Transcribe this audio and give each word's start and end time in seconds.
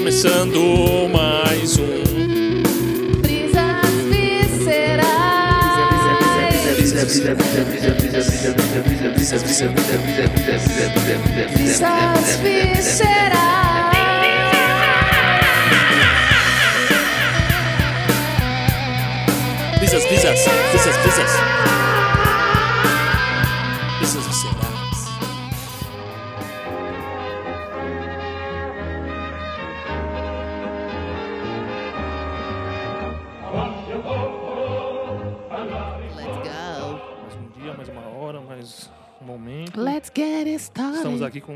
começando 0.00 1.10
mais 1.12 1.76
um. 1.76 2.00
Brisas 3.20 3.84
viscerais. 4.08 5.04
Brisas 11.52 12.36
viscerais. 12.40 13.50
Brisas, 19.76 20.04
brisas, 20.06 20.48
brisas, 20.72 20.96
brisas. 20.96 21.89
Aqui 41.30 41.40
com 41.40 41.52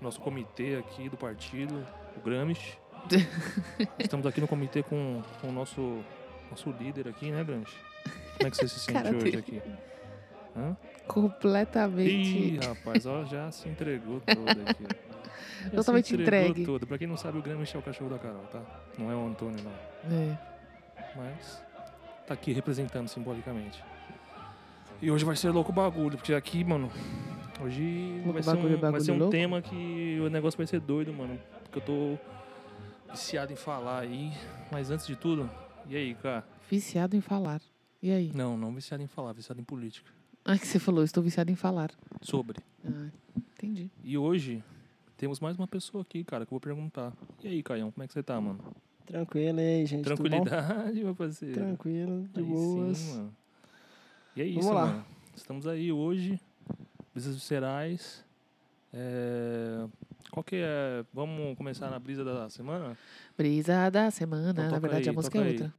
o 0.00 0.04
nosso 0.04 0.20
comitê 0.20 0.76
aqui 0.76 1.08
do 1.08 1.16
partido, 1.16 1.84
o 2.16 2.20
Gramish. 2.20 2.78
Estamos 3.98 4.24
aqui 4.26 4.40
no 4.40 4.48
comitê 4.48 4.82
com, 4.82 5.20
com 5.40 5.48
o 5.48 5.52
nosso, 5.52 6.00
nosso 6.50 6.70
líder 6.70 7.08
aqui, 7.08 7.30
né, 7.30 7.42
Gramish? 7.44 7.76
Como 8.38 8.48
é 8.48 8.50
que 8.50 8.56
você 8.56 8.68
se 8.68 8.78
sente 8.80 8.92
Cara 8.92 9.14
hoje 9.14 9.24
dele. 9.24 9.36
aqui? 9.38 9.62
Hã? 10.56 10.76
Completamente. 11.08 12.10
Ih, 12.10 12.58
rapaz, 12.64 13.04
ó, 13.04 13.24
já 13.24 13.50
se 13.50 13.68
entregou 13.68 14.20
todo 14.20 14.48
aqui. 14.70 14.84
Já 15.64 15.70
Totalmente 15.70 16.14
entregue. 16.14 16.64
Todo. 16.64 16.86
Pra 16.86 16.98
quem 16.98 17.06
não 17.06 17.16
sabe, 17.16 17.38
o 17.38 17.42
Gramish 17.42 17.74
é 17.74 17.78
o 17.78 17.82
cachorro 17.82 18.10
da 18.10 18.18
Carol, 18.18 18.44
tá? 18.52 18.60
Não 18.98 19.10
é 19.10 19.14
o 19.14 19.26
Antônio, 19.26 19.56
não. 19.64 20.14
É. 20.14 20.38
Mas 21.16 21.62
tá 22.26 22.34
aqui 22.34 22.52
representando 22.52 23.08
simbolicamente. 23.08 23.82
E 25.00 25.10
hoje 25.10 25.24
vai 25.24 25.34
ser 25.36 25.48
louco 25.50 25.72
o 25.72 25.74
bagulho, 25.74 26.18
porque 26.18 26.34
aqui, 26.34 26.62
mano, 26.62 26.90
hoje 27.60 28.20
vai 28.26 28.42
ser, 28.42 28.50
um, 28.50 28.90
vai 28.90 29.00
ser 29.00 29.12
um 29.12 29.30
tema 29.30 29.62
que 29.62 30.18
o 30.20 30.28
negócio 30.28 30.56
vai 30.56 30.66
ser 30.66 30.80
doido, 30.80 31.12
mano. 31.12 31.38
Porque 31.62 31.78
eu 31.78 31.82
tô 31.82 32.18
viciado 33.10 33.52
em 33.52 33.56
falar 33.56 34.00
aí. 34.00 34.32
Mas 34.70 34.90
antes 34.90 35.06
de 35.06 35.16
tudo, 35.16 35.48
e 35.88 35.96
aí, 35.96 36.14
cara? 36.14 36.44
Viciado 36.70 37.16
em 37.16 37.20
falar. 37.20 37.60
E 38.02 38.10
aí? 38.10 38.32
Não, 38.34 38.56
não 38.56 38.74
viciado 38.74 39.02
em 39.02 39.06
falar, 39.06 39.32
viciado 39.32 39.60
em 39.60 39.64
política. 39.64 40.10
Ah, 40.44 40.58
que 40.58 40.66
você 40.66 40.78
falou, 40.78 41.02
estou 41.02 41.22
viciado 41.22 41.50
em 41.50 41.54
falar. 41.54 41.90
Sobre. 42.20 42.58
Ah, 42.84 43.08
entendi. 43.36 43.90
E 44.02 44.18
hoje 44.18 44.62
temos 45.16 45.40
mais 45.40 45.56
uma 45.56 45.66
pessoa 45.66 46.02
aqui, 46.02 46.22
cara, 46.22 46.44
que 46.44 46.48
eu 46.52 46.56
vou 46.56 46.60
perguntar. 46.60 47.12
E 47.42 47.48
aí, 47.48 47.62
Caião, 47.62 47.90
como 47.90 48.04
é 48.04 48.06
que 48.06 48.12
você 48.12 48.22
tá, 48.22 48.38
mano? 48.40 48.58
Tranquilo 49.06 49.58
aí, 49.58 49.86
gente. 49.86 50.04
Tranquilidade, 50.04 51.00
meu 51.04 51.14
parceiro. 51.14 51.54
Tranquilo, 51.54 52.28
de 52.32 52.40
Aí 52.40 52.46
boas. 52.46 52.98
Sim, 52.98 53.16
mano. 53.16 53.36
E 54.36 54.42
é 54.42 54.44
Vamos 54.46 54.64
isso, 54.64 54.74
lá. 54.74 54.86
mano. 54.86 55.04
Estamos 55.36 55.66
aí 55.66 55.92
hoje, 55.92 56.40
Brisas 57.14 57.34
Viscerais. 57.36 58.24
É... 58.92 59.86
Qual 60.30 60.42
que 60.42 60.56
é... 60.56 61.04
Vamos 61.12 61.56
começar 61.56 61.88
na 61.88 61.98
brisa 61.98 62.24
da 62.24 62.50
semana? 62.50 62.98
Brisa 63.38 63.88
da 63.88 64.10
semana. 64.10 64.50
Então 64.50 64.70
Na 64.70 64.78
verdade, 64.80 65.08
aí, 65.08 65.10
a 65.10 65.12
música 65.12 65.38
é 65.38 65.42
aí. 65.42 65.50
outra. 65.52 65.72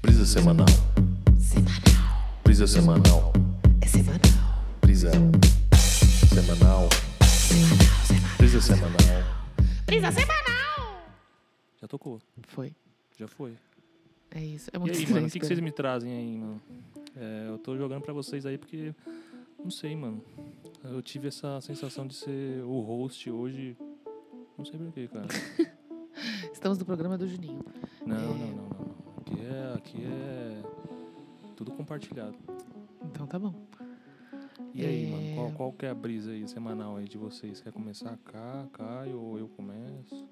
Brisa 0.00 0.24
semanal. 0.24 0.66
Semanal. 1.38 2.40
Brisa 2.44 2.66
semanal. 2.66 3.32
É 3.82 3.86
semanal. 3.86 4.20
Brisa 4.80 5.10
semanal. 5.10 5.28
Semanal, 6.32 6.88
semanal. 7.28 8.36
Brisa 8.38 8.60
semanal. 8.62 8.96
Brisa 9.86 10.12
semanal. 10.12 11.02
Já 11.80 11.86
tocou, 11.88 12.18
Foi. 12.48 12.74
já 13.18 13.28
foi. 13.28 13.54
É 14.34 14.40
isso. 14.44 14.68
É 14.72 14.76
E 14.76 14.80
muito 14.80 14.92
aí, 14.94 14.98
estranho. 14.98 15.14
mano, 15.16 15.28
o 15.28 15.30
que, 15.30 15.40
que 15.40 15.46
vocês 15.46 15.60
me 15.60 15.70
trazem 15.72 16.12
aí, 16.12 16.36
mano? 16.36 16.60
É, 17.16 17.46
eu 17.48 17.58
tô 17.58 17.76
jogando 17.76 18.02
pra 18.02 18.12
vocês 18.12 18.44
aí 18.44 18.58
porque... 18.58 18.94
Não 19.62 19.70
sei, 19.70 19.94
mano. 19.96 20.22
Eu 20.82 21.00
tive 21.00 21.28
essa 21.28 21.60
sensação 21.60 22.06
de 22.06 22.14
ser 22.14 22.62
o 22.64 22.80
host 22.80 23.30
hoje... 23.30 23.76
Não 24.58 24.64
sei 24.64 24.78
porquê, 24.78 25.08
cara. 25.08 25.26
Estamos 26.52 26.78
no 26.78 26.84
programa 26.84 27.16
do 27.18 27.26
Juninho. 27.26 27.64
Não, 28.06 28.16
É. 28.16 28.20
não, 28.20 28.34
não, 28.34 28.46
não, 28.48 28.56
não. 28.56 28.94
Aqui 29.20 29.40
é, 29.40 29.74
aqui 29.74 30.04
é 30.04 30.62
tudo 31.56 31.72
compartilhado. 31.72 32.36
Então 33.04 33.26
tá 33.26 33.38
bom. 33.38 33.54
E 34.74 34.84
aí, 34.84 35.06
É. 35.06 35.10
mano, 35.10 35.34
qual, 35.34 35.52
qual 35.52 35.72
que 35.72 35.86
é 35.86 35.90
a 35.90 35.94
brisa 35.94 36.30
aí 36.32 36.46
semanal 36.48 36.96
aí 36.96 37.08
de 37.08 37.16
vocês? 37.18 37.60
Quer 37.60 37.72
começar 37.72 38.16
cá, 38.18 38.66
Caio, 38.72 39.18
ou 39.20 39.38
eu 39.38 39.48
começo? 39.48 40.28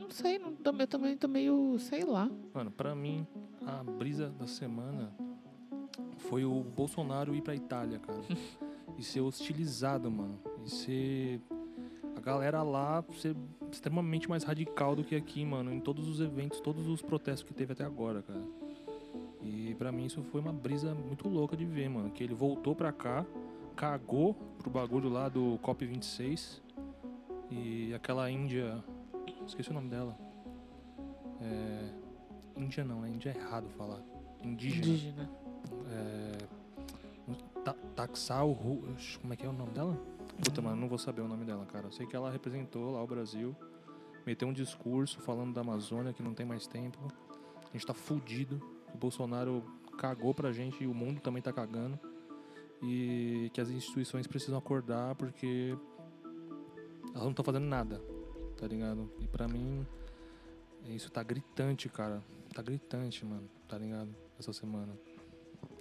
Não 0.00 0.10
sei, 0.10 0.38
não, 0.38 0.54
eu 0.78 0.86
também 0.86 1.16
tô 1.16 1.28
meio, 1.28 1.78
sei 1.78 2.04
lá. 2.04 2.30
Mano, 2.54 2.70
pra 2.70 2.94
mim, 2.94 3.26
a 3.66 3.84
brisa 3.84 4.30
da 4.30 4.46
semana 4.46 5.12
foi 6.16 6.44
o 6.44 6.62
Bolsonaro 6.64 7.34
ir 7.34 7.42
pra 7.42 7.54
Itália, 7.54 7.98
cara. 7.98 8.20
e 8.98 9.02
ser 9.02 9.20
hostilizado, 9.20 10.10
mano. 10.10 10.38
E 10.64 10.70
ser. 10.70 11.40
A 12.16 12.20
galera 12.20 12.62
lá 12.62 13.04
ser 13.12 13.36
extremamente 13.70 14.28
mais 14.28 14.42
radical 14.42 14.96
do 14.96 15.04
que 15.04 15.14
aqui, 15.14 15.44
mano. 15.44 15.72
Em 15.72 15.80
todos 15.80 16.08
os 16.08 16.20
eventos, 16.20 16.60
todos 16.60 16.88
os 16.88 17.02
protestos 17.02 17.46
que 17.46 17.54
teve 17.54 17.72
até 17.72 17.84
agora, 17.84 18.22
cara. 18.22 18.42
E 19.42 19.74
pra 19.76 19.90
mim 19.92 20.06
isso 20.06 20.22
foi 20.24 20.40
uma 20.40 20.52
brisa 20.52 20.94
muito 20.94 21.28
louca 21.28 21.56
de 21.56 21.64
ver, 21.64 21.88
mano. 21.88 22.10
Que 22.10 22.24
ele 22.24 22.34
voltou 22.34 22.74
pra 22.74 22.92
cá, 22.92 23.24
cagou 23.76 24.34
pro 24.58 24.70
bagulho 24.70 25.08
lá 25.08 25.28
do 25.28 25.58
COP26. 25.62 26.60
E 27.50 27.92
aquela 27.94 28.30
Índia. 28.30 28.82
Esqueci 29.46 29.70
o 29.70 29.74
nome 29.74 29.88
dela. 29.88 30.16
É. 31.40 31.90
Índia 32.56 32.84
não, 32.84 33.00
né? 33.00 33.08
Índia 33.10 33.30
é 33.30 33.38
errado 33.38 33.68
falar. 33.70 34.00
Indígena. 34.42 34.86
Indígena. 34.86 35.30
É, 35.90 36.38
Ta- 37.64 37.76
Taxal 37.94 38.54
Como 39.20 39.32
é 39.32 39.36
que 39.36 39.44
é 39.44 39.48
o 39.48 39.52
nome 39.52 39.72
dela? 39.72 39.96
Puta, 40.42 40.62
mano, 40.62 40.76
não 40.80 40.88
vou 40.88 40.98
saber 40.98 41.20
o 41.20 41.28
nome 41.28 41.44
dela, 41.44 41.66
cara. 41.66 41.86
Eu 41.86 41.92
sei 41.92 42.06
que 42.06 42.16
ela 42.16 42.30
representou 42.30 42.92
lá 42.92 43.02
o 43.02 43.06
Brasil, 43.06 43.54
meteu 44.26 44.48
um 44.48 44.52
discurso 44.52 45.20
falando 45.20 45.52
da 45.52 45.60
Amazônia 45.60 46.12
que 46.12 46.22
não 46.22 46.32
tem 46.32 46.46
mais 46.46 46.66
tempo. 46.66 46.98
A 47.68 47.72
gente 47.72 47.86
tá 47.86 47.92
fudido. 47.94 48.60
O 48.94 48.98
Bolsonaro 48.98 49.62
cagou 49.98 50.32
pra 50.34 50.50
gente 50.52 50.82
e 50.82 50.86
o 50.86 50.94
mundo 50.94 51.20
também 51.20 51.42
tá 51.42 51.52
cagando. 51.52 51.98
E 52.82 53.50
que 53.52 53.60
as 53.60 53.68
instituições 53.68 54.26
precisam 54.26 54.58
acordar 54.58 55.14
porque 55.16 55.76
elas 57.10 57.22
não 57.24 57.30
estão 57.30 57.44
fazendo 57.44 57.66
nada, 57.66 58.00
tá 58.60 58.66
ligado? 58.66 59.10
E 59.18 59.26
pra 59.26 59.48
mim, 59.48 59.86
isso 60.90 61.10
tá 61.10 61.22
gritante, 61.22 61.88
cara. 61.88 62.22
Tá 62.54 62.60
gritante, 62.60 63.24
mano, 63.24 63.48
tá 63.66 63.78
ligado? 63.78 64.14
Essa 64.38 64.52
semana. 64.52 64.92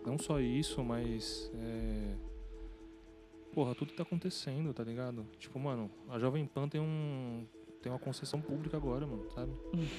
Não 0.05 0.17
só 0.17 0.39
isso, 0.39 0.81
mas. 0.83 1.51
É... 1.53 2.15
Porra, 3.53 3.75
tudo 3.75 3.91
tá 3.93 4.03
acontecendo, 4.03 4.73
tá 4.73 4.83
ligado? 4.83 5.25
Tipo, 5.37 5.59
mano, 5.59 5.91
a 6.07 6.17
Jovem 6.17 6.45
Pan 6.45 6.69
tem 6.69 6.79
um. 6.79 7.45
Tem 7.81 7.91
uma 7.91 7.99
concessão 7.99 8.41
pública 8.41 8.77
agora, 8.77 9.05
mano, 9.05 9.29
sabe? 9.31 9.51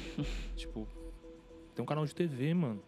tipo, 0.57 0.87
tem 1.75 1.83
um 1.83 1.87
canal 1.87 2.07
de 2.07 2.15
TV, 2.15 2.55
mano. 2.55 2.83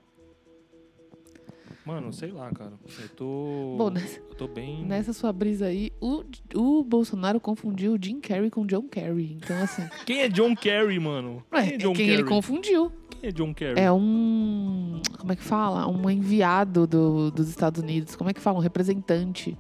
Mano, 1.84 2.12
sei 2.12 2.30
lá, 2.30 2.48
cara. 2.52 2.72
Eu 3.00 3.08
tô. 3.10 3.74
Bom, 3.76 3.90
nessa- 3.90 4.20
eu 4.20 4.34
tô 4.36 4.46
bem. 4.46 4.84
Nessa 4.84 5.12
sua 5.12 5.32
brisa 5.32 5.66
aí, 5.66 5.90
o, 6.00 6.22
o 6.54 6.84
Bolsonaro 6.84 7.40
confundiu 7.40 7.94
o 7.94 7.98
Jim 8.00 8.20
Carrey 8.20 8.50
com 8.50 8.64
John 8.66 8.88
Kerry. 8.88 9.36
Então, 9.42 9.56
assim. 9.62 9.82
Quem 10.06 10.20
é 10.20 10.28
John 10.28 10.54
Kerry, 10.54 10.98
mano? 11.00 11.42
Quem 11.50 11.60
é 11.60 11.74
é 11.74 11.76
John 11.78 11.92
quem 11.92 12.06
Kerry? 12.06 12.20
ele 12.20 12.24
confundiu. 12.28 12.92
Quem 13.10 13.28
é 13.28 13.32
John 13.32 13.52
Kerry? 13.52 13.80
É 13.80 13.90
um. 13.90 15.00
Como 15.18 15.32
é 15.32 15.36
que 15.36 15.42
fala? 15.42 15.88
Um 15.88 16.08
enviado 16.08 16.86
do- 16.86 17.30
dos 17.32 17.48
Estados 17.48 17.82
Unidos. 17.82 18.14
Como 18.14 18.30
é 18.30 18.32
que 18.32 18.40
fala? 18.40 18.58
Um 18.58 18.62
representante. 18.62 19.58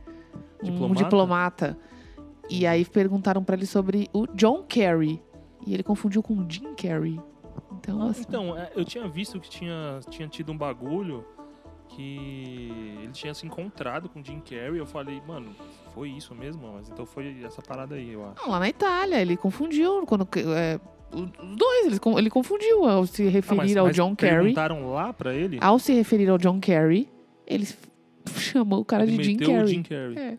Um 0.62 0.66
Diplomata? 0.70 1.02
diplomata. 1.02 1.78
E 2.48 2.66
aí 2.66 2.84
perguntaram 2.84 3.42
pra 3.42 3.56
ele 3.56 3.66
sobre 3.66 4.08
o 4.12 4.26
John 4.28 4.62
Kerry. 4.62 5.20
E 5.66 5.74
ele 5.74 5.82
confundiu 5.82 6.22
com 6.22 6.34
o 6.34 6.46
Jim 6.48 6.74
Carrey. 6.74 7.20
Então, 7.78 8.00
Ah, 8.02 8.10
assim. 8.10 8.24
então, 8.28 8.56
é, 8.56 8.70
eu 8.76 8.84
tinha 8.84 9.08
visto 9.08 9.40
que 9.40 9.48
tinha, 9.50 9.98
tinha 10.08 10.28
tido 10.28 10.52
um 10.52 10.56
bagulho 10.56 11.24
que 11.96 12.70
ele 13.02 13.12
tinha 13.12 13.34
se 13.34 13.46
encontrado 13.46 14.08
com 14.08 14.20
o 14.20 14.24
Jim 14.24 14.40
Carrey. 14.40 14.78
Eu 14.78 14.86
falei, 14.86 15.20
mano, 15.26 15.54
foi 15.94 16.10
isso 16.10 16.34
mesmo? 16.34 16.72
Mas 16.72 16.88
então 16.88 17.04
foi 17.06 17.42
essa 17.44 17.60
parada 17.62 17.94
aí, 17.94 18.12
eu 18.12 18.24
acho. 18.26 18.42
Não, 18.42 18.50
lá 18.50 18.58
na 18.58 18.68
Itália, 18.68 19.20
ele 19.20 19.36
confundiu. 19.36 20.04
Quando, 20.06 20.26
é, 20.56 20.80
os 21.12 21.30
dois, 21.56 21.86
ele, 21.86 21.98
ele 22.18 22.30
confundiu 22.30 22.84
ao 22.88 23.06
se 23.06 23.26
Ah, 23.26 23.30
referir 23.30 23.56
mas, 23.58 23.76
ao 23.76 23.86
mas 23.86 23.96
John 23.96 24.16
Kerry. 24.16 24.36
perguntaram 24.36 24.90
lá 24.92 25.12
pra 25.12 25.34
ele? 25.34 25.58
Ao 25.60 25.78
se 25.78 25.92
referir 25.92 26.28
ao 26.28 26.38
John 26.38 26.58
Kerry, 26.60 27.08
ele 27.46 27.66
chamou 28.36 28.80
o 28.80 28.84
cara 28.84 29.02
ele 29.04 29.16
de 29.16 29.24
Jim 29.24 29.36
Carrey. 29.36 29.62
o 29.62 29.66
Jim 29.66 29.82
Carrey. 29.82 30.16
É. 30.18 30.38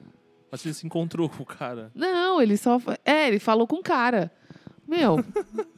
Mas 0.51 0.63
ele 0.65 0.73
se 0.73 0.85
encontrou 0.85 1.27
com 1.29 1.43
o 1.43 1.45
cara. 1.45 1.91
Não, 1.95 2.41
ele 2.41 2.57
só. 2.57 2.79
É, 3.03 3.27
ele 3.27 3.39
falou 3.39 3.65
com 3.67 3.77
o 3.77 3.83
cara. 3.83 4.31
Meu. 4.87 5.17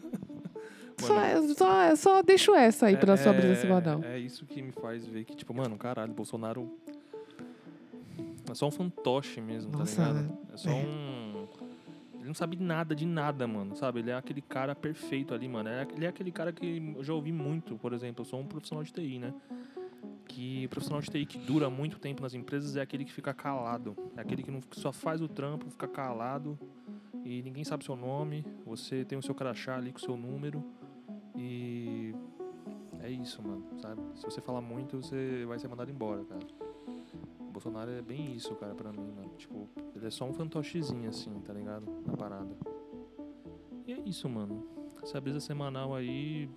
só, 0.98 1.22
é- 1.22 1.42
só, 1.54 1.82
é- 1.82 1.96
só 1.96 2.22
deixo 2.22 2.54
essa 2.54 2.88
aí 2.88 2.98
pra 2.98 3.18
sua 3.18 3.34
brisa 3.34 3.56
semanal. 3.56 4.02
É 4.04 4.18
isso 4.18 4.46
que 4.46 4.62
me 4.62 4.72
faz 4.72 5.06
ver 5.06 5.26
que, 5.26 5.36
tipo, 5.36 5.54
mano, 5.54 5.78
caralho, 5.78 6.14
Bolsonaro 6.14 6.72
é 8.50 8.54
só 8.54 8.68
um 8.68 8.72
fantoche 8.72 9.42
mesmo, 9.42 9.72
Nossa, 9.78 10.04
tá 10.04 10.12
ligado? 10.12 10.38
É 10.54 10.58
só 10.58 10.70
é. 10.70 10.74
um... 10.74 11.48
Ele 12.20 12.28
não 12.28 12.34
sabe 12.34 12.58
nada 12.58 12.96
de 12.96 13.06
nada, 13.06 13.48
mano, 13.48 13.76
sabe? 13.76 14.00
Ele 14.00 14.10
é 14.10 14.16
aquele 14.16 14.42
cara 14.42 14.74
perfeito 14.74 15.34
ali, 15.34 15.48
mano. 15.48 15.70
É 15.70 15.88
ele 15.96 16.06
é 16.06 16.08
aquele 16.08 16.32
cara 16.32 16.52
que 16.52 16.94
eu 16.96 17.04
já 17.04 17.14
ouvi 17.14 17.32
muito, 17.32 17.76
por 17.78 17.94
exemplo, 17.94 18.22
eu 18.22 18.26
sou 18.26 18.40
um 18.40 18.46
profissional 18.46 18.84
de 18.84 18.92
TI, 18.92 19.20
né? 19.20 19.34
Que 20.28 20.66
o 20.66 20.70
profissional 20.70 21.02
de 21.02 21.10
TI 21.10 21.26
que 21.26 21.38
dura 21.38 21.70
muito 21.70 22.00
tempo 22.00 22.24
nas 22.24 22.34
empresas 22.34 22.76
é 22.76 22.82
aquele 22.82 23.06
que 23.06 23.12
fica 23.12 23.32
calado. 23.34 23.96
É 24.18 24.22
aquele 24.22 24.42
que, 24.42 24.50
não, 24.50 24.60
que 24.60 24.80
só 24.80 24.92
faz 24.92 25.22
o 25.22 25.28
trampo, 25.28 25.70
fica 25.70 25.88
calado 25.88 26.58
e 27.24 27.44
ninguém 27.44 27.64
sabe 27.64 27.84
o 27.84 27.86
seu 27.86 27.96
nome. 27.96 28.44
Você 28.66 29.06
tem 29.06 29.18
o 29.18 29.22
seu 29.22 29.36
crachá 29.36 29.76
ali 29.78 29.92
com 29.92 30.00
o 30.00 30.02
seu 30.02 30.18
número 30.18 30.64
e 31.38 32.16
é 33.02 33.10
isso, 33.10 33.42
mano, 33.42 33.66
sabe? 33.82 34.02
Se 34.16 34.24
você 34.24 34.42
falar 34.42 34.62
muito, 34.62 35.02
você 35.02 35.46
vai 35.46 35.60
ser 35.60 35.68
mandado 35.68 35.92
embora, 35.92 36.24
cara. 36.26 36.46
O 37.40 37.52
Bolsonaro 37.52 37.92
é 37.92 38.02
bem 38.02 38.34
isso, 38.34 38.56
cara, 38.56 38.74
pra 38.74 38.92
mim, 38.92 39.12
mano. 39.12 39.32
Tipo, 39.38 39.70
ele 39.96 40.08
é 40.08 40.10
só 40.10 40.26
um 40.26 40.34
fantochezinho, 40.34 41.10
assim, 41.10 41.40
tá 41.42 41.54
ligado? 41.54 41.86
Na 42.06 42.18
parada. 42.18 42.56
E 43.86 43.94
é 43.94 44.00
isso, 44.06 44.28
mano. 44.28 44.66
Essa 45.04 45.22
brisa 45.22 45.40
semanal 45.40 45.94
aí. 45.94 46.50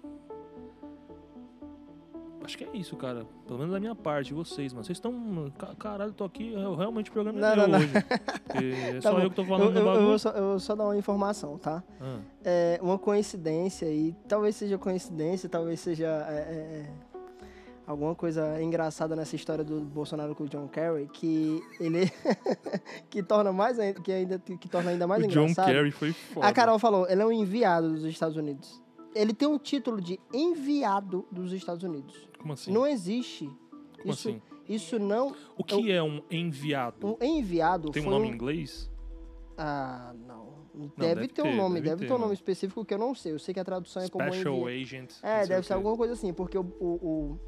Acho 2.48 2.56
que 2.56 2.64
é 2.64 2.70
isso, 2.72 2.96
cara. 2.96 3.26
Pelo 3.46 3.58
menos 3.58 3.74
da 3.74 3.78
minha 3.78 3.94
parte, 3.94 4.32
vocês, 4.32 4.72
mano. 4.72 4.82
Vocês 4.82 4.96
estão. 4.96 5.52
Caralho, 5.78 6.14
tô 6.14 6.24
aqui. 6.24 6.50
Eu 6.54 6.74
realmente 6.74 7.10
o 7.10 7.12
programa 7.12 7.38
é 7.38 7.56
não, 7.56 7.68
não, 7.68 7.78
hoje. 7.78 7.90
É 8.88 8.94
tá 8.94 9.02
só 9.02 9.12
bom. 9.12 9.20
eu 9.20 9.28
que 9.28 9.36
tô 9.36 9.44
falando 9.44 9.76
eu, 9.76 9.86
eu, 9.86 9.94
eu, 9.94 10.06
vou 10.06 10.18
só, 10.18 10.30
eu 10.30 10.44
vou 10.44 10.58
só 10.58 10.74
dar 10.74 10.84
uma 10.84 10.96
informação, 10.96 11.58
tá? 11.58 11.84
Ah. 12.00 12.20
É 12.42 12.78
uma 12.80 12.98
coincidência, 12.98 13.84
e 13.84 14.16
talvez 14.26 14.56
seja 14.56 14.78
coincidência, 14.78 15.46
talvez 15.46 15.78
seja. 15.78 16.06
É, 16.06 16.32
é, 16.32 16.80
é 16.80 17.08
alguma 17.86 18.14
coisa 18.14 18.62
engraçada 18.62 19.14
nessa 19.14 19.36
história 19.36 19.62
do 19.62 19.80
Bolsonaro 19.80 20.34
com 20.34 20.44
o 20.44 20.48
John 20.48 20.68
Kerry 20.68 21.06
que 21.12 21.60
ele 21.78 22.10
que 23.10 23.22
torna 23.22 23.52
mais 23.52 23.76
que 24.02 24.10
ainda 24.10 24.38
que 24.38 24.68
torna 24.68 24.90
ainda 24.90 25.06
mais 25.06 25.22
o 25.22 25.26
engraçado. 25.26 25.66
John 25.66 25.72
Kerry 25.72 25.90
foi 25.90 26.12
foda. 26.12 26.46
A 26.46 26.52
Carol 26.52 26.78
falou, 26.78 27.06
ele 27.08 27.20
é 27.20 27.26
um 27.26 27.32
enviado 27.32 27.90
dos 27.90 28.04
Estados 28.04 28.38
Unidos. 28.38 28.82
Ele 29.14 29.32
tem 29.32 29.48
um 29.48 29.58
título 29.58 30.00
de 30.00 30.20
enviado 30.32 31.26
dos 31.30 31.52
Estados 31.52 31.82
Unidos. 31.82 32.27
Como 32.38 32.52
assim? 32.52 32.72
Não 32.72 32.86
existe. 32.86 33.46
Como 34.00 34.12
isso, 34.12 34.28
assim? 34.28 34.42
Isso 34.68 34.98
não. 34.98 35.34
O 35.56 35.64
que 35.64 35.90
é 35.90 36.02
um 36.02 36.22
enviado? 36.30 37.16
Um 37.20 37.24
enviado. 37.24 37.90
Tem 37.90 38.06
um 38.06 38.10
nome 38.10 38.28
em 38.28 38.32
inglês? 38.32 38.90
Ah, 39.56 40.14
não. 40.26 40.58
Não, 40.74 40.92
deve, 40.96 41.14
deve, 41.22 41.28
ter 41.28 41.42
um 41.42 41.56
nome, 41.56 41.80
deve, 41.80 41.96
deve 41.96 42.06
ter, 42.06 42.12
um 42.12 42.18
nome 42.18 42.34
específico 42.34 42.84
que 42.84 42.94
eu 42.94 42.98
não 42.98 43.12
sei. 43.12 43.32
Eu 43.32 43.38
sei 43.40 43.52
que 43.52 43.58
a 43.58 43.64
tradução 43.64 44.00
Special 44.06 44.28
é 44.28 44.44
como 44.44 44.70
envi... 44.70 44.82
Agent. 44.82 45.12
É, 45.24 45.44
deve 45.44 45.66
ser 45.66 45.72
alguma 45.72 45.96
coisa 45.96 46.12
assim, 46.12 46.32
porque 46.32 46.56
o, 46.56 46.62
o, 46.78 47.38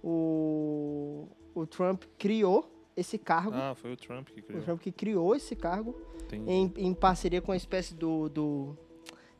o, 0.00 0.08
o, 0.08 1.60
o 1.62 1.66
Trump 1.66 2.04
criou 2.16 2.70
esse 2.96 3.18
cargo. 3.18 3.52
Ah, 3.52 3.74
foi 3.74 3.92
o 3.92 3.96
Trump 3.96 4.28
que 4.28 4.40
criou. 4.40 4.60
O 4.60 4.64
Trump 4.64 4.80
que 4.80 4.92
criou 4.92 5.34
esse 5.34 5.56
cargo 5.56 5.96
em, 6.32 6.72
em, 6.76 6.94
parceria 6.94 7.42
com 7.42 7.50
a 7.50 7.56
espécie 7.56 7.94
do, 7.94 8.28
do 8.28 8.78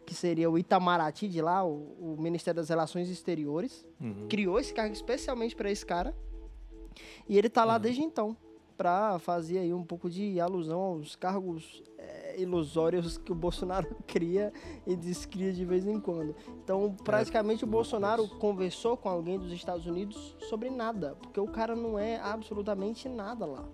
que 0.04 0.14
seria 0.14 0.50
o 0.50 0.58
Itamaraty 0.58 1.28
de 1.28 1.40
lá, 1.40 1.64
o, 1.64 1.96
o 1.98 2.16
Ministério 2.18 2.60
das 2.60 2.68
Relações 2.68 3.08
Exteriores, 3.08 3.86
uhum. 4.00 4.26
criou 4.28 4.58
esse 4.58 4.72
cargo 4.72 4.92
especialmente 4.92 5.56
para 5.56 5.70
esse 5.70 5.84
cara. 5.84 6.14
E 7.28 7.36
ele 7.38 7.48
tá 7.48 7.64
lá 7.64 7.74
uhum. 7.74 7.80
desde 7.80 8.02
então 8.02 8.36
para 8.76 9.18
fazer 9.18 9.58
aí 9.58 9.72
um 9.72 9.84
pouco 9.84 10.10
de 10.10 10.40
alusão 10.40 10.80
aos 10.80 11.14
cargos 11.14 11.82
é, 11.96 12.40
ilusórios 12.40 13.16
que 13.16 13.30
o 13.30 13.34
Bolsonaro 13.34 13.96
cria 14.06 14.52
e 14.86 14.96
descria 14.96 15.52
de 15.52 15.64
vez 15.64 15.86
em 15.86 16.00
quando. 16.00 16.34
Então, 16.62 16.94
praticamente 17.04 17.64
é, 17.64 17.66
o 17.66 17.70
Bolsonaro 17.70 18.28
conversou 18.28 18.96
com 18.96 19.08
alguém 19.08 19.38
dos 19.38 19.52
Estados 19.52 19.86
Unidos 19.86 20.36
sobre 20.48 20.70
nada, 20.70 21.16
porque 21.20 21.38
o 21.38 21.46
cara 21.46 21.76
não 21.76 21.98
é 21.98 22.18
absolutamente 22.20 23.08
nada 23.08 23.46
lá. 23.46 23.64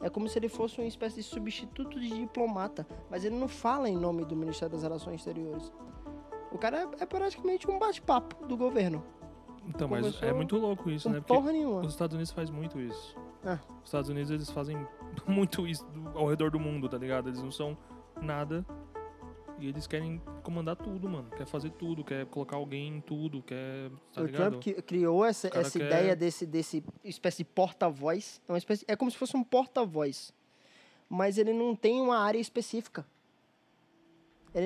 É 0.00 0.08
como 0.08 0.28
se 0.28 0.38
ele 0.38 0.48
fosse 0.48 0.78
uma 0.80 0.86
espécie 0.86 1.16
de 1.16 1.22
substituto 1.22 1.98
de 1.98 2.08
diplomata, 2.08 2.86
mas 3.10 3.24
ele 3.24 3.36
não 3.36 3.48
fala 3.48 3.88
em 3.88 3.96
nome 3.96 4.24
do 4.24 4.36
Ministério 4.36 4.72
das 4.72 4.82
Relações 4.82 5.16
Exteriores. 5.16 5.72
O 6.52 6.58
cara 6.58 6.82
é, 6.82 7.02
é 7.02 7.06
praticamente 7.06 7.70
um 7.70 7.78
bate-papo 7.78 8.46
do 8.46 8.56
governo. 8.56 9.04
Então, 9.66 9.88
mas 9.88 10.22
é 10.22 10.32
muito 10.32 10.56
louco 10.56 10.88
isso, 10.90 11.10
né? 11.10 11.20
Porque 11.20 11.34
porra 11.34 11.52
nenhuma. 11.52 11.80
os 11.80 11.92
Estados 11.92 12.14
Unidos 12.14 12.32
faz 12.32 12.48
muito 12.48 12.80
isso. 12.80 13.16
É. 13.44 13.54
Os 13.82 13.84
Estados 13.84 14.08
Unidos, 14.08 14.30
eles 14.30 14.50
fazem 14.50 14.76
muito 15.26 15.66
isso 15.66 15.86
ao 16.14 16.26
redor 16.26 16.50
do 16.50 16.58
mundo, 16.58 16.88
tá 16.88 16.96
ligado? 16.96 17.28
Eles 17.28 17.42
não 17.42 17.50
são 17.50 17.76
nada 18.20 18.64
e 19.58 19.68
eles 19.68 19.86
querem 19.86 20.20
comandar 20.42 20.76
tudo, 20.76 21.08
mano. 21.08 21.30
Quer 21.36 21.46
fazer 21.46 21.70
tudo, 21.70 22.04
quer 22.04 22.26
colocar 22.26 22.56
alguém 22.56 22.96
em 22.96 23.00
tudo, 23.00 23.42
quer. 23.42 23.90
Tá 24.12 24.22
o 24.22 24.26
ligado? 24.26 24.58
Trump 24.58 24.78
criou 24.86 25.24
essa, 25.24 25.48
essa 25.52 25.78
quer... 25.78 25.86
ideia 25.86 26.16
desse, 26.16 26.46
desse 26.46 26.84
espécie 27.04 27.38
de 27.38 27.44
porta-voz. 27.44 28.40
É, 28.48 28.56
espécie, 28.56 28.84
é 28.88 28.96
como 28.96 29.10
se 29.10 29.16
fosse 29.16 29.36
um 29.36 29.42
porta-voz. 29.42 30.32
Mas 31.08 31.38
ele 31.38 31.52
não 31.52 31.74
tem 31.74 32.00
uma 32.00 32.18
área 32.18 32.38
específica. 32.38 33.06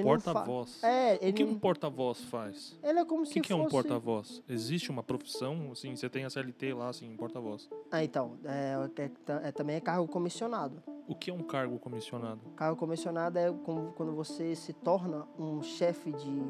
Porta-voz. 0.03 0.83
É, 0.83 1.29
o 1.29 1.33
que 1.33 1.44
um 1.44 1.59
porta-voz 1.59 2.21
faz? 2.23 2.79
Ele 2.83 3.00
é 3.00 3.05
como 3.05 3.23
o 3.23 3.27
se 3.27 3.35
que, 3.35 3.41
que 3.41 3.49
fosse... 3.49 3.61
é 3.61 3.65
um 3.65 3.69
porta-voz? 3.69 4.43
Existe 4.49 4.91
uma 4.91 5.03
profissão, 5.03 5.71
assim, 5.73 5.94
você 5.94 6.09
tem 6.09 6.25
a 6.25 6.31
CLT 6.31 6.75
lá, 6.75 6.89
assim, 6.89 7.15
porta-voz. 7.17 7.69
Ah, 7.91 8.03
então, 8.03 8.39
é, 8.44 8.77
é, 8.97 9.49
é, 9.49 9.53
também 9.53 9.77
é 9.77 9.81
cargo 9.81 10.06
comissionado. 10.09 10.83
O 11.09 11.15
que 11.15 11.31
é 11.31 11.35
um 11.35 11.43
cargo 11.43 11.79
comissionado? 11.79 12.41
Cargo 12.56 12.77
comissionado 12.77 13.39
é 13.39 13.53
quando 13.53 14.12
você 14.15 14.55
se 14.55 14.73
torna 14.73 15.27
um 15.39 15.62
chefe 15.62 16.12
de, 16.12 16.43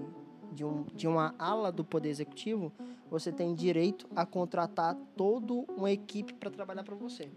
de, 0.52 0.64
um, 0.64 0.84
de 0.94 1.08
uma 1.08 1.34
ala 1.38 1.72
do 1.72 1.84
Poder 1.84 2.10
Executivo, 2.10 2.72
você 3.10 3.32
tem 3.32 3.54
direito 3.54 4.06
a 4.14 4.24
contratar 4.24 4.96
toda 5.16 5.52
uma 5.76 5.90
equipe 5.90 6.34
para 6.34 6.50
trabalhar 6.50 6.84
para 6.84 6.94
você. 6.94 7.30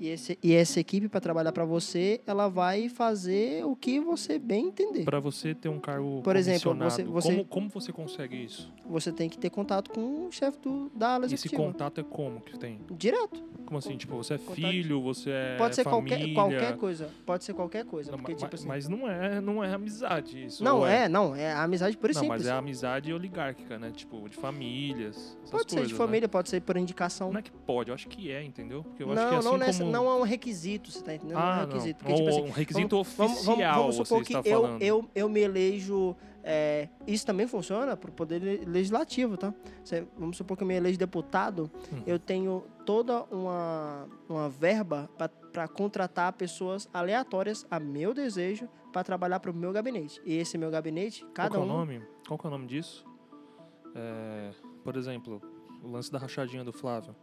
E, 0.00 0.08
esse, 0.08 0.38
e 0.42 0.54
essa 0.54 0.80
equipe, 0.80 1.10
para 1.10 1.20
trabalhar 1.20 1.52
para 1.52 1.66
você, 1.66 2.22
ela 2.26 2.48
vai 2.48 2.88
fazer 2.88 3.66
o 3.66 3.76
que 3.76 4.00
você 4.00 4.38
bem 4.38 4.68
entender. 4.68 5.04
Para 5.04 5.20
você 5.20 5.54
ter 5.54 5.68
um 5.68 5.78
cargo 5.78 6.22
Por 6.22 6.36
exemplo, 6.36 6.74
você, 6.74 7.04
você 7.04 7.28
como, 7.28 7.44
como 7.44 7.68
você 7.68 7.92
consegue 7.92 8.42
isso? 8.42 8.72
Você 8.86 9.12
tem 9.12 9.28
que 9.28 9.36
ter 9.36 9.50
contato 9.50 9.90
com 9.90 10.26
o 10.26 10.32
chefe 10.32 10.58
do, 10.60 10.90
da 10.94 11.16
ala 11.16 11.26
executiva. 11.26 11.54
Esse 11.54 11.72
contato 11.72 12.00
é 12.00 12.04
como 12.04 12.40
que 12.40 12.58
tem? 12.58 12.80
Direto. 12.92 13.44
Como 13.66 13.76
assim? 13.76 13.94
Tipo, 13.98 14.16
você 14.16 14.34
é 14.34 14.38
filho, 14.38 15.02
você 15.02 15.30
é 15.30 15.56
Pode 15.58 15.76
ser 15.76 15.84
família. 15.84 16.34
qualquer, 16.34 16.34
qualquer 16.34 16.76
coisa. 16.78 17.10
Pode 17.26 17.44
ser 17.44 17.52
qualquer 17.52 17.84
coisa. 17.84 18.10
Não, 18.10 18.18
porque, 18.18 18.32
mas, 18.32 18.42
tipo 18.42 18.54
assim, 18.54 18.66
mas 18.66 18.88
não 18.88 19.06
é, 19.06 19.38
não 19.38 19.62
é 19.62 19.72
amizade 19.72 20.46
isso. 20.46 20.64
Não 20.64 20.86
é? 20.86 21.04
é? 21.04 21.08
não. 21.10 21.36
É 21.36 21.52
amizade 21.52 21.96
por 21.98 22.08
Não, 22.08 22.14
simples. 22.14 22.42
mas 22.42 22.46
é 22.46 22.52
amizade 22.52 23.12
oligárquica, 23.12 23.78
né? 23.78 23.92
Tipo, 23.94 24.26
de 24.30 24.36
famílias. 24.36 25.38
Pode 25.50 25.70
ser 25.70 25.86
de 25.86 25.94
família, 25.94 26.22
né? 26.22 26.28
pode 26.28 26.48
ser 26.48 26.62
por 26.62 26.78
indicação. 26.78 27.30
Não 27.30 27.38
é 27.38 27.42
que 27.42 27.50
pode, 27.52 27.90
eu 27.90 27.94
acho 27.94 28.08
que 28.08 28.30
é, 28.30 28.42
entendeu? 28.42 28.82
Porque 28.82 29.02
eu 29.02 29.08
não, 29.08 29.14
acho 29.14 29.28
que 29.28 29.34
assim 29.36 29.44
não, 29.44 29.89
como... 29.89 29.89
não 29.90 30.08
é 30.10 30.14
um 30.14 30.22
requisito, 30.22 30.90
você 30.90 31.02
tá 31.02 31.14
entendendo? 31.14 31.36
Ah, 31.38 31.42
não 31.56 31.62
é 31.62 31.64
um 31.64 31.68
requisito. 31.68 31.98
Porque, 31.98 32.14
tipo 32.14 32.28
assim, 32.28 32.42
um 32.42 32.50
requisito 32.50 33.02
vamos, 33.02 33.32
oficial, 33.38 33.56
vamos, 33.56 33.96
vamos 33.96 33.96
supor 33.96 34.18
você 34.18 34.24
que 34.24 34.36
está 34.38 34.48
eu, 34.48 34.62
falando. 34.62 34.82
eu, 34.82 35.10
eu 35.14 35.28
me 35.28 35.40
elejo. 35.40 36.16
É, 36.42 36.88
isso 37.06 37.26
também 37.26 37.46
funciona 37.46 37.94
para 37.96 38.08
o 38.08 38.12
poder 38.12 38.66
legislativo, 38.66 39.36
tá? 39.36 39.52
Você, 39.84 40.06
vamos 40.16 40.38
supor 40.38 40.56
que 40.56 40.62
eu 40.62 40.66
me 40.66 40.74
elejo 40.74 40.98
deputado, 40.98 41.70
Hum. 41.92 42.02
eu 42.06 42.18
tenho 42.18 42.64
toda 42.86 43.24
uma, 43.24 44.08
uma 44.26 44.48
verba 44.48 45.10
para 45.52 45.68
contratar 45.68 46.32
pessoas 46.32 46.88
aleatórias 46.94 47.66
a 47.70 47.78
meu 47.78 48.14
desejo 48.14 48.68
para 48.90 49.04
trabalhar 49.04 49.38
para 49.38 49.50
o 49.50 49.54
meu 49.54 49.70
gabinete. 49.70 50.20
E 50.24 50.34
esse 50.36 50.56
meu 50.56 50.70
gabinete, 50.70 51.26
cada 51.34 51.50
Qual 51.50 51.62
que 51.62 51.68
é 51.68 51.72
um. 51.72 51.74
o 51.74 51.78
nome? 51.78 52.02
Qual 52.26 52.38
que 52.38 52.46
é 52.46 52.48
o 52.48 52.50
nome 52.50 52.66
disso? 52.66 53.04
É, 53.94 54.50
por 54.82 54.96
exemplo, 54.96 55.42
o 55.82 55.88
lance 55.90 56.10
da 56.10 56.18
rachadinha 56.18 56.64
do 56.64 56.72
Flávio. 56.72 57.14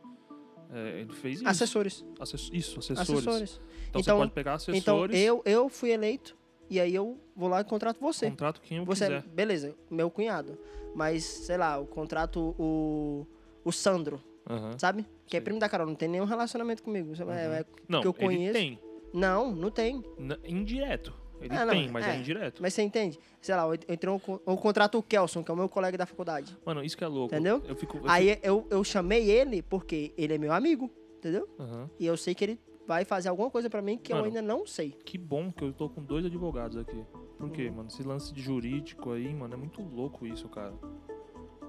É, 0.74 1.00
ele 1.02 1.14
fez 1.14 1.38
isso. 1.40 1.48
Assessores. 1.48 2.06
Assess- 2.20 2.50
isso, 2.54 2.80
assessores. 2.80 3.10
Assessores. 3.10 3.62
Então, 3.90 4.02
você 4.04 4.10
Então- 4.10 4.18
pode 4.20 4.32
pegar 4.32 4.54
assessores, 4.56 4.82
Então, 4.82 5.06
eu, 5.08 5.42
eu 5.46 5.70
fui 5.70 5.92
eleito 5.92 6.36
e 6.70 6.80
aí 6.80 6.94
eu 6.94 7.18
vou 7.36 7.48
lá 7.50 7.62
e 7.62 7.64
contrato 7.64 8.00
você. 8.00 8.30
contrato 8.30 8.62
quem 8.62 8.78
eu 8.80 8.86
Você, 8.86 9.06
quiser. 9.06 9.22
beleza, 9.24 9.74
meu 9.90 10.10
cunhado. 10.12 10.58
Mas, 10.94 11.24
sei 11.24 11.58
lá, 11.58 11.78
eu 11.78 11.86
contrato 11.86 12.56
o, 12.60 13.26
o 13.64 13.72
Sandro, 13.72 14.22
Aham. 14.50 14.78
sabe? 14.78 15.06
Que 15.26 15.38
é 15.38 15.42
primo 15.42 15.60
da 15.60 15.70
Carol, 15.70 15.88
não 15.88 15.96
tem 15.96 16.10
nenhum 16.10 16.26
relacionamento 16.26 16.82
comigo. 16.84 17.14
É- 17.18 17.24
Uhum. 17.24 17.32
é- 17.32 17.66
Não, 17.88 18.02
que 18.02 18.08
eu 18.08 18.16
ele 18.18 18.26
conheço. 18.26 18.54
tem. 18.54 18.80
não, 19.14 19.52
não 19.56 19.70
tem. 19.72 20.04
N- 20.18 20.38
indireto. 20.46 21.14
Ele 21.40 21.56
Ah, 21.56 21.66
não, 21.66 21.74
tem, 21.74 21.88
mas 21.90 22.06
é, 22.06 22.16
é. 22.16 22.20
indireto. 22.20 22.62
Mas 22.62 22.74
você 22.74 22.82
entende? 22.82 23.20
Sei 23.42 23.56
lá, 23.56 23.64
eu, 23.64 23.74
eu, 23.88 24.42
eu 24.48 24.58
contrato 24.58 24.98
o 24.98 25.04
Kelson, 25.04 25.44
que 25.44 25.52
é 25.52 25.54
o 25.54 25.58
meu 25.58 25.70
colega 25.70 25.98
da 25.98 26.06
faculdade. 26.06 26.58
Mano, 26.66 26.84
isso 26.84 26.98
que 26.98 27.04
é 27.04 27.08
louco. 27.08 27.34
Entendeu? 27.34 27.62
Eu 27.68 27.76
fico. 27.76 27.98
Eu 27.98 28.04
Aí 28.10 28.40
eu, 28.42 28.66
eu 28.72 28.84
chamei 28.84 29.30
ele 29.30 29.62
porque 29.62 30.14
ele 30.18 30.34
é 30.34 30.38
meu 30.38 30.52
amigo, 30.52 30.90
entendeu? 31.18 31.48
Aham. 31.60 31.90
E 32.00 32.06
eu 32.08 32.18
sei 32.18 32.34
que 32.34 32.44
ele 32.44 32.60
vai 32.88 33.06
fazer 33.06 33.30
alguma 33.30 33.52
coisa 33.52 33.70
pra 33.70 33.82
mim 33.82 33.98
que 33.98 34.12
eu 34.12 34.16
Mano. 34.18 34.28
ainda 34.28 34.42
não 34.42 34.66
sei. 34.66 34.92
Que 34.92 35.18
bom 35.18 35.52
que 35.52 35.64
eu 35.64 35.74
tô 35.74 35.90
com 35.90 36.02
dois 36.04 36.26
advogados 36.26 36.78
aqui. 36.78 37.04
Por 37.38 37.52
quê, 37.52 37.68
Uhum. 37.68 37.76
mano? 37.76 37.90
Esse 37.90 38.02
lance 38.02 38.34
de 38.34 38.42
jurídico 38.42 39.12
aí, 39.12 39.32
mano, 39.34 39.54
é 39.54 39.58
muito 39.58 39.82
louco 39.82 40.26
isso, 40.26 40.48
cara. 40.50 40.74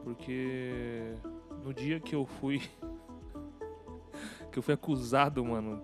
Porque 0.05 1.15
no 1.63 1.75
dia 1.75 2.01
que 2.01 2.15
eu 2.15 2.25
fui. 2.25 2.63
que 4.51 4.59
eu 4.59 4.63
fui 4.63 4.75
acusado, 4.75 5.45
mano, 5.45 5.83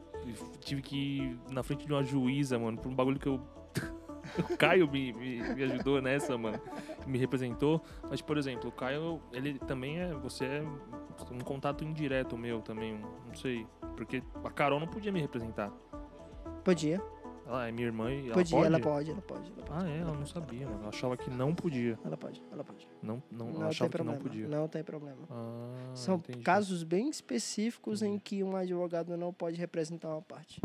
tive 0.60 0.80
que 0.82 0.96
ir 1.18 1.38
na 1.50 1.62
frente 1.62 1.86
de 1.86 1.92
uma 1.92 2.02
juíza, 2.02 2.58
mano, 2.58 2.78
por 2.78 2.88
um 2.90 2.94
bagulho 2.94 3.18
que 3.18 3.28
eu. 3.28 3.40
O 4.38 4.56
Caio 4.56 4.90
me, 4.90 5.12
me, 5.12 5.42
me 5.54 5.62
ajudou 5.64 6.00
nessa, 6.02 6.36
mano. 6.36 6.60
Me 7.06 7.18
representou. 7.18 7.82
Mas, 8.08 8.20
por 8.20 8.36
exemplo, 8.38 8.68
o 8.68 8.72
Caio, 8.72 9.20
ele 9.32 9.58
também 9.60 10.00
é. 10.00 10.12
Você 10.14 10.44
é 10.44 10.62
um 11.30 11.38
contato 11.40 11.84
indireto 11.84 12.36
meu 12.36 12.60
também, 12.60 12.98
não 13.26 13.34
sei. 13.34 13.66
Porque 13.96 14.22
a 14.42 14.50
Carol 14.50 14.80
não 14.80 14.88
podia 14.88 15.12
me 15.12 15.20
representar. 15.20 15.70
Podia. 16.64 17.00
Ela 17.46 17.68
é 17.68 17.72
minha 17.72 17.86
irmã 17.86 18.10
e 18.10 18.24
ela 18.26 18.34
Podia, 18.34 18.56
pode? 18.56 18.66
ela 18.66 18.80
pode, 18.80 19.10
ela 19.10 19.20
pode, 19.20 19.52
ela 19.52 19.62
pode. 19.66 19.84
Ah, 19.84 19.86
é? 19.90 19.98
Ela 19.98 20.12
não 20.14 20.24
sabia, 20.24 20.66
mano. 20.66 20.84
Eu 20.84 20.88
achava 20.88 21.14
que 21.14 21.28
não 21.28 21.54
podia. 21.54 21.98
Ela 22.02 22.16
pode, 22.16 22.42
ela 22.50 22.64
pode. 22.64 22.88
Não, 23.02 23.22
não, 23.30 23.46
Não 23.52 23.68
achava 23.68 23.90
que 23.90 23.96
problema. 23.96 24.18
não 24.18 24.22
podia. 24.26 24.48
Não 24.48 24.66
tem 24.66 24.82
problema. 24.82 25.18
Ah, 25.30 25.90
São 25.94 26.14
entendi. 26.16 26.38
casos 26.42 26.82
bem 26.82 27.10
específicos 27.10 28.00
em 28.00 28.14
Entendi. 28.14 28.22
que 28.24 28.42
um 28.42 28.56
advogado 28.56 29.14
não 29.18 29.30
pode 29.30 29.58
representar 29.58 30.08
uma 30.08 30.22
parte. 30.22 30.58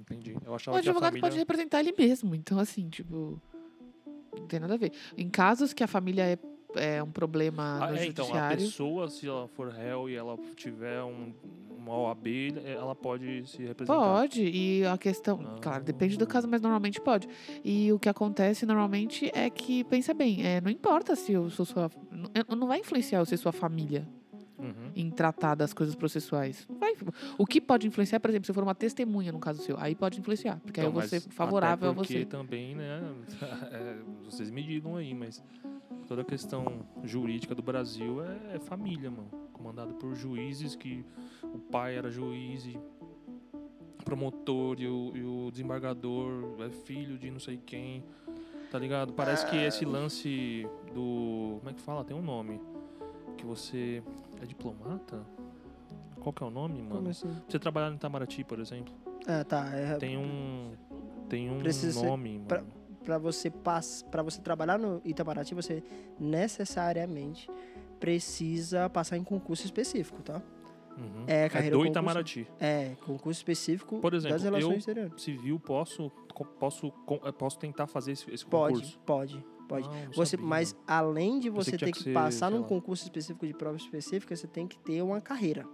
Entendi. 0.00 0.36
Eu 0.44 0.52
O 0.52 0.54
achava 0.54 0.80
que 0.80 0.88
a 0.88 0.90
advogado 0.90 1.10
família... 1.12 1.20
pode 1.28 1.38
representar 1.38 1.80
ele 1.80 1.94
mesmo. 1.96 2.34
Então, 2.34 2.58
assim, 2.58 2.88
tipo. 2.88 3.40
Não 4.38 4.46
tem 4.46 4.60
nada 4.60 4.74
a 4.74 4.76
ver. 4.76 4.92
Em 5.16 5.28
casos 5.28 5.72
que 5.72 5.82
a 5.82 5.86
família 5.88 6.24
é, 6.24 6.38
é 6.96 7.02
um 7.02 7.10
problema 7.10 7.78
Ah, 7.82 7.90
no 7.90 7.96
é, 7.98 8.06
então, 8.06 8.24
a 8.24 8.28
judiciário. 8.28 8.56
pessoa, 8.64 9.08
se 9.08 9.26
ela 9.26 9.48
for 9.48 9.68
réu 9.68 10.08
e 10.08 10.14
ela 10.14 10.38
tiver 10.54 11.02
um, 11.02 11.32
uma 11.76 11.96
OAB, 11.98 12.26
ela 12.64 12.94
pode 12.94 13.44
se 13.48 13.58
representar. 13.64 13.98
Pode, 13.98 14.42
e 14.42 14.84
a 14.86 14.96
questão, 14.96 15.40
Ah. 15.44 15.58
claro, 15.60 15.82
depende 15.82 16.16
do 16.16 16.26
caso, 16.26 16.46
mas 16.46 16.60
normalmente 16.62 17.00
pode. 17.00 17.28
E 17.64 17.92
o 17.92 17.98
que 17.98 18.08
acontece 18.08 18.64
normalmente 18.64 19.30
é 19.34 19.50
que, 19.50 19.82
pensa 19.84 20.14
bem, 20.14 20.46
é, 20.46 20.60
não 20.60 20.70
importa 20.70 21.16
se 21.16 21.32
eu 21.32 21.50
sou 21.50 21.66
sua. 21.66 21.90
Não, 22.48 22.56
não 22.56 22.66
vai 22.68 22.78
influenciar 22.78 23.18
eu 23.18 23.26
ser 23.26 23.36
sua 23.36 23.52
família 23.52 24.06
Uhum. 24.60 24.90
em 24.94 25.10
tratar 25.10 25.54
das 25.54 25.72
coisas 25.72 25.94
processuais. 25.94 26.66
Vai. 26.78 26.94
O 27.38 27.46
que 27.46 27.60
pode 27.60 27.86
influenciar, 27.86 28.20
por 28.20 28.28
exemplo, 28.30 28.44
se 28.46 28.50
eu 28.50 28.54
for 28.54 28.62
uma 28.62 28.74
testemunha 28.74 29.32
no 29.32 29.38
caso 29.38 29.62
seu, 29.62 29.76
aí 29.78 29.94
pode 29.94 30.20
influenciar, 30.20 30.60
porque 30.64 30.80
aí 30.80 30.86
eu 30.86 30.90
Então, 30.90 31.00
vou 31.00 31.08
ser 31.08 31.20
favorável 31.20 31.88
a 31.90 31.92
você. 31.92 32.24
também, 32.24 32.74
né, 32.74 33.00
é, 33.72 33.96
vocês 34.24 34.50
me 34.50 34.62
digam 34.62 34.96
aí, 34.96 35.14
mas 35.14 35.42
toda 36.06 36.22
a 36.22 36.24
questão 36.24 36.84
jurídica 37.04 37.54
do 37.54 37.62
Brasil 37.62 38.22
é, 38.22 38.56
é 38.56 38.58
família, 38.58 39.10
mano. 39.10 39.30
Comandado 39.52 39.94
por 39.94 40.14
juízes 40.14 40.74
que 40.74 41.04
o 41.42 41.58
pai 41.58 41.96
era 41.96 42.10
juiz 42.10 42.64
e 42.66 42.78
promotor 44.04 44.80
e 44.80 44.86
o, 44.86 45.12
e 45.14 45.22
o 45.22 45.50
desembargador 45.50 46.56
é 46.60 46.70
filho 46.70 47.18
de 47.18 47.30
não 47.30 47.38
sei 47.38 47.58
quem, 47.64 48.02
tá 48.70 48.78
ligado? 48.78 49.12
Parece 49.12 49.46
que 49.48 49.56
esse 49.56 49.84
lance 49.84 50.66
do... 50.94 51.56
como 51.58 51.70
é 51.70 51.74
que 51.74 51.80
fala? 51.80 52.04
Tem 52.04 52.16
um 52.16 52.22
nome. 52.22 52.60
Que 53.36 53.44
você... 53.44 54.02
é 54.40 54.46
diplomata? 54.46 55.24
Qual 56.20 56.32
que 56.32 56.42
é 56.42 56.46
o 56.46 56.50
nome, 56.50 56.80
mano? 56.82 56.96
Como 56.96 57.08
assim? 57.08 57.30
Você 57.48 57.58
trabalhar 57.58 57.90
no 57.90 57.96
Itamaraty, 57.96 58.44
por 58.44 58.58
exemplo. 58.58 58.92
Ah, 59.26 59.44
tá. 59.44 59.66
É, 59.74 59.96
Tem 59.96 60.16
um. 60.18 60.72
Tem 61.28 61.50
um 61.50 61.58
Precisa 61.60 62.00
ser 62.00 62.06
nome, 62.06 62.34
mano. 62.34 62.44
pra- 62.46 62.64
para 63.04 63.16
você 63.18 63.48
pass... 63.50 64.02
para 64.10 64.22
você 64.22 64.40
trabalhar 64.42 64.78
no 64.78 65.00
Itamaraty, 65.04 65.54
você 65.54 65.82
necessariamente 66.18 67.48
precisa 67.98 68.88
passar 68.90 69.16
em 69.16 69.24
concurso 69.24 69.64
específico, 69.64 70.22
tá? 70.22 70.42
Uhum. 70.98 71.24
é 71.26 71.48
carreira 71.48 71.76
do 71.76 71.78
concurso. 71.78 71.92
Itamaraty. 71.92 72.46
É, 72.60 72.94
concurso 73.06 73.38
específico 73.40 74.00
Por 74.00 74.12
exemplo, 74.12 74.34
das 74.34 74.42
relações 74.42 74.70
eu- 74.72 74.78
exteriores. 74.78 75.22
Civil, 75.22 75.58
posso, 75.58 76.10
posso, 76.58 76.90
posso 77.38 77.58
tentar 77.58 77.86
fazer 77.86 78.12
esse, 78.12 78.30
esse 78.30 78.44
Pode, 78.44 78.74
concurso? 78.74 78.98
pode, 79.06 79.32
pode. 79.38 79.59
Ah, 79.78 80.04
não 80.06 80.12
Você, 80.12 80.32
sabia. 80.36 80.46
mas 80.46 80.76
além 80.86 81.38
de 81.38 81.48
você 81.50 81.76
ter 81.76 81.92
que 81.92 82.04
que, 82.04 82.12
passar 82.12 82.50
num 82.50 82.62
concurso 82.62 83.04
específico 83.04 83.46
de 83.46 83.54
prova 83.54 83.76
específica, 83.76 84.34
você 84.34 84.46
tem 84.46 84.66
que 84.66 84.78
ter 84.78 85.02
uma 85.02 85.20
carreira. 85.20 85.64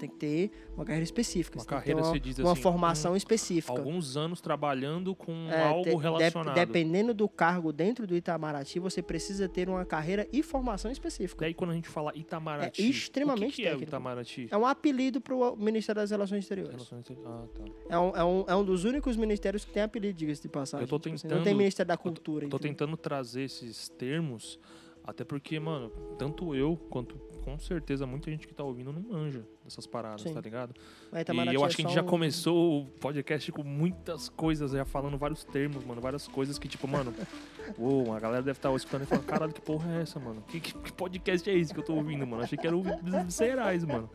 Tem 0.00 0.08
que 0.08 0.16
ter 0.16 0.50
uma 0.74 0.84
carreira 0.84 1.04
específica. 1.04 1.58
Uma 1.58 1.64
carreira, 1.64 2.00
uma, 2.00 2.10
você 2.10 2.18
diz 2.18 2.38
uma 2.38 2.52
assim, 2.52 2.62
formação 2.62 3.14
específica. 3.14 3.72
Alguns 3.78 4.16
anos 4.16 4.40
trabalhando 4.40 5.14
com 5.14 5.32
É, 5.50 5.62
algo 5.62 5.82
te- 5.84 5.90
de- 5.90 5.96
relacionado. 5.96 6.54
dependendo 6.54 7.12
do 7.12 7.28
cargo 7.28 7.70
dentro 7.72 8.06
do 8.06 8.16
Itamaraty, 8.16 8.78
você 8.78 9.02
precisa 9.02 9.46
ter 9.48 9.68
uma 9.68 9.84
carreira 9.84 10.26
e 10.32 10.42
formação 10.42 10.90
específica. 10.90 11.42
Daí 11.44 11.52
quando 11.52 11.70
a 11.70 11.74
gente 11.74 11.88
fala 11.88 12.12
Itamaraty, 12.14 12.82
É 12.82 12.86
extremamente 12.86 13.52
o 13.52 13.56
que, 13.56 13.62
que 13.62 13.68
é 13.68 13.76
o. 13.76 13.82
Itamaraty? 13.82 14.48
É 14.50 14.56
um 14.56 14.64
apelido 14.66 15.20
para 15.20 15.34
o 15.34 15.54
Ministério 15.56 16.00
das 16.00 16.10
Relações 16.10 16.44
Exteriores. 16.44 16.72
Relações 16.74 17.00
exter- 17.10 17.18
Ah, 17.26 17.44
tá. 17.54 17.64
É 17.90 17.98
um, 17.98 18.16
é, 18.16 18.24
um, 18.24 18.44
é 18.48 18.56
um 18.56 18.64
dos 18.64 18.84
únicos 18.84 19.16
ministérios 19.18 19.64
que 19.64 19.72
tem 19.72 19.82
apelido, 19.82 20.16
diga-se 20.18 20.40
de 20.40 20.48
passagem. 20.48 20.84
Eu 20.84 20.88
tô 20.88 20.98
Tipo 20.98 21.14
assim, 21.14 21.22
tentando- 21.24 21.38
não 21.38 21.44
tem 21.44 21.54
Ministério 21.54 21.88
da 21.88 21.96
Cultura. 21.96 22.48
Tô 22.48 22.56
entendeu? 22.56 22.70
tentando 22.76 22.96
trazer 22.96 23.42
esses 23.42 23.88
termos, 23.90 24.58
até 25.04 25.24
porque, 25.24 25.58
mano, 25.60 25.90
tanto 26.18 26.54
eu 26.54 26.76
quanto 26.88 27.16
com 27.40 27.58
certeza 27.58 28.06
muita 28.06 28.30
gente 28.30 28.46
que 28.46 28.54
tá 28.54 28.62
ouvindo 28.62 28.92
não 28.92 29.00
manja 29.02 29.44
dessas 29.64 29.86
paradas, 29.86 30.22
Sim. 30.22 30.32
tá 30.34 30.40
ligado? 30.40 30.74
Mas 31.10 31.24
E 31.28 31.54
eu 31.54 31.64
acho 31.64 31.76
que 31.76 31.82
a 31.82 31.86
gente 31.86 31.94
já 31.94 32.02
um- 32.02 32.06
começou 32.06 32.82
o 32.82 32.86
podcast 32.86 33.50
com 33.52 33.62
muitas 33.62 34.28
coisas, 34.28 34.72
já 34.72 34.84
falando 34.84 35.16
vários 35.18 35.44
termos, 35.44 35.84
mano, 35.84 36.00
várias 36.00 36.26
coisas 36.28 36.58
que, 36.58 36.68
tipo, 36.68 36.86
mano, 36.86 37.12
uou, 37.78 38.12
a 38.14 38.20
galera 38.20 38.42
deve 38.42 38.58
estar 38.58 38.74
escutando 38.74 39.02
e 39.02 39.06
falando, 39.06 39.24
caralho, 39.26 39.52
que 39.52 39.60
porra 39.60 39.92
é 39.98 40.02
essa, 40.02 40.18
mano? 40.20 40.42
Que, 40.48 40.60
que- 40.60 40.74
que 40.74 40.92
podcast 40.92 41.48
é 41.50 41.54
esse 41.54 41.72
que 41.74 41.80
eu 41.80 41.84
tô 41.84 41.94
ouvindo, 41.94 42.26
mano? 42.26 42.42
Achei 42.42 42.56
que 42.58 42.66
era 42.66 42.76
o 42.76 42.82
Viscerais, 43.24 43.84
mano. 43.84 44.08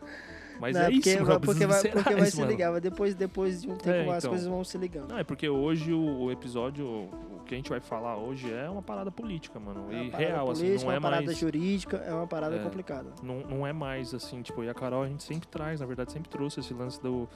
Mas 0.59 0.75
Não, 0.75 0.81
é 0.83 0.91
porque, 0.91 1.09
isso, 1.09 1.25
vai- 1.25 1.39
porque, 1.39 1.65
vai, 1.67 1.81
porque 1.91 2.15
vai 2.15 2.25
se 2.31 2.43
ligar. 2.43 2.71
mas 2.71 2.81
Depois, 2.81 3.13
depois 3.15 3.61
de 3.61 3.69
um 3.69 3.75
tempo, 3.75 3.89
É, 4.11 4.15
as 4.15 4.23
então. 4.23 4.29
coisas 4.31 4.47
vão 4.47 4.63
se 4.63 4.77
ligando. 4.77 5.09
Não, 5.09 5.17
é 5.17 5.23
porque 5.23 5.49
hoje 5.49 5.91
o, 5.93 6.23
o 6.23 6.31
episódio, 6.31 6.85
o 6.87 7.43
que 7.45 7.53
a 7.53 7.57
gente 7.57 7.69
vai 7.69 7.79
falar 7.79 8.15
hoje 8.17 8.51
é 8.51 8.69
uma 8.69 8.81
parada 8.81 9.11
política, 9.11 9.59
mano. 9.59 9.81
É 9.91 9.95
uma 9.95 10.03
E 10.05 10.09
real, 10.09 10.49
assim, 10.51 10.61
política, 10.63 10.85
não 10.85 10.91
é 10.91 10.95
uma 10.95 11.01
parada 11.01 11.25
mais. 11.25 11.37
jurídica, 11.37 11.97
é 11.97 12.13
uma 12.13 12.27
parada 12.27 12.55
É. 12.55 12.63
complicada. 12.63 13.09
Não, 13.21 13.39
não 13.41 13.67
é 13.67 13.73
mais 13.73 14.13
assim, 14.13 14.41
tipo, 14.41 14.63
e 14.63 14.69
a 14.69 14.73
Carol 14.73 15.03
a 15.03 15.07
gente 15.07 15.23
sempre 15.23 15.47
traz, 15.47 15.79
na 15.81 15.85
verdade, 15.85 16.11
sempre 16.11 16.29
trouxe 16.29 16.59
esse 16.59 16.73
lance 16.73 17.01
do. 17.01 17.27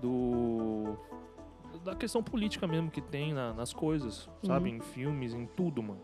do 0.00 0.96
da 1.84 1.94
questão 1.94 2.22
política 2.22 2.66
mesmo 2.66 2.90
que 2.90 3.00
tem 3.00 3.32
na- 3.32 3.54
nas 3.54 3.72
coisas, 3.72 4.28
sabe? 4.44 4.68
Uhum. 4.70 4.76
Em 4.76 4.80
filmes, 4.80 5.32
em 5.32 5.46
tudo, 5.46 5.82
mano. 5.82 6.00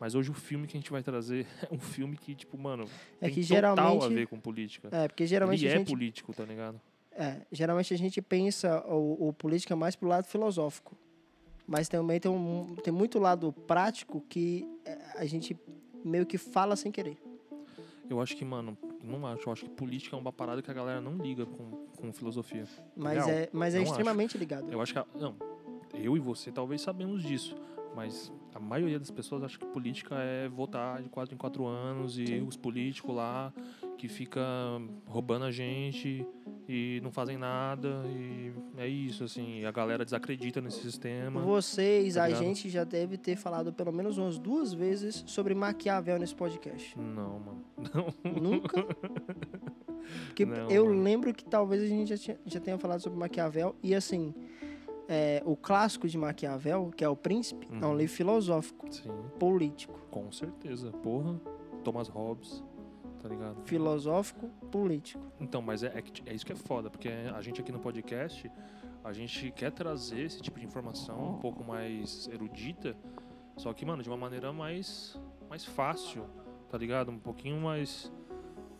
Mas 0.00 0.14
hoje 0.14 0.30
o 0.30 0.34
filme 0.34 0.66
que 0.66 0.76
a 0.76 0.80
gente 0.80 0.90
vai 0.90 1.02
trazer 1.02 1.46
é 1.70 1.74
um 1.74 1.78
filme 1.78 2.16
que, 2.16 2.34
tipo, 2.34 2.58
mano, 2.58 2.84
É 3.20 3.26
tem 3.26 3.34
que 3.34 3.40
total 3.46 3.72
a 3.72 3.76
geralmente. 3.76 4.14
ver 4.14 4.26
com 4.26 4.38
política. 4.40 4.88
É, 4.92 5.08
porque 5.08 5.26
geralmente 5.26 5.64
Ele 5.64 5.74
é 5.74 5.78
gente. 5.78 5.88
político, 5.90 6.32
tá 6.34 6.44
ligado? 6.44 6.80
É, 7.12 7.42
geralmente 7.52 7.94
a 7.94 7.96
gente 7.98 8.20
pensa 8.20 8.84
o, 8.88 9.28
o 9.28 9.32
política 9.32 9.74
mais 9.76 9.94
pro 9.96 10.08
lado 10.08 10.26
filosófico. 10.26 10.96
Mas 11.66 11.88
também 11.88 12.20
tem, 12.20 12.30
um, 12.30 12.74
tem 12.82 12.92
muito 12.92 13.18
lado 13.18 13.50
prático 13.66 14.20
que 14.28 14.68
é, 14.84 14.98
a 15.16 15.24
gente 15.24 15.56
meio 16.04 16.26
que 16.26 16.36
fala 16.36 16.76
sem 16.76 16.92
querer. 16.92 17.16
Eu 18.10 18.20
acho 18.20 18.36
que, 18.36 18.44
mano, 18.44 18.76
não 19.02 19.26
acho. 19.26 19.48
Eu 19.48 19.52
acho 19.52 19.64
que 19.64 19.70
política 19.70 20.14
é 20.14 20.18
uma 20.18 20.30
parada 20.32 20.60
que 20.60 20.70
a 20.70 20.74
galera 20.74 21.00
não 21.00 21.16
liga 21.16 21.46
com, 21.46 21.86
com 21.96 22.12
filosofia. 22.12 22.64
Mas 22.94 23.14
Real, 23.24 23.30
é, 23.30 23.48
mas 23.50 23.74
é 23.74 23.82
extremamente 23.82 24.36
ligado. 24.36 24.70
Eu 24.70 24.82
acho 24.82 24.92
que. 24.92 24.98
a- 24.98 25.06
não, 25.14 25.36
eu 25.94 26.14
e 26.16 26.20
você 26.20 26.52
talvez 26.52 26.82
sabemos 26.82 27.22
disso. 27.22 27.56
Mas 27.96 28.30
a 28.54 28.60
maioria 28.60 28.98
das 28.98 29.10
pessoas 29.10 29.42
acha 29.42 29.58
que 29.58 29.66
política 29.66 30.14
é 30.16 30.48
votar 30.48 31.02
de 31.02 31.08
quatro 31.08 31.34
em 31.34 31.38
quatro 31.38 31.66
anos 31.66 32.18
e 32.18 32.26
Sim. 32.26 32.46
os 32.46 32.56
políticos 32.56 33.14
lá 33.14 33.52
que 33.98 34.08
fica 34.08 34.40
roubando 35.06 35.44
a 35.44 35.50
gente 35.50 36.26
e 36.68 37.00
não 37.02 37.10
fazem 37.10 37.36
nada. 37.36 38.02
E 38.06 38.52
é 38.78 38.86
isso, 38.88 39.24
assim. 39.24 39.64
A 39.64 39.70
galera 39.72 40.04
desacredita 40.04 40.60
nesse 40.60 40.80
sistema. 40.80 41.40
Vocês, 41.42 42.14
Tá 42.14 42.24
a 42.24 42.30
gente 42.30 42.68
já 42.70 42.84
deve 42.84 43.16
ter 43.18 43.36
falado 43.36 43.72
pelo 43.72 43.92
menos 43.92 44.18
umas 44.18 44.38
duas 44.38 44.72
vezes 44.72 45.24
sobre 45.26 45.54
Maquiavel 45.54 46.18
nesse 46.18 46.34
podcast. 46.34 46.98
Não, 46.98 47.40
mano. 47.40 47.64
Nunca? 48.40 48.84
Porque 50.26 50.44
Não, 50.44 50.70
eu 50.70 50.84
mano. 50.86 51.02
lembro 51.02 51.32
que 51.32 51.44
talvez 51.44 51.82
a 51.82 51.86
gente 51.86 52.08
já, 52.08 52.16
tinha- 52.18 52.38
já 52.44 52.60
tenha 52.60 52.78
falado 52.78 53.00
sobre 53.00 53.18
Maquiavel. 53.18 53.74
E 53.82 53.94
assim, 53.94 54.34
é, 55.08 55.42
o 55.44 55.56
clássico 55.56 56.08
de 56.08 56.16
Maquiavel, 56.18 56.90
que 56.96 57.04
é 57.04 57.08
O 57.08 57.16
Príncipe, 57.16 57.68
é 57.70 57.84
um 57.86 57.90
Uhum. 57.90 57.96
livro 57.96 58.14
filosófico, 58.14 58.90
Sim, 58.92 59.10
político. 59.38 59.98
com 60.10 60.30
certeza. 60.32 60.90
Porra. 60.90 61.40
Thomas 61.82 62.08
Hobbes, 62.08 62.64
tá 63.20 63.28
ligado? 63.28 63.62
Filosófico, 63.64 64.48
político. 64.70 65.22
Então, 65.38 65.60
mas 65.60 65.82
é, 65.82 65.88
é, 65.88 66.02
é 66.30 66.34
isso 66.34 66.46
que 66.46 66.52
é 66.52 66.56
foda, 66.56 66.88
porque 66.88 67.08
a 67.08 67.40
gente 67.42 67.60
aqui 67.60 67.70
no 67.70 67.78
podcast, 67.78 68.50
a 69.04 69.12
gente 69.12 69.50
quer 69.50 69.70
trazer 69.70 70.20
esse 70.22 70.40
tipo 70.40 70.58
de 70.58 70.64
informação 70.64 71.34
um 71.34 71.38
pouco 71.38 71.62
mais 71.62 72.26
erudita, 72.32 72.96
só 73.58 73.70
que, 73.74 73.84
mano, 73.84 74.02
de 74.02 74.08
uma 74.08 74.16
maneira 74.16 74.50
mais, 74.50 75.20
mais 75.50 75.62
fácil, 75.62 76.24
tá 76.70 76.78
ligado? 76.78 77.10
Um 77.10 77.18
pouquinho 77.18 77.60
mais, 77.60 78.10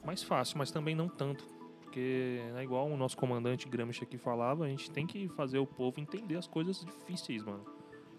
mais 0.02 0.22
fácil, 0.22 0.56
mas 0.56 0.70
também 0.70 0.94
não 0.94 1.08
tanto. 1.10 1.44
Porque, 1.94 2.40
é 2.56 2.62
igual 2.64 2.90
o 2.90 2.96
nosso 2.96 3.16
comandante 3.16 3.68
Gramsci 3.68 4.02
aqui 4.02 4.18
falava, 4.18 4.64
a 4.64 4.68
gente 4.68 4.90
tem 4.90 5.06
que 5.06 5.28
fazer 5.28 5.60
o 5.60 5.66
povo 5.66 6.00
entender 6.00 6.36
as 6.36 6.48
coisas 6.48 6.84
difíceis, 6.84 7.44
mano. 7.44 7.64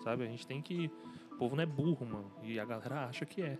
Sabe? 0.02 0.24
A 0.24 0.28
gente 0.28 0.48
tem 0.48 0.62
que... 0.62 0.90
O 1.34 1.36
povo 1.36 1.58
não 1.58 1.64
é 1.64 1.66
burro, 1.66 2.06
mano. 2.06 2.32
E 2.42 2.58
a 2.58 2.64
galera 2.64 3.08
acha 3.08 3.26
que 3.26 3.42
é. 3.42 3.58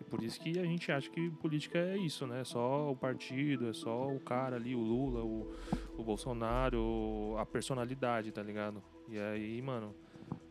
E 0.00 0.04
por 0.04 0.22
isso 0.22 0.40
que 0.40 0.58
a 0.58 0.64
gente 0.64 0.90
acha 0.90 1.10
que 1.10 1.28
política 1.32 1.76
é 1.78 1.98
isso, 1.98 2.26
né? 2.26 2.40
É 2.40 2.44
só 2.44 2.90
o 2.90 2.96
partido, 2.96 3.68
é 3.68 3.74
só 3.74 4.08
o 4.08 4.18
cara 4.18 4.56
ali, 4.56 4.74
o 4.74 4.80
Lula, 4.80 5.22
o, 5.22 5.52
o 5.98 6.02
Bolsonaro, 6.02 7.36
a 7.36 7.44
personalidade, 7.44 8.32
tá 8.32 8.42
ligado? 8.42 8.82
E 9.06 9.18
aí, 9.18 9.60
mano, 9.60 9.94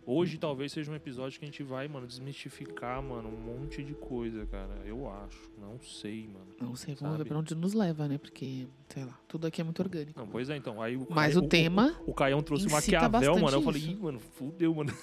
hoje 0.08 0.38
talvez 0.38 0.72
seja 0.72 0.90
um 0.90 0.96
episódio 0.96 1.38
que 1.38 1.46
a 1.46 1.48
gente 1.48 1.62
vai, 1.62 1.88
mano, 1.88 2.08
desmistificar, 2.08 3.04
mano, 3.04 3.28
um 3.30 3.38
monte 3.60 3.84
de 3.84 3.94
coisa, 3.94 4.46
cara. 4.46 4.82
Eu 4.86 5.08
acho. 5.12 5.52
Não 5.60 5.78
sei, 5.82 6.28
mano. 6.28 6.48
Não 6.60 6.76
sei, 6.76 6.96
vamos 6.96 7.18
ver 7.18 7.26
pra 7.26 7.38
onde 7.38 7.54
nos 7.54 7.74
leva, 7.74 8.08
né? 8.08 8.18
Porque, 8.18 8.68
sei 8.88 9.04
lá, 9.04 9.20
tudo 9.28 9.46
aqui 9.46 9.60
é 9.62 9.64
muito 9.64 9.80
orgânico. 9.82 10.18
Não, 10.20 10.28
pois 10.28 10.50
é, 10.50 10.56
então. 10.56 10.82
Aí 10.82 10.96
o 10.96 11.06
Mas 11.10 11.34
Caio- 11.34 11.46
o 11.46 11.50
tema 11.50 11.96
O, 12.08 12.14
Caião 12.14 12.42
trouxe 12.42 12.68
Maquiavel, 12.70 13.38
mano. 13.38 13.58
Eu 13.58 13.62
falei, 13.62 13.82
ih, 13.82 13.96
mano, 13.96 14.20
fudeu, 14.20 14.74
mano. 14.74 14.94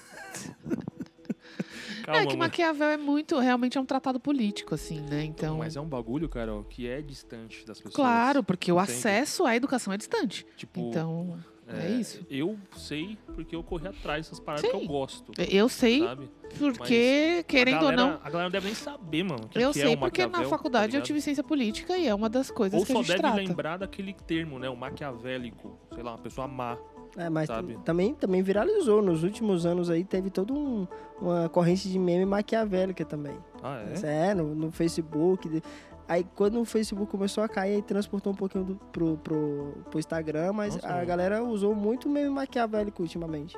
é 2.02 2.06
Calma, 2.06 2.20
que 2.22 2.26
mano. 2.28 2.38
Maquiavel 2.38 2.88
é 2.88 2.96
muito, 2.96 3.38
realmente 3.38 3.78
é 3.78 3.80
um 3.80 3.84
tratado 3.86 4.18
político, 4.20 4.74
assim, 4.74 5.00
né? 5.00 5.24
Então, 5.24 5.58
Mas 5.58 5.76
é 5.76 5.80
um 5.80 5.88
bagulho, 5.88 6.28
cara, 6.28 6.54
ó, 6.54 6.62
que 6.62 6.86
é 6.86 7.00
distante 7.00 7.64
das 7.66 7.78
pessoas. 7.78 7.94
claro, 7.94 8.42
porque 8.42 8.70
o 8.72 8.76
entende? 8.80 8.92
acesso 8.98 9.44
à 9.46 9.54
educação 9.56 9.92
é 9.92 9.96
distante. 9.96 10.46
Tipo, 10.56 10.80
Então, 10.90 11.38
é, 11.68 11.86
é, 11.86 11.90
isso. 11.92 12.26
Eu 12.30 12.56
sei 12.76 13.16
porque 13.34 13.56
eu 13.56 13.62
corri 13.62 13.86
atrás 13.88 14.26
dessas 14.26 14.38
paradas 14.40 14.70
que 14.70 14.76
Sim. 14.76 14.82
eu 14.82 14.88
gosto, 14.88 15.32
Eu 15.50 15.68
sei 15.68 16.00
sabe? 16.00 16.30
porque, 16.58 17.38
A 17.40 17.42
querendo 17.44 17.80
galera, 17.80 18.02
ou 18.02 18.08
não, 18.08 18.14
A 18.22 18.30
galera 18.30 18.42
não 18.44 18.50
deve 18.50 18.66
nem 18.66 18.74
saber, 18.74 19.22
mano. 19.22 19.44
o 19.44 19.48
que 19.48 19.58
eu 19.58 19.72
que 19.72 19.80
sei 19.80 19.92
é 19.92 19.94
o 19.94 19.98
porque 19.98 20.22
na 20.22 20.28
Maquiavel, 20.28 20.50
faculdade 20.50 20.92
tá 20.92 20.98
eu 20.98 21.02
tive 21.02 21.20
ciência 21.20 21.42
política 21.42 21.96
e 21.96 22.06
é 22.06 22.14
uma 22.14 22.28
das 22.28 22.50
coisas 22.50 22.78
Ou 22.78 22.84
que 22.86 22.92
a 22.92 22.94
só 22.96 23.02
gente 23.02 23.08
deve 23.08 23.20
trata. 23.20 23.36
lembrar 23.36 23.76
daquele 23.78 24.12
termo, 24.12 24.58
né? 24.58 24.68
O 24.68 24.76
maquiavélico. 24.76 25.78
Sei 25.94 26.02
lá, 26.02 26.12
uma 26.12 26.18
pessoa 26.18 26.46
má. 26.46 26.76
É, 27.16 27.30
mas 27.30 27.48
também, 27.84 28.12
também 28.14 28.42
viralizou. 28.42 29.00
Nos 29.00 29.22
últimos 29.22 29.64
anos 29.64 29.88
aí 29.88 30.04
teve 30.04 30.30
toda 30.30 30.52
um, 30.52 30.86
uma 31.20 31.48
corrente 31.48 31.88
de 31.88 31.98
meme 31.98 32.26
maquiavélica 32.26 33.04
também. 33.04 33.36
Ah, 33.62 33.82
é? 34.02 34.30
É, 34.30 34.34
no, 34.34 34.54
no 34.54 34.70
Facebook. 34.72 35.62
Aí 36.06 36.24
quando 36.34 36.60
o 36.60 36.64
Facebook 36.64 37.10
começou 37.10 37.42
a 37.44 37.48
cair, 37.48 37.76
aí 37.76 37.82
transportou 37.82 38.32
um 38.32 38.36
pouquinho 38.36 38.64
do, 38.64 38.74
pro, 38.92 39.16
pro, 39.18 39.84
pro 39.90 39.98
Instagram, 39.98 40.52
mas 40.52 40.74
Nossa, 40.74 40.86
a 40.88 40.92
mano. 40.94 41.06
galera 41.06 41.42
usou 41.42 41.74
muito 41.74 42.08
meme 42.08 42.28
maquiavélico 42.30 43.02
ultimamente. 43.02 43.56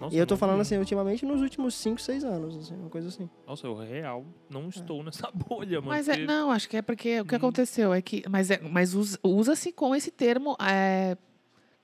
Nossa, 0.00 0.14
e 0.14 0.18
eu 0.18 0.24
tô 0.24 0.36
falando 0.36 0.60
assim, 0.60 0.76
ultimamente 0.78 1.26
nos 1.26 1.40
últimos 1.42 1.74
5, 1.74 2.00
6 2.00 2.22
anos, 2.22 2.56
assim, 2.56 2.76
uma 2.76 2.88
coisa 2.88 3.08
assim. 3.08 3.28
Nossa, 3.44 3.66
eu 3.66 3.74
real 3.74 4.24
não 4.48 4.68
estou 4.68 5.02
nessa 5.02 5.28
bolha, 5.34 5.80
mano. 5.80 5.88
Mas 5.90 6.08
é, 6.08 6.18
não, 6.18 6.52
acho 6.52 6.68
que 6.68 6.76
é 6.76 6.82
porque 6.82 7.20
o 7.20 7.24
que 7.24 7.34
Hum. 7.34 7.38
aconteceu 7.38 7.92
é 7.92 8.00
que. 8.00 8.22
Mas, 8.30 8.48
é, 8.48 8.60
mas 8.60 8.94
usa- 8.94 9.18
usa-se 9.24 9.72
com 9.72 9.96
esse 9.96 10.12
termo. 10.12 10.56
é, 10.60 11.16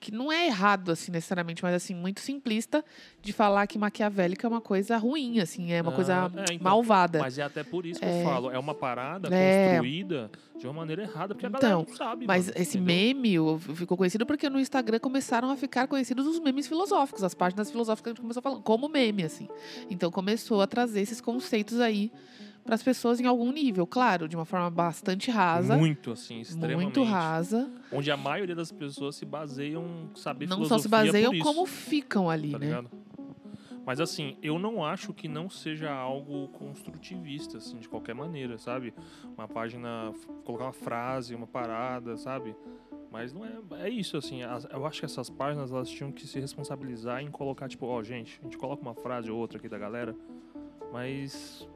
que 0.05 0.11
não 0.11 0.31
é 0.31 0.45
errado, 0.45 0.91
assim, 0.91 1.11
necessariamente, 1.11 1.63
mas 1.63 1.73
assim, 1.73 1.95
muito 1.95 2.19
simplista 2.19 2.85
de 3.23 3.33
falar 3.33 3.65
que 3.65 3.75
maquiavélica 3.79 4.45
é 4.45 4.49
uma 4.49 4.61
coisa 4.61 4.97
ruim, 4.97 5.39
assim, 5.39 5.71
é 5.71 5.81
uma 5.81 5.91
Ah, 5.91 5.95
coisa 5.95 6.13
é, 6.47 6.53
então, 6.53 6.57
malvada. 6.63 7.17
Mas 7.19 7.39
é 7.39 7.41
até 7.41 7.63
por 7.63 7.87
isso 7.87 7.99
que 7.99 8.05
É. 8.05 8.21
eu 8.21 8.23
falo. 8.23 8.51
É 8.51 8.59
uma 8.59 8.75
parada 8.75 9.33
É. 9.33 9.69
construída 9.71 10.29
de 10.59 10.67
uma 10.67 10.73
maneira 10.73 11.01
errada, 11.01 11.33
porque 11.33 11.47
a 11.47 11.49
Então, 11.49 11.59
galera 11.59 11.89
não 11.89 11.95
sabe. 11.95 12.27
Mas 12.27 12.45
mano, 12.47 12.61
esse 12.61 12.77
entendeu? 12.77 12.95
meme 13.57 13.59
ficou 13.75 13.97
conhecido 13.97 14.27
porque 14.27 14.47
no 14.47 14.59
Instagram 14.59 14.99
começaram 14.99 15.49
a 15.49 15.57
ficar 15.57 15.87
conhecidos 15.87 16.27
os 16.27 16.39
memes 16.39 16.67
filosóficos, 16.67 17.23
as 17.23 17.33
páginas 17.33 17.71
filosóficas 17.71 18.03
que 18.03 18.09
a 18.09 18.11
gente 18.13 18.21
começou 18.21 18.43
falando, 18.43 18.61
como 18.61 18.87
meme, 18.87 19.23
assim. 19.23 19.47
Então 19.89 20.11
começou 20.11 20.61
a 20.61 20.67
trazer 20.67 21.01
esses 21.01 21.19
conceitos 21.19 21.79
aí 21.79 22.11
para 22.65 22.73
as 22.73 22.81
pessoas 22.81 23.19
em 23.19 23.27
algum 23.27 23.51
nível, 23.51 23.85
claro, 23.85 24.27
de 24.27 24.35
uma 24.35 24.43
forma 24.43 24.69
bastante 24.71 25.29
rasa. 25.29 25.77
Muito, 25.77 26.11
assim, 26.11 26.41
extremamente. 26.41 26.81
Muito 26.97 27.03
rasa. 27.03 27.71
Onde 27.91 28.09
a 28.09 28.17
maioria 28.17 28.55
das 28.55 28.71
pessoas 28.71 29.15
se 29.15 29.23
baseiam 29.23 30.09
saber 30.15 30.47
Não 30.49 30.65
só 30.65 30.79
se 30.79 30.87
baseiam 30.87 31.31
isso, 31.31 31.43
como 31.43 31.65
ficam 31.67 32.27
ali, 32.27 32.51
tá 32.51 32.57
né? 32.59 32.65
ligado? 32.65 32.89
Mas 33.85 33.99
assim, 34.01 34.35
eu 34.41 34.57
não 34.57 34.83
acho 34.83 35.13
que 35.13 35.27
não 35.27 35.47
seja 35.47 35.91
algo 35.93 36.47
construtivista, 36.47 37.59
assim, 37.59 37.77
de 37.77 37.87
qualquer 37.87 38.15
maneira, 38.15 38.57
sabe? 38.57 38.95
Uma 39.37 39.47
página, 39.47 40.11
colocar 40.43 40.63
uma 40.65 40.73
frase, 40.73 41.35
uma 41.35 41.45
parada, 41.45 42.17
sabe? 42.17 42.55
Mas 43.11 43.31
não 43.31 43.45
é. 43.45 43.51
É 43.85 43.89
isso, 43.89 44.17
assim. 44.17 44.41
as- 44.41 44.65
eu 44.71 44.87
acho 44.87 45.01
que 45.01 45.05
essas 45.05 45.29
páginas 45.29 45.71
elas 45.71 45.87
tinham 45.87 46.11
que 46.11 46.25
se 46.25 46.39
responsabilizar 46.39 47.21
em 47.21 47.29
colocar, 47.29 47.69
tipo, 47.69 47.85
ó, 47.85 48.01
gente, 48.01 48.39
a 48.41 48.45
gente 48.45 48.57
coloca 48.57 48.81
uma 48.81 48.95
frase 48.95 49.29
ou 49.29 49.37
outra 49.37 49.59
aqui 49.59 49.69
da 49.69 49.77
galera, 49.77 50.15
mas 50.91 51.69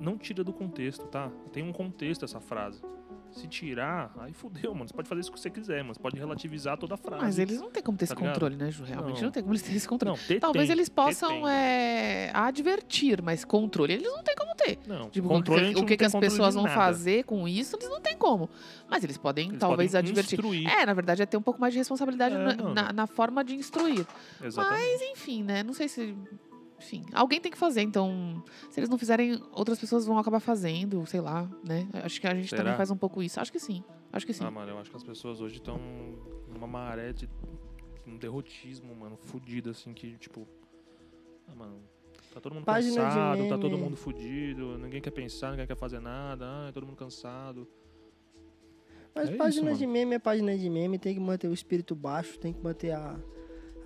não 0.00 0.16
tira 0.18 0.42
do 0.44 0.52
contexto, 0.52 1.06
tá? 1.06 1.30
Tem 1.52 1.62
um 1.62 1.72
contexto 1.72 2.24
essa 2.24 2.40
frase. 2.40 2.80
Se 3.32 3.46
tirar, 3.48 4.14
aí 4.20 4.32
fudeu, 4.32 4.72
mano. 4.72 4.88
Você 4.88 4.94
pode 4.94 5.08
fazer 5.08 5.20
isso 5.20 5.32
que 5.32 5.38
você 5.38 5.50
quiser, 5.50 5.82
mas 5.84 5.98
pode 5.98 6.16
relativizar 6.16 6.78
toda 6.78 6.94
a 6.94 6.96
frase. 6.96 7.22
Mas 7.22 7.38
eles 7.38 7.60
não 7.60 7.70
têm 7.70 7.82
como 7.82 7.98
ter 7.98 8.04
esse 8.04 8.14
Tá 8.14 8.20
ligado? 8.20 8.32
controle, 8.34 8.56
né, 8.56 8.70
Ju? 8.70 8.84
Realmente 8.84 9.16
Não. 9.16 9.24
não, 9.24 9.30
tem 9.30 9.42
como 9.42 9.52
eles 9.52 9.62
ter 9.62 9.74
esse 9.74 9.86
controle. 9.86 10.16
Não, 10.16 10.26
ter 10.26 10.40
Talvez 10.40 10.68
tem, 10.68 10.74
eles 10.76 10.88
possam 10.88 11.46
é, 11.46 12.30
advertir, 12.32 13.20
mas 13.20 13.44
controle 13.44 13.92
eles 13.94 14.06
não 14.10 14.22
têm 14.22 14.34
como 14.36 14.54
ter. 14.54 14.78
Não, 14.86 15.10
Tipo, 15.10 15.28
controle, 15.28 15.72
o 15.72 15.84
que, 15.84 15.94
o 15.94 15.98
que, 15.98 16.04
as 16.04 16.14
pessoas 16.14 16.54
vão 16.54 16.66
fazer 16.66 17.24
com 17.24 17.46
isso, 17.46 17.76
eles 17.76 17.88
não 17.90 18.00
têm 18.00 18.16
como. 18.16 18.48
Mas 18.88 19.04
eles 19.04 19.18
podem, 19.18 19.48
Eles 19.48 19.58
talvez, 19.58 19.90
podem 19.90 20.08
advertir. 20.08 20.38
instruir. 20.38 20.68
É, 20.70 20.86
na 20.86 20.94
verdade, 20.94 21.20
é 21.20 21.26
ter 21.26 21.36
um 21.36 21.42
pouco 21.42 21.60
mais 21.60 21.74
de 21.74 21.78
responsabilidade 21.80 22.34
É, 22.36 22.38
na, 22.38 22.54
na- 22.74 22.92
na 22.92 23.06
forma 23.06 23.44
de 23.44 23.54
instruir. 23.54 24.06
Exatamente. 24.42 25.04
Enfim, 25.12 25.42
né? 25.42 25.62
Não 25.62 25.74
sei 25.74 25.88
se. 25.88 26.16
Enfim, 26.78 27.04
alguém 27.12 27.40
tem 27.40 27.50
que 27.50 27.56
fazer, 27.58 27.80
então. 27.82 28.42
Se 28.70 28.78
eles 28.78 28.88
não 28.90 28.98
fizerem, 28.98 29.40
outras 29.52 29.78
pessoas 29.78 30.04
vão 30.04 30.18
acabar 30.18 30.40
fazendo, 30.40 31.04
sei 31.06 31.20
lá, 31.20 31.48
né? 31.64 31.88
Acho 32.04 32.20
que 32.20 32.26
a 32.26 32.34
gente 32.34 32.48
Será? 32.50 32.62
também 32.62 32.76
faz 32.76 32.90
um 32.90 32.96
pouco 32.96 33.22
isso. 33.22 33.40
Acho 33.40 33.50
que 33.50 33.58
sim. 33.58 33.82
Acho 34.12 34.26
que 34.26 34.32
sim. 34.32 34.44
Ah, 34.44 34.50
mano, 34.50 34.72
eu 34.72 34.78
acho 34.78 34.90
que 34.90 34.96
as 34.96 35.02
pessoas 35.02 35.40
hoje 35.40 35.56
estão 35.56 35.78
numa 36.48 36.66
maré 36.66 37.12
de 37.12 37.28
um 38.06 38.16
derrotismo, 38.16 38.94
mano, 38.94 39.16
fudido, 39.16 39.70
assim, 39.70 39.92
que, 39.94 40.16
tipo. 40.18 40.46
Ah, 41.48 41.54
mano. 41.54 41.80
Tá 42.32 42.40
todo 42.40 42.54
mundo 42.54 42.64
Página 42.66 43.02
cansado, 43.02 43.48
tá 43.48 43.56
todo 43.56 43.78
mundo 43.78 43.96
fudido, 43.96 44.76
ninguém 44.76 45.00
quer 45.00 45.10
pensar, 45.10 45.52
ninguém 45.52 45.66
quer 45.66 45.76
fazer 45.76 46.00
nada, 46.00 46.44
ah, 46.46 46.70
todo 46.72 46.84
mundo 46.86 46.96
cansado. 46.96 47.66
Mas 49.14 49.28
É 49.28 49.30
isso, 49.30 49.38
página 49.38 49.64
mano. 49.64 49.78
de 49.78 49.86
meme 49.86 50.14
é 50.16 50.18
página 50.18 50.54
de 50.56 50.68
meme, 50.68 50.98
tem 50.98 51.14
que 51.14 51.20
manter 51.20 51.48
o 51.48 51.54
espírito 51.54 51.94
baixo, 51.94 52.38
tem 52.38 52.52
que 52.52 52.60
manter 52.62 52.90
a, 52.92 53.18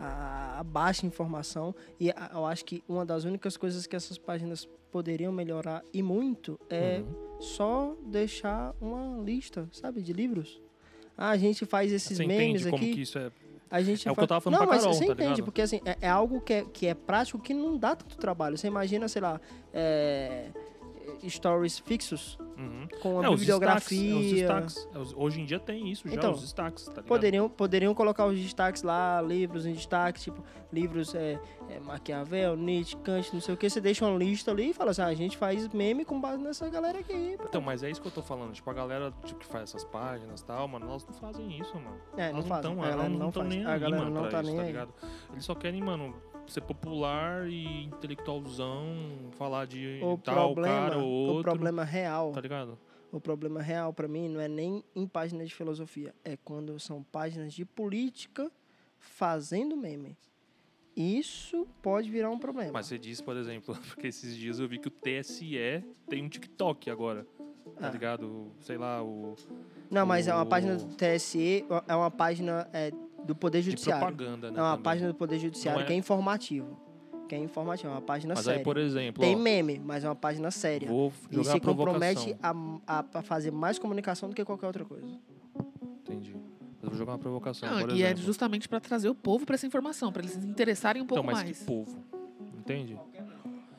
a, 0.00 0.60
a 0.60 0.64
baixa 0.64 1.06
informação. 1.06 1.74
E 1.98 2.10
a- 2.10 2.30
eu 2.34 2.46
acho 2.46 2.64
que 2.64 2.82
uma 2.88 3.04
das 3.04 3.24
únicas 3.24 3.56
coisas 3.56 3.86
que 3.86 3.94
essas 3.94 4.16
páginas 4.18 4.68
poderiam 4.90 5.32
melhorar 5.32 5.82
e 5.92 6.02
muito 6.02 6.58
é 6.68 6.98
Uhum. 7.00 7.40
só 7.40 7.94
deixar 8.06 8.74
uma 8.80 9.22
lista, 9.22 9.68
sabe, 9.72 10.00
de 10.02 10.12
livros. 10.12 10.60
Ah, 11.16 11.30
a 11.30 11.36
gente 11.36 11.64
faz 11.66 11.92
esses 11.92 12.16
Você 12.16 12.26
memes 12.26 12.62
entende 12.62 12.70
como 12.70 12.82
aqui. 12.82 12.94
que 12.94 13.02
isso 13.02 13.18
é. 13.18 13.30
A 13.70 13.80
gente 13.82 14.08
É 14.08 14.10
o 14.10 14.14
que 14.16 14.20
eu 14.22 14.26
tava 14.26 14.40
falando 14.40 14.58
Não, 14.58 14.66
pra 14.66 14.74
mas 14.74 14.82
Carol, 14.82 14.94
você 14.98 15.06
tá 15.06 15.12
entende, 15.12 15.28
ligado? 15.30 15.44
porque 15.44 15.62
assim, 15.62 15.80
é, 15.84 15.96
é 16.00 16.08
algo 16.08 16.40
que 16.40 16.52
é, 16.54 16.64
que 16.64 16.86
é 16.88 16.94
prático 16.94 17.38
que 17.38 17.54
não 17.54 17.76
dá 17.78 17.94
tanto 17.94 18.16
trabalho. 18.16 18.58
Você 18.58 18.66
imagina, 18.66 19.06
sei 19.06 19.22
lá, 19.22 19.40
é, 19.72 20.50
stories 21.28 21.78
fixos 21.78 22.38
Uhum. 22.56 22.86
com 23.00 23.22
É, 23.22 23.26
a 23.26 23.30
os 23.30 23.40
bibliografia. 23.40 23.98
destaques, 23.98 24.12
é, 24.12 24.24
os 24.24 24.32
destaques. 24.32 24.88
É, 24.94 24.98
os- 24.98 25.14
Hoje 25.16 25.40
em 25.40 25.44
dia 25.46 25.58
tem 25.58 25.90
isso 25.90 26.06
já, 26.08 26.14
Então, 26.14 26.32
os 26.32 26.40
destaques, 26.42 26.84
tá? 26.86 27.02
Poderiam, 27.02 27.48
poderiam 27.48 27.94
colocar 27.94 28.26
os 28.26 28.38
destaques 28.38 28.82
lá, 28.82 29.20
livros 29.22 29.64
em 29.66 29.72
destaque, 29.72 30.20
tipo, 30.20 30.42
livros 30.72 31.14
é, 31.14 31.40
é, 31.70 31.80
Maquiavel, 31.80 32.56
Nietzsche, 32.56 32.96
Kant, 32.98 33.30
não 33.32 33.40
sei 33.40 33.54
o 33.54 33.56
que. 33.56 33.68
Você 33.70 33.80
deixa 33.80 34.04
uma 34.06 34.16
lista 34.18 34.50
ali 34.50 34.70
e 34.70 34.74
fala 34.74 34.90
assim, 34.90 35.02
ah, 35.02 35.06
a 35.06 35.14
gente 35.14 35.36
faz 35.38 35.66
meme 35.68 36.04
com 36.04 36.20
base 36.20 36.42
nessa 36.42 36.68
galera 36.68 36.98
aqui. 36.98 37.36
pô. 37.38 37.44
Então, 37.44 37.60
mas 37.62 37.82
é 37.82 37.90
isso 37.90 38.00
que 38.00 38.08
eu 38.08 38.12
tô 38.12 38.22
falando. 38.22 38.52
Tipo, 38.52 38.68
a 38.70 38.74
galera 38.74 39.12
tipo, 39.24 39.40
que 39.40 39.46
faz 39.46 39.64
essas 39.70 39.84
páginas 39.84 40.40
e 40.40 40.44
tal, 40.44 40.68
mano, 40.68 40.86
elas 40.86 41.06
não 41.06 41.14
fazem 41.14 41.58
isso, 41.58 41.74
mano. 41.76 41.96
É, 42.16 42.28
não 42.30 42.38
Elas 42.40 42.46
fazem. 42.48 42.62
tão- 42.74 42.82
A 42.82 42.86
galera 42.88 43.00
elas 43.06 43.12
não 43.18 43.30
tão 43.32 43.42
faz. 43.42 43.54
nem 43.54 43.64
A 43.64 43.78
galera 43.78 44.10
não 44.10 44.28
tá 44.28 44.40
isso, 44.42 44.50
nem 44.50 44.56
tá 44.60 44.62
ligado? 44.64 44.94
Eles 45.32 45.44
só 45.44 45.54
querem, 45.54 45.80
mano, 45.82 46.14
ser 46.46 46.60
popular 46.62 47.48
e 47.48 47.84
intelectualzão, 47.84 48.86
falar 49.32 49.66
de 49.66 50.00
O 50.02 50.18
tal 50.18 50.54
problema, 50.54 50.74
cara 50.90 50.98
ou 50.98 51.08
outro. 51.08 51.40
o 51.40 51.42
problema 51.42 51.84
real, 51.84 52.32
Tá 52.32 52.40
ligado? 52.40 52.78
o 53.12 53.20
problema 53.20 53.60
real 53.62 53.92
pra 53.92 54.06
mim 54.08 54.28
não 54.28 54.40
é 54.40 54.48
nem 54.48 54.84
em 54.94 55.06
páginas 55.06 55.48
de 55.48 55.54
filosofia, 55.54 56.14
é 56.24 56.36
quando 56.36 56.78
são 56.78 57.02
páginas 57.02 57.52
de 57.52 57.64
política 57.64 58.50
fazendo 58.98 59.76
meme. 59.76 60.16
Isso 60.96 61.66
pode 61.80 62.10
virar 62.10 62.30
um 62.30 62.38
problema. 62.38 62.72
Mas 62.72 62.86
você 62.86 62.98
disse, 62.98 63.22
por 63.22 63.36
exemplo, 63.36 63.74
porque 63.88 64.08
esses 64.08 64.36
dias 64.36 64.58
eu 64.58 64.68
vi 64.68 64.78
que 64.78 64.88
o 64.88 64.90
TSE 64.90 65.84
tem 66.08 66.24
um 66.24 66.28
TikTok 66.28 66.90
agora. 66.90 67.24
Tá 67.78 67.86
Ah. 67.86 67.90
ligado? 67.90 68.50
Sei 68.60 68.76
lá, 68.76 69.02
o. 69.02 69.34
não, 69.90 70.04
mas 70.04 70.26
é 70.28 70.34
uma 70.34 70.42
o- 70.42 70.46
página 70.46 70.76
do 70.76 70.94
TSE, 70.96 71.64
é 71.88 71.94
uma 71.94 72.10
página 72.10 72.68
é, 72.72 72.90
do 73.24 73.34
Poder 73.34 73.60
De 73.62 73.70
Judiciário. 73.70 74.06
propaganda, 74.06 74.50
né? 74.50 74.58
É 74.58 74.62
uma 74.62 74.70
também. 74.70 74.82
página 74.84 75.08
do 75.08 75.14
Poder 75.14 75.38
Judiciário 75.38 75.82
é- 75.82 75.84
que 75.84 75.92
é 75.92 75.96
informativo. 75.96 76.78
Que 77.28 77.34
é 77.36 77.38
informativo, 77.38 77.90
é 77.90 77.94
uma 77.94 78.00
página 78.02 78.34
Mas 78.34 78.44
séria. 78.44 78.58
aí, 78.58 78.64
por 78.64 78.76
exemplo, 78.76 79.20
Tem 79.22 79.36
ó, 79.36 79.38
meme, 79.38 79.78
mas 79.78 80.02
é 80.04 80.08
uma 80.08 80.16
página 80.16 80.50
séria. 80.50 80.88
vou 80.88 81.12
E 81.30 81.34
jogar 81.36 81.50
se 81.50 81.56
uma 81.56 81.60
provocação. 81.60 82.14
compromete 82.14 82.36
a, 82.42 82.98
a, 82.98 83.04
a 83.18 83.22
fazer 83.22 83.52
mais 83.52 83.78
comunicação 83.78 84.28
do 84.28 84.34
que 84.34 84.44
qualquer 84.44 84.66
outra 84.66 84.84
coisa. 84.84 85.06
Entendi. 86.02 86.34
Mas 86.34 86.82
eu 86.82 86.88
vou 86.90 86.98
jogar 86.98 87.12
uma 87.12 87.18
provocação, 87.18 87.70
Não, 87.70 87.80
por 87.80 87.90
e 87.92 88.02
é 88.02 88.06
exemplo. 88.06 88.22
justamente 88.24 88.68
para 88.68 88.80
trazer 88.80 89.08
o 89.08 89.14
povo 89.14 89.46
para 89.46 89.54
essa 89.54 89.66
informação, 89.66 90.10
para 90.12 90.22
eles 90.22 90.32
se 90.32 90.38
interessarem 90.46 91.02
um 91.02 91.06
pouco 91.06 91.22
Então, 91.22 91.32
mas 91.36 91.44
mais. 91.44 91.58
que 91.58 91.64
povo? 91.64 91.96
Entende? 92.58 92.98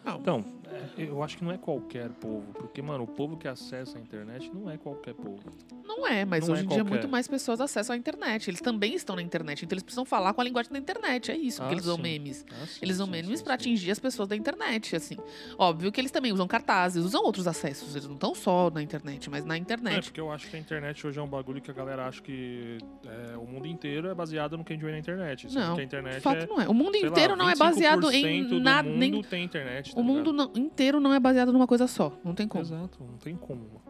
Não. 0.05 0.17
Então, 0.19 0.45
é, 0.60 0.60
eu 0.97 1.21
acho 1.23 1.37
que 1.37 1.43
não 1.43 1.51
é 1.51 1.57
qualquer 1.57 2.09
povo. 2.09 2.51
Porque, 2.53 2.81
mano, 2.81 3.03
o 3.03 3.07
povo 3.07 3.37
que 3.37 3.47
acessa 3.47 3.97
a 3.97 4.01
internet 4.01 4.51
não 4.53 4.69
é 4.69 4.77
qualquer 4.77 5.13
povo. 5.13 5.39
Não 5.85 6.07
é, 6.07 6.23
mas 6.25 6.47
Não 6.47 6.53
hoje 6.53 6.61
é 6.61 6.65
em 6.65 6.67
dia 6.67 6.77
qualquer. 6.77 6.89
muito 6.89 7.07
mais 7.09 7.27
pessoas 7.27 7.59
acessam 7.59 7.93
a 7.93 7.97
internet. 7.97 8.49
Eles 8.49 8.61
também 8.61 8.93
estão 8.95 9.15
na 9.15 9.21
internet, 9.21 9.65
então 9.65 9.73
eles 9.75 9.83
precisam 9.83 10.05
falar 10.05 10.33
com 10.33 10.41
a 10.41 10.43
linguagem 10.43 10.71
da 10.71 10.79
internet. 10.79 11.31
É 11.31 11.35
isso, 11.37 11.61
Ah, 11.61 11.67
que 11.67 11.73
eles 11.73 11.85
usam 11.85 11.97
memes. 11.97 12.45
Ah, 12.49 12.65
sim, 12.65 12.79
Eles 12.81 12.95
usam 12.95 13.05
sim, 13.07 13.11
memes 13.11 13.41
para 13.41 13.53
atingir 13.55 13.91
as 13.91 13.99
pessoas 13.99 14.27
da 14.29 14.35
internet, 14.35 14.95
assim. 14.95 15.17
Óbvio 15.57 15.91
que 15.91 15.99
eles 15.99 16.11
também 16.11 16.31
usam 16.31 16.47
cartazes, 16.47 17.03
usam 17.03 17.23
outros 17.23 17.47
acessos. 17.47 17.93
Eles 17.95 18.07
não 18.07 18.15
estão 18.15 18.33
só 18.33 18.69
na 18.69 18.81
internet, 18.81 19.29
mas 19.29 19.43
na 19.45 19.55
É, 19.55 19.57
internet. 19.57 20.05
porque 20.05 20.21
eu 20.21 20.31
acho 20.31 20.49
que 20.49 20.55
a 20.55 20.59
internet 20.59 21.05
hoje 21.05 21.19
é 21.19 21.21
um 21.21 21.27
bagulho 21.27 21.61
que 21.61 21.69
a 21.69 21.73
galera 21.73 22.07
acha 22.07 22.21
que 22.21 22.77
é, 23.05 23.37
o 23.37 23.45
mundo 23.45 23.67
inteiro 23.67 24.07
é 24.07 24.15
baseado 24.15 24.57
no 24.57 24.63
que 24.63 24.71
a 24.73 24.75
gente 24.75 24.85
vê 24.85 24.91
na 24.91 24.99
internet. 24.99 25.47
Não, 25.53 25.77
a 25.77 25.83
internet 25.83 26.15
De 26.15 26.21
fato, 26.21 26.43
é, 26.43 26.47
não 26.47 26.61
é. 26.61 26.67
O 26.69 26.73
mundo 26.73 26.93
sei 26.93 27.03
lá, 27.03 27.09
inteiro 27.09 27.35
não 27.35 27.49
é 27.49 27.55
baseado 27.55 28.07
25% 28.09 28.51
em 28.53 28.59
nada. 28.61 28.89
Nem... 28.89 29.21
tem 29.23 29.43
internet, 29.43 29.93
tá 29.93 29.99
O 29.99 30.03
mundo 30.03 30.31
ligado? 30.31 30.33
não- 30.33 30.51
inteiro 30.81 30.99
não 30.99 31.13
é 31.13 31.19
baseado 31.19 31.53
numa 31.53 31.67
coisa 31.67 31.85
só. 31.87 32.11
Não 32.23 32.33
tem 32.33 32.47
como. 32.47 32.63
Exato, 32.63 33.03
não 33.03 33.17
tem 33.17 33.35
como. 33.35 33.81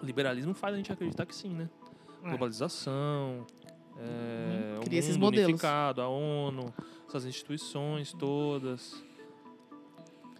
O 0.00 0.04
liberalismo 0.06 0.54
faz 0.54 0.74
a 0.74 0.76
gente 0.76 0.92
acreditar 0.92 1.26
que 1.26 1.34
sim, 1.34 1.50
né? 1.50 1.68
É. 2.22 2.28
Globalização, 2.28 3.44
é, 3.98 4.74
Uhum, 4.74 4.80
o 4.80 4.84
cria 4.84 4.98
esses 4.98 5.16
mundo 5.16 5.24
modelos. 5.26 5.48
unificado, 5.48 6.00
a 6.00 6.08
ONU, 6.08 6.72
essas 7.08 7.24
instituições 7.26 8.12
todas. 8.12 9.02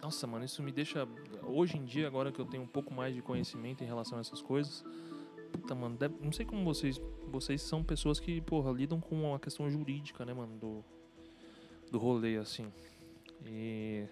Nossa, 0.01 0.25
mano, 0.27 0.45
isso 0.45 0.63
me 0.63 0.71
deixa. 0.71 1.07
Hoje 1.43 1.77
em 1.77 1.83
dia, 1.83 2.07
agora 2.07 2.31
que 2.31 2.39
eu 2.39 2.45
tenho 2.45 2.63
um 2.63 2.67
pouco 2.67 2.93
mais 2.93 3.13
de 3.13 3.21
conhecimento 3.21 3.83
em 3.83 3.87
relação 3.87 4.17
a 4.17 4.21
essas 4.21 4.41
coisas, 4.41 4.83
Puta, 5.51 5.73
mano, 5.73 5.95
deve- 5.95 6.15
não 6.21 6.33
sei 6.33 6.45
como 6.45 6.65
vocês. 6.65 6.99
Vocês 7.31 7.61
são 7.61 7.81
pessoas 7.81 8.19
que, 8.19 8.41
porra, 8.41 8.71
lidam 8.73 8.99
com 8.99 9.33
a 9.33 9.39
questão 9.39 9.69
jurídica, 9.69 10.25
né, 10.25 10.33
mano? 10.33 10.57
Do, 10.57 10.83
do 11.89 11.97
rolê, 11.97 12.35
assim. 12.35 12.67
E. 13.45 14.05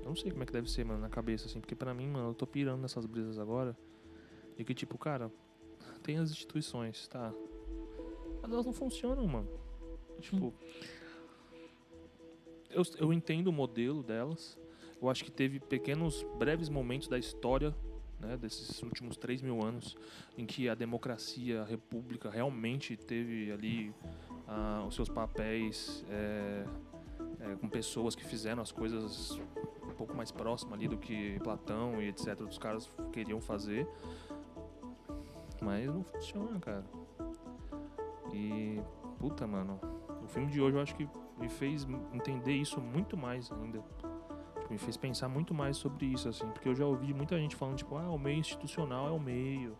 Eu 0.00 0.06
não 0.06 0.16
sei 0.16 0.30
como 0.30 0.42
é 0.42 0.46
que 0.46 0.52
deve 0.52 0.70
ser, 0.70 0.84
mano, 0.84 1.00
na 1.00 1.08
cabeça, 1.08 1.46
assim. 1.46 1.60
Porque 1.60 1.74
pra 1.74 1.94
mim, 1.94 2.08
mano, 2.08 2.30
eu 2.30 2.34
tô 2.34 2.46
pirando 2.46 2.80
nessas 2.80 3.06
brisas 3.06 3.38
agora. 3.38 3.76
E 4.58 4.64
que, 4.64 4.74
tipo, 4.74 4.98
cara, 4.98 5.30
tem 6.02 6.18
as 6.18 6.30
instituições, 6.30 7.06
tá? 7.08 7.32
Mas 8.42 8.52
elas 8.52 8.66
não 8.66 8.72
funcionam, 8.72 9.26
mano. 9.26 9.48
Tipo. 10.20 10.54
Eu, 12.70 12.82
eu 12.98 13.12
entendo 13.12 13.48
o 13.48 13.52
modelo 13.52 14.02
delas. 14.02 14.58
Eu 15.00 15.08
acho 15.08 15.24
que 15.24 15.30
teve 15.30 15.58
pequenos, 15.58 16.24
breves 16.38 16.68
momentos 16.68 17.08
da 17.08 17.18
história 17.18 17.74
né, 18.20 18.36
desses 18.36 18.82
últimos 18.82 19.16
3 19.16 19.40
mil 19.40 19.62
anos 19.62 19.96
em 20.36 20.44
que 20.44 20.68
a 20.68 20.74
democracia, 20.74 21.62
a 21.62 21.64
república 21.64 22.28
realmente 22.28 22.96
teve 22.96 23.50
ali 23.50 23.94
ah, 24.46 24.84
os 24.86 24.94
seus 24.94 25.08
papéis 25.08 26.04
é, 26.10 26.64
é, 27.40 27.56
com 27.56 27.68
pessoas 27.68 28.14
que 28.14 28.24
fizeram 28.24 28.62
as 28.62 28.70
coisas 28.70 29.40
pouco 30.00 30.16
mais 30.16 30.32
próximas 30.32 30.78
ali 30.78 30.88
do 30.88 30.96
que 30.96 31.38
Platão 31.40 32.00
e 32.00 32.08
etc. 32.08 32.40
Os 32.40 32.56
caras 32.56 32.90
queriam 33.12 33.38
fazer. 33.38 33.86
Mas 35.60 35.86
não 35.86 36.02
funciona, 36.02 36.58
cara. 36.58 36.86
E, 38.32 38.80
puta, 39.18 39.46
mano, 39.46 39.78
o 40.24 40.26
filme 40.26 40.50
de 40.50 40.58
hoje 40.58 40.76
eu 40.78 40.82
acho 40.82 40.94
que 40.94 41.06
me 41.38 41.50
fez 41.50 41.86
entender 42.14 42.54
isso 42.54 42.80
muito 42.80 43.14
mais 43.14 43.52
ainda. 43.52 43.84
Me 44.70 44.78
fez 44.78 44.96
pensar 44.96 45.28
muito 45.28 45.52
mais 45.52 45.76
sobre 45.76 46.06
isso, 46.06 46.28
assim, 46.28 46.48
porque 46.48 46.68
eu 46.68 46.74
já 46.74 46.86
ouvi 46.86 47.12
muita 47.12 47.36
gente 47.38 47.54
falando, 47.54 47.76
tipo, 47.76 47.94
ah, 47.96 48.08
o 48.08 48.18
meio 48.18 48.38
institucional 48.38 49.06
é 49.08 49.10
o 49.10 49.20
meio. 49.20 49.76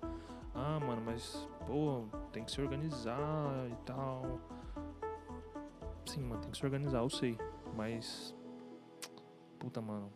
Ah, 0.54 0.78
mano, 0.80 1.00
mas, 1.02 1.48
pô, 1.66 2.04
tem 2.30 2.44
que 2.44 2.50
se 2.50 2.60
organizar 2.60 3.70
e 3.70 3.76
tal. 3.86 4.38
Sim, 6.04 6.24
mano, 6.24 6.42
tem 6.42 6.50
que 6.50 6.58
se 6.58 6.64
organizar, 6.64 6.98
eu 6.98 7.08
sei. 7.08 7.38
Mas, 7.74 8.34
puta, 9.60 9.80
mano, 9.80 10.10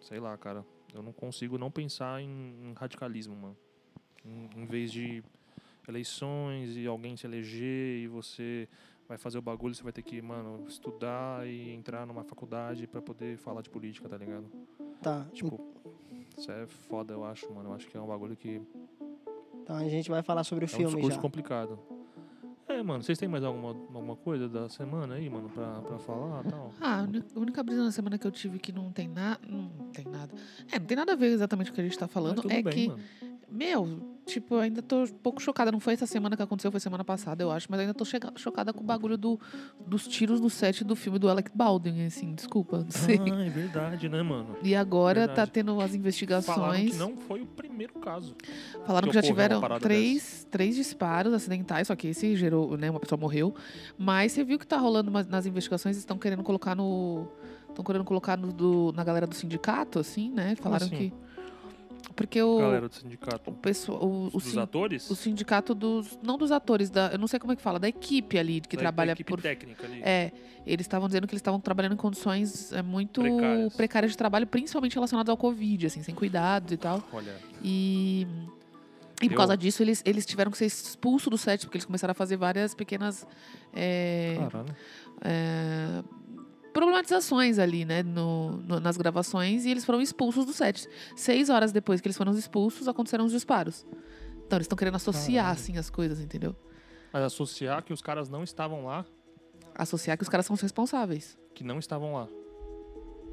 sei 0.00 0.18
lá, 0.20 0.36
cara. 0.36 0.66
Eu 0.92 1.02
não 1.02 1.12
consigo 1.12 1.56
não 1.56 1.70
pensar 1.70 2.20
em, 2.20 2.28
em 2.28 2.72
radicalismo, 2.74 3.36
mano. 3.36 3.56
Em, 4.24 4.50
em 4.62 4.66
vez 4.66 4.90
de 4.90 5.22
eleições 5.86 6.76
e 6.76 6.86
alguém 6.86 7.16
se 7.16 7.26
eleger 7.26 7.98
e 8.02 8.08
você 8.08 8.68
vai 9.08 9.16
fazer 9.16 9.38
o 9.38 9.42
bagulho, 9.42 9.74
você 9.74 9.82
vai 9.82 9.92
ter 9.92 10.02
que, 10.02 10.20
mano, 10.20 10.64
estudar 10.68 11.46
e 11.46 11.70
entrar 11.70 12.06
numa 12.06 12.24
faculdade 12.24 12.86
pra 12.86 13.00
poder 13.00 13.38
falar 13.38 13.62
de 13.62 13.70
política, 13.70 14.08
tá 14.08 14.16
ligado? 14.18 14.50
Tá. 15.00 15.24
Tipo, 15.32 15.58
isso 16.36 16.50
é 16.50 16.66
foda, 16.66 17.14
eu 17.14 17.24
acho, 17.24 17.50
mano. 17.52 17.70
Eu 17.70 17.74
acho 17.74 17.86
que 17.88 17.96
é 17.96 18.00
um 18.00 18.06
bagulho 18.06 18.36
que 18.36 18.60
Então 19.62 19.76
a 19.76 19.88
gente 19.88 20.10
vai 20.10 20.22
falar 20.22 20.44
sobre 20.44 20.64
o 20.64 20.66
é 20.66 20.68
um 20.68 20.76
filme 20.76 20.94
discurso 20.94 21.16
já. 21.16 21.22
complicado. 21.22 21.78
É, 22.78 22.82
mano, 22.82 23.02
vocês 23.02 23.18
têm 23.18 23.28
mais 23.28 23.42
alguma, 23.42 23.70
alguma 23.70 24.14
coisa 24.14 24.48
da 24.48 24.68
semana 24.68 25.16
aí, 25.16 25.28
mano, 25.28 25.48
pra, 25.48 25.80
pra 25.82 25.98
falar 25.98 26.44
e 26.46 26.48
tal? 26.48 26.72
Ah, 26.80 27.04
a 27.34 27.38
única 27.40 27.60
brisa 27.60 27.82
na 27.82 27.90
semana 27.90 28.16
que 28.16 28.24
eu 28.24 28.30
tive 28.30 28.60
que 28.60 28.70
não 28.70 28.92
tem 28.92 29.08
nada. 29.08 29.40
Não 29.48 29.68
tem 29.92 30.04
nada. 30.04 30.32
É, 30.70 30.78
não 30.78 30.86
tem 30.86 30.96
nada 30.96 31.12
a 31.14 31.16
ver 31.16 31.26
exatamente 31.26 31.70
com 31.70 31.72
o 31.72 31.74
que 31.74 31.80
a 31.80 31.84
gente 31.84 31.98
tá 31.98 32.06
falando. 32.06 32.48
É 32.48 32.62
bem, 32.62 32.72
que, 32.72 32.88
mano. 32.88 33.02
meu, 33.50 34.07
tipo, 34.28 34.56
ainda 34.56 34.80
tô 34.82 35.02
um 35.02 35.06
pouco 35.08 35.40
chocada. 35.42 35.72
Não 35.72 35.80
foi 35.80 35.94
essa 35.94 36.06
semana 36.06 36.36
que 36.36 36.42
aconteceu, 36.42 36.70
foi 36.70 36.78
semana 36.80 37.02
passada, 37.04 37.42
eu 37.42 37.50
acho. 37.50 37.66
Mas 37.70 37.80
ainda 37.80 37.94
tô 37.94 38.04
chocada 38.36 38.72
com 38.72 38.80
o 38.80 38.86
bagulho 38.86 39.16
do, 39.16 39.40
dos 39.86 40.06
tiros 40.06 40.40
no 40.40 40.48
set 40.50 40.84
do 40.84 40.94
filme 40.94 41.18
do 41.18 41.28
Alec 41.28 41.50
Baldwin, 41.54 42.06
assim, 42.06 42.34
desculpa, 42.34 42.78
não 42.78 42.90
sei. 42.90 43.18
Ah, 43.32 43.42
é 43.44 43.50
verdade, 43.50 44.08
né, 44.08 44.22
mano? 44.22 44.56
E 44.62 44.74
agora 44.74 45.22
tá 45.22 45.26
verdade. 45.26 45.50
tendo 45.52 45.72
as 45.72 45.76
Falaram 45.78 45.96
investigações. 45.96 46.90
que 46.92 46.96
não 46.96 47.16
foi 47.16 47.40
o 47.42 47.46
primeiro 47.46 47.94
caso. 47.94 48.34
Falaram 48.86 49.06
que 49.08 49.10
que 49.10 49.14
já 49.14 49.22
tiveram 49.22 49.60
três, 49.80 50.46
três 50.50 50.76
disparos 50.76 51.32
acidentais, 51.32 51.88
só 51.88 51.96
que 51.96 52.08
esse 52.08 52.36
gerou, 52.36 52.76
né? 52.76 52.90
Uma 52.90 53.00
pessoa 53.00 53.18
morreu. 53.18 53.54
Mas 53.96 54.32
você 54.32 54.44
viu 54.44 54.58
que 54.58 54.66
tá 54.66 54.76
rolando 54.76 55.10
nas 55.10 55.46
investigações, 55.46 55.96
estão 55.96 56.18
querendo 56.18 56.42
colocar 56.42 56.74
no. 56.74 57.26
Estão 57.68 57.84
querendo 57.84 58.04
colocar 58.04 58.36
no, 58.36 58.52
do- 58.52 58.92
na 58.96 59.04
galera 59.04 59.26
do 59.26 59.34
sindicato, 59.34 59.98
assim, 60.00 60.30
né? 60.30 60.56
Falaram 60.56 60.86
assim? 60.86 60.96
que. 60.96 61.12
Porque 62.16 62.42
o. 62.42 62.58
Galera 62.58 62.88
do 62.88 62.94
sindicato. 62.94 63.50
o 63.50 63.54
pessoal. 63.54 64.02
O, 64.04 64.26
o, 64.26 64.30
Dos 64.30 64.44
sin- 64.44 64.58
atores? 64.58 65.08
o 65.10 65.14
sindicato 65.14 65.74
dos. 65.74 66.18
Não 66.22 66.36
dos 66.36 66.50
atores, 66.50 66.90
da, 66.90 67.10
eu 67.12 67.18
não 67.18 67.26
sei 67.28 67.38
como 67.38 67.52
é 67.52 67.56
que 67.56 67.62
fala, 67.62 67.78
da 67.78 67.88
equipe 67.88 68.38
ali 68.38 68.60
que 68.60 68.76
Da- 68.76 68.82
da 68.82 68.88
trabalha 68.88 69.12
equipe 69.12 69.28
por. 69.30 69.40
técnica 69.40 69.86
ali. 69.86 70.02
É, 70.02 70.32
eles 70.66 70.84
estavam 70.84 71.06
dizendo 71.08 71.26
que 71.26 71.34
eles 71.34 71.40
estavam 71.40 71.60
trabalhando 71.60 71.92
em 71.92 71.96
condições 71.96 72.72
é, 72.72 72.82
muito 72.82 73.20
Precárias. 73.20 73.76
precárias 73.76 74.12
de 74.12 74.18
trabalho, 74.18 74.46
principalmente 74.46 74.94
relacionadas 74.94 75.30
ao 75.30 75.36
Covid, 75.36 75.86
assim, 75.86 76.02
sem 76.02 76.14
cuidados 76.14 76.72
e 76.72 76.76
tal. 76.76 77.02
Olha, 77.12 77.34
E, 77.62 78.26
e 79.22 79.26
por 79.28 79.32
Eu- 79.32 79.36
causa 79.36 79.56
disso, 79.56 79.82
eles, 79.82 80.02
eles 80.04 80.26
tiveram 80.26 80.50
que 80.50 80.58
ser 80.58 80.66
expulsos 80.66 81.28
do 81.30 81.38
set, 81.38 81.64
porque 81.66 81.76
eles 81.76 81.84
começaram 81.86 82.12
a 82.12 82.14
fazer 82.14 82.36
várias 82.36 82.74
pequenas 82.74 83.26
é, 83.74 84.36
caralho. 84.50 84.76
é, 85.24 86.02
problematizações 86.78 87.58
ali, 87.58 87.84
né, 87.84 88.02
no, 88.02 88.52
no- 88.58 88.80
nas 88.80 88.96
gravações, 88.96 89.64
e 89.64 89.70
eles 89.70 89.84
foram 89.84 90.00
expulsos 90.00 90.44
do 90.46 90.52
set. 90.52 90.86
Seis 91.16 91.50
horas 91.50 91.72
depois 91.72 92.00
que 92.00 92.06
eles 92.08 92.16
foram 92.16 92.32
expulsos, 92.32 92.86
aconteceram 92.88 93.24
os 93.24 93.32
disparos. 93.32 93.84
Então, 94.46 94.56
eles 94.56 94.64
estão 94.64 94.76
querendo 94.76 94.94
associar, 94.94 95.50
assim, 95.50 95.76
as 95.76 95.90
coisas, 95.90 96.20
entendeu? 96.20 96.54
Mas 97.12 97.22
associar 97.24 97.82
que 97.82 97.92
os 97.92 98.00
caras 98.00 98.28
não 98.28 98.42
estavam 98.44 98.84
lá, 98.84 99.04
Associar 99.74 100.16
que 100.16 100.22
os 100.24 100.28
caras 100.28 100.44
são 100.46 100.54
os 100.54 100.60
responsáveis. 100.60 101.38
que 101.54 101.62
não 101.62 101.78
estavam 101.78 102.14
lá. 102.14 102.26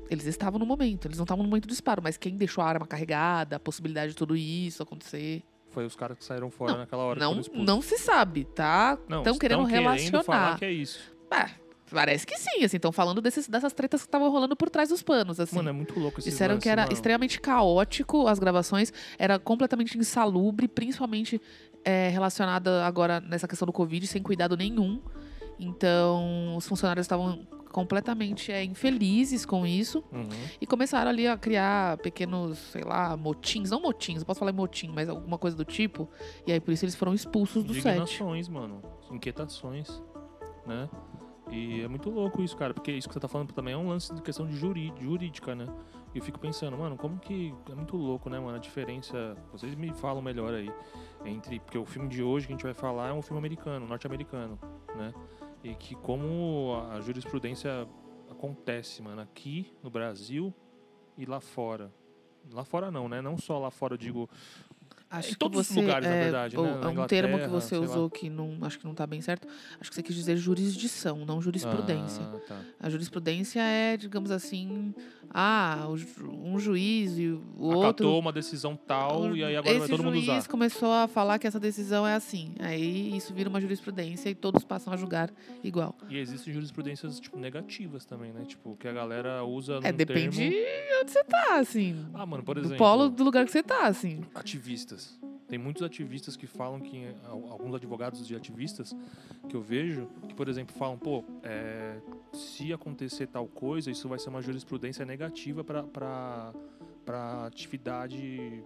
Eles 0.09 0.25
estavam 0.27 0.59
no 0.59 0.65
momento, 0.65 1.07
eles 1.07 1.17
não 1.17 1.23
estavam 1.23 1.43
no 1.43 1.49
momento 1.49 1.63
do 1.67 1.69
disparo, 1.71 2.01
mas 2.03 2.17
quem 2.17 2.35
deixou 2.37 2.63
a 2.63 2.67
arma 2.67 2.85
carregada, 2.85 3.55
a 3.55 3.59
possibilidade 3.59 4.11
de 4.11 4.15
tudo 4.17 4.35
isso 4.35 4.83
acontecer. 4.83 5.41
Foi 5.71 5.85
os 5.85 5.95
caras 5.95 6.17
que 6.17 6.23
saíram 6.23 6.51
fora 6.51 6.73
Não, 6.73 6.79
naquela 6.79 7.03
hora. 7.03 7.19
Não, 7.19 7.41
não 7.53 7.81
se 7.81 7.97
sabe, 7.97 8.45
tá? 8.45 8.97
Não, 9.09 9.19
Estão 9.19 9.37
querendo 9.39 9.63
relacionar. 9.63 10.23
falar 10.23 10.59
que 10.59 10.65
é 10.65 10.71
isso. 10.71 10.99
Ah, 11.31 11.49
parece 11.91 12.25
que 12.25 12.37
sim, 12.37 12.63
assim, 12.63 12.77
estão 12.77 12.91
falando 12.91 13.21
desses, 13.21 13.47
dessas 13.47 13.73
tretas 13.73 14.01
que 14.01 14.07
estavam 14.07 14.29
rolando 14.29 14.55
por 14.55 14.69
trás 14.69 14.89
dos 14.89 15.01
panos, 15.03 15.39
assim. 15.39 15.55
Mano, 15.55 15.69
é 15.69 15.71
muito 15.71 15.99
louco 15.99 16.19
esse 16.19 16.29
Disseram 16.29 16.57
que 16.57 16.67
era 16.69 16.91
extremamente 16.91 17.39
caótico 17.39 18.27
as 18.27 18.39
gravações, 18.39 18.91
era 19.17 19.37
completamente 19.39 19.97
insalubre, 19.97 20.67
principalmente 20.67 21.41
é, 21.83 22.09
relacionada 22.09 22.85
agora 22.85 23.19
nessa 23.21 23.47
questão 23.47 23.65
do 23.65 23.73
Covid, 23.73 24.05
sem 24.07 24.21
cuidado 24.21 24.57
nenhum. 24.57 25.01
Então, 25.59 26.55
os 26.57 26.67
funcionários 26.67 27.05
estavam 27.05 27.45
completamente 27.71 28.51
é, 28.53 28.63
infelizes 28.63 29.45
com 29.45 29.65
isso 29.67 30.01
Uhum. 30.11 30.29
e 30.61 30.65
começaram 30.65 31.09
ali 31.11 31.27
a 31.27 31.37
criar 31.37 31.97
pequenos, 31.97 32.57
sei 32.57 32.83
lá, 32.83 33.17
motins, 33.17 33.69
não 33.69 33.81
motins, 33.81 34.19
não 34.19 34.25
posso 34.25 34.39
falar 34.39 34.53
motim, 34.53 34.89
mas 34.93 35.09
alguma 35.09 35.37
coisa 35.37 35.57
do 35.57 35.65
tipo. 35.65 36.09
E 36.47 36.53
aí 36.53 36.59
por 36.59 36.71
isso 36.71 36.85
eles 36.85 36.95
foram 36.95 37.13
expulsos 37.13 37.63
do 37.65 37.73
set. 37.73 37.87
Indignações, 37.87 38.47
mano. 38.47 38.81
Inquietações, 39.11 40.01
né? 40.65 40.89
E 41.51 41.81
é 41.81 41.87
muito 41.87 42.09
louco 42.09 42.41
isso, 42.41 42.57
cara, 42.57 42.73
porque 42.73 42.91
isso 42.91 43.07
que 43.07 43.13
você 43.13 43.19
tá 43.19 43.27
falando 43.27 43.53
também 43.53 43.73
é 43.73 43.77
um 43.77 43.87
lance 43.87 44.13
de 44.13 44.21
questão 44.21 44.47
de 44.47 44.55
jurídica, 44.55 45.53
né? 45.53 45.65
E 46.13 46.17
eu 46.17 46.23
fico 46.23 46.39
pensando, 46.39 46.77
mano, 46.77 46.97
como 46.97 47.19
que 47.19 47.53
é 47.69 47.75
muito 47.75 47.95
louco, 47.95 48.29
né, 48.29 48.39
mano? 48.39 48.55
A 48.55 48.59
diferença, 48.59 49.37
vocês 49.51 49.75
me 49.75 49.93
falam 49.93 50.21
melhor 50.21 50.53
aí, 50.53 50.71
entre. 51.23 51.59
Porque 51.59 51.77
o 51.77 51.85
filme 51.85 52.07
de 52.07 52.23
hoje 52.23 52.47
que 52.47 52.53
a 52.53 52.55
gente 52.55 52.63
vai 52.63 52.73
falar 52.73 53.09
é 53.09 53.13
um 53.13 53.21
filme 53.21 53.37
americano, 53.37 53.85
norte-americano, 53.85 54.57
né? 54.95 55.13
E 55.63 55.75
que 55.75 55.95
como 55.95 56.81
a 56.91 56.99
jurisprudência 57.01 57.87
acontece, 58.29 59.01
mano, 59.01 59.21
aqui 59.21 59.71
no 59.83 59.89
Brasil 59.89 60.53
e 61.17 61.25
lá 61.25 61.39
fora. 61.39 61.93
Lá 62.51 62.63
fora 62.63 62.91
não, 62.91 63.09
né? 63.09 63.21
Não 63.21 63.37
só 63.37 63.57
lá 63.59 63.71
fora, 63.71 63.93
eu 63.93 63.97
digo. 63.97 64.29
Acho 65.17 65.29
Em 65.29 65.31
que 65.33 65.37
todos 65.39 65.59
os 65.61 65.67
você, 65.67 65.81
lugares, 65.81 66.07
na 66.07 66.15
é, 66.15 66.23
verdade, 66.23 66.57
ou- 66.57 66.65
né? 66.65 66.71
Na 66.79 66.85
é 66.87 67.03
um 67.03 67.07
termo 67.07 67.39
que 67.39 67.47
você 67.47 67.69
sei 67.69 67.77
lá. 67.79 67.83
usou 67.85 68.09
que 68.09 68.29
não, 68.29 68.57
acho 68.61 68.77
que 68.79 68.85
não 68.85 68.91
está 68.91 69.05
bem 69.07 69.21
certo. 69.21 69.47
Acho 69.79 69.89
que 69.89 69.95
você 69.95 70.03
quis 70.03 70.15
dizer 70.15 70.35
jurisdição, 70.37 71.25
não 71.25 71.41
jurisprudência. 71.41 72.23
Ah, 72.23 72.39
tá. 72.47 72.61
A 72.79 72.89
jurisprudência 72.89 73.59
é, 73.61 73.95
digamos 73.97 74.31
assim, 74.31 74.93
ah, 75.37 75.87
um 76.31 76.57
juiz 76.57 77.17
e 77.17 77.27
o 77.57 77.71
Acatou 77.71 78.07
outro. 78.07 78.17
uma 78.19 78.31
decisão 78.31 78.75
tal 78.75 79.23
o- 79.23 79.35
e 79.35 79.43
aí 79.43 79.55
agora 79.57 79.73
vai 79.73 79.81
esse 79.83 79.89
todo 79.91 80.01
mundo 80.03 80.15
juiz 80.15 80.29
usar. 80.29 80.47
começou 80.49 80.91
a 80.93 81.07
falar 81.09 81.37
que 81.39 81.45
essa 81.45 81.59
decisão 81.59 82.07
é 82.07 82.15
assim. 82.15 82.53
Aí 82.59 83.15
isso 83.17 83.33
vira 83.33 83.49
uma 83.49 83.59
jurisprudência 83.59 84.29
e 84.29 84.35
todos 84.35 84.63
passam 84.63 84.93
a 84.93 84.95
julgar 84.95 85.29
igual. 85.63 85.93
E 86.09 86.17
existem 86.17 86.53
jurisprudências 86.53 87.19
tipo 87.19 87.37
negativas 87.37 88.05
também, 88.05 88.31
né? 88.31 88.45
Tipo, 88.45 88.77
que 88.77 88.87
a 88.87 88.93
galera 88.93 89.43
usa 89.43 89.79
É, 89.83 89.91
depende 89.91 90.37
termo... 90.37 90.51
de 90.51 91.01
onde 91.01 91.11
você 91.11 91.23
tá, 91.25 91.59
assim. 91.59 92.05
Ah, 92.13 92.25
mano, 92.25 92.41
por 92.43 92.55
do 92.55 92.61
exemplo, 92.61 92.77
polo 92.77 93.09
do 93.09 93.23
lugar 93.23 93.45
que 93.45 93.51
você 93.51 93.61
tá, 93.61 93.87
assim. 93.87 94.21
ativistas. 94.33 95.19
Tem 95.47 95.59
muitos 95.59 95.83
ativistas 95.83 96.35
que 96.35 96.47
falam 96.47 96.79
que 96.79 96.97
eh, 97.03 97.15
al- 97.25 97.51
alguns 97.51 97.75
advogados 97.75 98.25
de 98.27 98.35
ativistas 98.35 98.95
que 99.47 99.55
eu 99.55 99.61
vejo 99.61 100.07
que, 100.27 100.33
por 100.33 100.49
exemplo, 100.49 100.75
falam, 100.75 100.97
pô, 100.97 101.23
é, 101.43 101.97
se 102.33 102.73
acontecer 102.73 103.27
tal 103.27 103.45
coisa, 103.47 103.91
isso 103.91 104.09
vai 104.09 104.17
ser 104.19 104.29
uma 104.29 104.41
jurisprudência 104.41 105.05
negativa 105.05 105.63
para 105.63 105.83
para 107.05 107.45
atividade 107.45 108.63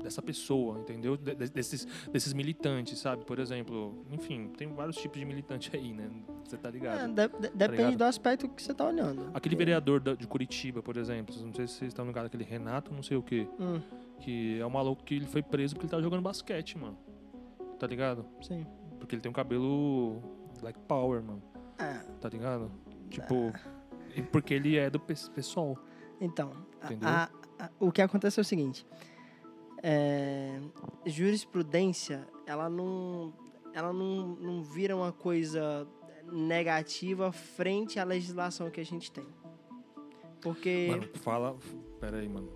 dessa 0.00 0.22
pessoa, 0.22 0.78
entendeu? 0.78 1.16
De- 1.16 1.34
de- 1.34 1.50
desses, 1.50 1.84
desses 2.12 2.32
militantes, 2.32 3.00
sabe? 3.00 3.24
Por 3.24 3.40
exemplo, 3.40 4.04
enfim, 4.12 4.48
tem 4.56 4.68
vários 4.72 4.96
tipos 4.96 5.18
de 5.18 5.24
militante 5.24 5.68
aí, 5.74 5.92
né? 5.92 6.08
Você 6.44 6.56
tá 6.56 6.70
ligado? 6.70 7.00
É, 7.00 7.08
de- 7.28 7.28
de- 7.40 7.50
depende 7.56 7.76
ligado? 7.82 7.96
do 7.98 8.04
aspecto 8.04 8.48
que 8.48 8.62
você 8.62 8.72
tá 8.72 8.86
olhando. 8.86 9.28
Aquele 9.34 9.56
vereador 9.56 9.98
da- 9.98 10.14
de 10.14 10.24
Curitiba, 10.28 10.80
por 10.84 10.96
exemplo, 10.96 11.34
não 11.44 11.52
sei 11.52 11.66
se 11.66 11.74
vocês 11.74 11.88
estão 11.88 12.06
ligados, 12.06 12.28
aquele 12.28 12.44
Renato, 12.44 12.94
não 12.94 13.02
sei 13.02 13.16
o 13.16 13.22
quê. 13.24 13.48
Hum, 13.58 13.80
Que 14.20 14.58
é 14.60 14.66
um 14.66 14.70
maluco 14.70 15.02
que 15.04 15.14
ele 15.14 15.26
foi 15.26 15.42
preso 15.42 15.74
porque 15.74 15.86
ele 15.86 15.90
tava 15.90 16.02
jogando 16.02 16.22
basquete, 16.22 16.76
mano. 16.76 16.98
Tá 17.78 17.86
ligado? 17.86 18.24
Sim. 18.42 18.66
Porque 18.98 19.14
ele 19.14 19.22
tem 19.22 19.30
um 19.30 19.32
cabelo 19.34 20.20
Black 20.60 20.78
Power, 20.80 21.22
mano. 21.22 21.42
Ah, 21.78 22.02
Tá 22.20 22.28
ligado? 22.28 22.70
Tipo. 23.08 23.52
E 24.16 24.22
porque 24.22 24.54
ele 24.54 24.76
é 24.76 24.90
do 24.90 24.98
pe- 24.98 25.14
pessoal. 25.34 25.78
então, 26.20 26.50
a- 27.02 27.28
a- 27.58 27.70
o 27.78 27.92
que 27.92 28.02
acontece 28.02 28.40
é 28.40 28.42
o 28.42 28.44
seguinte. 28.44 28.84
é, 29.80 30.58
jurisprudência, 31.06 32.26
ela 32.46 32.68
não, 32.68 33.32
ela 33.72 33.92
não, 33.92 34.26
não 34.34 34.62
vira 34.64 34.96
uma 34.96 35.12
coisa 35.12 35.86
negativa 36.32 37.30
frente 37.30 37.98
à 38.00 38.04
legislação 38.04 38.70
que 38.70 38.80
a 38.80 38.84
gente 38.84 39.12
tem. 39.12 39.24
Porque... 40.40 40.88
Mano, 40.90 41.08
fala. 41.14 41.56
Pera 42.00 42.16
aí, 42.18 42.28
mano. 42.28 42.50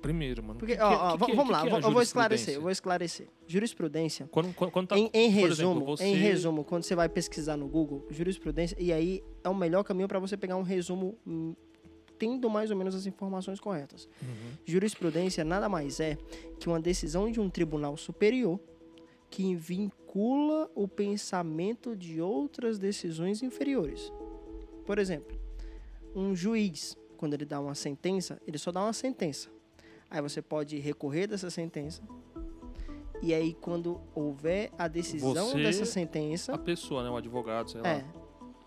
Primeiro, 0.00 0.42
mano. 0.42 0.58
porque 0.58 0.76
que- 0.76 0.82
ó, 0.82 0.88
que- 1.16 1.22
ó, 1.24 1.26
que- 1.26 1.34
vamos 1.34 1.52
lá, 1.52 1.66
é 1.66 1.74
eu 1.74 1.90
vou- 1.90 2.02
esclarecer, 2.02 2.54
eu 2.54 2.60
vou 2.62 2.70
esclarecer. 2.70 3.26
Jurisprudência, 3.46 4.28
Quando, 4.30 4.54
quando, 4.54 4.70
quando 4.70 4.88
tá, 4.88 4.98
em, 4.98 5.10
em 5.12 5.28
resumo, 5.28 5.72
exemplo, 5.72 5.84
você... 5.96 6.04
em 6.04 6.14
resumo, 6.14 6.64
quando 6.64 6.82
você 6.84 6.94
vai 6.94 7.08
pesquisar 7.08 7.56
no 7.56 7.66
Google, 7.68 8.06
jurisprudência, 8.10 8.76
e 8.78 8.92
aí 8.92 9.22
é 9.42 9.48
o 9.48 9.54
melhor 9.54 9.82
caminho 9.84 10.06
para 10.08 10.18
você 10.18 10.36
pegar 10.36 10.56
um 10.56 10.62
resumo 10.62 11.16
hum, 11.26 11.54
tendo 12.18 12.48
mais 12.50 12.70
ou 12.70 12.76
menos 12.76 12.94
as 12.94 13.06
informações 13.06 13.60
corretas. 13.60 14.08
Uhum. 14.22 14.28
Jurisprudência 14.64 15.44
nada 15.44 15.68
mais 15.68 16.00
é 16.00 16.16
que 16.58 16.68
uma 16.68 16.80
decisão 16.80 17.30
de 17.30 17.40
um 17.40 17.48
tribunal 17.50 17.96
superior 17.96 18.58
que 19.30 19.54
vincula 19.54 20.70
o 20.74 20.88
pensamento 20.88 21.94
de 21.94 22.20
outras 22.20 22.78
decisões 22.78 23.42
inferiores. 23.42 24.12
Por 24.86 24.98
exemplo, 24.98 25.38
um 26.14 26.34
juiz, 26.34 26.96
quando 27.16 27.34
ele 27.34 27.44
dá 27.44 27.60
uma 27.60 27.74
sentença, 27.74 28.40
ele 28.46 28.58
só 28.58 28.72
dá 28.72 28.80
uma 28.82 28.92
sentença. 28.92 29.48
Aí 30.10 30.22
você 30.22 30.40
pode 30.40 30.78
recorrer 30.78 31.26
dessa 31.26 31.50
sentença. 31.50 32.02
E 33.20 33.34
aí, 33.34 33.52
quando 33.60 34.00
houver 34.14 34.70
a 34.78 34.86
decisão 34.86 35.34
Você- 35.48 35.62
dessa 35.62 35.84
sentença, 35.84 36.54
A 36.54 36.58
pessoa, 36.58 37.02
né? 37.02 37.10
O 37.10 37.16
advogado, 37.16 37.68
sei 37.70 37.80
lá. 37.80 37.88
é 37.88 38.04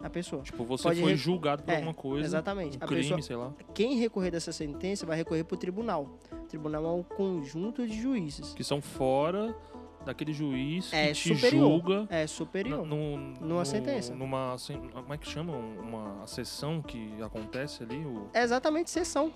a 0.03 0.09
pessoa. 0.09 0.41
Tipo, 0.41 0.65
você 0.65 0.83
Pode 0.83 0.99
foi 0.99 1.15
julgado 1.15 1.63
por 1.63 1.71
É, 1.71 1.75
alguma 1.75 1.93
coisa. 1.93 2.25
Exatamente. 2.25 2.75
Um 2.77 2.79
crime, 2.81 3.01
pessoa, 3.03 3.21
sei 3.21 3.35
lá. 3.35 3.53
quem 3.73 3.97
recorrer 3.97 4.31
dessa 4.31 4.51
sentença 4.51 5.05
vai 5.05 5.15
recorrer 5.15 5.43
para 5.45 5.55
o 5.55 5.57
tribunal. 5.57 6.19
O 6.31 6.45
tribunal 6.47 6.83
é 6.85 6.89
um 6.89 7.03
conjunto 7.03 7.87
de 7.87 7.99
juízes. 8.01 8.53
Que 8.53 8.63
são 8.63 8.81
fora 8.81 9.55
daquele 10.03 10.33
juiz 10.33 10.91
É 10.91 11.07
que 11.07 11.13
te 11.13 11.35
superior. 11.35 11.69
julga 11.69 12.07
É 12.09 12.25
superior. 12.27 12.85
no, 12.85 13.17
Numa 13.39 13.63
sentença. 13.63 14.13
Numa, 14.13 14.53
assim, 14.53 14.77
como 14.91 15.13
é 15.13 15.17
que 15.17 15.29
chama? 15.29 15.55
Uma 15.55 16.25
sessão 16.27 16.81
que 16.81 17.13
acontece 17.21 17.83
ali? 17.83 18.03
O... 18.03 18.27
É 18.33 18.41
exatamente 18.43 18.89
sessão. 18.89 19.31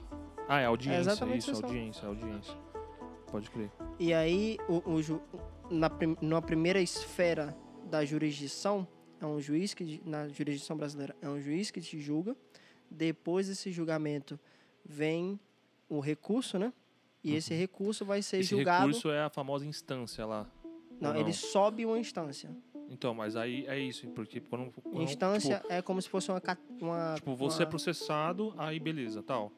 Ah, 0.47 0.59
é 0.59 0.65
audiência. 0.65 0.99
exatamente 0.99 1.39
isso, 1.39 1.53
sessão. 1.55 1.69
audiência, 1.69 2.07
audiência. 2.07 2.53
Pode 3.31 3.49
crer. 3.49 3.71
E 3.99 4.13
aí, 4.13 4.57
o, 4.69 4.91
o 4.93 5.01
ju- 5.01 5.21
na, 5.69 5.89
numa 6.21 6.41
primeira 6.41 6.79
esfera 6.79 7.55
da 7.89 8.05
jurisdição, 8.05 8.87
é 9.19 9.25
um 9.25 9.39
juiz 9.41 9.73
que, 9.73 10.01
na 10.05 10.27
jurisdição 10.27 10.77
brasileira, 10.77 11.15
é 11.21 11.27
um 11.29 11.39
juiz 11.41 11.71
que 11.71 11.81
te 11.81 11.99
julga. 11.99 12.35
Depois 12.89 13.47
desse 13.47 13.71
julgamento, 13.71 14.39
vem 14.85 15.39
o 15.89 15.99
recurso, 15.99 16.59
né? 16.59 16.71
E 17.23 17.33
esse 17.33 17.53
recurso 17.55 18.05
vai 18.05 18.21
ser 18.21 18.37
Uhum. 18.37 18.41
Esse 18.41 18.49
julgado. 18.51 18.85
recurso 18.85 19.09
é 19.09 19.23
a 19.23 19.29
famosa 19.29 19.65
instância 19.65 20.25
lá. 20.25 20.47
Não, 21.01 21.09
ou 21.11 21.19
ele 21.19 21.33
sobe 21.33 21.85
uma 21.85 21.97
instância. 21.97 22.55
Então, 22.87 23.15
mas 23.15 23.35
aí 23.35 23.65
é 23.67 23.79
isso, 23.79 24.07
porque 24.09 24.39
quando. 24.39 24.71
quando 24.71 25.01
Instância 25.01 25.63
é 25.67 25.81
como 25.81 25.99
se 25.99 26.07
fosse 26.07 26.29
uma. 26.29 26.39
uma 26.79 27.13
Tipo, 27.15 27.31
tipo, 27.31 27.35
você 27.35 27.63
é 27.63 27.65
uma- 27.65 27.69
processado, 27.71 28.53
aí 28.57 28.79
beleza, 28.79 29.23
tal. 29.23 29.51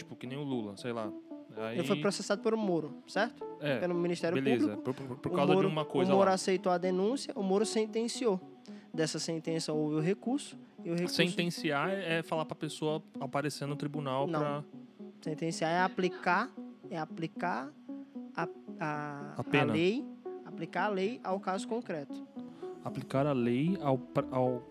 Tipo, 0.00 0.16
que 0.16 0.26
nem 0.26 0.38
o 0.38 0.42
Lula, 0.42 0.76
sei 0.76 0.92
lá. 0.92 1.12
Aí, 1.56 1.78
Ele 1.78 1.86
foi 1.86 1.96
processado 2.00 2.40
por 2.42 2.54
um 2.54 2.56
Moro, 2.56 2.94
certo? 3.06 3.44
é, 3.60 3.78
Pelo 3.80 3.94
Ministério 3.94 4.40
beleza. 4.40 4.76
Público. 4.76 4.82
Por, 4.94 4.94
por- 4.94 5.16
por 5.18 5.32
O 5.32 5.34
causa 5.34 5.52
Moro- 5.52 5.66
de 5.68 5.72
uma 5.72 5.84
coisa 5.84 6.12
O 6.12 6.16
Moro 6.16 6.28
lá. 6.28 6.34
aceitou 6.34 6.72
a 6.72 6.78
denúncia, 6.78 7.32
o 7.36 7.42
Moro 7.42 7.66
sentenciou. 7.66 8.40
Dessa 8.94 9.18
sentença 9.18 9.72
houve 9.72 9.96
o 9.96 10.00
recurso 10.00 10.56
e 10.84 10.90
o 10.90 10.94
recurso 10.94 11.14
Sentenciar 11.16 11.90
é 11.90 12.22
falar 12.22 12.44
pra 12.44 12.54
pessoa 12.56 13.02
aparecer 13.20 13.66
no 13.66 13.76
tribunal 13.76 14.26
Não. 14.26 14.40
pra. 14.40 14.64
sentenciar 15.22 15.70
é 15.70 15.80
aplicar 15.80 16.50
é 16.90 16.98
aplicar 16.98 17.70
a, 18.36 18.48
a, 18.80 19.34
A 19.38 19.44
pena. 19.44 19.72
lei, 19.72 20.04
aplicar 20.44 20.86
a 20.86 20.88
lei 20.88 21.20
ao 21.22 21.38
caso 21.38 21.68
concreto. 21.68 22.26
Aplicar 22.84 23.26
a 23.26 23.32
lei 23.32 23.76
ao, 23.80 24.00
ao, 24.32 24.62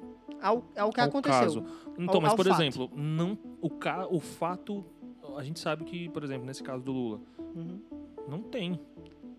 Ao, 0.41 0.63
ao 0.77 0.89
que 0.91 0.99
ao 1.01 1.07
aconteceu. 1.07 1.39
caso. 1.39 1.65
Então, 1.97 2.15
Ao- 2.15 2.21
mas 2.21 2.33
por 2.33 2.45
fato. 2.47 2.61
exemplo, 2.61 2.89
não, 2.95 3.37
o, 3.61 3.69
ca, 3.69 4.05
o 4.09 4.19
fato. 4.19 4.83
A 5.39 5.43
gente 5.43 5.59
sabe 5.59 5.83
que, 5.85 6.09
por 6.09 6.23
exemplo, 6.23 6.45
nesse 6.45 6.61
caso 6.61 6.83
do 6.83 6.91
Lula, 6.91 7.19
Uhum. 7.55 7.79
não 8.27 8.41
tem. 8.41 8.79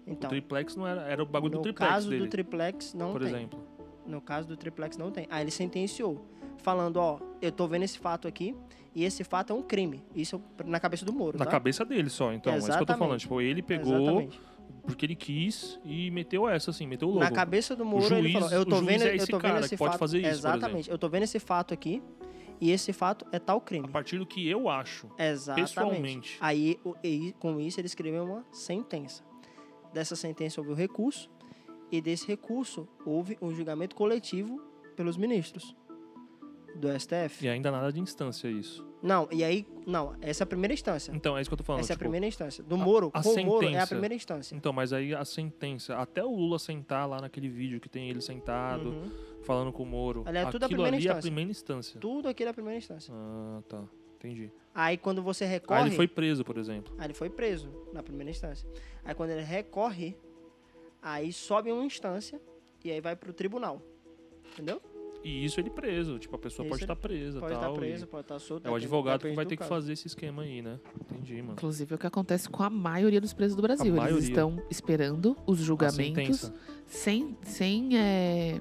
Então, 0.07 0.29
o 0.29 0.31
triplex 0.31 0.75
não 0.75 0.87
era. 0.87 1.03
Era 1.03 1.23
o 1.23 1.27
bagulho 1.27 1.53
do 1.53 1.57
no 1.59 1.63
triplex 1.63 1.93
caso 1.93 2.09
dele. 2.11 2.25
do 2.25 2.29
triplex 2.31 2.95
não 2.95 3.13
por 3.13 3.21
tem. 3.23 3.29
exemplo. 3.31 3.61
No 4.07 4.21
caso 4.21 4.49
do 4.49 4.57
triplex 4.57 4.97
não 4.97 5.11
tem. 5.11 5.27
Aí 5.31 5.45
ele 5.45 5.51
sentenciou, 5.51 6.25
falando, 6.57 6.97
ó, 6.97 7.21
eu 7.41 7.53
tô 7.53 7.69
vendo 7.69 7.83
esse 7.85 7.99
fato 7.99 8.27
aqui 8.27 8.57
e 8.95 9.05
esse 9.05 9.23
fato 9.23 9.53
é 9.53 9.55
um 9.57 9.63
crime. 9.63 10.03
Isso 10.17 10.43
na 10.65 10.81
cabeça 10.81 11.05
do 11.05 11.13
Moro, 11.13 11.39
Na 11.39 11.45
tá? 11.45 11.51
cabeça 11.51 11.85
dele 11.85 12.09
só, 12.11 12.33
então. 12.33 12.53
É 12.53 12.57
isso 12.59 12.67
que 12.67 12.73
eu 12.73 12.77
tô 12.79 12.83
Exatamente. 12.85 12.99
falando. 12.99 13.21
Tipo, 13.21 13.41
ele 13.41 13.63
pegou 13.63 13.95
Exatamente. 14.01 14.41
porque 14.83 15.07
ele 15.07 15.15
quis 15.15 15.79
e 15.85 16.11
meteu 16.11 16.49
essa, 16.49 16.71
assim, 16.71 16.87
meteu 16.87 17.07
o 17.09 17.13
logo. 17.13 17.23
Na 17.25 17.31
cabeça 17.31 17.77
do 17.77 17.85
Moro, 17.85 18.05
ele 18.15 18.31
juiz- 18.31 18.33
falou, 18.33 18.51
eu 18.51 18.65
tô 18.65 18.77
vendo, 18.81 19.03
é 19.05 19.11
eu 19.11 19.15
esse 19.17 19.27
tô 19.31 19.39
vendo 19.39 19.59
esse 19.61 19.77
fato. 19.77 20.05
isso, 20.07 20.17
por 20.17 20.25
Exatamente. 20.25 20.91
Eu 20.91 20.99
tô 20.99 21.09
vendo 21.09 21.23
esse 21.25 21.39
fato 21.39 21.73
aqui 21.75 22.03
e 22.61 22.71
esse 22.71 22.93
fato 22.93 23.25
é 23.33 23.39
tal 23.39 23.61
crime. 23.61 23.87
A 23.87 23.91
partir 23.91 24.19
do 24.19 24.27
que 24.27 24.47
eu 24.49 24.69
acho. 24.69 25.09
Exatamente. 25.19 25.69
pessoalmente. 25.69 26.39
Aí, 26.41 26.79
com 27.39 27.59
isso, 27.61 27.81
ele 27.81 27.87
escreveu 27.87 28.25
uma 28.25 28.45
sentença. 28.53 29.23
Dessa 29.93 30.15
sentença 30.15 30.61
houve 30.61 30.73
o 30.73 30.75
recurso 30.75 31.31
e 31.91 32.01
desse 32.01 32.27
recurso 32.27 32.87
houve 33.05 33.37
um 33.43 33.53
julgamento 33.55 33.97
coletivo 33.97 34.61
pelos 34.95 35.17
ministros 35.17 35.75
do 36.77 36.89
STF. 36.99 37.45
E 37.45 37.49
ainda 37.49 37.71
nada 37.71 37.93
de 37.93 38.01
instância 38.01 38.49
isso. 38.49 38.87
Não, 39.03 39.27
e 39.33 39.43
aí, 39.43 39.67
não, 39.87 40.15
essa 40.21 40.43
é 40.43 40.45
a 40.45 40.47
primeira 40.47 40.75
instância. 40.75 41.11
Então, 41.15 41.37
é 41.37 41.41
isso 41.41 41.49
que 41.49 41.55
eu 41.55 41.59
tô 41.59 41.65
falando. 41.65 41.81
essa 41.81 41.93
é 41.93 41.95
a 41.95 41.97
tipo, 41.97 42.01
primeira 42.05 42.27
instância. 42.27 42.63
Do 42.63 42.77
Moro, 42.77 43.11
a 43.15 43.23
com 43.23 43.31
o 43.31 43.45
Moro, 43.45 43.65
é 43.65 43.69
a 43.69 43.71
sentença. 43.73 43.87
primeira 43.89 44.15
instância. 44.15 44.55
Então, 44.55 44.73
mas 44.73 44.93
aí 44.93 45.15
a 45.15 45.25
sentença, 45.25 45.97
até 45.97 46.23
o 46.23 46.31
Lula 46.31 46.59
sentar 46.59 47.09
lá 47.09 47.19
naquele 47.21 47.49
vídeo 47.49 47.81
que 47.81 47.89
tem 47.89 48.09
ele 48.11 48.21
sentado, 48.21 48.91
Uhum. 48.91 49.11
Falando 49.43 49.73
com 49.73 49.83
o 49.83 49.87
Moro. 49.87 50.23
Aliás, 50.27 50.51
tudo 50.51 50.63
a 50.63 50.67
aquilo 50.67 50.83
primeira 50.83 50.97
ali 50.97 51.07
é 51.07 51.11
a 51.11 51.13
instância. 51.13 51.23
primeira 51.31 51.51
instância. 51.51 52.01
Tudo 52.01 52.29
aquilo 52.29 52.49
é 52.49 52.51
a 52.51 52.55
primeira 52.55 52.79
instância. 52.79 53.15
Ah, 53.15 53.63
tá. 53.69 53.85
Entendi. 54.17 54.53
Aí, 54.75 54.99
quando 54.99 55.23
você 55.23 55.47
recorre... 55.47 55.81
Aí 55.81 55.89
ele 55.89 55.97
foi 55.97 56.07
preso, 56.07 56.45
por 56.45 56.59
exemplo. 56.59 56.95
Aí 56.99 57.07
ele 57.07 57.15
foi 57.15 57.31
preso 57.31 57.71
na 57.93 58.03
primeira 58.03 58.31
instância. 58.31 58.69
Aí 59.05 59.15
quando 59.15 59.31
ele 59.31 59.43
recorre, 59.43 60.17
aí 61.01 61.33
sobe 61.33 61.73
uma 61.73 61.85
instância 61.85 62.41
e 62.85 62.91
aí 62.91 63.01
vai 63.01 63.17
pro 63.17 63.33
tribunal. 63.33 63.81
Entendeu? 64.53 64.81
E 65.23 65.45
isso 65.45 65.61
ele 65.61 65.71
preso. 65.71 66.19
Tipo, 66.19 66.37
a 66.37 66.39
pessoa 66.39 66.65
Isso 66.65 66.71
pode 66.71 66.85
estar 66.85 66.97
presa 66.97 67.41
Pode 67.41 67.55
estar 67.55 67.71
e 67.71 67.75
preso, 67.75 68.07
pode 68.07 68.23
estar 68.23 68.39
solto. 68.39 68.67
É 68.67 68.71
o 68.71 68.75
advogado 68.75 69.23
que 69.23 69.35
vai 69.35 69.45
ter 69.45 69.57
que 69.57 69.59
caso. 69.59 69.69
fazer 69.69 69.93
esse 69.93 70.07
esquema 70.07 70.43
aí, 70.43 70.63
né? 70.63 70.79
Entendi, 71.01 71.43
mano. 71.43 71.53
Inclusive 71.53 71.93
é 71.93 71.97
o 71.97 71.99
que 71.99 72.07
acontece 72.07 72.49
com 72.49 72.63
a 72.63 72.71
maioria 72.71 73.21
dos 73.21 73.33
presos 73.33 73.55
do 73.55 73.63
Brasil. 73.63 73.87
Eles 73.87 73.99
maioria. 73.99 74.29
estão 74.29 74.63
esperando 74.71 75.37
os 75.47 75.61
A 75.61 75.65
julgamentos 75.65 76.53
sem, 76.87 77.37
sem 77.43 77.99
é, 77.99 78.61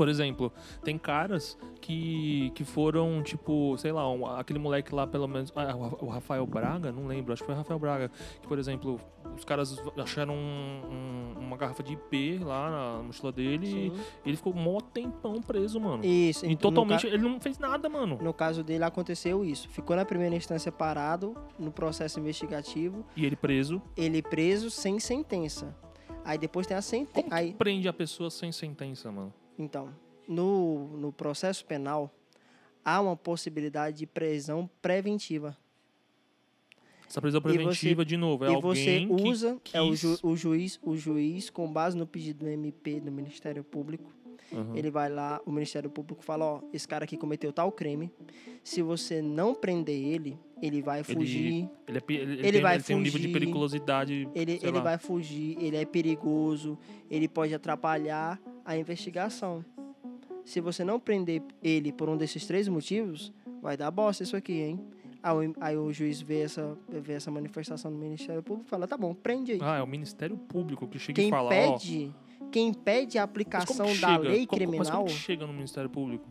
Por 0.00 0.08
exemplo, 0.08 0.50
tem 0.82 0.96
caras 0.96 1.58
que, 1.78 2.50
que 2.54 2.64
foram, 2.64 3.22
tipo, 3.22 3.76
sei 3.76 3.92
lá, 3.92 4.10
um- 4.10 4.24
aquele 4.24 4.58
moleque 4.58 4.94
lá, 4.94 5.06
pelo 5.06 5.28
menos. 5.28 5.52
ah, 5.54 5.76
o 6.00 6.06
Rafael 6.06 6.46
Braga, 6.46 6.90
não 6.90 7.06
lembro, 7.06 7.34
acho 7.34 7.42
que 7.42 7.46
foi 7.46 7.54
o 7.54 7.58
Rafael 7.58 7.78
Braga. 7.78 8.10
Que, 8.40 8.48
por 8.48 8.58
exemplo, 8.58 8.98
os 9.36 9.44
caras 9.44 9.76
acharam 9.98 10.32
um- 10.34 11.34
um- 11.36 11.40
uma 11.40 11.54
garrafa 11.58 11.82
de 11.82 11.92
IP 11.92 12.38
lá 12.42 12.70
na 12.96 13.02
mochila 13.02 13.30
dele 13.30 13.66
Sim. 13.66 13.92
e 14.24 14.28
ele 14.30 14.36
ficou 14.38 14.54
mó 14.54 14.80
tempão 14.80 15.42
preso, 15.42 15.78
mano. 15.78 16.02
Isso. 16.02 16.46
E 16.46 16.52
então, 16.52 16.70
totalmente. 16.72 17.06
Ele 17.06 17.18
não 17.18 17.38
fez 17.38 17.58
nada, 17.58 17.86
mano. 17.90 18.18
No 18.22 18.32
caso 18.32 18.64
dele 18.64 18.84
aconteceu 18.84 19.44
isso. 19.44 19.68
Ficou 19.68 19.94
na 19.96 20.06
primeira 20.06 20.34
instância 20.34 20.72
parado 20.72 21.36
no 21.58 21.70
processo 21.70 22.18
investigativo, 22.18 23.04
E 23.14 23.26
ele 23.26 23.36
preso. 23.36 23.82
ele 23.94 24.22
preso 24.22 24.70
sem 24.70 24.98
sentença. 24.98 25.76
Aí 26.24 26.38
depois 26.38 26.66
tem 26.66 26.74
a 26.76 26.82
sentença. 26.82 27.28
Aí, 27.30 27.52
prende 27.52 27.86
a 27.86 27.92
pessoa 27.92 28.30
sem 28.30 28.50
sentença, 28.50 29.12
mano? 29.12 29.32
Então, 29.62 29.94
no, 30.26 30.88
no 30.96 31.12
processo 31.12 31.64
penal 31.64 32.10
há 32.84 33.00
uma 33.00 33.16
possibilidade 33.16 33.98
de 33.98 34.06
prisão 34.06 34.68
preventiva. 34.80 35.56
Essa 37.06 37.20
prisão 37.20 37.42
preventiva, 37.42 38.04
de 38.04 38.16
novo, 38.16 38.44
é 38.44 38.50
e 38.50 38.54
alguém 38.54 39.08
você 39.08 39.22
usa 39.28 39.58
que 39.64 39.76
é 39.76 39.80
o, 39.80 39.90
quis... 39.90 40.00
ju- 40.00 40.18
o 40.22 40.36
juiz, 40.36 40.78
o 40.82 40.96
juiz 40.96 41.50
com 41.50 41.70
base 41.72 41.96
no 41.96 42.06
pedido 42.06 42.44
do 42.44 42.48
MP 42.48 43.00
do 43.00 43.10
Ministério 43.10 43.64
Público, 43.64 44.12
Aham. 44.52 44.76
ele 44.76 44.90
vai 44.90 45.08
lá, 45.08 45.40
o 45.46 45.52
Ministério 45.52 45.88
Público 45.90 46.22
fala, 46.24 46.44
ó, 46.44 46.60
esse 46.72 46.86
cara 46.88 47.04
aqui 47.04 47.16
cometeu 47.16 47.52
tal 47.52 47.70
crime. 47.70 48.10
Se 48.64 48.82
você 48.82 49.22
não 49.22 49.54
prender 49.54 49.94
ele, 49.96 50.38
ele 50.60 50.82
vai 50.82 51.02
fugir. 51.04 51.68
Ele, 51.88 51.98
é 51.98 52.00
pe- 52.00 52.14
ele- 52.14 52.22
ele 52.32 52.40
Ele 52.40 52.52
tem, 52.52 52.60
vai 52.62 52.74
ele 52.74 52.82
tem 52.84 52.96
um 52.96 53.00
nível 53.00 53.18
de 53.20 53.26
fugir, 53.26 53.32
periculosidade. 53.38 54.28
Ele, 54.34 54.58
ele 54.62 54.72
lá. 54.72 54.80
vai 54.80 54.98
fugir, 54.98 55.56
ele 55.60 55.76
é 55.76 55.84
perigoso, 55.84 56.78
ele 57.10 57.28
pode 57.28 57.54
atrapalhar 57.54 58.40
a 58.64 58.76
investigação. 58.76 59.64
Se 60.44 60.60
você 60.60 60.84
não 60.84 60.98
prender 60.98 61.42
ele 61.62 61.92
por 61.92 62.08
um 62.08 62.16
desses 62.16 62.46
três 62.46 62.66
motivos, 62.68 63.32
vai 63.62 63.76
dar 63.76 63.90
bosta 63.90 64.22
isso 64.22 64.36
aqui, 64.36 64.54
hein? 64.60 64.80
Aí, 65.60 65.76
o- 65.76 65.92
juiz 65.92 66.20
vê 66.22 66.40
essa, 66.40 66.76
vê 66.88 67.12
essa 67.12 67.30
manifestação 67.30 67.90
do 67.92 67.98
Ministério 67.98 68.42
Público 68.42 68.66
e 68.66 68.70
fala, 68.70 68.88
tá 68.88 68.96
bom, 68.96 69.14
prende 69.14 69.52
aí. 69.52 69.58
Ah, 69.62 69.76
é 69.76 69.82
o 69.82 69.86
Ministério 69.86 70.36
Público 70.36 70.88
que 70.88 70.98
chega 70.98 71.14
quem 71.20 71.28
e 71.28 71.30
fala, 71.30 71.50
ó... 71.50 71.78
quem 72.50 72.68
impede 72.68 73.18
a 73.18 73.22
aplicação 73.22 73.86
da 73.86 73.92
chega? 73.92 74.18
lei 74.18 74.46
Como- 74.46 74.60
Mas 74.62 74.68
criminal, 74.70 74.92
como 75.04 75.06
que 75.06 75.12
chega 75.14 75.46
no 75.46 75.52
Ministério 75.52 75.88
Público? 75.90 76.28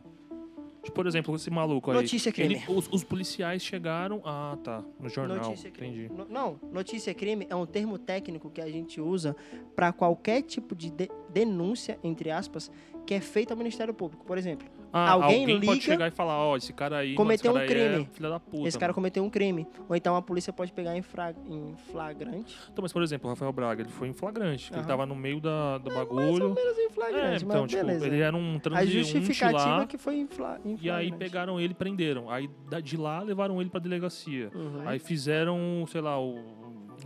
Tipo, 0.82 0.95
por 0.95 1.08
exemplo, 1.08 1.36
esse 1.36 1.50
maluco 1.52 1.91
aí. 1.91 1.98
notícia 1.98 2.32
crime. 2.32 2.56
ele- 2.56 2.63
os, 2.74 2.88
os 2.91 3.04
policiais 3.04 3.62
chegaram. 3.62 4.22
Ah, 4.24 4.58
tá. 4.63 4.82
No 4.98 5.10
jornal. 5.10 5.38
Notícia 5.38 5.69
crime. 5.69 6.06
Entendi. 6.06 6.13
No- 6.17 6.26
não, 6.30 6.60
notícia 6.72 7.13
crime 7.13 7.45
é 7.50 7.56
um 7.56 7.65
termo 7.65 7.98
técnico 7.98 8.50
que 8.50 8.62
a 8.62 8.69
gente 8.69 9.02
usa 9.02 9.36
para 9.76 9.91
qualquer 9.91 10.41
tipo 10.41 10.74
de, 10.76 10.89
de- 10.89 11.12
denúncia, 11.34 12.00
entre 12.02 12.32
aspas, 12.32 12.72
que 13.06 13.13
é 13.13 13.19
feita 13.19 13.54
ao 13.54 13.58
Ministério 13.58 13.93
Público. 13.93 14.26
Por 14.26 14.38
exemplo, 14.38 14.67
Ah, 14.91 15.12
Alguém 15.12 15.41
alguém 15.41 15.56
pode 15.62 15.71
liga- 15.80 15.82
chegar 15.82 16.08
e 16.08 16.12
falar, 16.12 16.38
ó, 16.39 16.58
esse 16.58 16.73
cara 16.73 16.97
aí. 16.97 17.13
Cometeu 17.13 17.54
mano, 17.54 17.63
um 17.63 17.67
crime. 17.67 18.02
É 18.04 18.06
filha 18.15 18.30
da 18.30 18.39
puta. 18.39 18.67
esse 18.67 18.78
cara 18.78 18.89
mano. 18.89 18.95
cometeu 18.95 19.23
um 19.23 19.30
crime. 19.30 19.67
Ou 19.88 19.95
então 19.95 20.15
a 20.15 20.21
polícia 20.21 20.52
pode 20.52 20.71
pegar 20.73 20.97
em, 20.97 21.02
fra- 21.04 21.34
em 21.47 21.75
flagrante. 21.91 22.58
Então, 22.71 22.82
mas 22.82 22.91
por 22.91 23.04
exemplo, 23.04 23.28
o 23.28 23.30
Rafael 23.30 23.52
Braga, 23.54 23.84
ele 23.84 23.89
foi 23.91 24.08
em 24.08 24.13
flagrante. 24.13 24.71
Ele 24.71 24.80
Aham. 24.80 24.88
tava 24.88 25.06
no 25.06 25.15
meio 25.15 25.39
da, 25.39 25.78
do 25.78 25.91
Mais 25.93 25.99
ou 26.10 26.15
bagulho. 26.15 26.54
menos 26.56 26.78
em 26.78 26.86
É, 26.86 26.89
flagrante, 26.89 27.45
então, 27.45 27.62
mas 27.62 27.71
tipo, 27.71 27.86
beleza. 27.86 28.08
ele 28.08 28.19
era 28.19 28.36
um 28.36 28.56
a 28.56 28.60
transeunte 28.60 28.91
justificativa 28.97 29.75
lá. 29.78 29.84
é 29.84 29.86
que 29.86 29.97
foi 29.97 30.15
em, 30.15 30.28
fla, 30.28 30.60
em 30.65 30.71
E 30.82 30.89
aí 30.89 31.08
flagrante. 31.10 31.17
pegaram 31.17 31.60
ele 31.60 31.71
e 31.73 31.75
prenderam. 31.75 32.30
Aí 32.32 32.49
de 32.84 32.97
lá 32.97 33.21
levaram 33.21 33.62
ele 33.62 33.69
pra 33.69 33.80
delegacia. 33.80 34.49
Uhum. 34.56 34.88
Aí 34.88 34.97
fizeram, 34.97 35.86
sei 35.88 36.02
lá, 36.02 36.19
o. 36.19 36.58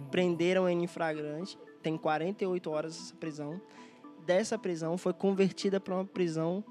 Prenderam 0.09 0.69
ele 0.69 0.83
em 0.83 0.87
flagrante. 0.87 1.57
Tem 1.81 1.97
48 1.97 2.71
horas 2.71 2.95
essa 2.97 3.15
prisão. 3.15 3.59
Dessa 4.25 4.57
prisão 4.57 4.97
foi 4.97 5.11
convertida 5.13 5.79
para 5.81 5.95
uma 5.95 6.05
prisão 6.05 6.63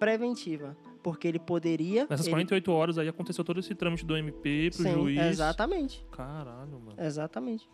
preventiva. 0.00 0.76
Porque 1.02 1.28
ele 1.28 1.38
poderia. 1.38 2.06
Nessas 2.10 2.26
ele- 2.26 2.34
48 2.34 2.72
horas 2.72 2.98
aí 2.98 3.08
aconteceu 3.08 3.44
todo 3.44 3.60
esse 3.60 3.74
trâmite 3.74 4.04
do 4.04 4.16
MP 4.16 4.70
pro 4.74 4.82
Sim, 4.82 4.92
juiz. 4.92 5.18
exatamente. 5.18 6.04
Caralho, 6.10 6.72
mano. 6.80 6.94
Exatamente. 6.98 7.68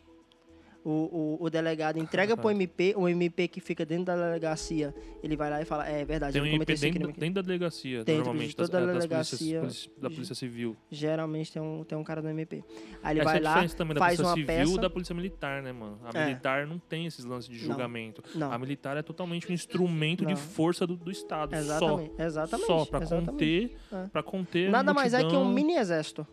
O, 0.89 1.37
o, 1.41 1.45
o 1.47 1.51
delegado 1.51 1.99
entrega 1.99 2.37
pro 2.37 2.45
Caralho. 2.45 2.63
MP, 2.63 2.95
o 2.97 3.09
MP 3.09 3.49
que 3.49 3.61
fica 3.61 3.85
dentro 3.85 4.05
da 4.05 4.15
delegacia, 4.15 4.95
ele 5.21 5.37
vai 5.37 5.51
lá 5.51 5.61
e 5.61 5.65
fala, 5.65 5.85
é 5.85 6.05
verdade, 6.05 6.35
Tem 6.35 6.41
eu 6.43 6.47
um 6.47 6.53
cometi 6.53 6.71
MP 6.87 6.99
dentro, 7.01 7.21
dentro 7.21 7.35
da 7.35 7.43
delegacia, 7.43 8.05
Dentro 8.05 8.13
de 8.13 8.19
normalmente. 8.19 8.55
toda 8.55 8.69
das, 8.69 8.79
a 8.79 8.83
é, 8.83 8.87
das 8.87 8.95
delegacia. 9.03 9.59
polícias- 9.61 9.87
polici- 9.89 10.01
da 10.01 10.09
Polícia 10.11 10.35
Civil. 10.37 10.77
Geralmente 10.89 11.51
tem 11.53 11.61
um, 11.61 11.83
tem 11.83 11.99
um 11.99 12.05
cara 12.05 12.23
do 12.23 12.29
MP. 12.29 12.63
Aí 13.03 13.15
ele 13.15 13.21
Essa 13.21 13.31
é 13.31 13.33
vai 13.33 13.39
a 13.39 13.43
lá, 13.43 13.51
diferença 13.55 13.77
também 13.77 13.95
da 13.95 13.99
faz 14.01 14.17
Polícia 14.17 14.29
uma 14.31 14.35
Civil 14.37 14.67
peça. 14.69 14.81
da 14.81 14.91
Polícia 14.91 15.15
Militar, 15.17 15.63
né, 15.63 15.73
mano? 15.73 15.99
A 16.05 16.17
É. 16.17 16.27
militar 16.27 16.67
não 16.69 16.79
tem 16.79 17.07
esses 17.07 17.25
lances 17.25 17.51
de 17.51 17.59
Não. 17.67 17.73
julgamento. 17.73 18.23
Não. 18.33 18.53
A 18.53 18.57
militar 18.57 18.97
é 18.97 19.03
totalmente 19.03 19.51
um 19.51 19.53
instrumento 19.55 20.25
de 20.25 20.35
Não. 20.35 20.37
força 20.41 20.87
do, 20.87 20.95
do 20.95 21.11
Estado. 21.11 21.53
Exatamente, 21.57 22.13
Só. 22.17 22.23
exatamente. 22.23 22.67
Só 22.69 22.85
pra 22.85 23.01
exatamente. 23.01 23.31
conter, 23.33 23.77
É. 23.93 24.07
pra 24.07 24.23
conter 24.23 24.71
Nada 24.71 24.95
mais 24.95 25.13
é 25.15 25.25
que 25.25 25.35
um 25.35 25.53
mini 25.53 25.75
exército. 25.75 26.25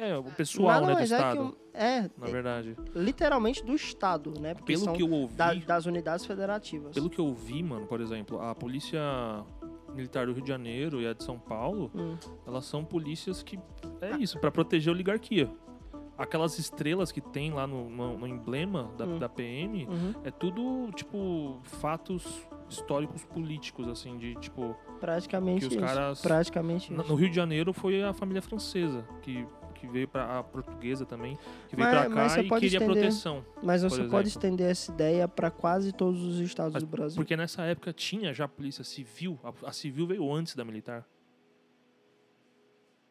É, 0.00 0.16
o 0.16 0.24
pessoal, 0.24 0.80
né, 0.82 0.86
do 0.86 0.92
é 0.92 0.96
que 0.96 1.02
Estado, 1.04 1.40
um. 1.42 1.52
É, 1.74 2.02
na 2.16 2.26
verdade. 2.26 2.76
literalmente 2.94 3.64
do 3.64 3.74
Estado, 3.74 4.32
né? 4.40 4.54
Porque 4.54 4.72
Pelo 4.72 4.84
são 4.84 4.94
que 4.94 5.02
eu 5.02 5.10
ouvi, 5.10 5.34
da- 5.34 5.54
das 5.54 5.86
unidades 5.86 6.24
federativas. 6.26 6.92
pelo 6.94 7.08
que 7.10 7.18
eu 7.20 7.32
vi, 7.34 7.62
mano, 7.62 7.86
por 7.86 8.00
exemplo, 8.00 8.40
a 8.40 8.54
Polícia 8.54 9.00
Militar 9.94 10.26
do 10.26 10.32
Rio 10.32 10.42
de 10.42 10.48
Janeiro 10.48 11.00
e 11.00 11.06
a 11.06 11.12
de 11.12 11.22
São 11.24 11.38
Paulo, 11.38 11.90
Hum. 11.94 12.16
elas 12.46 12.64
são 12.66 12.84
polícias 12.84 13.42
que 13.42 13.58
é 14.00 14.16
isso, 14.18 14.38
pra 14.38 14.50
proteger 14.50 14.90
a 14.90 14.94
oligarquia. 14.94 15.50
Aquelas 16.16 16.58
estrelas 16.58 17.12
que 17.12 17.20
tem 17.20 17.52
lá 17.52 17.64
no, 17.66 17.88
no- 17.88 18.18
no 18.18 18.26
emblema 18.26 18.90
da, 18.98 19.04
Hum. 19.06 19.18
da 19.18 19.28
PM, 19.28 19.86
Uhum. 19.86 20.14
é 20.24 20.30
tudo, 20.32 20.90
tipo, 20.94 21.58
fatos 21.62 22.44
históricos 22.68 23.24
políticos, 23.24 23.88
assim, 23.88 24.18
de, 24.18 24.34
tipo... 24.36 24.76
Praticamente 25.00 25.60
Que 25.60 25.66
os 25.68 25.72
isso. 25.74 25.80
caras- 25.84 26.20
Praticamente 26.20 26.92
isso. 26.92 27.08
No 27.08 27.14
Rio 27.14 27.30
de 27.30 27.36
Janeiro 27.36 27.72
foi 27.72 28.02
a 28.02 28.12
família 28.12 28.42
francesa, 28.42 29.06
que, 29.22 29.46
que 29.78 29.86
veio 29.86 30.06
pra... 30.08 30.38
A 30.38 30.42
portuguesa 30.42 31.06
também, 31.06 31.38
que 31.68 31.76
veio 31.76 31.88
mas 31.88 32.34
cá 32.34 32.40
e 32.42 32.48
queria 32.48 32.66
estender- 32.66 32.86
proteção. 32.86 33.44
Mas 33.62 33.82
você 33.82 34.04
pode 34.04 34.28
estender 34.28 34.70
essa 34.70 34.92
ideia 34.92 35.26
para 35.26 35.50
quase 35.50 35.92
todos 35.92 36.22
os 36.22 36.40
estados 36.40 36.74
Mas 36.74 36.82
do 36.82 36.86
Brasil. 36.88 37.16
Porque 37.16 37.36
nessa 37.36 37.62
época 37.62 37.92
tinha 37.92 38.32
já 38.34 38.44
a 38.44 38.48
polícia 38.48 38.84
civil, 38.84 39.38
a, 39.42 39.68
a 39.68 39.72
civil 39.72 40.06
veio 40.06 40.32
antes 40.32 40.54
da 40.54 40.64
militar. 40.64 41.06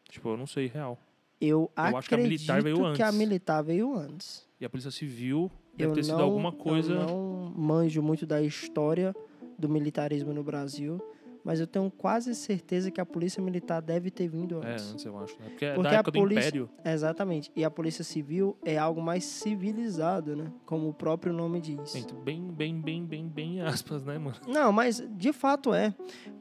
Tipo, 0.08 0.30
eu 0.30 0.36
não 0.36 0.46
sei 0.46 0.66
real. 0.66 0.98
Eu, 1.40 1.70
acho 1.76 1.96
acredito 1.96 2.08
que 2.08 2.14
a 2.14 2.18
militar 2.18 2.62
veio 2.62 2.94
que 2.94 3.02
a 3.02 3.08
antes. 3.08 3.18
militar 3.18 3.62
veio 3.62 3.94
antes. 3.94 4.48
E 4.60 4.64
a 4.64 4.70
polícia 4.70 4.90
civil 4.90 5.50
deve 5.76 5.90
eu 5.90 5.94
ter 5.94 6.04
sido 6.04 6.18
não, 6.18 6.24
alguma 6.24 6.52
coisa... 6.52 6.92
Eu 6.92 7.06
não 7.06 7.52
manjo 7.56 8.02
muito 8.02 8.26
da 8.26 8.42
história 8.42 9.14
do 9.58 9.68
militarismo 9.68 10.32
no 10.32 10.42
Brasil, 10.42 11.00
mas 11.44 11.60
eu 11.60 11.66
tenho 11.66 11.90
quase 11.90 12.34
certeza 12.34 12.90
que 12.90 13.00
a 13.00 13.06
polícia 13.06 13.42
militar 13.42 13.80
deve 13.80 14.10
ter 14.10 14.28
vindo 14.28 14.62
É, 14.62 14.72
antes. 14.72 14.92
antes 14.92 15.04
eu 15.04 15.18
acho, 15.18 15.34
né? 15.40 15.46
Porque 15.48 15.64
é 15.64 15.74
Porque 15.74 15.94
a 15.94 16.02
polícia- 16.02 16.50
do 16.52 16.58
Império. 16.58 16.70
Exatamente. 16.84 17.50
E 17.56 17.64
a 17.64 17.70
polícia 17.70 18.04
civil 18.04 18.56
é 18.64 18.76
algo 18.76 19.00
mais 19.00 19.24
civilizado, 19.24 20.36
né? 20.36 20.52
Como 20.66 20.88
o 20.88 20.94
próprio 20.94 21.32
nome 21.32 21.60
diz. 21.60 21.94
Bem, 22.24 22.50
bem, 22.50 22.80
bem, 22.80 23.04
bem, 23.06 23.28
bem 23.28 23.60
aspas, 23.62 24.04
né, 24.04 24.18
mano? 24.18 24.36
Não, 24.46 24.72
mas 24.72 25.02
de 25.16 25.32
fato 25.32 25.72
é, 25.72 25.94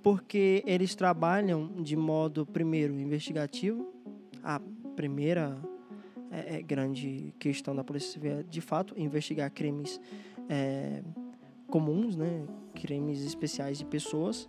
porque 0.04 0.64
eles 0.66 0.96
trabalham 0.96 1.68
de 1.82 1.96
modo, 1.96 2.46
primeiro, 2.46 2.94
investigativo. 2.94 3.94
A 4.44 4.60
primeira 4.96 5.58
é, 6.32 6.58
é, 6.58 6.62
grande 6.62 7.34
questão 7.40 7.76
da 7.76 7.84
Polícia 7.84 8.12
Civil 8.12 8.40
é, 8.40 8.44
de 8.44 8.62
fato, 8.62 8.94
investigar 8.98 9.50
crimes 9.52 10.00
é, 10.50 11.02
comuns, 11.70 12.16
né? 12.16 12.46
crimes 12.74 13.22
especiais 13.22 13.78
de 13.78 13.86
pessoas. 13.86 14.48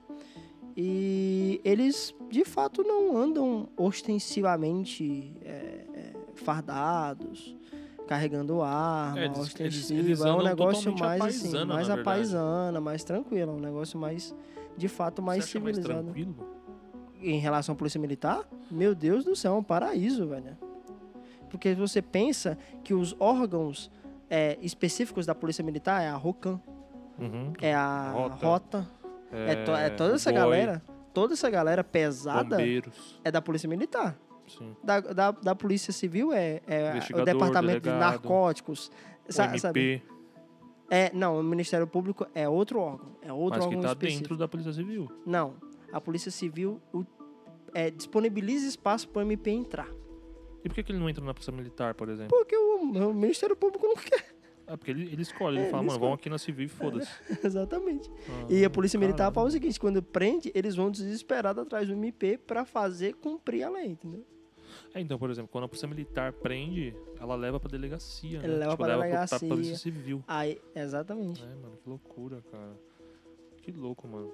E 0.81 1.61
eles, 1.65 2.15
de 2.31 2.45
fato, 2.45 2.85
não 2.85 3.17
andam 3.17 3.69
ostensivamente 3.77 5.33
é, 5.45 5.51
é, 5.93 6.13
fardados, 6.37 7.57
carregando 8.07 8.63
arma, 8.63 9.19
É, 9.19 9.25
eles- 9.25 9.39
ostensiva. 9.41 9.65
eles- 9.67 9.91
eles 9.91 10.21
é 10.21 10.33
um 10.33 10.41
negócio 10.43 10.97
mais 10.97 11.21
assim, 11.21 11.41
paisana, 11.51 11.75
mais 11.75 11.89
na 11.89 11.95
a 11.95 11.97
verdade. 11.97 12.17
paisana, 12.19 12.81
mais 12.81 13.03
tranquilo, 13.03 13.53
um 13.55 13.59
negócio 13.61 13.99
mais, 13.99 14.33
de 14.77 14.87
fato, 14.87 15.21
mais 15.21 15.45
Você 15.47 15.59
mais 15.59 15.77
civilizado. 15.77 16.05
tranquilo? 16.05 16.59
em 17.21 17.41
relação 17.41 17.73
à 17.73 17.77
polícia 17.77 18.01
militar, 18.01 18.49
meu 18.71 18.95
Deus 18.95 19.25
do 19.25 19.35
céu, 19.35 19.55
é 19.55 19.59
um 19.59 19.63
paraíso, 19.65 20.29
velho. 20.29 20.57
Porque 21.51 21.75
você 21.75 22.01
pensa 22.01 22.57
que 22.85 22.95
os 22.95 23.17
órgãos 23.19 23.91
é, 24.31 24.57
específicos 24.63 25.27
da 25.27 25.35
polícia 25.35 25.65
militar 25.65 26.01
é 26.01 26.09
a 26.09 26.15
ROCAM, 26.15 26.61
Uhum. 27.19 27.53
é 27.61 27.75
a 27.75 28.13
Rota. 28.13 28.47
Rota, 28.47 28.91
é, 29.33 29.55
to- 29.65 29.73
é 29.75 29.91
toda 29.91 30.15
essa 30.15 30.31
BOI, 30.31 30.41
galera, 30.41 30.83
toda 31.15 31.33
essa 31.35 31.51
galera 31.51 31.83
pesada 31.85 32.57
Bombeiros, 32.57 33.21
é 33.25 33.31
da 33.31 33.41
polícia 33.43 33.69
militar. 33.69 34.19
sim. 34.47 34.75
Da, 34.83 35.01
da, 35.01 35.31
da 35.31 35.55
polícia 35.55 35.93
civil 35.93 36.33
é, 36.33 36.61
é 36.67 36.99
o 37.15 37.25
departamento 37.25 37.81
de 37.81 37.91
delegado, 37.91 38.01
narcóticos. 38.01 38.91
O 39.29 39.33
sa- 39.33 39.57
sabe? 39.59 40.03
É, 40.91 41.11
não, 41.13 41.39
o 41.39 41.43
Ministério 41.43 41.87
Público 41.87 42.27
é 42.35 42.49
outro 42.49 42.81
órgão, 42.81 43.11
é 43.21 43.31
outro 43.31 43.59
mas 43.59 43.67
que 43.69 43.75
órgão 43.77 43.83
tá 43.83 43.89
específico. 43.89 44.21
dentro 44.23 44.37
da 44.39 44.49
Polícia 44.49 44.73
Civil. 44.73 45.11
Não, 45.27 45.55
a 45.93 46.01
polícia 46.01 46.31
civil 46.31 46.81
o- 46.95 47.05
é, 47.75 47.91
disponibiliza 47.91 48.67
espaço 48.67 49.07
para 49.09 49.19
o 49.21 49.23
MP 49.23 49.51
entrar. 49.51 49.89
E 50.65 50.69
por 50.69 50.75
que, 50.75 50.83
que 50.83 50.93
ele 50.93 50.99
não 50.99 51.09
entra 51.11 51.23
na 51.23 51.35
Polícia 51.35 51.53
Militar, 51.53 51.95
por 51.95 52.09
exemplo? 52.09 52.31
Porque 52.37 52.57
o, 52.57 52.81
o 53.11 53.15
Ministério 53.15 53.55
Público 53.55 53.87
não 53.87 53.97
quer. 53.97 54.25
É 54.71 54.77
porque 54.77 54.91
ele, 54.91 55.05
ele 55.13 55.23
escolhe, 55.23 55.57
É, 55.59 55.63
ele 55.63 55.71
fala, 55.71 55.83
ele 55.83 55.87
mano, 55.87 55.97
escolhe. 55.97 56.01
vamos 56.01 56.15
aqui 56.21 56.29
na 56.31 56.39
Civil 56.39 56.67
e 56.67 56.69
foda-se. 56.69 57.11
Exatamente. 57.45 58.11
Ah, 58.29 58.47
E 58.51 58.65
a 58.65 58.71
Polícia 58.71 59.01
Militar 59.01 59.33
fala 59.33 59.49
o 59.49 59.51
seguinte: 59.51 59.81
quando 59.81 60.03
prende, 60.03 60.53
eles 60.55 60.77
vão 60.77 60.91
desesperados 60.91 61.63
atrás 61.63 61.87
do 61.89 61.95
MP 61.95 62.37
para 62.39 62.65
fazer 62.65 63.15
cumprir 63.15 63.63
a 63.65 63.71
lei, 63.71 63.87
entendeu? 63.87 64.25
É, 64.95 65.01
então, 65.01 65.19
por 65.19 65.31
exemplo, 65.31 65.49
quando 65.51 65.65
a 65.65 65.69
Polícia 65.69 65.89
Militar 65.89 66.33
prende, 66.35 66.95
ela 67.19 67.35
leva 67.35 67.59
pra 67.59 67.71
delegacia, 67.71 68.39
Ela 68.39 68.49
né? 68.49 68.55
leva 68.59 68.71
tipo, 68.73 68.85
pra 68.85 68.93
pro- 68.95 69.03
delegacia. 69.03 69.39
pra 69.39 69.49
Polícia 69.49 69.77
Civil. 69.79 70.23
Aí, 70.29 70.61
exatamente. 70.75 71.43
É, 71.43 71.47
mano, 71.47 71.77
que 71.83 71.89
loucura, 71.89 72.43
cara. 72.51 72.73
Que 73.63 73.73
louco, 73.73 74.07
mano. 74.07 74.31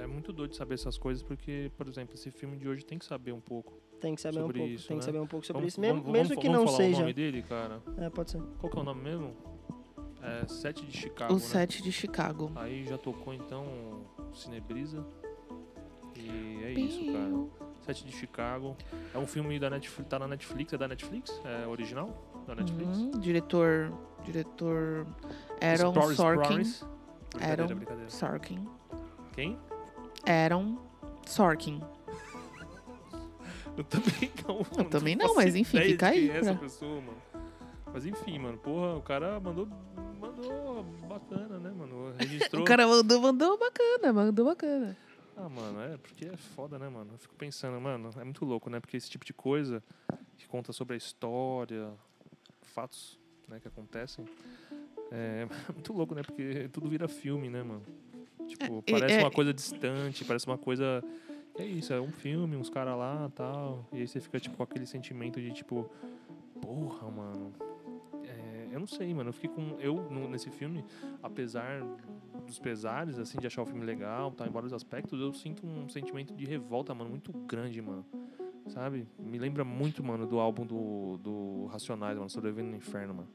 É, 0.00 0.04
é 0.04 0.06
muito 0.06 0.32
doido 0.34 0.54
saber 0.54 0.74
essas 0.74 0.98
coisas, 0.98 1.22
porque, 1.22 1.70
por 1.78 1.88
exemplo, 1.88 2.14
esse 2.14 2.30
filme 2.30 2.56
de 2.58 2.68
hoje 2.68 2.84
tem 2.84 2.98
que 2.98 3.04
saber 3.06 3.32
um 3.32 3.40
pouco. 3.40 3.72
Tem 4.00 4.14
que 4.14 4.20
saber 4.20 4.38
um 4.40 4.42
pouco. 4.48 4.58
isso, 4.58 4.88
tem 4.88 4.96
que 4.98 5.02
né? 5.02 5.06
saber 5.06 5.18
um 5.20 5.26
pouco 5.26 5.46
sobre 5.46 5.60
Vamos- 5.60 5.72
isso. 5.72 5.80
Mesmo, 5.80 5.98
vamos- 6.00 6.12
mesmo 6.12 6.28
vamos- 6.28 6.42
que 6.42 6.48
vamos 6.48 6.60
não 6.60 6.66
falar 6.66 6.76
seja. 6.84 6.96
o 6.96 7.00
nome 7.00 7.12
dele, 7.14 7.42
cara? 7.42 7.82
É, 7.98 8.10
pode 8.10 8.30
ser. 8.30 8.42
Qual 8.58 8.70
que 8.70 8.78
é 8.78 8.80
o 8.80 8.84
nome 8.84 9.02
mesmo? 9.02 9.32
É 10.22 10.46
Sete 10.48 10.84
de 10.84 10.96
Chicago, 10.96 11.32
O 11.32 11.36
né? 11.36 11.40
7 11.40 11.82
de 11.82 11.92
Chicago. 11.92 12.50
Aí 12.56 12.84
já 12.84 12.98
tocou, 12.98 13.32
então, 13.32 13.64
Cinebrisa. 14.34 15.04
E 16.14 16.60
é 16.64 16.72
isso, 16.72 17.12
cara. 17.12 17.66
Sete 17.82 18.04
de 18.04 18.12
Chicago. 18.12 18.76
É 19.14 19.18
um 19.18 19.26
filme 19.26 19.58
da 19.60 19.70
Netflix, 19.70 20.08
tá 20.10 20.18
na 20.18 20.26
Netflix, 20.26 20.72
é 20.72 20.78
da 20.78 20.88
Netflix? 20.88 21.40
É 21.44 21.66
original? 21.66 22.10
Da 22.46 22.54
Netflix? 22.54 22.96
Uhum, 22.98 23.10
diretor. 23.12 23.92
Diretor. 24.24 25.06
Aaron 25.60 25.92
Spores- 25.92 26.16
Sorkin. 26.16 26.56
Brincadeira, 27.30 27.62
Aaron 27.62 27.74
brincadeira. 27.76 28.10
Sorkin. 28.10 28.66
Quem? 29.32 29.58
Aaron 30.26 30.78
Sorkin. 31.26 31.80
Eu 33.76 33.84
também 33.84 34.30
não. 34.46 34.58
Eu 34.84 34.90
também 34.90 35.16
não, 35.16 35.26
faço 35.26 35.36
mas 35.36 35.54
enfim, 35.54 35.76
ideia 35.78 35.90
fica 35.92 36.08
aí 36.08 36.26
quem 36.28 36.30
é 36.30 36.38
essa 36.38 36.50
pra- 36.52 36.62
pessoa, 36.62 37.00
mano. 37.00 37.22
Mas 37.92 38.06
enfim, 38.06 38.38
mano, 38.38 38.58
porra, 38.58 38.96
o 38.96 39.02
cara 39.02 39.38
mandou, 39.40 39.66
mandou 40.20 40.84
bacana, 41.08 41.58
né, 41.58 41.70
mano? 41.70 42.14
Registrou. 42.18 42.62
O 42.62 42.64
cara 42.66 42.86
mandou, 42.86 43.20
mandou 43.20 43.58
bacana, 43.58 44.12
mandou 44.12 44.44
bacana. 44.44 44.96
Ah, 45.36 45.48
mano, 45.48 45.80
é 45.82 45.96
porque 45.98 46.24
é 46.26 46.36
foda, 46.36 46.78
né, 46.78 46.88
mano? 46.88 47.10
Eu 47.14 47.18
fico 47.18 47.34
pensando, 47.34 47.78
mano, 47.80 48.10
é 48.18 48.24
muito 48.24 48.44
louco, 48.44 48.70
né? 48.70 48.80
Porque 48.80 48.96
esse 48.96 49.08
tipo 49.10 49.24
de 49.24 49.32
coisa 49.34 49.82
que 50.38 50.46
conta 50.48 50.72
sobre 50.72 50.94
a 50.94 50.96
história, 50.96 51.90
fatos, 52.62 53.18
né, 53.48 53.60
que 53.60 53.68
acontecem, 53.68 54.24
é 55.10 55.46
muito 55.74 55.92
louco, 55.92 56.14
né? 56.14 56.22
Porque 56.22 56.68
tudo 56.72 56.88
vira 56.88 57.06
filme, 57.08 57.48
né, 57.50 57.62
mano? 57.62 57.82
Tipo, 58.46 58.82
É, 58.86 58.90
parece 58.92 59.14
é- 59.16 59.20
uma 59.22 59.30
coisa 59.30 59.52
distante, 59.52 60.24
parece 60.24 60.46
uma 60.46 60.58
coisa. 60.58 61.02
É 61.58 61.64
isso, 61.64 61.92
é 61.92 62.00
um 62.00 62.10
filme, 62.12 62.56
uns 62.56 62.68
caras 62.68 62.96
lá 62.96 63.30
tal. 63.34 63.86
E 63.92 63.98
aí 63.98 64.06
você 64.08 64.20
fica, 64.20 64.38
tipo, 64.38 64.56
com 64.56 64.62
aquele 64.62 64.86
sentimento 64.86 65.40
de, 65.40 65.52
tipo, 65.52 65.88
porra, 66.60 67.10
mano. 67.10 67.52
É, 68.24 68.68
eu 68.72 68.78
não 68.80 68.86
sei, 68.86 69.12
mano. 69.14 69.30
Eu 69.30 69.32
fiquei 69.32 69.48
com. 69.50 69.76
Eu, 69.80 69.94
no- 70.10 70.28
nesse 70.28 70.50
filme, 70.50 70.84
apesar 71.22 71.82
dos 72.46 72.58
pesares, 72.58 73.18
assim, 73.18 73.38
de 73.38 73.46
achar 73.46 73.62
o 73.62 73.66
filme 73.66 73.84
legal, 73.84 74.30
tá, 74.30 74.46
em 74.46 74.50
vários 74.50 74.72
aspectos, 74.72 75.18
eu 75.20 75.32
sinto 75.32 75.66
um 75.66 75.88
sentimento 75.88 76.34
de 76.34 76.44
revolta, 76.44 76.94
mano, 76.94 77.10
muito 77.10 77.32
grande, 77.32 77.80
mano. 77.80 78.04
Sabe? 78.68 79.06
Me 79.18 79.38
lembra 79.38 79.64
muito, 79.64 80.02
mano, 80.04 80.26
do 80.26 80.38
álbum 80.38 80.66
do, 80.66 81.16
do 81.18 81.66
Racionais, 81.66 82.16
mano, 82.18 82.28
Sobrevivendo 82.28 82.70
no 82.70 82.76
Inferno, 82.76 83.14
mano. 83.14 83.28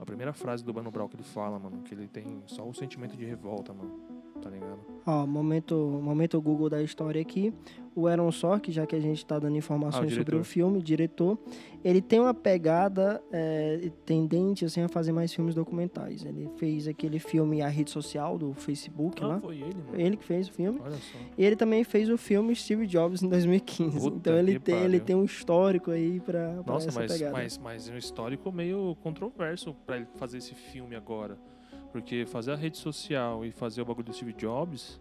A 0.00 0.04
primeira 0.04 0.32
frase 0.32 0.64
do 0.64 0.72
Mano 0.72 0.90
Brown 0.90 1.08
que 1.08 1.16
ele 1.16 1.22
fala, 1.22 1.58
mano, 1.58 1.82
que 1.82 1.94
ele 1.94 2.08
tem 2.08 2.42
só 2.46 2.66
o 2.68 2.72
sentimento 2.72 3.16
de 3.16 3.24
revolta, 3.24 3.72
mano. 3.72 4.11
Tá 4.42 4.50
ligado? 4.50 4.80
Ó, 5.06 5.26
momento, 5.26 5.74
momento 6.02 6.40
Google 6.40 6.68
da 6.68 6.82
história 6.82 7.20
aqui. 7.20 7.52
O 7.94 8.06
Aaron 8.06 8.32
Sork, 8.32 8.72
já 8.72 8.86
que 8.86 8.96
a 8.96 9.00
gente 9.00 9.24
tá 9.26 9.38
dando 9.38 9.56
informações 9.56 10.10
sobre 10.10 10.24
diretor. 10.24 10.40
o 10.40 10.44
filme, 10.44 10.82
diretor, 10.82 11.38
ele 11.84 12.00
tem 12.00 12.20
uma 12.20 12.32
pegada 12.32 13.22
é, 13.30 13.90
tendente 14.06 14.64
assim, 14.64 14.80
a 14.80 14.88
fazer 14.88 15.12
mais 15.12 15.32
filmes 15.34 15.54
documentais. 15.54 16.24
Ele 16.24 16.48
fez 16.56 16.88
aquele 16.88 17.18
filme 17.18 17.60
A 17.60 17.68
Rede 17.68 17.90
Social 17.90 18.38
do 18.38 18.54
Facebook 18.54 19.22
Ah, 19.22 19.26
lá. 19.26 19.40
foi 19.40 19.56
ele, 19.56 19.74
mano. 19.74 20.00
Ele 20.00 20.16
que 20.16 20.24
fez 20.24 20.48
o 20.48 20.52
filme. 20.52 20.80
Olha 20.82 20.92
só. 20.92 21.18
E 21.36 21.44
ele 21.44 21.54
também 21.56 21.84
fez 21.84 22.08
o 22.08 22.16
filme 22.16 22.56
Steve 22.56 22.86
Jobs 22.86 23.22
em 23.22 23.28
2015. 23.28 23.98
Puta 24.00 24.16
então 24.16 24.38
ele 24.38 24.58
tem, 24.58 24.82
ele 24.84 25.00
tem 25.00 25.14
um 25.14 25.24
histórico 25.24 25.90
aí 25.90 26.22
Nossa, 26.66 26.88
essa 26.88 26.98
mas, 27.00 27.12
pegada. 27.12 27.32
mas, 27.32 27.58
mas 27.58 27.88
é 27.90 27.92
um 27.92 27.98
histórico 27.98 28.50
meio 28.50 28.96
controverso 29.02 29.74
pra 29.84 29.96
ele 29.96 30.06
fazer 30.14 30.38
esse 30.38 30.54
filme 30.54 30.96
agora. 30.96 31.36
Porque 31.92 32.24
fazer 32.26 32.52
a 32.52 32.56
rede 32.56 32.78
social 32.78 33.44
e 33.44 33.52
fazer 33.52 33.82
o 33.82 33.84
bagulho 33.84 34.06
do 34.06 34.12
Steve 34.14 34.32
Jobs, 34.32 34.98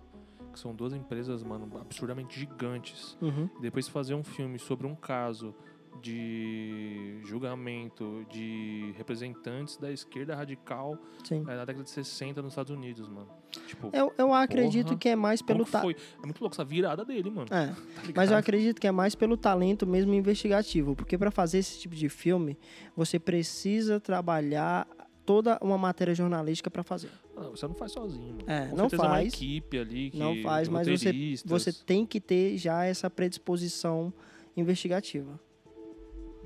que 0.52 0.60
são 0.60 0.76
duas 0.76 0.94
empresas, 0.94 1.42
mano, 1.44 1.70
absurdamente 1.80 2.38
gigantes, 2.38 3.18
Uhum. 3.22 3.50
depois 3.62 3.88
fazer 3.88 4.14
um 4.14 4.24
filme 4.24 4.60
sobre 4.60 4.86
um 4.86 4.94
caso 4.96 5.56
de 6.02 7.20
julgamento 7.26 8.26
de 8.30 8.94
representantes 8.98 9.78
da 9.78 9.92
esquerda 9.92 10.36
radical 10.36 10.98
Sim. 11.24 11.42
é, 11.48 11.56
na 11.56 11.66
década 11.66 11.84
de 11.84 11.90
60 11.90 12.42
nos 12.42 12.54
Estados 12.54 12.72
Unidos, 12.76 13.08
mano. 13.08 13.28
Tipo, 13.68 13.90
Eu, 13.94 14.12
eu 14.18 14.34
acredito 14.34 14.88
Porra. 14.88 14.98
que 14.98 15.10
é 15.10 15.16
mais 15.16 15.42
pelo 15.42 15.66
que 15.66 15.72
ta... 15.72 15.82
foi? 15.82 15.96
É 16.22 16.26
muito 16.26 16.40
louco 16.42 16.56
essa 16.56 16.64
virada 16.66 17.04
dele, 17.06 17.30
mano. 17.30 17.48
É, 17.52 17.68
tá 17.68 17.76
mas 18.16 18.32
eu 18.32 18.38
acredito 18.38 18.80
que 18.80 18.88
é 18.88 18.92
mais 18.92 19.16
pelo 19.16 19.38
talento 19.38 19.86
mesmo 19.86 20.14
investigativo, 20.14 20.96
porque 20.96 21.18
para 21.18 21.30
fazer 21.32 21.60
esse 21.60 21.80
tipo 21.80 21.94
de 21.96 22.10
filme, 22.10 22.58
você 22.96 23.20
precisa 23.20 24.00
trabalhar 24.00 24.88
toda 25.26 25.58
uma 25.62 25.78
matéria 25.78 26.14
jornalística 26.14 26.70
para 26.70 26.84
fazer. 26.84 27.10
Não, 27.36 27.52
você 27.52 27.68
não 27.68 27.76
faz 27.76 27.92
sozinho, 27.92 28.34
mano. 28.36 28.44
É, 28.48 28.68
Com 28.68 28.76
não 28.76 28.86
é 28.86 28.96
uma 28.96 28.98
faz. 29.10 29.34
equipe 29.34 29.78
ali 29.78 30.12
que 30.12 30.18
Não 30.18 30.36
faz, 30.44 30.68
mas 30.70 30.88
você, 30.88 31.12
você 31.46 31.72
tem 31.74 32.06
que 32.06 32.20
ter 32.20 32.58
já 32.58 32.84
essa 32.86 33.10
predisposição 33.10 34.14
investigativa. 34.56 35.40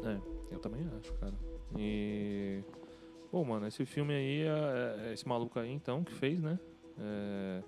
É, 0.03 0.19
eu 0.53 0.59
também 0.59 0.85
acho, 0.99 1.13
cara. 1.15 1.33
E. 1.77 2.61
Bom, 3.31 3.43
mano, 3.43 3.67
esse 3.67 3.85
filme 3.85 4.13
aí, 4.13 4.41
é, 4.43 5.09
é 5.09 5.13
esse 5.13 5.27
maluco 5.27 5.59
aí, 5.59 5.71
então, 5.71 6.03
que 6.03 6.13
fez, 6.13 6.39
né? 6.41 6.57
É, 6.97 7.61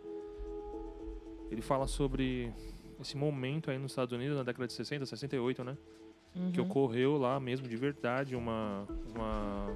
Ele 1.52 1.62
fala 1.62 1.88
sobre 1.88 2.54
esse 3.02 3.18
momento 3.18 3.70
aí 3.70 3.78
nos 3.78 3.92
Estados 3.92 4.14
Unidos, 4.14 4.38
na 4.38 4.44
década 4.44 4.68
de 4.68 4.74
60, 4.74 5.06
68, 5.06 5.64
né? 5.64 5.78
Que 6.54 6.60
Uhum. 6.62 6.68
ocorreu 6.68 7.18
lá 7.18 7.40
mesmo, 7.40 7.68
de 7.68 7.76
verdade, 7.76 8.36
uma, 8.36 8.88
uma, 9.16 9.76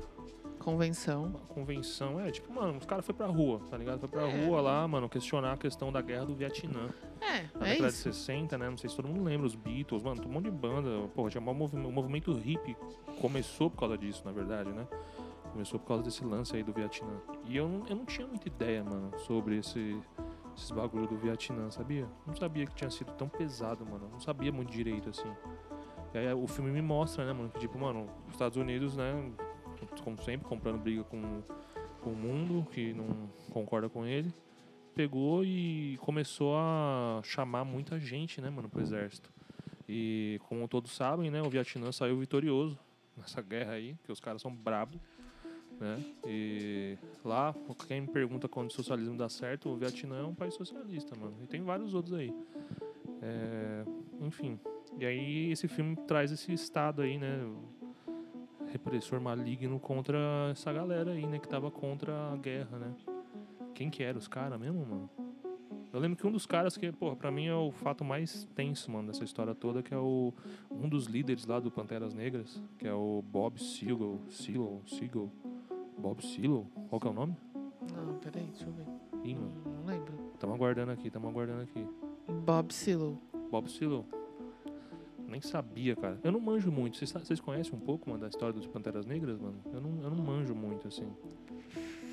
Convenção. 0.64 1.24
uma 1.26 1.39
convenção. 1.39 2.20
É, 2.20 2.32
tipo, 2.32 2.51
mano, 2.53 2.78
os 2.78 2.86
caras 2.86 3.05
foram 3.05 3.18
pra 3.18 3.28
rua, 3.28 3.59
tá 3.70 3.78
ligado? 3.78 3.99
Foi 3.99 4.09
pra 4.09 4.24
É. 4.28 4.45
rua 4.45 4.62
lá, 4.62 4.88
mano, 4.88 5.09
questionar 5.09 5.53
a 5.53 5.57
questão 5.57 5.91
da 5.91 6.01
guerra 6.01 6.26
do 6.26 6.36
Vietnã. 6.36 6.89
É, 7.20 7.43
Na 7.57 7.68
é 7.68 7.72
década 7.72 7.88
isso. 7.89 8.09
de 8.09 8.16
60, 8.16 8.57
né? 8.57 8.70
Não 8.70 8.78
sei 8.78 8.89
se 8.89 8.95
todo 8.95 9.07
mundo 9.07 9.24
lembra, 9.24 9.45
os 9.47 9.55
Beatles, 9.55 10.03
mano, 10.03 10.22
um 10.26 10.32
monte 10.32 10.45
de 10.45 10.51
banda. 10.51 11.07
Porra, 11.16 11.30
tinha 11.30 11.41
um 11.41 11.53
movimento, 11.53 11.88
o 11.88 11.91
movimento 11.91 12.34
hippie 12.34 12.76
começou 13.20 13.70
por 13.70 13.80
causa 13.80 13.97
disso, 13.97 14.22
na 14.26 14.32
verdade, 14.32 14.70
né? 14.72 14.88
Começou 15.51 15.80
por 15.80 15.88
causa 15.88 16.03
desse 16.03 16.24
lance 16.24 16.55
aí 16.55 16.64
do 16.64 16.72
Vietnã. 16.72 17.12
E 17.45 17.57
eu 17.57 17.68
não, 17.68 17.86
eu 17.88 17.95
não 17.95 18.05
tinha 18.05 18.26
muita 18.26 18.47
ideia, 18.47 18.84
mano, 18.84 19.12
sobre 19.20 19.57
esse, 19.57 19.97
esses 20.55 20.72
bagulho 20.72 21.07
do 21.07 21.18
Vietnã, 21.18 21.70
sabia? 21.70 22.07
Não 22.26 22.36
sabia 22.36 22.66
que 22.66 22.74
tinha 22.74 22.89
sido 22.89 23.12
tão 23.14 23.28
pesado, 23.28 23.86
mano. 23.86 24.07
Não 24.12 24.20
sabia 24.20 24.51
muito 24.51 24.72
direito, 24.72 25.09
assim. 25.09 25.30
E 26.14 26.18
aí 26.18 26.34
o 26.34 26.47
filme 26.47 26.72
me 26.72 26.82
mostra, 26.82 27.26
né, 27.26 27.34
mano, 27.34 27.49
que 27.49 27.59
tipo, 27.59 27.78
mano, 27.78 28.07
os 28.28 28.34
Estados 28.34 28.57
Unidos, 28.57 28.95
né, 28.97 29.30
como 30.00 30.22
sempre, 30.22 30.48
comprando 30.48 30.80
briga 30.80 31.04
com, 31.04 31.42
com 32.02 32.12
o 32.12 32.16
mundo, 32.16 32.68
que 32.72 32.94
não 32.94 33.30
concorda 33.52 33.89
com 33.89 34.06
ele 34.06 34.34
pegou 34.96 35.44
e 35.44 35.98
começou 36.02 36.56
a 36.58 37.22
chamar 37.24 37.64
muita 37.64 38.00
gente, 38.00 38.42
né, 38.42 38.50
mano, 38.50 38.70
pro 38.70 38.82
exército. 38.82 39.32
E 39.88 40.39
como 40.48 40.68
todos 40.68 40.92
sabem, 40.92 41.30
né, 41.30 41.42
o 41.42 41.50
Vietnã 41.50 41.92
saiu 41.92 42.18
vitorioso 42.18 42.78
nessa 43.18 43.42
guerra 43.42 43.74
aí, 43.74 43.96
que 44.04 44.12
os 44.12 44.20
caras 44.20 44.42
são 44.42 44.54
brabos, 44.54 45.00
né? 45.80 46.00
E 46.28 46.98
lá, 47.26 47.54
quem 47.88 48.02
me 48.02 48.08
pergunta 48.08 48.48
quando 48.48 48.70
o 48.70 48.74
socialismo 48.74 49.18
dá 49.18 49.28
certo, 49.28 49.70
o 49.70 49.76
Vietnã 49.76 50.20
é 50.20 50.24
um 50.24 50.36
país 50.36 50.54
socialista, 50.54 51.16
mano. 51.16 51.36
E 51.44 51.48
tem 51.48 51.62
vários 51.62 51.94
outros 51.94 52.14
aí. 52.14 52.34
É, 53.22 53.84
enfim. 54.22 54.60
E 55.00 55.06
aí 55.06 55.52
esse 55.52 55.68
filme 55.68 55.96
traz 56.08 56.32
esse 56.32 56.54
estado 56.54 57.02
aí, 57.02 57.18
né? 57.18 57.44
Repressor 58.72 59.19
maligno 59.19 59.80
contra 59.80 60.17
essa 60.51 60.72
galera 60.72 61.11
aí, 61.11 61.26
né? 61.28 61.39
Que 61.39 61.47
tava 61.47 61.69
contra 61.69 62.32
a 62.32 62.38
guerra, 62.38 62.78
né? 62.80 62.95
Quem 63.74 63.89
que 63.89 64.01
era 64.01 64.17
os 64.17 64.28
caras 64.28 64.59
mesmo, 64.59 64.86
mano? 64.86 65.09
Eu 65.91 65.99
lembro 65.99 66.17
que 66.17 66.26
um 66.26 66.32
dos 66.32 66.45
caras 66.45 66.78
que, 66.78 66.89
porra, 66.89 67.17
pra 67.17 67.30
mim 67.30 67.47
é 67.47 67.53
o 67.53 67.69
fato 67.69 68.05
mais 68.05 68.47
tenso, 68.55 68.89
mano, 68.89 69.09
dessa 69.09 69.26
história 69.26 69.53
toda, 69.53 69.84
que 69.84 69.93
é 69.93 69.97
o 69.97 70.34
um 70.72 70.88
dos 70.88 71.05
líderes 71.05 71.45
lá 71.45 71.59
do 71.59 71.69
Panteras 71.69 72.13
Negras, 72.13 72.63
que 72.80 72.88
é 72.88 72.93
o 72.93 73.22
Bob 73.30 73.61
Seagull, 73.61 74.22
Seagull, 74.30 74.82
Seagull, 74.86 75.30
Bob 75.97 76.26
Seagull, 76.26 76.65
qual 76.89 77.01
que 77.01 77.07
é 77.07 77.09
o 77.09 77.13
nome? 77.13 77.36
Não, 77.93 78.13
peraí, 78.19 78.45
deixa 78.45 78.65
eu 78.67 78.72
ver. 78.72 78.86
Ih, 79.26 79.36
mano, 79.36 79.51
Não, 79.65 79.86
lembro. 79.86 80.13
tamo 80.39 80.53
aguardando 80.53 80.93
aqui, 80.93 81.09
tamo 81.09 81.28
aguardando 81.28 81.63
aqui. 81.63 81.86
Bob 82.45 82.74
Silo. 82.74 83.19
Bob 83.51 83.69
Seagull. 83.69 84.05
Nem 85.32 85.40
sabia, 85.40 85.96
cara. 85.96 86.20
Eu 86.26 86.32
não 86.34 86.42
manjo 86.42 86.70
muito. 86.70 86.98
Vocês, 86.98 87.40
conhecem 87.40 87.74
um 87.74 87.80
pouco, 87.80 88.10
mano, 88.10 88.22
da 88.22 88.28
história 88.28 88.54
dos 88.54 88.68
Panteras 88.68 89.06
Negras, 89.06 89.40
mano? 89.40 89.62
Eu 89.72 89.80
não, 89.80 90.04
eu 90.04 90.10
não 90.10 90.18
manjo 90.22 90.54
muito, 90.54 90.90
assim. 90.90 91.08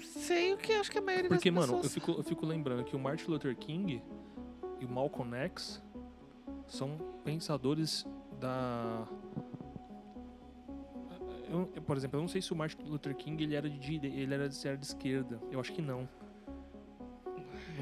Sei 0.04 0.54
o 0.54 0.56
que 0.56 0.72
acho 0.72 0.88
que 0.88 0.98
a 0.98 1.02
maioria 1.02 1.28
Porque, 1.28 1.50
das 1.50 1.60
mano, 1.60 1.72
eu 1.72 1.82
pessoas... 1.82 1.92
fico, 1.94 2.12
eu 2.12 2.22
fico 2.22 2.46
lembrando 2.46 2.84
que 2.84 2.94
o 2.94 2.98
Martin 2.98 3.28
Luther 3.32 3.56
King 3.56 4.00
e 4.78 4.84
o 4.84 4.88
Malcolm 4.88 5.34
X 5.34 5.82
são 6.68 6.96
pensadores 7.24 8.06
da. 8.38 9.04
Eu- 11.50 11.68
eu, 11.74 11.82
por 11.82 11.96
exemplo, 11.96 12.18
eu 12.18 12.20
não 12.20 12.28
sei 12.28 12.40
se 12.40 12.52
o 12.52 12.56
Martin 12.56 12.84
Luther 12.84 13.16
King 13.16 13.42
ele 13.42 13.56
era 13.56 13.68
de 13.68 13.94
ele 13.96 14.32
era 14.32 14.48
de, 14.48 14.68
era 14.68 14.76
de 14.76 14.86
esquerda. 14.86 15.40
Eu 15.50 15.58
acho 15.58 15.72
que 15.72 15.82
não. 15.82 16.08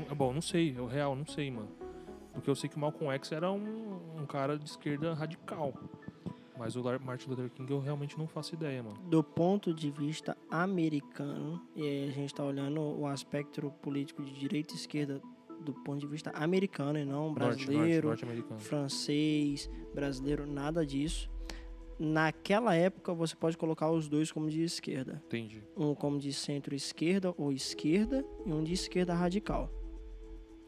Não- 0.09 0.16
Bom, 0.16 0.32
não 0.32 0.41
sei, 0.41 0.74
eu 0.78 0.87
real 0.87 1.14
não 1.14 1.26
sei, 1.26 1.51
mano. 1.51 1.68
Porque 2.32 2.49
eu 2.51 2.55
sei 2.55 2.68
que 2.70 2.76
o 2.76 2.78
Malcolm 2.78 3.12
X 3.14 3.32
era 3.32 3.51
um, 3.51 3.86
um 4.16 4.26
cara 4.26 4.58
de 4.58 4.64
esquerda 4.64 5.14
radical. 5.14 5.74
Mas 6.58 6.74
o 6.74 6.82
Martin 7.04 7.28
Luther 7.28 7.50
King 7.50 7.70
eu 7.70 7.80
realmente 7.80 8.18
não 8.18 8.26
faço 8.26 8.54
ideia, 8.54 8.82
mano. 8.82 8.96
Do 9.10 9.22
ponto 9.22 9.74
de 9.74 9.90
vista 9.90 10.36
americano, 10.50 11.60
e 11.74 11.82
aí 11.82 12.08
a 12.08 12.12
gente 12.12 12.26
está 12.26 12.42
olhando 12.42 12.80
o 12.80 13.06
aspecto 13.06 13.70
político 13.82 14.22
de 14.22 14.32
direita 14.32 14.72
e 14.72 14.76
esquerda 14.76 15.20
do 15.60 15.74
ponto 15.74 15.98
de 15.98 16.06
vista 16.06 16.30
americano 16.30 16.98
e 16.98 17.04
não 17.04 17.28
Norte, 17.28 17.40
norte, 17.40 17.66
brasileiro, 17.66 18.08
norte-americano. 18.08 18.60
francês, 18.60 19.70
brasileiro, 19.94 20.46
nada 20.46 20.84
disso. 20.84 21.30
Naquela 21.98 22.74
época 22.74 23.12
você 23.14 23.34
pode 23.34 23.56
colocar 23.56 23.90
os 23.90 24.08
dois 24.08 24.30
como 24.30 24.48
de 24.48 24.62
esquerda. 24.62 25.22
Entendi. 25.26 25.62
Um 25.76 25.94
como 25.94 26.18
de 26.18 26.32
centro-esquerda 26.32 27.34
ou 27.36 27.52
esquerda 27.52 28.24
e 28.44 28.52
um 28.52 28.62
de 28.62 28.72
esquerda 28.72 29.14
radical. 29.14 29.70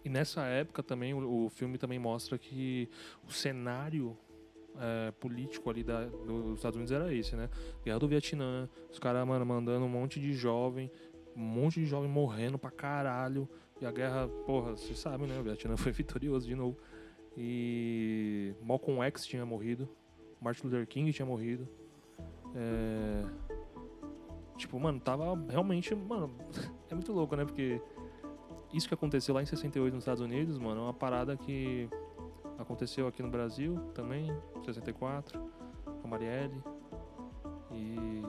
E 0.08 0.10
nessa 0.10 0.40
época 0.46 0.82
também, 0.82 1.12
o, 1.12 1.44
o 1.44 1.50
filme 1.50 1.76
também 1.76 1.98
mostra 1.98 2.38
que 2.38 2.88
o 3.28 3.30
cenário 3.30 4.16
é, 4.80 5.10
político 5.10 5.68
ali 5.68 5.84
da, 5.84 6.06
dos 6.06 6.56
Estados 6.56 6.76
Unidos 6.76 6.90
era 6.90 7.12
esse, 7.12 7.36
né? 7.36 7.50
Guerra 7.84 7.98
do 7.98 8.08
Vietnã, 8.08 8.66
os 8.90 8.98
caras, 8.98 9.28
mandando 9.28 9.84
um 9.84 9.88
monte 9.88 10.18
de 10.18 10.32
jovem, 10.32 10.90
um 11.36 11.42
monte 11.42 11.80
de 11.80 11.84
jovem 11.84 12.08
morrendo 12.08 12.58
pra 12.58 12.70
caralho. 12.70 13.46
E 13.82 13.84
a 13.84 13.92
guerra, 13.92 14.26
porra, 14.46 14.70
vocês 14.70 14.98
sabem, 14.98 15.28
né? 15.28 15.38
O 15.38 15.42
Vietnã 15.42 15.76
foi 15.76 15.92
vitorioso 15.92 16.48
de 16.48 16.54
novo. 16.54 16.78
E 17.36 18.54
Malcolm 18.62 19.02
X 19.08 19.26
tinha 19.26 19.44
morrido, 19.44 19.86
Martin 20.40 20.68
Luther 20.68 20.86
King 20.86 21.12
tinha 21.12 21.26
morrido. 21.26 21.68
É... 22.54 23.24
Tipo, 24.56 24.80
mano, 24.80 24.98
tava 25.00 25.38
realmente, 25.50 25.94
mano, 25.94 26.34
é 26.88 26.94
muito 26.94 27.12
louco, 27.12 27.36
né? 27.36 27.44
Porque 27.44 27.78
isso 28.72 28.88
que 28.88 28.94
aconteceu 28.94 29.34
lá 29.34 29.42
em 29.42 29.46
68 29.46 29.94
nos 29.94 30.02
Estados 30.02 30.22
Unidos, 30.22 30.58
mano, 30.58 30.80
é 30.80 30.84
uma 30.84 30.94
parada 30.94 31.36
que 31.36 31.88
aconteceu 32.58 33.06
aqui 33.06 33.22
no 33.22 33.30
Brasil 33.30 33.78
também, 33.94 34.32
64, 34.64 35.40
com 35.84 36.06
a 36.06 36.08
Marielle. 36.10 36.62
E. 37.72 38.22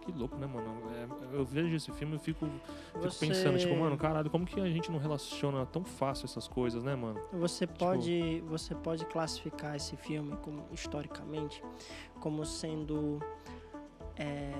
Que 0.00 0.10
louco, 0.10 0.36
né, 0.36 0.48
mano? 0.48 0.82
É, 0.90 1.36
eu 1.36 1.44
vejo 1.44 1.76
esse 1.76 1.92
filme 1.92 2.16
e 2.16 2.18
fico, 2.18 2.44
fico 2.92 3.02
Você- 3.04 3.24
pensando, 3.28 3.56
tipo, 3.56 3.76
mano, 3.76 3.96
caralho, 3.96 4.28
como 4.30 4.44
que 4.44 4.60
a 4.60 4.68
gente 4.68 4.90
não 4.90 4.98
relaciona 4.98 5.64
tão 5.64 5.84
fácil 5.84 6.24
essas 6.24 6.48
coisas, 6.48 6.82
né, 6.82 6.96
mano? 6.96 7.20
Você 7.34 7.68
pode, 7.68 8.40
você 8.48 8.74
pode 8.74 9.06
classificar 9.06 9.76
esse 9.76 9.96
filme 9.96 10.36
como, 10.38 10.64
historicamente 10.72 11.62
como 12.18 12.44
sendo 12.44 13.20
é, 14.16 14.52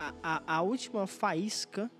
a, 0.00 0.14
a, 0.22 0.56
a 0.56 0.62
última 0.62 1.06
faísca 1.06 1.90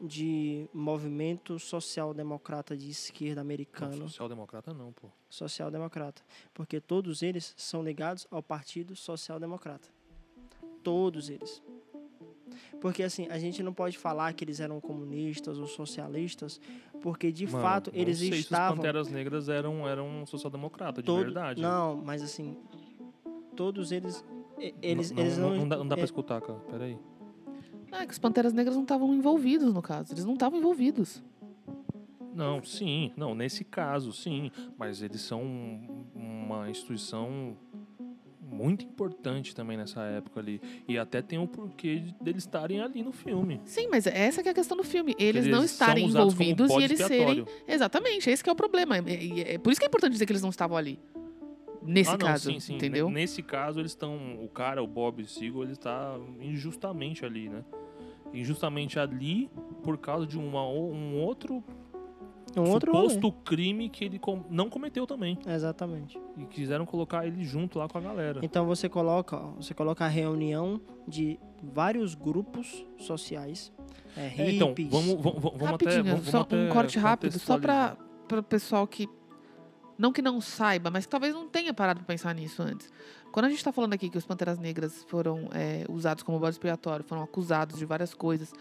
de 0.00 0.68
movimento 0.72 1.58
social-democrata 1.58 2.76
de 2.76 2.88
esquerda 2.90 3.40
americano, 3.40 4.08
Social-democrata 4.08 4.72
não, 4.72 4.92
pô. 4.92 5.08
social-democrata, 5.28 6.22
porque 6.54 6.80
todos 6.80 7.22
eles 7.22 7.52
são 7.56 7.82
ligados 7.82 8.26
ao 8.30 8.42
Partido 8.42 8.94
Social-Democrata. 8.94 9.88
Todos 10.82 11.28
eles. 11.28 11.62
Porque 12.80 13.02
assim, 13.02 13.26
a 13.28 13.38
gente 13.38 13.62
não 13.62 13.72
pode 13.72 13.98
falar 13.98 14.32
que 14.32 14.44
eles 14.44 14.60
eram 14.60 14.80
comunistas 14.80 15.58
ou 15.58 15.66
socialistas, 15.66 16.60
porque 17.02 17.32
de 17.32 17.46
Mano, 17.46 17.60
fato 17.60 17.90
eles 17.92 18.18
sei 18.18 18.28
se 18.28 18.34
os 18.34 18.40
estavam 18.40 18.76
Panteras 18.76 19.08
Negras 19.08 19.48
eram, 19.48 19.86
eram 19.86 20.24
social-democrata, 20.26 21.02
de 21.02 21.06
Todo- 21.06 21.20
verdade. 21.20 21.60
Não, 21.60 21.96
mas 21.96 22.22
assim, 22.22 22.56
todos 23.56 23.90
eles. 23.92 24.24
Eles 24.82 25.10
não, 25.10 25.22
eles 25.22 25.38
não, 25.38 25.50
não. 25.50 25.56
não 25.58 25.68
dá, 25.68 25.76
não 25.76 25.88
dá 25.88 25.94
pra 25.96 26.02
é, 26.02 26.04
escutar, 26.04 26.40
cara. 26.40 26.58
Peraí. 26.70 26.98
É 27.92 28.06
que 28.06 28.12
os 28.12 28.18
Panteras 28.18 28.52
Negras 28.52 28.74
não 28.76 28.82
estavam 28.82 29.14
envolvidos 29.14 29.72
no 29.72 29.82
caso. 29.82 30.12
Eles 30.12 30.24
não 30.24 30.34
estavam 30.34 30.58
envolvidos. 30.58 31.22
Não, 32.34 32.62
sim. 32.62 33.10
Não, 33.16 33.34
nesse 33.34 33.64
caso, 33.64 34.12
sim. 34.12 34.50
Mas 34.78 35.02
eles 35.02 35.20
são 35.20 35.42
um- 35.42 36.04
uma 36.14 36.70
instituição 36.70 37.56
muito 38.40 38.84
importante 38.84 39.54
também 39.54 39.76
nessa 39.76 40.02
época 40.04 40.40
ali. 40.40 40.60
E 40.86 40.96
até 40.98 41.20
tem 41.20 41.38
um 41.38 41.46
porquê 41.46 41.96
de- 41.98 42.14
deles 42.20 42.44
estarem 42.44 42.80
ali 42.80 43.02
no 43.02 43.12
filme. 43.12 43.60
Sim, 43.64 43.88
mas 43.90 44.06
essa 44.06 44.42
que 44.42 44.48
é 44.48 44.52
a 44.52 44.54
questão 44.54 44.76
do 44.76 44.84
filme. 44.84 45.14
Eles, 45.18 45.44
Eles 45.46 45.56
não 45.56 45.64
estarem 45.64 46.06
envolvidos 46.06 46.70
e 46.70 46.82
eles 46.82 46.98
serem. 47.00 47.44
Exatamente, 47.66 48.30
esse 48.30 48.42
que 48.42 48.48
é 48.48 48.52
o 48.52 48.56
problema. 48.56 48.96
É, 48.98 49.00
é- 49.00 49.54
é 49.54 49.58
por 49.58 49.70
isso 49.70 49.80
que 49.80 49.84
é 49.86 49.88
importante 49.88 50.12
dizer 50.12 50.24
que 50.26 50.32
eles 50.32 50.42
não 50.42 50.50
estavam 50.50 50.76
ali. 50.76 50.98
Nesse 51.88 52.10
ah, 52.10 52.18
caso, 52.18 52.50
sim, 52.52 52.60
sim. 52.60 52.74
entendeu? 52.76 53.08
Ne- 53.08 53.14
Nesse 53.20 53.42
caso, 53.42 53.80
eles 53.80 53.92
estão. 53.92 54.38
O 54.44 54.48
cara, 54.48 54.82
o 54.82 54.86
Bob 54.86 55.24
Seagull, 55.26 55.62
ele 55.64 55.72
está 55.72 56.18
injustamente 56.40 57.24
ali, 57.24 57.48
né? 57.48 57.64
Injustamente 58.32 58.98
ali 58.98 59.50
por 59.82 59.96
causa 59.96 60.26
de 60.26 60.38
uma, 60.38 60.68
um 60.68 61.18
outro 61.18 61.64
um 62.56 62.70
outro 62.70 62.92
suposto 62.92 63.32
crime 63.44 63.88
que 63.88 64.04
ele 64.04 64.18
com- 64.18 64.44
não 64.50 64.68
cometeu 64.68 65.06
também. 65.06 65.38
Exatamente. 65.46 66.18
E 66.36 66.44
quiseram 66.44 66.86
colocar 66.86 67.26
ele 67.26 67.44
junto 67.44 67.78
lá 67.78 67.88
com 67.88 67.98
a 67.98 68.00
galera. 68.00 68.40
Então 68.42 68.66
você 68.66 68.88
coloca, 68.88 69.36
ó, 69.36 69.50
você 69.52 69.74
coloca 69.74 70.04
a 70.04 70.08
reunião 70.08 70.80
de 71.06 71.38
vários 71.62 72.14
grupos 72.14 72.84
sociais. 72.98 73.72
É, 74.16 74.32
É, 74.38 74.50
então, 74.52 74.68
hippies, 74.68 74.90
vamos, 74.90 75.14
vamos, 75.22 75.42
vamos 75.42 75.62
até. 75.74 76.02
Vamos, 76.02 76.26
só 76.26 76.40
até 76.40 76.56
um 76.56 76.68
corte 76.70 76.98
rápido, 76.98 77.38
só 77.38 77.58
para 77.58 77.96
o 78.32 78.42
pessoal 78.42 78.86
que. 78.86 79.08
Não 79.98 80.12
que 80.12 80.22
não 80.22 80.40
saiba, 80.40 80.90
mas 80.90 81.04
que 81.06 81.10
talvez 81.10 81.34
não 81.34 81.48
tenha 81.48 81.74
parado 81.74 81.98
para 82.00 82.06
pensar 82.06 82.34
nisso 82.34 82.62
antes. 82.62 82.90
Quando 83.32 83.46
a 83.46 83.48
gente 83.48 83.58
está 83.58 83.72
falando 83.72 83.92
aqui 83.94 84.08
que 84.08 84.16
os 84.16 84.24
Panteras 84.24 84.58
Negras 84.58 85.04
foram 85.08 85.48
é, 85.52 85.84
usados 85.88 86.22
como 86.22 86.38
bode 86.38 86.54
expiatório, 86.54 87.04
foram 87.04 87.22
acusados 87.22 87.76
de 87.78 87.84
várias 87.84 88.14
coisas, 88.14 88.52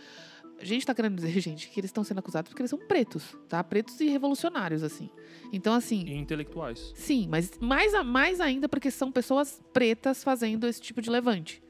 a 0.60 0.66
gente 0.66 0.80
está 0.80 0.96
querendo 0.96 1.16
dizer, 1.16 1.32
gente, 1.40 1.70
que 1.70 1.80
eles 1.80 1.90
estão 1.90 2.04
sendo 2.04 2.18
acusados 2.20 2.50
porque 2.50 2.62
eles 2.64 2.70
são 2.72 2.80
pretos, 2.80 3.38
tá? 3.48 3.64
Pretos 3.64 4.00
e 4.02 4.08
revolucionários, 4.10 4.82
assim. 4.84 5.10
Então, 5.54 5.74
assim, 5.74 6.04
E 6.08 6.16
intelectuais. 6.18 6.92
Sim, 6.96 7.28
mas 7.30 7.52
mais, 7.60 7.94
a- 7.94 8.04
mais 8.04 8.42
ainda 8.42 8.68
porque 8.68 8.90
são 8.90 9.12
pessoas 9.12 9.62
pretas 9.72 10.24
fazendo 10.24 10.66
esse 10.68 10.82
tipo 10.82 11.02
de 11.02 11.10
levante. 11.10 11.62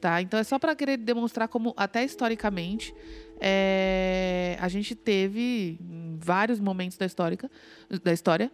Tá? 0.00 0.20
Então 0.20 0.36
é 0.40 0.42
só 0.42 0.58
para 0.58 0.74
querer 0.74 0.96
demonstrar 0.96 1.46
como, 1.46 1.72
até 1.76 2.02
historicamente, 2.04 2.92
é, 3.40 4.56
a 4.60 4.66
gente 4.66 4.96
teve 4.96 5.78
em 5.80 6.16
vários 6.20 6.58
momentos 6.58 6.98
da, 6.98 7.06
histórica, 7.06 7.48
da 8.02 8.12
história, 8.12 8.50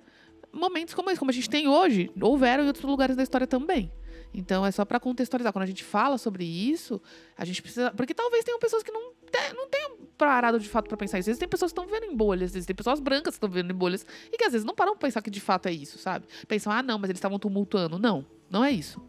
momentos 0.52 0.94
como 0.94 1.10
esse, 1.10 1.18
como 1.18 1.30
a 1.30 1.34
gente 1.34 1.48
tem 1.50 1.68
hoje, 1.68 2.10
houveram 2.20 2.64
em 2.64 2.66
outros 2.66 2.84
lugares 2.84 3.16
da 3.16 3.22
história 3.22 3.46
também. 3.46 3.92
Então 4.32 4.64
é 4.64 4.70
só 4.70 4.84
para 4.84 5.00
contextualizar. 5.00 5.52
Quando 5.52 5.62
a 5.62 5.66
gente 5.66 5.82
fala 5.82 6.18
sobre 6.18 6.44
isso, 6.44 7.00
a 7.36 7.44
gente 7.44 7.62
precisa. 7.62 7.90
Porque 7.92 8.12
talvez 8.12 8.44
tenham 8.44 8.58
pessoas 8.58 8.82
que 8.82 8.90
não, 8.92 9.12
te- 9.12 9.54
não 9.54 9.68
tenham 9.68 9.96
parado 10.18 10.58
de 10.60 10.68
fato 10.68 10.86
para 10.88 10.96
pensar 10.98 11.18
isso. 11.18 11.30
Existem 11.30 11.48
pessoas 11.48 11.72
que 11.72 11.80
estão 11.80 11.86
vivendo 11.90 12.12
em 12.12 12.14
bolhas, 12.16 12.50
existem 12.54 12.76
pessoas 12.76 13.00
brancas 13.00 13.34
que 13.34 13.36
estão 13.38 13.48
vivendo 13.48 13.70
em 13.70 13.74
bolhas 13.74 14.04
e 14.30 14.36
que 14.36 14.44
às 14.44 14.52
vezes 14.52 14.66
não 14.66 14.74
param 14.74 14.92
pra 14.92 15.08
pensar 15.08 15.22
que 15.22 15.30
de 15.30 15.40
fato 15.40 15.66
é 15.66 15.72
isso, 15.72 15.96
sabe? 15.98 16.26
Pensam, 16.46 16.70
ah, 16.72 16.82
não, 16.82 16.98
mas 16.98 17.08
eles 17.08 17.18
estavam 17.18 17.38
tumultuando. 17.38 17.98
Não, 17.98 18.24
não 18.50 18.62
é 18.62 18.70
isso. 18.70 19.00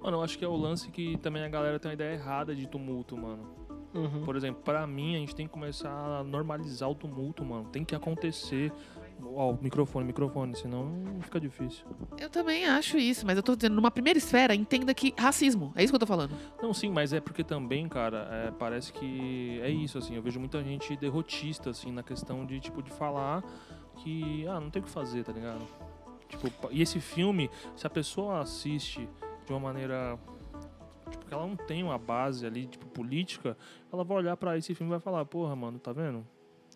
Mano, 0.00 0.16
eu 0.18 0.22
acho 0.22 0.36
que 0.36 0.44
é 0.44 0.48
o 0.48 0.56
lance 0.56 0.90
que 0.90 1.16
também 1.18 1.44
a 1.44 1.48
galera 1.48 1.78
tem 1.78 1.88
uma 1.88 1.94
ideia 1.94 2.14
errada 2.14 2.54
de 2.56 2.66
tumulto, 2.66 3.16
mano. 3.16 3.48
Uhum. 3.94 4.24
Por 4.24 4.34
exemplo, 4.36 4.62
pra 4.62 4.86
mim, 4.86 5.14
a 5.14 5.18
gente 5.18 5.34
tem 5.34 5.46
que 5.46 5.52
começar 5.52 5.90
a 5.90 6.24
normalizar 6.24 6.90
o 6.90 6.94
tumulto, 6.94 7.44
mano. 7.44 7.68
Tem 7.70 7.84
que 7.84 7.94
acontecer. 7.94 8.72
Ó, 9.24 9.56
microfone, 9.60 10.04
microfone, 10.04 10.56
senão 10.56 11.04
fica 11.20 11.40
difícil. 11.40 11.86
Eu 12.18 12.28
também 12.28 12.66
acho 12.66 12.98
isso, 12.98 13.24
mas 13.26 13.36
eu 13.36 13.42
tô 13.42 13.54
dizendo, 13.54 13.74
numa 13.74 13.90
primeira 13.90 14.18
esfera, 14.18 14.54
entenda 14.54 14.92
que 14.92 15.14
racismo. 15.18 15.72
É 15.76 15.82
isso 15.82 15.92
que 15.92 15.96
eu 15.96 16.00
tô 16.00 16.06
falando. 16.06 16.36
Não, 16.60 16.74
sim, 16.74 16.90
mas 16.90 17.12
é 17.12 17.20
porque 17.20 17.44
também, 17.44 17.88
cara, 17.88 18.28
é, 18.30 18.50
parece 18.50 18.92
que 18.92 19.60
é 19.62 19.70
isso, 19.70 19.98
assim. 19.98 20.16
Eu 20.16 20.22
vejo 20.22 20.38
muita 20.38 20.62
gente 20.62 20.96
derrotista, 20.96 21.70
assim, 21.70 21.92
na 21.92 22.02
questão 22.02 22.44
de, 22.44 22.60
tipo, 22.60 22.82
de 22.82 22.90
falar 22.90 23.42
que, 23.96 24.46
ah, 24.48 24.60
não 24.60 24.70
tem 24.70 24.82
o 24.82 24.84
que 24.84 24.90
fazer, 24.90 25.24
tá 25.24 25.32
ligado? 25.32 25.64
Tipo, 26.28 26.50
e 26.70 26.80
esse 26.82 26.98
filme, 26.98 27.50
se 27.76 27.86
a 27.86 27.90
pessoa 27.90 28.40
assiste 28.40 29.08
de 29.46 29.52
uma 29.52 29.60
maneira. 29.60 30.18
Tipo, 31.10 31.26
que 31.26 31.34
ela 31.34 31.46
não 31.46 31.56
tem 31.56 31.82
uma 31.82 31.98
base 31.98 32.46
ali, 32.46 32.66
tipo, 32.66 32.86
política, 32.86 33.56
ela 33.92 34.02
vai 34.02 34.16
olhar 34.16 34.36
pra 34.36 34.56
esse 34.56 34.74
filme 34.74 34.90
e 34.90 34.94
vai 34.94 35.00
falar, 35.00 35.24
porra, 35.26 35.54
mano, 35.54 35.78
tá 35.78 35.92
vendo? 35.92 36.26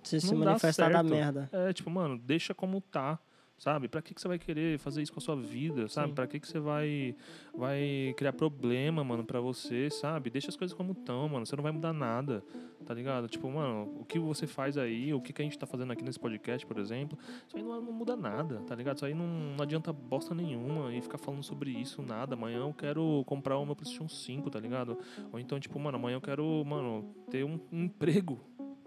Se 0.07 0.21
se 0.21 0.35
manifestar 0.35 0.93
da 0.93 1.03
merda. 1.03 1.49
É, 1.53 1.73
tipo, 1.73 1.91
mano, 1.91 2.17
deixa 2.17 2.55
como 2.55 2.81
tá, 2.81 3.19
sabe? 3.59 3.89
Pra 3.89 4.03
que, 4.03 4.15
que 4.15 4.21
você 4.21 4.29
vai 4.29 4.39
querer 4.39 4.79
fazer 4.79 5.03
isso 5.03 5.13
com 5.13 5.19
a 5.19 5.23
sua 5.23 5.37
vida, 5.37 5.89
sabe? 5.89 6.13
Pra 6.13 6.27
que, 6.27 6.39
que 6.39 6.47
você 6.47 6.61
vai, 6.61 7.17
vai 7.55 8.15
criar 8.17 8.33
problema, 8.33 9.03
mano, 9.03 9.25
pra 9.25 9.41
você, 9.41 9.91
sabe? 9.91 10.31
Deixa 10.31 10.49
as 10.49 10.57
coisas 10.57 10.77
como 10.77 10.93
estão, 10.93 11.29
mano. 11.29 11.47
Você 11.47 11.57
não 11.57 11.63
vai 11.63 11.73
mudar 11.73 11.93
nada, 11.93 12.45
tá 12.85 12.93
ligado? 12.93 13.29
Tipo, 13.29 13.51
mano, 13.51 13.97
o 14.01 14.05
que 14.05 14.19
você 14.19 14.47
faz 14.47 14.77
aí, 14.77 15.13
o 15.13 15.21
que, 15.21 15.33
que 15.33 15.43
a 15.43 15.45
gente 15.45 15.59
tá 15.59 15.67
fazendo 15.67 15.93
aqui 15.93 16.05
nesse 16.05 16.21
podcast, 16.21 16.67
por 16.67 16.79
exemplo, 16.79 17.19
isso 17.49 17.57
aí 17.57 17.63
não, 17.63 17.81
não 17.81 17.93
muda 17.93 18.15
nada, 18.15 18.61
tá 18.67 18.75
ligado? 18.75 18.97
Isso 18.97 19.07
aí 19.07 19.15
não, 19.15 19.27
não 19.27 19.63
adianta 19.63 19.93
bosta 19.93 20.35
nenhuma 20.35 20.95
e 20.95 21.01
ficar 21.01 21.19
falando 21.19 21.43
sobre 21.43 21.71
isso, 21.71 22.03
nada. 22.03 22.35
Amanhã 22.35 22.59
eu 22.59 22.75
quero 22.75 23.25
comprar 23.27 23.57
o 23.59 23.65
meu 23.65 23.75
PlayStation 23.75 24.09
5, 24.09 24.51
tá 24.51 24.61
ligado? 24.61 24.99
Ou 25.33 25.41
então, 25.41 25.59
tipo, 25.59 25.79
mano, 25.81 25.97
amanhã 25.97 26.17
eu 26.17 26.21
quero, 26.21 26.63
mano, 26.65 27.15
ter 27.31 27.45
um, 27.45 27.59
um 27.73 27.85
emprego, 27.85 28.39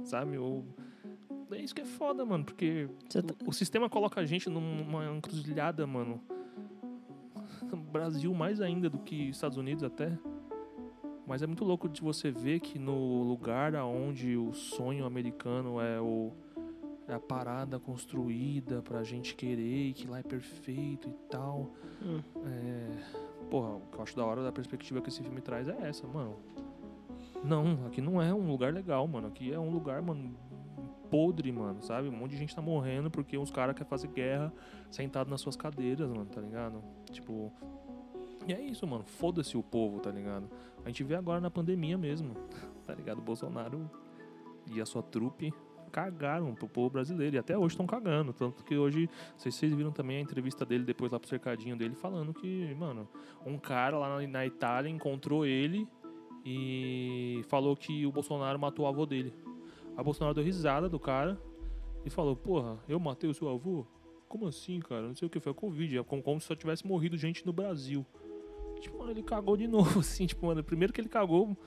sabe? 0.03 0.37
Ou. 0.37 0.63
É 1.51 1.57
isso 1.57 1.73
que 1.73 1.81
é 1.81 1.85
foda, 1.85 2.25
mano, 2.25 2.45
porque 2.45 2.87
tá- 3.11 3.21
o, 3.45 3.49
o 3.49 3.53
sistema 3.53 3.89
coloca 3.89 4.21
a 4.21 4.25
gente 4.25 4.49
numa 4.49 5.05
encruzilhada, 5.15 5.85
mano. 5.87 6.21
Brasil 7.91 8.33
mais 8.33 8.61
ainda 8.61 8.89
do 8.89 8.99
que 8.99 9.29
Estados 9.29 9.57
Unidos 9.57 9.83
até. 9.83 10.17
Mas 11.25 11.43
é 11.43 11.47
muito 11.47 11.63
louco 11.63 11.87
de 11.87 12.01
você 12.01 12.31
ver 12.31 12.59
que 12.59 12.79
no 12.79 13.23
lugar 13.23 13.75
aonde 13.75 14.35
o 14.35 14.51
sonho 14.53 15.05
americano 15.05 15.79
é 15.79 15.99
o 16.01 16.31
é 17.07 17.13
a 17.15 17.19
parada 17.19 17.79
construída 17.79 18.83
pra 18.83 19.03
gente 19.03 19.33
querer 19.35 19.87
e 19.89 19.93
que 19.93 20.07
lá 20.07 20.19
é 20.19 20.23
perfeito 20.23 21.09
e 21.09 21.13
tal. 21.27 21.71
Hum. 22.03 22.21
É, 22.45 22.87
porra, 23.49 23.75
o 23.77 23.81
que 23.91 23.97
eu 23.97 24.03
acho 24.03 24.15
da 24.15 24.23
hora 24.23 24.43
da 24.43 24.51
perspectiva 24.51 25.01
que 25.01 25.09
esse 25.09 25.23
filme 25.23 25.41
traz 25.41 25.67
é 25.67 25.75
essa, 25.81 26.05
mano. 26.07 26.35
Não, 27.43 27.87
aqui 27.87 27.99
não 27.99 28.21
é 28.21 28.31
um 28.33 28.47
lugar 28.47 28.71
legal, 28.71 29.07
mano. 29.07 29.27
Aqui 29.27 29.51
é 29.51 29.59
um 29.59 29.71
lugar, 29.71 30.01
mano, 30.03 30.35
podre, 31.09 31.51
mano, 31.51 31.81
sabe? 31.81 32.07
Um 32.07 32.11
monte 32.11 32.31
de 32.31 32.37
gente 32.37 32.55
tá 32.55 32.61
morrendo 32.61 33.09
porque 33.09 33.37
uns 33.37 33.51
caras 33.51 33.73
querem 33.75 33.89
fazer 33.89 34.07
guerra 34.07 34.53
sentado 34.89 35.29
nas 35.29 35.41
suas 35.41 35.55
cadeiras, 35.55 36.09
mano, 36.09 36.25
tá 36.25 36.41
ligado? 36.41 36.83
Tipo. 37.11 37.51
E 38.47 38.53
é 38.53 38.61
isso, 38.61 38.87
mano. 38.87 39.03
Foda-se 39.03 39.57
o 39.57 39.63
povo, 39.63 39.99
tá 39.99 40.11
ligado? 40.11 40.49
A 40.83 40.87
gente 40.87 41.03
vê 41.03 41.15
agora 41.15 41.39
na 41.39 41.51
pandemia 41.51 41.97
mesmo, 41.97 42.35
tá 42.85 42.93
ligado? 42.93 43.19
O 43.19 43.21
Bolsonaro 43.21 43.89
e 44.67 44.79
a 44.79 44.85
sua 44.85 45.03
trupe 45.03 45.53
cagaram 45.89 46.53
pro 46.53 46.67
povo 46.67 46.89
brasileiro. 46.89 47.35
E 47.35 47.39
até 47.39 47.57
hoje 47.57 47.73
estão 47.73 47.85
cagando. 47.85 48.31
Tanto 48.31 48.63
que 48.63 48.77
hoje, 48.77 49.09
se 49.35 49.51
vocês 49.51 49.73
viram 49.73 49.91
também 49.91 50.17
a 50.17 50.21
entrevista 50.21 50.65
dele 50.65 50.83
depois 50.83 51.11
lá 51.11 51.19
pro 51.19 51.27
cercadinho 51.27 51.75
dele, 51.75 51.95
falando 51.95 52.33
que, 52.33 52.73
mano, 52.75 53.07
um 53.45 53.57
cara 53.57 53.97
lá 53.97 54.19
na, 54.19 54.27
na 54.27 54.45
Itália 54.45 54.89
encontrou 54.89 55.45
ele 55.45 55.87
e 56.45 57.41
falou 57.47 57.75
que 57.75 58.05
o 58.05 58.11
Bolsonaro 58.11 58.57
matou 58.57 58.85
o 58.85 58.87
avô 58.87 59.05
dele. 59.05 59.33
A 59.99 60.03
Bolsonaro 60.03 60.33
deu 60.33 60.43
risada 60.45 60.87
do 60.87 60.97
cara 60.97 61.37
e 62.05 62.09
falou: 62.09 62.33
Porra, 62.33 62.79
eu 62.87 62.97
matei 63.01 63.29
o 63.29 63.33
seu 63.33 63.49
avô? 63.49 63.85
Como 64.29 64.47
assim, 64.47 64.79
cara? 64.79 65.01
Não 65.01 65.13
sei 65.13 65.27
o 65.27 65.29
que 65.29 65.41
foi 65.41 65.51
a 65.51 65.55
Covid. 65.55 65.97
É 65.97 66.03
como, 66.03 66.23
como 66.23 66.39
se 66.39 66.47
só 66.47 66.55
tivesse 66.55 66.87
morrido 66.87 67.17
gente 67.17 67.45
no 67.45 67.51
Brasil. 67.51 68.05
Tipo, 68.79 68.99
mano, 68.99 69.11
ele 69.11 69.21
cagou 69.21 69.57
de 69.57 69.67
novo, 69.67 69.99
assim. 69.99 70.25
Tipo, 70.25 70.45
mano, 70.45 70.63
primeiro 70.63 70.93
que 70.93 71.01
ele 71.01 71.09
cagou. 71.09 71.57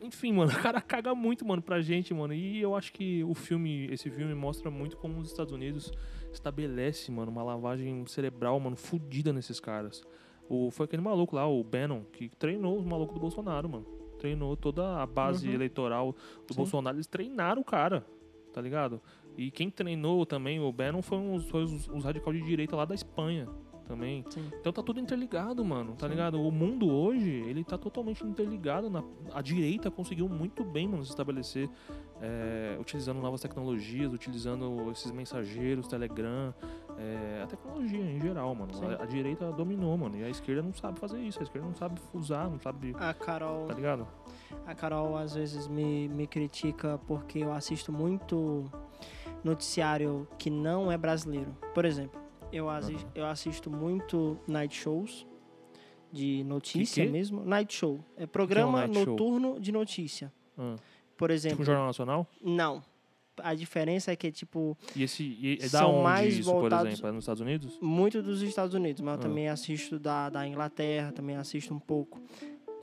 enfim, 0.00 0.32
mano, 0.32 0.52
o 0.56 0.62
cara 0.62 0.80
caga 0.80 1.16
muito, 1.16 1.44
mano, 1.44 1.60
pra 1.60 1.80
gente, 1.80 2.14
mano. 2.14 2.32
E 2.32 2.60
eu 2.60 2.76
acho 2.76 2.92
que 2.92 3.24
o 3.24 3.34
filme, 3.34 3.86
esse 3.86 4.08
filme 4.08 4.34
mostra 4.36 4.70
muito 4.70 4.96
como 4.96 5.18
os 5.18 5.28
Estados 5.28 5.52
Unidos 5.52 5.92
estabelece, 6.32 7.10
mano, 7.10 7.32
uma 7.32 7.42
lavagem 7.42 8.06
cerebral, 8.06 8.60
mano, 8.60 8.76
fudida 8.76 9.32
nesses 9.32 9.58
caras. 9.58 10.00
O, 10.48 10.70
foi 10.70 10.84
aquele 10.84 11.02
maluco 11.02 11.34
lá, 11.34 11.48
o 11.48 11.64
Bannon, 11.64 12.04
que 12.04 12.28
treinou 12.28 12.78
os 12.78 12.84
malucos 12.84 13.14
do 13.14 13.20
Bolsonaro, 13.20 13.68
mano. 13.68 14.01
Treinou 14.22 14.56
toda 14.56 15.02
a 15.02 15.04
base 15.06 15.48
Uhum. 15.48 15.54
eleitoral 15.54 16.12
do 16.46 16.54
Sim. 16.54 16.58
Bolsonaro, 16.58 16.96
eles 16.96 17.08
treinaram 17.08 17.60
o 17.60 17.64
cara, 17.64 18.06
tá 18.52 18.60
ligado? 18.60 19.00
E 19.36 19.50
quem 19.50 19.68
treinou 19.68 20.24
também 20.24 20.60
o 20.60 20.70
Bannon 20.72 21.02
foi 21.02 21.18
uns, 21.18 21.48
foi 21.50 21.64
os, 21.64 21.88
os 21.88 22.04
radicais 22.04 22.36
de 22.38 22.44
direita 22.44 22.76
lá 22.76 22.84
da 22.84 22.94
Espanha 22.94 23.48
também. 23.82 24.24
Sim. 24.30 24.50
Então 24.60 24.72
tá 24.72 24.82
tudo 24.82 25.00
interligado, 25.00 25.64
mano, 25.64 25.94
tá 25.94 26.06
Sim. 26.06 26.12
ligado? 26.12 26.40
O 26.40 26.50
mundo 26.50 26.90
hoje, 26.90 27.30
ele 27.30 27.64
tá 27.64 27.76
totalmente 27.76 28.24
interligado. 28.24 28.88
Na, 28.88 29.02
a 29.32 29.42
direita 29.42 29.90
conseguiu 29.90 30.28
muito 30.28 30.64
bem, 30.64 30.88
mano, 30.88 31.04
se 31.04 31.10
estabelecer, 31.10 31.68
é, 32.20 32.76
utilizando 32.80 33.20
novas 33.20 33.40
tecnologias, 33.40 34.12
utilizando 34.12 34.90
esses 34.90 35.10
mensageiros, 35.10 35.86
Telegram, 35.86 36.54
é, 36.98 37.42
a 37.42 37.46
tecnologia 37.46 38.00
em 38.00 38.20
geral, 38.20 38.54
mano. 38.54 38.72
A, 38.98 39.02
a 39.02 39.06
direita 39.06 39.50
dominou, 39.52 39.96
mano, 39.96 40.16
e 40.16 40.24
a 40.24 40.28
esquerda 40.28 40.62
não 40.62 40.72
sabe 40.72 40.98
fazer 40.98 41.20
isso, 41.20 41.40
a 41.40 41.42
esquerda 41.42 41.66
não 41.66 41.74
sabe 41.74 42.00
usar, 42.12 42.48
não 42.48 42.60
sabe, 42.60 42.94
A 42.98 43.12
Carol, 43.12 43.66
tá 43.66 43.74
ligado? 43.74 44.06
a 44.66 44.74
Carol 44.74 45.16
às 45.16 45.34
vezes 45.34 45.66
me, 45.66 46.08
me 46.08 46.26
critica 46.26 46.98
porque 47.06 47.40
eu 47.40 47.52
assisto 47.52 47.92
muito 47.92 48.70
noticiário 49.42 50.26
que 50.38 50.50
não 50.50 50.90
é 50.90 50.96
brasileiro. 50.96 51.56
Por 51.74 51.84
exemplo, 51.84 52.20
eu, 52.52 52.68
assi- 52.68 52.94
Aham. 52.94 53.10
eu 53.14 53.26
assisto 53.26 53.70
muito 53.70 54.38
night 54.46 54.74
shows 54.76 55.26
de 56.12 56.44
notícia 56.44 57.02
Que 57.02 57.06
que? 57.08 57.12
mesmo. 57.12 57.44
Night 57.44 57.74
show. 57.74 58.00
É 58.16 58.26
programa 58.26 58.80
night 58.86 58.94
show? 58.94 59.06
noturno 59.06 59.58
de 59.60 59.72
notícia. 59.72 60.32
Ah. 60.58 60.76
Por 61.16 61.28
Tipo 61.28 61.32
exemplo, 61.32 61.62
um 61.62 61.64
Jornal 61.64 61.86
Nacional? 61.86 62.26
não. 62.42 62.82
A 63.42 63.54
diferença 63.54 64.12
é 64.12 64.16
que, 64.16 64.30
tipo, 64.30 64.76
E 64.94 65.02
esse 65.02 65.22
e 65.24 65.58
é 65.62 65.68
da 65.70 65.86
onde 65.86 66.02
mais 66.02 66.36
isso, 66.38 66.50
voltados- 66.52 66.82
por 66.82 66.88
exemplo? 66.92 67.08
É 67.08 67.12
nos 67.12 67.24
Estados 67.24 67.40
Unidos? 67.40 67.78
muito 67.80 68.22
dos 68.22 68.42
Estados 68.42 68.74
Unidos, 68.74 69.00
mas 69.00 69.14
eu 69.14 69.18
Ah. 69.20 69.22
também 69.22 69.48
assisto 69.48 69.98
da, 69.98 70.28
da 70.28 70.46
Inglaterra, 70.46 71.12
também 71.12 71.34
assisto 71.36 71.72
um 71.72 71.78
pouco. 71.78 72.20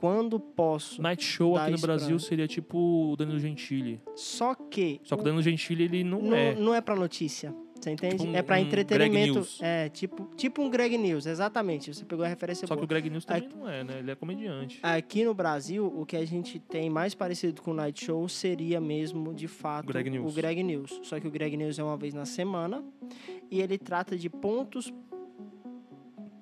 Quando 0.00 0.40
posso. 0.40 1.00
Night 1.00 1.22
Show 1.22 1.56
aqui 1.56 1.70
no 1.70 1.78
Brasil 1.78 2.18
seria 2.18 2.48
tipo 2.48 3.12
o 3.12 3.16
Danilo 3.16 3.38
Gentili. 3.38 4.02
Só 4.16 4.54
que. 4.56 5.00
Só 5.04 5.14
que 5.14 5.20
o 5.20 5.22
o- 5.22 5.24
Danilo 5.24 5.42
Gentili, 5.42 5.84
ele 5.84 6.02
não, 6.02 6.20
não, 6.20 6.34
é. 6.36 6.54
não 6.56 6.74
é 6.74 6.80
pra 6.80 6.96
notícia. 6.96 7.54
Você 7.80 7.90
entende? 7.90 8.16
Tipo 8.18 8.30
um- 8.30 8.36
é 8.36 8.42
pra 8.42 8.56
um 8.56 8.58
entretenimento. 8.58 9.46
É, 9.60 9.88
tipo, 9.88 10.28
tipo 10.36 10.60
um 10.62 10.68
Greg 10.68 10.98
News, 10.98 11.24
exatamente. 11.26 11.92
Você 11.94 12.04
pegou 12.04 12.24
a 12.24 12.28
referência 12.28 12.66
Só 12.66 12.74
que 12.74 12.80
boa. 12.80 12.84
o 12.84 12.88
Greg 12.88 13.08
News 13.08 13.24
também 13.24 13.48
não 13.48 13.68
é, 13.68 13.82
né? 13.82 13.98
Ele 14.00 14.10
é 14.10 14.14
comediante. 14.14 14.78
Aqui 14.82 15.24
no 15.24 15.32
Brasil, 15.32 15.86
o 15.86 16.04
que 16.04 16.16
a 16.16 16.26
gente 16.26 16.58
tem 16.58 16.90
mais 16.90 17.14
parecido 17.14 17.62
com 17.62 17.70
o 17.70 17.74
Night 17.74 18.04
Show 18.04 18.28
seria 18.28 18.80
mesmo, 18.80 19.32
de 19.32 19.48
fato, 19.48 19.86
Greg 19.86 20.18
o 20.18 20.30
Greg 20.30 20.62
News. 20.62 21.00
Só 21.02 21.18
que 21.18 21.26
o 21.26 21.30
Greg 21.30 21.56
News 21.56 21.78
é 21.78 21.82
uma 21.82 21.96
vez 21.96 22.12
na 22.12 22.26
semana 22.26 22.84
e 23.50 23.60
ele 23.62 23.78
trata 23.78 24.16
de 24.16 24.28
pontos 24.28 24.92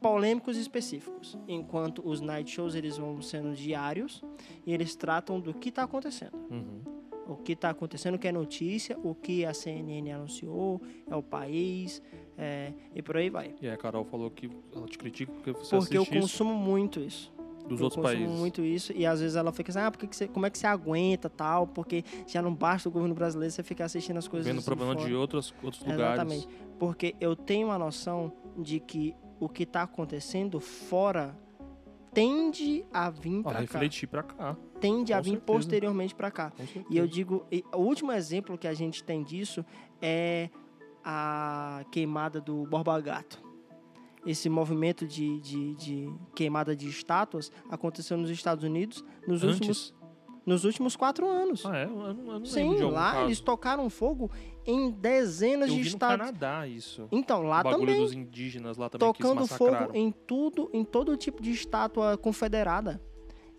polêmicos 0.01 0.57
específicos. 0.57 1.37
Enquanto 1.47 2.07
os 2.09 2.21
Night 2.21 2.51
Shows, 2.51 2.75
eles 2.75 2.97
vão 2.99 3.21
sendo 3.21 3.55
diários 3.55 4.23
e 4.67 4.73
eles 4.73 4.95
tratam 4.95 5.41
do 5.41 5.53
que 5.55 5.69
está 5.71 5.83
acontecendo. 5.85 6.37
Uhum. 6.51 6.98
O 7.29 7.37
que 7.37 7.53
está 7.53 7.71
acontecendo, 7.71 8.15
o 8.15 8.19
que 8.19 8.27
é 8.27 8.33
notícia, 8.33 8.99
o 9.05 9.15
que 9.15 9.45
a 9.45 9.53
CNN 9.55 10.11
anunciou, 10.13 10.81
é 11.09 11.15
o 11.15 11.23
país, 11.23 12.03
é, 12.37 12.73
e 12.95 13.03
por 13.03 13.17
aí 13.19 13.29
vai. 13.31 13.55
E 13.61 13.69
a 13.69 13.77
Carol 13.77 14.05
falou 14.05 14.31
que 14.31 14.51
ela 14.75 14.87
te 14.87 14.97
critica 14.97 15.31
porque 15.33 15.53
você 15.53 15.77
Porque 15.77 15.97
eu 15.97 16.03
assiste 16.03 16.17
isso 16.19 16.21
consumo 16.45 16.55
muito 16.55 17.01
isso. 17.01 17.31
dos 17.69 17.81
eu 17.81 17.85
outros 17.85 18.03
consumo 18.03 18.23
países. 18.25 18.39
muito 18.41 18.63
isso 18.63 18.93
e 18.97 19.05
às 19.05 19.21
vezes 19.21 19.37
ela 19.37 19.53
fica 19.53 19.71
assim, 19.71 19.79
ah, 19.81 19.91
por 19.91 19.99
que 19.99 20.07
que 20.07 20.17
você, 20.17 20.27
como 20.27 20.47
é 20.47 20.51
que 20.51 20.57
você 20.59 20.67
aguenta 20.67 21.29
tal? 21.29 21.67
Porque 21.67 22.03
já 22.27 22.41
não 22.41 22.55
basta 22.55 22.89
o 22.89 22.93
governo 22.93 23.15
brasileiro 23.15 23.53
você 23.53 23.63
ficar 23.63 23.85
assistindo 23.85 24.17
as 24.17 24.27
coisas 24.27 24.47
Vendo 24.47 24.59
assim 24.59 24.65
problema 24.65 24.95
fora. 24.95 25.07
de 25.07 25.15
outros, 25.15 25.55
outros 25.63 25.83
Exatamente. 25.87 26.47
lugares. 26.47 26.49
Porque 26.79 27.15
eu 27.21 27.37
tenho 27.37 27.71
a 27.71 27.79
noção 27.79 28.33
de 28.57 28.81
que 28.81 29.15
o 29.39 29.49
que 29.51 29.65
está 29.65 29.83
acontecendo 29.83 30.59
fora 30.61 31.37
tende 32.13 32.85
a 32.93 33.11
vir 33.11 33.43
para 33.43 33.53
cá. 33.55 33.61
refletir 33.61 34.07
pra 34.09 34.23
cá. 34.23 34.57
Tende 34.81 35.13
a 35.13 35.17
com 35.19 35.23
vir 35.25 35.31
certeza. 35.33 35.47
posteriormente 35.47 36.15
para 36.15 36.31
cá. 36.31 36.53
E 36.91 36.97
eu 36.97 37.07
digo, 37.07 37.45
e 37.51 37.65
o 37.75 37.79
último 37.79 38.13
exemplo 38.13 38.57
que 38.59 38.67
a 38.69 38.75
gente 38.75 39.03
tem 39.03 39.23
disso 39.23 39.65
é 40.01 40.49
a 41.05 41.85
queimada 41.91 42.41
do 42.41 42.65
Borba 42.67 43.01
Gato. 43.01 43.43
Esse 44.27 44.49
movimento 44.49 45.07
de, 45.07 45.41
de, 45.41 45.75
de 45.77 46.13
queimada 46.35 46.75
de 46.77 46.89
estátuas 46.89 47.51
aconteceu 47.71 48.17
nos 48.17 48.31
Estados 48.31 48.63
Unidos 48.65 49.05
nos, 49.27 49.43
Antes? 49.43 49.55
últimos, 49.55 49.95
nos 50.45 50.65
últimos 50.65 50.97
quatro 50.97 51.27
anos. 51.27 51.65
Ah, 51.65 51.79
é? 51.79 51.85
Eu 51.85 51.91
não, 51.91 52.07
eu 52.33 52.39
não 52.41 52.45
Sim, 52.45 52.75
lá 52.83 53.13
caso. 53.13 53.25
eles 53.25 53.41
tocaram 53.41 53.89
fogo 53.89 54.31
em 54.67 54.91
dezenas 54.91 55.69
Eu 55.71 55.77
de 55.77 55.81
vi 55.83 55.89
no 55.89 55.95
estados. 55.95 56.27
Canadá 56.27 56.67
isso. 56.67 57.09
Então, 57.11 57.43
lá 57.45 57.61
o 57.61 57.65
bagulho 57.65 57.87
também, 57.87 58.03
dos 58.03 58.13
indígenas 58.13 58.77
lá 58.77 58.91
também 58.91 59.09
tocando 59.09 59.47
fogo 59.47 59.91
em 59.95 60.11
tudo, 60.13 60.69
em 60.75 60.85
todo 60.85 61.17
tipo 61.17 61.41
de 61.43 61.51
estátua 61.53 62.19
confederada. 62.19 63.01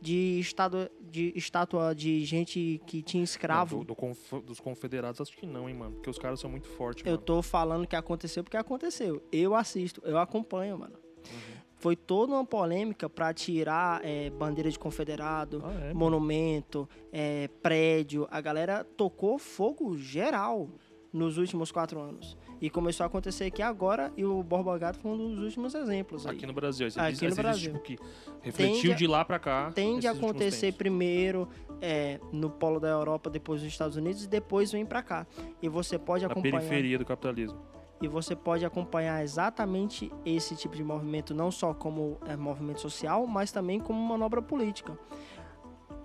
De, 0.02 0.40
estátua, 0.40 0.90
de 1.02 1.34
estátua 1.36 1.94
de 1.94 2.24
gente 2.24 2.82
que 2.88 3.02
tinha 3.02 3.24
escravo. 3.24 3.78
Não, 3.78 3.84
do- 3.84 3.88
do 3.88 3.96
conf- 3.96 4.34
dos 4.46 4.60
confederados 4.60 5.20
acho 5.20 5.36
que 5.36 5.46
não, 5.46 5.68
hein, 5.68 5.76
mano. 5.76 5.96
Porque 5.96 6.10
os 6.10 6.18
caras 6.18 6.40
são 6.40 6.50
muito 6.50 6.68
fortes, 6.70 7.06
Eu 7.06 7.14
mano. 7.14 7.24
tô 7.24 7.42
falando 7.42 7.86
que 7.86 7.96
aconteceu 7.96 8.44
porque 8.44 8.56
aconteceu. 8.58 9.22
Eu 9.32 9.54
assisto, 9.56 10.02
eu 10.06 10.18
acompanho, 10.18 10.78
mano. 10.78 10.96
Uhum. 11.18 11.60
Foi 11.76 11.96
toda 11.96 12.34
uma 12.34 12.46
polêmica 12.46 13.10
pra 13.10 13.34
tirar 13.34 14.02
é, 14.04 14.30
bandeira 14.30 14.70
de 14.70 14.78
confederado, 14.78 15.62
Ah, 15.66 15.90
é? 15.90 15.94
monumento, 15.94 16.88
é, 17.12 17.48
prédio. 17.62 18.28
A 18.32 18.42
galera 18.42 18.84
tocou 18.84 19.38
fogo 19.38 19.98
geral 19.98 20.70
nos 21.12 21.38
últimos 21.38 21.72
quatro 21.72 22.00
anos. 22.00 22.38
E 22.62 22.70
começou 22.70 23.04
a 23.06 23.08
acontecer 23.08 23.46
aqui 23.46 23.62
agora 23.62 24.12
e 24.18 24.26
o 24.26 24.44
Borba 24.44 24.78
Gato 24.78 25.00
foi 25.00 25.12
um 25.12 25.34
dos 25.36 25.44
últimos 25.44 25.74
exemplos. 25.76 26.26
Aí. 26.28 26.36
Aqui 26.36 26.46
no 26.46 26.54
Brasil. 26.54 26.90
Você 26.92 27.00
Aqui 27.00 27.24
no 27.24 27.30
diz, 27.30 27.38
Brasil. 27.38 27.72
tipo, 27.74 27.84
que 27.84 27.98
refletiu 28.42 28.76
Tende 28.76 28.92
a- 28.92 28.96
de 28.96 29.08
lá 29.08 29.24
pra 29.26 29.40
cá. 29.40 29.72
Tende 29.74 30.08
a 30.08 30.12
acontecer 30.12 30.74
primeiro 30.74 31.48
é, 31.82 32.20
no 32.34 32.50
polo 32.50 32.80
da 32.80 32.90
Europa, 32.90 33.30
depois 33.30 33.62
nos 33.64 33.72
Estados 33.72 33.96
Unidos 33.96 34.26
e 34.26 34.28
depois 34.28 34.72
vem 34.72 34.86
pra 34.86 35.02
cá. 35.02 35.26
E 35.62 35.70
você 35.70 35.98
pode 35.98 36.26
Na 36.26 36.32
acompanhar. 36.32 36.58
periferia 36.58 36.98
do 36.98 37.06
capitalismo. 37.06 37.58
e 38.02 38.08
você 38.08 38.34
pode 38.34 38.64
acompanhar 38.66 39.22
exatamente 39.24 40.10
esse 40.26 40.56
tipo 40.56 40.74
de 40.74 40.82
movimento, 40.86 41.34
não 41.34 41.52
só 41.52 41.74
como 41.74 42.18
é, 42.26 42.36
movimento 42.38 42.80
social, 42.80 43.28
mas 43.28 43.52
também 43.52 43.78
como 43.78 44.00
manobra 44.02 44.42
política. 44.42 44.98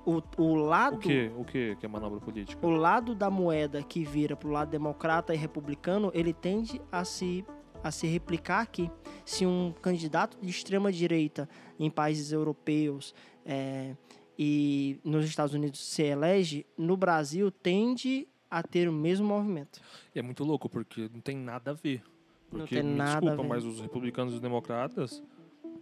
O, 0.06 0.22
o 0.36 0.54
lado 0.54 0.96
O 0.96 0.98
que? 0.98 1.30
O 1.36 1.44
que 1.44 1.76
que 1.76 1.86
é 1.86 1.88
manobra 1.88 2.20
política? 2.20 2.64
o 2.66 2.70
lado 2.70 3.14
da 3.14 3.30
moeda 3.30 3.82
que 3.82 4.04
vira 4.04 4.36
para 4.36 4.48
o 4.48 4.52
lado 4.52 4.70
democrata 4.70 5.34
e 5.34 5.36
republicano, 5.36 6.10
ele 6.14 6.32
tende 6.32 6.80
a 6.92 7.04
se 7.04 7.44
a 7.82 7.90
se 7.90 8.06
replicar 8.06 8.60
aqui. 8.60 8.90
Se 9.26 9.44
um 9.44 9.72
candidato 9.82 10.38
de 10.40 10.48
extrema 10.48 10.90
direita 10.90 11.46
em 11.78 11.90
países 11.90 12.32
europeus 12.32 13.14
é, 13.44 13.94
e 14.38 14.98
nos 15.04 15.26
Estados 15.26 15.52
Unidos 15.54 15.80
se 15.80 16.02
elege, 16.02 16.64
no 16.78 16.96
Brasil 16.96 17.50
tende 17.50 18.26
a 18.50 18.62
ter 18.62 18.88
o 18.88 18.92
mesmo 18.92 19.26
movimento. 19.26 19.80
E 20.14 20.18
é 20.18 20.22
muito 20.22 20.44
louco, 20.44 20.66
porque 20.66 21.10
não 21.12 21.20
tem 21.20 21.36
nada 21.36 21.72
a 21.72 21.74
ver. 21.74 22.02
Não 22.50 22.60
Porque, 22.60 22.76
tem 22.76 22.84
me 22.84 22.94
nada 22.96 23.16
a 23.16 23.20
desculpa, 23.20 23.42
ver. 23.42 23.48
mas 23.48 23.64
os 23.64 23.80
republicanos 23.80 24.32
e 24.32 24.36
os 24.36 24.40
democratas, 24.40 25.22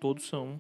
todos 0.01 0.27
são 0.27 0.59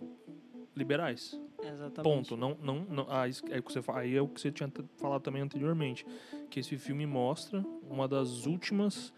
liberais. 0.76 1.40
Exatamente. 1.62 2.02
Ponto. 2.28 2.36
Não, 2.36 2.56
não, 2.62 2.86
não, 2.90 3.06
ah, 3.08 3.28
isso- 3.28 3.42
é 3.50 3.58
o 3.58 3.62
que 3.62 3.72
você, 3.72 3.80
aí 3.92 4.16
é 4.16 4.20
o 4.22 4.28
que 4.28 4.40
você 4.40 4.50
tinha 4.50 4.70
falado 4.96 5.22
também 5.22 5.42
anteriormente. 5.42 6.04
Que 6.50 6.60
esse 6.60 6.76
filme 6.76 7.06
mostra 7.06 7.64
uma 7.88 8.06
das 8.08 8.46
últimas 8.46 9.12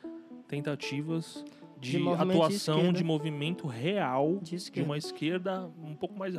tentativas 0.46 1.44
de, 1.80 1.92
De 1.92 1.98
de 2.02 2.08
atuação 2.08 2.76
esquerda. 2.78 2.98
de 2.98 3.04
movimento 3.04 3.66
real 3.66 4.38
De 4.40 4.56
de 4.70 4.82
uma 4.82 4.96
esquerda 4.96 5.70
um 5.82 5.94
pouco 5.94 6.16
mais. 6.18 6.34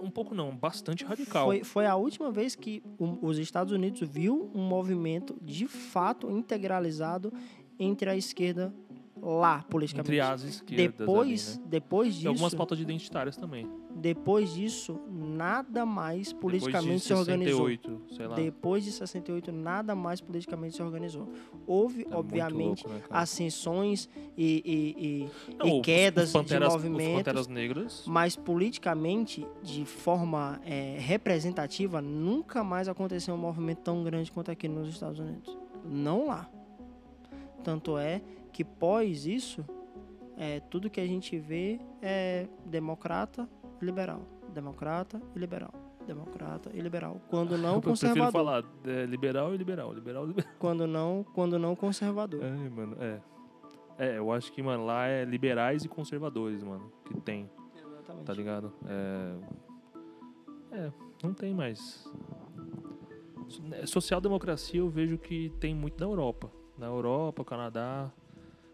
Um, 0.00 0.10
pouco 0.10 0.34
não, 0.34 0.54
bastante 0.54 1.04
radical. 1.04 1.46
Foi, 1.46 1.64
foi 1.64 1.86
a 1.86 1.96
última 1.96 2.30
vez 2.30 2.54
que 2.54 2.82
o- 2.98 3.18
os 3.26 3.38
Estados 3.38 3.72
Unidos 3.72 4.00
viu 4.08 4.50
um 4.54 4.62
movimento 4.62 5.36
de 5.42 5.66
fato 5.66 6.30
integralizado 6.30 7.32
entre 7.78 8.08
a 8.10 8.16
esquerda 8.16 8.72
lá, 9.20 9.64
politicamente. 9.68 10.12
entre 10.12 10.20
as 10.20 10.42
esquerdas. 10.42 10.98
depois, 10.98 11.48
ali, 11.54 11.58
né? 11.62 11.66
depois 11.68 12.22
E 12.22 12.26
algumas 12.28 12.50
disso, 12.50 12.56
pautas 12.56 12.78
identitárias 12.78 13.36
também. 13.36 13.68
Depois 14.00 14.52
disso, 14.54 15.00
nada 15.10 15.84
mais 15.84 16.32
politicamente 16.32 16.84
depois 16.86 17.00
de 17.02 17.06
se 17.06 17.12
organizou. 17.14 17.66
68, 17.68 18.00
sei 18.14 18.26
lá. 18.26 18.34
Depois 18.36 18.84
de 18.84 18.92
68, 18.92 19.50
nada 19.52 19.94
mais 19.94 20.20
politicamente 20.20 20.76
se 20.76 20.82
organizou. 20.82 21.28
Houve, 21.66 22.06
É 22.10 22.14
obviamente, 22.16 22.84
louco, 22.86 23.00
né, 23.00 23.02
ascensões 23.10 24.08
e, 24.36 24.62
e- 24.64 25.04
e- 25.52 25.54
Não, 25.56 25.66
e 25.78 25.80
quedas 25.82 26.26
os 26.28 26.32
panteras, 26.32 26.68
de 26.70 26.76
Os 26.76 26.82
movimentos, 26.84 27.16
Panteras 27.18 27.48
Negras. 27.48 28.04
mas 28.06 28.36
politicamente, 28.36 29.46
de 29.62 29.84
forma 29.84 30.60
é, 30.64 30.96
representativa, 31.00 32.00
nunca 32.00 32.62
mais 32.62 32.88
aconteceu 32.88 33.34
um 33.34 33.38
movimento 33.38 33.78
tão 33.78 34.04
grande 34.04 34.30
quanto 34.30 34.50
aqui 34.50 34.68
nos 34.68 34.88
Estados 34.88 35.18
Unidos. 35.18 35.56
Não 35.84 36.26
lá. 36.26 36.48
Tanto 37.64 37.98
é 37.98 38.20
que 38.52 38.64
pós 38.64 39.26
isso, 39.26 39.64
é, 40.36 40.60
tudo 40.60 40.88
que 40.88 41.00
a 41.00 41.06
gente 41.06 41.36
vê 41.38 41.80
é 42.00 42.46
democrata 42.64 43.48
liberal. 43.84 44.22
Democrata 44.52 45.20
e 45.34 45.38
liberal. 45.38 45.72
democrata 46.06 46.70
e 46.74 46.80
liberal. 46.80 47.20
Quando 47.28 47.56
não, 47.58 47.74
eu 47.74 47.80
prefiro 47.82 47.90
conservador. 47.90 48.32
falar 48.32 48.64
é, 48.86 49.04
liberal 49.04 49.54
e 49.54 49.56
liberal, 49.58 49.92
liberal 49.92 50.24
e 50.24 50.28
liberal. 50.28 50.52
Quando 50.58 50.86
não, 50.86 51.24
quando 51.34 51.58
não, 51.58 51.76
conservador. 51.76 52.42
É, 52.42 52.50
mano, 52.70 52.96
é. 53.00 53.20
É, 53.98 54.18
eu 54.18 54.30
acho 54.32 54.52
que, 54.52 54.62
mano, 54.62 54.86
lá 54.86 55.06
é 55.06 55.24
liberais 55.24 55.84
e 55.84 55.88
conservadores, 55.88 56.62
mano, 56.62 56.92
que 57.04 57.20
tem, 57.20 57.50
Exatamente. 57.76 58.24
tá 58.24 58.32
ligado? 58.32 58.72
É, 58.86 59.34
é 60.72 60.92
não 61.22 61.34
tem 61.34 61.52
mais. 61.52 62.08
So- 63.48 63.62
Social-democracia 63.86 64.78
eu 64.78 64.88
vejo 64.88 65.18
que 65.18 65.50
tem 65.58 65.74
muito 65.74 65.98
na 65.98 66.06
Europa. 66.06 66.50
Na 66.78 66.86
Europa, 66.86 67.44
Canadá, 67.44 68.12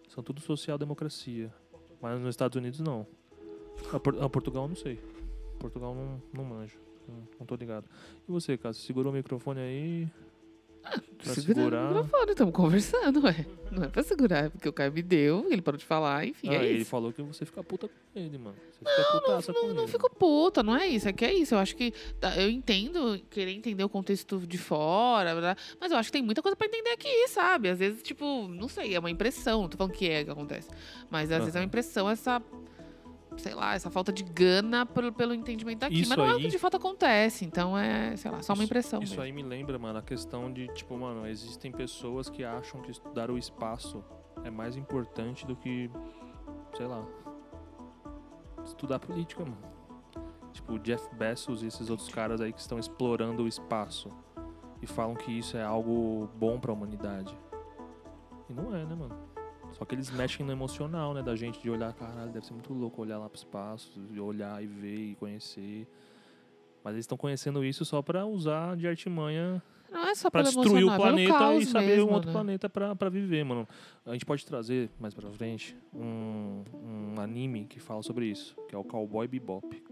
são 0.09 0.23
tudo 0.23 0.41
social-democracia. 0.43 1.51
Mas 2.03 2.21
nos 2.21 2.29
Estados 2.29 2.57
Unidos 2.57 2.81
não. 2.81 3.07
A, 3.93 4.01
Por- 4.01 4.23
a 4.23 4.29
Portugal 4.29 4.69
não 4.69 4.77
sei. 4.77 4.99
Portugal 5.59 5.95
não, 5.95 6.23
não 6.33 6.45
manjo. 6.45 6.79
Não, 7.09 7.29
não 7.41 7.47
tô 7.47 7.55
ligado. 7.55 7.85
E 8.29 8.33
você, 8.33 8.57
Cássio, 8.57 8.83
segurou 8.85 9.13
o 9.13 9.15
microfone 9.17 9.61
aí? 9.61 10.09
Pra 11.17 11.33
Segurando 11.33 11.55
segurar. 11.65 11.85
o 11.85 11.95
microfone, 11.95 12.31
estamos 12.33 12.55
conversando, 12.55 13.25
ué. 13.25 13.47
Não 13.71 13.85
é 13.85 13.89
pra 13.89 14.03
segurar, 14.03 14.45
é 14.45 14.49
porque 14.51 14.69
o 14.69 14.73
Caio 14.73 14.93
me 14.93 15.03
deu, 15.03 15.47
ele 15.51 15.63
parou 15.63 15.79
de 15.79 15.85
falar, 15.85 16.27
enfim, 16.27 16.51
Ah, 16.51 16.55
é 16.57 16.67
ele 16.67 16.81
isso. 16.83 16.91
falou 16.91 17.11
que 17.11 17.23
você 17.23 17.47
fica 17.47 17.65
puta 17.65 17.89
com 17.89 17.95
ele, 18.19 18.37
mano. 18.37 18.55
Você 18.71 19.03
fica 19.03 19.21
putaça 19.21 19.53
com 19.55 19.59
Não, 19.61 19.65
ele. 19.71 19.75
não 19.75 19.89
fico 19.89 20.11
puta, 20.15 20.63
não 20.63 20.77
é 20.77 20.87
isso. 20.87 21.09
É 21.09 21.13
que 21.15 21.25
é 21.25 21.33
isso. 21.33 21.55
Eu 21.55 21.59
acho 21.59 21.75
que. 21.75 21.91
tá, 22.21 22.37
Eu 22.37 22.51
entendo 22.51 23.19
querer 23.31 23.53
entender 23.53 23.83
o 23.83 23.89
contexto 23.89 24.39
de 24.47 24.59
fora, 24.59 25.57
mas 25.81 25.91
eu 25.91 25.97
acho 25.97 26.09
que 26.09 26.13
tem 26.19 26.23
muita 26.23 26.43
coisa 26.43 26.55
pra 26.55 26.67
entender 26.67 26.91
aqui, 26.91 27.29
sabe? 27.29 27.71
Às 27.71 27.79
vezes, 27.79 28.03
tipo, 28.03 28.47
não 28.49 28.69
sei, 28.69 28.95
é 28.95 28.99
uma 28.99 29.11
impressão. 29.11 29.63
Não 29.63 29.69
tô 29.71 29.79
falando 29.79 29.93
que 29.95 30.07
é 30.11 30.23
que 30.23 30.31
acontece. 30.31 30.69
Mas 31.11 31.33
às 31.33 31.39
vezes 31.41 31.57
é 31.57 31.61
uma 31.61 31.65
impressão 31.65 32.11
essa. 32.11 32.43
Sei 33.37 33.55
lá, 33.55 33.75
essa 33.75 33.91
falta 33.91 34.13
de 34.13 34.23
gana 34.23 34.87
pelo, 34.87 35.13
pelo 35.13 35.35
entendimento 35.35 35.81
daqui. 35.81 36.01
Isso 36.01 36.09
mas 36.11 36.19
não 36.19 36.25
é 36.25 36.33
o 36.33 36.37
aí- 36.37 36.43
que 36.43 36.49
de 36.49 36.59
fato 36.59 36.77
acontece. 36.77 37.45
Então 37.45 37.77
é, 37.77 38.17
sei 38.17 38.31
lá, 38.31 38.41
só 38.43 38.53
uma 38.53 38.59
Isso- 38.63 38.65
impressão. 38.65 39.03
Isso 39.03 39.13
mesmo. 39.13 39.23
aí 39.25 39.33
me 39.33 39.43
lembra, 39.43 39.79
mano, 39.79 39.99
a 39.99 40.03
questão 40.03 40.53
de, 40.53 40.69
tipo, 40.69 40.97
mano, 40.97 41.27
existem 41.27 41.73
pessoas 41.73 42.31
que 42.31 42.45
acham 42.45 42.81
que 42.81 42.91
estudar 42.91 43.31
o 43.31 43.37
espaço 43.39 44.05
é 44.45 44.51
mais 44.51 44.77
importante 44.77 45.47
do 45.47 45.57
que, 45.57 45.91
sei 46.77 46.87
lá, 46.87 47.05
estudar 48.65 48.99
política, 48.99 49.43
mano. 49.45 49.59
Tipo, 50.53 50.79
Jeff 50.79 51.13
Bezos 51.17 51.63
e 51.63 51.67
esses 51.67 51.91
outros 51.91 52.09
caras 52.09 52.41
aí 52.41 52.53
que 52.53 52.61
estão 52.61 52.79
explorando 52.79 53.43
o 53.43 53.49
espaço 53.49 54.11
e 54.81 54.87
falam 54.87 55.15
que 55.17 55.33
isso 55.33 55.57
é 55.57 55.63
algo 55.65 56.29
bom 56.37 56.61
pra 56.61 56.73
humanidade. 56.73 57.37
E 58.49 58.53
não 58.55 58.75
é, 58.75 58.85
né, 58.85 58.95
mano? 58.95 59.17
Só 59.77 59.85
que 59.85 59.95
eles 59.95 60.11
mexem 60.11 60.47
no 60.47 60.53
emocional, 60.53 61.13
né, 61.13 61.23
da 61.23 61.35
gente 61.35 61.61
de 61.61 61.69
olhar, 61.69 61.93
caralho, 61.93 62.31
deve 62.31 62.47
ser 62.47 62.53
muito 62.53 62.73
louco 62.73 63.03
olhar 63.03 63.19
lá 63.19 63.29
pro 63.29 63.37
espaço, 63.37 64.01
olhar 64.19 64.63
e 64.63 64.67
ver 64.67 65.11
e 65.11 65.15
conhecer. 65.17 65.87
Mas 66.83 66.95
eles 66.95 67.05
estão 67.05 67.19
conhecendo 67.19 67.65
isso 67.65 67.85
só 67.85 68.01
pra 68.03 68.27
usar 68.27 68.77
de 68.77 68.87
artimanha 68.87 69.63
Não 69.91 70.07
é 70.07 70.15
só 70.15 70.31
pra 70.31 70.43
destruir 70.43 70.85
o 70.85 70.95
planeta 70.95 71.55
e 71.55 71.67
saber 71.67 71.87
mesmo, 71.97 72.11
um 72.11 72.15
outro 72.15 72.29
né? 72.29 72.33
planeta 72.33 72.69
pra, 72.69 72.95
pra 72.95 73.09
viver, 73.09 73.43
mano. 73.43 73.67
A 74.05 74.13
gente 74.13 74.27
pode 74.27 74.45
trazer 74.45 74.91
mais 75.01 75.15
pra 75.15 75.29
frente 75.31 75.77
um, 75.95 76.63
um 77.17 77.21
anime 77.21 77.65
que 77.65 77.81
fala 77.81 78.03
sobre 78.03 78.27
isso, 78.27 78.55
que 78.69 78.75
é 78.75 78.79
o 78.79 78.85
Cowboy 78.85 79.27
Bebop. 79.27 79.83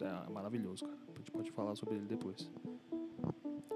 É, 0.00 0.28
é 0.28 0.32
maravilhoso, 0.32 0.84
cara. 0.86 0.98
A 1.14 1.18
gente 1.18 1.30
pode 1.30 1.52
falar 1.52 1.76
sobre 1.76 1.96
ele 1.96 2.06
depois. 2.06 2.50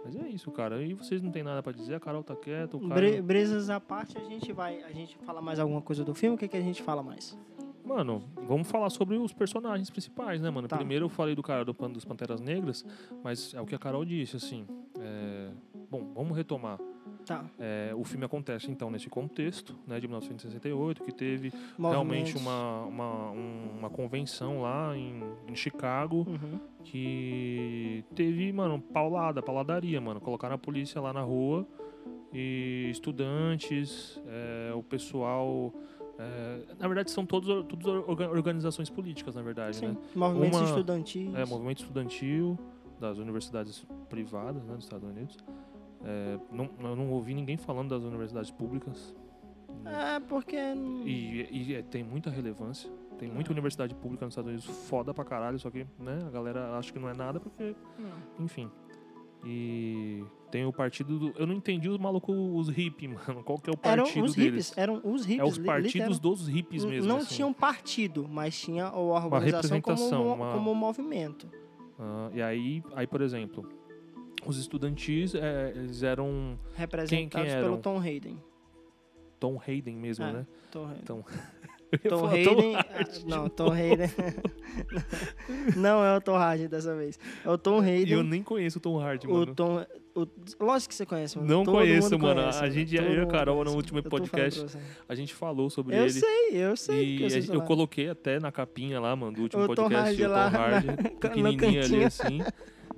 Mas 0.05 0.15
é 0.17 0.29
isso, 0.29 0.51
cara. 0.53 0.83
E 0.83 0.95
vocês 0.95 1.21
não 1.21 1.31
tem 1.33 1.43
nada 1.43 1.63
pra 1.63 1.73
dizer? 1.73 1.95
A 1.97 2.01
Carol 2.01 2.23
tá 2.23 2.37
quieta, 2.37 2.77
o 2.77 2.81
cara... 2.81 2.95
Bre- 2.95 3.21
Brisas 3.23 3.69
à 3.71 3.81
parte, 3.81 4.17
a 4.17 4.23
gente 4.25 4.53
vai. 4.53 4.83
A 4.85 4.91
gente 4.93 5.17
fala 5.19 5.43
mais 5.43 5.59
alguma 5.59 5.83
coisa 5.83 6.05
do 6.05 6.15
filme? 6.15 6.37
O 6.37 6.39
que, 6.39 6.47
que 6.47 6.57
a 6.57 6.61
gente 6.61 6.83
fala 6.83 7.03
mais? 7.03 7.37
Mano, 7.85 8.23
vamos 8.49 8.69
falar 8.69 8.91
sobre 8.91 9.17
os 9.17 9.33
personagens 9.33 9.91
principais, 9.91 10.41
né, 10.41 10.51
mano? 10.51 10.67
Tá. 10.69 10.77
Primeiro 10.77 11.05
eu 11.05 11.09
falei 11.09 11.35
do 11.35 11.43
cara 11.43 11.65
do 11.65 11.73
Pan- 11.75 11.91
dos 11.91 12.05
Panteras 12.05 12.41
Negras, 12.41 12.85
mas 13.23 13.55
é 13.55 13.61
o 13.61 13.67
que 13.67 13.75
a 13.75 13.79
Carol 13.79 14.05
disse, 14.05 14.37
assim. 14.37 14.67
é, 14.99 15.51
Bom, 15.89 16.13
vamos 16.15 16.37
retomar. 16.37 16.79
Tá. 17.25 17.45
É, 17.59 17.93
o 17.97 18.05
filme 18.05 18.25
acontece, 18.25 18.71
então, 18.71 18.89
nesse 18.91 19.09
contexto, 19.09 19.75
né, 19.87 19.99
de 19.99 20.07
1968, 20.07 21.03
que 21.03 21.11
teve 21.13 21.53
realmente 21.79 22.35
Movimentos. 22.35 22.41
uma, 22.41 22.85
uma, 22.85 23.31
um- 23.33 23.71
uma 23.79 23.91
convenção 23.91 24.63
lá 24.63 24.97
em, 24.97 25.23
em 25.49 25.55
Chicago 25.57 26.25
Uhum. 26.29 26.61
que 26.85 28.05
teve, 28.15 28.53
mano, 28.53 28.81
paulada, 28.81 29.43
pauladaria, 29.43 30.01
mano. 30.01 30.21
Colocaram 30.21 30.55
a 30.55 30.59
polícia 30.59 31.01
lá 31.01 31.13
na 31.13 31.23
rua 31.23 31.67
e 32.33 32.89
estudantes, 32.91 34.21
é, 34.27 34.73
o 34.75 34.83
pessoal. 34.83 35.73
é, 36.19 36.61
na 36.79 36.87
verdade, 36.87 37.11
são 37.11 37.27
todos, 37.27 37.49
todas 37.67 37.87
orga- 38.09 38.31
organizações 38.31 38.89
políticas, 38.89 39.35
na 39.35 39.43
verdade, 39.43 39.77
Sim. 39.77 39.89
né? 39.89 39.97
Movimentos 40.15 40.61
Uma- 40.61 40.69
estudantis. 40.69 41.35
É, 41.35 41.45
movimento 41.45 41.79
estudantil 41.83 42.59
das 42.99 43.19
universidades 43.19 43.85
privadas 44.09 44.65
né, 44.65 44.75
dos 44.75 44.85
Estados 44.85 45.07
Unidos. 45.09 45.37
É, 46.09 46.39
não, 46.53 46.71
eu 46.81 46.95
não 46.95 47.11
ouvi 47.11 47.35
ninguém 47.35 47.57
falando 47.57 47.89
das 47.91 48.05
universidades 48.05 48.51
públicas. 48.51 49.15
É, 49.85 50.21
porque. 50.21 50.57
E, 50.57 51.49
e 51.51 51.75
é, 51.75 51.83
tem 51.83 52.05
muita 52.05 52.31
relevância. 52.31 52.89
Tem 53.19 53.29
muita 53.31 53.51
universidade 53.51 53.95
pública 53.95 54.25
nos 54.25 54.33
Estados 54.33 54.51
Unidos 54.51 54.67
foda 54.89 55.13
pra 55.15 55.25
caralho, 55.25 55.59
só 55.59 55.71
que 55.71 55.87
né, 55.99 56.19
a 56.27 56.31
galera 56.31 56.77
acha 56.79 56.93
que 56.93 56.99
não 56.99 57.09
é 57.09 57.15
nada 57.15 57.41
porque, 57.41 57.75
enfim. 58.39 58.71
E 59.45 60.23
tem 60.51 60.65
o 60.67 60.73
partido 60.73 61.19
do. 61.19 61.33
Eu 61.39 61.47
não 61.47 61.55
entendi 61.55 61.89
os 61.89 61.99
malucos, 61.99 62.35
os 62.37 62.69
hippies, 62.69 63.11
mano. 63.27 63.43
Qual 63.45 63.59
que 63.59 63.71
é 63.71 63.73
o 63.73 63.79
Eram 63.83 64.05
partido 64.05 64.25
os 64.25 64.35
deles? 64.35 64.69
hippies. 64.69 64.79
Eram 64.79 65.01
os 65.05 65.25
hippies. 65.25 65.39
é 65.41 65.45
os 65.45 65.59
partidos 65.59 66.19
dos 66.19 66.47
hippies 66.49 66.85
mesmo. 66.85 67.09
Não 67.09 67.19
assim. 67.19 67.37
tinha 67.37 67.47
um 67.47 67.53
partido, 67.53 68.27
mas 68.29 68.59
tinha 68.59 68.87
a 68.87 68.99
organização 68.99 69.81
como, 69.81 69.95
representação, 69.97 70.27
um, 70.29 70.35
uma- 70.35 70.53
como 70.53 70.71
um 70.71 70.75
movimento. 70.75 71.49
Ah, 71.99 72.31
e 72.35 72.43
aí, 72.43 72.83
aí, 72.95 73.07
por 73.07 73.21
exemplo, 73.23 73.67
os 74.47 74.59
estudantis, 74.59 75.35
é, 75.35 75.73
eles 75.75 76.03
eram 76.03 76.59
Representados 76.75 77.49
eram? 77.51 77.63
pelo 77.65 77.77
Tom 77.79 77.99
Hayden. 77.99 78.43
Tom 79.39 79.61
Hayden 79.67 79.97
mesmo, 79.97 80.25
É. 80.25 80.33
né? 80.33 80.47
Tom 80.71 80.85
Hayden. 80.87 81.01
Então, 81.03 81.25
Tom 82.09 82.17
Eu 82.27 82.27
Hayden. 82.27 82.73
Hard, 82.75 82.87
ah, 82.99 83.21
não, 83.27 83.49
Tom 83.49 83.71
Hayden. 83.71 84.11
não 85.77 86.05
é 86.05 86.17
o 86.17 86.21
Tom 86.21 86.35
Hardy 86.35 86.69
dessa 86.69 86.95
vez. 86.97 87.19
É 87.45 87.49
o 87.51 87.57
Tom 87.57 87.77
E 87.85 87.89
eu 88.11 88.19
Hayden. 88.19 88.23
nem 88.25 88.43
conheço 88.43 88.79
o 88.79 88.81
Tom 88.81 88.99
Hardy, 88.99 89.27
O 89.27 89.33
mano. 89.33 89.55
Tom. 89.55 89.85
O, 90.15 90.27
lógico 90.65 90.89
que 90.89 90.95
você 90.95 91.05
conhece, 91.07 91.37
mano. 91.37 91.49
Não 91.49 91.63
Todo 91.65 91.75
conheço, 91.77 92.19
mano. 92.19 92.41
conhece, 92.41 92.65
A 92.65 92.71
gente- 92.71 92.97
eu 92.97 93.03
e 93.15 93.21
a 93.21 93.27
Carol, 93.27 93.57
no 93.59 93.61
conhece. 93.65 93.77
último 93.77 93.99
Eu 93.99 94.03
tô 94.03 94.11
falando 94.11 94.31
podcast. 94.31 94.79
A 95.09 95.15
gente 95.15 95.35
falou 95.35 95.69
sobre 95.71 95.95
Eu 95.95 96.01
ele. 96.03 96.11
sei, 96.11 96.51
eu 96.53 96.77
sei. 96.77 97.23
eu, 97.23 97.27
a 97.27 97.29
gente- 97.29 97.51
eu 97.55 97.63
coloquei 97.63 98.09
até 98.09 98.41
na 98.41 98.51
capinha 98.51 98.99
lá, 98.99 99.15
mano, 99.15 99.33
do 99.33 99.43
último 99.43 99.63
O 99.63 99.69
Tom 99.69 99.75
podcast, 99.89 100.03
Hardy 100.05 100.23
o 100.23 100.27
Tom 100.27 100.33
lá 100.33 100.49
Hardy, 100.49 100.87
no 100.91 100.97
pequenininho 101.21 101.85
ali 101.85 102.05
assim. 102.05 102.39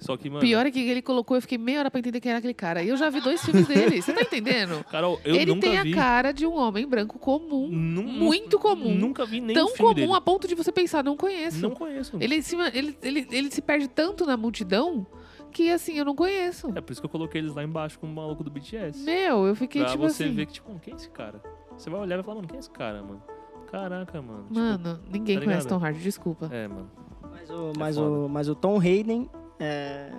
Só 0.01 0.16
que, 0.16 0.28
mano, 0.30 0.40
Pior 0.40 0.64
é 0.64 0.70
que 0.70 0.78
ele 0.78 1.03
colocou, 1.03 1.36
eu 1.36 1.40
fiquei 1.40 1.59
meia 1.59 1.80
hora 1.80 1.90
pra 1.90 1.99
entender 1.99 2.20
quem 2.20 2.30
era 2.30 2.38
aquele 2.38 2.55
cara. 2.55 2.82
E 2.82 2.88
eu 2.88 2.96
já 2.96 3.11
vi 3.11 3.20
dois 3.20 3.44
filmes 3.44 3.66
dele. 3.66 4.01
Você 4.01 4.12
tá 4.12 4.22
entendendo? 4.22 4.84
Carol, 4.90 5.20
eu 5.24 5.34
ele 5.34 5.46
nunca 5.53 5.68
tem 5.68 5.82
vi. 5.82 5.92
a 5.92 5.96
cara 5.96 6.32
de 6.32 6.46
um 6.46 6.55
homem 6.57 6.86
branco 6.86 7.18
comum. 7.18 7.68
nu- 7.68 8.03
muito 8.05 8.59
comum. 8.59 8.94
Nunca 8.94 9.26
vi 9.26 9.40
nem 9.40 9.55
tão 9.55 9.64
um 9.64 9.68
filme 9.68 9.94
comum 9.94 10.07
dele. 10.07 10.12
a 10.16 10.20
ponto 10.20 10.46
de 10.46 10.55
você 10.55 10.70
pensar, 10.70 11.03
não 11.03 11.16
conheço. 11.16 11.61
Não 11.61 11.70
conheço. 11.72 12.16
Ele, 12.20 12.40
se, 12.42 12.57
ele, 12.72 12.96
ele, 13.03 13.26
ele 13.30 13.51
se 13.51 13.61
perde 13.61 13.88
tanto 13.88 14.24
na 14.24 14.36
multidão 14.36 15.05
que, 15.51 15.70
assim, 15.70 15.94
eu 15.99 16.05
não 16.05 16.14
conheço. 16.14 16.70
É 16.76 16.80
por 16.80 16.92
isso 16.92 17.01
que 17.01 17.07
eu 17.07 17.11
coloquei 17.11 17.40
eles 17.40 17.55
lá 17.55 17.64
embaixo 17.64 17.99
com 17.99 18.07
o 18.07 18.11
maluco 18.14 18.44
do 18.44 18.51
BTS. 18.51 19.03
Meu, 19.05 19.46
eu 19.46 19.57
fiquei 19.57 19.82
pra 19.82 19.90
tipo 19.90 20.03
você 20.09 20.24
assim. 20.24 20.32
ver 20.34 20.46
que, 20.46 20.53
tipo, 20.53 20.78
quem 20.78 20.92
é 20.92 20.96
esse 20.96 21.11
cara? 21.11 21.42
Você 21.76 21.90
vai 21.90 22.01
olhar 22.01 22.14
e 22.14 22.18
vai 22.18 22.24
falar, 22.24 22.36
mano, 22.36 22.46
quem 22.49 22.57
é 22.57 22.61
esse 22.61 22.70
cara, 22.70 23.03
mano? 23.03 23.22
Caraca, 23.70 24.22
mano. 24.22 24.44
Tipo, 24.44 24.55
Mano, 24.55 25.01
ninguém 25.11 25.38
tá 25.38 25.44
conhece? 25.44 25.66
Tom 25.68 25.78
Hardy, 25.78 26.01
desculpa. 26.01 26.49
é, 26.53 26.68
mano. 26.68 26.88
Mas 27.30 27.51
o, 27.51 27.70
É 27.70 27.72
mas, 27.78 27.96
o, 27.99 28.28
mas 28.28 28.49
o 28.49 28.55
Tom 28.55 28.80
Hayden 28.80 29.28
é, 29.61 30.11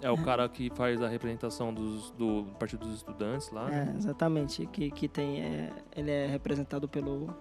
É 0.00 0.10
o 0.10 0.16
cara 0.22 0.48
que 0.48 0.70
faz 0.74 1.00
a 1.02 1.08
representação 1.08 1.72
dos, 1.72 2.10
do 2.12 2.46
Partido 2.58 2.86
dos 2.86 2.96
Estudantes 2.96 3.50
lá. 3.50 3.68
é, 3.70 3.84
né? 3.86 3.94
exatamente 3.96 4.66
que, 4.66 4.90
que 4.90 5.08
tem 5.08 5.40
é, 5.42 5.72
ele 5.96 6.10
é 6.10 6.26
representado 6.26 6.88
pelo 6.88 7.34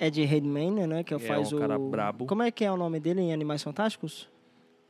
Ed 0.00 0.24
Redmayne, 0.24 0.86
né, 0.86 1.02
que 1.02 1.14
É 1.14 1.18
faz 1.18 1.52
um 1.52 1.56
o 1.56 1.60
cara 1.60 1.78
brabo. 1.78 2.26
Como 2.26 2.42
é 2.42 2.50
que 2.50 2.64
é 2.64 2.70
o 2.72 2.76
nome 2.76 2.98
dele 3.00 3.20
em 3.20 3.32
Animais 3.32 3.62
Fantásticos? 3.62 4.28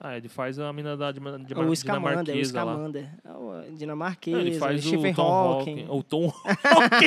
Ah, 0.01 0.17
ele 0.17 0.29
faz 0.29 0.61
a 0.61 0.73
mina 0.73 0.97
da 0.97 1.11
de, 1.11 1.19
de, 1.19 1.55
o 1.55 1.75
Scamander, 1.75 2.33
o 2.37 2.39
lá. 2.39 2.45
Scamander. 2.45 3.09
É 3.25 3.33
o 3.33 3.53
Não, 3.53 3.75
dinamarquesa, 3.75 4.39
ele 4.39 4.57
faz 4.57 4.85
o 4.85 4.89
Stephen 4.89 5.13
Tom 5.13 5.23
Hawking. 5.25 5.71
Hawking. 5.73 5.87
O 5.91 6.03
Tom 6.05 6.27
Hawking. 6.27 7.07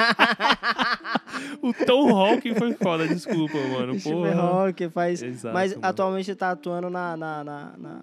o 1.64 1.86
Tom 1.86 2.10
Hawking 2.10 2.56
foi 2.56 2.74
foda, 2.74 3.08
desculpa, 3.08 3.58
mano. 3.72 3.98
Stephen 3.98 4.34
Porra. 4.34 4.42
Hawking 4.42 4.90
faz, 4.90 5.24
Exato, 5.24 5.54
mas 5.54 5.72
mano. 5.74 5.86
atualmente 5.88 6.36
tá 6.36 6.52
atuando 6.52 6.90
na, 6.90 7.16
na, 7.16 7.44
na, 7.46 7.78
na 7.78 8.02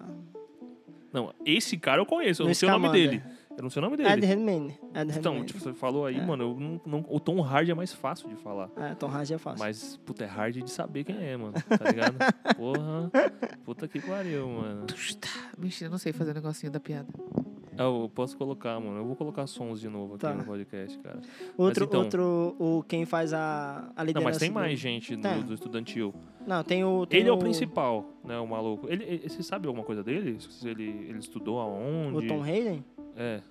Não, 1.11 1.33
esse 1.45 1.77
cara 1.77 2.01
eu 2.01 2.05
conheço, 2.05 2.43
eu 2.43 2.47
não 2.47 2.53
sei 2.53 2.69
o 2.69 2.71
nome 2.71 2.89
dele. 2.91 3.21
Eu 3.57 3.63
não 3.63 3.69
sei 3.69 3.81
o 3.81 3.83
nome 3.83 3.95
Ed 4.01 4.03
dele. 4.07 4.25
Redmayne. 4.25 4.79
Ed 4.95 5.17
Então, 5.17 5.43
tipo, 5.43 5.59
você 5.59 5.73
falou 5.73 6.05
aí, 6.05 6.17
É. 6.17 6.25
mano, 6.25 6.43
eu 6.45 6.59
não, 6.59 6.81
não- 6.85 7.05
o 7.09 7.19
Tom 7.19 7.41
Hardy 7.43 7.71
é 7.71 7.75
mais 7.75 7.91
fácil 7.91 8.29
de 8.29 8.35
falar. 8.37 8.69
É, 8.77 8.95
Tom 8.95 9.07
Hardy 9.07 9.33
é 9.33 9.37
fácil. 9.37 9.59
Mas, 9.59 9.97
puta, 10.05 10.23
é 10.23 10.27
hard 10.27 10.63
de 10.63 10.71
saber 10.71 11.03
quem 11.03 11.17
é, 11.21 11.35
mano. 11.35 11.51
Tá 11.53 11.89
ligado? 11.91 12.15
Porra. 12.55 13.11
Puta 13.65 13.85
que 13.85 13.99
pariu, 13.99 14.47
mano. 14.47 14.85
Mentira, 15.57 15.89
não 15.89 15.97
sei 15.97 16.13
fazer 16.13 16.31
o 16.31 16.35
negocinho 16.35 16.71
da 16.71 16.79
piada. 16.79 17.09
Eu 17.83 18.11
posso 18.13 18.37
colocar, 18.37 18.79
mano. 18.79 18.97
Eu 18.97 19.05
vou 19.05 19.15
colocar 19.15 19.47
sons 19.47 19.79
de 19.79 19.87
novo 19.87 20.15
aqui 20.15 20.21
Tá. 20.21 20.33
no 20.33 20.43
podcast, 20.43 20.97
cara. 20.99 21.19
Outro, 21.57 21.85
então- 21.85 22.01
outro 22.01 22.55
o, 22.59 22.83
quem 22.87 23.05
faz 23.05 23.33
a, 23.33 23.89
a 23.95 24.03
liderança. 24.03 24.13
Não, 24.19 24.23
mas 24.23 24.37
tem 24.37 24.49
do- 24.49 24.53
mais 24.55 24.77
gente 24.79 25.15
do, 25.15 25.21
Tem. 25.21 25.41
do 25.43 25.53
estudantil. 25.53 26.13
Não, 26.45 26.63
tem 26.63 26.83
o. 26.83 27.05
tem 27.05 27.21
Ele 27.21 27.29
é 27.29 27.31
o 27.31 27.37
principal, 27.37 28.05
né, 28.23 28.37
o 28.37 28.45
maluco. 28.47 28.87
Ele, 28.89 29.03
ele- 29.05 29.29
você 29.29 29.41
sabe 29.41 29.67
alguma 29.67 29.85
coisa 29.85 30.03
dele? 30.03 30.37
Se 30.39 30.67
Ele, 30.67 30.83
ele 31.07 31.19
estudou 31.19 31.59
aonde? 31.59 32.17
O 32.17 32.27
Tom 32.27 32.43
Hayden. 32.43 32.83
É, 33.15 33.41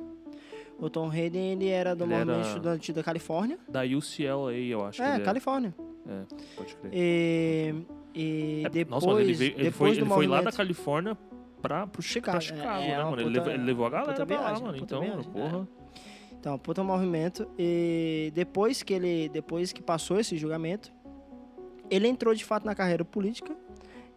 O 0.79 0.89
Tom 0.89 1.11
Hayden, 1.11 1.53
ele 1.53 1.67
era 1.69 1.97
do 1.97 2.05
Ele 2.05 2.13
movimento 2.15 2.39
era- 2.39 2.47
estudantil 2.49 2.95
da 2.95 3.03
Califórnia. 3.03 3.59
da 3.69 3.83
UCLA, 3.83 4.53
eu 4.55 4.85
acho 4.85 5.03
É, 5.03 5.15
ele 5.17 5.25
Califórnia. 5.25 5.75
É, 6.07 6.23
pode 6.57 6.77
crer. 6.77 6.91
E, 6.95 7.75
e 8.15 8.63
É, 8.65 8.69
depois, 8.69 9.05
Nossa, 9.05 9.21
ele, 9.21 9.33
veio- 9.35 9.53
ele 9.55 9.65
depois 9.65 9.75
foi, 9.77 9.91
do 9.93 9.99
ele 9.99 10.09
foi 10.09 10.27
lá 10.27 10.37
da 10.37 10.43
movimento- 10.45 10.57
Califórnia 10.57 11.19
pra, 11.63 11.87
pro 11.87 12.03
Chicago, 12.03 12.39
pra 12.39 12.47
é, 12.47 12.49
Chicago 12.59 12.83
é 12.83 12.89
né, 12.89 13.05
mano? 13.05 13.17
Ele 13.21 13.25
puta- 13.25 13.31
levou, 13.39 13.53
ele 13.55 13.63
levou 13.65 13.87
a 13.87 13.91
galera 13.91 14.27
pra 14.27 14.41
lá, 14.41 14.61
mano. 14.61 14.77
Então, 14.77 15.01
viagem, 15.01 15.31
porra. 15.31 15.69
Então, 16.39 16.59
puta 16.59 16.85
movimento. 16.85 17.49
E 17.59 18.31
depois 18.35 18.83
que 18.83 18.95
ele, 18.95 19.29
depois 19.29 19.73
que 19.73 19.83
passou 19.83 20.19
esse 20.21 20.37
julgamento, 20.37 20.93
ele 21.91 22.07
entrou 22.07 22.35
de 22.35 22.45
fato 22.45 22.65
na 22.65 22.75
carreira 22.75 23.05
política. 23.05 23.57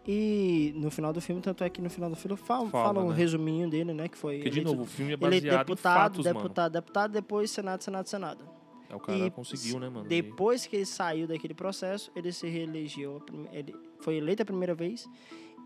E 0.06 0.72
no 0.76 0.90
final 0.90 1.12
do 1.12 1.20
filme, 1.20 1.40
tanto 1.40 1.62
é 1.62 1.70
que 1.70 1.80
no 1.80 1.88
final 1.88 2.10
do 2.10 2.16
filme 2.16 2.36
fala, 2.36 2.68
Fala, 2.70 2.84
fala 2.94 3.04
um 3.04 3.10
né? 3.10 3.14
resuminho 3.16 3.70
dele, 3.70 3.92
né? 3.94 4.08
Que 4.08 4.18
foi 4.18 4.36
Porque, 4.36 4.50
de 4.50 4.58
eleito- 4.58 4.70
novo, 4.72 4.82
o 4.82 4.86
filme 4.86 5.12
é 5.12 5.14
ele 5.14 5.24
é 5.24 5.40
baseado 5.40 5.58
deputado, 5.66 5.70
em 5.72 6.02
fatos, 6.02 6.26
mano. 6.26 6.38
deputado, 6.40 6.72
deputado, 6.72 7.12
depois 7.12 7.50
Senado, 7.52 7.82
Senado, 7.84 8.08
Senado. 8.08 8.44
É, 8.90 8.96
o 8.96 8.98
cara 9.00 9.16
e 9.18 9.30
conseguiu, 9.30 9.78
né, 9.78 9.88
mano? 9.88 10.08
Depois 10.08 10.66
que 10.66 10.74
ele 10.76 10.86
saiu 10.86 11.26
daquele 11.28 11.54
processo, 11.54 12.10
ele 12.16 12.32
se 12.32 12.48
reelegeu. 12.48 13.22
Ele 13.52 13.74
foi 14.00 14.16
eleito 14.16 14.42
a 14.42 14.44
primeira 14.44 14.74
vez 14.74 15.08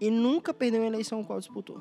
e 0.01 0.11
nunca 0.11 0.53
perdeu 0.55 0.81
uma 0.81 0.87
eleição 0.87 1.23
qual 1.25 1.39
disputou. 1.39 1.81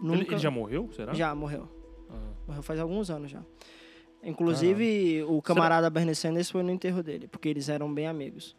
Ele, 0.00 0.16
Nunca. 0.16 0.32
ele 0.34 0.38
já 0.38 0.50
morreu, 0.50 0.88
será? 0.92 1.12
Já 1.14 1.34
morreu. 1.34 1.68
Ah. 2.08 2.32
Morreu 2.46 2.62
faz 2.62 2.78
alguns 2.78 3.10
anos 3.10 3.30
já. 3.30 3.42
Inclusive, 4.22 5.22
o 5.24 5.40
camarada 5.42 5.88
Bernie 5.90 6.14
Sanders 6.14 6.50
foi 6.50 6.62
no 6.62 6.70
enterro 6.70 7.02
dele, 7.02 7.28
porque 7.28 7.48
eles 7.48 7.68
eram 7.68 7.92
bem 7.92 8.06
amigos. 8.06 8.56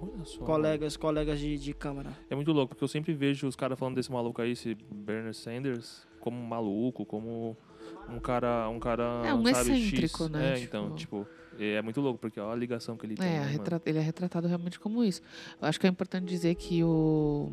Olha 0.00 0.24
só. 0.24 0.44
Colegas, 0.44 0.96
colegas 0.96 1.40
de, 1.40 1.58
de 1.58 1.72
câmara. 1.74 2.10
É 2.30 2.34
muito 2.36 2.52
louco, 2.52 2.68
porque 2.70 2.84
eu 2.84 2.88
sempre 2.88 3.12
vejo 3.12 3.46
os 3.48 3.56
caras 3.56 3.76
falando 3.78 3.96
desse 3.96 4.10
maluco 4.12 4.40
aí, 4.40 4.52
esse 4.52 4.76
Bernie 4.90 5.34
Sanders, 5.34 6.06
como 6.20 6.38
um 6.40 6.46
maluco, 6.46 7.04
como 7.04 7.56
um 8.08 8.20
cara, 8.20 8.68
um 8.68 8.78
cara, 8.78 9.22
É, 9.26 9.34
um 9.34 9.44
sabe, 9.46 9.72
excêntrico, 9.72 10.24
X. 10.24 10.30
né, 10.30 10.50
É, 10.50 10.54
tipo- 10.54 10.64
então, 10.66 10.94
tipo, 10.94 11.26
é 11.58 11.82
muito 11.82 12.00
louco, 12.00 12.18
porque 12.18 12.38
olha 12.38 12.52
a 12.52 12.56
ligação 12.56 12.96
que 12.96 13.04
ele 13.04 13.16
tem, 13.16 13.26
É, 13.26 13.40
né, 13.40 13.80
ele 13.84 13.98
é 13.98 14.00
retratado 14.00 14.46
realmente 14.46 14.78
como 14.78 15.02
isso. 15.02 15.20
Eu 15.60 15.68
acho 15.68 15.78
que 15.80 15.86
é 15.86 15.90
importante 15.90 16.26
dizer 16.26 16.54
que 16.54 16.84
o, 16.84 17.50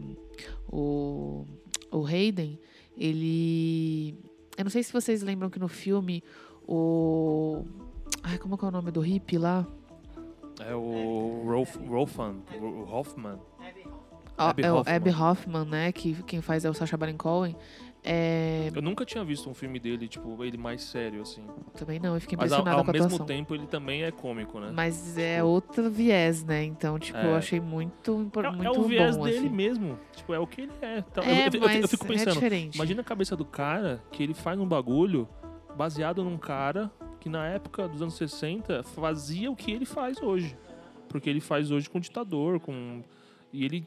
o, 0.71 1.45
o 1.91 2.05
Hayden, 2.05 2.59
ele. 2.97 4.15
Eu 4.57 4.63
não 4.63 4.71
sei 4.71 4.83
se 4.83 4.93
vocês 4.93 5.21
lembram 5.21 5.49
que 5.49 5.59
no 5.59 5.67
filme 5.67 6.23
o. 6.67 7.65
Ai, 8.23 8.37
como 8.37 8.57
que 8.57 8.65
é 8.65 8.67
o 8.67 8.71
nome 8.71 8.91
do 8.91 9.01
hippie 9.01 9.37
lá? 9.37 9.67
É 10.59 10.73
o 10.73 11.43
Rolf, 11.45 11.75
Rolfan, 11.75 12.35
Hoffman. 12.89 13.39
Abby 14.37 14.63
é 14.63 14.71
o 14.71 14.77
Hoffman. 14.77 14.95
Abby 14.95 15.09
Hoffman, 15.09 15.65
né? 15.65 15.91
Que 15.91 16.13
quem 16.23 16.41
faz 16.41 16.65
é 16.65 16.69
o 16.69 16.73
Sacha 16.73 16.97
Baron 16.97 17.17
Cohen. 17.17 17.55
É, 18.07 18.69
Eu 18.73 18.81
nunca 18.83 19.03
tinha 19.03 19.23
visto 19.23 19.49
um 19.49 19.53
filme 19.53 19.79
dele, 19.79 20.07
tipo, 20.07 20.43
ele 20.43 20.57
mais 20.57 20.83
sério, 20.83 21.21
assim. 21.23 21.41
também 21.75 21.99
não, 21.99 22.13
eu 22.13 22.21
fiquei 22.21 22.37
Mas 22.37 22.51
ao, 22.51 22.59
impressionada 22.59 22.77
ao 22.79 22.85
com 22.85 22.89
a 22.91 22.93
mesmo 22.93 23.05
atuação. 23.07 23.25
tempo 23.25 23.55
ele 23.55 23.65
também 23.65 24.03
é 24.03 24.11
cômico, 24.11 24.59
né? 24.59 24.71
Mas 24.73 25.17
é 25.17 25.37
Tipo- 25.37 25.47
outro 25.47 25.89
viés, 25.89 26.43
né? 26.43 26.63
Então, 26.63 26.99
tipo, 26.99 27.17
É. 27.17 27.25
eu 27.25 27.35
achei 27.35 27.59
muito, 27.59 28.21
impor- 28.21 28.45
É, 28.45 28.65
é 28.65 28.69
o 28.71 28.83
viés 28.83 29.17
bom, 29.17 29.23
dele 29.23 29.37
assim. 29.39 29.49
mesmo. 29.49 29.97
Tipo, 30.15 30.33
é 30.33 30.39
o 30.39 30.45
que 30.45 30.61
ele 30.61 30.71
é. 30.81 30.99
Então, 30.99 31.23
eu- 31.23 31.29
É, 31.29 31.47
eu, 31.47 31.51
eu- 31.53 31.59
mas 31.61 31.81
eu 31.81 31.87
fico 31.87 32.05
é 32.05 32.09
pensando, 32.09 32.39
imagina 32.75 33.01
a 33.01 33.03
cabeça 33.03 33.35
do 33.35 33.43
cara 33.45 34.03
que 34.11 34.21
ele 34.21 34.33
faz 34.35 34.59
um 34.59 34.67
bagulho 34.67 35.27
baseado 35.75 36.23
num 36.23 36.37
cara 36.37 36.91
que 37.19 37.27
na 37.27 37.47
época 37.47 37.87
dos 37.87 38.01
anos 38.01 38.13
60 38.15 38.83
fazia 38.83 39.49
o 39.49 39.55
que 39.55 39.71
ele 39.71 39.85
faz 39.85 40.21
hoje. 40.21 40.55
Porque 41.09 41.29
ele 41.29 41.41
faz 41.41 41.71
hoje 41.71 41.89
com 41.89 41.99
ditador, 41.99 42.59
com. 42.59 43.01
E 43.55 43.63
ele 43.65 43.83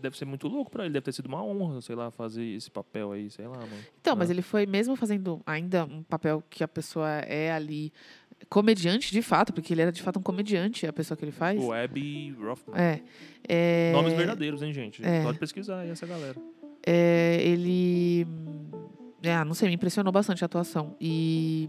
deve 0.00 0.16
ser 0.18 0.24
muito 0.24 0.48
louco 0.48 0.70
pra 0.70 0.84
ele, 0.84 0.92
deve 0.94 1.04
ter 1.04 1.12
sido 1.12 1.26
uma 1.26 1.42
honra, 1.44 1.80
sei 1.80 1.94
lá, 1.94 2.10
fazer 2.10 2.44
esse 2.44 2.70
papel 2.70 3.12
aí, 3.12 3.30
sei 3.30 3.46
lá, 3.46 3.56
mano. 3.58 3.78
Então, 4.00 4.16
mas 4.16 4.28
É. 4.30 4.32
ele 4.32 4.42
foi 4.42 4.66
mesmo 4.66 4.96
fazendo 4.96 5.40
ainda 5.46 5.84
um 5.84 6.02
papel 6.02 6.42
que 6.50 6.62
a 6.64 6.68
pessoa 6.68 7.08
é 7.08 7.52
ali 7.52 7.92
comediante 8.48 9.12
de 9.12 9.22
fato, 9.22 9.52
porque 9.52 9.72
ele 9.72 9.82
era 9.82 9.92
de 9.92 10.02
fato 10.02 10.18
um 10.18 10.22
comediante, 10.22 10.86
a 10.86 10.92
pessoa 10.92 11.16
que 11.16 11.24
ele 11.24 11.30
faz. 11.32 11.62
O 11.62 11.72
Abby 11.72 12.32
Rothman. 12.32 12.76
É, 12.76 13.00
é, 13.48 13.92
Nomes 13.92 14.12
verdadeiros, 14.14 14.62
hein, 14.62 14.72
gente? 14.72 15.04
é. 15.04 15.22
Pode 15.22 15.38
pesquisar 15.38 15.78
aí 15.80 15.90
essa 15.90 16.06
galera. 16.06 16.36
é, 16.84 17.38
ele 17.40 18.26
é, 19.22 19.44
não 19.44 19.54
sei, 19.54 19.68
me 19.68 19.74
impressionou 19.76 20.12
bastante 20.12 20.42
a 20.44 20.46
atuação. 20.46 20.96
E 21.00 21.68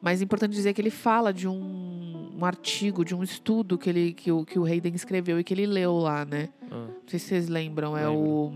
mas 0.00 0.20
é 0.20 0.24
importante 0.24 0.52
dizer 0.52 0.72
que 0.74 0.80
ele 0.80 0.90
fala 0.90 1.32
de 1.32 1.48
um, 1.48 1.97
um 2.38 2.44
artigo, 2.44 3.04
de 3.04 3.14
um 3.14 3.22
estudo 3.22 3.76
que 3.76 3.90
ele 3.90 4.12
que 4.12 4.30
o, 4.30 4.44
que 4.44 4.58
o 4.58 4.64
Hayden 4.64 4.94
escreveu 4.94 5.40
e 5.40 5.44
que 5.44 5.52
ele 5.52 5.66
leu 5.66 5.96
lá, 5.98 6.24
né? 6.24 6.48
Ah, 6.70 6.86
Não 6.86 6.90
sei 7.08 7.18
se 7.18 7.26
vocês 7.26 7.48
lembram, 7.48 7.96
é, 7.98 8.08
o, 8.08 8.52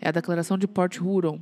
é 0.00 0.08
a 0.08 0.12
Declaração 0.12 0.56
de 0.56 0.66
Port 0.66 0.98
Huron. 1.00 1.38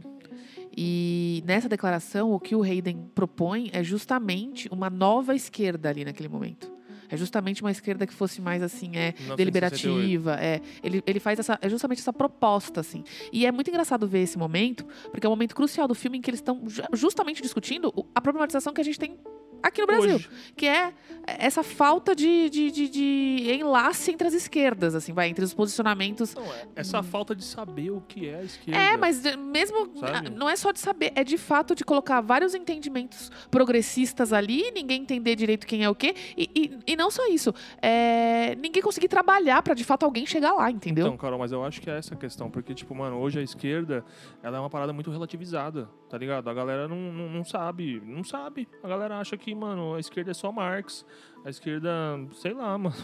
E 0.76 1.42
nessa 1.46 1.68
declaração, 1.68 2.32
o 2.32 2.40
que 2.40 2.54
o 2.54 2.62
Hayden 2.62 3.08
propõe 3.14 3.70
é 3.72 3.82
justamente 3.82 4.68
uma 4.70 4.90
nova 4.90 5.34
esquerda 5.34 5.88
ali 5.88 6.04
naquele 6.04 6.28
momento. 6.28 6.70
É 7.08 7.16
justamente 7.16 7.62
uma 7.62 7.70
esquerda 7.70 8.04
que 8.06 8.12
fosse 8.12 8.42
mais 8.42 8.62
assim, 8.62 8.88
é 8.96 9.14
1968. 9.18 9.36
deliberativa, 9.36 10.34
é. 10.40 10.60
Ele, 10.82 11.02
ele 11.06 11.20
faz 11.20 11.38
essa, 11.38 11.56
é 11.62 11.68
justamente 11.68 12.00
essa 12.00 12.12
proposta, 12.12 12.80
assim. 12.80 13.04
E 13.32 13.46
é 13.46 13.52
muito 13.52 13.68
engraçado 13.70 14.08
ver 14.08 14.18
esse 14.22 14.36
momento, 14.36 14.84
porque 15.12 15.24
é 15.24 15.28
um 15.28 15.32
momento 15.32 15.54
crucial 15.54 15.86
do 15.86 15.94
filme 15.94 16.18
em 16.18 16.20
que 16.20 16.28
eles 16.30 16.40
estão 16.40 16.68
ju- 16.68 16.82
justamente 16.92 17.40
discutindo 17.40 17.92
a 18.12 18.20
problematização 18.20 18.74
que 18.74 18.80
a 18.80 18.84
gente 18.84 18.98
tem 18.98 19.16
aqui 19.62 19.80
no 19.80 19.86
Brasil 19.86 20.16
Hoje. 20.16 20.30
que 20.56 20.66
é 20.66 20.92
essa 21.26 21.62
falta 21.62 22.14
de, 22.14 22.48
de, 22.48 22.70
de, 22.70 22.88
de 22.88 23.52
enlace 23.52 24.12
entre 24.12 24.28
as 24.28 24.34
esquerdas, 24.34 24.94
assim, 24.94 25.12
vai, 25.12 25.28
entre 25.28 25.44
os 25.44 25.52
posicionamentos. 25.52 26.34
Não, 26.34 26.44
é 26.44 26.66
essa 26.76 27.02
falta 27.02 27.34
de 27.34 27.44
saber 27.44 27.90
o 27.90 28.00
que 28.00 28.28
é 28.28 28.36
a 28.36 28.42
esquerda. 28.44 28.80
É, 28.80 28.96
mas 28.96 29.22
mesmo 29.36 29.90
Sabe? 29.98 30.12
ah, 30.28 30.30
não 30.30 30.48
é 30.48 30.54
só 30.54 30.70
de 30.70 30.78
saber, 30.78 31.12
é 31.14 31.24
de 31.24 31.36
fato 31.36 31.74
de 31.74 31.84
colocar 31.84 32.20
vários 32.20 32.54
entendimentos 32.54 33.30
progressistas 33.50 34.32
ali, 34.32 34.70
ninguém 34.70 35.02
entender 35.02 35.34
direito 35.34 35.66
quem 35.66 35.82
é 35.82 35.90
o 35.90 35.94
quê, 35.94 36.14
e, 36.36 36.50
e, 36.54 36.92
e 36.92 36.96
não 36.96 37.10
só 37.10 37.26
isso, 37.28 37.52
é, 37.82 38.54
ninguém 38.56 38.82
conseguir 38.82 39.08
trabalhar 39.08 39.62
pra 39.62 39.74
de 39.74 39.84
fato 39.84 40.04
alguém 40.04 40.24
chegar 40.26 40.52
lá, 40.52 40.70
entendeu? 40.70 41.06
Então, 41.06 41.16
Carol, 41.16 41.38
mas 41.38 41.50
eu 41.50 41.64
acho 41.64 41.80
que 41.80 41.90
é 41.90 41.98
essa 41.98 42.14
a 42.14 42.16
questão, 42.16 42.50
porque, 42.50 42.74
tipo, 42.74 42.94
mano, 42.94 43.18
hoje 43.18 43.38
a 43.38 43.42
esquerda, 43.42 44.04
ela 44.42 44.56
é 44.56 44.60
uma 44.60 44.70
parada 44.70 44.92
muito 44.92 45.10
relativizada, 45.10 45.88
tá 46.08 46.16
ligado? 46.16 46.48
A 46.48 46.54
galera 46.54 46.86
não, 46.88 47.12
não, 47.12 47.28
não 47.28 47.44
sabe, 47.44 48.00
não 48.04 48.24
sabe. 48.24 48.68
A 48.82 48.88
galera 48.88 49.18
acha 49.18 49.36
que, 49.36 49.45
mano, 49.54 49.94
a 49.94 50.00
esquerda 50.00 50.30
é 50.30 50.34
só 50.34 50.50
Marx, 50.52 51.04
a 51.44 51.50
esquerda, 51.50 51.90
sei 52.34 52.52
lá, 52.54 52.76
mano, 52.78 52.94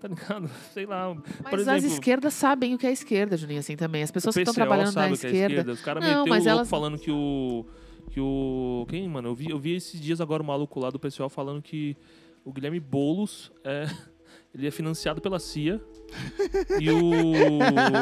tá 0.00 0.08
ligado? 0.08 0.48
Sei 0.72 0.86
lá. 0.86 1.14
mas 1.14 1.50
Por 1.50 1.54
as 1.60 1.66
exemplo, 1.68 1.86
esquerdas 1.86 2.34
sabem 2.34 2.74
o 2.74 2.78
que 2.78 2.86
é 2.86 2.92
esquerda, 2.92 3.36
Juninho, 3.36 3.60
assim 3.60 3.76
também. 3.76 4.02
As 4.02 4.10
pessoas 4.10 4.34
que 4.34 4.40
estão 4.42 4.54
trabalhando 4.54 4.92
sabe 4.92 5.08
na 5.10 5.14
o 5.14 5.18
que 5.18 5.26
é 5.26 5.30
esquerda. 5.30 5.72
Os 5.72 5.80
caras 5.80 6.02
meteu 6.04 6.26
mas 6.26 6.28
o 6.28 6.32
louco 6.46 6.48
elas- 6.48 6.70
falando 6.70 6.98
que 6.98 7.10
o. 7.10 7.64
Que 8.10 8.20
o. 8.20 8.86
Quem, 8.88 9.08
mano? 9.08 9.28
Eu 9.28 9.34
vi, 9.34 9.50
eu 9.50 9.58
vi 9.58 9.74
esses 9.74 10.00
dias 10.00 10.20
agora 10.20 10.42
o 10.42 10.46
maluco 10.46 10.80
lá 10.80 10.88
do 10.90 10.98
pessoal 10.98 11.28
falando 11.28 11.60
que 11.60 11.96
o 12.44 12.52
Guilherme 12.52 12.80
Boulos 12.80 13.52
é. 13.64 13.84
Ele 14.54 14.66
é 14.66 14.70
financiado 14.70 15.20
pela 15.20 15.38
CIA. 15.38 15.80
e, 16.80 16.90
o, 16.90 17.12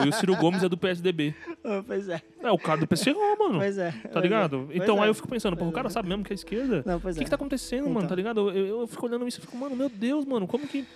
e 0.05 0.09
o 0.09 0.13
Ciro 0.13 0.37
Gomes 0.37 0.63
é 0.63 0.69
do 0.69 0.77
PSDB. 0.79 1.35
Ah, 1.65 1.83
pois 1.87 2.09
é, 2.09 2.23
É 2.41 2.51
o 2.53 2.59
cara 2.59 2.81
do 2.81 2.87
PCO, 2.87 3.19
mano. 3.39 3.59
pois 3.59 3.77
é. 3.79 3.91
Tá 3.91 4.21
ligado? 4.21 4.65
Pois 4.67 4.81
Então 4.81 4.99
é. 4.99 5.03
aí 5.03 5.09
eu 5.09 5.15
fico 5.15 5.29
pensando, 5.29 5.57
pô, 5.57 5.67
o 5.67 5.73
cara 5.73 5.89
é. 5.89 5.91
sabe 5.91 6.09
mesmo 6.09 6.23
que 6.25 6.33
é 6.33 6.35
esquerda? 6.35 6.83
Não, 6.87 6.99
O 6.99 7.01
pois 7.01 7.17
que, 7.17 7.23
é. 7.23 7.25
que 7.25 7.31
tá 7.31 7.37
acontecendo, 7.37 7.85
mano? 7.89 7.99
Então. 7.99 8.09
Tá 8.09 8.15
ligado? 8.15 8.51
Eu, 8.51 8.81
eu 8.81 8.87
fico 8.87 9.07
olhando 9.07 9.27
isso 9.27 9.39
e 9.39 9.41
fico, 9.41 9.57
mano, 9.57 9.75
meu 9.75 9.89
Deus, 9.89 10.25
mano, 10.25 10.47
como 10.47 10.67
que. 10.67 10.87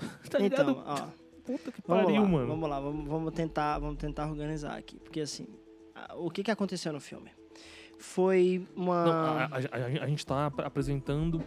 Tá 0.30 0.38
ligado? 0.38 0.70
Então, 0.72 0.84
ó, 0.86 0.96
Puta 1.44 1.72
que 1.72 1.80
vamos 1.86 2.04
pariu, 2.04 2.22
lá, 2.22 2.28
mano. 2.28 2.46
vamos 2.48 2.68
lá, 2.70 2.80
vamos, 2.80 3.08
vamos 3.08 3.32
tentar, 3.34 3.78
vamos 3.78 3.96
tentar 3.96 4.26
organizar 4.28 4.76
aqui, 4.76 4.98
porque 4.98 5.20
assim, 5.20 5.46
o 6.16 6.30
que 6.30 6.42
que 6.44 6.50
aconteceu 6.50 6.92
no 6.92 7.00
filme? 7.00 7.30
Foi 8.00 8.66
uma 8.74 9.04
Não, 9.04 9.12
a, 9.12 9.44
a- 9.44 10.00
a- 10.00 10.04
a 10.04 10.06
gente 10.08 10.24
tá 10.24 10.46
ap- 10.46 10.60
apresentando. 10.60 11.40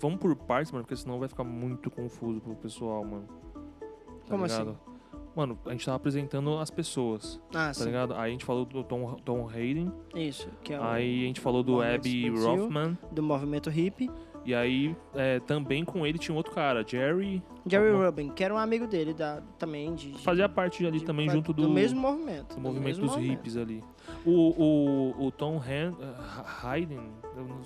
vamos 0.00 0.18
por 0.18 0.34
partes, 0.34 0.72
mano, 0.72 0.84
porque 0.84 0.96
senão 0.96 1.18
vai 1.18 1.28
ficar 1.28 1.44
muito 1.44 1.90
confuso 1.90 2.40
pro 2.40 2.56
pessoal, 2.56 3.04
mano. 3.04 3.26
Tá 4.26 4.30
Como 4.30 4.44
assim? 4.44 4.58
ligado? 4.58 4.78
Mano, 5.34 5.58
a 5.64 5.70
gente 5.70 5.86
tava 5.86 5.96
apresentando 5.96 6.58
as 6.58 6.70
pessoas, 6.70 7.40
Ah, 7.50 7.68
tá 7.68 7.74
sim. 7.74 7.84
ligado? 7.86 8.12
Aí 8.14 8.28
a 8.28 8.32
gente 8.32 8.44
falou 8.44 8.64
do 8.66 8.82
Tom, 8.84 9.14
Tom 9.24 9.48
Hayden, 9.48 9.90
Isso, 10.14 10.48
que 10.62 10.74
é 10.74 10.78
o 10.80 10.82
aí 10.82 11.22
a 11.24 11.26
gente 11.28 11.40
falou 11.40 11.62
do 11.62 11.80
Abby. 11.80 12.28
Rothman, 12.30 12.98
do 13.10 13.22
movimento 13.22 13.70
hippie. 13.70 14.10
E 14.44 14.54
aí 14.54 14.96
é, 15.14 15.38
também 15.40 15.84
com 15.84 16.06
ele 16.06 16.18
tinha 16.18 16.34
um 16.34 16.36
outro 16.36 16.52
cara, 16.52 16.84
Jerry, 16.86 17.42
Jerry 17.66 17.88
Alguma- 17.88 18.06
Rubin, 18.06 18.28
que 18.30 18.42
era 18.42 18.52
um 18.52 18.58
amigo 18.58 18.86
dele 18.86 19.14
da, 19.14 19.40
também 19.58 19.94
de, 19.94 20.12
de- 20.12 20.18
fazia 20.22 20.48
parte 20.48 20.84
ali 20.86 20.98
de- 20.98 21.04
também 21.04 21.26
fa- 21.28 21.34
junto 21.34 21.52
do, 21.52 21.68
mesmo 21.70 22.00
movimento. 22.00 22.54
do 22.56 22.60
movimento 22.60 22.84
mesmo 22.84 23.04
dos 23.06 23.14
movimento. 23.14 23.36
hippies 23.38 23.56
ali. 23.56 23.84
O, 24.26 24.30
o, 25.20 25.26
o 25.26 25.30
Tom 25.30 25.56
Han, 25.58 25.92
uh, 25.92 26.66
Hayden, 26.66 27.00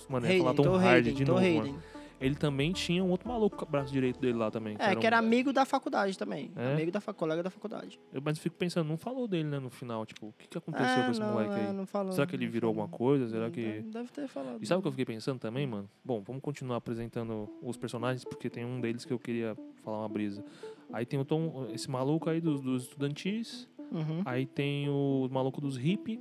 mano, 0.09 0.27
ia 0.27 0.31
Hayden, 0.33 0.39
falar 0.43 0.55
Tom, 0.55 0.63
Tom 0.65 0.77
Hayden, 0.77 1.15
de 1.15 1.25
Tom 1.25 1.33
novo, 1.33 1.45
Hayden. 1.45 1.61
mano. 1.73 1.83
Ele 2.21 2.35
também 2.35 2.73
tinha 2.73 3.03
um 3.05 3.11
outro 3.11 3.29
maluco 3.29 3.57
com 3.57 3.65
o 3.65 3.69
braço 3.69 3.93
direito 3.93 4.19
dele 4.21 4.39
lá 4.39 4.51
também. 4.51 4.77
É, 4.79 4.93
um- 4.93 5.01
que 5.01 5.07
era 5.07 5.19
amigo 5.19 5.53
da 5.53 5.65
faculdade 5.65 6.17
também. 6.17 6.51
É? 6.57 6.73
Amigo 6.75 6.91
da 6.91 7.01
fa- 7.01 7.13
colega 7.13 7.43
da 7.43 7.51
faculdade. 7.51 8.01
Eu- 8.13 8.23
Mas 8.25 8.37
eu 8.39 8.43
fico 8.43 8.57
pensando, 8.57 8.89
não 8.89 8.97
falou 8.97 9.29
dele, 9.29 9.49
né, 9.49 9.59
no 9.59 9.69
final. 9.71 10.05
Tipo, 10.07 10.29
o 10.29 10.33
que, 10.33 10.49
que 10.49 10.57
aconteceu 10.59 11.03
É, 11.03 11.05
com 11.05 11.11
esse 11.11 11.21
não, 11.21 11.33
moleque 11.33 11.55
é, 11.55 11.67
aí? 11.69 11.73
não 11.73 11.87
falou, 11.87 12.13
Será 12.13 12.27
que 12.27 12.35
ele 12.37 12.47
virou 12.47 12.69
alguma 12.69 12.89
coisa? 12.89 13.29
Será 13.29 13.51
que. 13.51 13.63
Deve, 13.63 13.83
deve 13.91 14.09
ter 14.11 14.29
falado. 14.29 14.59
E 14.63 14.67
sabe 14.67 14.79
o 14.79 14.83
que 14.83 14.89
eu 14.89 14.93
fiquei 14.93 15.05
pensando 15.05 15.39
também, 15.39 15.67
mano? 15.67 15.89
Bom, 16.05 16.23
vamos 16.23 16.43
continuar 16.43 16.77
apresentando 16.77 17.49
os 17.63 17.77
personagens, 17.77 18.25
porque 18.25 18.49
tem 18.49 18.65
um 18.65 18.81
deles 18.81 19.05
que 19.05 19.13
eu 19.13 19.19
queria 19.19 19.57
falar 19.83 19.99
uma 20.01 20.09
brisa. 20.09 20.45
Aí 20.93 21.05
tem 21.05 21.19
o 21.21 21.25
Tom, 21.25 21.69
esse 21.75 21.91
maluco 21.91 22.31
aí 22.31 22.41
dos, 22.41 22.61
dos 22.61 22.85
estudantis, 22.85 23.69
Uhum. 23.93 24.23
aí 24.25 24.47
tem 24.47 24.89
o 24.89 25.29
maluco 25.31 25.61
dos 25.61 25.77
hippie, 25.77 26.21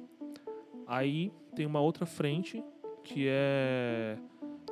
aí 0.88 1.32
tem 1.56 1.66
uma 1.66 1.80
outra 1.80 2.06
frente 2.06 2.64
que 3.04 3.26
é. 3.30 4.18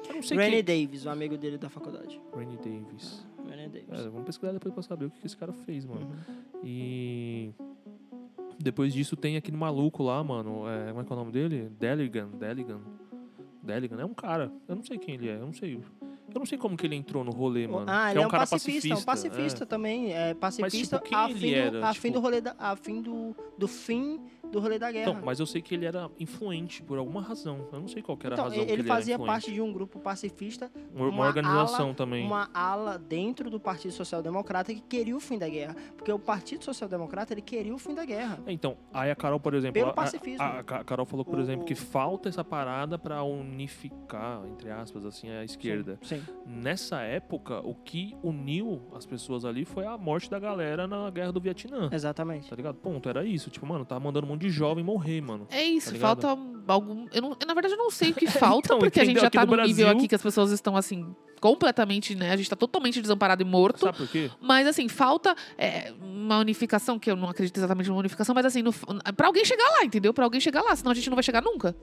Randy 0.09 0.63
quem. 0.63 0.63
Davis, 0.63 1.05
o 1.05 1.09
amigo 1.09 1.37
dele 1.37 1.57
da 1.57 1.69
faculdade. 1.69 2.19
Rainy 2.35 2.57
Davis. 2.57 3.25
Randy 3.37 3.69
Davis. 3.69 4.05
É, 4.05 4.09
vamos 4.09 4.25
pesquisar 4.25 4.51
depois 4.51 4.73
pra 4.73 4.83
saber 4.83 5.05
o 5.05 5.11
que 5.11 5.19
que 5.19 5.25
esse 5.25 5.37
cara 5.37 5.53
fez, 5.53 5.85
mano. 5.85 6.01
Uhum. 6.01 6.35
E. 6.63 7.51
Depois 8.59 8.93
disso 8.93 9.15
tem 9.15 9.35
aquele 9.35 9.57
maluco 9.57 10.03
lá, 10.03 10.23
mano. 10.23 10.67
É, 10.67 10.89
como 10.89 11.01
é 11.01 11.03
que 11.03 11.11
é 11.11 11.15
o 11.15 11.19
nome 11.19 11.31
dele? 11.31 11.69
Deligan. 11.79 12.29
Deligan. 12.29 12.81
Deligan. 13.61 13.99
É 13.99 14.05
um 14.05 14.13
cara. 14.13 14.51
Eu 14.67 14.75
não 14.75 14.83
sei 14.83 14.97
quem 14.97 15.15
ele 15.15 15.29
é. 15.29 15.35
Eu 15.35 15.45
não 15.45 15.53
sei. 15.53 15.79
Eu 16.33 16.39
não 16.39 16.45
sei 16.45 16.57
como 16.57 16.75
que 16.75 16.85
ele 16.87 16.95
entrou 16.95 17.23
no 17.23 17.31
rolê, 17.31 17.67
mano. 17.67 17.85
Ah, 17.87 18.05
Que 18.07 18.11
ele 18.17 18.23
é 18.23 18.27
um, 18.27 18.29
cara 18.29 18.47
pacifista, 18.47 18.95
um 18.95 19.01
pacifista 19.03 19.65
também. 19.65 20.13
É 20.13 20.33
pacifista 20.33 20.97
tipo, 20.97 21.09
quem 21.09 21.17
a, 21.17 21.29
ele 21.29 21.39
fim 21.39 21.49
do, 21.51 21.55
era? 21.55 21.87
a 21.89 21.93
fim 21.93 21.99
Tipo- 22.01 22.13
do 22.13 22.19
rolê 22.21 22.41
da, 22.41 22.55
a 22.57 22.75
fim 22.75 23.01
do, 23.01 23.35
do 23.57 23.67
fim 23.67 24.19
do 24.51 24.59
rolê 24.59 24.77
da 24.77 24.89
É. 24.89 24.93
guerra. 24.93 25.11
Então, 25.11 25.23
mas 25.25 25.39
eu 25.39 25.45
sei 25.47 25.61
que 25.63 25.73
ele 25.73 25.85
era 25.85 26.09
influente 26.19 26.83
por 26.83 26.97
alguma 26.99 27.21
razão. 27.21 27.67
Eu 27.71 27.79
não 27.79 27.87
sei 27.87 28.01
qual 28.03 28.15
que 28.17 28.27
era 28.27 28.35
Então, 28.35 28.45
a 28.45 28.49
razão 28.49 28.63
que 28.65 28.71
ele 28.71 28.81
ele 28.81 28.87
fazia 28.87 29.15
era 29.15 29.23
parte 29.23 29.51
de 29.51 29.59
um 29.61 29.73
grupo 29.73 29.99
pacifista, 29.99 30.71
Uma, 30.93 31.07
uma 31.09 31.25
organização 31.25 31.85
ala- 31.87 31.93
também. 31.95 32.23
uma 32.25 32.49
ala 32.53 32.99
dentro 32.99 33.49
do 33.49 33.59
Partido 33.59 33.91
Social 33.93 34.21
Democrata 34.21 34.71
que 34.73 34.81
queria 34.81 35.15
o 35.15 35.19
fim 35.19 35.39
da 35.39 35.49
guerra. 35.49 35.75
Porque 35.97 36.11
o 36.11 36.19
Partido 36.19 36.63
Social 36.63 36.87
Democrata 36.89 37.33
ele 37.33 37.41
queria 37.41 37.73
o 37.73 37.79
fim 37.79 37.95
da 37.95 38.05
guerra. 38.05 38.39
É, 38.45 38.51
Então, 38.51 38.77
aí 38.93 39.09
a 39.09 39.15
Carol, 39.15 39.39
por 39.39 39.53
exemplo, 39.55 39.73
Pelo 39.73 39.89
a- 39.89 39.93
pacifismo. 39.93 40.43
A, 40.43 40.59
a 40.59 40.63
Ca- 40.63 40.83
Carol 40.83 41.05
falou, 41.05 41.25
por 41.25 41.39
O- 41.39 41.41
exemplo, 41.41 41.65
que 41.65 41.73
falta 41.75 42.29
essa 42.29 42.43
parada 42.43 42.99
pra 42.99 43.23
unificar, 43.23 44.45
entre 44.47 44.69
aspas, 44.69 45.05
assim, 45.05 45.29
a 45.29 45.43
esquerda. 45.43 45.97
Sim. 46.03 46.21
Nessa 46.45 47.01
época, 47.01 47.59
o 47.61 47.73
que 47.73 48.15
uniu 48.21 48.81
as 48.95 49.05
pessoas 49.05 49.45
ali 49.45 49.65
foi 49.65 49.85
a 49.85 49.97
morte 49.97 50.29
da 50.29 50.37
galera 50.39 50.85
na 50.87 51.09
guerra 51.09 51.31
do 51.31 51.39
Vietnã. 51.39 51.89
Exatamente. 51.91 52.49
Tá 52.49 52.55
ligado? 52.55 52.75
Ponto, 52.75 53.07
era 53.09 53.25
isso. 53.25 53.49
Tipo, 53.49 53.65
mano, 53.65 53.85
tava 53.85 53.99
mandando 54.03 54.25
um 54.25 54.29
monte 54.29 54.41
de 54.41 54.49
jovem 54.49 54.83
morrer, 54.83 55.21
mano. 55.21 55.47
É 55.49 55.63
isso, 55.63 55.93
Tá 55.93 55.99
falta 55.99 56.27
algum. 56.67 57.07
Eu 57.13 57.21
não, 57.21 57.37
eu, 57.39 57.47
na 57.47 57.53
verdade, 57.53 57.73
eu 57.73 57.77
não 57.77 57.89
sei 57.89 58.11
o 58.11 58.13
que 58.15 58.27
falta, 58.27 58.67
Então, 58.67 58.79
porque 58.79 58.99
a 58.99 59.05
gente 59.05 59.19
já 59.19 59.29
tá 59.29 59.45
no 59.45 59.55
num 59.55 59.63
nível 59.63 59.85
Brasil- 59.85 59.97
aqui 59.99 60.07
que 60.07 60.15
as 60.15 60.21
pessoas 60.21 60.51
estão 60.51 60.75
assim, 60.75 61.15
completamente, 61.39 62.15
né? 62.15 62.31
A 62.31 62.35
gente 62.37 62.49
tá 62.49 62.55
totalmente 62.55 63.01
desamparado 63.01 63.41
e 63.41 63.45
morto. 63.45 63.79
Sabe 63.81 63.97
por 63.97 64.07
quê? 64.07 64.29
Mas 64.41 64.67
assim, 64.67 64.87
falta 64.87 65.35
é, 65.57 65.93
uma 66.01 66.39
unificação, 66.39 66.97
que 66.97 67.11
eu 67.11 67.15
não 67.15 67.29
acredito 67.29 67.57
exatamente 67.57 67.89
numa 67.89 67.99
unificação, 67.99 68.33
mas 68.33 68.45
assim, 68.45 68.61
no, 68.61 68.71
pra 69.15 69.27
alguém 69.27 69.43
chegar 69.43 69.67
lá, 69.77 69.83
entendeu? 69.85 70.13
Pra 70.13 70.23
alguém 70.25 70.39
chegar 70.39 70.61
lá, 70.61 70.75
senão 70.75 70.91
a 70.91 70.95
gente 70.95 71.09
não 71.09 71.15
vai 71.15 71.23
chegar 71.23 71.41
nunca. 71.41 71.75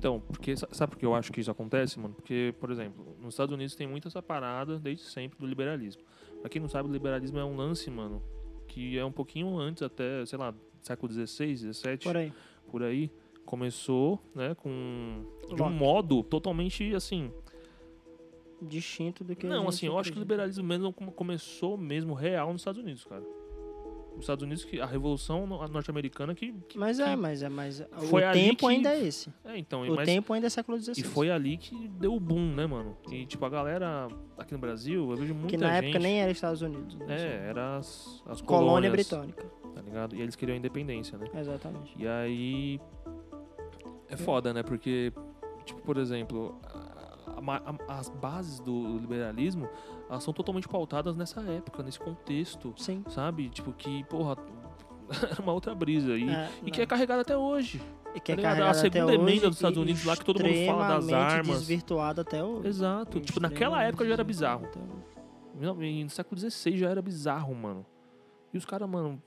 Então, 0.00 0.18
porque 0.18 0.56
sa- 0.56 0.66
sabe 0.72 0.92
por 0.92 0.98
que 0.98 1.04
eu 1.04 1.14
acho 1.14 1.30
que 1.30 1.42
isso 1.42 1.50
acontece, 1.50 2.00
mano? 2.00 2.14
Porque, 2.14 2.54
por 2.58 2.70
exemplo, 2.70 3.14
nos 3.20 3.34
Estados 3.34 3.52
Unidos 3.54 3.74
tem 3.74 3.86
muito 3.86 4.08
essa 4.08 4.22
parada 4.22 4.78
desde 4.78 5.04
sempre 5.04 5.38
do 5.38 5.46
liberalismo. 5.46 6.02
Pra 6.40 6.48
quem 6.48 6.58
não 6.58 6.70
sabe, 6.70 6.88
o 6.88 6.92
liberalismo 6.92 7.38
é 7.38 7.44
um 7.44 7.54
lance, 7.54 7.90
mano, 7.90 8.22
que 8.66 8.96
é 8.98 9.04
um 9.04 9.12
pouquinho 9.12 9.58
antes, 9.58 9.82
até, 9.82 10.24
sei 10.24 10.38
lá, 10.38 10.54
século 10.80 11.12
XVI, 11.12 11.54
XVII, 11.54 11.98
Por 11.98 12.16
aí. 12.16 12.32
por 12.70 12.82
aí. 12.82 13.10
Começou, 13.44 14.18
né, 14.34 14.54
com. 14.54 15.22
De 15.54 15.62
um 15.62 15.68
modo 15.68 16.22
totalmente 16.22 16.94
assim. 16.94 17.30
Distinto 18.62 19.22
do 19.22 19.36
que 19.36 19.46
Não, 19.46 19.68
assim, 19.68 19.84
eu 19.86 19.98
acho 19.98 20.10
que 20.12 20.18
o 20.18 20.20
liberalismo 20.20 20.64
mesmo 20.64 20.92
come- 20.94 21.12
começou 21.12 21.76
mesmo 21.76 22.14
real 22.14 22.52
nos 22.52 22.62
Estados 22.62 22.80
Unidos, 22.82 23.04
cara. 23.04 23.22
Os 24.20 24.24
Estados 24.24 24.44
Unidos, 24.44 24.64
que 24.64 24.80
a 24.80 24.86
revolução 24.86 25.46
no- 25.46 25.66
norte-americana 25.68 26.34
que, 26.34 26.52
que- 26.68 26.78
Mas 26.78 26.98
que- 26.98 27.02
é, 27.02 27.16
mas 27.16 27.42
é, 27.42 27.48
mas 27.48 27.82
Foi 28.08 28.22
o 28.24 28.32
tempo 28.32 28.66
que- 28.68 28.72
ainda 28.74 28.94
é 28.94 29.02
esse. 29.04 29.32
É, 29.44 29.58
então, 29.58 29.82
O 29.82 29.96
mas, 29.96 30.06
tempo 30.06 30.32
ainda 30.32 30.46
é 30.46 30.50
século 30.50 30.78
XVI. 30.80 31.00
e 31.00 31.02
foi 31.02 31.30
ali 31.30 31.56
que 31.56 31.88
deu 31.88 32.14
o 32.14 32.20
boom, 32.20 32.54
né, 32.54 32.66
mano? 32.66 32.96
E 33.10 33.26
tipo, 33.26 33.44
a 33.44 33.48
galera 33.48 34.08
aqui 34.38 34.52
no 34.52 34.58
Brasil, 34.60 35.10
eu 35.10 35.16
vejo 35.16 35.34
muita 35.34 35.48
que 35.48 35.56
na 35.56 35.74
gente. 35.74 35.84
época 35.86 35.98
nem 35.98 36.20
era 36.20 36.30
Estados 36.30 36.62
Unidos. 36.62 36.94
né? 36.96 37.06
É, 37.18 37.48
era 37.48 37.76
as, 37.78 38.22
as 38.26 38.40
Colônia 38.40 38.90
colônias, 38.90 38.92
britânica. 38.92 39.46
Tá 39.74 39.80
ligado? 39.82 40.14
E 40.16 40.20
eles 40.20 40.36
queriam 40.36 40.54
a 40.54 40.58
independência, 40.58 41.16
né? 41.16 41.26
Exatamente. 41.34 41.94
E 41.98 42.06
aí. 42.06 42.80
É 44.08 44.16
foda, 44.16 44.52
né? 44.52 44.62
Porque, 44.62 45.12
tipo, 45.64 45.80
por 45.82 45.96
exemplo, 45.96 46.60
as 47.88 48.08
bases 48.08 48.60
do 48.60 48.98
liberalismo 48.98 49.68
elas 50.08 50.24
são 50.24 50.34
totalmente 50.34 50.68
pautadas 50.68 51.14
nessa 51.16 51.40
época, 51.40 51.82
nesse 51.82 51.98
contexto, 51.98 52.74
Sim. 52.76 53.04
sabe? 53.08 53.48
Tipo, 53.48 53.72
que, 53.72 54.02
porra, 54.04 54.36
era 55.30 55.40
uma 55.40 55.52
outra 55.52 55.74
brisa. 55.74 56.16
E, 56.16 56.28
É, 56.28 56.50
e 56.64 56.70
que 56.70 56.80
é 56.80 56.86
carregada 56.86 57.22
até 57.22 57.36
hoje. 57.36 57.80
E 58.14 58.20
que 58.20 58.32
é 58.32 58.34
tá 58.34 58.42
ligado? 58.42 58.54
A 58.54 58.56
carregado 58.56 58.78
até 58.78 58.90
segunda 58.90 59.14
emenda 59.14 59.30
hoje 59.30 59.40
dos 59.46 59.56
Estados 59.56 59.78
Unidos 59.78 60.04
lá 60.04 60.16
que 60.16 60.24
todo 60.24 60.42
mundo 60.42 60.66
fala 60.66 60.88
das 60.88 61.12
armas. 61.12 61.58
desvirtuado 61.60 62.20
até 62.20 62.42
hoje. 62.42 62.68
Exato. 62.68 63.20
Tipo, 63.20 63.40
naquela 63.40 63.82
época 63.84 64.04
já 64.04 64.14
era 64.14 64.24
bizarro. 64.24 64.68
No 65.54 66.10
século 66.10 66.40
XVI 66.40 66.76
já 66.76 66.88
era 66.90 67.00
bizarro, 67.00 67.54
mano. 67.54 67.86
E 68.52 68.58
os 68.58 68.64
caras, 68.64 68.88
mano, 68.88 69.22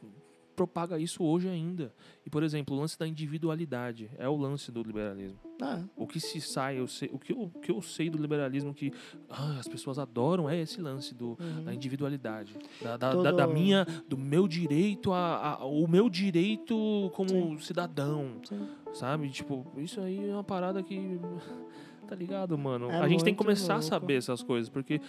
propaga 0.55 0.97
isso 0.99 1.23
hoje 1.23 1.47
ainda. 1.49 1.93
E, 2.25 2.29
por 2.29 2.43
exemplo, 2.43 2.75
o 2.75 2.79
lance 2.79 2.97
da 2.97 3.07
individualidade 3.07 4.09
é 4.17 4.27
o 4.29 4.35
lance 4.37 4.71
do 4.71 4.81
liberalismo. 4.83 5.37
Ah, 5.61 5.81
O 5.95 6.07
que 6.07 6.19
se 6.19 6.39
sai, 6.41 6.79
eu 6.79 6.87
sei, 6.87 7.09
o, 7.13 7.19
que 7.19 7.31
eu, 7.33 7.41
o 7.43 7.49
que 7.59 7.71
eu 7.71 7.81
sei 7.81 8.09
do 8.09 8.17
liberalismo 8.17 8.73
que 8.73 8.91
ah, 9.29 9.57
as 9.59 9.67
pessoas 9.67 9.97
adoram 9.99 10.49
é 10.49 10.59
esse 10.59 10.81
lance 10.81 11.13
do, 11.13 11.37
uhum. 11.39 11.63
da 11.65 11.73
individualidade. 11.73 12.55
Da, 12.81 12.97
da, 12.97 13.11
Todo- 13.11 13.23
da- 13.23 13.31
da 13.31 13.47
minha, 13.47 13.85
do 14.07 14.17
meu 14.17 14.47
direito, 14.47 15.11
a, 15.13 15.55
a- 15.59 15.65
o 15.65 15.87
meu 15.87 16.09
direito 16.09 17.11
como 17.15 17.59
cidadão, 17.61 18.39
Sim. 18.47 18.67
sabe? 18.93 19.29
Tipo, 19.29 19.65
isso 19.77 19.99
aí 20.01 20.29
é 20.29 20.33
uma 20.33 20.43
parada 20.43 20.81
que... 20.83 21.19
Tá 22.05 22.15
ligado, 22.17 22.57
mano? 22.57 22.91
É 22.91 22.99
a 22.99 23.07
gente 23.07 23.23
tem 23.23 23.33
que 23.33 23.37
começar 23.41 23.73
a 23.73 23.77
louco. 23.77 23.87
saber 23.89 24.15
essas 24.17 24.43
coisas, 24.43 24.69
porque... 24.69 24.99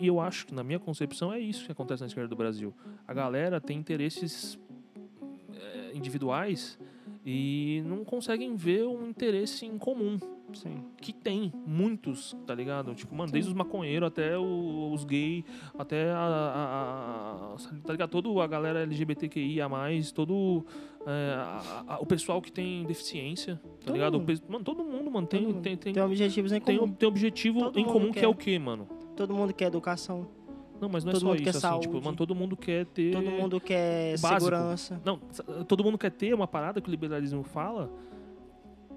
E, 0.00 0.06
eu 0.06 0.20
acho 0.20 0.46
que, 0.46 0.54
na 0.54 0.62
minha 0.62 0.78
concepção, 0.78 1.32
é 1.32 1.38
isso 1.38 1.66
que 1.66 1.72
acontece 1.72 2.00
na 2.00 2.06
esquerda 2.06 2.28
do 2.28 2.36
Brasil. 2.36 2.72
A 3.08 3.12
galera 3.12 3.60
tem 3.60 3.76
interesses 3.76 4.56
individuais 5.94 6.78
e 7.24 7.82
não 7.86 8.04
conseguem 8.04 8.54
ver 8.54 8.84
um 8.86 9.08
interesse 9.08 9.64
em 9.64 9.78
comum 9.78 10.18
Sim. 10.52 10.84
que 11.00 11.12
tem 11.12 11.52
muitos, 11.66 12.36
tá 12.46 12.54
ligado? 12.54 12.94
Tipo, 12.94 13.14
mano, 13.14 13.32
desde 13.32 13.50
os 13.50 13.56
maconheiros 13.56 14.06
até 14.08 14.36
o- 14.38 14.92
os 14.92 15.04
gays, 15.04 15.42
até 15.78 16.10
a, 16.10 16.18
a- 16.18 17.54
a- 17.54 17.56
tá 17.84 17.92
ligado? 17.92 18.10
Toda 18.10 18.42
a 18.42 18.46
galera 18.46 18.80
LGBTQIA+, 18.82 19.68
todo 20.14 20.64
é, 21.06 21.34
a- 21.88 21.98
o 22.00 22.06
pessoal 22.06 22.40
que 22.42 22.52
tem 22.52 22.84
deficiência, 22.84 23.56
tá 23.56 23.86
Todo 23.86 23.94
ligado? 23.94 24.18
Mundo. 24.18 24.42
Mano, 24.48 24.64
todo 24.64 24.84
mundo, 24.84 25.10
mano, 25.10 25.26
tem, 25.26 25.42
mundo. 25.46 25.60
tem, 25.62 25.76
tem, 25.76 25.92
Tem 25.92 26.02
objetivos 26.02 26.52
em 26.52 26.60
tem, 26.60 26.76
comum. 26.78 26.90
um- 26.90 26.94
tem 26.94 27.08
objetivo 27.08 27.60
Todo 27.60 27.78
em 27.78 27.84
comum 27.84 28.06
que 28.12 28.20
quer. 28.20 28.24
é 28.24 28.28
o 28.28 28.34
quê, 28.34 28.58
mano? 28.58 28.86
Todo 29.16 29.32
mundo 29.34 29.52
quer 29.54 29.66
educação. 29.66 30.26
Não, 30.84 30.88
mas 30.92 31.02
não 31.02 31.10
é 31.10 31.12
Todo 31.14 31.20
só 31.22 31.26
mundo 31.28 31.36
isso, 31.36 31.44
quer 31.44 31.50
assim, 31.50 31.60
saúde. 31.60 31.86
tipo, 31.88 32.02
mano, 32.02 32.14
todo 32.16 32.34
mundo 32.34 32.56
quer 32.56 32.84
ter... 32.86 33.12
Todo 33.12 33.30
mundo 33.30 33.58
quer 33.60 34.18
básico. 34.20 34.40
segurança. 34.40 35.00
Não, 35.04 35.18
todo 35.66 35.82
mundo 35.82 35.96
quer 35.96 36.10
ter 36.10 36.34
uma 36.34 36.46
parada 36.46 36.78
que 36.80 36.88
o 36.88 36.90
liberalismo 36.90 37.42
fala, 37.42 37.90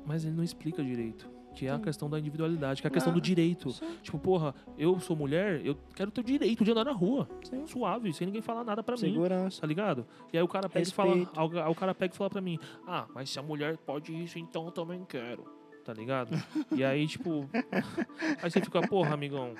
mas 0.05 0.25
ele 0.25 0.35
não 0.35 0.43
explica 0.43 0.83
direito. 0.83 1.29
Que 1.55 1.65
é 1.65 1.71
a 1.71 1.79
questão 1.79 2.07
da 2.07 2.19
individualidade, 2.19 2.81
que 2.81 2.87
é 2.87 2.89
a 2.89 2.91
questão 2.91 3.11
Ah, 3.11 3.15
do 3.15 3.21
direito. 3.21 3.71
sim. 3.71 3.83
Tipo, 4.03 4.19
porra, 4.19 4.53
eu 4.77 4.99
sou 4.99 5.15
mulher, 5.15 5.65
eu 5.65 5.75
quero 5.95 6.11
ter 6.11 6.21
o 6.21 6.23
direito 6.23 6.63
de 6.63 6.69
andar 6.71 6.83
na 6.85 6.91
rua. 6.91 7.27
Sim. 7.43 7.65
Suave, 7.65 8.13
sem 8.13 8.27
ninguém 8.27 8.43
falar 8.43 8.63
nada 8.63 8.83
pra 8.83 8.93
mim. 8.95 8.99
Segurança. 8.99 9.61
Tá 9.61 9.65
ligado? 9.65 10.05
E 10.31 10.37
aí 10.37 10.43
o 10.43 10.47
cara 10.47 10.69
pega 10.69 10.87
e 10.87 10.91
fala. 10.91 11.15
Respeito. 11.15 11.39
aí 11.59 11.71
O 11.71 11.73
cara 11.73 11.95
pega 11.95 12.13
e 12.13 12.17
fala 12.17 12.29
pra 12.29 12.41
mim, 12.41 12.59
ah, 12.85 13.07
mas 13.15 13.31
se 13.31 13.39
a 13.39 13.41
mulher 13.41 13.75
pode 13.77 14.13
isso, 14.23 14.37
então 14.37 14.65
eu 14.65 14.71
também 14.71 15.03
quero. 15.09 15.45
Tá 15.87 15.93
ligado? 15.93 16.31
e 16.75 16.83
aí, 16.83 17.07
tipo. 17.07 17.47
aí 18.43 18.51
você 18.51 18.59
fica, 18.59 18.85
porra, 18.85 19.13
amigão. 19.13 19.53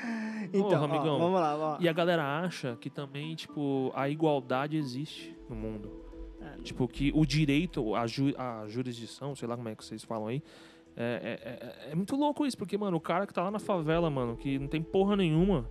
Então, 0.51 0.63
Porra, 0.69 0.81
ó, 0.81 0.83
amigão. 0.83 1.19
vamos 1.19 1.39
lá. 1.39 1.55
Ó. 1.55 1.77
E 1.79 1.87
a 1.87 1.93
galera 1.93 2.41
acha 2.41 2.75
que 2.81 2.89
também, 2.89 3.33
tipo, 3.33 3.93
a 3.95 4.09
igualdade 4.09 4.75
existe 4.75 5.33
no 5.49 5.55
mundo. 5.55 5.89
É, 6.41 6.61
Tipo, 6.63 6.85
que 6.85 7.13
o 7.15 7.25
direito, 7.25 7.95
a, 7.95 8.05
ju- 8.05 8.35
a 8.37 8.65
jurisdição, 8.67 9.33
sei 9.37 9.47
lá 9.47 9.55
como 9.55 9.69
é 9.69 9.75
que 9.75 9.85
vocês 9.85 10.03
falam 10.03 10.27
aí, 10.27 10.43
é, 10.97 11.39
é- 11.41 11.87
é- 11.87 11.91
é 11.91 11.95
muito 11.95 12.13
louco 12.17 12.45
isso, 12.45 12.57
porque, 12.57 12.77
mano, 12.77 12.97
o 12.97 13.01
cara 13.01 13.25
que 13.25 13.33
tá 13.33 13.43
lá 13.43 13.49
na 13.51 13.59
favela, 13.59 14.09
mano, 14.09 14.35
que 14.35 14.59
não 14.59 14.67
tem 14.67 14.81
porra 14.81 15.15
nenhuma 15.15 15.65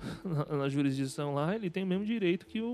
na, 0.24 0.56
na 0.58 0.68
jurisdição 0.68 1.34
lá, 1.34 1.54
ele 1.54 1.68
tem 1.70 1.82
o 1.82 1.86
mesmo 1.86 2.04
direito 2.04 2.46
que 2.46 2.60
o, 2.60 2.66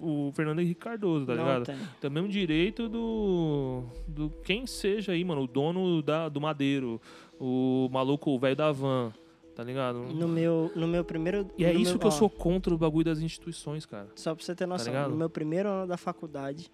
o- 0.00 0.28
o 0.28 0.32
Fernando 0.32 0.60
Henrique 0.60 0.80
Cardoso, 0.80 1.26
tá 1.26 1.34
não 1.34 1.44
ligado? 1.44 1.64
tem. 1.66 1.76
Tem 2.00 2.10
o 2.10 2.12
mesmo 2.12 2.28
direito 2.28 2.88
do. 2.88 3.84
do 4.08 4.30
quem 4.44 4.66
seja 4.66 5.12
aí, 5.12 5.24
mano, 5.24 5.42
o 5.42 5.46
dono 5.46 6.02
da, 6.02 6.28
do 6.28 6.40
madeiro, 6.40 7.00
o 7.40 7.88
maluco, 7.92 8.30
o 8.30 8.38
velho 8.38 8.56
da 8.56 8.72
van, 8.72 9.12
tá 9.54 9.62
ligado? 9.62 9.98
No 9.98 10.26
meu, 10.28 10.70
no 10.74 10.86
meu 10.88 11.04
primeiro. 11.04 11.46
E 11.56 11.64
é 11.64 11.72
isso 11.72 11.92
meu- 11.92 11.98
que 12.00 12.06
eu 12.06 12.10
ó, 12.10 12.12
sou 12.12 12.28
contra 12.30 12.74
o 12.74 12.78
bagulho 12.78 13.04
das 13.04 13.20
instituições, 13.20 13.86
cara. 13.86 14.08
Só 14.16 14.34
pra 14.34 14.44
você 14.44 14.54
ter 14.54 14.66
noção, 14.66 14.92
ligado? 14.92 15.10
no 15.10 15.16
meu 15.16 15.30
primeiro 15.30 15.68
ano 15.68 15.86
da 15.86 15.96
faculdade, 15.96 16.70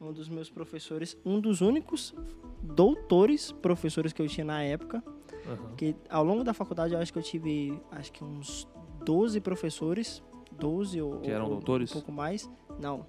um 0.00 0.12
dos 0.12 0.28
meus 0.28 0.50
professores, 0.50 1.16
um 1.24 1.40
dos 1.40 1.60
únicos 1.62 2.14
doutores 2.62 3.52
professores 3.52 4.12
que 4.12 4.20
eu 4.20 4.28
tinha 4.28 4.44
na 4.44 4.62
época, 4.62 5.02
Aham. 5.46 5.56
Porque 5.68 5.94
ao 6.10 6.24
longo 6.24 6.42
da 6.42 6.52
faculdade 6.52 6.92
eu 6.92 6.98
acho 6.98 7.12
que 7.12 7.18
eu 7.20 7.22
tive 7.22 7.80
acho 7.92 8.10
que 8.12 8.24
uns 8.24 8.66
12 9.06 9.40
professores, 9.40 10.22
12 10.52 11.00
ou, 11.00 11.20
Que 11.20 11.30
eram 11.30 11.44
ou 11.44 11.50
doutores? 11.52 11.90
um 11.90 11.94
pouco 11.94 12.10
mais. 12.12 12.50
Não, 12.80 13.06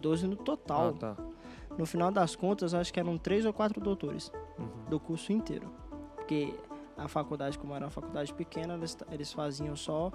12 0.00 0.26
no 0.26 0.36
total. 0.36 0.88
Ah, 0.88 0.92
tá. 0.98 1.16
No 1.76 1.84
final 1.84 2.10
das 2.10 2.34
contas, 2.34 2.72
acho 2.72 2.92
que 2.92 2.98
eram 2.98 3.18
três 3.18 3.44
ou 3.44 3.52
quatro 3.52 3.80
doutores 3.80 4.32
Uhum. 4.58 4.66
do 4.88 4.98
curso 4.98 5.32
inteiro. 5.32 5.70
Porque 6.16 6.54
a 6.96 7.06
faculdade, 7.08 7.58
como 7.58 7.74
era 7.74 7.84
uma 7.84 7.90
faculdade 7.90 8.32
pequena, 8.32 8.74
eles, 8.74 8.96
eles 9.10 9.32
faziam 9.32 9.76
só 9.76 10.10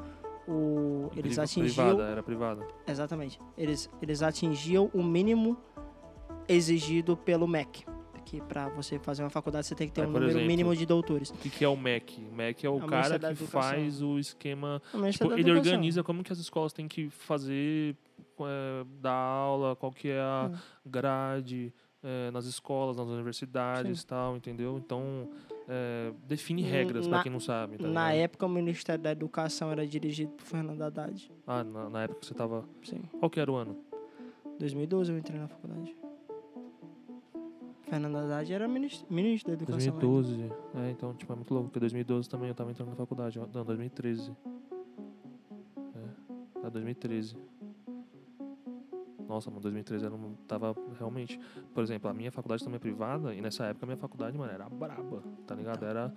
o 0.48 1.10
eles 1.16 1.34
Priva- 1.36 1.44
atingiam 1.44 1.86
Privada, 1.88 2.10
era 2.12 2.24
privada. 2.24 2.68
exatamente. 2.88 3.40
Eles 3.56 3.88
eles 4.02 4.24
atingiam 4.24 4.90
o 4.94 5.04
mínimo 5.04 5.56
exigido 6.48 7.16
pelo 7.16 7.48
MEC. 7.48 7.86
Que 8.30 8.40
para 8.42 8.70
você 8.70 9.00
fazer 9.00 9.24
uma 9.24 9.30
faculdade 9.32 9.66
você 9.66 9.74
tem 9.74 9.88
que 9.88 9.94
ter 9.96 10.02
Aí, 10.02 10.08
um 10.08 10.12
número 10.12 10.30
exemplo, 10.30 10.48
mínimo 10.48 10.76
de 10.76 10.86
doutores. 10.86 11.32
O 11.32 11.34
que, 11.34 11.50
que 11.50 11.66
é 11.66 11.68
o 11.68 11.76
MEC? 11.76 12.22
O 12.32 12.36
MEC 12.36 12.64
é 12.64 12.70
o 12.70 12.76
o 12.78 12.86
cara 12.86 13.18
que 13.18 13.34
faz 13.34 14.04
o 14.04 14.20
esquema. 14.20 14.80
Tipo, 15.12 15.34
ele 15.34 15.52
organiza 15.52 16.04
como 16.04 16.24
que 16.24 16.32
as 16.32 16.38
escolas 16.38 16.72
têm 16.72 16.88
que 16.88 17.10
fazer, 17.10 17.96
é, 18.42 18.86
dar 19.02 19.14
aula, 19.16 19.76
qual 19.76 19.92
que 19.92 20.10
é 20.10 20.20
a 20.20 20.52
Hum. 20.54 20.58
grade 20.86 21.74
é, 22.04 22.30
nas 22.30 22.46
escolas, 22.46 22.98
nas 22.98 23.08
universidades 23.08 24.02
e 24.04 24.06
tal, 24.06 24.38
entendeu? 24.38 24.78
Então, 24.78 25.28
é, 25.68 26.14
define 26.28 26.62
Hum, 26.64 26.70
regras, 26.70 27.08
pra 27.08 27.24
quem 27.24 27.32
não 27.32 27.40
sabe. 27.40 27.78
Tá 27.78 27.88
Na 27.88 28.10
ligado? 28.12 28.24
época, 28.26 28.46
o 28.46 28.50
Ministério 28.50 29.02
da 29.04 29.12
Educação 29.12 29.72
era 29.72 29.88
dirigido 29.88 30.34
por 30.34 30.46
Fernando 30.46 30.84
Haddad. 30.84 31.32
Ah, 31.48 31.64
na, 31.64 31.90
na 31.90 32.04
época 32.04 32.20
que 32.20 32.28
você 32.28 32.36
tava. 32.36 32.64
Sim. 32.84 33.02
Qual 33.20 33.28
que 33.30 33.40
era 33.40 33.52
o 33.52 33.56
ano? 33.56 33.76
2012 34.60 35.12
eu 35.12 35.18
entrei 35.18 35.40
na 35.40 35.48
faculdade. 35.48 35.96
Fernando 37.90 38.18
Haddad 38.18 38.54
era 38.54 38.68
ministro, 38.68 39.08
ministro 39.10 39.50
da 39.50 39.54
Educação. 39.56 39.80
ainda. 39.80 40.06
2012. 40.06 40.52
É, 40.76 40.92
então, 40.92 41.14
tipo, 41.14 41.34
é 41.34 41.36
muito 41.36 41.54
louco, 41.54 41.70
porque 41.70 41.80
2012 41.80 42.30
também 42.30 42.50
eu 42.50 42.56
tava 42.56 42.70
entrando 42.72 42.90
na 42.90 42.96
faculdade. 42.96 43.40
Não, 43.40 43.66
2013. 43.66 44.32
É, 45.96 46.62
tá, 46.62 46.70
2013. 46.70 47.36
Nossa, 49.30 49.52
mano, 49.52 49.62
2013 49.62 50.06
eu 50.06 50.10
não 50.10 50.34
tava 50.48 50.76
realmente. 50.98 51.40
Por 51.72 51.84
exemplo, 51.84 52.10
a 52.10 52.14
minha 52.14 52.32
faculdade 52.32 52.64
também 52.64 52.78
é 52.78 52.80
privada, 52.80 53.32
e 53.36 53.40
nessa 53.40 53.66
época 53.66 53.86
a 53.86 53.88
minha 53.88 53.98
faculdade, 53.98 54.36
mano, 54.36 54.52
era 54.52 54.68
braba, 54.68 55.22
tá 55.46 55.54
ligado? 55.54 55.86
Era. 55.86 56.12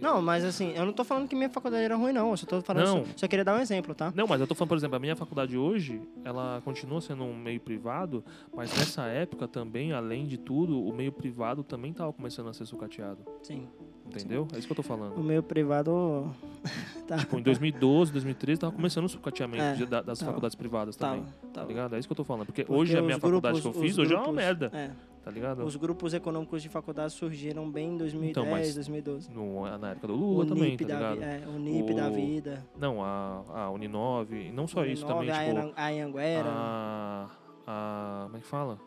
Não, 0.00 0.20
mas 0.20 0.44
assim, 0.44 0.72
eu 0.72 0.84
não 0.84 0.92
tô 0.92 1.04
falando 1.04 1.28
que 1.28 1.36
minha 1.36 1.48
faculdade 1.48 1.84
era 1.84 1.94
ruim, 1.94 2.12
não. 2.12 2.32
Eu 2.32 2.36
só 2.36 2.46
tô 2.46 2.60
falando. 2.60 2.84
Não. 2.84 3.06
Só, 3.06 3.12
só 3.18 3.28
queria 3.28 3.44
dar 3.44 3.56
um 3.56 3.60
exemplo, 3.60 3.94
tá? 3.94 4.12
Não, 4.12 4.26
mas 4.26 4.40
eu 4.40 4.46
tô 4.46 4.56
falando, 4.56 4.70
por 4.70 4.76
exemplo, 4.76 4.96
a 4.96 4.98
minha 4.98 5.14
faculdade 5.14 5.56
hoje, 5.56 6.02
ela 6.24 6.60
continua 6.64 7.00
sendo 7.00 7.22
um 7.22 7.36
meio 7.36 7.60
privado, 7.60 8.24
mas 8.52 8.76
nessa 8.76 9.04
época 9.06 9.46
também, 9.46 9.92
além 9.92 10.26
de 10.26 10.36
tudo, 10.36 10.84
o 10.84 10.92
meio 10.92 11.12
privado 11.12 11.62
também 11.62 11.92
tava 11.92 12.12
começando 12.12 12.48
a 12.48 12.52
ser 12.52 12.66
sucateado. 12.66 13.24
Sim. 13.40 13.68
Entendeu? 14.08 14.48
É 14.54 14.58
isso 14.58 14.66
que 14.66 14.72
eu 14.72 14.76
tô 14.76 14.82
O 14.82 14.84
falando. 14.84 15.18
meu 15.22 15.42
privado. 15.42 16.30
tá. 17.06 17.18
Tipo, 17.18 17.38
em 17.38 17.42
2012, 17.42 18.10
2013, 18.12 18.60
tava 18.60 18.72
começando 18.72 19.04
o 19.04 19.08
sucateamento 19.08 19.82
É, 19.82 19.86
da- 19.86 20.02
das 20.02 20.18
tava. 20.18 20.30
faculdades 20.32 20.54
privadas 20.54 20.96
também. 20.96 21.20
Tava, 21.20 21.32
Tá 21.42 21.48
tava. 21.52 21.68
ligado? 21.68 21.94
É 21.94 21.98
isso 21.98 22.08
que 22.08 22.12
eu 22.12 22.16
tô 22.16 22.24
falando. 22.24 22.46
Porque, 22.46 22.64
Porque 22.64 22.80
hoje 22.80 22.96
a 22.96 23.02
minha 23.02 23.16
os 23.16 23.20
faculdade 23.22 23.60
grupos- 23.60 23.80
que 23.80 23.84
eu 23.86 23.88
fiz, 23.88 23.98
hoje 23.98 24.12
é 24.12 24.16
uma 24.16 24.22
grupos- 24.24 24.42
merda. 24.44 24.70
É. 24.74 24.90
Tá 25.22 25.30
ligado? 25.32 25.62
Os 25.62 25.76
grupos 25.76 26.14
econômicos 26.14 26.62
de 26.62 26.70
faculdade 26.70 27.12
surgiram 27.12 27.70
bem 27.70 27.90
em 27.92 27.96
2010, 27.98 28.30
Então, 28.30 28.46
mas 28.50 28.74
2012. 28.74 29.30
No- 29.30 29.78
na 29.78 29.90
época 29.90 30.06
do 30.06 30.14
O 30.14 30.16
Lula 30.16 30.46
também, 30.46 30.70
NIP, 30.70 30.86
tá 30.86 30.98
da, 30.98 31.10
ligado? 31.12 31.18
vi- 31.18 31.44
é, 31.44 31.48
o 31.48 31.58
NIP 31.58 31.94
da 31.94 32.08
O- 32.08 32.14
vida. 32.14 32.66
Não, 32.78 33.04
a, 33.04 33.42
a 33.52 33.70
Uninove, 33.70 34.50
não 34.52 34.66
só 34.66 34.86
isso 34.86 35.04
Uninove, 35.04 35.26
também, 35.26 35.52
a 35.52 35.54
tipo, 35.60 35.74
a 35.76 35.86
Anhanguera. 35.86 36.48
a, 36.48 37.26
a... 37.66 38.22
Como 38.24 38.36
é 38.38 38.40
que 38.40 38.46
fala? 38.46 38.78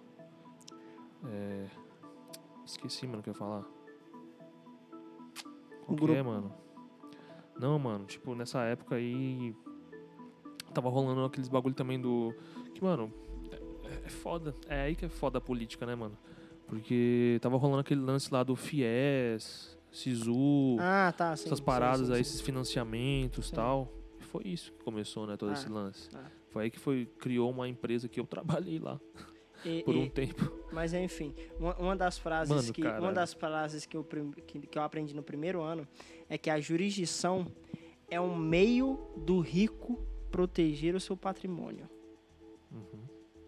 É, 1.30 1.66
esqueci, 2.66 3.06
mano, 3.06 3.20
o 3.20 3.24
que 3.24 3.30
eu 3.30 3.34
ia 3.34 3.38
falar. 3.40 3.64
O 5.94 5.96
que 5.96 6.02
grupo. 6.04 6.20
é, 6.20 6.24
mano? 6.24 6.54
Não, 7.60 7.78
mano, 7.78 8.06
tipo, 8.06 8.34
nessa 8.36 8.62
época 8.64 8.96
aí... 8.96 9.56
Tava 10.74 10.90
rolando 10.90 11.24
aqueles 11.26 11.50
bagulho 11.50 11.76
também 11.76 12.00
do... 12.00 12.34
Que, 12.74 12.84
mano, 12.84 13.12
é, 13.52 14.06
é 14.06 14.10
foda. 14.10 14.56
É 14.68 14.82
aí 14.84 14.96
que 14.96 15.06
é 15.06 15.10
foda 15.10 15.38
a 15.38 15.42
política, 15.42 15.86
né, 15.86 15.96
mano? 15.96 16.18
Porque 16.66 17.38
tava 17.42 17.58
rolando 17.58 17.82
aquele 17.82 18.00
lance 18.02 18.34
lá 18.34 18.44
do 18.44 18.56
FIES, 18.56 19.78
SISU... 19.92 20.78
Ah, 20.80 21.14
tá. 21.16 21.36
Sim, 21.36 21.48
essas 21.48 21.60
paradas 21.60 22.08
sim, 22.08 22.14
aí, 22.14 22.24
sim. 22.24 22.30
esses 22.30 22.42
financiamentos 22.42 23.50
e 23.50 23.54
tal. 23.54 23.92
Foi 24.20 24.44
isso 24.46 24.72
que 24.72 24.82
começou, 24.84 25.28
né, 25.28 25.36
todo 25.36 25.50
Ah, 25.50 25.54
esse 25.54 25.68
lance. 25.70 26.10
ah. 26.16 26.32
Foi 26.52 26.64
aí 26.64 26.72
que 26.72 26.80
foi, 26.80 27.06
criou 27.20 27.52
uma 27.52 27.68
empresa 27.68 28.08
que 28.08 28.20
eu 28.20 28.26
trabalhei 28.28 28.80
lá 28.80 29.00
E- 29.66 29.84
por 29.84 29.96
e- 29.96 30.00
um 30.00 30.10
tempo. 30.10 30.52
Mas 30.72 30.94
enfim, 30.94 31.34
uma, 31.60 31.76
uma 31.78 31.96
das 31.96 32.18
frases 32.18 32.54
Mano, 32.56 32.74
que 32.74 32.82
uma 32.82 32.92
caralho. 32.92 33.14
das 33.16 33.34
frases 33.34 33.86
que 33.86 33.96
eu, 33.98 34.04
que, 34.48 34.60
que 34.62 34.78
eu 34.78 34.82
aprendi 34.84 35.14
no 35.16 35.22
primeiro 35.24 35.62
ano 35.62 35.88
é 36.30 36.38
que 36.38 36.50
a 36.50 36.60
jurisdição 36.60 37.46
é 38.10 38.20
um 38.20 38.36
meio 38.36 38.98
do 39.18 39.40
rico 39.42 40.00
proteger 40.32 40.96
o 40.96 41.00
seu 41.00 41.16
patrimônio. 41.18 41.90
Uhum. 42.72 43.02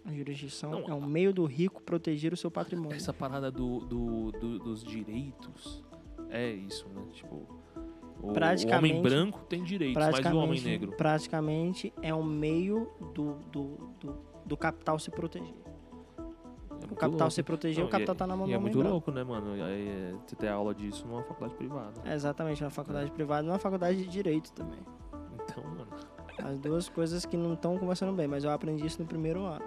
A 0.06 0.12
jurisdição 0.14 0.70
Não, 0.72 0.88
é 0.90 0.94
um 0.94 1.06
meio 1.06 1.34
do 1.34 1.46
rico 1.46 1.82
proteger 1.82 2.34
o 2.34 2.38
seu 2.38 2.52
patrimônio. 2.52 2.96
Essa 2.98 3.14
parada 3.14 3.50
do, 3.50 3.80
do- 3.86 4.32
do- 4.34 4.60
dos 4.60 4.84
direitos 4.84 5.82
é 6.30 6.52
isso, 6.52 6.86
né? 6.90 7.02
Tipo, 7.14 7.48
o, 8.22 8.30
o 8.32 8.34
Praticamente- 8.34 8.92
homem 8.96 9.02
branco 9.02 9.40
tem 9.48 9.64
direitos, 9.64 9.96
mas 10.12 10.26
o 10.26 10.38
homem 10.38 10.60
negro. 10.60 10.92
praticamente 10.98 11.94
é 12.02 12.14
um 12.14 12.24
meio 12.24 12.92
do, 13.14 13.36
do, 13.50 13.64
do, 14.02 14.18
do 14.46 14.58
capital 14.58 15.00
se 15.00 15.10
proteger. 15.10 15.54
É 16.84 16.94
O 16.94 16.96
capital 16.96 17.10
louco. 17.12 17.32
se 17.32 17.44
proteger, 17.44 17.80
Não, 17.82 17.88
o 17.88 17.92
capital 17.92 18.16
e, 18.16 18.18
tá 18.18 18.28
na 18.28 18.36
mão 18.36 18.48
do 18.48 18.54
é 18.54 18.58
muito 18.58 18.78
branco. 18.78 18.92
louco, 18.92 19.12
né, 19.12 19.24
mano? 19.24 19.56
É, 19.58 20.14
você 20.26 20.36
ter 20.36 20.48
aula 20.50 20.74
disso 20.76 21.08
numa 21.08 21.24
faculdade 21.24 21.56
privada. 21.56 21.94
É 22.06 22.14
exatamente, 22.14 22.64
uma 22.64 22.70
faculdade 22.70 23.12
privada 23.12 23.48
e 23.48 23.50
uma 23.50 23.60
faculdade 23.60 23.98
de 23.98 24.08
direito 24.08 24.52
também. 24.52 24.80
Então, 25.44 25.64
mano. 25.64 25.88
As 26.44 26.58
duas 26.60 26.90
coisas 26.90 27.26
que 27.26 27.38
não 27.38 27.54
estão 27.54 27.78
conversando 27.78 28.12
bem, 28.14 28.28
mas 28.28 28.44
eu 28.44 28.50
aprendi 28.52 28.86
isso 28.86 29.00
no 29.02 29.08
primeiro 29.08 29.44
ano. 29.46 29.64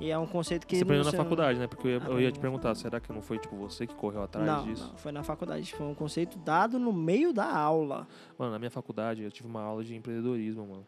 E 0.00 0.10
é 0.10 0.16
um 0.18 0.26
conceito 0.26 0.64
que. 0.66 0.76
Você 0.76 0.82
aprendeu 0.84 1.04
não- 1.04 1.10
na 1.10 1.16
faculdade, 1.18 1.58
né? 1.58 1.66
Porque 1.66 1.88
eu 1.88 1.92
ia, 1.92 2.06
eu 2.06 2.20
ia 2.20 2.30
te 2.30 2.38
perguntar, 2.38 2.72
será 2.76 3.00
que 3.00 3.12
não 3.12 3.20
foi, 3.20 3.38
tipo, 3.38 3.56
você 3.56 3.86
que 3.86 3.94
correu 3.94 4.22
atrás 4.22 4.46
Não, 4.46 4.64
disso? 4.64 4.86
não, 4.86 4.96
foi 4.96 5.10
na 5.10 5.24
faculdade. 5.24 5.74
Foi 5.74 5.84
um 5.86 5.94
conceito 5.94 6.38
dado 6.38 6.78
no 6.78 6.92
meio 6.92 7.32
da 7.32 7.50
aula. 7.52 8.06
Mano, 8.38 8.52
na 8.52 8.58
minha 8.60 8.70
faculdade 8.70 9.22
eu 9.24 9.30
tive 9.32 9.48
uma 9.48 9.60
aula 9.62 9.82
de 9.82 9.96
empreendedorismo, 9.96 10.64
mano. 10.66 10.86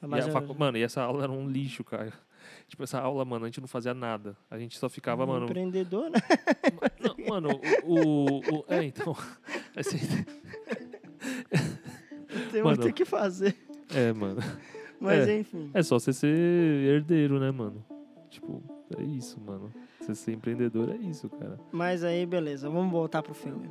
Mas 0.00 0.24
e 0.26 0.28
eu- 0.28 0.32
facu- 0.32 0.54
Mano, 0.58 0.76
e 0.76 0.82
essa 0.82 1.02
aula 1.02 1.22
era 1.22 1.32
um 1.32 1.48
lixo, 1.48 1.84
cara. 1.84 2.12
Tipo, 2.68 2.82
essa 2.84 3.00
aula, 3.00 3.24
mano, 3.24 3.44
a 3.44 3.48
gente 3.48 3.60
não 3.60 3.68
fazia 3.68 3.94
nada. 3.94 4.36
A 4.50 4.58
gente 4.58 4.78
só 4.78 4.88
ficava, 4.88 5.26
mano. 5.26 5.46
Empreendedor, 5.46 6.10
né? 6.10 6.18
Não, 7.00 7.26
mano, 7.28 7.48
o, 7.84 7.94
o, 7.98 8.38
o- 8.60 8.64
É, 8.68 8.82
então. 8.84 9.16
assim, 9.76 9.98
Tem 12.52 12.62
muito 12.62 12.88
o 12.88 12.92
que 12.92 13.04
fazer. 13.04 13.56
é, 13.94 14.12
mano. 14.12 14.40
Mas 15.00 15.28
É. 15.28 15.38
enfim. 15.38 15.70
É 15.74 15.82
só 15.82 15.98
você 15.98 16.12
ser 16.12 16.28
herdeiro, 16.28 17.38
né, 17.38 17.50
mano? 17.50 17.84
Tipo, 18.30 18.62
é 18.98 19.02
isso, 19.02 19.40
mano. 19.40 19.72
Você 20.00 20.14
ser 20.14 20.32
empreendedor 20.32 20.90
é 20.90 20.96
isso, 20.96 21.28
cara. 21.28 21.58
Mas 21.72 22.04
aí, 22.04 22.24
beleza. 22.26 22.68
Vamos 22.68 22.90
voltar 22.92 23.22
pro 23.22 23.34
filme. 23.34 23.70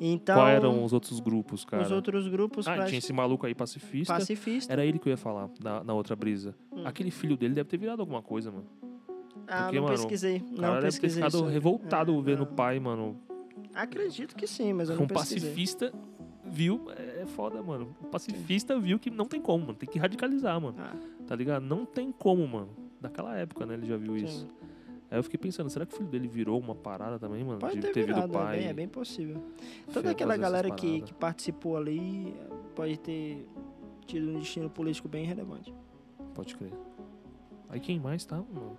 Então. 0.00 0.34
Qual 0.36 0.48
eram 0.48 0.82
os 0.82 0.92
outros 0.94 1.20
grupos, 1.20 1.64
cara? 1.64 1.82
os 1.82 1.90
outros 1.90 2.26
grupos 2.26 2.66
Ah, 2.66 2.84
tinha 2.86 2.98
esse 2.98 3.12
maluco 3.12 3.46
aí 3.46 3.54
pacifista. 3.54 4.14
pacifistas? 4.14 4.70
Era 4.70 4.84
ele 4.84 4.98
que 4.98 5.08
eu 5.08 5.10
ia 5.10 5.16
falar 5.18 5.50
na, 5.62 5.84
na 5.84 5.92
outra 5.92 6.16
brisa. 6.16 6.54
Hum. 6.72 6.86
Aquele 6.86 7.10
filho 7.10 7.36
dele 7.36 7.52
deve 7.54 7.68
ter 7.68 7.76
virado 7.76 8.00
alguma 8.00 8.22
coisa, 8.22 8.50
mano. 8.50 8.66
Ah, 9.46 9.64
porque, 9.64 9.76
não 9.76 9.82
mano, 9.84 9.96
pesquisei. 9.96 10.38
O 10.38 10.42
Não 10.52 10.60
cara 10.60 10.72
deve 10.80 10.80
ter 10.80 11.00
pesquisei. 11.02 11.22
ficado 11.24 11.44
revoltado 11.46 12.18
É, 12.18 12.22
vendo 12.22 12.42
o 12.44 12.46
não. 12.46 12.54
pai, 12.54 12.80
mano. 12.80 13.20
Acredito 13.74 14.34
que 14.34 14.46
sim, 14.46 14.72
mas 14.72 14.88
eu 14.88 14.96
não 14.96 15.04
Um 15.04 15.06
pesquisei. 15.06 15.40
pacifista 15.40 15.92
viu. 16.44 16.86
É 16.96 17.26
foda, 17.26 17.62
mano. 17.62 17.94
O 18.00 18.06
pacifista 18.06 18.78
viu 18.78 18.98
que 18.98 19.10
não 19.10 19.26
tem 19.26 19.40
como, 19.40 19.66
mano. 19.66 19.78
Tem 19.78 19.88
que 19.88 19.98
radicalizar, 19.98 20.60
mano. 20.60 20.76
Ah, 20.78 20.94
Tá 21.26 21.36
ligado? 21.36 21.62
Não 21.62 21.84
tem 21.84 22.10
como, 22.10 22.46
mano. 22.48 22.70
Daquela 23.00 23.36
época, 23.36 23.64
né? 23.66 23.74
Ele 23.74 23.86
já 23.86 23.96
viu 23.96 24.18
sim. 24.18 24.24
isso. 24.24 24.48
Aí 25.10 25.18
eu 25.18 25.22
fiquei 25.24 25.38
pensando, 25.38 25.68
será 25.68 25.84
que 25.84 25.92
o 25.92 25.96
filho 25.96 26.08
dele 26.08 26.28
virou 26.28 26.58
uma 26.60 26.74
parada 26.74 27.18
também, 27.18 27.42
mano? 27.42 27.58
Pode 27.58 27.74
de 27.74 27.80
ter 27.80 27.92
ter 27.92 28.06
virado, 28.06 28.30
o 28.30 28.32
pai. 28.32 28.56
é, 28.56 28.60
bem, 28.60 28.68
é 28.68 28.72
bem 28.72 28.88
possível. 28.88 29.42
Toda 29.92 30.10
aquela 30.12 30.36
galera 30.36 30.70
que, 30.70 31.00
que 31.00 31.12
participou 31.12 31.76
ali 31.76 32.32
pode 32.76 32.96
ter 32.98 33.44
tido 34.06 34.30
um 34.30 34.38
destino 34.38 34.70
político 34.70 35.08
bem 35.08 35.24
relevante. 35.24 35.74
Pode 36.32 36.54
crer. 36.56 36.72
Aí 37.68 37.80
quem 37.80 37.98
mais 37.98 38.24
tá, 38.24 38.36
mano? 38.36 38.78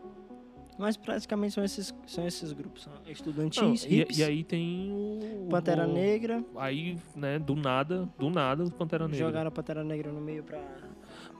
Mas 0.80 0.96
praticamente 0.98 1.54
são 1.54 1.64
esses, 1.64 1.94
são 2.08 2.26
esses 2.26 2.54
grupos. 2.54 2.84
São 2.84 2.94
Não, 2.94 3.12
estudantis, 3.12 3.86
e, 3.86 4.00
hips, 4.00 4.18
e 4.18 4.24
aí 4.24 4.44
tem 4.44 4.90
o. 4.92 5.48
Pantera 5.50 5.86
o- 5.88 5.94
Negra. 5.94 6.44
Aí, 6.56 6.98
né, 7.16 7.38
do 7.38 7.56
nada, 7.56 8.10
do 8.18 8.30
nada, 8.30 8.64
o 8.64 8.72
Pantera 8.72 9.06
Negra. 9.06 9.26
Jogaram 9.28 9.50
a 9.50 9.52
Pantera 9.52 9.84
Negra 9.84 10.12
no 10.12 10.22
meio 10.22 10.44
pra... 10.44 10.60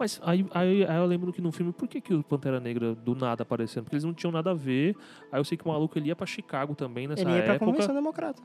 Mas 0.02 0.20
aí, 0.24 0.46
aí, 0.52 0.84
aí 0.84 0.98
eu 0.98 1.06
lembro 1.06 1.32
que 1.32 1.42
no 1.42 1.52
filme, 1.52 1.72
por 1.72 1.88
que, 1.88 2.02
que 2.02 2.14
o 2.14 2.24
Pantera 2.24 2.60
Negra 2.60 2.96
do 2.96 3.14
nada 3.16 3.44
aparecendo? 3.44 3.84
Porque 3.84 3.96
eles 3.96 4.04
não 4.04 4.14
tinham 4.14 4.32
nada 4.32 4.52
a 4.52 4.54
ver. 4.54 4.96
Aí 5.32 5.40
eu 5.40 5.44
sei 5.46 5.58
que 5.58 5.64
o 5.64 5.68
maluco 5.68 5.98
ele 5.98 6.08
ia 6.08 6.16
pra 6.16 6.26
Chicago 6.26 6.74
também 6.76 7.08
nessa 7.08 7.22
ele 7.22 7.32
ia 7.32 7.44
pra 7.44 7.54
época. 7.54 7.72
Convenção 7.72 7.94
Democrata. 7.94 8.42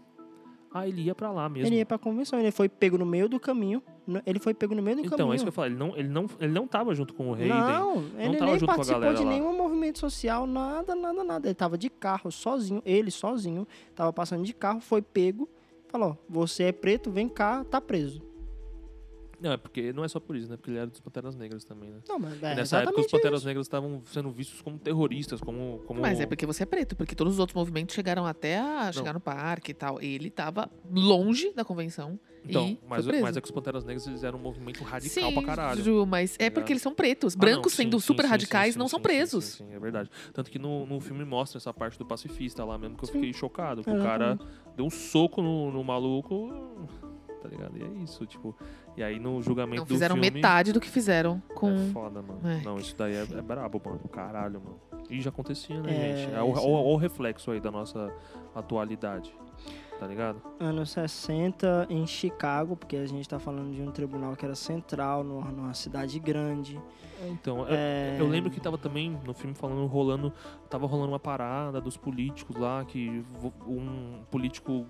Ah, 0.72 0.86
ele 0.86 1.02
ia 1.02 1.14
pra 1.14 1.32
lá 1.32 1.48
mesmo. 1.48 1.68
Ele 1.68 1.76
ia 1.76 1.86
pra 1.86 1.96
convenção. 1.96 2.38
Ele 2.38 2.50
foi 2.50 2.68
pego 2.68 2.98
no 2.98 3.06
meio 3.06 3.28
do 3.28 3.40
caminho. 3.40 3.82
Ele 4.26 4.38
foi 4.38 4.52
pego 4.52 4.74
no 4.74 4.82
meio 4.82 4.98
do 4.98 5.06
então, 5.06 5.16
caminho. 5.16 5.32
é 5.32 5.36
isso 5.36 5.44
que 5.44 5.48
eu 5.48 5.52
falo. 5.52 5.68
Ele 5.68 5.76
não, 5.76 5.96
ele, 5.96 6.08
não, 6.08 6.26
ele 6.38 6.52
não 6.52 6.66
tava 6.66 6.94
junto 6.94 7.14
com 7.14 7.30
o 7.30 7.34
Hayden. 7.34 7.48
Não, 7.48 8.04
ele 8.18 8.36
tava 8.36 8.50
nem 8.50 8.66
participou 8.66 9.14
de 9.14 9.24
lá. 9.24 9.30
nenhum 9.30 9.56
movimento 9.56 9.98
social, 9.98 10.46
nada, 10.46 10.94
nada, 10.94 11.24
nada. 11.24 11.48
Ele 11.48 11.54
tava 11.54 11.78
de 11.78 11.88
carro 11.88 12.30
sozinho, 12.30 12.82
ele 12.84 13.10
sozinho, 13.10 13.66
tava 13.94 14.12
passando 14.12 14.44
de 14.44 14.52
carro, 14.52 14.80
foi 14.80 15.00
pego 15.00 15.48
Falou, 15.88 16.18
você 16.28 16.64
é 16.64 16.72
preto, 16.72 17.10
vem 17.10 17.28
cá, 17.28 17.64
tá 17.64 17.80
preso. 17.80 18.20
Não, 19.38 19.52
é 19.52 19.56
porque 19.56 19.92
não 19.92 20.04
é 20.04 20.08
só 20.08 20.18
por 20.18 20.34
isso, 20.34 20.48
né? 20.48 20.56
Porque 20.56 20.70
ele 20.70 20.78
era 20.78 20.86
dos 20.86 21.00
Panteras 21.00 21.36
Negras 21.36 21.64
também, 21.64 21.90
né? 21.90 22.00
Não, 22.08 22.18
mas 22.18 22.40
E 22.40 22.44
é 22.44 22.54
nessa 22.54 22.78
época 22.78 23.00
os 23.00 23.06
Panteras 23.06 23.40
isso. 23.40 23.46
Negras 23.46 23.66
estavam 23.66 24.02
sendo 24.06 24.30
vistos 24.30 24.62
como 24.62 24.78
terroristas, 24.78 25.40
como. 25.40 25.82
como... 25.86 26.00
Mas 26.00 26.20
é 26.20 26.26
porque 26.26 26.46
você 26.46 26.62
é 26.62 26.66
preto, 26.66 26.96
porque 26.96 27.14
todos 27.14 27.34
os 27.34 27.38
outros 27.38 27.54
movimentos 27.54 27.94
chegaram 27.94 28.26
até 28.26 28.58
a 28.58 28.90
chegar 28.92 29.12
no 29.12 29.20
parque 29.20 29.72
e 29.72 29.74
tal. 29.74 30.00
Ele 30.00 30.30
tava 30.30 30.70
longe 30.90 31.52
da 31.52 31.64
convenção. 31.64 32.18
Então, 32.48 32.66
e 32.68 32.80
mas, 32.88 33.04
foi 33.04 33.12
preso. 33.12 33.24
mas 33.24 33.36
é 33.36 33.40
que 33.40 33.46
os 33.46 33.50
Panteras 33.50 33.84
Negras 33.84 34.06
eles 34.06 34.22
eram 34.22 34.38
um 34.38 34.42
movimento 34.42 34.82
radical 34.84 35.28
sim, 35.28 35.34
pra 35.34 35.42
caralho. 35.42 35.82
Ju, 35.82 36.06
mas 36.06 36.34
é 36.38 36.44
ligado? 36.44 36.54
porque 36.54 36.72
eles 36.72 36.82
são 36.82 36.94
pretos. 36.94 37.34
Ah, 37.34 37.38
Brancos 37.38 37.72
não, 37.72 37.76
sim, 37.76 37.82
sendo 37.82 38.00
sim, 38.00 38.06
super 38.06 38.24
radicais 38.24 38.76
não 38.76 38.88
são 38.88 39.00
presos. 39.00 39.44
Sim, 39.44 39.72
é 39.72 39.78
verdade. 39.78 40.08
Tanto 40.32 40.50
que 40.50 40.58
no, 40.58 40.86
no 40.86 41.00
filme 41.00 41.24
mostra 41.24 41.58
essa 41.58 41.74
parte 41.74 41.98
do 41.98 42.06
pacifista 42.06 42.64
lá 42.64 42.78
mesmo, 42.78 42.96
que 42.96 43.04
eu 43.04 43.08
fiquei 43.08 43.32
chocado. 43.32 43.82
Que 43.82 43.90
o 43.90 44.02
cara 44.02 44.38
deu 44.76 44.86
um 44.86 44.90
soco 44.90 45.42
no, 45.42 45.72
no 45.72 45.82
maluco, 45.82 46.88
tá 47.48 47.55
ligado? 47.56 47.78
E 47.78 47.82
é 47.85 48.02
isso, 48.02 48.27
tipo. 48.27 48.55
E 48.97 49.02
aí 49.02 49.18
no 49.20 49.40
julgamento 49.43 49.81
Não 49.82 49.86
do 49.86 49.93
fizeram 49.94 50.14
filme... 50.16 50.31
metade 50.31 50.73
do 50.73 50.81
que 50.81 50.89
fizeram 50.89 51.40
com. 51.55 51.70
É 51.70 51.86
foda, 51.93 52.20
mano. 52.23 52.40
É. 52.44 52.60
Não, 52.64 52.77
isso 52.78 52.94
daí 52.97 53.14
é, 53.14 53.23
é 53.23 53.43
brabo, 53.43 53.81
mano. 53.85 54.01
Caralho, 54.10 54.60
mano. 54.60 54.81
E 55.09 55.20
já 55.20 55.31
acontecia, 55.31 55.81
né, 55.81 55.90
É, 56.12 56.16
gente? 56.16 56.35
É 56.35 56.43
o, 56.43 56.52
o- 56.52 56.56
é. 56.56 56.94
o 56.94 56.97
reflexo 56.97 57.51
aí 57.52 57.60
da 57.60 57.70
nossa 57.70 58.12
atualidade. 58.55 59.32
Tá 59.98 60.06
ligado? 60.06 60.43
Anos 60.60 60.90
60 60.90 61.86
em 61.89 62.06
Chicago, 62.06 62.77
porque 62.77 62.97
a 62.97 63.06
gente 63.06 63.27
tá 63.27 63.39
falando 63.39 63.74
de 63.74 63.81
um 63.81 63.90
tribunal 63.90 64.36
que 64.36 64.44
era 64.44 64.55
central, 64.55 65.24
numa, 65.24 65.51
numa 65.51 65.73
cidade 65.73 66.18
grande. 66.18 66.78
Então, 67.31 67.64
É, 67.66 68.14
Eu 68.18 68.28
lembro 68.28 68.51
que 68.51 68.60
tava 68.60 68.77
também 68.77 69.18
no 69.24 69.32
filme 69.32 69.55
falando, 69.55 69.86
rolando, 69.86 70.31
tava 70.68 70.86
rolando 70.86 71.12
uma 71.12 71.18
parada 71.18 71.81
dos 71.81 71.97
políticos 71.97 72.55
lá, 72.56 72.85
que 72.85 73.24
um 73.66 74.20
político, 74.31 74.85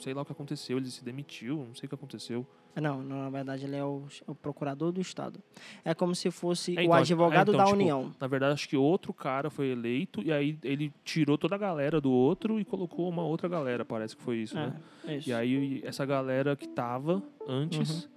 sei 0.00 0.14
lá 0.14 0.22
o 0.22 0.24
que 0.24 0.32
aconteceu, 0.32 0.78
ele 0.78 0.90
se 0.90 1.04
demitiu, 1.04 1.64
não 1.66 1.74
sei 1.74 1.86
o 1.86 1.88
que 1.88 1.94
aconteceu. 1.94 2.46
Não, 2.80 3.02
não, 3.02 3.22
na 3.22 3.30
verdade 3.30 3.64
ele 3.64 3.76
é 3.76 3.84
o, 3.84 4.04
o 4.26 4.34
procurador 4.34 4.92
do 4.92 5.00
Estado. 5.00 5.40
É 5.84 5.94
como 5.94 6.14
se 6.14 6.30
fosse 6.30 6.76
É, 6.76 6.80
o 6.80 6.84
então, 6.84 6.94
advogado 6.94 7.50
é, 7.50 7.54
então, 7.54 7.64
da 7.64 7.64
tipo, 7.64 7.76
União. 7.76 8.14
Na 8.20 8.26
verdade, 8.26 8.52
acho 8.52 8.68
que 8.68 8.76
outro 8.76 9.14
cara 9.14 9.48
foi 9.48 9.68
eleito 9.68 10.22
e 10.22 10.30
aí 10.30 10.58
ele 10.62 10.92
tirou 11.02 11.38
toda 11.38 11.54
a 11.54 11.58
galera 11.58 12.00
do 12.00 12.10
outro 12.10 12.60
e 12.60 12.64
colocou 12.64 13.08
uma 13.08 13.22
outra 13.22 13.48
galera, 13.48 13.84
parece 13.84 14.14
que 14.14 14.22
foi 14.22 14.38
isso, 14.38 14.54
né? 14.54 14.78
É, 15.06 15.16
isso. 15.16 15.30
E 15.30 15.32
aí 15.32 15.80
essa 15.84 16.04
galera 16.04 16.54
que 16.54 16.68
tava 16.68 17.22
antes, 17.48 18.10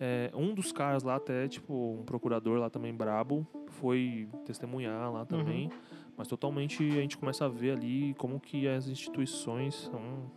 é, 0.00 0.30
um 0.34 0.54
dos 0.54 0.72
caras 0.72 1.02
lá 1.02 1.16
até, 1.16 1.46
tipo, 1.46 1.98
um 2.00 2.04
procurador 2.04 2.58
lá 2.58 2.70
também 2.70 2.94
brabo, 2.94 3.46
foi 3.68 4.28
testemunhar 4.46 5.12
lá 5.12 5.26
também. 5.26 5.70
Mas 6.16 6.28
totalmente 6.28 6.82
a 6.82 7.02
gente 7.02 7.18
começa 7.18 7.44
a 7.44 7.48
ver 7.48 7.72
ali 7.72 8.14
como 8.14 8.40
que 8.40 8.66
as 8.66 8.88
instituições 8.88 9.74
são. 9.74 10.30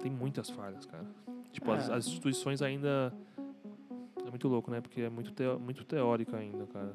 Tem 0.00 0.10
muitas 0.10 0.48
falhas, 0.50 0.86
cara. 0.86 1.04
Tipo, 1.52 1.70
as, 1.72 1.88
É. 1.88 1.94
as 1.94 2.06
instituições 2.06 2.62
ainda. 2.62 3.12
É 4.24 4.30
muito 4.30 4.46
louco, 4.48 4.70
né? 4.70 4.80
Porque 4.80 5.00
é 5.02 5.08
muito, 5.10 5.32
teo- 5.32 5.58
muito 5.58 5.84
teórica 5.84 6.36
ainda, 6.36 6.66
cara. 6.66 6.92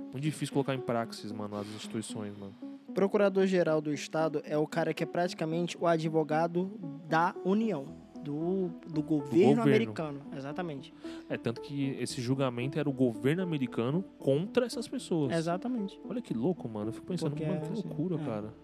Muito 0.00 0.20
difícil 0.20 0.52
colocar 0.52 0.74
em 0.74 0.80
praxis, 0.80 1.32
mano, 1.32 1.56
as 1.56 1.66
instituições, 1.68 2.36
mano. 2.38 2.54
Procurador-geral 2.94 3.80
do 3.80 3.92
Estado 3.92 4.42
é 4.44 4.56
o 4.58 4.66
cara 4.66 4.92
que 4.92 5.02
é 5.02 5.06
praticamente 5.06 5.76
o 5.78 5.86
advogado 5.86 6.70
da 7.08 7.34
União, 7.44 7.86
do, 8.22 8.68
do 8.86 9.02
governo, 9.02 9.56
governo. 9.56 9.62
americano. 9.62 10.20
Exatamente. 10.36 10.92
É 11.28 11.36
tanto 11.36 11.60
que 11.60 11.90
esse 12.00 12.20
julgamento 12.20 12.78
era 12.78 12.88
o 12.88 12.92
governo 12.92 13.42
americano 13.42 14.02
contra 14.18 14.66
essas 14.66 14.88
pessoas. 14.88 15.32
Exatamente. 15.32 15.98
Olha 16.08 16.20
que 16.20 16.34
louco, 16.34 16.68
mano. 16.68 16.88
Eu 16.88 16.92
fico 16.92 17.06
pensando, 17.06 17.30
Porque 17.30 17.44
mano, 17.46 17.58
é 17.58 17.60
que 17.66 17.72
assim, 17.72 17.86
loucura, 17.88 18.16
é. 18.16 18.24
cara. 18.24 18.54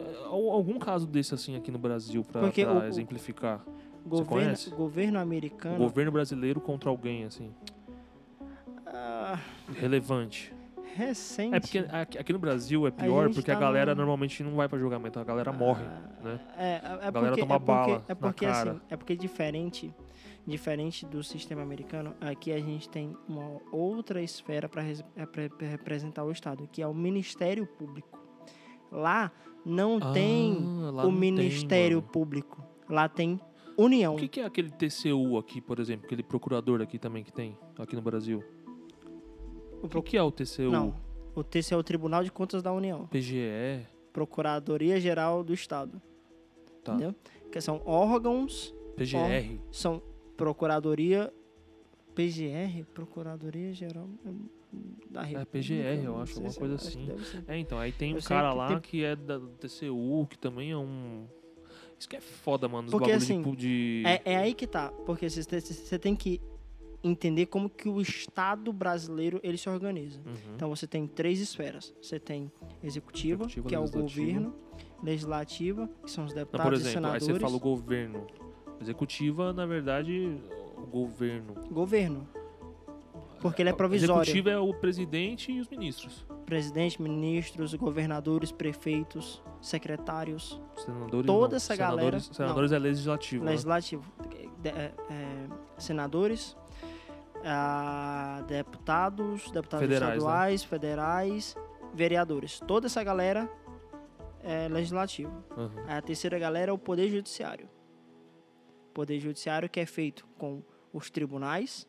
É, 0.00 0.24
al- 0.26 0.50
Algum 0.50 0.78
caso 0.78 1.06
desse 1.06 1.34
assim 1.34 1.56
aqui 1.56 1.70
no 1.70 1.78
Brasil 1.78 2.24
Porque 2.24 2.64
o- 2.64 2.78
o- 2.78 2.84
exemplificar? 2.84 3.64
Governo, 4.06 4.54
governo 4.76 5.18
O 5.18 5.22
americano. 5.22 5.76
governo 5.78 6.10
brasileiro 6.10 6.60
contra 6.60 6.88
alguém, 6.88 7.24
assim, 7.24 7.52
ah, 8.86 9.38
relevante. 9.74 10.52
recente. 10.94 11.54
É 11.54 11.60
porque 11.60 11.78
aqui, 12.18 12.32
no 12.32 12.38
Brasil 12.38 12.84
é 12.86 12.90
pior 12.90 13.26
gente 13.26 13.34
porque 13.36 13.50
a 13.50 13.54
tá 13.54 13.60
galera 13.60 13.94
no- 13.94 13.98
normalmente 13.98 14.42
não 14.42 14.56
vai 14.56 14.68
pra 14.68 14.76
julgamento, 14.78 15.20
a 15.20 15.24
galera 15.24 15.52
morre, 15.52 15.84
Ah, 15.84 16.24
né? 16.24 16.40
É, 16.56 16.64
é, 16.64 16.76
é 17.06 17.10
galera 17.12 17.28
porque, 17.36 17.40
toma 17.40 17.54
é 17.54 17.58
porque, 17.58 17.66
bala 17.72 18.04
é 18.08 18.08
na 18.08 18.16
porque 18.16 18.46
cara. 18.46 18.70
assim, 18.72 18.80
é 18.88 18.96
porque 18.96 19.16
diferente, 19.16 19.94
diferente 20.46 21.06
do 21.06 21.22
sistema 21.22 21.62
americano, 21.62 22.14
aqui 22.20 22.50
a 22.52 22.58
gente 22.58 22.88
tem 22.88 23.16
uma 23.28 23.60
outra 23.70 24.20
esfera 24.20 24.68
para 24.68 24.82
representar 25.60 26.24
o 26.24 26.32
Estado, 26.32 26.68
que 26.72 26.82
é 26.82 26.86
o 26.88 26.94
Ministério 26.94 27.66
Público. 27.66 28.18
Lá 28.90 29.30
não 29.64 29.98
tem 30.12 30.56
Ah, 30.86 30.90
lá 30.90 31.02
o 31.04 31.10
não 31.10 31.20
tem, 31.20 31.32
Ministério 31.32 31.98
mano. 31.98 32.08
Público. 32.12 32.62
Lá 32.88 33.08
tem 33.08 33.40
União. 33.76 34.14
O 34.14 34.18
que, 34.18 34.28
que 34.28 34.40
é 34.40 34.44
aquele 34.44 34.70
TCU 34.70 35.38
aqui, 35.38 35.60
por 35.60 35.78
exemplo, 35.78 36.06
aquele 36.06 36.22
procurador 36.22 36.80
aqui 36.82 36.98
também 36.98 37.22
que 37.24 37.32
tem, 37.32 37.56
aqui 37.78 37.94
no 37.96 38.02
Brasil? 38.02 38.42
O 39.82 39.86
O 39.86 39.88
pro- 39.88 40.02
que 40.02 40.16
é 40.16 40.22
o 40.22 40.30
TCU? 40.30 40.70
Não. 40.70 40.94
O 41.34 41.42
TCE 41.44 41.72
é 41.72 41.76
o 41.76 41.82
Tribunal 41.82 42.22
de 42.24 42.30
Contas 42.30 42.62
da 42.62 42.72
União. 42.72 43.06
PGE? 43.06 43.86
Procuradoria 44.12 45.00
Geral 45.00 45.42
do 45.44 45.54
Estado. 45.54 46.02
Tá. 46.84 46.94
Entendeu? 46.94 47.14
Que 47.50 47.60
são 47.60 47.80
órgãos 47.84 48.74
PGR? 48.96 49.58
são 49.70 50.02
Procuradoria 50.36 51.32
PGR, 52.14 52.84
Procuradoria 52.92 53.72
Geral 53.72 54.08
da 55.10 55.22
República. 55.22 55.50
PGR, 55.52 56.04
eu 56.04 56.20
acho, 56.20 56.34
alguma 56.34 56.54
coisa 56.54 56.76
que 56.76 56.86
assim. 56.88 57.08
É, 57.48 57.58
então, 57.58 57.78
aí 57.78 57.92
tem 57.92 58.12
Eu 58.12 58.18
um 58.18 58.20
cara 58.20 58.50
que 58.52 58.56
lá 58.56 58.68
tem- 58.68 58.80
que 58.80 59.04
é 59.04 59.16
da 59.16 59.40
TCU, 59.58 60.26
que 60.28 60.38
também 60.38 60.70
é 60.70 60.76
um. 60.76 61.26
Isso 61.98 62.08
que 62.08 62.16
é 62.16 62.20
foda, 62.20 62.68
mano. 62.68 62.86
Os 62.86 62.92
Porque, 62.92 63.12
assim, 63.12 63.42
de. 63.54 64.02
É, 64.06 64.32
é 64.32 64.36
aí 64.36 64.54
que 64.54 64.66
tá, 64.66 64.90
porque 65.04 65.28
você 65.28 65.44
te- 65.44 65.60
você 65.60 65.98
tem 65.98 66.14
que 66.16 66.40
entender 67.02 67.46
como 67.46 67.68
que 67.68 67.88
o 67.88 68.00
Estado 68.00 68.72
brasileiro 68.72 69.40
ele 69.42 69.56
se 69.58 69.68
organiza. 69.68 70.20
Uhum. 70.24 70.54
Então 70.54 70.68
você 70.68 70.86
tem 70.86 71.06
três 71.06 71.40
esferas. 71.40 71.94
Você 72.00 72.18
tem 72.20 72.50
executiva, 72.82 73.44
Executiva, 73.44 73.68
que 73.68 73.74
é 73.74 73.78
o 73.78 73.90
governo, 73.90 74.54
legislativa, 75.02 75.88
que 76.04 76.10
são 76.10 76.24
os 76.24 76.30
Não, 76.32 76.38
deputados 76.40 76.70
por 76.70 76.72
e 76.72 76.76
exemplo, 76.90 77.08
aí 77.10 77.20
senadores. 77.20 77.24
você 77.26 77.40
fala 77.40 77.56
o 77.56 77.60
governo. 77.60 78.26
Executiva, 78.80 79.52
na 79.52 79.66
verdade, 79.66 80.38
o 80.76 80.86
governo. 80.86 81.54
Governo. 81.70 82.26
Porque 83.40 83.62
ele 83.62 83.70
é 83.70 83.72
provisório. 83.72 84.22
Executiva 84.22 84.50
é 84.50 84.58
o 84.58 84.72
presidente 84.74 85.50
e 85.50 85.60
os 85.60 85.68
ministros. 85.68 86.26
Presidente, 86.44 87.00
ministros, 87.00 87.72
governadores, 87.74 88.52
prefeitos, 88.52 89.42
secretários, 89.60 90.60
Senadores. 90.76 91.26
Toda 91.26 91.48
não. 91.50 91.56
essa 91.56 91.74
senadores, 91.74 92.00
galera- 92.04 92.20
Senadores 92.20 92.72
é 92.72 92.78
legislativo. 92.78 93.44
né? 93.44 93.50
legislativo, 93.52 94.12
de- 94.58 94.68
é, 94.68 94.92
é, 95.10 95.48
senadores, 95.78 96.56
ah, 97.44 98.42
deputados, 98.46 99.50
deputados 99.50 99.86
Federais, 99.86 100.10
né? 100.10 100.16
estaduais, 100.18 100.64
federais, 100.64 101.56
vereadores. 101.94 102.60
Toda 102.60 102.86
essa 102.86 103.02
galera 103.02 103.50
é 104.42 104.68
legislativo. 104.68 105.32
Uhum. 105.56 105.70
A 105.88 106.00
terceira 106.02 106.38
galera 106.38 106.70
é 106.70 106.74
o 106.74 106.78
Poder 106.78 107.08
Judiciário. 107.08 107.68
Poder 108.92 109.18
Judiciário 109.20 109.68
que 109.68 109.80
é 109.80 109.86
feito 109.86 110.26
com 110.38 110.62
os 110.92 111.08
tribunais, 111.10 111.86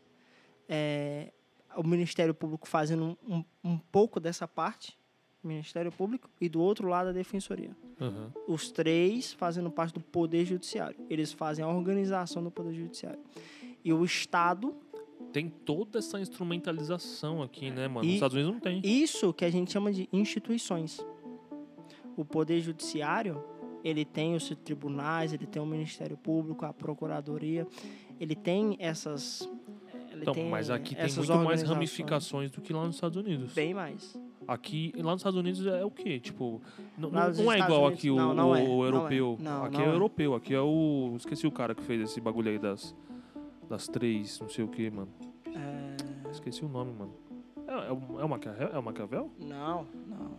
é, 0.70 1.32
o 1.76 1.88
Ministério 1.88 2.34
Público 2.34 2.68
fazendo 2.68 3.18
um, 3.28 3.44
um, 3.64 3.78
pouco 3.78 4.20
dessa 4.20 4.48
parte, 4.48 4.98
Ministério 5.44 5.92
Público, 5.92 6.30
e 6.40 6.48
do 6.48 6.62
outro 6.62 6.88
lado 6.88 7.10
a 7.10 7.12
Defensoria. 7.12 7.76
Uhum. 8.00 8.32
Os 8.48 8.72
três 8.72 9.34
fazendo 9.34 9.70
parte 9.72 9.94
do 9.94 10.00
Poder 10.00 10.46
Judiciário. 10.46 10.98
Eles 11.10 11.32
fazem 11.32 11.64
a 11.64 11.68
organização 11.68 12.44
do 12.44 12.52
Poder 12.52 12.74
Judiciário. 12.74 13.20
E 13.84 13.92
o 13.92 14.04
Estado, 14.06 14.76
Tem 15.34 15.50
toda 15.50 16.00
essa 16.00 16.20
instrumentalização 16.20 17.42
aqui, 17.42 17.72
né, 17.72 17.88
mano? 17.88 18.06
Nos 18.06 18.16
Estados 18.16 18.36
Unidos 18.36 18.54
não 18.54 18.60
tem. 18.60 18.82
isso 18.84 19.34
que 19.34 19.46
a 19.46 19.50
gente 19.50 19.72
chama 19.72 19.92
de 19.92 20.08
instituições. 20.12 21.00
O 22.18 22.26
Poder 22.26 22.60
Judiciário, 22.60 23.44
ele 23.84 24.04
tem 24.04 24.36
os 24.36 24.50
tribunais, 24.64 25.34
ele 25.34 25.48
tem 25.48 25.62
o 25.62 25.66
Ministério 25.66 26.18
Público, 26.18 26.66
a 26.66 26.74
Procuradoria, 26.74 27.66
ele 28.20 28.36
tem 28.36 28.76
essas... 28.80 29.50
ele 30.12 30.22
Então, 30.22 30.36
mas 30.50 30.70
aqui 30.70 30.96
tem 30.96 31.06
muito 31.14 31.36
mais 31.38 31.64
ramificações 31.64 32.52
do 32.52 32.62
que 32.62 32.74
lá 32.74 32.86
nos 32.86 32.96
Estados 32.96 33.18
Unidos. 33.18 33.54
Bem 33.54 33.74
mais. 33.74 34.20
Aqui, 34.48 34.92
lá 34.98 35.12
nos 35.12 35.22
Estados 35.22 35.40
Unidos 35.40 35.66
é 35.66 35.86
o 35.86 35.92
quê? 35.92 36.20
Tipo, 36.20 36.62
não, 36.98 37.10
não 37.12 37.20
é 37.22 37.30
Estados 37.30 37.40
igual 37.40 37.82
Unidos- 37.86 38.00
aqui 38.00 38.10
o, 38.12 38.16
não, 38.16 38.34
não 38.34 38.56
é, 38.56 38.62
o 38.64 38.84
é. 38.84 38.88
europeu. 38.88 39.38
Não, 39.40 39.66
aqui 39.66 39.82
é, 39.82 39.86
é. 39.86 39.88
europeu, 39.88 40.34
aqui 40.36 40.54
é 40.54 40.60
o. 40.62 41.14
Esqueci 41.16 41.46
o 41.48 41.52
cara 41.52 41.74
que 41.76 41.84
fez 41.84 42.02
esse 42.02 42.20
bagulho 42.20 42.50
aí 42.50 42.60
das. 42.60 42.96
Das 43.70 43.88
três, 43.88 44.40
não 44.40 44.50
sei 44.50 44.66
o 44.66 44.68
que, 44.68 44.90
mano. 44.90 45.08
É, 45.48 46.30
Esqueci 46.32 46.66
o 46.66 46.68
nome, 46.68 46.92
mano. 46.94 47.14
É, 47.68 47.72
é, 47.88 47.92
o, 47.94 48.20
é 48.20 48.26
o 48.26 48.30
Maquiavel? 48.30 48.70
É 48.74 48.78
o 48.80 48.84
Maquiavel? 48.84 49.32
Não, 49.40 49.88
não. 50.08 50.32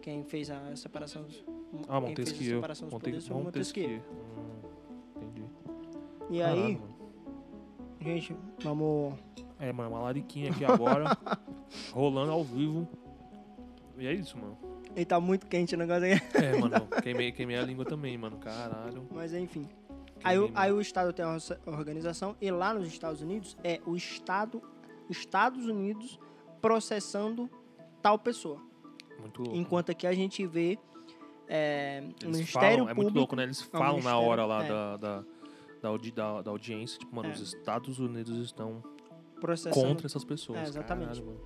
Quem 0.00 0.24
fez 0.24 0.50
a 0.50 0.74
separação 0.74 1.22
dos... 1.24 1.44
Ah, 1.46 1.50
quem 1.50 1.74
fez 1.76 1.84
a 1.88 2.00
Montesquieu. 2.00 2.56
separação 2.56 2.86
dos 2.86 2.92
Monte, 2.94 3.02
poderes 3.02 3.28
o 3.28 3.34
Montesquieu. 3.34 3.88
Montesquieu. 3.90 4.18
Hum, 4.36 5.16
entendi. 5.16 5.44
E 6.30 6.38
Caralho, 6.38 6.62
aí, 6.62 6.72
mano. 6.78 6.97
Gente, 8.00 8.36
vamos... 8.62 9.14
É, 9.58 9.72
mano, 9.72 9.90
uma 9.90 10.00
lariquinha 10.00 10.50
aqui 10.50 10.64
agora. 10.64 11.16
rolando 11.92 12.30
ao 12.32 12.44
vivo. 12.44 12.88
E 13.98 14.06
é 14.06 14.12
isso, 14.12 14.38
mano. 14.38 14.56
Ele 14.94 15.04
tá 15.04 15.20
muito 15.20 15.46
quente 15.46 15.74
o 15.74 15.78
negócio 15.78 16.04
aqui. 16.04 16.36
É, 16.36 16.56
mano, 16.58 16.86
queimei, 17.02 17.32
queimei 17.32 17.56
a 17.56 17.62
língua 17.62 17.84
também, 17.84 18.16
mano. 18.16 18.36
Caralho. 18.38 19.06
Mas 19.12 19.34
enfim. 19.34 19.68
Aí, 20.22 20.38
o- 20.38 20.50
aí 20.54 20.72
o 20.72 20.80
Estado 20.80 21.12
tem 21.12 21.24
uma 21.24 21.38
organização 21.66 22.36
e 22.40 22.50
lá 22.50 22.74
nos 22.74 22.88
Estados 22.88 23.20
Unidos 23.20 23.56
é 23.62 23.80
o 23.86 23.94
Estado, 23.96 24.62
Estados 25.08 25.66
Unidos 25.66 26.18
processando 26.60 27.48
tal 28.02 28.18
pessoa. 28.18 28.60
Muito 29.20 29.42
louco. 29.42 29.56
Enquanto 29.56 29.90
aqui 29.90 30.06
a 30.06 30.12
gente 30.12 30.46
vê 30.46 30.78
é, 31.48 32.02
Eles 32.22 32.36
Ministério 32.36 32.50
falam, 32.50 32.72
é 32.72 32.94
Público. 32.94 33.02
muito 33.02 33.16
louco, 33.16 33.36
né? 33.36 33.42
Eles 33.44 33.62
falam 33.62 34.00
na 34.00 34.18
hora 34.18 34.44
lá 34.44 34.64
é. 34.64 34.68
da, 34.68 34.96
da, 34.96 35.24
da, 35.80 35.88
audi- 35.88 36.10
da- 36.12 36.42
da 36.42 36.50
audiência, 36.50 36.98
tipo, 36.98 37.14
mano, 37.14 37.28
É. 37.28 37.32
os 37.32 37.40
Estados 37.40 37.98
Unidos 37.98 38.36
estão 38.38 38.82
processando. 39.40 39.86
contra 39.86 40.06
essas 40.06 40.24
pessoas. 40.24 40.58
É, 40.58 40.62
exatamente. 40.64 41.20
Caralho, 41.20 41.26
mano. 41.26 41.40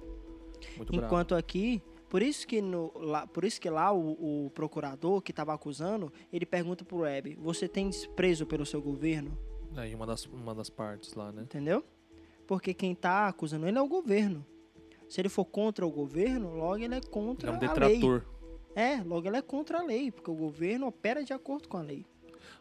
Muito 0.76 0.92
bravo. 0.92 1.06
Enquanto 1.06 1.34
aqui, 1.34 1.82
por 2.08 2.22
isso 2.22 2.46
que, 2.46 2.60
no, 2.62 2.92
lá, 2.96 3.26
por 3.26 3.44
isso 3.44 3.60
que 3.60 3.68
lá 3.68 3.92
o, 3.92 4.46
o 4.46 4.50
procurador 4.50 5.20
que 5.20 5.32
estava 5.32 5.52
acusando, 5.52 6.12
ele 6.32 6.46
pergunta 6.46 6.84
pro 6.84 6.98
Web, 6.98 7.36
você 7.40 7.66
tem 7.68 7.88
desprezo 7.88 8.46
pelo 8.46 8.64
seu 8.64 8.80
governo? 8.80 9.36
Aí 9.76 9.94
uma 9.94 10.06
das, 10.06 10.26
uma 10.26 10.54
das 10.54 10.70
partes 10.70 11.14
lá, 11.14 11.32
né? 11.32 11.42
Entendeu? 11.42 11.84
Porque 12.46 12.72
quem 12.74 12.94
tá 12.94 13.28
acusando 13.28 13.66
ele 13.66 13.78
é 13.78 13.82
o 13.82 13.88
governo. 13.88 14.44
Se 15.08 15.20
ele 15.20 15.28
for 15.28 15.44
contra 15.44 15.86
o 15.86 15.90
governo, 15.90 16.54
logo 16.54 16.76
ele 16.78 16.94
é 16.94 16.98
Ele 16.98 17.06
contra 17.06 17.50
é 17.50 17.52
um 17.52 17.56
a 17.56 17.58
lei. 17.58 17.68
detrator. 17.68 18.24
É, 18.74 19.02
logo 19.02 19.26
ele 19.28 19.36
é 19.36 19.42
contra 19.42 19.80
a 19.80 19.82
lei, 19.82 20.10
porque 20.10 20.30
o 20.30 20.34
governo 20.34 20.86
opera 20.86 21.22
de 21.22 21.32
acordo 21.32 21.68
com 21.68 21.76
a 21.76 21.82
lei. 21.82 22.06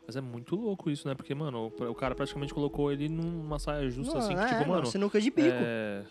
Mas 0.06 0.16
é 0.16 0.22
muito 0.22 0.56
louco 0.56 0.90
isso, 0.90 1.08
né? 1.08 1.16
Porque, 1.16 1.34
mano, 1.34 1.72
o, 1.78 1.84
o 1.90 1.96
cara 1.96 2.16
praticamente 2.16 2.54
colocou 2.54 2.92
ele 2.92 3.08
numa 3.08 3.60
saia 3.60 3.90
justa, 3.90 4.14
Não, 4.14 4.20
assim, 4.20 4.36
que, 4.36 4.42
é, 4.42 4.60
tipo, 4.60 4.70
mano. 4.70 4.86
sinuca 4.86 5.22
de 5.22 5.30
bico. 5.32 5.50
É... 5.52 6.04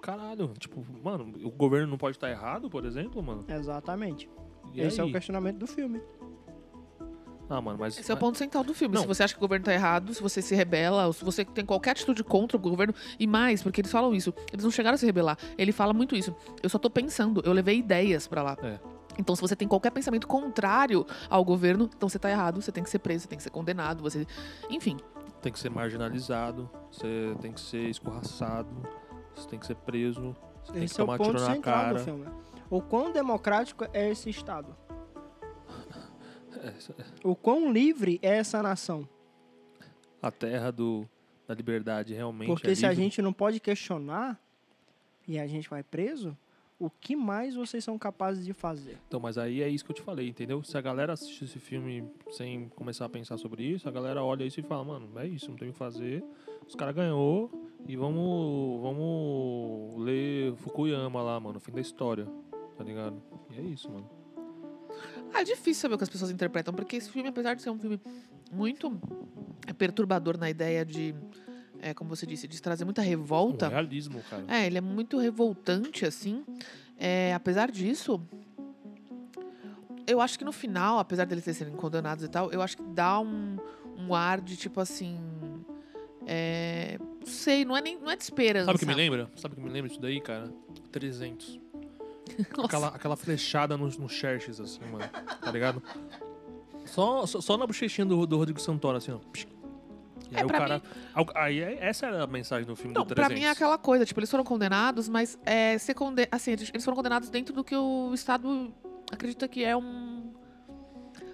Caralho, 0.00 0.52
tipo, 0.58 0.84
mano, 1.02 1.32
o 1.42 1.50
governo 1.50 1.88
não 1.88 1.96
pode 1.96 2.16
estar 2.16 2.30
errado, 2.30 2.68
por 2.68 2.84
exemplo, 2.84 3.22
mano? 3.22 3.44
Exatamente. 3.48 4.28
E 4.72 4.80
Esse 4.80 5.00
é 5.00 5.02
o 5.02 5.06
aí? 5.06 5.12
questionamento 5.12 5.58
do 5.58 5.66
filme. 5.66 6.00
Ah, 7.48 7.60
mano, 7.60 7.78
mas. 7.78 7.98
Esse 7.98 8.10
é 8.10 8.14
o 8.14 8.16
ponto 8.16 8.38
central 8.38 8.64
do 8.64 8.74
filme. 8.74 8.94
Não. 8.94 9.02
Se 9.02 9.08
você 9.08 9.22
acha 9.22 9.34
que 9.34 9.38
o 9.38 9.40
governo 9.40 9.64
tá 9.64 9.72
errado, 9.72 10.14
se 10.14 10.22
você 10.22 10.40
se 10.40 10.54
rebela, 10.54 11.06
ou 11.06 11.12
se 11.12 11.24
você 11.24 11.44
tem 11.44 11.64
qualquer 11.64 11.90
atitude 11.90 12.24
contra 12.24 12.56
o 12.56 12.60
governo, 12.60 12.94
e 13.18 13.26
mais, 13.26 13.62
porque 13.62 13.80
eles 13.80 13.92
falam 13.92 14.14
isso, 14.14 14.32
eles 14.52 14.64
não 14.64 14.70
chegaram 14.70 14.94
a 14.94 14.98
se 14.98 15.06
rebelar. 15.06 15.38
Ele 15.56 15.72
fala 15.72 15.92
muito 15.92 16.16
isso. 16.16 16.34
Eu 16.62 16.68
só 16.68 16.78
tô 16.78 16.88
pensando, 16.88 17.42
eu 17.44 17.52
levei 17.52 17.78
ideias 17.78 18.26
pra 18.26 18.42
lá. 18.42 18.56
É. 18.62 18.78
Então, 19.18 19.34
se 19.36 19.40
você 19.42 19.54
tem 19.54 19.68
qualquer 19.68 19.90
pensamento 19.90 20.26
contrário 20.26 21.06
ao 21.30 21.44
governo, 21.44 21.88
então 21.96 22.08
você 22.08 22.18
tá 22.18 22.30
errado, 22.30 22.60
você 22.60 22.72
tem 22.72 22.82
que 22.82 22.90
ser 22.90 22.98
preso, 22.98 23.22
você 23.22 23.28
tem 23.28 23.36
que 23.36 23.44
ser 23.44 23.50
condenado, 23.50 24.02
você. 24.02 24.26
Enfim. 24.70 24.96
Tem 25.40 25.52
que 25.52 25.58
ser 25.58 25.70
marginalizado, 25.70 26.68
você 26.90 27.34
tem 27.40 27.52
que 27.52 27.60
ser 27.60 27.88
escorraçado, 27.90 28.74
você 29.34 29.48
tem 29.48 29.58
que 29.58 29.66
ser 29.66 29.76
preso, 29.76 30.34
você 30.64 30.72
tem 30.72 30.80
que 30.80 30.84
Esse 30.86 31.00
é 31.00 31.04
o 31.04 31.06
tomar 31.06 31.18
ponto 31.18 31.30
tiro 31.30 31.40
na 31.42 31.54
central 31.54 31.74
cara. 31.74 31.98
do 31.98 32.04
filme. 32.04 32.26
O 32.70 32.80
quão 32.80 33.12
democrático 33.12 33.84
é 33.92 34.10
esse 34.10 34.30
Estado? 34.30 34.74
O 37.22 37.34
quão 37.36 37.70
livre 37.70 38.18
é 38.22 38.36
essa 38.38 38.62
nação? 38.62 39.06
a 40.22 40.30
terra 40.30 40.70
do, 40.72 41.06
da 41.46 41.54
liberdade 41.54 42.14
realmente 42.14 42.46
Porque 42.46 42.70
é 42.70 42.74
se 42.74 42.86
a 42.86 42.88
livre. 42.88 43.04
gente 43.04 43.20
não 43.20 43.30
pode 43.32 43.60
questionar 43.60 44.40
e 45.28 45.38
a 45.38 45.46
gente 45.46 45.68
vai 45.68 45.82
preso, 45.82 46.34
o 46.78 46.90
que 46.90 47.14
mais 47.14 47.54
vocês 47.54 47.84
são 47.84 47.98
capazes 47.98 48.44
de 48.44 48.52
fazer? 48.52 48.98
Então, 49.06 49.20
mas 49.20 49.38
aí 49.38 49.62
é 49.62 49.68
isso 49.68 49.84
que 49.84 49.90
eu 49.90 49.94
te 49.94 50.02
falei, 50.02 50.28
entendeu? 50.28 50.62
Se 50.62 50.76
a 50.76 50.80
galera 50.80 51.12
assistir 51.12 51.44
esse 51.44 51.58
filme 51.58 52.04
sem 52.30 52.68
começar 52.70 53.04
a 53.04 53.08
pensar 53.08 53.38
sobre 53.38 53.62
isso, 53.62 53.88
a 53.88 53.92
galera 53.92 54.22
olha 54.22 54.44
isso 54.44 54.60
e 54.60 54.62
fala, 54.62 54.84
mano, 54.84 55.18
é 55.18 55.26
isso, 55.26 55.50
não 55.50 55.56
tem 55.56 55.68
o 55.68 55.72
que 55.72 55.78
fazer. 55.78 56.24
Os 56.66 56.74
caras 56.74 56.94
ganhou 56.94 57.50
e 57.86 57.96
vamos, 57.96 58.80
vamos 58.82 60.02
ler 60.02 60.54
Fukuyama 60.56 61.22
lá, 61.22 61.38
mano, 61.38 61.60
fim 61.60 61.72
da 61.72 61.80
história, 61.80 62.26
tá 62.76 62.82
ligado? 62.82 63.22
E 63.50 63.58
é 63.58 63.62
isso, 63.62 63.90
mano. 63.90 64.10
Ah, 65.32 65.40
é 65.40 65.44
difícil 65.44 65.82
saber 65.82 65.94
o 65.94 65.98
que 65.98 66.04
as 66.04 66.10
pessoas 66.10 66.30
interpretam, 66.30 66.72
porque 66.72 66.96
esse 66.96 67.10
filme, 67.10 67.28
apesar 67.28 67.54
de 67.54 67.62
ser 67.62 67.70
um 67.70 67.78
filme 67.78 68.00
muito 68.52 68.98
é, 69.66 69.72
perturbador 69.72 70.38
na 70.38 70.48
ideia 70.48 70.84
de, 70.84 71.14
é, 71.84 71.92
como 71.92 72.08
você 72.08 72.24
disse, 72.24 72.48
de 72.48 72.62
trazer 72.62 72.86
muita 72.86 73.02
Um 73.02 73.04
revolta. 73.04 73.68
realismo, 73.68 74.22
cara. 74.30 74.42
É, 74.48 74.66
ele 74.66 74.78
é 74.78 74.80
muito 74.80 75.18
revoltante, 75.18 76.06
assim. 76.06 76.42
É, 76.98 77.34
apesar 77.34 77.70
disso, 77.70 78.18
eu 80.06 80.18
acho 80.18 80.38
que 80.38 80.44
no 80.46 80.52
final, 80.52 80.98
apesar 80.98 81.26
deles 81.26 81.44
serem 81.44 81.74
condenados 81.74 82.24
e 82.24 82.28
tal, 82.28 82.50
eu 82.50 82.62
acho 82.62 82.78
que 82.78 82.82
dá 82.82 83.20
um, 83.20 83.58
um 83.98 84.14
ar 84.14 84.40
de 84.40 84.56
tipo 84.56 84.80
assim. 84.80 85.18
É, 86.26 86.96
não 87.20 87.26
sei, 87.26 87.66
não 87.66 87.76
é, 87.76 87.82
nem, 87.82 87.98
não 88.00 88.10
é 88.10 88.16
de 88.16 88.22
esperança. 88.22 88.64
Sabe 88.64 88.76
o 88.76 88.80
que 88.80 88.86
me 88.86 88.94
lembra? 88.94 89.30
Sabe 89.36 89.52
o 89.52 89.56
que 89.58 89.62
me 89.62 89.68
lembra 89.68 89.88
disso 89.90 90.00
daí, 90.00 90.22
cara? 90.22 90.50
300. 90.90 91.60
Aquela, 92.64 92.88
aquela 92.88 93.16
flechada 93.16 93.76
no, 93.76 93.86
no 93.86 94.08
Xerxes, 94.08 94.58
assim, 94.58 94.80
mano. 94.90 95.04
Tá 95.42 95.50
ligado? 95.50 95.82
Só, 96.86 97.26
só, 97.26 97.42
só 97.42 97.58
na 97.58 97.66
bochechinha 97.66 98.06
do, 98.06 98.26
do 98.26 98.38
Rodrigo 98.38 98.58
Santoro, 98.58 98.96
assim, 98.96 99.12
ó. 99.12 99.18
Psh. 99.18 99.46
E 100.34 100.36
É, 100.36 100.40
aí 100.40 100.44
o 100.44 100.48
cara. 100.48 100.82
Aí 101.34 101.60
é- 101.60 101.78
essa 101.86 102.06
era 102.06 102.24
a 102.24 102.26
mensagem 102.26 102.66
do 102.66 102.74
filme 102.74 102.92
Não, 102.94 103.02
do 103.04 103.14
300. 103.14 103.26
pra 103.28 103.34
mim 103.34 103.44
é 103.46 103.50
aquela 103.50 103.78
coisa, 103.78 104.04
tipo, 104.04 104.18
eles 104.20 104.30
foram 104.30 104.44
condenados, 104.44 105.08
mas 105.08 105.38
é, 105.44 105.78
ser 105.78 105.94
conde... 105.94 106.26
assim, 106.30 106.52
eles 106.52 106.84
foram 106.84 106.96
condenados 106.96 107.30
dentro 107.30 107.54
do 107.54 107.62
que 107.62 107.74
o 107.76 108.12
Estado 108.12 108.72
acredita 109.12 109.46
que 109.46 109.64
é 109.64 109.76
um. 109.76 110.32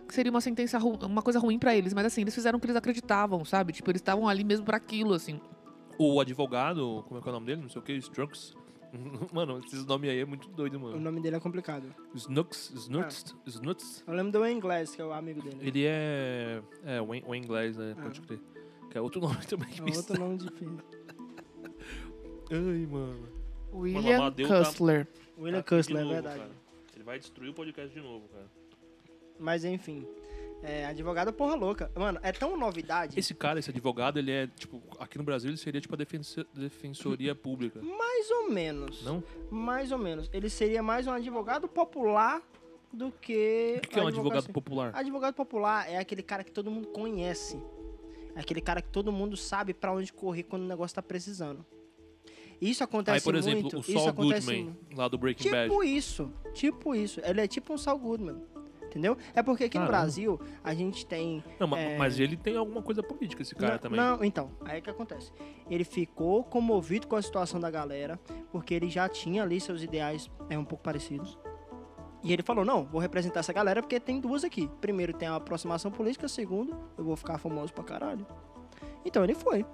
que 0.07 0.15
seria 0.15 0.31
uma 0.31 0.41
sentença, 0.41 0.77
ru... 0.79 0.99
uma 1.07 1.23
coisa 1.23 1.39
ruim 1.39 1.59
pra 1.59 1.75
eles, 1.75 1.95
mas 1.95 2.05
assim, 2.05 2.21
eles 2.23 2.35
fizeram 2.35 2.59
o 2.59 2.61
que 2.61 2.67
eles 2.67 2.77
acreditavam, 2.77 3.45
sabe? 3.45 3.73
Tipo, 3.73 3.91
eles 3.91 4.01
estavam 4.01 4.29
ali 4.29 4.45
mesmo 4.45 4.67
pra 4.67 4.77
aquilo, 4.77 5.15
assim. 5.15 5.41
O 5.99 6.21
advogado, 6.21 7.05
como 7.09 7.21
é 7.21 7.23
que 7.23 7.29
é 7.29 7.31
o 7.31 7.35
nome 7.35 7.47
dele? 7.47 7.63
Não 7.63 7.69
sei 7.69 7.81
o 7.81 7.85
que, 7.85 7.93
Strux. 7.95 8.55
Mano, 9.33 9.61
esses 9.65 9.85
nomes 9.87 10.11
aí 10.11 10.19
é 10.19 10.25
muito 10.25 10.49
doido, 10.49 10.77
O 10.77 10.81
mano. 10.81 10.99
nome 10.99 11.21
dele 11.21 11.37
é 11.37 11.41
complicado. 11.41 11.95
Snooks, 12.15 12.73
Snuts, 12.75 13.37
Snuts. 13.47 14.03
Eu 14.05 14.15
lembro 14.15 14.33
do 14.33 14.41
Wayne 14.41 14.61
Glass, 14.61 14.97
que 14.97 15.01
é 15.01 15.05
o 15.05 15.13
amigo 15.13 15.41
dele. 15.41 15.59
Ele 15.61 15.85
é. 15.87 16.61
É, 16.85 17.01
o 17.01 17.07
o 17.07 17.35
inglês, 17.35 17.77
né? 17.77 17.95
Ah. 17.97 18.03
Pode 18.03 18.21
crer. 18.23 18.41
Que 18.91 18.99
é 18.99 19.01
outro 19.01 19.21
nome 19.23 19.45
também 19.47 19.69
que 19.69 19.81
É 19.81 19.85
me 19.85 19.97
outro 19.97 20.19
nome 20.19 20.37
difícil. 20.39 20.79
Ai, 22.51 22.87
mano. 22.87 23.29
William 23.73 24.17
Amadeu 24.17 24.49
tá- 24.49 24.65
Cussler. 24.65 25.07
William 25.39 25.63
Tá 25.63 25.77
de 25.77 25.83
Cussler, 25.83 26.01
é 26.01 26.05
novo, 26.05 26.15
verdade. 26.15 26.39
cara. 26.41 26.51
Ele 26.95 27.05
vai 27.05 27.19
destruir 27.19 27.51
o 27.51 27.55
podcast 27.55 27.95
de 27.95 28.01
novo, 28.01 28.29
cara. 28.29 28.47
Mas 29.39 29.65
enfim. 29.65 30.07
É, 30.63 30.85
advogado 30.87 31.33
porra 31.33 31.55
louca. 31.55 31.91
Mano, 31.95 32.19
é 32.23 32.33
tão 32.33 32.55
novidade. 32.57 33.19
Esse 33.19 33.33
cara, 33.33 33.59
esse 33.59 33.71
advogado, 33.71 34.19
ele 34.19 34.31
é, 34.31 34.47
tipo, 34.47 34.83
aqui 34.99 35.17
no 35.17 35.25
Brasil 35.25 35.49
ele 35.51 35.57
seria 35.57 35.81
tipo 35.81 35.95
a 35.95 35.97
defenso- 35.97 36.45
defensoria 36.53 37.33
pública. 37.37 37.81
Mais 37.81 38.31
ou 38.31 38.51
menos. 38.51 39.03
Não? 39.03 39.23
Mais 39.51 39.91
ou 39.93 39.99
menos. 39.99 40.29
Ele 40.33 40.51
seria 40.51 40.83
mais 40.83 41.07
um 41.07 41.13
advogado 41.13 41.67
popular 41.69 42.43
do 42.93 43.11
que. 43.13 43.77
O 43.79 43.81
que, 43.83 43.89
que 43.89 43.99
é 43.99 44.03
um 44.03 44.09
advogado 44.09 44.53
popular? 44.53 44.91
Advogado 44.95 45.35
popular 45.35 45.89
é 45.89 45.97
aquele 45.97 46.23
cara 46.23 46.45
que 46.45 46.51
todo 46.53 46.71
mundo 46.71 46.89
conhece. 46.89 47.57
É 48.41 48.43
aquele 48.43 48.63
cara 48.63 48.81
que 48.81 48.89
todo 48.89 49.13
mundo 49.13 49.37
sabe 49.37 49.75
pra 49.75 49.93
onde 49.93 50.11
correr 50.15 50.45
quando 50.45 50.63
o 50.63 50.67
negócio 50.67 50.95
tá 50.95 51.03
precisando. 51.03 51.63
Isso 52.59 52.83
acontece 52.83 53.19
Aí, 53.19 53.23
por 53.23 53.35
exemplo, 53.35 53.61
muito. 53.61 53.77
o 53.77 53.81
isso 53.81 53.93
Saul 53.93 54.09
acontece 54.09 54.47
Goodman, 54.47 54.65
mu- 54.65 54.97
lá 54.97 55.09
do 55.09 55.19
Breaking 55.19 55.51
Bad. 55.51 55.69
Tipo 55.69 55.85
isso. 55.85 56.33
Tipo 56.55 56.95
isso. 56.95 57.21
Ele 57.23 57.43
é 57.43 57.47
tipo 57.47 57.75
um 57.75 57.77
Saul 57.77 57.99
Goodman. 57.99 58.43
Entendeu? 58.83 59.15
É 59.35 59.43
porque 59.43 59.65
aqui 59.65 59.79
no 59.79 59.85
Caramba. 59.85 59.99
Brasil 60.05 60.41
a 60.65 60.73
gente 60.73 61.05
tem. 61.05 61.45
Não, 61.59 61.77
é- 61.77 61.99
mas 61.99 62.19
ele 62.19 62.35
tem 62.35 62.57
alguma 62.57 62.81
coisa 62.81 63.03
política, 63.03 63.43
esse 63.43 63.55
cara 63.55 63.73
não, 63.75 63.79
também. 63.79 64.01
Não, 64.01 64.25
então, 64.25 64.51
aí 64.65 64.81
que 64.81 64.89
acontece. 64.89 65.31
Ele 65.71 65.85
ficou 65.85 66.43
comovido 66.43 67.07
com 67.07 67.15
a 67.15 67.21
situação 67.23 67.61
da 67.61 67.71
galera, 67.71 68.19
porque 68.51 68.73
ele 68.73 68.89
já 68.89 69.07
tinha 69.07 69.43
ali 69.43 69.61
seus 69.61 69.83
ideais 69.83 70.31
é, 70.49 70.59
um 70.59 70.65
pouco 70.65 70.83
parecidos. 70.83 71.39
E 72.23 72.33
ele 72.33 72.43
falou: 72.43 72.65
não, 72.65 72.85
vou 72.85 73.01
representar 73.01 73.41
essa 73.41 73.53
galera 73.53 73.83
porque 73.83 73.99
tem 73.99 74.21
duas 74.21 74.45
aqui. 74.45 74.69
Primeiro 74.81 75.13
tem 75.13 75.29
a 75.29 75.37
aproximação 75.37 75.91
política, 75.91 76.29
segundo, 76.29 76.77
eu 76.97 77.05
vou 77.05 77.17
ficar 77.17 77.39
famoso 77.39 77.73
pra 77.73 77.85
caralho. 77.85 78.27
Então 79.05 79.25
ele 79.25 79.35
foi. 79.35 79.65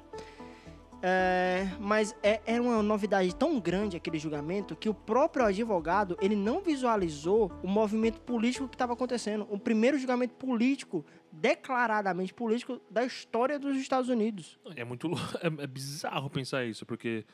É, 1.02 1.68
mas 1.78 2.16
é, 2.22 2.40
era 2.46 2.62
uma 2.62 2.82
novidade 2.82 3.34
tão 3.34 3.60
grande 3.60 3.96
aquele 3.96 4.18
julgamento 4.18 4.74
que 4.74 4.88
o 4.88 4.94
próprio 4.94 5.44
advogado 5.44 6.16
ele 6.20 6.34
não 6.34 6.62
visualizou 6.62 7.52
o 7.62 7.68
movimento 7.68 8.18
político 8.20 8.66
que 8.66 8.74
estava 8.74 8.94
acontecendo. 8.94 9.46
O 9.50 9.58
primeiro 9.58 9.98
julgamento 9.98 10.34
político, 10.34 11.04
declaradamente 11.30 12.32
político, 12.32 12.80
da 12.90 13.04
história 13.04 13.58
dos 13.58 13.76
Estados 13.76 14.08
Unidos. 14.08 14.58
É 14.74 14.84
muito 14.84 15.08
é, 15.42 15.64
é 15.64 15.66
bizarro 15.66 16.30
pensar 16.30 16.64
isso, 16.64 16.86
porque 16.86 17.24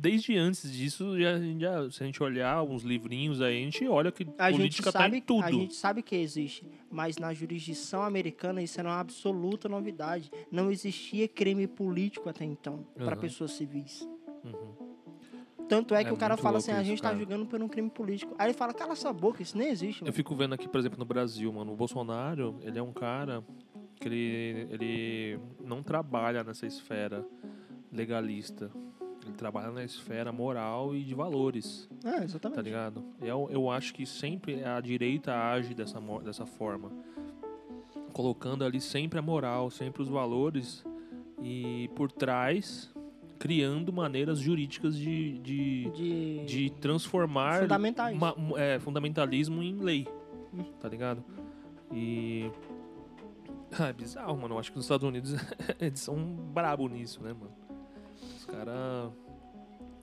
desde 0.00 0.36
antes 0.36 0.70
disso, 0.72 1.18
já, 1.18 1.38
já- 1.58 1.90
se 1.90 2.02
a 2.02 2.06
gente 2.06 2.22
olhar 2.22 2.62
uns 2.62 2.82
livrinhos 2.82 3.40
aí, 3.40 3.58
a 3.60 3.64
gente 3.64 3.86
olha 3.88 4.12
que 4.12 4.26
A 4.38 4.50
gente, 4.50 4.58
política 4.58 4.92
tá 4.92 5.00
sabe, 5.00 5.16
em 5.18 5.20
tudo. 5.20 5.44
a 5.44 5.50
gente 5.50 5.74
sabe 5.74 6.02
que 6.02 6.14
existe, 6.16 6.64
mas 6.90 7.16
na 7.18 7.34
jurisdição 7.34 8.02
americana 8.02 8.62
isso 8.62 8.78
era 8.78 8.88
uma 8.88 9.00
absoluta 9.00 9.68
novidade. 9.68 10.30
Não 10.50 10.70
existia 10.70 11.26
crime 11.26 11.66
político 11.66 12.28
até 12.28 12.44
então 12.44 12.86
para 12.94 13.12
Aham. 13.12 13.16
pessoas 13.20 13.52
civis. 13.52 14.06
Uhum. 14.44 14.88
Tanto 15.68 15.94
é 15.94 16.00
É 16.00 16.04
que 16.04 16.12
o 16.12 16.16
cara 16.16 16.36
fala 16.36 16.58
assim, 16.58 16.70
a 16.72 16.82
gente 16.82 17.02
tá 17.02 17.08
cara. 17.08 17.18
julgando 17.18 17.44
por 17.44 17.60
um 17.60 17.68
crime 17.68 17.90
político. 17.90 18.34
Aí 18.38 18.46
ele 18.46 18.54
fala, 18.54 18.72
cala 18.72 18.92
essa 18.92 19.12
boca, 19.12 19.42
isso 19.42 19.58
nem 19.58 19.68
existe. 19.68 20.00
Eu 20.00 20.06
mano." 20.06 20.14
fico 20.14 20.34
vendo 20.34 20.54
aqui, 20.54 20.66
por 20.68 20.78
exemplo, 20.78 20.98
no 20.98 21.04
Brasil, 21.04 21.52
mano, 21.52 21.72
o 21.72 21.76
Bolsonaro, 21.76 22.58
ele 22.62 22.78
é 22.78 22.82
um 22.82 22.92
cara 22.92 23.44
que 24.00 24.08
ele, 24.08 24.66
ele 24.70 25.40
não 25.62 25.82
trabalha 25.82 26.42
nessa 26.42 26.64
esfera 26.66 27.22
legalista. 27.92 28.70
Ele 29.28 29.36
trabalha 29.36 29.70
na 29.70 29.84
esfera 29.84 30.32
moral 30.32 30.94
e 30.96 31.02
de 31.04 31.14
valores, 31.14 31.88
É, 32.04 32.10
tá 32.18 32.24
exatamente. 32.24 32.62
ligado? 32.62 33.04
Eu, 33.20 33.48
eu 33.52 33.70
acho 33.70 33.92
que 33.94 34.06
sempre 34.06 34.64
a 34.64 34.80
direita 34.80 35.34
age 35.34 35.74
dessa, 35.74 36.00
dessa 36.24 36.46
forma. 36.46 36.90
Colocando 38.12 38.64
ali 38.64 38.80
sempre 38.80 39.18
a 39.18 39.22
moral, 39.22 39.70
sempre 39.70 40.02
os 40.02 40.08
valores 40.08 40.84
e 41.42 41.88
por 41.94 42.10
trás 42.10 42.92
criando 43.38 43.92
maneiras 43.92 44.40
jurídicas 44.40 44.96
de, 44.96 45.38
de, 45.38 45.90
de, 45.90 46.44
de 46.46 46.70
transformar 46.80 47.60
fundamentais. 47.60 48.16
ma- 48.18 48.34
é, 48.56 48.80
fundamentalismo 48.80 49.62
em 49.62 49.76
lei, 49.76 50.08
tá 50.80 50.88
ligado? 50.88 51.22
E 51.92 52.50
ah, 53.78 53.86
é 53.88 53.92
bizarro, 53.92 54.36
mano. 54.36 54.54
Eu 54.54 54.58
acho 54.58 54.72
que 54.72 54.78
os 54.78 54.84
Estados 54.84 55.06
Unidos 55.06 55.34
eles 55.78 56.00
são 56.00 56.16
brabo 56.16 56.88
nisso, 56.88 57.22
né, 57.22 57.32
mano? 57.32 57.52
Os 58.48 58.54
caras 58.54 59.12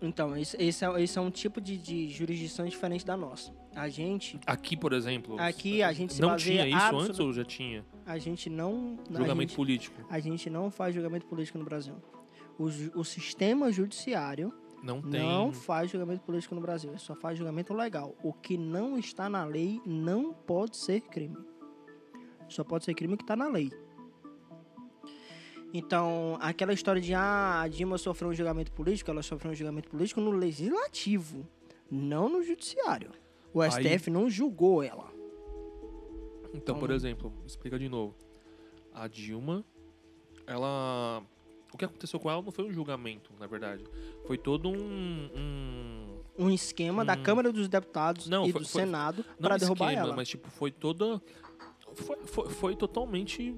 Então, 0.02 0.36
esse, 0.38 0.56
esse, 0.62 0.86
é, 0.86 1.02
esse 1.04 1.18
é 1.18 1.22
um 1.22 1.32
tipo 1.32 1.60
de, 1.60 1.78
de 1.78 2.10
jurisdição 2.10 2.66
diferente 2.66 3.06
da 3.06 3.18
nossa. 3.18 3.52
A 3.76 3.90
gente, 3.90 4.40
aqui, 4.46 4.78
por 4.78 4.94
exemplo, 4.94 5.38
aqui 5.40 5.82
a 5.84 5.92
gente 5.92 6.22
não 6.22 6.36
tinha 6.38 6.66
isso 6.68 6.78
absolut- 6.78 7.06
antes 7.10 7.20
ou 7.20 7.34
já 7.34 7.44
tinha 7.44 7.86
A 8.06 8.18
gente 8.18 8.50
não, 8.50 8.98
julgamento 9.10 9.50
gente, 9.50 9.56
político? 9.56 10.02
a 10.10 10.20
gente 10.20 10.50
não 10.50 10.72
faz 10.72 10.94
julgamento 10.96 11.26
político 11.26 11.58
no 11.58 11.66
Brasil. 11.66 11.96
O, 12.58 12.66
o 13.00 13.04
sistema 13.04 13.70
judiciário 13.72 14.54
Não 14.82 15.02
tem. 15.02 15.20
não 15.22 15.52
faz 15.52 15.92
julgamento 15.92 16.22
político 16.24 16.56
no 16.56 16.62
Brasil. 16.62 16.90
Ele 16.90 17.00
só 17.00 17.14
faz 17.16 17.38
julgamento 17.38 17.74
legal. 17.74 18.16
O 18.24 18.32
que 18.32 18.58
não 18.58 18.98
está 18.98 19.28
na 19.28 19.44
lei 19.44 19.82
não 19.86 20.34
pode 20.34 20.78
ser 20.78 21.02
crime. 21.02 21.36
Só 22.48 22.64
pode 22.64 22.86
ser 22.86 22.94
crime 22.94 23.18
que 23.18 23.24
está 23.24 23.36
na 23.36 23.50
lei. 23.50 23.70
Então, 25.78 26.38
aquela 26.40 26.72
história 26.72 27.02
de 27.02 27.14
ah, 27.14 27.62
a 27.62 27.68
Dilma 27.68 27.98
sofreu 27.98 28.30
um 28.30 28.34
julgamento 28.34 28.72
político, 28.72 29.12
ela 29.12 29.22
sofreu 29.22 29.52
um 29.52 29.56
julgamento 29.56 29.90
político 29.90 30.22
no 30.22 30.32
legislativo, 30.32 31.46
não 31.92 32.30
no 32.30 32.42
judiciário. 32.42 33.12
O 33.54 33.60
Aí- 33.62 33.70
STF 33.72 34.10
não 34.10 34.30
julgou 34.30 34.82
ela. 34.82 35.12
Então, 36.54 36.80
por 36.80 36.92
exemplo, 36.92 37.34
explica 37.46 37.78
de 37.78 37.90
novo. 37.90 38.16
A 38.94 39.08
Dilma, 39.10 39.66
ela. 40.48 41.22
O 41.74 41.78
que 41.78 41.84
aconteceu 41.84 42.18
com 42.22 42.32
ela 42.32 42.42
não 42.42 42.52
foi 42.54 42.64
um 42.64 42.72
julgamento, 42.72 43.32
na 43.38 43.46
verdade. 43.46 43.84
Foi 44.26 44.38
todo 44.38 44.70
um. 44.70 45.30
um- 45.36 46.16
Um 46.38 46.50
esquema 46.50 47.04
da 47.04 47.14
Hum. 47.16 47.24
Câmara 47.24 47.52
dos 47.52 47.68
Deputados 47.68 48.28
Não, 48.28 48.46
e 48.46 48.52
foi- 48.54 48.62
do 48.62 48.68
foi- 48.68 48.82
Senado 48.82 49.26
para 49.40 49.58
derrubar 49.58 49.88
esquema, 49.90 50.08
ela. 50.08 50.16
mas 50.16 50.30
tipo, 50.30 50.50
foi 50.50 50.72
toda. 50.72 51.22
Foi, 51.96 52.18
foi, 52.26 52.50
foi 52.50 52.76
totalmente 52.76 53.56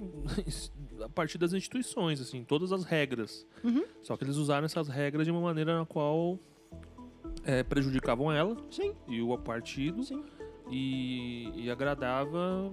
a 1.03 1.09
partir 1.09 1.37
das 1.37 1.53
instituições, 1.53 2.21
assim, 2.21 2.43
todas 2.43 2.71
as 2.71 2.83
regras. 2.83 3.45
Uhum. 3.63 3.83
Só 4.01 4.15
que 4.15 4.23
eles 4.23 4.35
usaram 4.37 4.65
essas 4.65 4.87
regras 4.87 5.25
de 5.25 5.31
uma 5.31 5.41
maneira 5.41 5.79
na 5.79 5.85
qual 5.85 6.39
é, 7.43 7.63
prejudicavam 7.63 8.31
ela 8.31 8.55
Sim, 8.69 8.93
e 9.07 9.21
o 9.21 9.37
partido 9.37 10.03
sim. 10.03 10.23
e, 10.69 11.51
e 11.55 11.71
agradava 11.71 12.71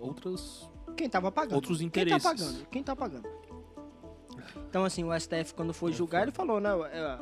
outras, 0.00 0.68
Quem 0.96 1.08
tava 1.08 1.30
pagando? 1.32 1.54
outros 1.54 1.78
Quem 1.78 1.86
interesses. 1.86 2.22
tá 2.22 2.28
pagando? 2.30 2.66
Quem 2.66 2.82
tá 2.82 2.96
pagando? 2.96 3.28
Então, 4.68 4.84
assim, 4.84 5.04
o 5.04 5.18
STF, 5.18 5.54
quando 5.54 5.72
for 5.72 5.90
julgar, 5.92 6.22
ele 6.22 6.30
falou, 6.32 6.60
né? 6.60 6.70
é, 6.92 7.18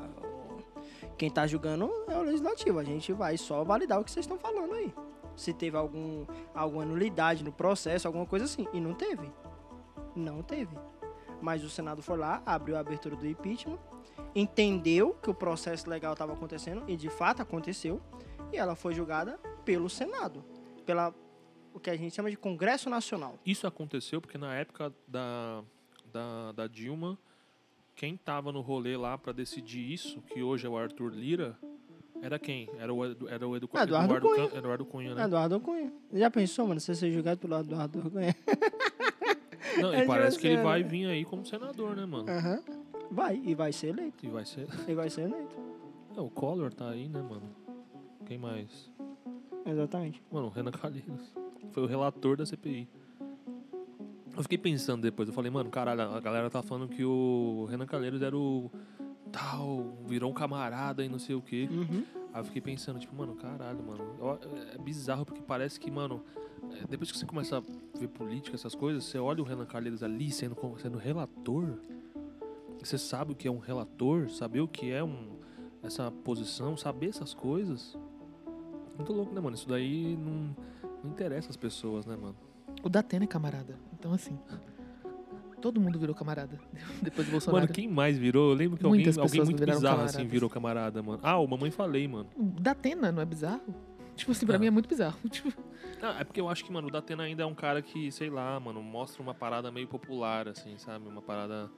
quem 1.16 1.30
tá 1.30 1.46
julgando 1.46 1.90
é 2.08 2.16
o 2.18 2.22
legislativo. 2.22 2.78
A 2.78 2.84
gente 2.84 3.12
vai 3.12 3.36
só 3.36 3.62
validar 3.64 4.00
o 4.00 4.04
que 4.04 4.10
vocês 4.10 4.24
estão 4.24 4.38
falando 4.38 4.74
aí. 4.74 4.92
Se 5.36 5.52
teve 5.52 5.76
algum, 5.76 6.26
alguma 6.54 6.84
nulidade 6.84 7.44
no 7.44 7.52
processo, 7.52 8.06
alguma 8.06 8.26
coisa 8.26 8.44
assim. 8.44 8.66
E 8.72 8.80
não 8.80 8.94
teve. 8.94 9.30
Não 10.14 10.42
teve. 10.42 10.76
Mas 11.40 11.64
o 11.64 11.70
Senado 11.70 12.02
foi 12.02 12.16
lá, 12.16 12.42
abriu 12.46 12.76
a 12.76 12.80
abertura 12.80 13.16
do 13.16 13.26
impeachment, 13.26 13.78
entendeu 14.34 15.14
que 15.14 15.28
o 15.28 15.34
processo 15.34 15.88
legal 15.90 16.12
estava 16.12 16.32
acontecendo, 16.32 16.84
e 16.88 16.96
de 16.96 17.10
fato 17.10 17.42
aconteceu, 17.42 18.00
e 18.52 18.56
ela 18.56 18.74
foi 18.74 18.94
julgada 18.94 19.38
pelo 19.64 19.90
Senado. 19.90 20.44
Pela 20.86 21.14
o 21.74 21.80
que 21.80 21.90
a 21.90 21.96
gente 21.96 22.14
chama 22.14 22.30
de 22.30 22.36
Congresso 22.36 22.88
Nacional. 22.88 23.36
Isso 23.44 23.66
aconteceu 23.66 24.20
porque 24.20 24.38
na 24.38 24.54
época 24.54 24.94
da, 25.08 25.64
da, 26.12 26.52
da 26.52 26.66
Dilma, 26.68 27.18
quem 27.96 28.16
tava 28.16 28.52
no 28.52 28.60
rolê 28.60 28.96
lá 28.96 29.18
pra 29.18 29.32
decidir 29.32 29.92
isso, 29.92 30.22
que 30.22 30.40
hoje 30.40 30.66
é 30.66 30.70
o 30.70 30.78
Arthur 30.78 31.12
Lira, 31.12 31.58
era 32.24 32.38
quem? 32.38 32.68
Era 32.78 32.92
o, 32.92 33.04
era 33.28 33.46
o 33.48 33.56
Edu, 33.56 33.68
Eduardo 33.74 34.20
Cunha. 34.20 34.48
Cam- 34.48 34.58
Eduardo 34.58 34.84
Cunha, 34.86 35.14
né? 35.14 35.24
Eduardo 35.24 35.60
Cunha. 35.60 35.92
Já 36.12 36.30
pensou, 36.30 36.66
mano, 36.66 36.80
você 36.80 36.94
ser 36.94 37.12
julgado 37.12 37.38
pelo 37.40 37.58
Eduardo 37.60 38.10
Cunha? 38.10 38.34
Não, 39.80 39.92
É 39.92 40.04
e 40.04 40.06
parece 40.06 40.38
que 40.38 40.46
ele 40.46 40.56
você, 40.58 40.62
vai 40.62 40.82
né? 40.82 40.88
vir 40.88 41.06
aí 41.06 41.24
como 41.24 41.44
senador, 41.44 41.96
né, 41.96 42.06
mano? 42.06 42.28
Aham. 42.30 42.62
Vai, 43.10 43.40
e 43.44 43.54
vai 43.54 43.72
ser 43.72 43.88
eleito. 43.88 44.24
E 44.24 44.28
vai 44.28 44.44
ser. 44.44 44.66
E 44.88 44.94
vai 44.94 45.10
ser 45.10 45.22
eleito. 45.22 45.56
É, 46.16 46.20
o 46.20 46.30
Collor 46.30 46.72
tá 46.72 46.90
aí, 46.90 47.08
né, 47.08 47.20
mano? 47.20 47.42
Quem 48.24 48.38
mais? 48.38 48.90
Exatamente. 49.66 50.22
Mano, 50.30 50.46
o 50.46 50.50
Renan 50.50 50.70
Calheiros. 50.70 51.34
Foi 51.72 51.82
o 51.82 51.86
relator 51.86 52.36
da 52.36 52.46
CPI. 52.46 52.88
Eu 54.36 54.42
fiquei 54.42 54.58
pensando 54.58 55.02
depois, 55.02 55.28
eu 55.28 55.34
falei, 55.34 55.50
mano, 55.50 55.70
caralho, 55.70 56.00
a 56.02 56.20
galera 56.20 56.50
tá 56.50 56.60
falando 56.62 56.88
que 56.88 57.04
o 57.04 57.66
Renan 57.70 57.86
Calheiros 57.86 58.20
era 58.22 58.36
o 58.36 58.70
tal, 59.34 59.98
virou 60.06 60.30
um 60.30 60.34
camarada 60.34 61.04
e 61.04 61.08
não 61.08 61.18
sei 61.18 61.34
o 61.34 61.42
quê. 61.42 61.68
Uhum. 61.68 62.04
Aí 62.32 62.40
eu 62.40 62.44
fiquei 62.44 62.62
pensando, 62.62 63.00
tipo, 63.00 63.14
mano, 63.16 63.34
caralho, 63.34 63.82
mano. 63.82 64.04
É 64.72 64.78
bizarro 64.78 65.24
porque 65.24 65.42
parece 65.42 65.78
que, 65.80 65.90
mano, 65.90 66.22
é, 66.70 66.86
depois 66.88 67.10
que 67.10 67.18
você 67.18 67.26
começa 67.26 67.58
a 67.58 67.98
ver 67.98 68.08
política, 68.08 68.54
essas 68.54 68.76
coisas, 68.76 69.04
você 69.04 69.18
olha 69.18 69.42
o 69.42 69.44
Renan 69.44 69.66
Calheiros 69.66 70.04
ali 70.04 70.30
sendo, 70.30 70.56
sendo 70.78 70.98
relator. 70.98 71.78
Você 72.78 72.96
sabe 72.96 73.32
o 73.32 73.34
que 73.34 73.48
é 73.48 73.50
um 73.50 73.58
relator, 73.58 74.30
saber 74.30 74.60
o 74.60 74.68
que 74.68 74.92
é 74.92 75.02
um, 75.02 75.36
essa 75.82 76.10
posição, 76.10 76.76
saber 76.76 77.08
essas 77.08 77.34
coisas. 77.34 77.98
Muito 78.96 79.12
louco, 79.12 79.34
né, 79.34 79.40
mano? 79.40 79.56
Isso 79.56 79.68
daí 79.68 80.16
não, 80.16 80.56
não 81.02 81.10
interessa 81.10 81.50
as 81.50 81.56
pessoas, 81.56 82.06
né, 82.06 82.14
mano? 82.14 82.36
O 82.84 82.88
Datena 82.88 83.24
é 83.24 83.28
camarada. 83.28 83.76
Então, 83.92 84.12
assim. 84.12 84.38
Todo 85.64 85.80
mundo 85.80 85.98
virou 85.98 86.14
camarada. 86.14 86.60
Depois 87.00 87.26
do 87.26 87.30
Bolsonaro. 87.30 87.62
Mano, 87.62 87.72
quem 87.72 87.88
mais 87.88 88.18
virou? 88.18 88.50
Eu 88.50 88.54
lembro 88.54 88.76
que 88.76 88.84
alguém, 88.84 89.00
Muitas 89.02 89.16
alguém 89.16 89.42
muito 89.42 89.64
bizarro 89.64 90.02
assim 90.02 90.12
camaradas. 90.18 90.30
virou 90.30 90.50
camarada, 90.50 91.02
mano. 91.02 91.20
Ah, 91.22 91.38
o 91.38 91.46
Mamãe 91.48 91.70
Falei, 91.70 92.06
mano. 92.06 92.28
Datena 92.36 93.10
não 93.10 93.22
é 93.22 93.24
bizarro? 93.24 93.74
Tipo 94.14 94.32
assim, 94.32 94.44
pra 94.44 94.56
Ah. 94.56 94.58
mim 94.58 94.66
é 94.66 94.70
muito 94.70 94.86
bizarro. 94.90 95.16
Tipo, 95.30 95.50
Ah, 96.02 96.18
é 96.20 96.24
porque 96.24 96.38
eu 96.38 96.50
acho 96.50 96.62
que, 96.66 96.70
mano, 96.70 96.88
o 96.88 96.90
Datena 96.90 97.22
ainda 97.22 97.44
é 97.44 97.46
um 97.46 97.54
cara 97.54 97.80
que, 97.80 98.12
sei 98.12 98.28
lá, 98.28 98.60
mano, 98.60 98.82
mostra 98.82 99.22
uma 99.22 99.32
parada 99.32 99.72
meio 99.72 99.88
popular, 99.88 100.46
assim, 100.48 100.76
sabe? 100.76 101.08
Uma 101.08 101.22
parada. 101.22 101.70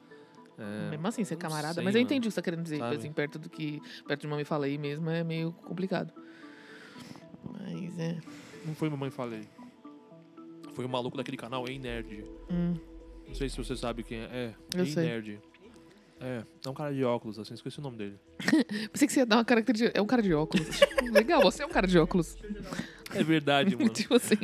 é, 0.58 0.90
mesmo 0.90 1.06
assim, 1.06 1.22
ser 1.22 1.36
camarada. 1.36 1.74
sei, 1.74 1.84
mas 1.84 1.94
eu 1.94 2.00
mano, 2.00 2.06
entendi 2.10 2.26
o 2.26 2.30
que 2.30 2.34
você 2.34 2.40
tá 2.40 2.42
querendo 2.42 2.64
dizer. 2.64 2.78
sabe? 2.78 2.96
Assim, 2.96 3.12
perto 3.12 3.38
do 3.38 3.48
que. 3.48 3.80
Perto 4.04 4.22
de 4.22 4.26
uma 4.26 4.36
me 4.36 4.44
falei 4.44 4.76
mesmo 4.76 5.08
é 5.08 5.22
meio 5.22 5.52
complicado. 5.52 6.12
Mas 7.44 7.96
é. 8.00 8.18
Não 8.66 8.74
foi 8.74 8.90
Mamãe 8.90 9.10
Falei. 9.10 9.42
Foi 10.74 10.84
o 10.84 10.88
maluco 10.88 11.16
daquele 11.16 11.36
canal 11.36 11.66
Ei 11.68 11.78
Nerd. 11.78 12.24
Hum, 12.50 12.74
Não 13.28 13.34
sei 13.34 13.48
se 13.48 13.56
você 13.56 13.76
sabe 13.76 14.02
quem 14.02 14.18
é. 14.18 14.24
É, 14.24 14.54
Eu 14.74 14.84
Ei 14.84 14.90
sei. 14.90 15.04
Nerd. 15.04 15.40
É, 16.18 16.42
é 16.64 16.70
um 16.70 16.72
cara 16.72 16.94
de 16.94 17.04
óculos, 17.04 17.38
assim, 17.38 17.52
esqueci 17.52 17.78
o 17.78 17.82
nome 17.82 17.98
dele. 17.98 18.18
pensei 18.90 19.06
que 19.06 19.12
você 19.12 19.20
ia 19.20 19.26
dar 19.26 19.36
uma 19.36 19.44
característica. 19.44 19.92
É 19.94 20.00
um 20.00 20.06
cara 20.06 20.22
de 20.22 20.32
óculos. 20.32 20.66
Legal, 21.12 21.42
você 21.42 21.62
é 21.62 21.66
um 21.66 21.70
cara 21.70 21.86
de 21.86 21.98
óculos. 21.98 22.36
É 23.14 23.22
verdade, 23.22 23.76
mano. 23.76 23.90
tipo 23.90 24.14
assim. 24.14 24.36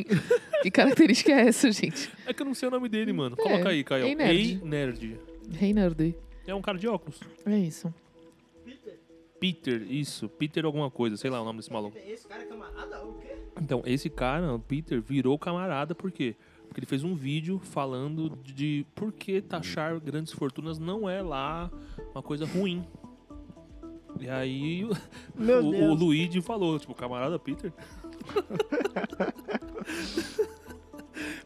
Que 0.62 0.70
característica 0.70 1.32
é 1.32 1.48
essa, 1.48 1.72
gente? 1.72 2.10
É 2.26 2.34
que 2.34 2.42
eu 2.42 2.46
não 2.46 2.54
sei 2.54 2.68
o 2.68 2.70
nome 2.70 2.88
dele, 2.88 3.12
mano. 3.12 3.36
É, 3.38 3.42
Coloca 3.42 3.68
aí, 3.70 3.82
Caio. 3.82 4.04
Ei 4.04 4.14
Nerd. 4.14 4.38
Ei 4.38 4.60
Nerd. 4.62 5.20
Reinaldo. 5.50 6.14
É 6.46 6.54
um 6.54 6.62
cara 6.62 6.78
de 6.78 6.86
óculos. 6.88 7.20
É 7.46 7.58
isso. 7.58 7.92
Peter, 9.40 9.82
isso. 9.90 10.28
Peter 10.28 10.64
alguma 10.64 10.90
coisa, 10.90 11.16
sei 11.16 11.28
lá 11.30 11.40
o 11.40 11.44
nome 11.44 11.58
desse 11.58 11.72
maluco. 11.72 11.96
Esse 12.06 12.28
cara 12.28 12.42
é 12.42 12.46
camarada? 12.46 13.02
O 13.04 13.14
quê? 13.14 13.36
Então, 13.60 13.82
esse 13.84 14.08
cara, 14.08 14.54
o 14.54 14.58
Peter, 14.60 15.00
virou 15.00 15.36
camarada, 15.38 15.94
por 15.94 16.12
quê? 16.12 16.36
Porque 16.36 16.51
ele 16.80 16.86
fez 16.86 17.02
um 17.04 17.14
vídeo 17.14 17.58
falando 17.58 18.30
de 18.44 18.84
por 18.94 19.12
que 19.12 19.40
taxar 19.40 19.98
grandes 20.00 20.32
fortunas 20.32 20.78
não 20.78 21.08
é 21.08 21.20
lá 21.22 21.70
uma 22.14 22.22
coisa 22.22 22.44
ruim. 22.46 22.84
E 24.20 24.28
aí 24.28 24.84
o, 24.84 24.90
Meu 25.34 25.66
o, 25.66 25.70
Deus. 25.70 25.90
o 25.90 25.94
Luigi 25.94 26.40
falou, 26.40 26.78
tipo, 26.78 26.94
camarada 26.94 27.38
Peter. 27.38 27.72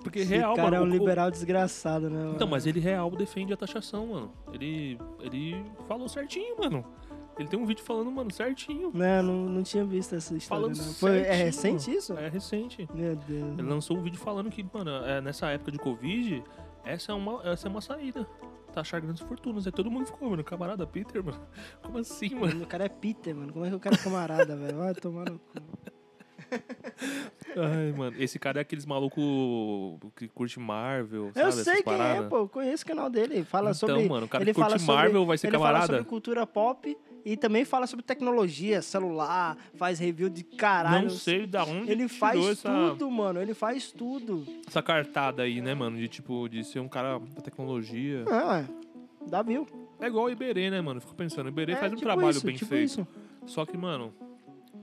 Porque 0.03 0.21
Esse 0.21 0.35
real, 0.37 0.55
cara 0.55 0.71
mano. 0.71 0.77
é 0.77 0.81
um 0.81 0.91
o- 0.91 0.93
liberal 0.99 1.31
desgraçado, 1.31 2.09
né? 2.09 2.33
Então, 2.35 2.47
mas 2.47 2.67
ele 2.67 2.79
real 2.81 3.11
defende 3.11 3.53
a 3.53 3.57
taxação, 3.57 4.07
mano. 4.09 4.33
Ele, 4.53 4.99
ele 5.21 5.65
falou 5.89 6.09
certinho, 6.09 6.57
mano. 6.59 6.85
Ele 7.39 7.49
tem 7.49 7.59
um 7.59 7.67
vídeo 7.67 7.85
falando, 7.85 8.11
mano, 8.11 8.33
certinho. 8.33 8.91
Não, 8.95 9.23
não, 9.23 9.35
não 9.47 9.63
tinha 9.63 9.85
visto 9.85 10.15
essa 10.15 10.35
história, 10.35 10.65
Falando 10.65 10.77
não. 10.79 10.93
Foi, 10.95 11.19
é 11.19 11.35
recente 11.35 11.91
isso? 11.95 12.15
É 12.15 12.29
recente. 12.29 12.89
Meu 12.95 13.15
Deus. 13.15 13.59
Ele 13.59 13.69
lançou 13.69 13.97
um 13.99 14.03
vídeo 14.03 14.19
falando 14.19 14.51
que, 14.51 14.65
mano, 14.73 14.91
é, 15.05 15.21
nessa 15.21 15.49
época 15.51 15.71
de 15.71 15.79
Covid, 15.79 16.43
essa 16.85 17.13
é 17.13 17.15
uma, 17.15 17.43
essa 17.47 17.69
é 17.69 17.71
uma 17.71 17.81
saída. 17.83 18.27
Taxar 18.73 19.01
grandes 19.03 19.23
fortunas. 19.23 19.67
Aí 19.67 19.73
todo 19.73 19.91
mundo 19.91 20.07
ficou, 20.07 20.31
mano, 20.31 20.43
camarada 20.43 20.87
Peter, 20.87 21.23
mano. 21.23 21.41
Como 21.83 21.99
assim, 21.99 22.35
mano? 22.35 22.65
O 22.65 22.67
cara 22.67 22.85
é 22.85 22.89
Peter, 22.89 23.35
mano. 23.35 23.53
Como 23.53 23.65
é 23.67 23.69
que 23.69 23.75
o 23.75 23.81
cara 23.81 23.97
é 23.97 23.99
camarada, 23.99 24.57
velho? 24.57 24.79
Vai 24.79 24.95
tomar 24.95 25.31
no 25.31 25.39
cu. 25.39 25.45
Ai, 27.57 27.93
mano. 27.93 28.17
Esse 28.19 28.39
cara 28.39 28.61
é 28.61 28.63
aqueles 28.63 28.85
maluco 28.87 29.99
que 30.15 30.29
curte 30.29 30.59
Marvel, 30.61 31.31
sabe? 31.35 31.47
Eu 31.47 31.53
sei 31.53 31.83
quem 31.83 32.01
é, 32.01 32.23
pô. 32.23 32.47
Conheço 32.49 32.85
o 32.85 32.87
canal 32.87 33.11
dele. 33.11 33.45
Fala 33.45 33.71
então, 33.71 33.89
sobre. 33.89 34.09
mano, 34.09 34.27
o 34.27 34.29
cara 34.29 34.45
ele 34.45 34.53
que 34.53 34.55
curte 34.55 34.69
fala 34.69 34.79
sobre- 34.79 34.95
Marvel 35.03 35.27
vai 35.27 35.39
ser 35.39 35.47
ele 35.49 35.57
camarada. 35.57 35.87
fala 35.87 35.99
sobre 35.99 36.09
cultura 36.11 36.47
pop 36.47 36.97
E 37.27 37.37
também 37.37 37.65
fala 37.65 37.89
sobre 37.89 38.05
tecnologia, 38.05 38.81
celular, 38.81 39.57
faz 39.75 39.99
review 39.99 40.29
de 40.29 40.45
caralho. 40.45 41.09
Não 41.09 41.11
sei 41.11 41.45
da 41.45 41.65
onde 41.65 41.91
Ele 41.91 42.07
faz 42.07 42.39
essa, 42.47 42.71
tudo, 42.91 43.11
mano. 43.11 43.43
Ele 43.43 43.53
faz 43.53 43.91
tudo. 43.91 44.47
essa 44.65 44.81
cartada 44.81 45.43
aí, 45.43 45.61
né, 45.61 45.75
mano? 45.75 45.99
De 45.99 46.07
tipo, 46.07 46.49
de 46.49 46.63
ser 46.63 46.79
um 46.79 46.87
cara 46.87 47.19
da 47.19 47.43
tecnologia. 47.43 48.25
É, 48.31 48.61
é. 48.61 48.69
Dá 49.29 49.43
view. 49.43 49.67
É 50.01 50.07
igual 50.07 50.27
o 50.27 50.31
Iberê, 50.31 50.71
né, 50.71 50.81
mano? 50.81 51.01
Fico 51.01 51.17
pensando, 51.17 51.47
o 51.47 51.49
Iberê 51.49 51.73
É, 51.73 51.77
faz 51.77 51.91
um 51.91 51.97
tipo 51.97 52.07
trabalho 52.07 52.31
isso, 52.31 52.47
bem 52.47 52.55
tipo 52.55 52.69
feito. 52.69 52.85
isso. 52.85 53.09
Só 53.45 53.67
que, 53.67 53.77
mano, 53.77 54.15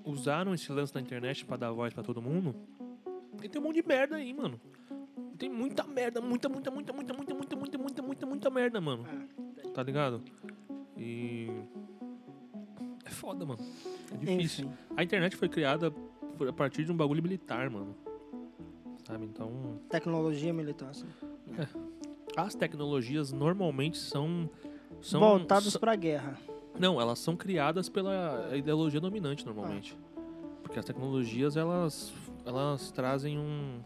usaram 0.03 0.53
esse 0.53 0.69
lance 0.69 0.93
da 0.93 0.99
internet 0.99 1.45
pra 1.45 1.55
dar 1.55 1.71
voz 1.71 1.93
pra 1.93 2.03
todo 2.03 2.21
mundo. 2.21 2.53
E 3.41 3.47
tem 3.47 3.61
um 3.61 3.63
monte 3.63 3.81
de 3.81 3.87
merda 3.87 4.17
aí, 4.17 4.33
mano. 4.33 4.59
Tem 5.37 5.49
muita 5.49 5.85
merda, 5.85 6.19
muita, 6.19 6.49
muita, 6.49 6.69
muita, 6.69 6.91
muita, 6.91 7.13
muita, 7.13 7.35
muita, 7.35 7.55
muita, 7.57 7.77
muita, 7.77 8.01
muita, 8.01 8.25
muita 8.25 8.49
merda, 8.49 8.81
mano. 8.81 9.05
Tá 9.73 9.81
ligado? 9.81 10.21
E. 10.97 11.47
É 13.13 13.15
foda, 13.15 13.45
mano. 13.45 13.59
É 14.11 14.17
difícil. 14.17 14.65
Enfim. 14.65 14.77
A 14.97 15.03
internet 15.03 15.35
foi 15.35 15.47
criada 15.47 15.91
por- 16.37 16.47
a 16.47 16.53
partir 16.53 16.83
de 16.83 16.91
um 16.91 16.97
bagulho 16.97 17.21
militar, 17.21 17.69
mano. 17.69 17.95
Sabe? 19.05 19.25
Então. 19.25 19.79
Tecnologia 19.89 20.51
militar, 20.51 20.89
assim. 20.89 21.05
As 22.35 22.55
tecnologias 22.55 23.31
normalmente 23.31 23.97
são. 23.97 24.49
são 25.01 25.19
Voltados 25.19 25.71
são- 25.73 25.79
pra 25.79 25.95
guerra. 25.95 26.37
Não, 26.79 26.99
elas 26.99 27.19
são 27.19 27.35
criadas 27.35 27.87
pela 27.87 28.49
ideologia 28.55 28.99
dominante 28.99 29.45
normalmente. 29.45 29.95
Porque 30.63 30.79
as 30.79 30.85
tecnologias 30.85 31.55
elas 31.55 32.11
elas 32.45 32.91
trazem 32.91 33.37
um 33.37 33.79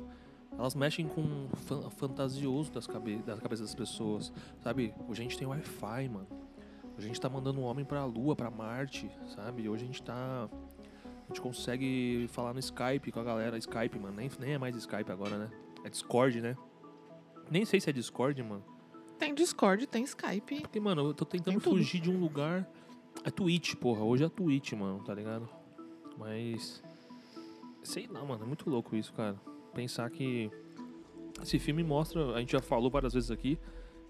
elas 0.57 0.73
mexem 0.73 1.05
com 1.07 1.21
o 1.21 1.55
fan- 1.55 1.89
fantasioso 1.91 2.71
das, 2.71 2.87
cabe 2.87 3.17
das 3.17 3.39
cabeças 3.39 3.67
das 3.67 3.75
pessoas, 3.75 4.31
sabe? 4.63 4.93
Hoje 5.07 5.21
a 5.21 5.23
gente 5.23 5.37
tem 5.37 5.45
Wi-Fi, 5.47 6.07
mano. 6.09 6.27
A 6.97 7.01
gente 7.01 7.21
tá 7.21 7.29
mandando 7.29 7.59
um 7.59 7.63
homem 7.63 7.85
pra 7.85 8.03
Lua, 8.05 8.35
pra 8.35 8.49
Marte, 8.49 9.09
sabe? 9.35 9.69
Hoje 9.69 9.83
a 9.83 9.87
gente 9.87 10.01
tá 10.01 10.49
a 11.27 11.27
gente 11.27 11.41
consegue 11.41 12.25
falar 12.29 12.53
no 12.53 12.59
Skype 12.59 13.11
com 13.11 13.19
a 13.19 13.23
galera, 13.23 13.57
Skype, 13.57 13.99
mano, 13.99 14.15
nem, 14.15 14.31
nem 14.39 14.53
é 14.53 14.57
mais 14.57 14.75
Skype 14.77 15.11
agora, 15.11 15.37
né? 15.37 15.51
É 15.83 15.89
Discord, 15.89 16.39
né? 16.39 16.57
Nem 17.51 17.65
sei 17.65 17.81
se 17.81 17.89
é 17.89 17.93
Discord, 17.93 18.41
mano. 18.41 18.63
Tem 19.19 19.35
Discord, 19.35 19.85
tem 19.87 20.03
Skype. 20.03 20.61
Porque, 20.61 20.79
mano, 20.79 21.07
eu 21.07 21.13
tô 21.13 21.25
tentando 21.25 21.59
fugir 21.59 21.99
de 21.99 22.09
um 22.09 22.19
lugar. 22.19 22.69
É 23.23 23.31
Twitch, 23.31 23.75
porra. 23.75 24.03
Hoje 24.03 24.23
é 24.23 24.29
Twitch, 24.29 24.73
mano, 24.73 25.03
tá 25.03 25.13
ligado? 25.13 25.49
Mas. 26.17 26.83
Sei 27.83 28.07
lá, 28.07 28.23
mano. 28.23 28.43
É 28.43 28.47
muito 28.47 28.69
louco 28.69 28.95
isso, 28.95 29.13
cara. 29.13 29.35
Pensar 29.73 30.09
que. 30.09 30.51
Esse 31.41 31.57
filme 31.57 31.83
mostra. 31.83 32.35
A 32.35 32.39
gente 32.39 32.51
já 32.51 32.61
falou 32.61 32.89
várias 32.89 33.13
vezes 33.13 33.31
aqui. 33.31 33.57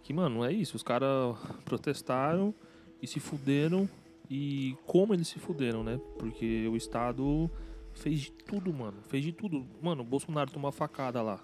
Que, 0.03 0.14
mano, 0.14 0.43
é 0.43 0.51
isso. 0.51 0.76
Os 0.76 0.84
caras 0.84 1.38
protestaram 1.64 2.53
e 3.01 3.07
se 3.07 3.19
fuderam. 3.19 3.89
E 4.29 4.75
como 4.85 5.13
eles 5.13 5.27
se 5.27 5.39
fuderam, 5.39 5.83
né? 5.83 5.99
Porque 6.19 6.67
o 6.67 6.75
Estado 6.75 7.49
fez 7.93 8.21
de 8.21 8.31
tudo, 8.31 8.73
mano. 8.73 8.97
Fez 9.07 9.23
de 9.23 9.31
tudo. 9.31 9.65
Mano, 9.81 10.01
o 10.01 10.05
Bolsonaro 10.05 10.51
tomou 10.51 10.67
uma 10.67 10.71
facada 10.71 11.21
lá. 11.21 11.41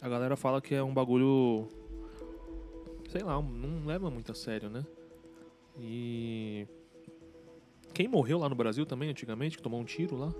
A 0.00 0.08
galera 0.08 0.36
fala 0.36 0.60
que 0.60 0.74
é 0.74 0.82
um 0.82 0.94
bagulho 0.94 1.68
sei 3.10 3.22
lá, 3.22 3.42
não 3.42 3.84
leva 3.84 4.08
muito 4.08 4.30
a 4.30 4.34
sério, 4.34 4.70
né? 4.70 4.86
E 5.78 6.66
quem 7.92 8.06
morreu 8.06 8.38
lá 8.38 8.48
no 8.48 8.54
Brasil 8.54 8.86
também 8.86 9.10
antigamente, 9.10 9.56
que 9.56 9.62
tomou 9.62 9.80
um 9.80 9.84
tiro 9.84 10.16
lá? 10.16 10.32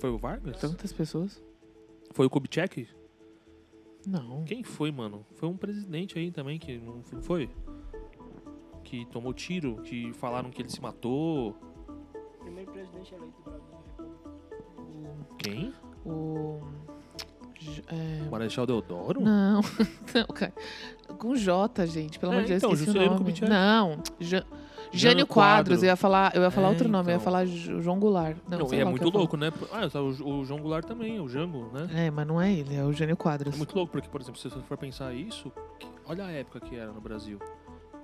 Foi 0.00 0.10
o 0.10 0.18
Vargas? 0.18 0.58
Tantas 0.60 0.92
pessoas. 0.92 1.42
Foi 2.12 2.26
o 2.26 2.30
Kubitschek? 2.30 2.88
Não. 4.04 4.44
Quem 4.44 4.64
foi, 4.64 4.90
mano? 4.90 5.24
Foi 5.36 5.48
um 5.48 5.56
presidente 5.56 6.18
aí 6.18 6.32
também 6.32 6.58
que 6.58 6.78
não 6.78 7.02
não 7.12 7.22
foi? 7.22 7.48
Que 8.86 9.04
tomou 9.06 9.34
tiro, 9.34 9.82
que 9.82 10.12
falaram 10.12 10.48
que 10.48 10.62
ele 10.62 10.70
se 10.70 10.80
matou. 10.80 11.56
Primeiro 12.40 12.70
presidente 12.70 13.12
eleito 13.14 13.34
do 13.42 13.50
Brasil. 13.50 15.26
Quem? 15.38 15.74
O. 16.04 16.60
É, 17.88 18.28
Marechal 18.30 18.64
Deodoro? 18.64 19.20
Não, 19.20 19.60
não, 20.14 20.26
cara. 20.32 20.52
Com 21.18 21.34
J, 21.34 21.84
gente, 21.86 22.16
pelo 22.20 22.32
É, 22.32 22.36
amor 22.36 22.44
de 22.46 22.50
Deus, 22.50 22.62
então, 22.62 22.72
esqueci 22.74 22.96
o 22.96 23.04
nome. 23.06 23.18
Kubitschek. 23.18 23.50
Não, 23.50 23.98
Jânio 24.92 25.26
Quadro. 25.26 25.26
Quadros, 25.26 25.82
eu 25.82 25.88
ia 25.88 25.96
falar, 25.96 26.36
eu 26.36 26.42
ia 26.42 26.50
falar 26.52 26.68
É, 26.68 26.70
outro 26.70 26.88
nome, 26.88 27.08
eu 27.08 27.10
ia 27.10 27.14
então. 27.16 27.24
falar 27.24 27.44
João 27.44 27.98
Goulart. 27.98 28.36
Não, 28.48 28.58
Não, 28.60 28.72
e 28.72 28.78
é 28.78 28.84
muito 28.84 29.04
ia 29.04 29.10
louco, 29.12 29.36
né? 29.36 29.52
Ah, 29.72 29.88
o, 30.00 30.38
o 30.40 30.44
João 30.44 30.60
Goulart 30.60 30.84
também, 30.86 31.18
o 31.18 31.28
Jango, 31.28 31.68
né? 31.72 31.88
É, 32.06 32.10
mas 32.10 32.24
não 32.24 32.40
é 32.40 32.52
ele, 32.52 32.76
é 32.76 32.84
o 32.84 32.92
Jânio 32.92 33.16
Quadros. 33.16 33.52
É 33.52 33.56
muito 33.58 33.74
louco, 33.74 33.90
porque, 33.90 34.08
por 34.08 34.20
exemplo, 34.20 34.40
se 34.40 34.48
você 34.48 34.60
for 34.60 34.78
pensar 34.78 35.12
isso, 35.12 35.50
que- 35.80 35.88
olha 36.06 36.24
a 36.24 36.30
época 36.30 36.60
que 36.60 36.76
era 36.76 36.92
no 36.92 37.00
Brasil. 37.00 37.40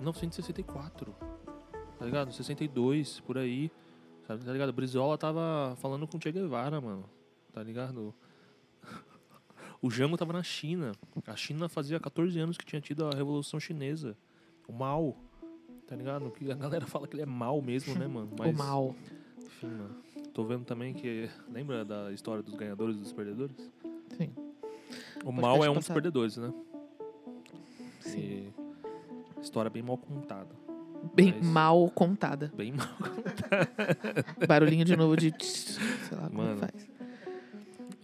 1964. 0.02 1.14
Tá 1.98 2.04
ligado? 2.04 2.32
62, 2.32 3.20
por 3.20 3.38
aí. 3.38 3.70
Sabe, 4.26 4.44
tá 4.44 4.52
ligado? 4.52 4.72
Brizola 4.72 5.16
tava 5.16 5.76
falando 5.76 6.06
com 6.06 6.18
o 6.18 6.20
Che 6.20 6.32
Guevara, 6.32 6.80
mano. 6.80 7.04
Tá 7.52 7.62
ligado? 7.62 8.14
O 9.80 9.90
Jango 9.90 10.16
tava 10.16 10.32
na 10.32 10.44
China. 10.44 10.92
A 11.26 11.34
China 11.34 11.68
fazia 11.68 11.98
14 11.98 12.38
anos 12.38 12.56
que 12.56 12.64
tinha 12.64 12.80
tido 12.80 13.04
a 13.04 13.10
Revolução 13.10 13.58
Chinesa. 13.58 14.16
O 14.68 14.72
Mao. 14.72 15.16
Tá 15.88 15.96
ligado? 15.96 16.30
Que 16.30 16.52
a 16.52 16.54
galera 16.54 16.86
fala 16.86 17.08
que 17.08 17.16
ele 17.16 17.22
é 17.22 17.26
mal 17.26 17.60
mesmo, 17.60 17.92
né, 17.98 18.06
mano? 18.06 18.30
O 18.38 18.52
mal. 18.52 18.94
Enfim, 19.44 19.66
mano. 19.66 19.96
Tô 20.32 20.44
vendo 20.44 20.64
também 20.64 20.94
que. 20.94 21.28
Lembra 21.50 21.84
da 21.84 22.12
história 22.12 22.44
dos 22.44 22.54
ganhadores 22.54 22.96
e 22.96 23.00
dos 23.00 23.12
perdedores? 23.12 23.56
Sim. 24.16 24.32
O 25.24 25.32
Podcast 25.32 25.40
mal 25.40 25.64
é 25.64 25.70
um 25.70 25.74
dos 25.74 25.88
perdedores, 25.88 26.36
né? 26.36 26.54
Sim. 27.98 28.20
E 28.20 28.61
história 29.42 29.70
bem 29.70 29.82
mal 29.82 29.98
contada. 29.98 30.54
Bem 31.14 31.34
mas- 31.38 31.46
mal 31.46 31.90
contada. 31.90 32.52
Bem 32.56 32.72
mal. 32.72 32.86
Barulhinho 34.46 34.84
de 34.84 34.96
novo 34.96 35.16
de. 35.16 35.34
Sei 35.44 36.16
lá 36.16 36.28
como 36.28 36.42
Mano. 36.42 36.58
faz. 36.58 36.88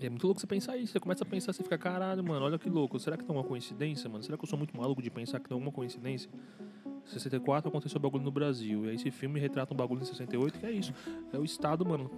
E 0.01 0.07
é 0.07 0.11
muito 0.11 0.25
louco 0.27 0.41
você 0.41 0.47
pensar 0.47 0.77
isso. 0.77 0.93
Você 0.93 1.01
começa 1.01 1.25
a 1.25 1.27
pensar, 1.27 1.53
você 1.53 1.63
fica, 1.63 1.77
caralho, 1.77 2.23
mano, 2.23 2.45
olha 2.45 2.59
que 2.59 2.69
louco. 2.71 2.99
Será 3.01 3.17
que 3.17 3.25
tem 3.25 3.35
uma 3.35 3.43
coincidência, 3.45 4.09
mano? 4.09 4.23
Será 4.23 4.37
que 4.39 4.45
eu 4.45 4.49
sou 4.49 4.57
muito 4.59 4.77
maluco 4.77 5.03
de 5.03 5.11
pensar 5.11 5.41
que 5.41 5.49
tem 5.49 5.55
alguma 5.55 5.73
coincidência? 5.73 6.31
64 7.05 7.69
aconteceu 7.69 7.99
o 7.99 8.01
bagulho 8.01 8.23
no 8.23 8.31
Brasil. 8.31 8.85
E 8.87 8.91
aí 8.91 8.95
esse 8.95 9.11
filme 9.11 9.41
retrata 9.41 9.73
um 9.75 9.77
bagulho 9.77 10.03
em 10.03 10.05
68, 10.05 10.59
que 10.59 10.67
é 10.67 10.71
isso. 10.71 10.93
É 11.33 11.39
o 11.39 11.45
Estado, 11.45 11.85
mano, 11.85 12.11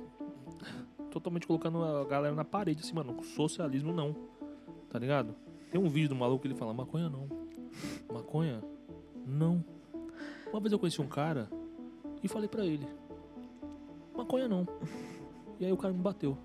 totalmente 1.11 1.47
colocando 1.47 1.83
a 1.83 2.05
galera 2.05 2.35
na 2.35 2.45
parede, 2.45 2.81
assim, 2.83 2.93
mano. 2.95 3.23
Socialismo 3.23 3.93
não. 3.93 4.15
Tá 4.91 4.99
ligado? 4.99 5.35
Tem 5.71 5.81
um 5.81 5.89
vídeo 5.89 6.09
do 6.11 6.17
maluco 6.17 6.43
que 6.43 6.49
ele 6.49 6.55
fala, 6.57 6.75
maconha 6.75 7.09
não. 7.09 7.29
Maconha? 8.13 8.63
Não. 9.27 9.65
Uma 10.51 10.61
vez 10.61 10.73
eu 10.73 10.79
conheci 10.79 11.01
um 11.01 11.07
cara 11.07 11.49
e 12.23 12.29
falei 12.29 12.49
pra 12.49 12.65
ele, 12.65 12.87
maconha 14.17 14.49
não. 14.49 14.67
E 15.59 15.65
aí 15.65 15.73
o 15.73 15.77
cara 15.77 15.93
me 15.93 16.01
bateu. 16.01 16.37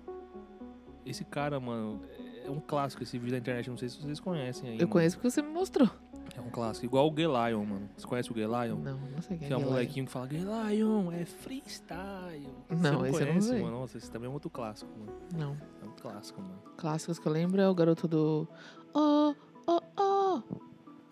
Esse 1.04 1.24
cara, 1.24 1.58
mano, 1.58 2.02
é 2.44 2.50
um 2.50 2.60
clássico 2.60 3.02
esse 3.02 3.18
vídeo 3.18 3.32
da 3.32 3.38
internet, 3.38 3.70
não 3.70 3.76
sei 3.76 3.88
se 3.88 4.00
vocês 4.00 4.20
conhecem 4.20 4.70
aí. 4.70 4.74
Eu 4.74 4.80
mano. 4.80 4.90
conheço 4.90 5.16
porque 5.16 5.30
você 5.30 5.42
me 5.42 5.50
mostrou. 5.50 5.88
É 6.34 6.40
um 6.40 6.50
clássico, 6.50 6.84
igual 6.84 7.06
o 7.06 7.10
Gay 7.10 7.26
Lion, 7.26 7.64
mano. 7.64 7.88
Você 7.96 8.06
conhece 8.06 8.30
o 8.30 8.34
Gay 8.34 8.44
Lion? 8.44 8.76
Não, 8.76 8.98
não 8.98 9.22
sei 9.22 9.38
quem 9.38 9.48
Que 9.48 9.54
é 9.54 9.56
um 9.56 9.62
molequinho 9.62 10.04
que 10.04 10.12
fala 10.12 10.26
Gay 10.26 10.40
Lion, 10.40 11.10
é 11.12 11.24
freestyle. 11.24 12.48
Não, 12.68 12.76
Você 12.76 12.90
não 12.90 13.06
esse 13.06 13.20
eu 13.20 13.26
não 13.26 13.32
conhece, 13.32 13.48
sei. 13.48 13.62
mano? 13.62 13.80
Nossa, 13.80 13.98
esse 13.98 14.10
também 14.10 14.26
é 14.26 14.30
um 14.30 14.34
outro 14.34 14.50
clássico, 14.50 14.90
mano. 14.98 15.12
Não. 15.34 15.56
É 15.82 15.86
um 15.86 15.92
clássico, 15.92 16.42
mano. 16.42 16.60
Clássicos 16.76 17.18
que 17.18 17.26
eu 17.26 17.32
lembro 17.32 17.60
é 17.60 17.68
o 17.68 17.74
garoto 17.74 18.06
do. 18.06 18.48
Oh, 18.92 19.34
oh, 19.66 19.80
oh, 19.96 20.42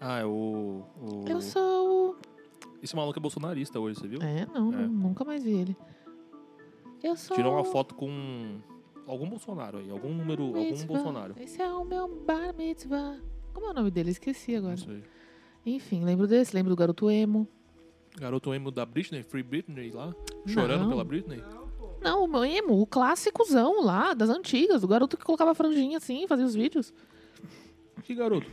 Ah, 0.07 0.19
é 0.19 0.25
o. 0.27 0.83
o... 1.01 1.25
eu 1.27 1.41
sou 1.41 2.11
o. 2.11 2.17
Esse 2.83 2.95
maluco 2.95 3.19
é 3.19 3.23
bolsonarista 3.23 3.81
hoje, 3.81 3.99
você 3.99 4.07
viu? 4.07 4.21
É, 4.21 4.45
não, 4.53 4.71
É. 4.71 4.87
nunca 4.87 5.25
mais 5.25 5.43
vi 5.43 5.53
ele. 5.53 5.77
Eu 7.03 7.17
sou. 7.17 7.35
Tirou 7.35 7.55
uma 7.55 7.65
foto 7.65 7.95
com 7.95 8.61
algum 9.07 9.27
Bolsonaro 9.29 9.79
aí, 9.79 9.91
algum 9.91 10.13
número, 10.13 10.43
algum 10.45 10.61
mitzvah. 10.61 10.87
Bolsonaro. 10.87 11.35
Esse 11.41 11.63
é 11.63 11.73
o 11.73 11.85
meu 11.87 12.07
bar 12.27 12.55
mitzvah. 12.55 13.19
Como 13.55 13.67
é 13.67 13.71
o 13.71 13.73
nome 13.73 13.91
dele? 13.91 14.11
Esqueci 14.11 14.55
agora. 14.55 14.77
Não 14.77 14.85
sei. 14.85 15.03
Enfim, 15.65 16.05
lembro 16.05 16.27
desse, 16.27 16.55
lembro 16.55 16.69
do 16.69 16.77
garoto 16.77 17.11
emo. 17.11 17.49
Garoto 18.19 18.53
emo 18.53 18.71
da 18.71 18.85
Britney, 18.85 19.23
Free 19.23 19.43
Britney 19.43 19.91
lá, 19.91 20.15
chorando 20.47 20.83
Não. 20.83 20.89
pela 20.91 21.03
Britney. 21.05 21.43
Não, 22.03 22.31
o 22.31 22.45
emo, 22.45 22.79
o 22.79 22.87
clássicozão 22.87 23.83
lá, 23.83 24.13
das 24.13 24.29
antigas. 24.29 24.85
O 24.85 24.89
garoto 24.89 25.17
que 25.17 25.25
colocava 25.25 25.55
franjinha 25.55 25.97
assim, 25.97 26.27
fazia 26.29 26.45
os 26.45 26.55
vídeos. 26.55 26.93
Que 28.03 28.15
garoto? 28.15 28.47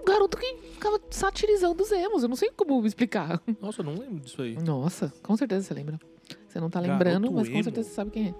Um 0.00 0.04
garoto 0.04 0.36
que 0.36 0.56
ficava 0.74 1.00
satirizando 1.10 1.82
os 1.82 1.90
emos. 1.92 2.22
Eu 2.22 2.28
não 2.28 2.36
sei 2.36 2.50
como 2.56 2.84
explicar. 2.86 3.40
Nossa, 3.60 3.80
eu 3.80 3.84
não 3.84 3.94
lembro 3.94 4.20
disso 4.20 4.42
aí. 4.42 4.56
Nossa, 4.56 5.12
com 5.22 5.36
certeza 5.36 5.66
você 5.66 5.74
lembra. 5.74 5.98
Você 6.48 6.58
não 6.60 6.68
tá 6.70 6.80
Garoto 6.80 6.92
lembrando, 7.04 7.32
mas 7.32 7.48
com 7.48 7.54
emo? 7.54 7.64
certeza 7.64 7.88
você 7.88 7.94
sabe 7.94 8.10
quem 8.10 8.28
é. 8.28 8.34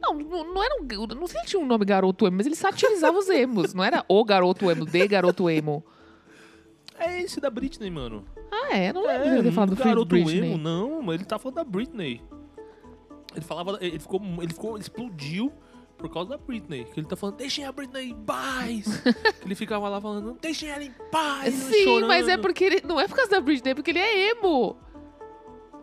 Não, 0.00 0.14
não, 0.14 0.54
não 0.54 0.62
era 0.62 0.74
um. 0.80 1.06
Não 1.18 1.26
sei 1.26 1.40
se 1.40 1.46
tinha 1.48 1.60
um 1.60 1.66
nome 1.66 1.84
garoto 1.84 2.26
emo, 2.26 2.36
mas 2.36 2.46
ele 2.46 2.54
satirizava 2.54 3.18
os 3.18 3.28
emos. 3.28 3.74
Não 3.74 3.82
era 3.84 4.04
o 4.08 4.24
garoto 4.24 4.70
emo, 4.70 4.86
de 4.86 5.08
garoto 5.08 5.50
emo. 5.50 5.84
É 6.98 7.20
esse 7.20 7.40
da 7.40 7.50
Britney, 7.50 7.90
mano. 7.90 8.24
Ah, 8.50 8.76
é? 8.76 8.92
Não 8.92 9.06
lembro 9.06 9.24
de 9.24 9.28
É, 9.30 9.34
ele 9.34 9.42
ter 9.44 9.52
falado 9.52 9.74
do 9.74 9.76
garoto 9.76 10.06
Britney. 10.06 10.38
emo, 10.38 10.58
não, 10.58 11.02
mas 11.02 11.16
ele 11.16 11.24
tá 11.24 11.38
falando 11.38 11.56
da 11.56 11.64
Britney. 11.64 12.20
Ele 13.34 13.44
falava, 13.44 13.78
ele 13.80 13.98
ficou, 13.98 14.20
ele 14.40 14.52
ficou, 14.52 14.70
ele 14.72 14.80
explodiu 14.82 15.52
por 15.98 16.08
causa 16.08 16.30
da 16.30 16.38
Britney. 16.38 16.84
Que 16.86 17.00
ele 17.00 17.06
tá 17.06 17.16
falando, 17.16 17.36
deixem 17.36 17.64
a 17.64 17.72
Britney 17.72 18.10
em 18.10 18.14
paz. 18.24 18.86
que 19.40 19.44
ele 19.44 19.54
ficava 19.54 19.88
lá 19.88 20.00
falando, 20.00 20.38
deixem 20.40 20.70
ela 20.70 20.82
em 20.84 20.92
paz. 21.10 21.52
Sim, 21.54 21.84
chorando. 21.84 22.08
mas 22.08 22.28
é 22.28 22.36
porque 22.38 22.64
ele. 22.64 22.82
Não 22.86 22.98
é 23.00 23.06
por 23.08 23.16
causa 23.16 23.30
da 23.32 23.40
Britney, 23.40 23.72
é 23.72 23.74
porque 23.74 23.90
ele 23.90 23.98
é 23.98 24.30
emo. 24.30 24.76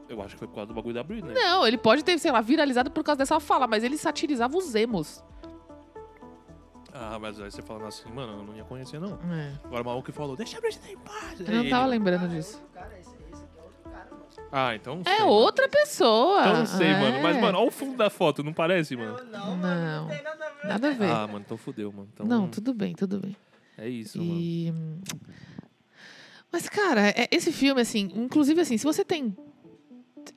Eu 0.08 0.22
acho 0.22 0.36
que 0.36 0.40
foi 0.40 0.48
por 0.48 0.56
causa 0.56 0.68
do 0.68 0.74
bagulho 0.74 0.94
da 0.94 1.04
Britney. 1.04 1.34
Não, 1.34 1.66
ele 1.68 1.78
pode 1.78 2.04
ter, 2.04 2.18
sei 2.20 2.32
lá, 2.32 2.40
viralizado 2.40 2.90
por 2.92 3.04
causa 3.04 3.18
dessa 3.20 3.40
fala, 3.40 3.68
mas 3.68 3.84
ele 3.84 3.98
satirizava 3.98 4.56
os 4.58 4.74
emos. 4.76 5.24
Ah, 6.94 7.18
mas 7.20 7.40
aí 7.42 7.52
você 7.52 7.62
falando 7.62 7.88
assim, 7.88 8.10
mano, 8.10 8.40
eu 8.40 8.44
não 8.44 8.56
ia 8.56 8.64
conhecer, 8.64 9.00
não. 9.02 9.20
É. 9.34 9.54
Agora 9.66 9.82
o 9.82 9.86
maluco 9.86 10.06
que 10.06 10.12
falou, 10.14 10.36
deixa 10.36 10.58
a 10.58 10.62
Britney 10.62 10.94
em 10.94 10.98
paz. 10.98 11.40
Eu 11.42 11.48
não 11.54 11.62
Aí 11.64 11.70
tava 11.70 11.84
ele- 11.84 11.92
lembrando 11.92 12.30
disso. 12.30 12.64
É 12.74 12.80
cara, 12.80 12.90
mano. 13.06 13.15
Ah, 14.52 14.76
então 14.76 14.98
não 14.98 15.04
sei, 15.04 15.14
É 15.14 15.20
mano. 15.20 15.32
outra 15.32 15.68
pessoa. 15.68 16.40
Então 16.42 16.58
não 16.60 16.66
sei, 16.66 16.94
mano. 16.94 17.20
Mas, 17.22 17.36
É. 17.38 17.42
mano, 17.42 17.58
olha 17.60 17.68
o 17.68 17.72
fundo 17.72 17.98
da 17.98 18.10
foto, 18.10 18.44
não 18.44 18.54
parece, 18.54 18.96
mano? 18.96 19.18
Não, 19.32 19.56
mano, 19.56 20.02
não 20.02 20.08
tem 20.08 20.22
nada 20.24 20.46
a 20.46 20.50
ver. 20.50 20.68
Nada 20.68 20.88
a 20.88 20.92
ver. 20.92 21.10
Ah, 21.12 21.28
mano, 21.28 21.40
então 21.46 21.58
fudeu, 21.58 21.92
mano. 21.92 22.10
Então, 22.14 22.26
não, 22.26 22.48
tudo 22.48 22.74
bem, 22.74 22.94
tudo 22.94 23.20
bem. 23.20 23.36
É 23.78 23.88
isso, 23.90 24.18
mano. 24.20 24.32
E... 24.40 24.74
Mas, 26.52 26.70
cara, 26.70 27.10
é- 27.10 27.28
esse 27.32 27.52
filme, 27.52 27.82
assim, 27.82 28.10
inclusive, 28.16 28.62
assim, 28.62 28.78
se 28.78 28.86
você 28.86 29.04
tem. 29.04 29.36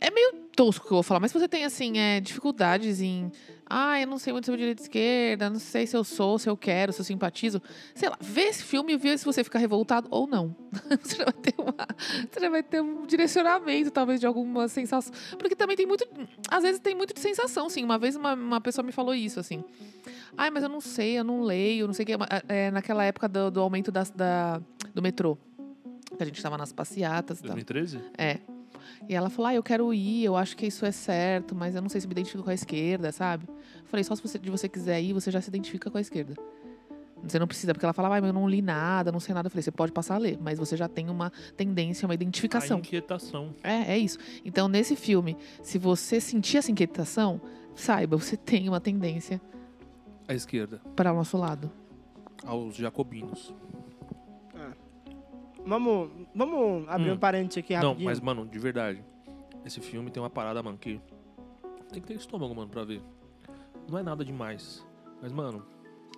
É 0.01 0.10
meio 0.10 0.32
tosco 0.55 0.85
o 0.85 0.89
que 0.89 0.93
eu 0.93 0.97
vou 0.97 1.02
falar, 1.02 1.20
mas 1.20 1.31
se 1.32 1.39
você 1.39 1.48
tem, 1.48 1.65
assim, 1.65 1.98
é, 1.98 2.20
dificuldades 2.20 3.01
em. 3.01 3.31
Ah, 3.70 4.01
eu 4.01 4.06
não 4.06 4.19
sei 4.19 4.32
muito 4.32 4.47
sobre 4.47 4.60
direita 4.60 4.81
e 4.81 4.85
esquerda, 4.85 5.51
não 5.51 5.59
sei 5.60 5.86
se 5.86 5.94
eu 5.94 6.02
sou, 6.02 6.39
se 6.39 6.48
eu 6.48 6.56
quero, 6.56 6.90
se 6.93 7.01
eu 7.01 7.05
simpatizo. 7.05 7.60
Sei 7.94 8.09
lá, 8.09 8.16
vê 8.19 8.43
esse 8.44 8.62
filme 8.65 8.94
e 8.94 8.97
vê 8.97 9.16
se 9.19 9.24
você 9.27 9.44
fica 9.44 9.59
revoltado 9.59 10.09
ou 10.10 10.27
não. 10.27 10.56
você, 11.02 11.16
já 11.16 11.24
vai 11.24 11.32
ter 11.35 11.55
uma, 11.59 11.74
você 12.32 12.40
já 12.40 12.48
vai 12.51 12.62
ter 12.62 12.81
um 12.81 13.06
direcionamento, 13.06 13.90
talvez, 13.90 14.20
de 14.20 14.27
alguma 14.27 14.69
sensação. 14.69 15.12
Porque 15.39 15.55
também 15.55 15.77
tem 15.77 15.85
muito. 15.86 16.06
Às 16.51 16.62
vezes 16.62 16.81
tem 16.81 16.94
muito 16.94 17.12
de 17.12 17.20
sensação, 17.20 17.69
sim. 17.69 17.85
Uma 17.85 17.98
vez 17.98 18.16
uma, 18.16 18.32
uma 18.35 18.60
pessoa 18.60 18.82
me 18.85 18.93
falou 18.93 19.15
isso, 19.15 19.39
assim. 19.39 19.62
Ai, 20.36 20.48
mas 20.51 20.62
eu 20.62 20.69
não 20.70 20.81
sei, 20.81 21.19
eu 21.19 21.24
não 21.24 21.43
leio, 21.43 21.86
não 21.86 21.94
sei 21.94 22.05
o 22.05 22.06
que. 22.06 22.15
É, 22.48 22.70
naquela 22.70 23.05
época 23.05 23.28
do, 23.28 23.51
do 23.51 23.60
aumento 23.60 23.93
das- 23.93 24.10
da, 24.10 24.62
do 24.94 25.02
metrô. 25.02 25.36
Que 26.16 26.23
a 26.23 26.27
gente 26.27 26.36
estava 26.39 26.56
nas 26.56 26.73
passeatas 26.73 27.39
e 27.40 27.43
tal. 27.43 27.52
2013? 27.55 28.01
É. 28.16 28.39
E 29.09 29.15
ela 29.15 29.28
falou, 29.31 29.47
ah, 29.48 29.55
eu 29.55 29.62
quero 29.62 29.93
ir, 29.94 30.24
eu 30.24 30.36
acho 30.36 30.56
que 30.56 30.66
isso 30.66 30.85
é 30.86 30.93
certo, 30.93 31.55
mas 31.55 31.74
eu 31.74 31.82
não 31.82 31.89
sei 31.89 32.01
se 32.01 32.06
me 32.06 32.12
identifico 32.12 32.43
com 32.44 32.51
a 32.51 32.55
esquerda, 32.55 33.10
sabe? 33.12 33.47
Eu 33.48 33.86
falei, 33.86 34.05
só 34.05 34.15
se 34.15 34.23
você, 34.23 34.39
de 34.39 34.51
você 34.51 34.69
quiser 34.69 35.01
ir, 35.02 35.12
você 35.12 35.31
já 35.31 35.40
se 35.40 35.48
identifica 35.48 35.90
com 35.90 35.98
a 35.98 36.01
esquerda. 36.01 36.35
Você 37.23 37.36
não 37.39 37.48
precisa, 37.48 37.73
porque 37.74 37.85
ela 37.85 37.93
falava, 37.93 38.16
ah, 38.16 38.20
mas 38.20 38.28
eu 38.28 38.32
não 38.32 38.48
li 38.48 38.62
nada, 38.62 39.10
não 39.10 39.19
sei 39.19 39.35
nada. 39.35 39.47
Eu 39.48 39.51
falei, 39.51 39.62
você 39.62 39.73
pode 39.73 39.90
passar 39.90 40.15
a 40.15 40.19
ler, 40.19 40.39
mas 40.40 40.56
você 40.59 40.77
já 40.77 40.86
tem 40.89 41.10
uma 41.10 41.32
tendência, 41.56 42.06
uma 42.06 42.12
A 42.12 42.15
identificação. 42.15 42.78
inquietação. 42.78 43.55
É, 43.62 43.94
é 43.94 43.98
isso. 43.98 44.19
Então, 44.44 44.69
nesse 44.69 44.94
filme, 44.94 45.36
se 45.60 45.78
você 45.78 46.20
sentir 46.20 46.59
essa 46.59 46.70
inquietação, 46.70 47.40
saiba, 47.74 48.16
você 48.16 48.36
tem 48.36 48.69
uma 48.69 48.81
tendência 48.81 49.40
À 50.28 50.35
esquerda. 50.35 50.81
para 50.94 51.12
o 51.12 51.16
nosso 51.16 51.36
lado. 51.36 51.73
Aos 52.47 52.77
jacobinos. 52.77 53.52
Vamos, 55.69 56.11
vamos 56.35 56.89
abrir 56.89 57.11
Hum. 57.11 57.15
um 57.15 57.19
parênteses 57.19 57.59
aqui 57.62 57.74
Não, 57.74 57.89
rapidinho. 57.90 58.09
mas, 58.09 58.20
mano, 58.20 58.47
de 58.47 58.59
verdade. 58.59 59.05
Esse 59.65 59.81
filme 59.81 60.11
tem 60.11 60.23
uma 60.23 60.31
parada, 60.31 60.62
mano, 60.62 60.78
que. 60.78 60.99
Tem 61.93 62.01
que 62.01 62.09
ter 62.09 62.15
estômago, 62.15 62.55
mano, 62.55 62.69
pra 62.70 62.85
ver. 62.85 63.03
Não 63.89 63.99
é 63.99 64.03
nada 64.03 64.24
demais. 64.24 64.86
Mas, 65.20 65.31
mano, 65.32 65.65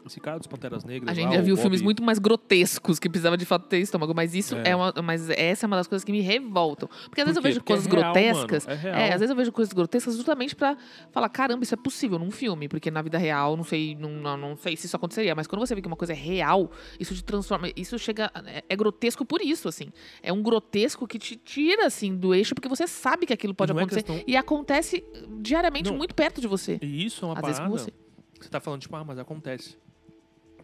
esse 0.07 0.19
cara 0.21 0.39
dos 0.39 0.47
Panteras 0.47 0.85
Negras. 0.85 1.11
A 1.11 1.15
gente 1.15 1.29
lá, 1.29 1.35
já 1.37 1.41
viu 1.43 1.55
Bob- 1.55 1.63
filmes 1.63 1.83
muito 1.83 2.03
mais 2.03 2.19
grotescos 2.19 2.99
que 2.99 3.09
precisava 3.09 3.37
de 3.37 3.45
fato 3.45 3.67
ter 3.69 3.79
estômago, 3.79 4.15
mas 4.15 4.35
isso 4.35 4.57
É. 4.57 4.71
é, 4.71 4.77
uma, 4.77 4.93
mas 5.03 5.29
essa 5.31 5.65
é 5.65 5.67
uma 5.67 5.77
das 5.77 5.87
coisas 5.87 6.05
que 6.05 6.13
me 6.13 6.21
revoltam. 6.21 6.89
Porque 7.09 7.21
às 7.21 7.27
vezes 7.27 7.39
Por 7.39 7.43
quê? 7.43 7.49
eu 7.49 7.51
vejo 7.51 7.61
Porque 7.61 7.73
é 7.73 7.77
coisas 7.77 7.93
real, 7.93 8.13
grotescas. 8.13 8.69
é. 8.85 8.89
É, 8.89 9.13
às 9.13 9.21
vezes 9.21 9.31
eu 9.31 9.37
vejo 9.37 9.53
coisas 9.53 9.73
grotescas 9.73 10.17
justamente 10.17 10.55
pra 10.57 10.77
falar, 11.13 11.29
caramba, 11.29 11.63
isso 11.65 11.75
é 11.75 11.77
possível 11.77 12.19
num 12.19 12.31
filme, 12.31 12.69
porque 12.69 12.91
na 12.91 13.03
vida 13.03 13.19
real, 13.19 13.57
não 13.57 13.65
sei, 13.65 13.95
não, 13.95 14.11
não, 14.11 14.37
não 14.37 14.57
sei 14.57 14.77
se 14.77 14.87
isso 14.87 14.97
aconteceria, 14.97 15.35
mas 15.35 15.47
quando 15.47 15.61
você 15.67 15.75
vê 15.75 15.81
que 15.81 15.87
uma 15.87 15.97
coisa 15.97 16.13
é 16.13 16.17
real, 16.17 16.71
isso 16.99 17.15
te 17.15 17.23
transforma, 17.25 17.69
isso 17.77 17.99
chega, 17.99 18.31
é, 18.47 18.65
é 18.69 18.77
grotesco 18.77 19.25
por 19.25 19.41
isso, 19.41 19.69
assim. 19.69 19.93
É 20.23 20.33
um 20.33 20.43
grotesco 20.43 21.07
que 21.07 21.19
te 21.19 21.37
tira, 21.37 21.87
assim, 21.87 22.17
do 22.17 22.35
eixo, 22.35 22.55
porque 22.55 22.69
você 22.69 22.87
sabe 22.87 23.27
que 23.27 23.33
aquilo 23.33 23.55
pode 23.55 23.73
não 23.73 23.81
é 23.81 23.83
acontecer 23.83 24.03
questão- 24.03 24.25
e 24.27 24.37
acontece 24.37 25.05
diariamente 25.41 25.93
muito 25.93 26.15
perto 26.15 26.41
de 26.41 26.47
você. 26.47 26.79
E 26.83 27.05
isso 27.07 27.25
é 27.25 27.29
uma 27.29 27.35
Às 27.35 27.41
vezes 27.43 27.59
com 27.59 27.65
parada. 27.67 27.79
você. 27.85 27.93
Você 28.41 28.49
tá 28.49 28.59
falando, 28.61 28.81
tipo, 28.81 28.97
ah, 28.97 29.05
mas 29.05 29.19
acontece. 29.19 29.77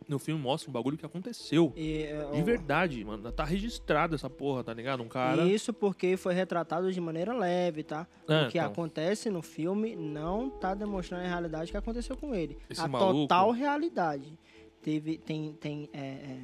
No 0.09 0.19
filme 0.21 0.41
mostra 0.41 0.71
um 0.71 0.73
bagulho 0.73 0.97
que 0.97 1.05
aconteceu. 1.05 1.73
E, 1.77 2.05
é, 2.05 2.31
De 2.33 2.43
verdade, 2.43 3.05
mano. 3.05 3.33
Tá 3.33 3.43
registrado 3.45 4.15
essa 4.15 4.31
porra, 4.31 4.63
tá 4.63 4.73
ligado? 4.73 5.03
Um 5.03 5.09
cara. 5.09 5.45
Isso 5.45 5.73
porque 5.73 6.17
foi 6.17 6.33
retratado 6.33 6.93
de 6.93 7.01
maneira 7.01 7.33
leve, 7.37 7.83
tá? 7.83 8.07
É, 8.29 8.47
o 8.47 8.49
que 8.51 8.59
então. 8.59 8.71
acontece 8.71 9.29
no 9.31 9.43
filme 9.43 9.97
não 9.97 10.49
tá 10.49 10.75
demonstrando 10.75 11.25
a 11.25 11.27
realidade 11.29 11.73
que 11.73 11.77
aconteceu 11.77 12.17
com 12.17 12.33
ele. 12.35 12.57
Esse 12.71 12.81
a 12.83 12.87
maluco- 12.87 13.23
total 13.23 13.51
realidade. 13.51 14.39
Teve, 14.81 15.19
tem 15.19 15.53
tem 15.55 15.91
é, 15.93 15.99
é, 15.99 16.41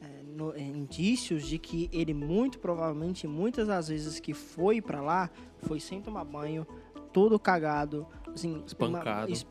é, 0.00 0.22
no- 0.24 0.54
é, 0.54 0.62
indícios 0.62 1.44
de 1.46 1.58
que 1.58 1.90
ele 1.92 2.14
muito 2.14 2.58
provavelmente, 2.58 3.26
muitas 3.26 3.68
das 3.68 3.88
vezes 3.88 4.18
que 4.18 4.32
foi 4.32 4.80
pra 4.80 5.02
lá, 5.02 5.30
foi 5.60 5.78
sem 5.78 6.00
tomar 6.00 6.24
banho, 6.24 6.66
todo 7.12 7.38
cagado, 7.38 8.06
assim, 8.34 8.62
Espancado. 8.66 9.30
es- 9.30 9.46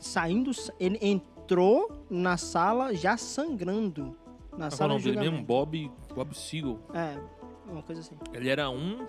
saindo, 0.00 0.50
ele 0.80 0.98
entrou 1.00 1.35
na 2.10 2.36
sala 2.36 2.94
já 2.94 3.16
sangrando. 3.16 4.16
Na 4.52 4.58
Qual 4.58 4.64
é 4.64 4.68
o 4.68 4.70
sala 4.70 4.88
nome 4.94 5.02
de 5.02 5.10
dele 5.12 5.30
mesmo? 5.30 5.44
Bob, 5.44 5.90
Bob 6.14 6.34
Seagull. 6.36 6.80
É, 6.94 7.18
uma 7.70 7.82
coisa 7.82 8.00
assim. 8.00 8.16
Ele 8.32 8.48
era 8.48 8.70
um 8.70 9.06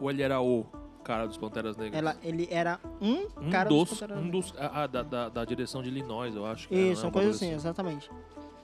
ou 0.00 0.10
ele 0.10 0.22
era 0.22 0.40
o 0.40 0.66
cara 1.04 1.26
dos 1.26 1.36
Panteras 1.38 1.76
Negras? 1.76 1.98
Ela, 1.98 2.16
ele 2.22 2.48
era 2.50 2.80
um, 3.00 3.26
um 3.40 3.50
cara 3.50 3.68
dos, 3.68 3.90
Panteras 3.90 4.18
um 4.22 4.28
dos 4.30 4.54
ah, 4.58 4.86
da, 4.86 5.02
da, 5.02 5.28
da 5.28 5.44
direção 5.44 5.82
de 5.82 5.88
Illinois, 5.88 6.34
eu 6.34 6.44
acho. 6.44 6.68
que 6.68 6.74
era, 6.74 6.82
Isso, 6.88 7.02
né? 7.02 7.06
uma 7.06 7.08
Um 7.08 7.12
coisa 7.12 7.30
bagulho 7.32 7.46
assim, 7.48 7.54
exatamente. 7.54 8.10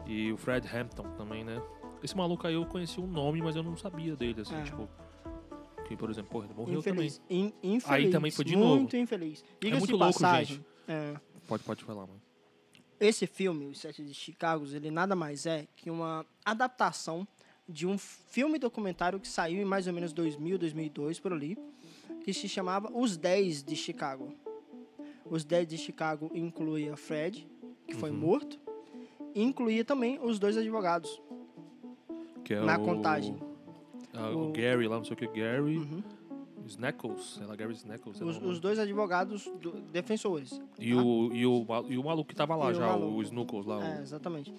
E 0.06 0.32
o 0.32 0.36
Fred 0.36 0.68
Hampton 0.68 1.04
também, 1.16 1.44
né? 1.44 1.62
Esse 2.02 2.16
maluco 2.16 2.46
aí 2.46 2.54
eu 2.54 2.66
conheci 2.66 3.00
o 3.00 3.06
nome, 3.06 3.40
mas 3.40 3.56
eu 3.56 3.62
não 3.62 3.76
sabia 3.76 4.14
dele, 4.14 4.42
assim, 4.42 4.54
É. 4.56 4.62
tipo. 4.62 4.88
Que, 5.86 5.96
por 5.96 6.10
exemplo, 6.10 6.30
porra, 6.30 6.46
ele 6.46 6.54
morreu 6.54 6.78
Infeliz. 6.78 7.18
também. 7.18 7.52
In- 7.62 7.74
infeliz. 7.76 8.10
também 8.10 8.30
foi 8.30 8.44
de 8.44 8.56
Muito 8.56 8.96
infeliz. 8.96 9.44
Diga-se 9.60 9.80
muito 9.80 9.86
de 9.92 9.92
louco, 9.98 10.12
passagem, 10.14 10.56
gente. 10.56 10.66
é, 10.88 11.14
Pode, 11.46 11.62
pode 11.62 11.84
falar, 11.84 12.06
mano. 12.06 12.20
Esse 13.00 13.26
filme, 13.26 13.66
Os 13.66 13.78
Sete 13.80 14.02
de 14.04 14.14
Chicago, 14.14 14.64
ele 14.72 14.90
nada 14.90 15.14
mais 15.14 15.46
é 15.46 15.66
que 15.76 15.90
uma 15.90 16.24
adaptação 16.44 17.26
de 17.68 17.86
um 17.86 17.96
filme 17.98 18.58
documentário 18.58 19.18
que 19.18 19.28
saiu 19.28 19.60
em 19.62 19.64
mais 19.64 19.86
ou 19.86 19.92
menos 19.92 20.12
2000, 20.12 20.58
2002, 20.58 21.18
por 21.20 21.32
ali, 21.32 21.56
que 22.22 22.32
se 22.32 22.48
chamava 22.48 22.90
Os 22.92 23.16
Dez 23.16 23.62
de 23.62 23.74
Chicago. 23.76 24.32
Os 25.24 25.44
Dez 25.44 25.66
de 25.66 25.78
Chicago 25.78 26.30
incluía 26.34 26.96
Fred, 26.96 27.46
que 27.86 27.94
foi 27.94 28.10
Uhum. 28.10 28.16
morto, 28.18 28.60
e 29.34 29.42
incluía 29.42 29.84
também 29.84 30.18
os 30.22 30.38
dois 30.38 30.56
advogados. 30.56 31.20
Que 32.44 32.54
é 32.54 32.60
Na 32.60 32.76
o, 32.78 32.84
contagem. 32.84 33.36
ah, 34.12 34.28
o 34.30 34.48
O- 34.50 34.52
Gary 34.52 34.86
lá, 34.86 34.96
não 34.98 35.04
sei 35.04 35.14
o 35.14 35.16
que, 35.16 35.26
Gary. 35.28 35.78
Uhum. 35.78 36.02
Snackles, 36.66 37.38
lá, 37.46 37.54
Gary 37.56 37.72
Snackles. 37.74 38.20
Os, 38.20 38.36
o 38.38 38.46
os 38.48 38.60
dois 38.60 38.78
advogados 38.78 39.44
do- 39.60 39.72
defensores. 39.92 40.60
E, 40.78 40.94
o, 40.94 41.30
e, 41.32 41.44
o, 41.46 41.66
e 41.88 41.98
o 41.98 42.04
maluco 42.04 42.28
que 42.28 42.34
tava 42.34 42.54
lá 42.56 42.68
E 42.68 42.72
o 42.72 42.74
já, 42.74 42.86
o, 42.94 43.00
maluco. 43.00 43.22
Snookles 43.22 43.66
lá. 43.66 43.78
o- 43.78 43.82
É, 43.82 44.00
exatamente. 44.02 44.52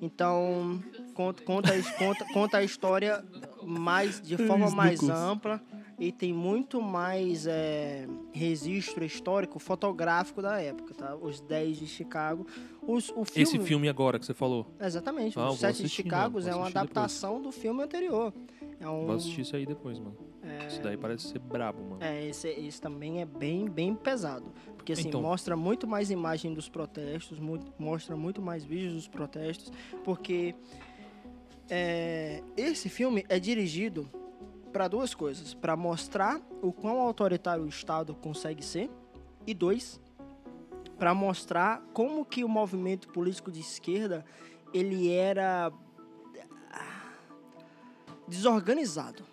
Então, 0.00 0.82
conta, 1.14 1.42
conta, 1.42 1.70
conta, 1.98 2.24
conta 2.32 2.56
a 2.58 2.64
história 2.64 3.24
mais, 3.62 4.20
de 4.20 4.36
forma 4.36 4.70
mais 4.70 5.02
ampla 5.08 5.60
e 5.98 6.12
tem 6.12 6.32
muito 6.32 6.80
mais 6.80 7.46
é, 7.46 8.06
registro 8.32 9.04
histórico, 9.04 9.58
fotográfico 9.58 10.40
da 10.40 10.60
época, 10.60 10.94
tá? 10.94 11.16
Os 11.16 11.40
10 11.40 11.78
de 11.78 11.86
Chicago. 11.88 12.46
Os, 12.82 13.10
o 13.10 13.24
filme, 13.24 13.42
Esse 13.42 13.58
filme 13.58 13.88
agora 13.88 14.18
que 14.18 14.24
você 14.24 14.32
falou. 14.32 14.66
Exatamente. 14.80 15.38
Ah, 15.38 15.50
Os 15.50 15.58
7 15.58 15.82
de 15.82 15.88
Chicago 15.88 16.38
é 16.38 16.42
uma 16.54 16.62
assistir 16.62 16.64
depois. 16.64 16.76
adaptação 16.76 17.42
do 17.42 17.50
filme 17.50 17.82
anterior. 17.82 18.32
É 18.80 18.88
um, 18.88 19.06
Vou 19.06 19.16
assistir 19.16 19.40
isso 19.40 19.56
aí 19.56 19.66
depois, 19.66 19.98
mano. 19.98 20.16
Isso 20.66 20.80
daí 20.82 20.96
parece 20.96 21.28
ser 21.28 21.38
brabo, 21.40 21.82
mano. 21.82 21.98
É, 22.02 22.24
esse, 22.26 22.48
esse 22.48 22.80
também 22.80 23.20
é 23.20 23.24
bem, 23.26 23.68
bem 23.68 23.94
pesado. 23.94 24.46
Porque 24.76 24.92
assim, 24.92 25.08
Então. 25.08 25.20
mostra 25.20 25.56
muito 25.56 25.86
mais 25.86 26.10
imagem 26.10 26.54
dos 26.54 26.68
protestos, 26.68 27.38
mostra 27.78 28.16
muito 28.16 28.40
mais 28.40 28.64
vídeos 28.64 28.94
dos 28.94 29.08
protestos, 29.08 29.72
porque 30.04 30.54
é, 31.68 32.42
esse 32.56 32.88
filme 32.88 33.24
é 33.28 33.38
dirigido 33.38 34.08
para 34.72 34.88
duas 34.88 35.14
coisas. 35.14 35.54
para 35.54 35.76
mostrar 35.76 36.40
o 36.62 36.72
quão 36.72 37.00
autoritário 37.00 37.64
o 37.64 37.68
Estado 37.68 38.14
consegue 38.14 38.64
ser, 38.64 38.90
e 39.46 39.54
dois, 39.54 40.00
para 40.98 41.14
mostrar 41.14 41.82
como 41.92 42.24
que 42.24 42.44
o 42.44 42.48
movimento 42.48 43.08
político 43.08 43.50
de 43.50 43.60
esquerda 43.60 44.24
ele 44.74 45.10
era 45.10 45.72
desorganizado. 48.28 49.24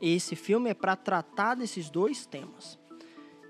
Esse 0.00 0.36
filme 0.36 0.70
é 0.70 0.74
para 0.74 0.94
tratar 0.94 1.54
desses 1.54 1.88
dois 1.90 2.26
temas. 2.26 2.78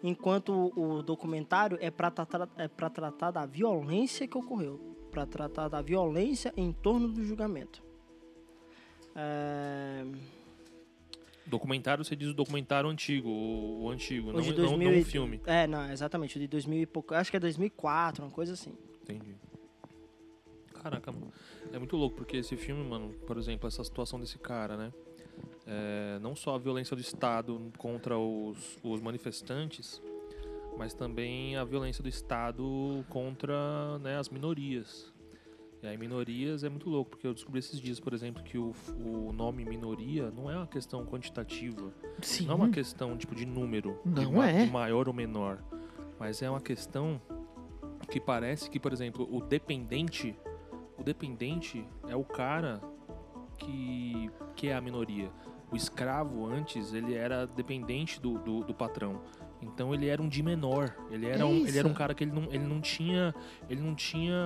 Enquanto 0.03 0.73
o 0.79 1.03
documentário 1.03 1.77
é 1.81 1.91
para 1.91 2.11
tratar, 2.11 2.49
é 2.57 2.69
pra 2.69 2.89
tratar 2.89 3.31
da 3.31 3.45
violência 3.45 4.27
que 4.29 4.39
ocorreu, 4.39 4.79
para 5.11 5.27
tratar 5.27 5.69
da 5.69 5.83
violência 5.83 6.53
em 6.57 6.73
torno 6.73 7.09
do 7.09 7.25
julgamento. 7.25 7.83
É, 9.15 10.05
Documentário, 11.47 12.05
você 12.05 12.17
diz 12.17 12.29
o 12.29 12.35
documentário 12.35 12.91
antigo, 12.91 13.29
o, 13.29 13.85
o 13.85 13.91
antigo, 13.91 14.31
o 14.31 14.33
não, 14.33 14.41
de 14.41 14.49
não, 14.51 14.57
2000 14.57 14.91
não 14.91 14.97
e- 14.97 15.01
o 15.01 15.05
filme. 15.05 15.41
É, 15.47 15.67
não, 15.67 15.91
exatamente, 15.91 16.37
o 16.37 16.41
de 16.41 16.49
2000 16.49 16.83
e 16.83 16.87
pouco, 16.87 17.15
acho 17.15 17.31
que 17.31 17.37
é 17.37 17.41
2004, 17.41 18.25
uma 18.25 18.31
coisa 18.33 18.55
assim. 18.55 18.75
Entendi. 19.03 19.37
Caraca, 20.83 21.13
mano. 21.13 21.33
É 21.73 21.79
muito 21.79 21.97
louco, 21.97 22.17
porque 22.17 22.37
esse 22.39 22.57
filme, 22.57 22.83
mano, 22.85 23.13
por 23.27 23.37
exemplo, 23.37 23.67
essa 23.69 23.83
situação 23.85 24.19
desse 24.21 24.39
cara, 24.39 24.77
né? 24.77 24.93
é, 25.67 26.19
não 26.21 26.35
só 26.37 26.55
a 26.55 26.59
violência 26.59 26.95
do 26.97 27.01
Estado 27.01 27.61
contra 27.77 28.17
os, 28.19 28.79
os 28.83 29.01
manifestantes, 29.01 30.01
mas 30.79 30.95
também 30.95 31.57
a 31.57 31.65
violência 31.65 32.03
do 32.03 32.09
Estado 32.09 33.05
contra 33.09 33.99
né, 33.99 34.17
as 34.17 34.29
minorias. 34.29 35.13
E 35.83 35.87
aí, 35.87 35.99
minorias 35.99 36.65
é 36.65 36.69
muito 36.69 36.89
louco, 36.89 37.11
porque 37.11 37.27
eu 37.27 37.35
descobri 37.35 37.59
esses 37.59 37.79
dias, 37.81 38.01
por 38.01 38.15
exemplo, 38.15 38.43
que 38.43 38.57
o, 38.57 38.73
o 39.05 39.33
nome 39.33 39.65
minoria 39.65 40.31
não 40.31 40.51
é 40.51 40.57
uma 40.57 40.67
questão 40.67 41.05
quantitativa. 41.05 41.93
Sim. 42.23 42.47
Não 42.47 42.53
é 42.53 42.57
uma 42.57 42.71
questão 42.71 43.17
tipo 43.17 43.35
de 43.35 43.45
número, 43.45 43.99
de, 44.05 44.25
Não 44.25 44.33
ma- 44.33 44.49
é. 44.51 44.65
de 44.65 44.71
maior 44.71 45.07
ou 45.09 45.15
menor, 45.15 45.63
mas 46.19 46.41
é 46.41 46.49
uma 46.49 46.61
questão 46.61 47.21
que 48.11 48.19
parece 48.21 48.71
que, 48.71 48.81
por 48.81 48.93
exemplo, 48.93 49.29
o 49.31 49.41
dependente, 49.43 50.35
o 50.99 51.03
dependente 51.03 51.87
é 52.09 52.17
o 52.17 52.25
cara 52.25 52.81
que 53.59 54.31
que 54.55 54.69
é 54.69 54.75
a 54.75 54.81
minoria. 54.81 55.31
O 55.71 55.77
escravo 55.77 56.47
antes 56.47 56.93
ele 56.95 57.15
era 57.15 57.47
dependente 57.47 58.21
do, 58.21 58.39
do, 58.39 58.61
do 58.63 58.73
patrão. 58.75 59.21
Então 59.61 59.93
ele 59.93 60.07
era 60.07 60.23
um 60.23 60.29
de 60.29 60.43
menor. 60.43 60.95
Ele 61.11 61.27
era, 61.27 61.41
É 61.41 61.45
um, 61.45 61.67
ele 61.67 61.79
era 61.79 61.89
um 61.89 61.93
cara 61.95 62.15
que 62.15 62.23
ele 62.23 62.31
não, 62.33 62.45
ele 62.45 62.65
não 62.65 62.81
tinha 62.81 63.35
ele 63.69 63.81
não 63.81 63.95
tinha 63.95 64.37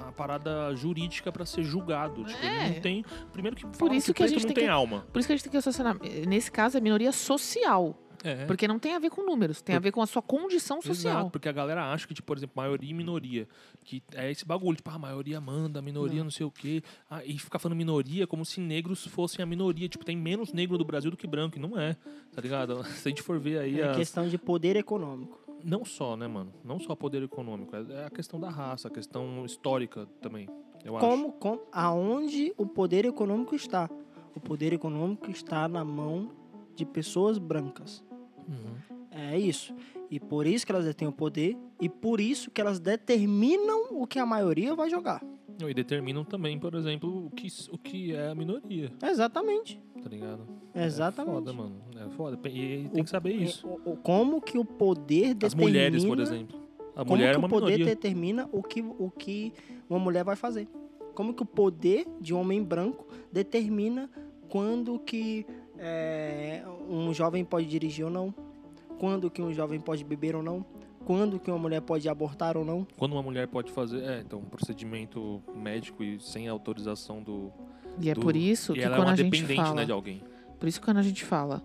a 0.00 0.12
parada 0.12 0.74
jurídica 0.74 1.30
para 1.30 1.46
ser 1.46 1.62
julgado. 1.62 2.24
Tipo, 2.24 2.38
ele 2.44 2.46
É. 2.56 2.68
não 2.70 2.80
tem. 2.80 3.04
Primeiro 3.32 3.56
que 3.56 3.62
fala 3.76 3.94
isso 3.94 4.12
que 4.12 4.22
a 4.22 4.26
preto 4.26 4.38
gente 4.40 4.42
não 4.42 4.48
tem 4.48 4.54
tem 4.56 4.64
que- 4.64 4.70
alma. 4.70 5.06
Por 5.12 5.18
isso 5.20 5.28
que 5.28 5.32
a 5.32 5.36
gente 5.36 5.44
tem 5.44 5.50
que 5.52 5.56
associar. 5.58 5.96
Nesse 6.26 6.50
caso, 6.50 6.76
é 6.76 6.80
minoria 6.80 7.12
social. 7.12 7.96
É. 8.22 8.46
Porque 8.46 8.68
não 8.68 8.78
tem 8.78 8.94
a 8.94 8.98
ver 8.98 9.10
com 9.10 9.22
números, 9.24 9.60
tem 9.60 9.74
a 9.74 9.78
ver 9.78 9.90
com 9.90 10.00
a 10.00 10.06
sua 10.06 10.22
condição 10.22 10.80
social. 10.80 11.14
Exato, 11.14 11.30
porque 11.30 11.48
a 11.48 11.52
galera 11.52 11.92
acha 11.92 12.06
que, 12.06 12.14
tipo, 12.14 12.26
por 12.26 12.36
exemplo, 12.36 12.54
maioria 12.56 12.90
e 12.90 12.94
minoria. 12.94 13.48
Que 13.84 14.02
é 14.14 14.30
esse 14.30 14.44
bagulho, 14.44 14.76
tipo, 14.76 14.90
ah, 14.90 14.94
a 14.94 14.98
maioria 14.98 15.40
manda, 15.40 15.80
a 15.80 15.82
minoria 15.82 16.22
não, 16.22 16.30
sei 16.30 16.46
o 16.46 16.50
quê. 16.50 16.82
Ah, 17.10 17.24
e 17.24 17.38
ficar 17.38 17.58
falando 17.58 17.76
minoria 17.76 18.26
como 18.26 18.44
se 18.44 18.60
negros 18.60 19.06
fossem 19.06 19.42
a 19.42 19.46
minoria. 19.46 19.88
Tipo, 19.88 20.04
tem 20.04 20.16
menos 20.16 20.52
negro 20.52 20.78
do 20.78 20.84
Brasil 20.84 21.10
do 21.10 21.16
que 21.16 21.26
branco. 21.26 21.56
E 21.58 21.60
não 21.60 21.78
é, 21.78 21.96
tá 22.32 22.40
ligado? 22.40 22.82
Se 22.94 23.08
a 23.08 23.10
gente 23.10 23.22
for 23.22 23.38
ver 23.38 23.58
aí. 23.58 23.80
É 23.80 23.88
as- 23.88 23.96
questão 23.96 24.28
de 24.28 24.38
poder 24.38 24.76
econômico. 24.76 25.40
Não 25.64 25.84
só, 25.84 26.16
né, 26.16 26.26
mano? 26.26 26.52
Não 26.64 26.80
só 26.80 26.94
poder 26.94 27.22
econômico. 27.22 27.74
É 27.76 28.02
é 28.02 28.06
a 28.06 28.10
questão 28.10 28.38
da 28.40 28.50
raça, 28.50 28.88
a 28.88 28.90
questão 28.90 29.44
histórica 29.44 30.06
também. 30.20 30.48
Eu 30.84 30.96
acho. 30.96 31.06
Como, 31.06 31.32
com, 31.32 31.60
aonde 31.70 32.52
o 32.56 32.66
poder 32.66 33.04
econômico 33.04 33.54
está? 33.54 33.88
O 34.34 34.40
poder 34.40 34.72
econômico 34.72 35.30
está 35.30 35.68
na 35.68 35.84
mão 35.84 36.30
de 36.74 36.84
pessoas 36.84 37.38
brancas. 37.38 38.02
Uhum. 38.52 38.96
É 39.10 39.38
isso. 39.38 39.74
E 40.10 40.20
por 40.20 40.46
isso 40.46 40.64
que 40.66 40.72
elas 40.72 40.84
detêm 40.84 41.08
o 41.08 41.12
poder 41.12 41.56
e 41.80 41.88
por 41.88 42.20
isso 42.20 42.50
que 42.50 42.60
elas 42.60 42.78
determinam 42.78 43.88
o 43.90 44.06
que 44.06 44.18
a 44.18 44.26
maioria 44.26 44.74
vai 44.74 44.88
jogar. 44.90 45.22
E 45.68 45.74
determinam 45.74 46.24
também, 46.24 46.58
por 46.58 46.74
exemplo, 46.74 47.26
o 47.26 47.30
que, 47.30 47.46
o 47.70 47.78
que 47.78 48.14
é 48.14 48.28
a 48.28 48.34
minoria, 48.34 48.90
Exatamente. 49.02 49.80
tá 50.02 50.08
ligado? 50.08 50.40
Exatamente. 50.74 51.30
É 51.30 51.34
foda, 51.34 51.52
mano. 51.52 51.76
É 51.94 52.08
foda. 52.10 52.48
E, 52.48 52.84
e 52.84 52.88
tem 52.88 53.04
que 53.04 53.10
saber 53.10 53.34
isso. 53.34 53.66
O- 53.68 53.92
o- 53.92 53.96
como 53.96 54.40
que 54.40 54.58
o 54.58 54.64
poder 54.64 55.34
determina... 55.34 55.46
As 55.46 55.54
mulheres, 55.54 56.04
por 56.04 56.18
exemplo. 56.18 56.60
A 56.96 57.04
Como 57.04 57.10
mulher 57.16 57.36
que 57.38 57.42
é 57.42 57.46
o 57.46 57.48
poder 57.48 57.64
minoria. 57.72 57.84
determina 57.86 58.48
o 58.52 58.62
que, 58.62 58.80
o 58.82 59.10
que 59.10 59.52
uma 59.88 59.98
mulher 59.98 60.24
vai 60.24 60.36
fazer? 60.36 60.66
Como 61.14 61.32
que 61.34 61.42
o 61.42 61.46
poder 61.46 62.06
de 62.20 62.34
um 62.34 62.40
homem 62.40 62.62
branco 62.62 63.06
determina 63.30 64.10
quando 64.48 64.98
que 64.98 65.46
é, 65.82 66.62
um 66.88 67.12
jovem 67.12 67.44
pode 67.44 67.66
dirigir 67.66 68.04
ou 68.04 68.10
não? 68.10 68.32
Quando 68.98 69.28
que 69.30 69.42
um 69.42 69.52
jovem 69.52 69.80
pode 69.80 70.04
beber 70.04 70.36
ou 70.36 70.42
não? 70.42 70.64
Quando 71.04 71.40
que 71.40 71.50
uma 71.50 71.58
mulher 71.58 71.80
pode 71.82 72.08
abortar 72.08 72.56
ou 72.56 72.64
não? 72.64 72.86
Quando 72.96 73.12
uma 73.12 73.22
mulher 73.22 73.48
pode 73.48 73.72
fazer, 73.72 74.02
é, 74.04 74.20
então, 74.20 74.38
um 74.38 74.44
procedimento 74.44 75.42
médico 75.54 76.04
e 76.04 76.20
sem 76.20 76.46
autorização 76.46 77.20
do. 77.20 77.50
E 78.00 78.08
é 78.08 78.14
do- 78.14 78.20
por 78.20 78.36
isso 78.36 78.72
que 78.72 78.80
ela 78.80 78.94
é 78.94 78.98
quando 78.98 79.08
uma 79.08 79.12
a 79.14 79.16
gente 79.16 79.30
dependente, 79.30 79.60
fala. 79.60 79.74
né, 79.74 79.84
de 79.84 79.90
alguém. 79.92 80.22
Por 80.60 80.68
isso 80.68 80.78
que 80.78 80.86
quando 80.86 80.98
a 80.98 81.02
gente 81.02 81.24
fala, 81.24 81.60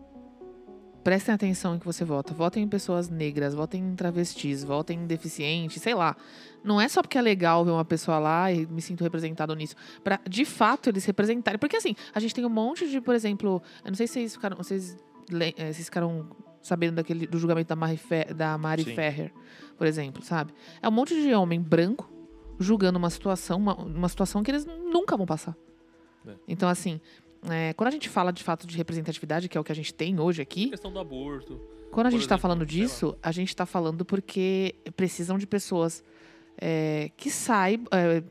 prestem 1.08 1.34
atenção 1.34 1.74
em 1.74 1.80
que 1.80 1.86
você 1.86 2.04
vota. 2.04 2.34
Votem 2.34 2.64
em 2.64 2.68
pessoas 2.68 3.08
negras, 3.08 3.54
votem 3.54 3.82
em 3.82 3.96
travestis, 3.96 4.62
votem 4.62 5.00
em 5.00 5.08
deficientes, 5.08 5.82
sei 5.82 5.96
lá. 5.96 6.18
Não 6.62 6.82
é 6.82 6.90
só 6.90 7.02
porque 7.02 7.18
é 7.18 7.22
legal 7.22 7.64
ver 7.64 7.72
uma 7.72 7.86
pessoa 7.86 8.20
lá 8.20 8.52
e 8.52 8.66
me 8.66 8.82
sinto 8.82 9.06
representado 9.06 9.56
nisso. 9.56 9.74
Pra, 10.04 10.20
de 10.30 10.44
fato, 10.44 10.90
eles 10.90 11.06
representarem. 11.06 11.58
Porque 11.58 11.78
assim, 11.78 11.96
a 12.14 12.20
gente 12.20 12.36
tem 12.36 12.46
um 12.46 12.50
monte 12.50 12.90
de, 12.90 13.00
por 13.00 13.16
exemplo, 13.16 13.62
eu 13.86 13.90
não 13.90 13.96
sei 13.96 14.06
se 14.06 14.16
vocês 14.16 14.36
ficaram, 14.36 14.58
vocês, 14.58 14.98
eh, 15.32 15.72
vocês 15.72 15.86
ficaram 15.86 16.28
sabendo 16.62 16.96
daquele, 16.96 17.26
do 17.26 17.40
julgamento 17.40 17.70
da 17.70 17.76
Mari, 17.78 18.02
da 18.36 18.58
Mari 18.58 18.84
Sim. 18.84 18.94
Ferrer, 18.94 19.32
por 19.78 19.88
exemplo, 19.88 20.22
sabe? 20.22 20.54
É 20.82 20.90
um 20.90 20.92
monte 20.92 21.16
de 21.16 21.34
homem 21.34 21.62
branco 21.62 22.12
julgando 22.60 23.00
uma 23.00 23.10
situação, 23.10 23.60
uma, 23.60 23.76
uma 23.76 24.10
situação 24.10 24.44
que 24.44 24.52
eles 24.52 24.66
nunca 24.66 25.16
vão 25.16 25.26
passar. 25.26 25.56
É. 26.28 26.34
Então, 26.50 26.68
assim, 26.68 27.00
é, 27.50 27.74
quando 27.74 27.88
a 27.90 27.92
gente 27.92 28.10
fala 28.10 28.32
de 28.32 28.44
fato 28.44 28.66
de 28.66 28.76
representatividade, 28.78 29.48
que 29.48 29.58
é 29.58 29.62
o 29.62 29.64
que 29.64 29.72
a 29.72 29.76
gente 29.76 29.94
tem 29.94 30.20
hoje 30.20 30.42
A 30.42 30.44
aqui, 30.44 30.70
questão 30.70 30.92
do 30.92 31.00
aborto. 31.00 31.60
quando 31.92 32.08
a 32.08 32.10
gente 32.10 32.22
está 32.22 32.38
falando 32.38 32.66
disso, 32.66 33.18
a 33.22 33.32
gente 33.32 33.50
está 33.50 33.66
falando 33.66 34.04
porque 34.04 34.76
precisam 34.96 35.38
de 35.38 35.46
pessoas 35.46 36.04
é, 36.58 37.12
que 37.16 37.30
saibam, 37.30 37.88
é, 37.92 38.24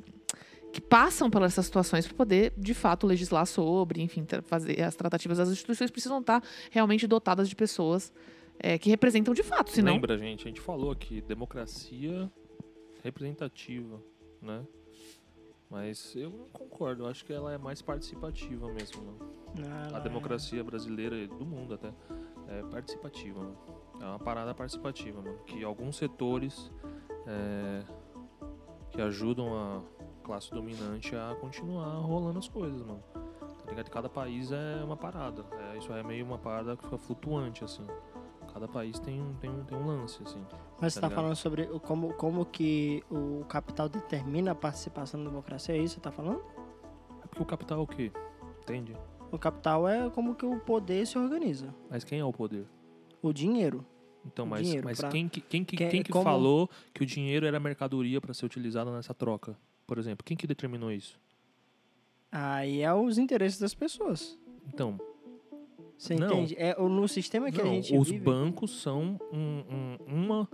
que 0.72 0.80
passam 0.80 1.30
pelas 1.30 1.52
essas 1.52 1.66
situações 1.66 2.06
para 2.06 2.16
poder, 2.16 2.52
de 2.56 2.74
fato, 2.74 3.06
legislar 3.06 3.46
sobre, 3.46 4.02
enfim, 4.02 4.26
fazer 4.42 4.82
as 4.82 4.94
tratativas. 4.94 5.38
As 5.38 5.48
instituições 5.48 5.90
precisam 5.90 6.20
estar 6.20 6.42
realmente 6.70 7.06
dotadas 7.06 7.48
de 7.48 7.56
pessoas 7.56 8.12
é, 8.58 8.76
que 8.78 8.90
representam 8.90 9.32
de 9.32 9.42
fato, 9.42 9.70
senão... 9.70 9.94
Lembra, 9.94 10.18
gente, 10.18 10.44
a 10.44 10.48
gente 10.48 10.60
falou 10.60 10.90
aqui, 10.90 11.22
democracia 11.22 12.30
representativa, 13.02 14.02
né? 14.42 14.64
Mas 15.70 16.14
eu 16.14 16.30
não 16.30 16.48
concordo, 16.52 17.02
eu 17.04 17.08
acho 17.08 17.24
que 17.24 17.32
ela 17.32 17.52
é 17.52 17.58
mais 17.58 17.82
participativa 17.82 18.68
mesmo, 18.72 19.02
né? 19.02 19.86
Ela 19.88 19.98
A 19.98 20.00
é- 20.00 20.02
democracia 20.02 20.62
brasileira 20.62 21.16
e 21.16 21.26
do 21.26 21.44
mundo 21.44 21.74
até 21.74 21.92
é 22.48 22.62
participativa, 22.70 23.40
mano. 23.40 23.56
É 24.00 24.04
uma 24.04 24.18
parada 24.18 24.54
participativa, 24.54 25.20
mano. 25.20 25.38
Que 25.46 25.64
alguns 25.64 25.96
setores 25.96 26.70
é, 27.26 27.82
que 28.90 29.00
ajudam 29.00 29.52
a 29.54 29.82
classe 30.22 30.50
dominante 30.50 31.16
a 31.16 31.34
continuar 31.40 31.86
rolando 31.96 32.38
as 32.38 32.48
coisas, 32.48 32.80
mano. 32.82 33.02
Tá 33.64 33.70
ligado? 33.70 33.90
Cada 33.90 34.08
país 34.08 34.52
é 34.52 34.84
uma 34.84 34.96
parada. 34.96 35.44
É, 35.72 35.78
isso 35.78 35.92
é 35.92 36.02
meio 36.02 36.24
uma 36.24 36.38
parada 36.38 36.76
que 36.76 36.84
fica 36.84 36.98
flutuante, 36.98 37.64
assim. 37.64 37.84
Cada 38.56 38.68
país 38.68 38.98
tem 38.98 39.20
um, 39.20 39.34
tem 39.34 39.50
um, 39.50 39.64
tem 39.64 39.76
um 39.76 39.86
lance, 39.86 40.18
assim. 40.22 40.40
Mas 40.40 40.48
você 40.48 40.80
tá 40.80 40.86
está 40.86 41.00
ligado? 41.08 41.14
falando 41.14 41.36
sobre 41.36 41.64
o- 41.64 41.78
como, 41.78 42.14
como 42.14 42.42
que 42.46 43.04
o 43.10 43.44
capital 43.44 43.86
determina 43.86 44.52
a 44.52 44.54
participação 44.54 45.22
da 45.22 45.28
democracia, 45.28 45.74
é 45.74 45.78
isso 45.78 45.96
que 45.96 46.00
você 46.02 46.08
está 46.08 46.10
falando? 46.10 46.42
É 47.22 47.26
porque 47.26 47.42
o 47.42 47.44
capital 47.44 47.80
é 47.80 47.82
o 47.82 47.86
quê? 47.86 48.10
Entende? 48.62 48.96
O 49.30 49.38
capital 49.38 49.86
é 49.86 50.08
como 50.08 50.34
que 50.34 50.46
o 50.46 50.58
poder 50.58 51.06
se 51.06 51.18
organiza. 51.18 51.74
Mas 51.90 52.02
quem 52.02 52.18
é 52.18 52.24
o 52.24 52.32
poder? 52.32 52.64
O 53.20 53.30
dinheiro. 53.30 53.84
Então, 54.24 54.46
mas, 54.46 54.62
Dinheiro 54.66 54.86
mas 54.86 54.98
pra- 55.00 55.10
quem, 55.10 55.28
que- 55.28 55.42
quem, 55.42 55.62
que- 55.62 55.76
que- 55.76 55.88
quem 55.90 56.02
que 56.02 56.10
como- 56.10 56.24
falou 56.24 56.70
que 56.94 57.02
o 57.02 57.06
dinheiro 57.06 57.44
era 57.44 57.60
mercadoria 57.60 58.22
para 58.22 58.32
ser 58.32 58.46
utilizada 58.46 58.90
nessa 58.90 59.12
troca? 59.12 59.54
Por 59.86 59.98
exemplo, 59.98 60.24
quem 60.24 60.34
que 60.34 60.46
determinou 60.46 60.90
isso? 60.90 61.20
Aí 62.32 62.80
é 62.80 62.94
os 62.94 63.18
interesses 63.18 63.60
das 63.60 63.74
pessoas. 63.74 64.38
Então, 64.66 64.98
Você 65.98 66.14
Não. 66.14 66.26
entende? 66.26 66.54
É 66.58 66.76
no 66.80 67.08
sistema 67.08 67.50
que 67.50 67.58
não, 67.58 67.70
a 67.70 67.74
gente 67.74 67.96
os 67.96 68.08
vive. 68.10 68.22
bancos 68.24 68.82
são 68.82 69.18
um, 69.32 69.38
um- 69.38 69.96
uma, 70.06 70.48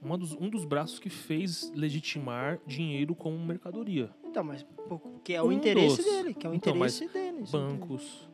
uma 0.00 0.16
dos, 0.16 0.32
um 0.34 0.48
dos 0.48 0.64
braços 0.64 0.98
que 0.98 1.10
fez 1.10 1.70
legitimar 1.74 2.58
dinheiro 2.66 3.14
como 3.14 3.38
mercadoria. 3.38 4.10
Então, 4.24 4.42
mas 4.42 4.64
que 5.22 5.34
é 5.34 5.42
o 5.42 5.46
Um 5.48 5.52
interesse 5.52 5.96
dos. 5.98 6.04
dele, 6.04 6.34
que 6.34 6.46
é 6.46 6.50
o 6.50 6.54
Então, 6.54 6.72
interesse 6.74 7.08
dele. 7.08 7.40
você 7.44 7.52
Bancos, 7.56 8.28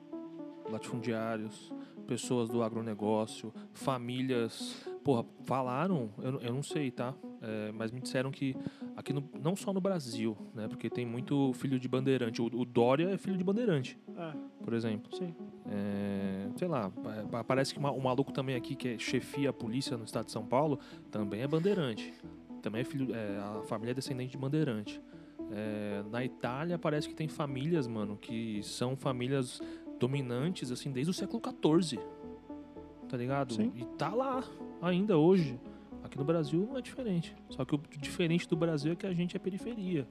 latifundiários, 0.70 1.72
pessoas 2.06 2.48
do 2.48 2.62
agronegócio, 2.62 3.52
famílias. 3.72 4.86
Porra, 5.04 5.24
falaram, 5.42 6.10
eu, 6.22 6.32
não- 6.32 6.40
eu 6.40 6.54
não 6.54 6.62
sei, 6.62 6.90
tá? 6.90 7.12
É, 7.40 7.72
mas 7.72 7.90
me 7.90 8.00
disseram 8.00 8.30
que 8.30 8.54
aqui, 8.96 9.12
no- 9.12 9.28
não 9.42 9.56
só 9.56 9.72
no 9.72 9.80
Brasil, 9.80 10.36
né? 10.54 10.68
Porque 10.68 10.88
tem 10.88 11.04
muito 11.04 11.52
filho 11.54 11.78
de 11.78 11.88
bandeirante. 11.88 12.40
O, 12.40 12.46
o 12.46 12.64
Dória 12.64 13.10
é 13.10 13.18
filho 13.18 13.36
de 13.36 13.42
bandeirante? 13.42 13.98
Ah, 14.16 14.34
por 14.62 14.72
exemplo. 14.74 15.14
sim. 15.16 15.34
É, 15.68 16.48
sei 16.56 16.68
lá, 16.68 16.90
pa- 17.30 17.42
parece 17.42 17.74
que 17.74 17.80
o 17.80 18.00
maluco 18.00 18.32
também 18.32 18.54
aqui, 18.54 18.76
que 18.76 18.88
é 18.90 18.98
chefia 18.98 19.50
a 19.50 19.52
polícia 19.52 19.96
no 19.96 20.04
estado 20.04 20.26
de 20.26 20.32
São 20.32 20.44
Paulo, 20.46 20.78
também 21.10 21.40
é 21.42 21.48
bandeirante. 21.48 22.12
Também 22.62 22.82
é 22.82 22.84
filho. 22.84 23.12
é, 23.12 23.38
a 23.38 23.62
família 23.64 23.90
é 23.90 23.94
descendente 23.94 24.30
de 24.32 24.38
bandeirante. 24.38 25.00
É, 25.50 26.04
na 26.10 26.24
Itália 26.24 26.78
parece 26.78 27.08
que 27.08 27.14
tem 27.14 27.26
famílias, 27.26 27.88
mano, 27.88 28.16
que 28.16 28.60
são 28.62 28.96
famílias 28.96 29.60
dominantes, 29.98 30.70
assim, 30.70 30.92
desde 30.92 31.10
o 31.10 31.14
século 31.14 31.40
XIV. 31.42 31.98
Tá 33.12 33.18
ligado? 33.18 33.52
Sim. 33.52 33.70
E 33.76 33.84
tá 33.98 34.08
lá, 34.08 34.42
ainda 34.80 35.18
hoje. 35.18 35.60
Aqui 36.02 36.16
no 36.16 36.24
Brasil 36.24 36.66
não 36.66 36.78
é 36.78 36.80
diferente. 36.80 37.36
Só 37.50 37.62
que 37.62 37.74
o 37.74 37.78
diferente 37.98 38.48
do 38.48 38.56
Brasil 38.56 38.92
é 38.92 38.96
que 38.96 39.06
a 39.06 39.12
gente 39.12 39.36
é 39.36 39.38
periferia. 39.38 40.08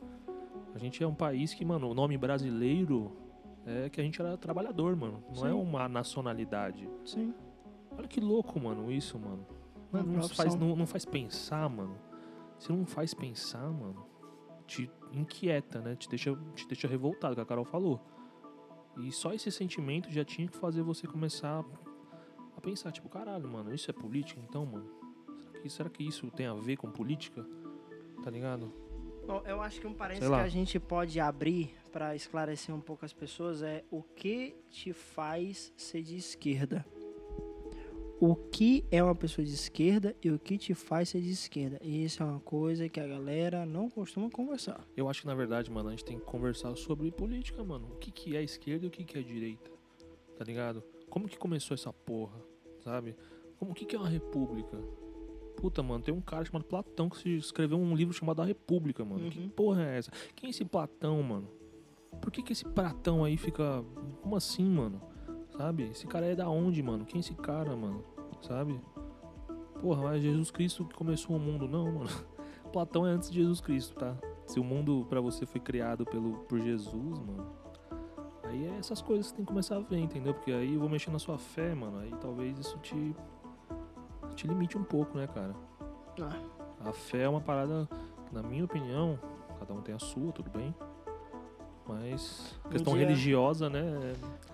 A 0.75 0.77
gente 0.77 1.03
é 1.03 1.07
um 1.07 1.15
país 1.15 1.51
que, 1.51 1.65
mano, 1.65 1.89
o 1.89 1.95
nome 1.95 2.15
brasileiro 2.15 3.11
é 3.65 3.89
que 3.89 3.99
a 3.99 4.03
gente 4.03 4.21
era 4.21 4.37
trabalhador, 4.37 4.95
mano. 4.95 5.23
Não 5.35 5.47
é 5.47 5.49
Sim. 5.49 5.55
uma 5.55 5.89
nacionalidade. 5.89 6.87
Sim. 7.03 7.33
Olha 7.97 8.07
que 8.07 8.19
louco, 8.19 8.59
mano, 8.59 8.91
isso, 8.91 9.17
mano. 9.17 9.47
Não, 9.91 10.03
não 10.03 10.13
profissão. 10.19 10.35
faz, 10.35 10.55
não, 10.55 10.75
não 10.75 10.85
faz 10.85 11.03
pensar, 11.03 11.67
mano. 11.67 11.95
Se 12.59 12.71
não 12.71 12.85
faz 12.85 13.15
pensar, 13.15 13.67
mano, 13.67 14.05
te 14.67 14.91
inquieta, 15.11 15.81
né? 15.81 15.95
Te 15.95 16.07
deixa, 16.07 16.37
te 16.53 16.67
deixa 16.67 16.87
revoltado, 16.87 17.33
que 17.33 17.41
a 17.41 17.45
Carol 17.45 17.65
falou. 17.65 17.99
E 18.95 19.11
só 19.11 19.33
esse 19.33 19.51
sentimento 19.51 20.11
já 20.11 20.23
tinha 20.23 20.47
que 20.47 20.55
fazer 20.55 20.83
você 20.83 21.07
começar 21.07 21.61
a 21.61 21.90
pensar, 22.61 22.91
tipo, 22.91 23.09
caralho, 23.09 23.47
mano, 23.47 23.73
isso 23.73 23.89
é 23.89 23.93
política 23.93 24.39
então, 24.41 24.65
mano? 24.65 24.89
Será 25.51 25.61
que, 25.61 25.69
será 25.69 25.89
que 25.89 26.03
isso 26.07 26.29
tem 26.31 26.45
a 26.45 26.53
ver 26.53 26.77
com 26.77 26.89
política? 26.89 27.45
Tá 28.23 28.29
ligado? 28.29 28.73
Bom, 29.25 29.43
eu 29.45 29.61
acho 29.61 29.79
que 29.79 29.87
um 29.87 29.93
parênteses 29.93 30.29
que 30.29 30.35
a 30.35 30.47
gente 30.47 30.79
pode 30.79 31.19
abrir 31.19 31.75
para 31.91 32.15
esclarecer 32.15 32.73
um 32.73 32.81
pouco 32.81 33.05
as 33.05 33.13
pessoas 33.13 33.61
é 33.61 33.83
o 33.91 34.01
que 34.01 34.55
te 34.69 34.93
faz 34.93 35.71
ser 35.75 36.01
de 36.01 36.15
esquerda. 36.15 36.85
O 38.19 38.35
que 38.35 38.85
é 38.91 39.01
uma 39.03 39.15
pessoa 39.15 39.43
de 39.43 39.51
esquerda 39.51 40.15
e 40.23 40.29
o 40.29 40.37
que 40.37 40.57
te 40.57 40.75
faz 40.75 41.09
ser 41.09 41.21
de 41.21 41.31
esquerda. 41.31 41.79
E 41.81 42.03
isso 42.03 42.21
é 42.21 42.25
uma 42.25 42.39
coisa 42.39 42.87
que 42.87 42.99
a 42.99 43.07
galera 43.07 43.65
não 43.65 43.89
costuma 43.89 44.29
conversar. 44.29 44.85
Eu 44.95 45.09
acho 45.09 45.21
que 45.21 45.27
na 45.27 45.33
verdade, 45.33 45.71
mano, 45.71 45.89
a 45.89 45.91
gente 45.91 46.05
tem 46.05 46.19
que 46.19 46.25
conversar 46.25 46.75
sobre 46.75 47.11
política, 47.11 47.63
mano. 47.63 47.87
O 47.93 47.97
que, 47.97 48.11
que 48.11 48.35
é 48.35 48.43
esquerda 48.43 48.85
e 48.85 48.87
o 48.87 48.91
que, 48.91 49.03
que 49.03 49.17
é 49.17 49.21
direita? 49.21 49.71
Tá 50.37 50.43
ligado? 50.43 50.83
Como 51.09 51.27
que 51.27 51.37
começou 51.37 51.73
essa 51.73 51.91
porra? 51.91 52.50
Sabe? 52.83 53.15
Como 53.57 53.71
o 53.71 53.73
que, 53.73 53.85
que 53.85 53.95
é 53.95 53.99
uma 53.99 54.09
república? 54.09 54.77
Puta, 55.57 55.83
mano, 55.83 56.03
tem 56.03 56.13
um 56.13 56.21
cara 56.21 56.43
chamado 56.45 56.65
Platão 56.65 57.09
que 57.09 57.29
escreveu 57.37 57.77
um 57.77 57.95
livro 57.95 58.13
chamado 58.13 58.41
A 58.41 58.45
República, 58.45 59.05
mano. 59.05 59.29
Que 59.29 59.39
Uhum. 59.39 59.49
porra 59.49 59.83
é 59.83 59.97
essa? 59.97 60.11
Quem 60.35 60.47
é 60.47 60.49
esse 60.49 60.65
Platão, 60.65 61.21
mano? 61.21 61.47
Por 62.19 62.31
que, 62.31 62.41
que 62.41 62.51
esse 62.53 62.65
Platão 62.65 63.23
aí 63.23 63.37
fica. 63.37 63.83
Como 64.21 64.35
assim, 64.35 64.65
mano? 64.65 65.01
Sabe? 65.55 65.83
Esse 65.83 66.07
cara 66.07 66.25
é 66.25 66.35
da 66.35 66.49
onde, 66.49 66.81
mano? 66.81 67.05
Quem 67.05 67.17
é 67.17 67.19
esse 67.19 67.35
cara, 67.35 67.75
mano? 67.75 68.03
Sabe? 68.41 68.79
Porra, 69.79 70.03
mas 70.03 70.21
Jesus 70.23 70.49
Cristo 70.51 70.85
que 70.85 70.95
começou 70.95 71.35
o 71.35 71.39
mundo. 71.39 71.67
Não, 71.67 71.85
mano. 71.91 72.09
Platão 72.73 73.05
é 73.05 73.11
antes 73.11 73.29
de 73.29 73.39
Jesus 73.39 73.61
Cristo, 73.61 73.93
tá? 73.95 74.17
Se 74.47 74.59
o 74.59 74.63
mundo 74.63 75.05
pra 75.09 75.21
você 75.21 75.45
foi 75.45 75.59
criado 75.61 76.05
pelo, 76.05 76.39
por 76.45 76.59
Jesus, 76.59 77.19
mano. 77.19 77.47
Aí 78.51 78.67
é 78.67 78.77
essas 78.77 79.01
coisas 79.01 79.31
que 79.31 79.37
tem 79.37 79.45
que 79.45 79.49
começar 79.49 79.77
a 79.77 79.79
ver, 79.79 79.97
entendeu? 79.99 80.33
Porque 80.33 80.51
aí 80.51 80.73
eu 80.73 80.79
vou 80.79 80.89
mexer 80.89 81.09
na 81.11 81.19
sua 81.19 81.37
fé, 81.37 81.73
mano. 81.73 81.99
Aí 81.99 82.11
talvez 82.19 82.57
isso 82.59 82.77
te. 82.79 83.15
te 84.35 84.47
limite 84.47 84.77
um 84.77 84.83
pouco, 84.83 85.17
né, 85.17 85.27
cara? 85.27 85.55
Ah, 86.21 86.89
A 86.89 86.91
fé 86.93 87.23
é 87.23 87.29
uma 87.29 87.41
parada, 87.41 87.87
na 88.31 88.41
minha 88.43 88.65
opinião, 88.65 89.17
cada 89.59 89.73
um 89.73 89.81
tem 89.81 89.95
a 89.95 89.99
sua, 89.99 90.31
tudo 90.31 90.49
bem. 90.49 90.73
Mas 91.87 92.59
Um 92.65 92.69
questão 92.69 92.93
dia- 92.93 93.05
religiosa, 93.07 93.69
né? 93.69 93.81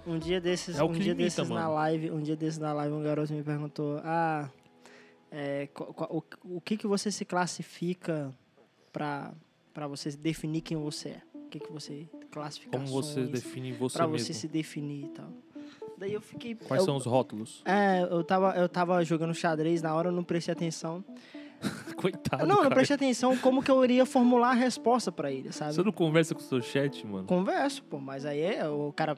é- 0.05 0.09
Um 0.09 0.17
dia 0.17 0.39
desses, 0.39 0.77
É 0.77 0.83
um 0.83 0.91
dia 0.91 1.13
limita, 1.13 1.23
desses 1.23 1.49
na 1.49 1.55
mano. 1.55 1.73
live, 1.75 2.11
um 2.11 2.21
dia 2.21 2.35
desses 2.37 2.57
na 2.57 2.71
live, 2.73 2.93
um 2.95 3.03
garoto 3.03 3.33
me 3.33 3.43
perguntou: 3.43 3.99
"Ah, 4.03 4.49
é, 5.31 5.67
o, 6.09 6.23
o 6.45 6.61
que 6.61 6.77
que 6.77 6.87
você 6.87 7.11
se 7.11 7.25
classifica 7.25 8.31
para 8.93 9.33
para 9.73 9.85
você 9.87 10.09
definir 10.17 10.61
quem 10.61 10.75
você 10.77 11.09
é? 11.09 11.21
O 11.47 11.49
que 11.49 11.61
que 11.61 11.71
você 11.71 12.09
classifica? 12.29 12.77
Como 12.77 12.85
você 12.87 13.23
define 13.25 13.71
você 13.71 13.97
para 13.97 14.05
mesmo? 14.05 14.19
você 14.19 14.33
se 14.33 14.49
definir 14.49 15.05
e 15.05 15.07
tal. 15.07 15.29
Daí 15.97 16.13
eu 16.13 16.19
fiquei 16.19 16.53
Quais 16.53 16.81
eu, 16.81 16.85
são 16.85 16.97
os 16.97 17.05
rótulos? 17.05 17.63
É, 17.65 18.01
eu 18.03 18.21
tava 18.21 18.53
eu 18.57 18.67
tava 18.67 19.01
jogando 19.05 19.33
xadrez 19.33 19.81
na 19.81 19.95
hora, 19.95 20.09
eu 20.09 20.11
não 20.11 20.25
prestei 20.25 20.51
atenção. 20.51 21.05
Coitado, 21.95 22.45
não, 22.45 22.49
eu 22.49 22.55
não 22.57 22.63
cara. 22.63 22.75
prestei 22.75 22.95
atenção 22.95 23.37
como 23.37 23.63
que 23.63 23.71
eu 23.71 23.81
iria 23.81 24.05
formular 24.05 24.49
a 24.49 24.53
resposta 24.53 25.09
para 25.09 25.31
ele, 25.31 25.53
sabe? 25.53 25.73
Você 25.73 25.83
não 25.83 25.91
conversa 25.93 26.35
com 26.35 26.41
o 26.41 26.43
seu 26.43 26.61
chat, 26.61 27.07
mano? 27.07 27.25
Converso, 27.25 27.81
pô, 27.85 27.97
mas 27.97 28.25
aí 28.25 28.41
é, 28.41 28.67
o 28.67 28.91
cara 28.91 29.17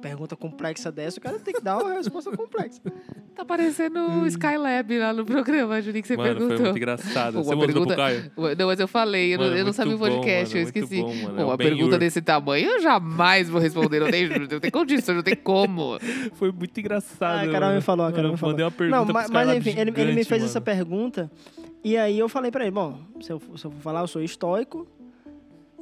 pergunta 0.00 0.36
complexa 0.36 0.90
dessa, 0.92 1.18
o 1.18 1.20
cara 1.22 1.38
tem 1.38 1.54
que 1.54 1.60
dar 1.62 1.78
uma 1.78 1.94
resposta 1.94 2.30
complexa. 2.36 2.80
Tá 3.34 3.44
parecendo 3.44 3.98
o 4.22 4.26
Skylab 4.26 4.98
lá 4.98 5.12
no 5.12 5.24
programa, 5.24 5.80
Juninho, 5.80 6.02
que 6.02 6.08
você 6.08 6.14
Hum. 6.14 6.18
mano, 6.18 6.28
perguntou. 6.34 6.56
foi 6.56 6.64
muito 6.66 6.76
engraçado. 6.76 7.32
Pô, 7.34 7.42
Você 7.44 7.50
mandou 7.54 7.64
pro 7.66 7.74
pergunta- 7.74 7.96
Caio? 7.96 8.32
Não, 8.58 8.66
mas 8.66 8.80
eu 8.80 8.88
falei, 8.88 9.34
eu, 9.34 9.38
não- 9.38 9.44
Mano, 9.46 9.56
eu 9.58 9.64
não 9.64 9.72
sabia 9.72 9.94
o 9.94 9.98
bom, 9.98 10.04
podcast, 10.06 10.54
mano, 10.54 10.58
eu 10.58 10.64
esqueci. 10.64 11.00
bom, 11.02 11.14
mano. 11.14 11.34
Pô, 11.36 11.40
É 11.40 11.44
uma 11.44 11.56
pergunta 11.58 11.98
desse 11.98 12.20
tamanho 12.20 12.66
eu 12.68 12.80
jamais 12.82 13.48
vou 13.48 13.60
responder. 13.60 14.00
Não 14.00 14.10
tem, 14.10 14.28
não 14.28 14.60
tem 14.60 14.70
condição, 14.70 15.14
não 15.14 15.22
tem 15.22 15.36
como. 15.36 15.98
Foi 16.34 16.52
muito 16.52 16.78
engraçado. 16.78 17.38
Ah, 17.38 17.42
a 17.42 17.52
Carol 17.52 17.74
me 17.74 17.80
falou, 17.80 18.06
a 18.06 18.12
Carol 18.12 18.32
me 18.32 18.36
falou. 18.36 18.52
Mandei 18.52 18.64
uma 18.64 18.70
pergunta 18.70 18.96
Não, 19.04 19.12
mas, 19.12 19.30
mas 19.30 19.48
enfim, 19.56 19.70
ele, 19.70 19.80
ele 19.80 19.90
me 19.92 19.96
gigante, 20.08 20.24
fez 20.28 20.44
essa 20.44 20.60
pergunta 20.60 21.30
e 21.82 21.96
aí 21.96 22.18
eu 22.18 22.28
falei 22.28 22.50
pra 22.50 22.62
ele, 22.62 22.70
bom, 22.72 22.98
se 23.20 23.32
eu, 23.32 23.40
se 23.56 23.64
eu 23.64 23.70
for 23.70 23.80
falar, 23.80 24.00
eu 24.02 24.06
sou 24.06 24.22
estoico. 24.22 24.86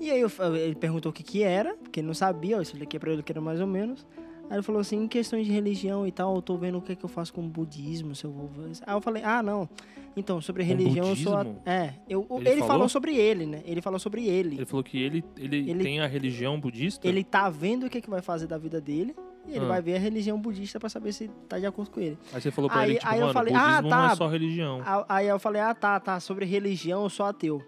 E 0.01 0.11
aí 0.11 0.21
eu 0.21 0.31
ele 0.57 0.75
perguntou 0.75 1.11
o 1.11 1.13
que 1.13 1.23
que 1.23 1.43
era, 1.43 1.75
porque 1.77 2.01
ele 2.01 2.07
não 2.07 2.15
sabia, 2.15 2.57
eu 2.57 2.63
expliquei 2.63 2.99
pra 3.01 3.13
ele 3.13 3.23
que 3.23 3.33
era 3.33 3.41
mais 3.41 3.61
ou 3.61 3.67
menos. 3.67 4.07
Aí 4.49 4.57
ele 4.57 4.63
falou 4.63 4.81
assim, 4.81 4.97
em 5.05 5.09
questões 5.09 5.45
de 5.47 5.53
religião 5.53 6.07
e 6.07 6.13
tal, 6.13 6.35
eu 6.37 6.41
tô 6.41 6.57
vendo 6.57 6.79
o 6.79 6.81
que, 6.83 6.97
que 6.97 7.05
eu 7.05 7.09
faço 7.09 7.35
com 7.35 7.45
o 7.45 7.49
budismo, 7.49 8.15
se 8.15 8.25
eu 8.25 8.31
vou... 8.31 8.49
Aí 8.87 8.95
eu 8.95 9.01
falei, 9.01 9.23
ah, 9.23 9.43
não, 9.43 9.69
então, 10.17 10.41
sobre 10.41 10.63
Com 10.63 10.69
religião 10.69 11.07
eu 11.07 11.17
sou... 11.17 11.37
a-? 11.37 11.45
É, 11.67 11.93
eu, 12.09 12.27
Ele 12.31 12.49
ele, 12.49 12.51
falou? 12.61 12.67
falou 12.69 12.89
sobre 12.89 13.15
ele, 13.15 13.45
né? 13.45 13.61
Ele 13.67 13.83
falou 13.83 13.99
sobre 13.99 14.27
ele. 14.27 14.57
Ele 14.57 14.65
falou 14.65 14.83
que 14.83 14.97
ele, 15.03 15.23
ele, 15.37 15.71
Ele- 15.71 15.83
tem 15.85 16.01
a 16.01 16.07
religião 16.07 16.59
budista. 16.59 17.07
Ele 17.07 17.23
tá 17.23 17.51
vendo 17.51 17.87
o 17.87 17.91
que, 17.91 18.01
que 18.01 18.09
vai 18.09 18.23
fazer 18.23 18.47
da 18.47 18.57
vida 18.57 18.81
dele 18.81 19.15
e 19.47 19.51
ele 19.55 19.67
Ah. 19.67 19.69
vai 19.69 19.83
ver 19.83 19.97
a 19.97 19.99
religião 19.99 20.41
budista 20.41 20.81
pra 20.81 20.89
saber 20.89 21.13
se 21.13 21.29
tá 21.47 21.59
de 21.59 21.67
acordo 21.67 21.91
com 21.91 22.01
ele. 22.01 22.17
Aí 22.33 22.41
você 22.41 22.51
falou 22.51 22.71
pra 22.71 22.81
Aí- 22.81 22.91
ele, 22.93 22.99
tipo, 23.01 23.11
aí 23.13 23.19
eu 23.19 23.27
mano, 23.27 23.33
falei, 23.35 23.53
budismo 23.53 23.71
ah, 23.77 23.83
não 23.83 23.91
tá. 23.91 24.11
é 24.13 24.17
só 24.17 24.29
religião. 24.29 24.81
Aí 25.11 25.27
eu 25.29 25.39
falei, 25.39 25.61
ah, 25.61 25.75
tá, 25.75 26.01
tá, 26.01 26.19
sobre 26.21 26.47
religião 26.47 27.03
eu 27.03 27.11
sou 27.11 27.27
ateu. 27.27 27.63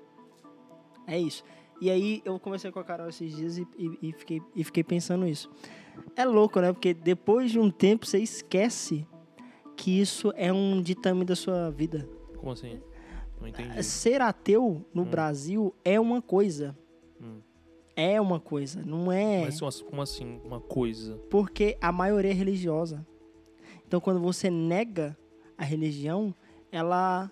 É 1.07 1.19
isso. 1.19 1.45
E 1.81 1.91
aí 1.91 2.21
eu 2.25 2.39
conversei 2.39 2.71
com 2.71 2.79
a 2.79 2.85
Carol 2.85 3.09
esses 3.09 3.35
dias 3.35 3.59
e, 3.59 3.67
e- 3.79 3.99
e 4.09 4.13
fiquei, 4.13 4.41
e 4.55 4.63
fiquei 4.65 4.85
pensando 4.85 5.27
isso. 5.27 5.51
É 6.15 6.25
louco, 6.25 6.61
né? 6.61 6.73
Porque 6.73 6.93
depois 6.93 7.51
de 7.51 7.59
um 7.59 7.71
tempo 7.71 8.07
você 8.07 8.19
esquece 8.19 9.07
que 9.77 9.99
isso 10.01 10.33
é 10.37 10.53
um 10.53 10.83
ditame 10.83 11.25
da 11.25 11.35
sua 11.35 11.71
vida. 11.71 12.07
Como 12.37 12.53
assim? 12.53 12.81
Não 13.41 13.49
entendi. 13.49 13.83
Ser 13.83 14.21
ateu 14.21 14.85
no 14.93 15.03
Hum. 15.03 15.07
Brasil 15.07 15.75
é 15.85 15.99
uma 15.99 16.21
coisa. 16.21 16.77
Hum. 17.21 17.41
É 17.97 18.21
uma 18.21 18.39
coisa, 18.39 18.83
não 18.85 19.11
é. 19.11 19.43
Mas 19.47 19.59
como 19.59 19.69
assim- 19.69 19.85
como 19.85 20.03
assim, 20.03 20.41
uma 20.45 20.61
coisa? 20.61 21.17
Porque 21.31 21.77
a 21.81 21.91
maioria 21.91 22.31
é 22.31 22.35
religiosa. 22.35 23.07
Então, 23.87 24.01
quando 24.01 24.21
você 24.21 24.49
nega 24.51 25.17
a 25.59 25.65
religião, 25.65 26.35
ela 26.71 27.31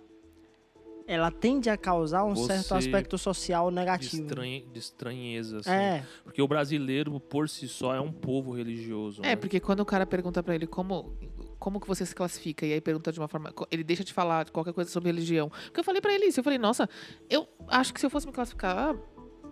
ela 1.09 1.30
tende 1.30 1.70
a 1.70 1.76
causar 1.76 2.22
um 2.22 2.35
Você 2.35 2.59
certo 2.59 2.74
aspecto 2.74 3.16
social 3.16 3.70
De, 3.70 3.74
negativo. 3.76 4.22
estranhe, 4.22 4.68
de 4.70 4.78
estranheza, 4.78 5.60
assim. 5.60 5.70
É, 5.70 6.05
Porque 6.22 6.43
o 6.43 6.47
brasileiro, 6.47 7.18
por 7.18 7.48
si 7.48 7.66
só, 7.66 7.94
é 7.94 8.01
um 8.01 8.12
povo 8.12 8.52
religioso. 8.52 9.22
É, 9.22 9.28
né? 9.28 9.36
porque 9.36 9.59
quando 9.59 9.80
o 9.80 9.86
cara 9.86 10.05
pergunta 10.05 10.43
pra 10.43 10.55
ele 10.55 10.66
como, 10.66 11.16
como 11.59 11.80
que 11.80 11.89
você 11.89 12.05
se 12.05 12.14
classifica, 12.14 12.66
e 12.66 12.74
aí 12.74 12.80
pergunta 12.82 13.10
de 13.10 13.18
uma 13.18 13.26
forma. 13.26 13.55
Ele 13.70 13.82
deixa 13.82 14.05
de 14.05 14.12
falar 14.12 14.51
qualquer 14.51 14.74
coisa 14.74 14.90
sobre 14.90 15.09
religião. 15.09 15.48
Porque 15.48 15.80
eu 15.80 15.85
falei 15.85 16.02
pra 16.02 16.12
ele 16.12 16.26
isso, 16.26 16.40
eu 16.40 16.44
falei, 16.44 16.59
nossa, 16.59 16.86
eu 17.30 17.48
acho 17.68 17.94
que 17.94 18.01
se 18.01 18.05
eu 18.05 18.10
fosse 18.10 18.26
me 18.26 18.32
classificar. 18.32 18.94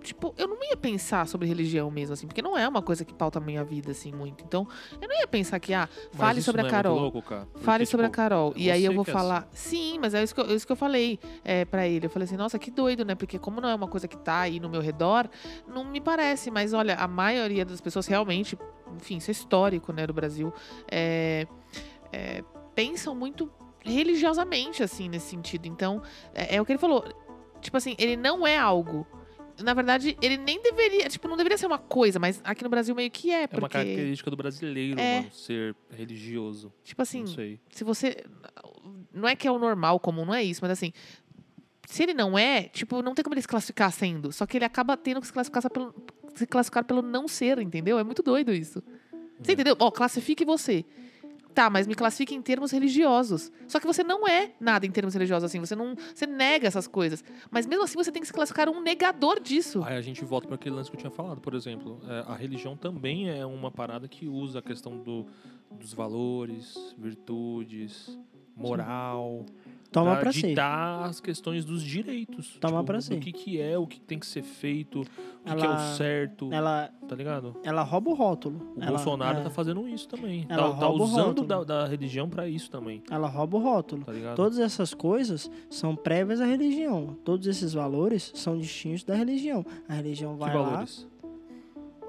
Tipo, 0.02 0.35
eu 0.39 0.47
não 0.47 0.62
ia 0.62 0.77
pensar 0.77 1.27
sobre 1.27 1.48
religião 1.48 1.90
mesmo, 1.90 2.12
assim, 2.14 2.27
porque 2.27 2.43
não 2.43 2.56
é 2.56 2.68
uma 2.68 2.82
coisa 2.82 3.05
que 3.05 3.12
pauta 3.12 3.39
a 3.39 3.43
minha 3.43 3.64
vida, 3.64 3.90
assim, 3.90 4.12
muito. 4.12 4.44
Então, 4.44 4.66
eu 5.01 5.09
não 5.09 5.18
ia 5.18 5.27
pensar 5.27 5.59
que, 5.59 5.74
ah, 5.74 5.89
Mas 6.12 6.20
fale 6.20 6.43
sobre 6.43 6.62
a 6.62 6.66
é 6.66 6.70
Carol. 6.70 6.98
louco, 6.98 7.23
cara? 7.23 7.47
Porque, 7.47 7.64
Fale 7.64 7.86
sobre 7.86 8.06
a 8.06 8.10
Carol. 8.10 8.52
E 8.56 8.70
aí 8.70 8.85
eu 8.85 8.93
vou 8.93 9.05
é 9.06 9.10
falar. 9.10 9.48
Sim, 9.52 9.98
mas 9.98 10.14
é 10.14 10.23
isso 10.23 10.35
que 10.35 10.40
eu, 10.40 10.55
isso 10.55 10.66
que 10.66 10.73
eu 10.73 10.77
falei 10.77 11.18
é, 11.44 11.64
para 11.64 11.86
ele. 11.86 12.06
Eu 12.06 12.10
falei 12.10 12.24
assim, 12.24 12.36
nossa, 12.36 12.59
que 12.59 12.70
doido, 12.70 13.05
né? 13.05 13.14
Porque 13.14 13.39
como 13.39 13.60
não 13.60 13.68
é 13.68 13.74
uma 13.74 13.89
coisa 13.89 14.06
que 14.06 14.16
tá 14.16 14.40
aí 14.40 14.60
no 14.60 14.68
meu 14.68 14.81
redor, 14.81 15.28
não 15.66 15.85
me 15.85 16.01
parece. 16.01 16.51
Mas 16.51 16.73
olha, 16.73 16.94
a 16.94 17.09
maioria 17.09 17.64
das 17.64 17.81
pessoas 17.81 18.06
realmente, 18.06 18.59
enfim, 18.97 19.16
isso 19.16 19.31
é 19.31 19.32
histórico, 19.32 19.93
né, 19.93 20.06
do 20.06 20.12
Brasil, 20.12 20.52
é, 20.90 21.47
é, 22.12 22.44
pensam 22.74 23.14
muito 23.14 23.51
religiosamente, 23.85 24.82
assim, 24.82 25.09
nesse 25.09 25.31
sentido. 25.31 25.66
Então, 25.66 26.02
é, 26.35 26.56
é 26.56 26.60
o 26.60 26.64
que 26.64 26.73
ele 26.73 26.78
falou. 26.78 27.05
Tipo 27.60 27.77
assim, 27.77 27.94
ele 27.98 28.16
não 28.16 28.47
é 28.47 28.56
algo. 28.59 29.06
Na 29.62 29.72
verdade, 29.74 30.16
ele 30.20 30.36
nem 30.36 30.60
deveria, 30.62 31.08
tipo, 31.08 31.26
não 31.28 31.36
deveria 31.36 31.56
ser 31.56 31.66
uma 31.66 31.78
coisa, 31.78 32.18
mas 32.18 32.40
aqui 32.44 32.62
no 32.62 32.68
Brasil 32.68 32.94
meio 32.94 33.10
que 33.10 33.30
é, 33.30 33.42
É 33.44 33.46
porque, 33.46 33.62
uma 33.62 33.68
característica 33.68 34.30
do 34.30 34.36
brasileiro, 34.36 35.00
É. 35.00 35.20
mano, 35.20 35.32
ser 35.32 35.74
religioso. 35.90 36.72
tipo 36.84 37.00
assim, 37.02 37.24
se 37.70 37.82
você. 37.84 38.24
Não 39.12 39.26
é 39.28 39.34
que 39.34 39.48
é 39.48 39.50
o 39.50 39.58
normal, 39.58 39.98
comum, 39.98 40.24
não 40.26 40.34
é 40.34 40.42
isso, 40.42 40.60
mas 40.62 40.70
assim. 40.70 40.92
Se 41.88 42.02
ele 42.02 42.12
não 42.14 42.36
é, 42.36 42.64
tipo, 42.64 43.00
não 43.00 43.14
tem 43.14 43.22
como 43.22 43.34
ele 43.34 43.40
se 43.42 43.48
classificar 43.48 43.92
sendo. 43.92 44.32
Só 44.32 44.44
que 44.44 44.58
ele 44.58 44.64
acaba 44.64 44.96
tendo 44.96 45.20
que 45.20 45.26
se 45.28 45.32
classificar 45.32 45.70
pelo, 45.70 45.94
se 46.34 46.44
classificar 46.46 46.84
pelo 46.84 47.00
não 47.00 47.28
ser, 47.28 47.58
entendeu? 47.60 47.96
É 47.98 48.02
muito 48.04 48.22
doido 48.24 48.52
isso. 48.52 48.82
Você 49.40 49.52
É. 49.52 49.54
entendeu? 49.54 49.76
Ó, 49.78 49.90
classifique 49.90 50.44
você. 50.44 50.84
Tá, 51.56 51.70
mas 51.70 51.86
me 51.86 51.94
classifique 51.94 52.34
em 52.34 52.42
termos 52.42 52.70
religiosos. 52.70 53.50
Só 53.66 53.80
que 53.80 53.86
você 53.86 54.04
não 54.04 54.28
é 54.28 54.50
nada 54.60 54.84
em 54.84 54.90
termos 54.90 55.14
religiosos 55.14 55.44
assim. 55.44 55.58
Você 55.58 55.74
não. 55.74 55.96
Você 56.14 56.26
nega 56.26 56.68
essas 56.68 56.86
coisas. 56.86 57.24
Mas 57.50 57.66
mesmo 57.66 57.82
assim 57.82 57.96
você 57.96 58.12
tem 58.12 58.20
que 58.20 58.26
se 58.26 58.32
classificar 58.34 58.68
um 58.68 58.82
negador 58.82 59.40
disso. 59.40 59.82
Aí 59.82 59.96
a 59.96 60.02
gente 60.02 60.22
volta 60.22 60.46
para 60.46 60.56
aquele 60.56 60.74
lance 60.74 60.90
que 60.90 60.96
eu 60.96 61.00
tinha 61.00 61.10
falado, 61.10 61.40
por 61.40 61.54
exemplo. 61.54 61.98
É, 62.06 62.30
a 62.30 62.34
religião 62.34 62.76
também 62.76 63.30
é 63.30 63.46
uma 63.46 63.70
parada 63.70 64.06
que 64.06 64.28
usa 64.28 64.58
a 64.58 64.62
questão 64.62 64.98
do, 64.98 65.24
dos 65.70 65.94
valores, 65.94 66.94
virtudes, 66.98 68.18
moral. 68.54 69.46
Toma 69.90 70.16
pra 70.16 70.32
si. 70.32 70.42
ditar 70.48 71.04
as 71.04 71.20
questões 71.20 71.64
dos 71.64 71.82
direitos. 71.82 72.56
Toma 72.60 72.74
tipo, 72.78 72.84
pra 72.86 72.96
do 72.98 73.02
si. 73.02 73.16
que, 73.18 73.32
que 73.32 73.60
é, 73.60 73.78
o 73.78 73.86
que 73.86 74.00
tem 74.00 74.18
que 74.18 74.26
ser 74.26 74.42
feito, 74.42 75.00
o 75.00 75.04
que, 75.04 75.10
que 75.44 75.50
é 75.50 75.52
Ela- 75.64 75.74
o 75.76 75.96
certo, 75.96 76.52
Ela, 76.52 76.90
tá 77.08 77.14
ligado? 77.16 77.56
ela 77.62 77.82
rouba 77.82 78.10
o 78.10 78.14
rótulo. 78.14 78.72
O 78.76 78.80
ela, 78.82 78.90
Bolsonaro 78.92 79.38
é, 79.38 79.42
tá 79.42 79.50
fazendo 79.50 79.88
isso 79.88 80.08
também. 80.08 80.44
Tá, 80.46 80.54
Ela 80.54 80.74
tá 80.76 80.88
o 80.88 81.02
usando 81.02 81.44
da, 81.44 81.64
da 81.64 81.86
religião 81.86 82.28
pra 82.28 82.48
isso 82.48 82.70
também, 82.70 83.02
ela 83.10 83.28
rouba 83.28 83.56
o 83.56 83.60
rótulo. 83.60 84.04
tá 84.04 84.12
ligado? 84.12 84.36
Todas 84.36 84.58
essas 84.58 84.92
coisas 84.94 85.50
são 85.70 85.94
prévias 85.96 86.40
à 86.40 86.46
religião. 86.46 87.16
Todos 87.24 87.46
esses 87.46 87.72
valores 87.72 88.32
são 88.34 88.58
distintos 88.58 89.04
da 89.04 89.14
religião. 89.14 89.64
A 89.88 89.94
religião 89.94 90.34
que 90.34 90.40
vai 90.40 90.54
lá. 90.54 90.62
valores? 90.62 91.06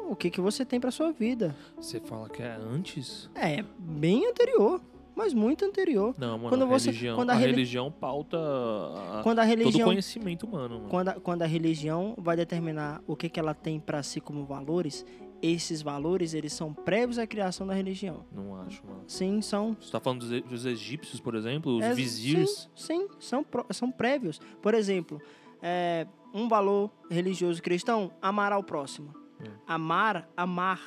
o 0.10 0.16
que, 0.16 0.30
que 0.30 0.40
você 0.40 0.64
tem 0.64 0.80
pra 0.80 0.90
sua 0.90 1.12
vida. 1.12 1.54
Você 1.76 2.00
fala 2.00 2.30
que 2.30 2.42
é 2.42 2.56
antes? 2.56 3.30
É 3.36 3.62
bem 3.78 4.26
anterior, 4.26 4.80
mas 5.18 5.34
muito 5.34 5.66
anterior. 5.66 6.14
Não, 6.18 6.38
mano, 6.38 6.50
Quando 6.50 6.62
a 6.62 6.66
você- 6.68 6.92
religião, 6.92 7.16
quando 7.16 7.30
a 7.32 7.34
a 7.34 7.36
reli- 7.36 7.52
religião 7.54 7.92
pauta 7.92 8.38
a- 8.38 9.22
Quando 9.24 9.40
a 9.40 9.44
todo 9.44 9.52
o 9.56 9.58
religião 9.58 9.88
conhecimento 9.88 10.46
humano, 10.46 10.76
mano. 10.76 10.90
quando 10.90 11.10
a, 11.10 11.14
quando 11.16 11.42
a 11.42 11.46
religião 11.48 12.14
vai 12.18 12.38
determinar 12.38 13.02
o 13.08 13.16
que, 13.16 13.28
que 13.28 13.40
ela 13.40 13.54
tem 13.56 13.80
pra 13.80 14.04
si 14.04 14.22
como 14.22 14.46
valores, 14.46 15.04
esses 15.42 15.82
valores 15.82 16.34
eles 16.34 16.54
são 16.54 16.74
prévios 16.74 17.18
à 17.20 17.26
criação 17.28 17.66
da 17.68 17.74
religião. 17.74 18.26
Não 18.32 18.56
acho, 18.62 18.86
mano. 18.86 19.04
Sim, 19.08 19.42
são. 19.42 19.76
Você 19.82 19.92
tá 19.92 20.00
falando 20.00 20.20
dos, 20.28 20.42
dos 20.44 20.66
egípcios, 20.66 21.20
por 21.20 21.36
exemplo, 21.36 21.78
os 21.78 21.84
É, 21.84 21.94
vizirs. 21.94 22.70
Sim, 22.76 23.02
sim 23.02 23.08
são, 23.20 23.46
são 23.72 23.92
prévios. 23.92 24.40
Por 24.62 24.74
exemplo, 24.74 25.20
é, 25.62 26.08
um 26.34 26.48
valor 26.48 26.92
religioso 27.10 27.62
cristão, 27.62 28.12
amar 28.22 28.52
ao 28.52 28.64
próximo. 28.64 29.14
Hum. 29.40 29.46
Amar, 29.68 30.28
amar, 30.36 30.82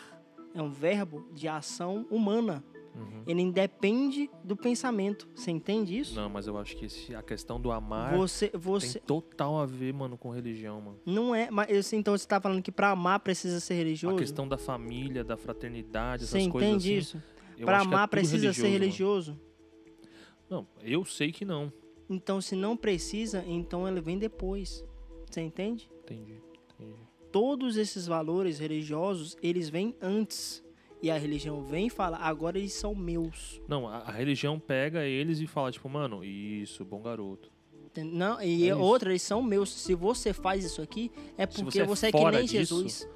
é 0.55 0.61
um 0.61 0.70
verbo 0.70 1.24
de 1.32 1.47
ação 1.47 2.05
humana. 2.11 2.65
Uhum. 2.95 3.23
Ele 3.27 3.41
independe 3.43 4.29
do 4.43 4.57
pensamento. 4.57 5.29
Você 5.35 5.51
entende 5.51 5.97
isso? 5.99 6.15
Não, 6.17 6.29
mas 6.29 6.47
eu 6.49 6.59
acho 6.59 6.77
que 6.77 6.87
esse- 6.87 7.15
a 7.15 7.23
questão 7.23 7.61
do 7.61 7.71
amar 7.71 8.17
Você, 8.17 8.51
você 8.53 8.99
tem 8.99 9.03
total 9.07 9.59
a 9.59 9.67
ver, 9.67 9.95
mano, 9.95 10.19
com 10.19 10.31
religião, 10.31 10.81
mano. 10.81 10.99
não 11.07 11.33
é, 11.35 11.51
mas 11.51 11.93
então 11.93 12.17
você 12.17 12.25
está 12.25 12.41
falando 12.41 12.61
que 12.62 12.73
para 12.73 12.91
amar 12.91 13.21
precisa 13.21 13.61
ser 13.61 13.75
A 13.75 13.77
religioso? 13.77 14.17
questão 14.17 14.49
da 14.49 14.59
família, 14.59 15.23
da 15.23 15.37
fraternidade, 15.37 16.27
Você 16.27 16.39
essas 16.39 16.51
coisas 16.51 16.69
entende 16.71 16.89
assim. 16.91 16.99
isso? 17.19 17.23
eu 17.59 17.65
Para 17.67 17.77
acho 17.79 17.89
que 17.89 17.95
é 17.95 17.97
amar 17.97 18.09
tudo 18.09 18.11
precisa 18.19 18.53
ser 18.53 18.62
mano. 18.62 18.73
religioso? 18.73 19.41
Não, 20.49 20.67
eu 20.83 21.05
sei 21.05 21.31
que 21.31 21.45
não. 21.45 21.73
Então, 22.09 22.41
se 22.41 22.57
não 22.57 22.77
precisa, 22.77 23.45
então 23.47 23.87
ele 23.87 24.01
vem 24.01 24.19
depois. 24.19 24.85
Você 25.31 25.41
entende? 25.41 25.89
Entendi, 26.03 26.41
entendi. 26.75 26.97
Todos 27.31 27.77
esses 27.77 28.05
valores 28.09 28.59
religiosos, 28.59 29.37
eles 29.41 29.69
vêm 29.69 29.95
antes. 30.03 30.61
E 31.03 31.11
a 31.11 31.17
religião 31.19 31.63
vem 31.65 31.87
e 31.87 31.91
fala, 31.91 32.19
agora 32.19 32.59
eles 32.59 32.73
são 32.75 32.95
meus. 32.95 33.61
Não, 33.67 33.89
a, 33.89 33.99
a 33.99 34.11
religião 34.11 34.59
pega 34.59 35.05
eles 35.05 35.41
e 35.41 35.47
fala, 35.47 35.73
tipo, 35.73 35.89
mano, 35.89 36.23
isso, 36.25 36.85
bom 36.85 37.01
garoto. 37.01 37.51
Não, 37.97 38.41
e 38.41 38.69
É 38.69 38.75
outra, 38.75 39.11
eles 39.11 39.23
são 39.23 39.43
meus. 39.43 39.73
Se 39.73 39.95
você 39.95 40.33
faz 40.33 40.65
isso 40.65 40.81
aqui, 40.81 41.11
é 41.37 41.47
porque 41.47 41.63
você 41.65 41.81
é 41.81 41.87
você 41.87 42.07
é 42.07 42.13
que 42.13 42.25
nem 42.31 42.45
disso- 42.45 42.77
Jesus. 42.85 43.09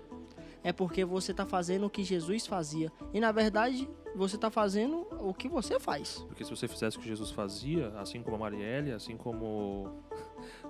É 0.65 0.73
porque 0.73 1.05
você 1.05 1.31
está 1.31 1.45
fazendo 1.45 1.85
o 1.87 1.91
que 1.91 2.03
Jesus 2.03 2.47
fazia. 2.47 2.91
E 3.13 3.21
na 3.21 3.31
verdade, 3.31 3.87
você 4.17 4.37
está 4.37 4.51
fazendo 4.51 5.07
o 5.21 5.35
que 5.35 5.47
você 5.47 5.79
faz. 5.79 6.25
Porque 6.27 6.43
se 6.43 6.51
você 6.51 6.67
fizesse 6.67 6.97
o 6.97 7.01
que 7.01 7.07
Jesus 7.07 7.31
fazia, 7.31 7.89
assim 7.99 8.23
como 8.23 8.37
a 8.37 8.39
Marielle, 8.39 8.93
assim 8.93 9.15
como 9.15 9.91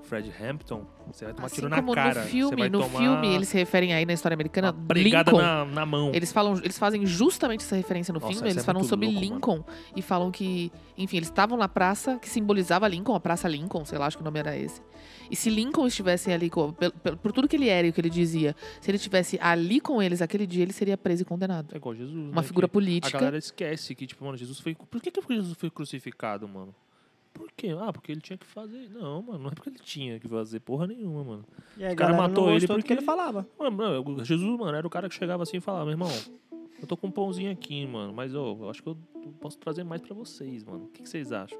Fred 0.04 0.30
Hampton, 0.40 0.86
você 1.10 1.24
vai 1.24 1.34
tomar 1.34 1.46
Assim 1.46 1.54
tiro 1.56 1.68
na 1.68 1.76
como 1.76 1.94
cara. 1.94 2.20
no 2.22 2.26
filme, 2.28 2.68
no 2.68 2.82
filme 2.90 3.34
eles 3.34 3.48
se 3.48 3.56
referem 3.56 3.92
aí 3.94 4.04
na 4.06 4.12
história 4.12 4.34
americana, 4.34 4.74
Lincoln. 4.94 5.38
na, 5.38 5.64
na 5.64 5.86
mão. 5.86 6.10
Eles 6.14 6.30
falam, 6.30 6.56
eles 6.58 6.78
fazem 6.78 7.04
justamente 7.06 7.60
essa 7.64 7.74
referência 7.76 8.12
no 8.12 8.20
Nossa, 8.20 8.32
filme. 8.32 8.48
Eles 8.48 8.62
é 8.62 8.64
falam 8.64 8.84
sobre 8.84 9.06
louco, 9.06 9.20
Lincoln 9.20 9.64
e 9.96 10.02
falam 10.02 10.30
que, 10.30 10.70
enfim, 10.96 11.16
eles 11.16 11.28
estavam 11.28 11.56
na 11.58 11.68
praça 11.68 12.18
que 12.18 12.28
simbolizava 12.28 12.86
Lincoln, 12.86 13.14
a 13.14 13.20
Praça 13.20 13.48
Lincoln, 13.48 13.84
sei 13.84 13.98
lá, 13.98 14.06
acho 14.06 14.16
que 14.18 14.22
o 14.22 14.24
nome 14.24 14.38
era 14.38 14.56
esse. 14.56 14.80
E 15.30 15.34
se 15.36 15.48
Lincoln 15.48 15.86
estivesse 15.86 16.30
ali, 16.30 16.50
pel- 16.50 16.72
por, 17.16 17.32
tudo 17.32 17.48
que 17.48 17.56
ele 17.56 17.68
era 17.68 17.86
e 17.86 17.90
o 17.90 17.92
que 17.92 18.00
ele 18.00 18.10
dizia, 18.10 18.54
se 18.80 18.90
ele 18.90 18.96
estivesse 18.96 19.38
ali 19.40 19.80
com 19.80 20.02
eles 20.02 20.20
aquele 20.20 20.46
dia, 20.46 20.62
ele 20.62 20.72
seria 20.72 20.98
preso 20.98 21.22
e 21.22 21.24
condenado. 21.24 21.72
É 21.72 21.76
igual 21.76 21.94
Jesus, 21.94 22.14
Uma 22.14 22.42
né, 22.42 22.46
figura 22.46 22.68
que 22.68 22.70
A 22.70 22.74
política. 22.74 23.18
galera 23.18 23.38
esquece 23.38 23.94
que, 23.94 24.06
tipo, 24.06 24.22
mano, 24.24 24.36
Jesus 24.36 24.60
foi. 24.60 24.74
Por 24.74 25.00
que, 25.00 25.10
que 25.10 25.20
Jesus 25.34 25.56
foi 25.56 25.70
crucificado, 25.70 26.46
mano? 26.46 26.74
Por 27.34 27.50
quê? 27.52 27.74
Ah, 27.78 27.92
porque 27.92 28.12
ele 28.12 28.20
tinha 28.22 28.38
que 28.38 28.46
fazer. 28.46 28.88
Não, 28.90 29.20
mano, 29.20 29.38
não 29.40 29.50
é 29.50 29.54
porque 29.54 29.68
ele 29.68 29.78
tinha 29.78 30.18
que 30.18 30.26
fazer 30.28 30.60
porra 30.60 30.86
nenhuma, 30.86 31.22
mano. 31.24 31.44
E 31.76 31.84
a 31.84 31.88
cara 31.94 32.12
galera 32.12 32.16
matou 32.28 32.50
ele 32.50 32.66
porque- 32.66 32.82
que 32.82 32.92
ele 32.94 33.02
falava. 33.02 33.46
Mano, 33.58 34.24
Jesus, 34.24 34.58
mano, 34.58 34.76
era 34.76 34.86
o 34.86 34.90
cara 34.90 35.08
que 35.08 35.14
chegava 35.14 35.42
assim 35.42 35.56
e 35.58 35.60
falava, 35.60 35.84
meu 35.84 35.92
irmão, 35.92 36.08
eu 36.80 36.86
tô 36.86 36.96
com 36.96 37.08
um 37.08 37.10
pãozinho 37.10 37.50
aqui, 37.50 37.86
mano, 37.86 38.12
mas 38.14 38.34
ô, 38.34 38.56
eu 38.60 38.70
acho 38.70 38.82
que 38.82 38.88
eu 38.88 38.96
posso 39.40 39.58
trazer 39.58 39.82
mais 39.84 40.00
pra 40.00 40.14
vocês, 40.14 40.62
mano. 40.64 40.84
O 40.84 40.88
que, 40.88 41.02
que 41.02 41.08
vocês 41.08 41.32
acham? 41.32 41.58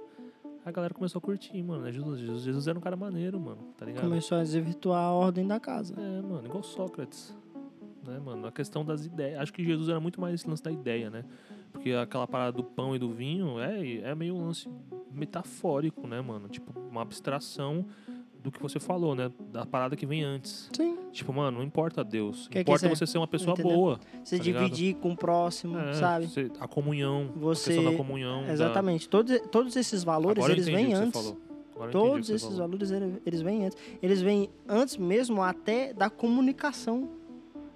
A 0.64 0.70
galera 0.70 0.94
começou 0.94 1.18
a 1.18 1.22
curtir, 1.22 1.62
mano. 1.62 1.82
né? 1.82 1.92
Jesus, 1.92 2.20
Jesus, 2.20 2.42
Jesus 2.42 2.68
era 2.68 2.78
um 2.78 2.80
cara 2.80 2.96
maneiro, 2.96 3.38
mano, 3.38 3.58
tá 3.76 3.84
ligado? 3.84 4.02
Começou 4.02 4.38
a 4.38 4.42
desvirtuar 4.42 5.00
a 5.02 5.12
ordem 5.12 5.46
da 5.46 5.60
casa. 5.60 5.94
É, 5.98 6.22
mano, 6.22 6.46
igual 6.46 6.62
Sócrates. 6.62 7.36
Né, 8.06 8.18
mano? 8.18 8.46
A 8.46 8.52
questão 8.52 8.84
das 8.84 9.04
ideias. 9.06 9.40
Acho 9.40 9.52
que 9.52 9.64
Jesus 9.64 9.88
era 9.88 9.98
muito 9.98 10.20
mais 10.20 10.34
esse 10.34 10.48
lance 10.48 10.62
da 10.62 10.70
ideia, 10.70 11.10
né? 11.10 11.24
Porque 11.74 11.90
aquela 11.92 12.26
parada 12.26 12.52
do 12.52 12.64
pão 12.64 12.96
e 12.96 12.98
do 12.98 13.10
vinho 13.10 13.60
é, 13.60 13.96
é 13.98 14.14
meio 14.14 14.34
um 14.34 14.46
lance 14.46 14.66
metafórico, 15.12 16.06
né, 16.06 16.20
mano? 16.20 16.48
Tipo, 16.48 16.72
uma 16.88 17.02
abstração 17.02 17.84
do 18.42 18.50
que 18.50 18.60
você 18.62 18.78
falou, 18.78 19.14
né? 19.14 19.30
Da 19.50 19.64
parada 19.66 19.96
que 19.96 20.04
vem 20.06 20.22
antes. 20.22 20.68
Sim. 20.74 20.96
Tipo, 21.12 21.32
mano, 21.32 21.58
não 21.58 21.64
importa 21.64 22.04
Deus. 22.04 22.46
Que 22.48 22.54
que 22.54 22.60
importa 22.60 22.88
você- 22.88 22.96
você 22.96 23.06
ser 23.06 23.18
uma 23.18 23.26
pessoa 23.26 23.54
Entendeu? 23.54 23.72
boa. 23.76 24.00
Você 24.22 24.38
Tá 24.38 24.44
ligado? 24.44 24.62
dividir 24.64 24.94
com 24.96 25.12
o 25.12 25.16
próximo, 25.16 25.78
É, 25.78 25.94
sabe? 25.94 26.26
você- 26.26 26.50
a 26.60 26.68
comunhão. 26.68 27.30
A 27.34 27.38
Você. 27.38 27.72
questão 27.74 27.90
da 27.90 27.96
comunhão. 27.96 28.44
da- 28.46 28.52
Exatamente. 28.52 29.08
Todos, 29.08 29.40
todos 29.50 29.76
esses 29.76 30.04
valores, 30.04 30.38
Agora 30.38 30.52
eles 30.52 30.66
vêm 30.66 30.86
que 30.88 30.92
antes. 30.92 31.20
Que 31.30 31.88
Todos 31.90 32.30
esses 32.30 32.42
falou. 32.42 32.58
valores, 32.58 32.90
ele- 32.92 33.20
eles 33.26 33.40
vêm 33.42 33.66
antes. 33.66 33.78
Eles 34.00 34.22
vêm 34.22 34.48
antes 34.68 34.96
mesmo 34.96 35.42
até 35.42 35.92
da 35.92 36.08
comunicação. 36.08 37.08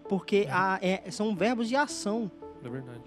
Porque 0.09 0.47
a- 0.51 0.79
é- 0.81 1.11
são 1.11 1.35
verbos 1.35 1.69
de 1.69 1.77
ação. 1.77 2.31
É 2.65 2.69
verdade. 2.69 3.01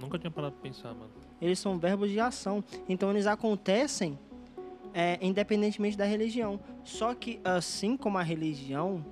Nunca 0.00 0.18
tinha 0.18 0.30
parado 0.30 0.54
pra 0.54 0.62
pensar, 0.62 0.94
mano. 0.94 1.10
Eles 1.40 1.58
são 1.58 1.78
verbos 1.78 2.10
de 2.10 2.20
ação. 2.20 2.62
Então 2.88 3.10
eles 3.10 3.26
acontecem 3.26 4.18
é, 4.94 5.18
independentemente 5.20 5.96
da 5.96 6.04
religião. 6.04 6.60
Só 6.84 7.14
que, 7.14 7.40
assim 7.44 7.96
como 7.96 8.18
a 8.18 8.22
religião, 8.22 9.04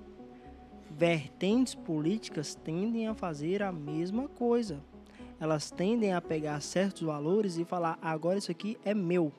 vertentes 0.91 1.75
políticas 1.75 2.55
tendem 2.55 3.09
a 3.09 3.15
fazer 3.15 3.63
a 3.63 3.73
mesma 3.73 4.29
coisa. 4.29 4.83
Elas 5.39 5.71
tendem 5.71 6.15
a 6.15 6.21
pegar 6.21 6.61
certos 6.61 7.03
valores 7.03 7.59
e 7.59 7.65
falar: 7.65 7.99
agora 8.01 8.39
isso 8.39 8.51
aqui 8.51 8.79
é 8.85 8.95
meu. 8.95 9.33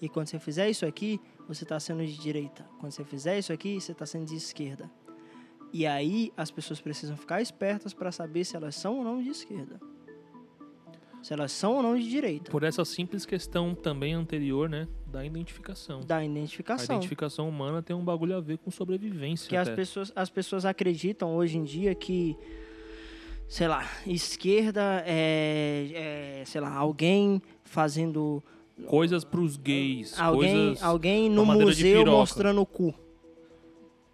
E 0.00 0.08
quando 0.08 0.26
você 0.26 0.38
fizer 0.38 0.68
isso 0.68 0.84
aqui, 0.84 1.20
você 1.46 1.64
está 1.64 1.78
sendo 1.78 2.04
de 2.04 2.18
direita. 2.18 2.66
Quando 2.80 2.92
você 2.92 3.04
fizer 3.04 3.38
isso 3.38 3.52
aqui, 3.52 3.80
você 3.80 3.92
está 3.92 4.06
sendo 4.06 4.26
de 4.26 4.34
esquerda. 4.34 4.90
E 5.72 5.86
aí 5.86 6.32
as 6.36 6.50
pessoas 6.50 6.80
precisam 6.80 7.16
ficar 7.16 7.40
espertas 7.40 7.94
para 7.94 8.10
saber 8.10 8.44
se 8.44 8.56
elas 8.56 8.74
são 8.74 8.98
ou 8.98 9.04
não 9.04 9.22
de 9.22 9.28
esquerda. 9.28 9.80
Se 11.22 11.32
elas 11.32 11.52
são 11.52 11.76
ou 11.76 11.82
não 11.82 11.96
de 11.96 12.08
direita. 12.08 12.50
Por 12.50 12.64
essa 12.64 12.84
simples 12.84 13.24
questão 13.24 13.74
também 13.74 14.12
anterior, 14.12 14.68
né? 14.68 14.88
Da 15.06 15.24
identificação. 15.24 16.00
Da 16.00 16.16
A 16.16 16.24
identificação. 16.24 16.96
identificação 16.96 17.48
humana 17.48 17.80
tem 17.80 17.94
um 17.94 18.04
bagulho 18.04 18.36
a 18.36 18.40
ver 18.40 18.58
com 18.58 18.70
sobrevivência. 18.70 19.48
Que 19.48 19.56
as 19.56 19.68
pessoas, 19.68 20.12
as 20.16 20.28
pessoas 20.28 20.64
acreditam 20.64 21.34
hoje 21.36 21.58
em 21.58 21.64
dia 21.64 21.94
que, 21.94 22.36
sei 23.46 23.68
lá, 23.68 23.88
esquerda 24.04 25.04
é, 25.06 26.40
é, 26.40 26.44
sei 26.44 26.60
lá, 26.60 26.74
alguém 26.74 27.40
fazendo. 27.62 28.42
Coisas 28.86 29.22
pros 29.22 29.56
gays. 29.56 30.18
Alguém, 30.18 30.66
coisas... 30.66 30.82
alguém 30.82 31.30
no 31.30 31.46
museu 31.46 32.04
mostrando 32.04 32.60
o 32.60 32.66
cu. 32.66 32.92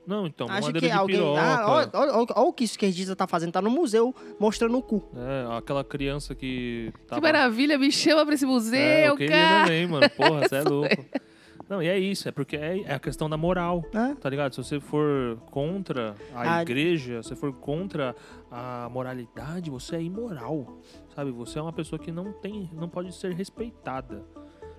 Não, 0.09 0.26
então, 0.26 0.47
mamadeira 0.48 0.80
que 0.80 0.86
de 0.86 0.93
alguém. 0.93 1.16
piroca. 1.16 1.40
Ah, 1.40 1.70
olha, 1.70 1.90
olha- 1.93 2.12
olha- 2.16 2.26
olha 2.35 2.48
o 2.48 2.52
que 2.52 2.64
o 2.64 2.66
esquerdista 2.66 3.14
tá 3.14 3.26
fazendo, 3.26 3.52
tá 3.52 3.60
no 3.62 3.70
museu 3.70 4.14
mostrando 4.40 4.78
o 4.78 4.82
cu. 4.82 5.05
É, 5.14 5.56
aquela 5.59 5.85
criança 5.85 6.35
que. 6.35 6.90
Que 6.94 7.06
tava- 7.06 7.20
maravilha, 7.20 7.76
me 7.78 7.93
chama 7.93 8.24
pra 8.24 8.35
esse 8.35 8.44
É, 8.44 8.48
museu, 8.48 8.80
eu 8.80 9.16
queria 9.16 9.36
cara. 9.36 9.64
também, 9.64 9.86
mano. 9.86 10.09
Porra, 10.16 10.48
você 10.48 10.56
é 10.56 10.62
louco. 10.62 11.05
Não, 11.68 11.82
e 11.82 11.86
é 11.89 11.98
isso, 11.98 12.26
é 12.26 12.32
porque 12.32 12.56
é, 12.56 12.80
é 12.86 12.94
a 12.94 12.98
questão 12.98 13.28
da 13.28 13.36
moral, 13.36 13.85
Né? 13.93 14.16
tá 14.18 14.30
ligado? 14.30 14.55
Se 14.55 14.64
você 14.64 14.80
for 14.80 15.36
contra 15.51 16.14
a 16.35 16.56
A- 16.56 16.62
igreja, 16.62 17.22
se 17.22 17.28
você 17.28 17.36
for 17.36 17.52
contra 17.52 18.16
a 18.51 18.89
moralidade, 18.90 19.68
você 19.68 19.97
é 19.97 20.02
imoral, 20.02 20.78
sabe? 21.14 21.30
Você 21.32 21.59
é 21.59 21.62
uma 21.62 21.72
pessoa 21.72 21.98
que 21.98 22.10
não 22.10 22.32
tem, 22.32 22.70
não 22.72 22.89
pode 22.89 23.14
ser 23.14 23.35
respeitada. 23.35 24.24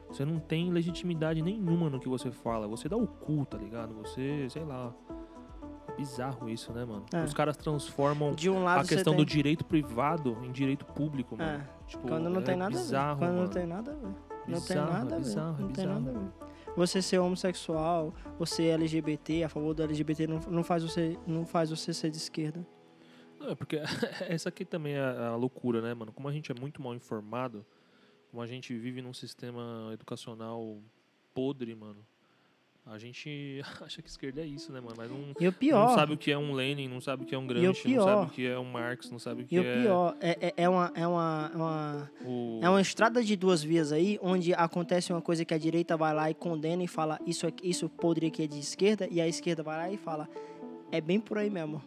Você 0.09 0.25
não 0.25 0.39
tem 0.39 0.71
legitimidade 0.71 1.41
nenhuma 1.41 1.89
no 1.89 1.99
que 1.99 2.09
você 2.09 2.31
fala. 2.31 2.67
Você 2.67 2.89
dá 2.89 2.97
o 2.97 3.07
cu, 3.07 3.45
tá 3.45 3.57
ligado? 3.57 3.93
Você, 3.95 4.47
sei 4.49 4.63
lá. 4.63 4.93
É 5.87 5.95
bizarro 5.95 6.49
isso, 6.49 6.71
né, 6.71 6.85
mano? 6.85 7.05
É. 7.13 7.23
Os 7.23 7.33
caras 7.33 7.57
transformam 7.57 8.33
De 8.33 8.49
um 8.49 8.63
lado 8.63 8.81
a 8.81 8.87
questão 8.87 9.13
você 9.13 9.17
do 9.17 9.25
tem... 9.25 9.35
direito 9.35 9.65
privado 9.65 10.37
em 10.43 10.51
direito 10.51 10.85
público, 10.85 11.35
mano. 11.37 11.63
É, 11.63 11.79
Tipo, 11.87 12.07
quando 12.07 12.29
não 12.29 12.39
é 12.41 12.43
tem 12.43 12.55
nada 12.55 12.71
bizarro, 12.71 13.11
a 13.11 13.13
ver. 13.13 13.19
Quando 13.19 13.29
mano. 13.31 13.41
não 13.43 13.49
tem 13.49 13.65
nada 13.65 13.91
a 13.91 13.95
ver. 13.95 14.15
Não 14.47 14.61
tem 14.61 14.77
nada 14.77 14.99
a 14.99 15.03
ver. 15.03 15.15
bizarro, 15.17 15.61
não 15.61 15.69
tem 15.69 15.85
nada 15.85 16.09
a 16.09 16.13
ver. 16.13 16.29
Você 16.75 17.01
ser 17.01 17.19
homossexual, 17.19 18.13
você 18.37 18.67
é 18.67 18.71
LGBT, 18.73 19.43
a 19.43 19.49
favor 19.49 19.73
do 19.73 19.83
LGBT, 19.83 20.27
não, 20.27 20.39
não, 20.49 20.63
faz 20.63 20.83
você, 20.83 21.17
não 21.25 21.45
faz 21.45 21.69
você 21.71 21.93
ser 21.93 22.09
de 22.11 22.17
esquerda. 22.17 22.65
Não, 23.39 23.49
é 23.49 23.55
porque 23.55 23.77
essa 24.29 24.49
aqui 24.49 24.63
também 24.63 24.93
é 24.93 25.01
a 25.01 25.35
loucura, 25.35 25.81
né, 25.81 25.93
mano? 25.93 26.11
Como 26.13 26.27
a 26.27 26.31
gente 26.31 26.51
é 26.51 26.55
muito 26.59 26.81
mal 26.81 26.93
informado, 26.93 27.65
como 28.29 28.41
a 28.41 28.47
gente 28.47 28.73
vive 28.77 29.01
num 29.01 29.13
sistema 29.13 29.89
educacional 29.93 30.77
podre, 31.33 31.73
mano, 31.75 32.05
a 32.85 32.97
gente 32.97 33.61
acha 33.81 34.01
que 34.01 34.09
esquerda 34.09 34.41
é 34.41 34.45
isso, 34.45 34.71
né, 34.71 34.79
mano? 34.79 34.95
Mas 34.97 35.09
não, 35.09 35.33
E 35.39 35.47
o 35.47 35.53
pior, 35.53 35.87
não 35.89 35.95
sabe 35.95 36.13
o 36.13 36.17
que 36.17 36.31
é 36.31 36.37
um 36.37 36.53
Lenin, 36.53 36.87
não 36.87 37.01
sabe 37.01 37.23
o 37.23 37.25
que 37.25 37.35
é 37.35 37.37
um 37.37 37.45
Gramsci, 37.47 37.87
não 37.87 37.93
pior- 37.93 38.05
sabe 38.05 38.25
o 38.25 38.29
que 38.29 38.47
é 38.47 38.59
um 38.59 38.65
Marx, 38.65 39.11
não 39.11 39.19
sabe 39.19 39.43
o 39.43 39.45
que 39.45 39.55
e 39.55 39.59
o 39.59 39.63
é 39.63 39.81
pior 39.81 40.15
é, 40.19 40.47
é, 40.47 40.53
é 40.63 40.69
uma, 40.69 40.91
é, 40.95 41.07
uma, 41.07 41.51
é, 41.53 41.55
uma, 41.57 42.11
o... 42.25 42.59
é 42.63 42.69
uma 42.69 42.81
estrada 42.81 43.23
de 43.23 43.35
duas 43.35 43.63
vias 43.63 43.91
aí, 43.91 44.19
onde 44.21 44.53
acontece 44.53 45.11
uma 45.11 45.21
coisa 45.21 45.43
que 45.45 45.53
a 45.53 45.57
direita 45.57 45.95
vai 45.97 46.13
lá 46.13 46.29
e 46.29 46.33
condena 46.33 46.83
e 46.83 46.87
fala 46.87 47.19
isso, 47.25 47.45
isso 47.63 47.89
podre 47.89 48.27
aqui 48.27 48.43
é 48.43 48.47
de 48.47 48.59
esquerda, 48.59 49.07
e 49.09 49.19
a 49.21 49.27
esquerda 49.27 49.63
vai 49.63 49.77
lá 49.77 49.91
e 49.91 49.97
fala 49.97 50.27
é 50.91 50.99
bem 51.01 51.19
por 51.19 51.37
aí 51.37 51.49
mesmo. 51.49 51.83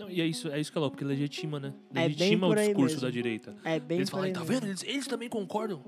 Não, 0.00 0.10
e 0.10 0.20
é 0.20 0.26
isso, 0.26 0.48
é 0.48 0.58
isso 0.58 0.72
que 0.72 0.78
é 0.78 0.80
louco, 0.80 0.96
porque 0.96 1.04
legitima, 1.04 1.60
né? 1.60 1.74
É 1.94 2.08
Legitima 2.08 2.48
por 2.48 2.56
o 2.56 2.60
discurso 2.60 2.94
mesmo. 2.96 3.00
da 3.02 3.10
direita. 3.10 3.56
É 3.62 3.78
bem 3.78 3.98
eles 3.98 4.10
falam, 4.10 4.32
tá 4.32 4.42
vendo? 4.42 4.66
Eles, 4.66 4.82
eles 4.82 5.06
também 5.06 5.28
concordam. 5.28 5.82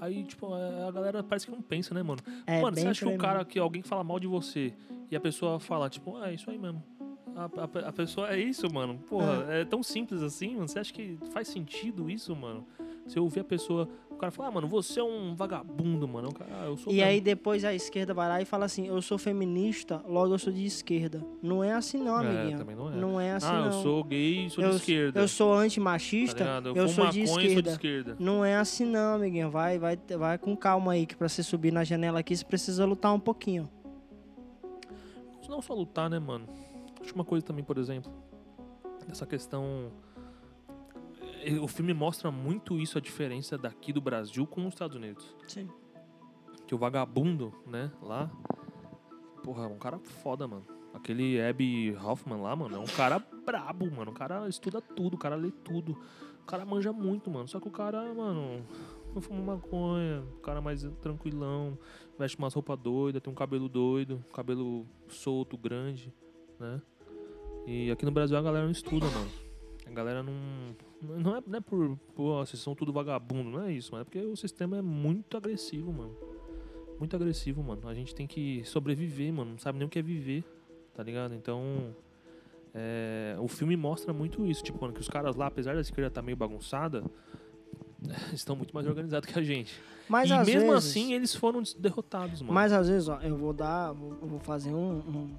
Aí, 0.00 0.24
tipo, 0.24 0.52
a 0.52 0.90
galera 0.90 1.22
parece 1.22 1.46
que 1.46 1.52
não 1.52 1.62
pensa, 1.62 1.94
né, 1.94 2.02
mano? 2.02 2.20
É 2.46 2.60
mano, 2.60 2.76
você 2.76 2.88
acha 2.88 3.06
que 3.06 3.14
o 3.14 3.18
cara, 3.18 3.44
que 3.44 3.58
alguém 3.58 3.82
fala 3.82 4.02
mal 4.02 4.18
de 4.18 4.26
você 4.26 4.72
e 5.10 5.14
a 5.14 5.20
pessoa 5.20 5.60
fala, 5.60 5.88
tipo, 5.88 6.16
ah, 6.16 6.30
é 6.30 6.34
isso 6.34 6.50
aí 6.50 6.58
mesmo. 6.58 6.82
A, 7.36 7.44
a- 7.44 7.88
a 7.88 7.92
pessoa 7.92 8.32
é 8.34 8.38
isso, 8.40 8.70
mano. 8.72 8.98
Porra, 9.08 9.44
é. 9.48 9.64
tão 9.64 9.82
simples 9.82 10.20
assim, 10.22 10.54
mano. 10.56 10.66
Você 10.68 10.78
acha 10.80 10.92
que 10.92 11.18
faz 11.32 11.46
sentido 11.48 12.10
isso, 12.10 12.34
mano? 12.34 12.66
Você 13.06 13.20
ouvir 13.20 13.40
a 13.40 13.44
pessoa, 13.44 13.88
cara 14.22 14.30
fala, 14.30 14.48
ah, 14.48 14.52
mano, 14.52 14.68
você 14.68 15.00
é 15.00 15.02
um 15.02 15.34
vagabundo, 15.34 16.06
mano. 16.06 16.28
O 16.28 16.34
cara, 16.34 16.50
ah, 16.62 16.66
eu 16.66 16.76
sou 16.76 16.92
E 16.92 16.96
mesmo." 16.96 17.10
aí 17.10 17.20
depois 17.20 17.64
a 17.64 17.74
esquerda 17.74 18.14
vai 18.14 18.28
lá 18.28 18.40
e 18.40 18.44
fala 18.44 18.66
assim, 18.66 18.86
eu 18.86 19.02
sou 19.02 19.18
feminista, 19.18 20.00
logo 20.06 20.32
eu 20.32 20.38
sou 20.38 20.52
de 20.52 20.64
esquerda. 20.64 21.24
Não 21.42 21.64
é 21.64 21.72
assim 21.72 21.98
não, 21.98 22.22
É, 22.22 22.28
amiguinha. 22.28 22.58
também 22.58 22.76
não 22.76 22.92
é. 22.92 22.96
Não 22.96 23.20
é 23.20 23.32
assim 23.32 23.46
ah, 23.48 23.60
não. 23.60 23.66
eu 23.66 23.72
sou 23.82 24.04
gay 24.04 24.48
sou 24.48 24.62
eu, 24.62 24.70
de 24.70 24.76
esquerda. 24.76 25.20
eu 25.20 25.26
sou 25.26 25.56
tá 25.56 25.60
antimachista, 25.60 26.38
ligado? 26.38 26.68
eu, 26.68 26.76
eu, 26.76 26.88
sou 26.88 27.08
de 27.10 27.24
maconha 27.24 27.46
e 27.46 27.52
sou 27.52 27.62
de 27.62 27.68
esquerda. 27.70 28.16
Não 28.20 28.44
é 28.44 28.54
assim 28.54 28.84
não, 28.84 29.16
amiguinho. 29.16 29.50
Vai, 29.50 29.76
vai, 29.78 29.98
vai 30.16 30.38
com 30.38 30.56
calma 30.56 30.92
aí, 30.92 31.04
que 31.04 31.16
pra 31.16 31.28
você 31.28 31.42
subir 31.42 31.72
na 31.72 31.82
janela 31.82 32.20
aqui, 32.20 32.36
você 32.36 32.44
precisa 32.44 32.84
lutar 32.84 33.12
um 33.12 33.20
pouquinho. 33.20 33.68
Não 35.48 35.60
só 35.60 35.74
lutar, 35.74 36.08
né, 36.08 36.18
mano? 36.18 36.46
Acho 37.02 37.14
uma 37.14 37.26
coisa 37.26 37.44
também, 37.44 37.62
por 37.62 37.76
exemplo, 37.76 38.10
essa 39.10 39.26
questão. 39.26 39.92
O 41.60 41.66
filme 41.66 41.92
mostra 41.92 42.30
muito 42.30 42.78
isso, 42.78 42.98
a 42.98 43.00
diferença 43.00 43.58
daqui 43.58 43.92
do 43.92 44.00
Brasil 44.00 44.46
com 44.46 44.62
os 44.62 44.74
Estados 44.74 44.96
Unidos. 44.96 45.34
Sim. 45.48 45.68
Que 46.66 46.74
o 46.74 46.78
vagabundo, 46.78 47.52
né, 47.66 47.90
lá. 48.00 48.30
Porra, 49.42 49.64
é 49.64 49.66
um 49.66 49.78
cara 49.78 49.98
foda, 49.98 50.46
mano. 50.46 50.64
Aquele 50.94 51.40
Abby 51.40 51.96
Hoffman 51.96 52.40
lá, 52.40 52.54
mano, 52.54 52.76
é 52.76 52.78
um 52.78 52.86
cara 52.86 53.18
brabo, 53.44 53.90
mano. 53.90 54.10
O 54.10 54.14
cara 54.14 54.48
estuda 54.48 54.80
tudo, 54.80 55.14
o 55.14 55.18
cara 55.18 55.34
lê 55.34 55.50
tudo. 55.50 55.98
O 56.42 56.46
cara 56.46 56.64
manja 56.64 56.92
muito, 56.92 57.30
mano. 57.30 57.48
Só 57.48 57.58
que 57.58 57.68
o 57.68 57.70
cara, 57.70 58.14
mano, 58.14 58.64
não 59.14 59.22
fuma 59.22 59.56
maconha. 59.56 60.22
O 60.36 60.40
cara 60.40 60.60
mais 60.60 60.82
tranquilão. 61.00 61.78
Veste 62.18 62.38
umas 62.38 62.54
roupas 62.54 62.78
doidas, 62.78 63.22
tem 63.22 63.32
um 63.32 63.36
cabelo 63.36 63.68
doido, 63.68 64.24
cabelo 64.32 64.86
solto, 65.08 65.56
grande, 65.56 66.12
né? 66.58 66.80
E 67.66 67.90
aqui 67.90 68.04
no 68.04 68.10
Brasil 68.10 68.36
a 68.36 68.42
galera 68.42 68.64
não 68.64 68.72
estuda, 68.72 69.06
mano. 69.06 69.30
A 69.86 69.90
galera 69.90 70.22
não. 70.22 70.34
Não 71.02 71.36
é, 71.36 71.42
não 71.46 71.58
é 71.58 71.60
por. 71.60 71.98
Pô, 72.14 72.36
vocês 72.44 72.62
são 72.62 72.74
tudo 72.74 72.92
vagabundo, 72.92 73.50
não 73.50 73.62
é 73.64 73.72
isso, 73.72 73.90
mano. 73.92 74.02
É 74.02 74.04
porque 74.04 74.20
o 74.20 74.36
sistema 74.36 74.76
é 74.78 74.82
muito 74.82 75.36
agressivo, 75.36 75.92
mano. 75.92 76.14
Muito 76.98 77.16
agressivo, 77.16 77.62
mano. 77.62 77.88
A 77.88 77.94
gente 77.94 78.14
tem 78.14 78.26
que 78.26 78.62
sobreviver, 78.64 79.32
mano. 79.32 79.50
Não 79.52 79.58
sabe 79.58 79.78
nem 79.78 79.86
o 79.86 79.90
que 79.90 79.98
é 79.98 80.02
viver, 80.02 80.44
tá 80.94 81.02
ligado? 81.02 81.34
Então. 81.34 81.94
é, 82.74 83.36
o 83.40 83.48
filme 83.48 83.76
mostra 83.76 84.12
muito 84.12 84.46
isso. 84.46 84.62
Tipo, 84.62 84.80
mano, 84.80 84.94
que 84.94 85.00
os 85.00 85.08
caras 85.08 85.34
lá, 85.34 85.46
apesar 85.46 85.74
da 85.74 85.80
esquerda 85.80 86.06
estar 86.08 86.22
meio 86.22 86.36
bagunçada, 86.36 87.02
estão 88.32 88.54
muito 88.56 88.72
mais 88.74 88.86
organizados 88.86 89.28
que 89.28 89.38
a 89.38 89.42
gente. 89.42 89.74
Mas 90.08 90.30
e 90.30 90.36
mesmo 90.38 90.44
vezes, 90.72 90.74
assim, 90.74 91.12
eles 91.14 91.34
foram 91.34 91.62
derrotados, 91.78 92.42
mano. 92.42 92.52
Mas 92.54 92.72
às 92.72 92.88
vezes, 92.88 93.08
ó, 93.08 93.20
eu 93.20 93.36
vou 93.36 93.52
dar, 93.52 93.92
vou, 93.92 94.12
eu 94.22 94.28
vou 94.28 94.38
fazer 94.40 94.72
um, 94.72 94.98
um, 94.98 95.30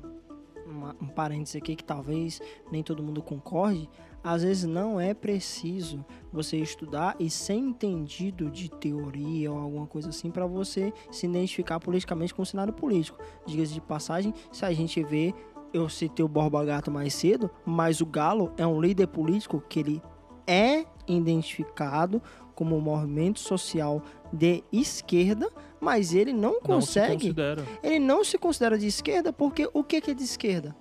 uma- 0.66 0.96
um 1.02 1.08
parênteses 1.08 1.56
aqui 1.56 1.76
que 1.76 1.84
talvez 1.84 2.42
nem 2.72 2.84
todo 2.84 3.02
mundo 3.04 3.22
concorde. 3.22 3.90
Às 4.24 4.42
vezes 4.44 4.64
não 4.64 5.00
é 5.00 5.14
preciso 5.14 6.06
você 6.32 6.58
estudar 6.58 7.16
e 7.20 7.30
ser 7.30 7.54
entendido 7.56 8.50
de 8.50 8.70
teoria 8.70 9.52
ou 9.52 9.58
alguma 9.60 9.86
coisa 9.86 10.10
assim 10.10 10.32
para 10.32 10.46
você 10.46 10.94
se 11.12 11.26
identificar 11.26 11.80
politicamente 11.80 12.34
com 12.34 12.42
o 12.42 12.46
cenário 12.46 12.72
político. 12.74 13.18
Diga-se 13.46 13.74
de 13.74 13.82
passagem, 13.82 14.34
se 14.52 14.64
a 14.66 14.72
gente 14.72 15.04
vê, 15.04 15.34
eu 15.74 15.90
citei 15.90 16.24
o 16.24 16.28
Borba 16.30 16.64
Gato 16.64 16.90
mais 16.90 17.14
cedo, 17.14 17.50
mas 17.66 18.00
o 18.00 18.06
Galo 18.06 18.54
é 18.58 18.66
um 18.66 18.80
líder 18.80 19.08
político 19.08 19.62
que 19.68 19.80
ele 19.80 20.02
é 20.48 20.86
identificado 21.08 22.22
como 22.56 22.78
um 22.78 22.82
movimento 22.82 23.40
social 23.40 24.02
de 24.32 24.64
esquerda, 24.72 25.50
mas 25.82 26.14
ele 26.14 26.32
não 26.32 26.54
Não 26.54 26.60
se 26.62 26.68
consegue, 26.68 27.14
considera. 27.14 27.66
ele 27.82 28.00
não 28.00 28.24
se 28.24 28.38
considera 28.38 28.78
de 28.78 28.88
esquerda 28.88 29.34
porque 29.34 29.68
o 29.74 29.84
que 29.84 29.98
é 29.98 30.14
de 30.14 30.24
esquerda? 30.24 30.76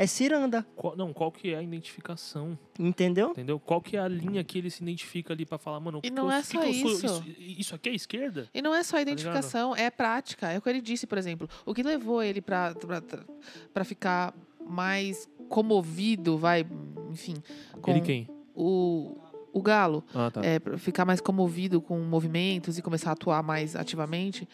É 0.00 0.06
ciranda, 0.06 0.64
Qual- 0.76 0.96
não, 0.96 1.12
qual 1.12 1.32
que 1.32 1.50
é 1.52 1.56
a 1.58 1.62
identificação, 1.62 2.56
entendeu? 2.78 3.30
entendeu? 3.30 3.58
Qual 3.58 3.80
que 3.82 3.96
é 3.96 4.00
a 4.00 4.06
linha 4.06 4.44
que 4.44 4.56
ele 4.56 4.70
se 4.70 4.80
identifica 4.80 5.32
ali 5.32 5.44
pra 5.44 5.58
falar, 5.58 5.80
mano, 5.80 5.98
E 5.98 6.02
que 6.02 6.10
não 6.10 6.28
que 6.28 6.32
eu- 6.34 6.36
é 6.38 6.42
só 6.44 6.60
que 6.60 6.66
eu 6.68 6.72
sou? 6.74 6.90
isso. 6.92 7.06
isso. 7.06 7.40
Isso 7.60 7.74
aqui 7.74 7.88
é 7.88 7.94
esquerda? 7.94 8.48
E 8.54 8.62
não 8.62 8.72
é 8.72 8.84
só 8.84 8.96
Tá 8.96 9.02
identificação, 9.02 9.74
é 9.74 9.90
prática. 9.90 10.52
É 10.52 10.58
o 10.58 10.62
que 10.62 10.68
ele 10.70 10.80
disse, 10.80 11.04
por 11.04 11.18
exemplo. 11.18 11.48
O 11.66 11.74
que 11.74 11.82
levou 11.82 12.22
ele 12.22 12.40
pra, 12.40 12.72
pra 13.74 13.84
ficar 13.84 14.32
mais 14.64 15.28
comovido, 15.48 16.38
vai, 16.38 16.64
enfim, 17.10 17.34
com 17.82 17.90
Ele 17.90 18.00
quem? 18.02 18.28
o, 18.54 19.16
o 19.52 19.62
Galo, 19.62 20.04
Ah, 20.14 20.30
tá. 20.30 20.44
é, 20.44 20.58
pra 20.58 20.78
ficar 20.78 21.04
mais 21.04 21.20
comovido 21.20 21.80
com 21.80 21.98
movimentos 22.00 22.78
e 22.78 22.82
começar 22.82 23.10
a 23.10 23.12
atuar 23.14 23.42
mais 23.42 23.74
ativamente. 23.74 24.46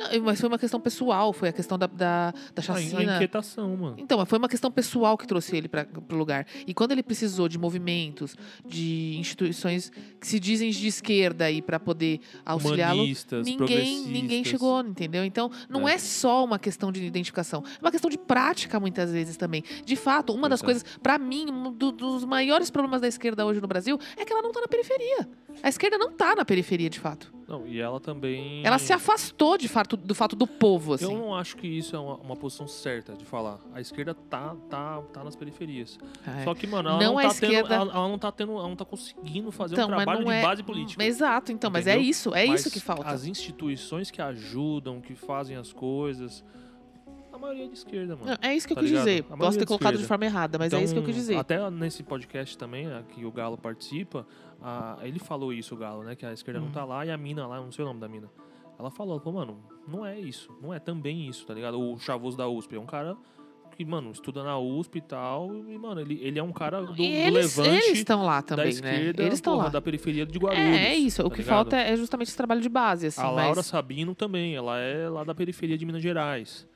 Não, 0.00 0.22
mas 0.22 0.40
foi 0.40 0.48
uma 0.48 0.58
questão 0.58 0.80
pessoal, 0.80 1.32
foi 1.32 1.48
a 1.50 1.52
questão 1.52 1.78
da, 1.78 1.86
da, 1.86 2.32
da 2.54 2.62
chacina. 2.62 3.12
a 3.12 3.14
inquietação, 3.16 3.76
mano. 3.76 3.96
Então, 3.98 4.18
mas 4.18 4.28
foi 4.28 4.38
uma 4.38 4.48
questão 4.48 4.70
pessoal 4.70 5.16
que 5.18 5.26
trouxe 5.26 5.56
ele 5.56 5.68
para 5.68 5.86
o 6.10 6.14
lugar. 6.16 6.46
E 6.66 6.72
quando 6.72 6.92
ele 6.92 7.02
precisou 7.02 7.48
de 7.48 7.58
movimentos, 7.58 8.34
de 8.66 9.16
instituições 9.18 9.90
que 10.20 10.26
se 10.26 10.40
dizem 10.40 10.70
de 10.70 10.86
esquerda 10.86 11.44
aí 11.44 11.60
para 11.62 11.78
poder 11.78 12.20
auxiliá-lo, 12.44 13.02
ninguém, 13.44 14.06
ninguém 14.06 14.44
chegou, 14.44 14.80
entendeu? 14.80 15.24
Então, 15.24 15.50
não 15.68 15.88
é. 15.88 15.94
É. 15.94 15.98
só 15.98 16.44
uma 16.44 16.58
questão 16.58 16.90
de 16.90 17.04
identificação, 17.04 17.62
é 17.78 17.84
uma 17.84 17.90
questão 17.90 18.08
de 18.10 18.16
prática 18.16 18.80
muitas 18.80 19.12
vezes 19.12 19.36
também. 19.36 19.62
De 19.84 19.96
fato, 19.96 20.32
uma 20.32 20.48
das 20.48 20.62
coisas, 20.62 20.84
para 21.02 21.18
mim, 21.18 21.50
um 21.50 21.72
do- 21.72 21.92
dos 21.92 22.24
maiores 22.24 22.70
problemas 22.70 23.00
da 23.00 23.08
esquerda 23.08 23.44
hoje 23.44 23.60
no 23.60 23.66
Brasil 23.68 23.98
é 24.16 24.24
que 24.24 24.32
ela 24.32 24.40
não 24.42 24.50
tá 24.52 24.60
na 24.60 24.68
periferia. 24.68 25.28
A 25.62 25.68
esquerda 25.68 25.98
não 25.98 26.10
tá 26.12 26.34
na 26.36 26.44
periferia, 26.44 26.88
de 26.88 26.98
fato. 26.98 27.32
Não, 27.48 27.66
e 27.66 27.80
ela 27.80 27.98
também... 27.98 28.64
Ela 28.64 28.78
se 28.78 28.92
afastou 28.92 29.58
de 29.58 29.66
fato 29.66 29.89
do 29.96 30.14
fato 30.14 30.34
do 30.36 30.46
povo, 30.46 30.94
assim. 30.94 31.04
Eu 31.04 31.12
não 31.18 31.34
acho 31.34 31.56
que 31.56 31.66
isso 31.66 31.94
é 31.94 31.98
uma, 31.98 32.14
uma 32.16 32.36
posição 32.36 32.66
certa 32.68 33.14
de 33.14 33.24
falar. 33.24 33.58
A 33.74 33.80
esquerda 33.80 34.14
tá, 34.14 34.56
tá, 34.68 35.02
tá 35.12 35.24
nas 35.24 35.34
periferias. 35.36 35.98
É. 36.26 36.44
Só 36.44 36.54
que, 36.54 36.66
mano, 36.66 36.88
ela 36.88 36.98
Não 37.00 37.14
não, 37.14 37.20
tá 37.22 37.26
esquerda- 37.28 37.68
tendo, 37.68 37.72
ela, 37.72 37.92
ela 37.94 38.08
não 38.08 38.18
tá 38.18 38.32
tendo, 38.32 38.52
ela 38.52 38.68
não 38.68 38.76
tá 38.76 38.84
conseguindo 38.84 39.50
fazer 39.52 39.74
Então, 39.74 39.86
um 39.88 39.94
trabalho 39.94 40.24
de 40.24 40.30
é- 40.30 40.42
base 40.42 40.62
política. 40.62 41.02
Exato, 41.04 41.52
então, 41.52 41.70
mas 41.70 41.86
é 41.86 41.92
Entendeu? 41.92 42.10
isso, 42.10 42.34
é 42.34 42.46
Mas 42.46 42.60
isso 42.60 42.70
que 42.70 42.80
falta. 42.80 43.08
As 43.08 43.24
instituições 43.24 44.10
que 44.10 44.20
ajudam, 44.22 45.00
que 45.00 45.14
fazem 45.14 45.56
as 45.56 45.72
coisas, 45.72 46.44
a 47.32 47.38
maioria 47.38 47.64
é 47.64 47.68
de 47.68 47.74
esquerda, 47.74 48.16
mano. 48.16 48.36
É 48.42 48.54
isso 48.54 48.66
que 48.66 48.72
eu 48.72 48.76
Tá 48.76 48.82
quis 48.82 48.90
ligado? 48.90 49.04
dizer. 49.06 49.22
Posso 49.24 49.52
ter 49.58 49.60
de 49.60 49.66
colocado 49.66 49.92
de 49.92 50.02
esquerda. 50.02 50.08
forma 50.08 50.24
errada, 50.26 50.58
mas 50.58 50.72
é 50.72 50.82
isso 50.82 50.92
que 50.92 50.98
eu 50.98 51.04
quis 51.04 51.14
dizer. 51.14 51.34
Então, 51.34 51.66
Até 51.66 51.70
nesse 51.70 52.02
podcast 52.02 52.56
também, 52.58 52.86
que 53.14 53.24
o 53.24 53.30
Galo 53.32 53.56
participa, 53.56 54.26
a- 54.62 54.98
ele 55.02 55.18
falou 55.18 55.52
isso, 55.52 55.74
o 55.74 55.78
Galo, 55.78 56.02
né? 56.02 56.14
Que 56.14 56.26
a 56.26 56.32
esquerda 56.32 56.60
não 56.60 56.70
tá 56.70 56.84
lá 56.84 57.06
e 57.06 57.10
a 57.10 57.16
mina 57.16 57.46
lá, 57.46 57.56
eu 57.56 57.64
não 57.64 57.72
sei 57.72 57.84
o 57.84 57.88
nome 57.88 58.00
da 58.00 58.08
mina. 58.08 58.28
Ela 58.80 58.90
falou, 58.90 59.20
pô, 59.20 59.30
mano, 59.30 59.58
não 59.86 60.06
é 60.06 60.18
isso. 60.18 60.50
Não 60.62 60.72
é 60.72 60.78
também 60.78 61.28
isso, 61.28 61.46
tá 61.46 61.52
ligado? 61.52 61.78
O 61.78 61.98
Chavoso 61.98 62.34
da 62.34 62.48
USP 62.48 62.76
é 62.76 62.80
um 62.80 62.86
cara 62.86 63.14
que, 63.76 63.84
mano, 63.84 64.10
estuda 64.10 64.42
na 64.42 64.58
USP 64.58 64.96
e 64.96 65.00
tal. 65.02 65.54
E, 65.54 65.76
mano, 65.76 66.00
ele, 66.00 66.18
ele 66.22 66.38
é 66.38 66.42
um 66.42 66.50
cara 66.50 66.80
do, 66.80 66.94
do 66.94 67.02
eles 67.02 67.58
levante 67.58 67.84
eles 67.84 67.98
estão 67.98 68.24
lá 68.24 68.40
da 68.40 68.56
também, 68.56 68.70
esquerda, 68.70 69.22
né? 69.22 69.28
Eles 69.28 69.34
estão 69.34 69.56
lá. 69.56 69.68
da 69.68 69.82
periferia 69.82 70.24
de 70.24 70.38
Guarulhos. 70.38 70.64
É, 70.64 70.92
é 70.92 70.94
isso. 70.94 71.20
O 71.20 71.28
tá 71.28 71.36
que 71.36 71.42
ligado? 71.42 71.54
falta 71.54 71.76
é 71.76 71.94
justamente 71.94 72.28
esse 72.28 72.36
trabalho 72.38 72.62
de 72.62 72.70
base, 72.70 73.08
assim. 73.08 73.20
A 73.20 73.24
mas... 73.24 73.44
Laura 73.44 73.62
Sabino 73.62 74.14
também, 74.14 74.54
ela 74.54 74.78
é 74.78 75.10
lá 75.10 75.24
da 75.24 75.34
periferia 75.34 75.76
de 75.76 75.84
Minas 75.84 76.02
Gerais, 76.02 76.66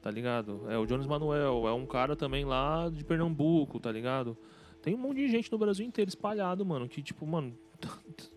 tá 0.00 0.10
ligado? 0.10 0.64
É 0.68 0.76
o 0.76 0.84
Jones 0.84 1.06
Manuel, 1.06 1.68
é 1.68 1.72
um 1.72 1.86
cara 1.86 2.16
também 2.16 2.44
lá 2.44 2.90
de 2.92 3.04
Pernambuco, 3.04 3.78
tá 3.78 3.92
ligado? 3.92 4.36
Tem 4.82 4.96
um 4.96 4.98
monte 4.98 5.18
de 5.18 5.28
gente 5.28 5.50
no 5.52 5.58
Brasil 5.58 5.86
inteiro 5.86 6.08
espalhado, 6.08 6.66
mano, 6.66 6.88
que 6.88 7.00
tipo, 7.00 7.24
mano, 7.24 7.56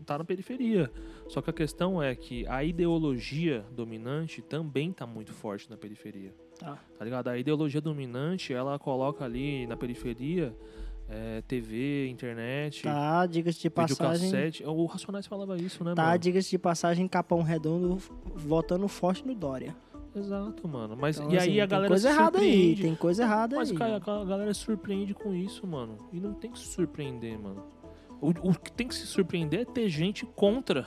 tá 0.06 0.18
na 0.18 0.24
periferia. 0.24 0.92
Só 1.28 1.42
que 1.42 1.50
a 1.50 1.54
questão 1.54 2.02
é 2.02 2.14
que 2.16 2.46
a 2.48 2.64
ideologia 2.64 3.66
dominante 3.72 4.42
também 4.42 4.92
tá 4.92 5.06
muito 5.08 5.32
forte 5.34 5.70
na 5.70 5.78
periferia. 5.78 6.34
Tá. 6.60 6.78
Tá 6.98 7.04
ligado? 7.06 7.28
A 7.30 7.38
ideologia 7.38 7.82
dominante, 7.82 8.54
ela 8.54 8.78
coloca 8.80 9.26
ali 9.26 9.66
na 9.68 9.76
periferia 9.76 10.56
é, 11.10 11.42
TV, 11.48 12.08
internet, 12.08 12.84
Tá, 12.84 13.26
diga-se 13.26 13.60
de 13.62 13.70
passagem. 13.70 14.26
videocassete. 14.28 14.64
O 14.64 14.86
Racionais 14.86 15.26
falava 15.28 15.58
isso, 15.58 15.84
né, 15.84 15.94
Tá, 15.96 16.16
diga-se 16.18 16.50
de 16.50 16.58
passagem, 16.58 17.08
Capão 17.08 17.42
Redondo 17.42 17.98
votando 18.36 18.88
forte 18.88 19.26
no 19.26 19.36
Dória. 19.36 19.76
Exato, 20.16 20.66
mano. 20.68 20.96
Mas 20.96 21.18
Então, 21.18 21.30
e 21.32 21.38
assim, 21.38 21.50
aí 21.52 21.60
a 21.60 21.64
tem 21.64 21.70
galera 21.72 21.90
coisa 21.90 22.10
se 22.10 22.16
errada 22.16 22.40
aí, 22.40 22.46
surpreende. 22.52 22.82
tem 22.84 22.96
coisa 22.96 23.24
errada 23.24 23.56
Mas, 23.58 23.72
aí. 23.72 23.78
cara, 23.78 23.96
a 23.98 24.24
galera 24.26 24.54
surpreende 24.54 25.14
com 25.14 25.34
isso, 25.36 25.68
mano. 25.68 25.98
E 26.14 26.20
não 26.22 26.34
tem 26.34 26.52
que 26.52 26.58
se 26.58 26.68
surpreender, 26.68 27.38
mano. 27.38 27.62
O, 28.22 28.30
o 28.50 28.54
que 28.58 28.72
tem 28.72 28.88
que 28.88 28.96
se 28.96 29.06
surpreender 29.06 29.62
é 29.62 29.66
ter 29.66 29.88
gente 29.90 30.26
contra 30.26 30.86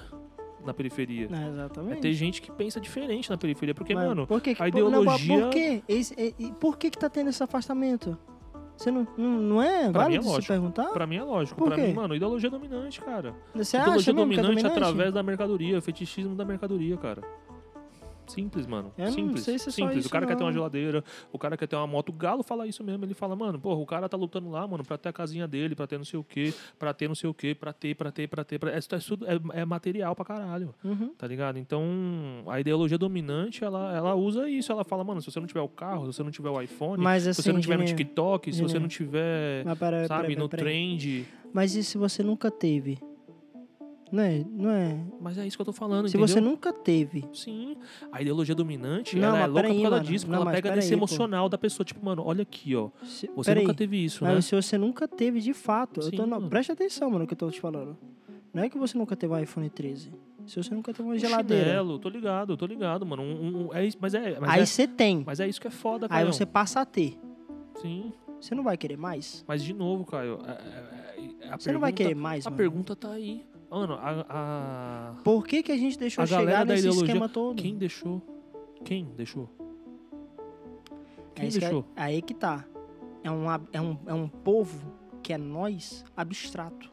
na 0.65 0.75
periferia. 0.75 1.29
É, 1.33 1.45
É 1.45 1.49
exatamente. 1.49 2.01
ter 2.01 2.13
gente 2.13 2.43
que 2.43 2.51
pensa 2.51 2.81
diferente 2.81 3.31
na 3.31 3.37
periferia. 3.39 3.75
Porque, 3.75 3.95
Mas 3.95 4.07
mano, 4.09 4.27
por 4.27 4.41
que, 4.41 4.51
a 4.51 4.57
por- 4.57 4.73
não, 4.73 5.03
ideologia- 5.03 5.41
por 5.41 5.51
quê? 5.51 5.83
E- 5.89 6.53
por 6.61 6.77
que 6.77 6.91
que 6.91 6.99
tá 6.99 7.09
tendo 7.09 7.31
esse 7.31 7.43
afastamento? 7.43 8.17
Você 8.77 8.91
não, 8.93 9.07
não, 9.17 9.61
é 9.63 9.91
Pra 9.91 10.09
mim 10.09 10.17
válido 10.17 10.21
é 10.21 10.23
se 10.23 10.29
lógico. 10.29 10.53
perguntar? 10.53 10.85
pra 10.93 11.05
mim 11.07 11.17
é 11.17 11.23
lógico. 11.23 11.59
Por 11.59 11.67
Pra 11.67 11.77
quê? 11.77 11.83
mim, 11.89 11.95
mano, 11.95 12.15
ideologia 12.15 12.49
dominante, 12.49 13.01
cara. 13.01 13.35
Você 13.55 13.77
ideologia 13.77 14.01
acha 14.01 14.11
é 14.11 14.15
dominante, 14.15 14.47
dominante? 14.49 14.73
através 14.73 15.13
da 15.13 15.21
mercadoria, 15.23 15.81
fetichismo 15.83 16.37
da 16.37 16.45
mercadoria, 16.45 16.97
cara. 16.97 17.23
Simples, 18.29 18.67
mano. 18.67 18.93
Não 18.97 19.11
Simples. 19.11 19.43
se 19.45 19.55
é 19.55 19.59
Simples. 19.59 20.07
o 20.07 20.11
cara 20.11 20.27
quer 20.27 20.37
ter 20.37 20.43
uma 20.43 20.51
não. 20.51 20.55
geladeira, 20.55 21.03
o 21.33 21.39
cara 21.39 21.57
quer 21.57 21.67
ter 21.67 21.77
uma 21.77 21.87
moto. 21.87 22.11
O 22.11 22.13
Galo 22.13 22.43
fala 22.43 22.67
isso 22.67 22.85
mesmo. 22.85 23.05
Ele 23.05 23.15
fala, 23.15 23.35
mano, 23.35 23.59
porra, 23.59 23.81
o 23.81 23.87
cara 23.87 24.09
tá 24.09 24.17
lutando 24.17 24.49
lá, 24.51 24.67
mano, 24.67 24.85
pra 24.85 24.97
ter 24.99 25.09
a 25.09 25.13
casinha 25.13 25.47
dele, 25.49 25.75
pra 25.75 25.87
ter 25.87 25.99
não 25.99 26.05
sei 26.05 26.19
o 26.19 26.25
quê, 26.25 26.53
pra 26.79 26.93
ter 26.95 27.09
não 27.09 27.15
sei 27.15 27.29
o 27.29 27.35
quê, 27.35 27.55
pra 27.55 27.73
ter, 27.73 27.95
pra 27.95 28.11
ter, 28.13 28.29
pra 28.29 28.45
ter. 28.45 28.59
Pra... 28.59 28.71
É, 28.73 28.79
é, 28.79 28.99
tudo- 28.99 29.27
é, 29.27 29.61
é 29.61 29.65
material 29.65 30.15
pra 30.15 30.25
caralho. 30.25 30.75
Uhum. 30.85 31.13
Tá 31.17 31.27
ligado? 31.27 31.59
Então, 31.59 31.83
a 32.47 32.61
ideologia 32.61 32.99
dominante, 32.99 33.65
ela, 33.65 33.95
ela 33.97 34.15
usa 34.15 34.49
isso. 34.49 34.71
Ela 34.71 34.85
fala, 34.85 35.03
mano, 35.05 35.21
se 35.23 35.31
você 35.31 35.41
não 35.41 35.47
tiver 35.47 35.61
o 35.61 35.69
carro, 35.69 36.03
se 36.13 36.17
você 36.17 36.23
não 36.23 36.31
tiver 36.31 36.51
o 36.51 36.61
iPhone, 36.61 37.03
Mas 37.03 37.23
se 37.23 37.31
assim, 37.31 37.43
você 37.43 37.53
não 37.53 37.61
tiver 37.61 37.77
no 37.77 37.87
Juninho, 37.87 37.97
TikTok, 37.97 38.53
se 38.53 38.59
você 38.59 38.63
Juninho. 38.69 38.81
não 38.83 38.89
tiver, 38.89 39.65
Mas 39.65 40.07
sabe, 40.07 40.37
no 40.37 40.49
trend. 40.49 41.27
Mas 41.53 41.75
e 41.75 41.83
se 41.83 41.97
você 41.97 42.23
nunca 42.23 42.51
teve? 42.51 42.99
Não 44.11 44.23
é? 44.23 44.45
Não 44.49 44.71
é? 44.71 44.99
Mas 45.21 45.37
é 45.39 45.47
isso 45.47 45.57
que 45.57 45.61
eu 45.61 45.67
tô 45.67 45.73
falando, 45.73 46.09
Se 46.09 46.17
entendeu? 46.17 46.29
você 46.29 46.41
nunca 46.41 46.73
teve. 46.73 47.25
Sim, 47.33 47.77
a 48.11 48.23
ideologia 48.23 48.55
dominante, 48.55 49.17
Não, 49.17 49.29
ela 49.29 49.39
é 49.41 49.47
louca 49.47 49.63
peraí, 49.63 49.77
por 49.77 49.83
causa 49.83 49.97
mano. 49.97 50.09
disso, 50.09 50.25
porque 50.27 50.37
Não, 50.37 50.43
ela 50.43 50.53
pega 50.53 50.75
nesse 50.77 50.89
pô. 50.91 50.95
emocional 50.97 51.49
da 51.49 51.59
pessoa. 51.59 51.85
Tipo, 51.85 52.05
mano, 52.05 52.23
olha 52.25 52.43
aqui, 52.43 52.75
ó. 52.75 52.89
Se, 53.05 53.29
Você 53.37 53.55
nunca 53.55 53.75
teve 53.75 54.03
isso, 54.03 54.25
mas 54.25 54.35
né? 54.35 54.41
se 54.41 54.55
você 54.55 54.79
nunca 54.79 55.07
teve 55.07 55.41
de 55.41 55.53
fato, 55.53 56.01
eu 56.01 56.11
tô 56.11 56.23
Sim, 56.25 56.29
mano. 56.31 56.49
preste 56.49 56.73
atenção, 56.73 57.09
mano, 57.11 57.21
no 57.21 57.27
que 57.27 57.35
eu 57.35 57.39
tô 57.39 57.51
te 57.51 57.61
falando. 57.61 57.97
Não 58.55 58.63
é 58.63 58.69
que 58.71 58.79
você 58.79 58.97
nunca 58.97 59.15
teve 59.15 59.33
um 59.35 59.39
iPhone 59.39 59.69
13. 59.69 60.11
Se 60.47 60.57
você 60.57 60.75
nunca 60.75 60.95
teve 60.95 61.07
uma 61.07 61.15
Um 61.15 61.19
geladeira. 61.19 61.65
Chinelo, 61.67 61.99
tô 61.99 62.09
ligado, 62.09 62.57
tô 62.57 62.65
ligado, 62.65 63.05
mano. 63.05 63.23
Um, 63.23 63.67
um- 63.67 63.75
é 63.75 63.85
isso, 63.87 63.99
mas 64.01 64.15
é, 64.15 64.41
mas 64.41 64.49
aí 64.51 64.63
é, 64.63 64.65
você 64.65 64.87
tem. 64.87 65.23
mas 65.27 65.39
é 65.39 65.47
isso 65.47 65.61
que 65.61 65.67
é 65.67 65.71
foda, 65.71 66.07
Aí 66.07 66.23
Caio. 66.23 66.33
você 66.33 66.47
passa 66.47 66.81
a 66.81 66.87
ter. 66.87 67.19
Sim, 67.83 68.11
Você 68.41 68.55
não 68.55 68.63
vai 68.65 68.77
querer 68.79 68.97
mais? 68.97 69.45
mas 69.47 69.63
de 69.63 69.75
novo, 69.75 70.07
Caio, 70.07 70.39
é- 70.47 70.51
é- 70.51 71.47
é- 71.47 71.51
a 71.53 71.59
Você 71.59 71.71
não 71.73 71.81
vai 71.81 71.93
querer 71.93 72.15
mais, 72.15 72.47
A 72.47 72.51
mano? 72.51 72.57
pergunta 72.57 72.97
tá 72.97 73.11
aí. 73.11 73.45
Mano, 73.71 73.95
a, 74.01 74.25
a- 74.29 75.15
Por 75.23 75.47
que, 75.47 75.63
que 75.63 75.71
a 75.73 75.77
gente 75.77 75.99
deixou 75.99 76.25
A 76.25 76.27
chegar 76.27 76.65
nesse 76.65 76.81
ideologia- 76.87 77.07
esquema 77.07 77.29
todo? 77.29 77.61
Quem 77.61 77.77
deixou? 77.77 78.23
Quem 78.85 79.05
deixou? 79.17 79.49
É 81.35 81.41
Quem 81.41 81.49
isso 81.49 81.59
que 81.59 81.65
é- 81.65 81.69
deixou? 81.69 81.85
aí 81.95 82.23
que 82.23 82.35
tá. 82.35 82.65
É 83.23 83.31
um, 83.31 83.45
é, 83.73 83.81
um, 83.81 83.99
é 84.07 84.15
um 84.15 84.29
povo 84.29 84.91
que 85.23 85.33
é 85.33 85.39
nós 85.39 86.05
abstrato. 86.17 86.91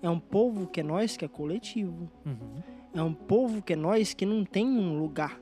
É 0.00 0.08
um 0.08 0.18
povo 0.20 0.66
que 0.66 0.80
é 0.80 0.82
nós 0.82 1.16
que 1.16 1.24
é 1.24 1.28
coletivo. 1.28 2.10
Uhum. 2.24 2.62
É 2.94 3.02
um 3.02 3.12
povo 3.12 3.60
que 3.62 3.72
é 3.72 3.76
nós 3.76 4.14
que 4.14 4.24
não 4.24 4.44
tem 4.44 4.66
um 4.66 4.98
lugar. 4.98 5.40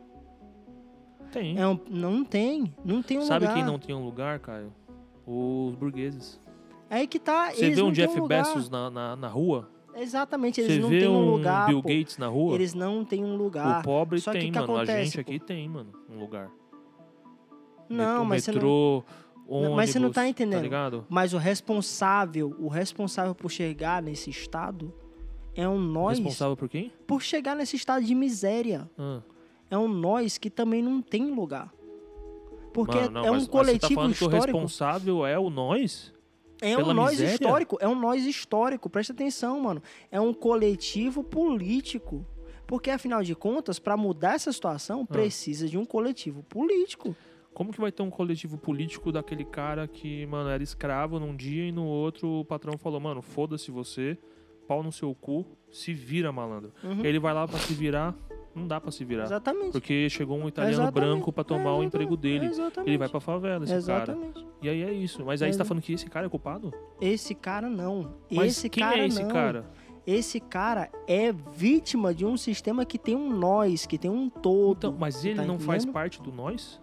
Tem. 1.30 1.58
É 1.58 1.66
um, 1.66 1.78
não 1.88 2.24
tem. 2.24 2.74
Não 2.84 3.02
tem 3.02 3.18
um 3.18 3.22
Sabe 3.22 3.46
lugar. 3.46 3.56
quem 3.56 3.64
não 3.64 3.78
tem 3.78 3.94
um 3.94 4.04
lugar, 4.04 4.38
Caio? 4.40 4.72
Os 5.26 5.74
burgueses. 5.76 6.40
Aí 6.90 7.06
que 7.06 7.18
tá. 7.18 7.50
Você 7.52 7.66
eles 7.66 7.76
vê 7.76 7.82
um 7.82 7.92
Jeff. 7.92 8.20
Bezos 8.26 8.68
na, 8.68 8.90
na, 8.90 9.16
na 9.16 9.28
rua? 9.28 9.70
Exatamente, 9.96 10.60
eles 10.60 10.74
Você 10.76 10.80
não 10.80 10.88
têm 10.88 11.08
um 11.08 11.16
um 11.16 11.30
lugar. 11.30 11.66
Bill 11.68 11.82
pô. 11.82 11.88
Gates 11.88 12.18
na 12.18 12.28
rua? 12.28 12.54
Eles 12.54 12.74
não 12.74 13.04
têm 13.04 13.24
um 13.24 13.36
lugar. 13.36 13.80
O 13.80 13.82
pobre 13.82 14.20
Só 14.20 14.32
tem, 14.32 14.50
que 14.52 14.58
mano. 14.58 14.72
acontece, 14.76 14.92
a 14.92 15.04
gente 15.04 15.14
pô? 15.14 15.20
aqui 15.20 15.38
tem, 15.38 15.68
mano, 15.68 15.92
um 16.10 16.18
lugar. 16.18 16.50
Não, 17.88 18.22
o 18.22 18.26
mas 18.26 18.44
você 18.44 18.52
não. 18.52 18.56
metrô, 18.56 19.04
ônibus, 19.46 19.76
mas 19.76 19.90
você 19.90 19.98
não 19.98 20.10
tá 20.10 20.26
entendendo. 20.26 20.68
Tá? 20.68 21.04
Mas 21.08 21.34
o 21.34 21.38
responsável, 21.38 22.56
o 22.58 22.68
responsável 22.68 23.34
por 23.34 23.50
chegar 23.50 24.02
nesse 24.02 24.30
estado 24.30 24.92
é 25.54 25.68
um 25.68 25.78
nós. 25.78 26.18
Responsável 26.18 26.56
por 26.56 26.68
quem? 26.68 26.92
Por 27.06 27.20
chegar 27.22 27.54
nesse 27.54 27.76
estado 27.76 28.04
de 28.04 28.14
miséria. 28.14 28.90
Ah. 28.98 29.20
É 29.70 29.76
um 29.76 29.88
nós 29.88 30.38
que 30.38 30.50
também 30.50 30.82
não 30.82 31.00
tem 31.00 31.30
lugar. 31.34 31.72
Porque 32.72 32.96
Mano, 32.96 33.10
não, 33.10 33.24
é 33.24 33.30
um 33.30 33.44
coletivo 33.44 33.80
você 33.80 33.88
tá 33.88 33.94
falando 33.94 34.14
que 34.14 34.24
o 34.24 34.26
histórico. 34.26 34.46
responsável 34.58 35.26
é 35.26 35.38
o 35.38 35.50
nós? 35.50 36.11
É 36.62 36.78
um 36.78 36.92
nós 36.94 37.10
miséria? 37.12 37.32
histórico, 37.32 37.76
é 37.80 37.88
um 37.88 37.94
nós 37.98 38.24
histórico, 38.24 38.88
presta 38.88 39.12
atenção, 39.12 39.60
mano. 39.60 39.82
É 40.10 40.20
um 40.20 40.32
coletivo 40.32 41.22
político. 41.22 42.24
Porque, 42.66 42.90
afinal 42.90 43.22
de 43.22 43.34
contas, 43.34 43.78
para 43.78 43.96
mudar 43.96 44.34
essa 44.36 44.50
Ah. 44.50 44.52
situação, 44.52 45.04
precisa 45.04 45.68
de 45.68 45.76
um 45.76 45.84
coletivo 45.84 46.42
político. 46.44 47.14
Como 47.52 47.70
que 47.72 47.80
vai 47.80 47.92
ter 47.92 48.02
um 48.02 48.08
coletivo 48.08 48.56
político 48.56 49.12
daquele 49.12 49.44
cara 49.44 49.86
que, 49.86 50.24
mano, 50.26 50.48
era 50.48 50.62
escravo 50.62 51.18
num 51.18 51.36
dia 51.36 51.64
e 51.66 51.72
no 51.72 51.84
outro 51.84 52.26
o 52.40 52.44
patrão 52.44 52.78
falou, 52.78 52.98
mano, 52.98 53.20
foda-se 53.20 53.70
você, 53.70 54.16
pau 54.66 54.82
no 54.82 54.90
seu 54.90 55.14
cu, 55.14 55.44
se 55.70 55.92
vira, 55.92 56.32
malandro. 56.32 56.72
Uhum. 56.82 57.04
Ele 57.04 57.18
vai 57.18 57.34
lá 57.34 57.46
pra 57.46 57.58
se 57.58 57.74
virar, 57.74 58.16
não 58.54 58.66
dá 58.66 58.80
pra 58.80 58.90
se 58.90 59.04
virar. 59.04 59.24
Exatamente. 59.24 59.72
Porque 59.72 60.08
chegou 60.10 60.36
um 60.38 60.48
italiano 60.48 60.74
Exatamente. 60.84 60.94
branco 61.10 61.32
pra 61.32 61.42
tomar 61.44 61.62
o 61.62 61.82
Exatamente. 61.82 61.86
emprego 61.88 62.16
dele. 62.16 62.46
Exatamente. 62.46 62.88
Ele 62.90 62.98
vai 62.98 63.08
pra 63.08 63.20
favela, 63.20 63.64
esse 63.64 63.72
cara. 63.86 64.02
Exatamente. 64.12 64.46
E 64.60 64.68
aí 64.68 64.82
é 64.82 64.92
isso. 64.92 65.24
Mas 65.24 65.42
aí 65.42 65.52
você 65.52 65.58
tá 65.58 65.64
falando 65.64 65.82
que 65.82 65.92
esse 65.92 66.06
cara 66.06 66.26
é 66.26 66.28
culpado? 66.28 66.72
Esse 67.00 67.34
cara 67.34 67.68
não. 67.68 68.14
Mas 68.30 68.52
esse 68.58 68.68
quem 68.68 68.82
cara 68.82 68.98
é 68.98 69.06
esse 69.06 69.22
não. 69.22 69.28
cara? 69.30 69.64
Esse 70.06 70.40
cara 70.40 70.90
é 71.06 71.30
vítima 71.32 72.12
de 72.12 72.26
um 72.26 72.36
sistema 72.36 72.84
que 72.84 72.98
tem 72.98 73.14
um 73.14 73.30
nós, 73.30 73.86
que 73.86 73.96
tem 73.96 74.10
um 74.10 74.28
todo. 74.28 74.76
Então, 74.78 74.96
mas 74.98 75.24
ele 75.24 75.36
Tá 75.36 75.44
não 75.44 75.58
faz 75.60 75.82
entendendo? 75.84 75.94
parte 75.94 76.20
do 76.20 76.32
nós? 76.32 76.80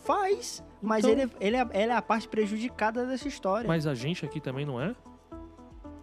Faz, 0.00 0.64
mas 0.80 1.04
Então- 1.04 1.10
ele, 1.10 1.22
é- 1.22 1.46
ele, 1.46 1.56
é, 1.56 1.68
ele 1.82 1.92
é 1.92 1.94
a 1.96 2.00
parte 2.00 2.28
prejudicada 2.28 3.04
dessa 3.06 3.28
história. 3.28 3.68
Mas 3.68 3.86
a 3.86 3.94
gente 3.94 4.24
aqui 4.24 4.40
também 4.40 4.64
não 4.64 4.80
é? 4.80 4.94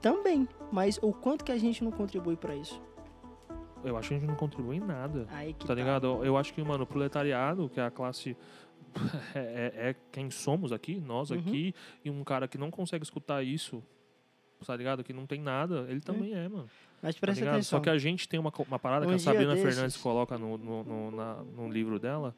Também. 0.02 0.48
Mas 0.72 1.00
o 1.02 1.14
quanto 1.14 1.44
que 1.46 1.52
a 1.52 1.58
gente 1.58 1.84
não 1.84 1.92
contribui 1.92 2.36
pra 2.36 2.56
isso? 2.56 2.82
Eu 3.84 3.98
acho 3.98 4.10
que 4.10 4.16
a 4.16 4.18
gente 4.20 4.28
não 4.28 4.36
contribui 4.36 4.78
em 4.78 4.80
nada. 4.80 5.28
Aí 5.30 5.54
que 5.54 5.66
Tá 5.68 5.74
ligado? 5.76 6.24
Eu 6.24 6.38
acho 6.38 6.54
que, 6.54 6.64
mano, 6.64 6.84
o 6.84 6.88
proletariado, 6.88 7.70
que 7.70 7.80
é 7.80 7.84
a 7.86 7.92
classe. 7.92 8.36
É, 9.36 9.40
é- 9.76 9.90
é 9.90 9.96
quem 10.12 10.30
somos 10.30 10.72
aqui, 10.72 11.00
nós 11.00 11.32
Uhum. 11.32 11.40
aqui, 11.40 11.74
e 12.06 12.10
um 12.12 12.24
cara 12.24 12.48
que 12.48 12.58
não 12.60 12.70
consegue 12.70 13.04
escutar 13.04 13.42
isso, 13.44 13.84
tá 14.66 14.76
ligado? 14.76 15.04
Que 15.04 15.12
não 15.12 15.26
tem 15.26 15.42
nada, 15.42 15.88
ele 15.90 16.00
também 16.00 16.34
é, 16.36 16.48
mano. 16.48 16.70
Mas 17.02 17.16
Tá 17.16 17.22
presta 17.22 17.42
ligado? 17.42 17.56
atenção. 17.56 17.80
Só 17.80 17.84
que 17.84 17.90
a 17.90 17.98
gente 17.98 18.30
tem 18.30 18.40
uma, 18.40 18.54
uma 18.68 18.78
parada 18.78 19.06
Um 19.06 19.10
que 19.10 19.16
a 19.16 19.20
Sabrina 19.20 19.56
desses- 19.56 19.74
Fernandes 19.74 19.98
coloca 19.98 20.38
no, 20.38 20.58
no, 20.60 20.84
no, 20.84 21.12
na- 21.12 21.44
no 21.44 21.68
livro 21.72 21.98
dela, 21.98 22.36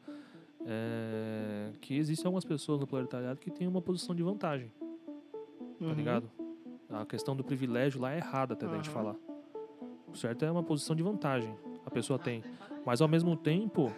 é, 0.64 1.72
que 1.80 1.94
existem 1.96 2.26
algumas 2.26 2.44
pessoas 2.44 2.80
no 2.80 2.86
proletariado 2.86 3.38
que 3.38 3.50
têm 3.50 3.68
uma 3.68 3.82
posição 3.82 4.14
de 4.14 4.22
vantagem, 4.22 4.72
tá 5.78 5.84
Uhum. 5.84 5.92
ligado? 5.92 6.30
A 6.88 7.04
questão 7.04 7.36
do 7.36 7.44
privilégio 7.44 8.00
lá 8.00 8.12
é 8.14 8.16
errada 8.18 8.54
até 8.54 8.66
da 8.66 8.76
gente 8.76 8.88
Aham. 8.88 8.94
falar. 8.94 9.16
Certo 10.16 10.44
é 10.44 10.50
uma 10.50 10.62
posição 10.62 10.96
de 10.96 11.02
vantagem, 11.02 11.54
a 11.84 11.90
pessoa 11.90 12.18
tem. 12.18 12.42
Mas 12.84 13.00
ao 13.00 13.08
mesmo 13.08 13.36
tempo, 13.36 13.92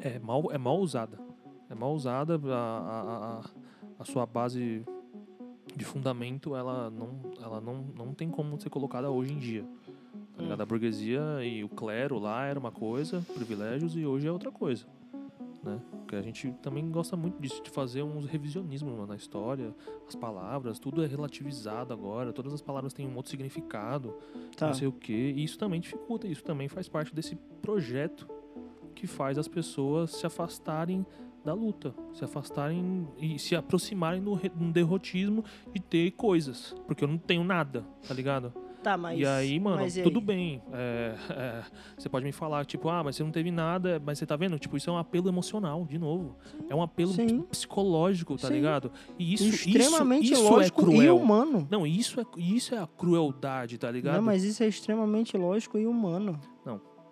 é 0.00 0.18
mal, 0.18 0.50
é 0.50 0.58
mal 0.58 0.78
usada. 0.78 1.18
É 1.70 1.74
mal 1.74 1.94
usada, 1.94 2.38
a, 2.52 3.40
a, 3.40 3.40
a, 4.00 4.04
sua 4.04 4.26
base 4.26 4.84
de 5.74 5.84
fundamento, 5.84 6.54
ela 6.54 6.90
não, 6.90 7.20
ela 7.40 7.60
não, 7.60 7.84
não 7.96 8.12
tem 8.12 8.28
como 8.28 8.60
ser 8.60 8.68
colocada 8.68 9.10
hoje 9.10 9.32
em 9.32 9.38
dia. 9.38 9.64
Tá 10.36 10.42
ligado? 10.42 10.60
A 10.60 10.66
burguesia 10.66 11.22
e 11.42 11.62
o 11.64 11.68
clero 11.68 12.18
lá 12.18 12.44
era 12.44 12.58
uma 12.58 12.72
coisa, 12.72 13.24
privilégios, 13.32 13.96
e 13.96 14.04
hoje 14.04 14.26
é 14.26 14.32
outra 14.32 14.50
coisa. 14.50 14.84
Né? 15.62 15.80
Porque 15.90 16.16
a 16.16 16.22
gente 16.22 16.50
também 16.60 16.90
gosta 16.90 17.16
muito 17.16 17.40
disso, 17.40 17.62
de 17.62 17.70
fazer 17.70 18.02
uns 18.02 18.26
revisionismos 18.26 18.92
mano, 18.92 19.06
na 19.06 19.14
história, 19.14 19.72
as 20.08 20.16
palavras, 20.16 20.78
tudo 20.78 21.04
é 21.04 21.06
relativizado 21.06 21.92
agora, 21.92 22.32
todas 22.32 22.52
as 22.52 22.60
palavras 22.60 22.92
têm 22.92 23.06
um 23.06 23.14
outro 23.14 23.30
significado, 23.30 24.12
Tá. 24.56 24.66
não 24.66 24.74
sei 24.74 24.88
o 24.88 24.92
quê, 24.92 25.32
e 25.36 25.44
isso 25.44 25.56
também 25.56 25.80
dificulta, 25.80 26.26
isso 26.26 26.42
também 26.42 26.68
faz 26.68 26.88
parte 26.88 27.14
desse 27.14 27.36
projeto 27.62 28.28
que 28.94 29.06
faz 29.06 29.38
as 29.38 29.46
pessoas 29.46 30.10
se 30.10 30.26
afastarem 30.26 31.06
da 31.44 31.54
luta, 31.54 31.94
se 32.12 32.24
afastarem 32.24 33.08
e 33.18 33.38
se 33.38 33.56
aproximarem 33.56 34.20
no, 34.20 34.38
no 34.56 34.72
derrotismo 34.72 35.44
e 35.74 35.80
ter 35.80 36.10
coisas, 36.12 36.74
porque 36.86 37.02
eu 37.04 37.08
não 37.08 37.18
tenho 37.18 37.42
nada, 37.44 37.84
tá 38.06 38.14
ligado? 38.14 38.52
Tá, 38.82 38.96
mas. 38.96 39.18
e 39.18 39.24
aí, 39.24 39.60
mano, 39.60 39.86
e 39.86 40.02
tudo 40.02 40.18
aí? 40.18 40.24
bem. 40.24 40.62
é, 40.72 41.14
é, 41.30 41.62
você 41.96 42.08
pode 42.08 42.24
me 42.24 42.32
falar, 42.32 42.64
tipo, 42.66 42.88
ah, 42.88 43.02
mas 43.04 43.14
você 43.16 43.22
não 43.22 43.30
teve 43.30 43.50
nada, 43.50 44.02
mas 44.04 44.18
você 44.18 44.26
tá 44.26 44.34
vendo? 44.34 44.58
Tipo, 44.58 44.76
isso 44.76 44.90
é 44.90 44.92
um 44.92 44.98
apelo 44.98 45.28
emocional, 45.28 45.84
de 45.84 45.98
novo. 45.98 46.36
É 46.68 46.74
um 46.74 46.82
apelo 46.82 47.12
Sim. 47.12 47.42
ps- 47.42 47.58
psicológico, 47.58 48.36
tá 48.36 48.48
Sim. 48.48 48.54
ligado? 48.54 48.90
E 49.18 49.34
isso, 49.34 49.44
extremamente 49.44 50.24
isso, 50.32 50.42
isso 50.42 50.52
lógico 50.52 50.80
é 50.80 50.84
e 50.84 50.86
cruel. 50.96 51.16
humano. 51.16 51.66
Não, 51.70 51.86
isso 51.86 52.20
é, 52.20 52.24
isso 52.36 52.74
é 52.74 52.78
a 52.78 52.86
crueldade, 52.86 53.78
tá 53.78 53.90
ligado? 53.90 54.16
Não, 54.16 54.22
mas 54.22 54.42
isso 54.42 54.62
é 54.62 54.66
extremamente 54.66 55.36
lógico 55.36 55.78
e 55.78 55.86
humano. 55.86 56.38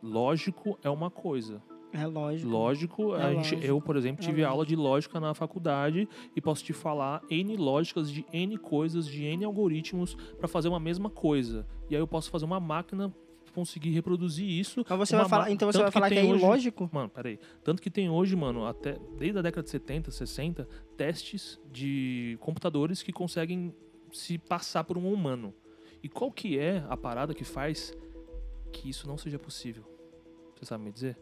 Lógico 0.03 0.79
é 0.83 0.89
uma 0.89 1.11
coisa. 1.11 1.63
É 1.93 2.07
lógico. 2.07 2.49
Lógico, 2.51 3.15
É 3.17 3.23
a 3.23 3.29
gente- 3.35 3.55
lógico. 3.55 3.63
eu, 3.65 3.81
por 3.81 3.97
exemplo, 3.97 4.23
É 4.25 4.27
tive 4.29 4.45
aula 4.45 4.59
lógico. 4.59 4.69
de 4.77 4.77
lógica 4.77 5.21
na 5.21 5.35
faculdade 5.35 6.09
e 6.37 6.41
posso 6.41 6.63
te 6.65 6.73
falar 6.73 7.23
N 7.31 7.57
lógicas 7.57 8.11
de 8.11 8.25
N 8.33 8.57
coisas, 8.59 9.07
de 9.07 9.25
N 9.25 9.45
algoritmos 9.45 10.15
para 10.39 10.47
fazer 10.49 10.69
uma 10.69 10.79
mesma 10.81 11.11
coisa. 11.11 11.67
E 11.89 11.97
aí 11.97 12.01
eu 12.01 12.07
posso 12.07 12.31
fazer 12.31 12.45
uma 12.45 12.61
máquina 12.61 13.13
conseguir 13.53 13.91
reproduzir 13.91 14.49
isso. 14.49 14.85
Mas 14.89 14.99
você 15.01 15.17
vai 15.17 15.29
falar. 15.29 15.51
Então 15.51 15.71
você 15.73 15.83
vai 15.83 15.91
falar 15.91 16.09
que, 16.09 16.15
tem 16.15 16.31
é 16.31 16.33
hoje- 16.33 16.45
ilógico? 16.45 16.89
Mano, 16.93 17.09
peraí. 17.09 17.37
Tanto 17.65 17.83
que 17.83 17.91
tem 17.91 18.09
hoje, 18.09 18.37
mano, 18.37 18.65
até 18.65 18.97
desde 19.19 19.41
a 19.41 19.43
década 19.43 19.65
de 19.65 19.71
70, 19.71 20.13
60, 20.13 20.69
testes 20.97 21.61
de 21.73 22.37
computadores 22.41 23.03
que 23.03 23.13
conseguem 23.13 23.75
se 24.13 24.39
passar 24.39 24.85
por 24.85 24.97
um 24.97 25.13
humano. 25.13 25.53
E 26.01 26.09
qual 26.09 26.31
que 26.31 26.57
é 26.57 26.85
a 26.89 26.97
parada 26.97 27.35
que 27.35 27.43
faz 27.45 27.93
que 28.73 28.89
isso 28.89 29.09
não 29.09 29.19
seja 29.19 29.39
possível? 29.39 29.83
Você 30.55 30.65
sabe 30.67 30.85
me 30.85 30.93
dizer? 30.93 31.19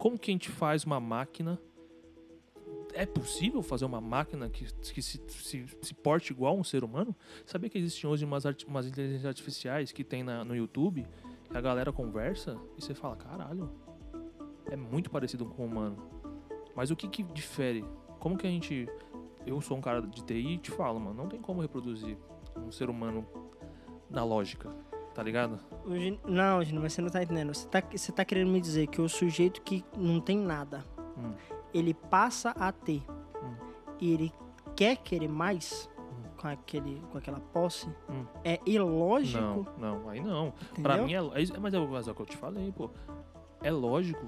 Como 0.00 0.18
que 0.18 0.30
a 0.30 0.32
gente 0.32 0.48
faz 0.48 0.82
uma 0.84 0.98
máquina? 0.98 1.60
É 2.94 3.04
possível 3.04 3.62
fazer 3.62 3.84
uma 3.84 4.00
máquina 4.00 4.48
que, 4.48 4.64
que 4.64 5.02
se, 5.02 5.20
se, 5.28 5.66
se 5.82 5.94
porte 5.94 6.32
igual 6.32 6.56
a 6.56 6.58
um 6.58 6.64
ser 6.64 6.82
humano? 6.82 7.14
Sabia 7.44 7.68
que 7.68 7.76
existem 7.76 8.08
hoje 8.08 8.24
umas, 8.24 8.44
umas 8.66 8.86
inteligências 8.86 9.26
artificiais 9.26 9.92
que 9.92 10.02
tem 10.02 10.22
na- 10.22 10.42
no 10.42 10.56
YouTube, 10.56 11.06
que 11.50 11.56
a 11.56 11.60
galera 11.60 11.92
conversa 11.92 12.56
e 12.78 12.82
você 12.82 12.94
fala, 12.94 13.14
caralho, 13.14 13.70
é 14.70 14.74
muito 14.74 15.10
parecido 15.10 15.44
com 15.44 15.64
o 15.64 15.66
humano. 15.66 15.98
Mas 16.74 16.90
o 16.90 16.96
que 16.96 17.06
que 17.06 17.22
difere? 17.22 17.84
Como 18.18 18.38
que 18.38 18.46
a 18.46 18.50
gente. 18.50 18.88
Eu 19.46 19.60
sou 19.60 19.76
um 19.76 19.82
cara 19.82 20.00
de 20.00 20.24
TI 20.24 20.54
e 20.54 20.58
te 20.58 20.70
falo, 20.70 20.98
mano, 20.98 21.14
não 21.14 21.28
tem 21.28 21.40
como 21.42 21.60
reproduzir 21.60 22.16
um 22.56 22.72
ser 22.72 22.88
humano 22.88 23.26
na 24.08 24.24
lógica, 24.24 24.74
tá 25.20 25.24
ligado? 25.24 25.60
Não, 26.24 26.64
Gino, 26.64 26.80
mas 26.80 26.94
você 26.94 27.02
não 27.02 27.10
tá 27.10 27.22
entendendo. 27.22 27.52
Você 27.54 27.68
tá, 27.68 27.82
você 27.94 28.10
tá 28.10 28.24
querendo 28.24 28.50
me 28.50 28.58
dizer 28.58 28.86
que 28.86 29.02
o 29.02 29.08
sujeito 29.08 29.60
que 29.60 29.84
não 29.94 30.18
tem 30.18 30.38
nada, 30.38 30.82
Hum. 31.14 31.32
ele 31.74 31.92
passa 31.92 32.52
a 32.52 32.72
ter 32.72 33.02
Hum. 33.42 33.54
e 34.00 34.14
ele 34.14 34.32
quer 34.74 34.96
querer 34.96 35.28
mais 35.28 35.90
com, 36.38 36.48
aquele, 36.48 37.02
com 37.12 37.18
aquela 37.18 37.38
posse, 37.38 37.86
Hum. 38.08 38.24
é 38.42 38.58
ilógico. 38.64 39.66
Não, 39.78 39.98
não, 40.00 40.08
aí 40.08 40.20
não. 40.22 40.46
entendeu? 40.48 40.82
Pra 40.82 40.96
mim 40.96 41.12
é, 41.12 41.18
é 41.18 41.58
mas 41.58 41.74
é 41.74 41.78
o 41.78 41.86
mas 41.86 42.08
é 42.08 42.12
o 42.12 42.14
que 42.14 42.22
eu 42.22 42.26
te 42.26 42.36
falei, 42.38 42.72
pô. 42.72 42.88
É 43.62 43.70
lógico 43.70 44.24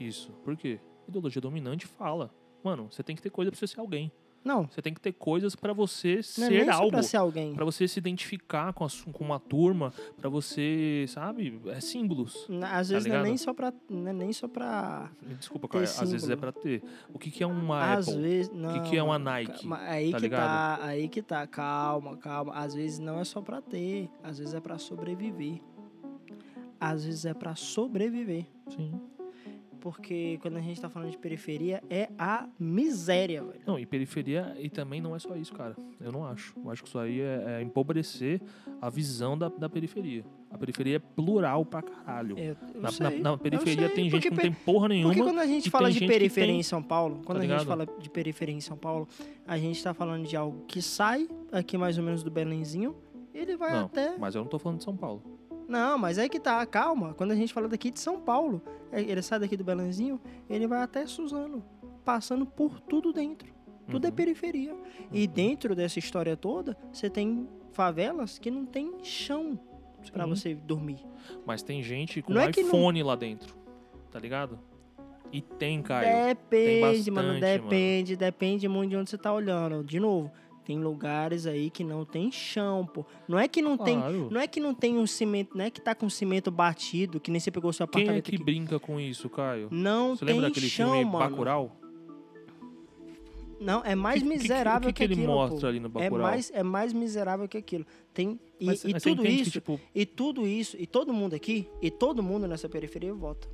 isso. 0.00 0.32
Por 0.44 0.56
quê? 0.56 0.80
Ideologia 1.06 1.40
dominante 1.40 1.86
fala. 1.86 2.34
Mano, 2.64 2.88
você 2.90 3.04
tem 3.04 3.14
que 3.14 3.22
ter 3.22 3.30
coisa 3.30 3.52
pra 3.52 3.58
você 3.60 3.68
ser 3.68 3.78
alguém. 3.78 4.10
Não, 4.44 4.66
Você 4.66 4.80
tem 4.80 4.94
que 4.94 5.00
ter 5.00 5.12
coisas 5.12 5.54
pra 5.54 5.72
você 5.74 6.20
não 6.38 6.46
é 6.46 6.48
ser 6.50 6.64
só 6.64 6.72
algo. 6.72 6.90
pra 6.90 7.02
ser 7.02 7.16
alguém. 7.18 7.54
Pra 7.54 7.64
você 7.66 7.86
se 7.86 7.98
identificar 7.98 8.72
com, 8.72 8.84
a 8.84 8.88
com 9.12 9.24
uma 9.24 9.38
turma, 9.38 9.92
pra 10.16 10.30
você, 10.30 11.04
sabe? 11.08 11.60
É 11.66 11.80
símbolos. 11.80 12.46
Na- 12.48 12.78
Às 12.78 12.88
Tá 12.88 12.94
vezes 12.94 13.08
não 13.08 13.16
é 13.16 13.22
nem 13.22 13.36
só 13.36 13.52
pra. 13.52 13.72
Não 13.90 14.08
é 14.08 14.12
nem 14.12 14.32
só 14.32 14.48
pra. 14.48 15.10
Desculpa, 15.38 15.68
cara, 15.68 15.84
às 15.84 15.98
vezes 16.00 16.14
é 16.14 16.18
símbolo. 16.20 16.38
pra 16.40 16.52
ter. 16.52 16.82
O 17.12 17.18
que, 17.18 17.30
que 17.30 17.42
é 17.42 17.46
uma 17.46 17.92
Às 17.94 18.08
Apple? 18.08 18.22
vezes. 18.22 18.50
O 18.50 18.56
Não, 18.56 18.72
que, 18.84 18.90
que 18.90 18.96
é 18.96 19.02
uma 19.02 19.18
Nike? 19.18 19.68
Aí 19.86 20.10
tá 20.12 20.16
que 20.16 20.22
ligado? 20.22 20.40
tá, 20.78 20.84
aí 20.86 21.08
que 21.08 21.20
tá, 21.22 21.46
calma, 21.46 22.16
calma. 22.16 22.54
Às 22.54 22.74
vezes 22.74 22.98
não 22.98 23.18
é 23.20 23.24
só 23.24 23.42
pra 23.42 23.60
ter, 23.60 24.08
às 24.22 24.38
vezes 24.38 24.54
é 24.54 24.60
pra 24.60 24.78
sobreviver. 24.78 25.60
Às 26.80 27.04
vezes 27.04 27.24
é 27.26 27.34
pra 27.34 27.54
sobreviver. 27.56 28.46
Sim. 28.68 28.98
Porque 29.90 30.38
quando 30.42 30.56
a 30.58 30.60
gente 30.60 30.78
tá 30.80 30.88
falando 30.90 31.10
de 31.10 31.16
periferia, 31.18 31.82
é 31.88 32.08
a 32.18 32.46
miséria, 32.58 33.42
velho. 33.42 33.60
Não, 33.66 33.78
e 33.78 33.86
periferia, 33.86 34.54
e 34.60 34.68
também 34.68 35.00
não 35.00 35.16
é 35.16 35.18
só 35.18 35.34
isso, 35.34 35.54
cara. 35.54 35.74
Eu 36.00 36.12
não 36.12 36.24
acho. 36.26 36.54
Eu 36.62 36.70
acho 36.70 36.82
que 36.82 36.88
isso 36.88 36.98
aí 36.98 37.20
é, 37.20 37.58
é 37.58 37.62
empobrecer 37.62 38.40
a 38.82 38.90
visão 38.90 39.36
da, 39.36 39.48
da 39.48 39.68
periferia. 39.68 40.24
A 40.50 40.58
periferia 40.58 40.96
é 40.96 40.98
plural 40.98 41.64
pra 41.64 41.80
caralho. 41.82 42.38
Eu 42.38 42.56
na, 42.74 42.90
na- 43.00 43.10
na 43.32 43.38
periferia 43.38 43.86
sei, 43.86 43.94
tem 43.96 44.10
gente 44.10 44.22
que 44.22 44.30
não 44.30 44.36
tem 44.38 44.52
porra 44.52 44.88
nenhuma. 44.88 45.12
Porque 45.14 45.22
quando 45.26 45.38
a 45.40 45.46
gente 45.46 45.70
fala 45.70 45.90
de 45.90 46.06
periferia 46.06 46.50
tem, 46.50 46.60
em 46.60 46.62
São 46.62 46.82
Paulo, 46.82 47.20
quando 47.24 47.38
tá 47.38 47.44
a 47.44 47.46
gente 47.46 47.66
fala 47.66 47.86
de 47.86 48.10
periferia 48.10 48.54
em 48.54 48.60
São 48.60 48.76
Paulo, 48.76 49.08
a 49.46 49.58
gente 49.58 49.82
tá 49.82 49.92
falando 49.94 50.26
de 50.26 50.36
algo 50.36 50.64
que 50.66 50.80
sai 50.82 51.28
aqui 51.50 51.76
mais 51.78 51.96
ou 51.98 52.04
menos 52.04 52.22
do 52.22 52.30
Belenzinho, 52.30 52.94
ele 53.34 53.56
vai 53.56 53.72
Não, 53.72 53.86
até 53.86 54.16
mas 54.18 54.34
eu 54.34 54.42
não 54.42 54.48
tô 54.48 54.58
falando 54.58 54.78
de 54.78 54.84
São 54.84 54.96
Paulo. 54.96 55.37
Não, 55.68 55.98
mas 55.98 56.18
aí 56.18 56.28
que 56.28 56.40
tá, 56.40 56.64
calma. 56.64 57.12
Quando 57.14 57.32
a 57.32 57.34
gente 57.36 57.52
fala 57.52 57.68
daqui 57.68 57.90
de 57.90 58.00
São 58.00 58.18
Paulo, 58.18 58.62
é, 58.90 59.02
ele 59.02 59.20
sai 59.22 59.38
daqui 59.38 59.56
do 59.56 59.62
Belenzinho, 59.62 60.18
ele 60.48 60.66
vai 60.66 60.82
até 60.82 61.06
Suzano, 61.06 61.62
passando 62.04 62.46
por 62.46 62.80
tudo 62.80 63.12
dentro. 63.12 63.52
Tudo 63.90 64.06
é 64.06 64.08
Uhum. 64.10 64.14
periferia. 64.14 64.74
E 65.12 65.26
Uhum. 65.26 65.32
dentro 65.32 65.74
dessa 65.74 65.98
história 65.98 66.36
toda, 66.36 66.76
você 66.92 67.08
tem 67.10 67.46
favelas 67.72 68.38
que 68.38 68.50
não 68.50 68.64
tem 68.66 68.92
chão 69.02 69.58
pra 70.12 70.24
Sim. 70.24 70.30
você 70.30 70.54
dormir. 70.54 71.04
Mas 71.46 71.62
tem 71.62 71.82
gente 71.82 72.22
com 72.22 72.32
Não 72.32 72.40
é 72.40 72.50
que 72.50 72.62
não- 72.62 72.68
iPhone 72.68 73.02
lá 73.02 73.14
dentro. 73.14 73.54
Tá 74.10 74.18
ligado? 74.18 74.58
E 75.30 75.42
tem, 75.42 75.82
Caio. 75.82 76.26
Depende, 76.28 77.10
mano, 77.10 77.32
bastante, 77.34 77.62
depende, 77.62 78.16
depende 78.16 78.68
muito 78.68 78.90
de 78.90 78.96
onde 78.96 79.10
você 79.10 79.18
tá 79.18 79.32
olhando. 79.32 79.84
De 79.84 80.00
novo, 80.00 80.32
tem 80.68 80.78
lugares 80.78 81.46
aí 81.46 81.70
que 81.70 81.82
não 81.82 82.04
tem 82.04 82.30
chão, 82.30 82.84
pô. 82.84 83.02
Não 83.26 83.38
é 83.38 83.48
que 83.48 83.62
não 83.62 83.78
tem, 83.78 83.96
Claro. 83.98 84.28
não 84.30 84.38
é 84.38 84.46
que 84.46 84.60
não 84.60 84.74
tem 84.74 84.98
um 84.98 85.06
cimento, 85.06 85.56
não 85.56 85.64
é 85.64 85.70
que 85.70 85.80
tá 85.80 85.94
com 85.94 86.10
cimento 86.10 86.50
batido, 86.50 87.18
que 87.18 87.30
nem 87.30 87.40
você 87.40 87.50
pegou 87.50 87.72
seu 87.72 87.88
Quem 87.88 88.02
é 88.02 88.04
apartamento 88.04 88.24
que 88.28 88.34
aqui. 88.36 88.44
brinca 88.44 88.78
com 88.78 89.00
isso, 89.00 89.30
Caio? 89.30 89.68
Não 89.70 90.14
Você 90.14 90.26
tem 90.26 90.34
lembra 90.34 90.50
daquele 90.50 90.68
chão, 90.68 90.90
filme 90.92 91.04
mano. 91.06 91.30
Bacurau? 91.30 91.74
Não, 93.58 93.82
é 93.82 93.94
mais 93.94 94.22
Que- 94.22 94.28
que- 94.28 94.34
miserável 94.36 94.90
o 94.90 94.92
que, 94.92 94.98
que 94.98 95.04
ele 95.04 95.14
aquilo, 95.14 95.32
mostra 95.32 95.60
pô. 95.62 95.66
ali 95.68 95.80
no 95.80 95.86
É 95.86 95.90
Bacurau? 95.90 96.26
mais, 96.26 96.50
é 96.54 96.62
mais 96.62 96.92
miserável 96.92 97.48
que 97.48 97.56
aquilo. 97.56 97.86
Tem, 98.12 98.38
e, 98.60 98.66
Mas- 98.66 98.84
e 98.84 98.92
mas 98.92 99.02
tudo 99.02 99.26
isso, 99.26 99.44
que, 99.44 99.50
tipo, 99.52 99.80
e 99.94 100.04
tudo 100.04 100.46
isso, 100.46 100.76
e 100.78 100.86
todo 100.86 101.14
mundo 101.14 101.32
aqui, 101.34 101.66
e 101.80 101.90
todo 101.90 102.22
mundo 102.22 102.46
nessa 102.46 102.68
periferia 102.68 103.14
vota. 103.14 103.48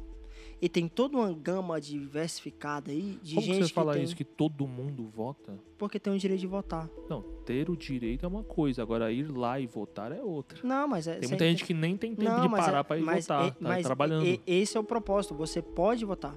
E 0.64 0.68
tem 0.70 0.88
toda 0.88 1.18
uma 1.18 1.30
gama 1.30 1.78
diversificada 1.78 2.90
aí 2.90 3.18
de 3.22 3.34
como 3.34 3.46
que 3.46 3.52
gente 3.52 3.66
você 3.68 3.74
fala 3.74 3.92
que 3.92 3.98
tem, 3.98 4.04
isso, 4.04 4.16
que 4.16 4.24
todo 4.24 4.66
mundo 4.66 5.04
vota? 5.14 5.58
porque 5.76 6.00
tem 6.00 6.10
o 6.10 6.18
direito 6.18 6.40
de 6.40 6.46
votar. 6.46 6.88
Não, 7.06 7.20
ter 7.44 7.68
o 7.68 7.76
direito 7.76 8.24
é 8.24 8.28
uma 8.28 8.42
coisa, 8.42 8.80
agora 8.80 9.12
ir 9.12 9.30
lá 9.30 9.60
e 9.60 9.66
votar 9.66 10.10
é 10.10 10.22
outra. 10.22 10.58
Não, 10.62 10.88
mas 10.88 11.06
é 11.06 11.16
Tem 11.16 11.28
muita 11.28 11.44
gente 11.44 11.66
que 11.66 11.74
nem 11.74 11.98
tem 11.98 12.14
tempo 12.14 12.30
Não, 12.30 12.40
de 12.40 12.48
mas 12.48 12.62
é- 12.62 12.64
parar 12.64 12.82
pra 12.84 12.96
ir 12.96 13.02
mas 13.02 13.24
votar, 13.26 13.46
é- 13.46 13.50
tá 13.50 13.56
mas 13.60 13.84
trabalhando. 13.84 14.24
e- 14.24 14.40
esse 14.46 14.74
é 14.74 14.80
o 14.80 14.84
propósito, 14.84 15.34
você 15.34 15.60
pode 15.60 16.02
votar. 16.06 16.34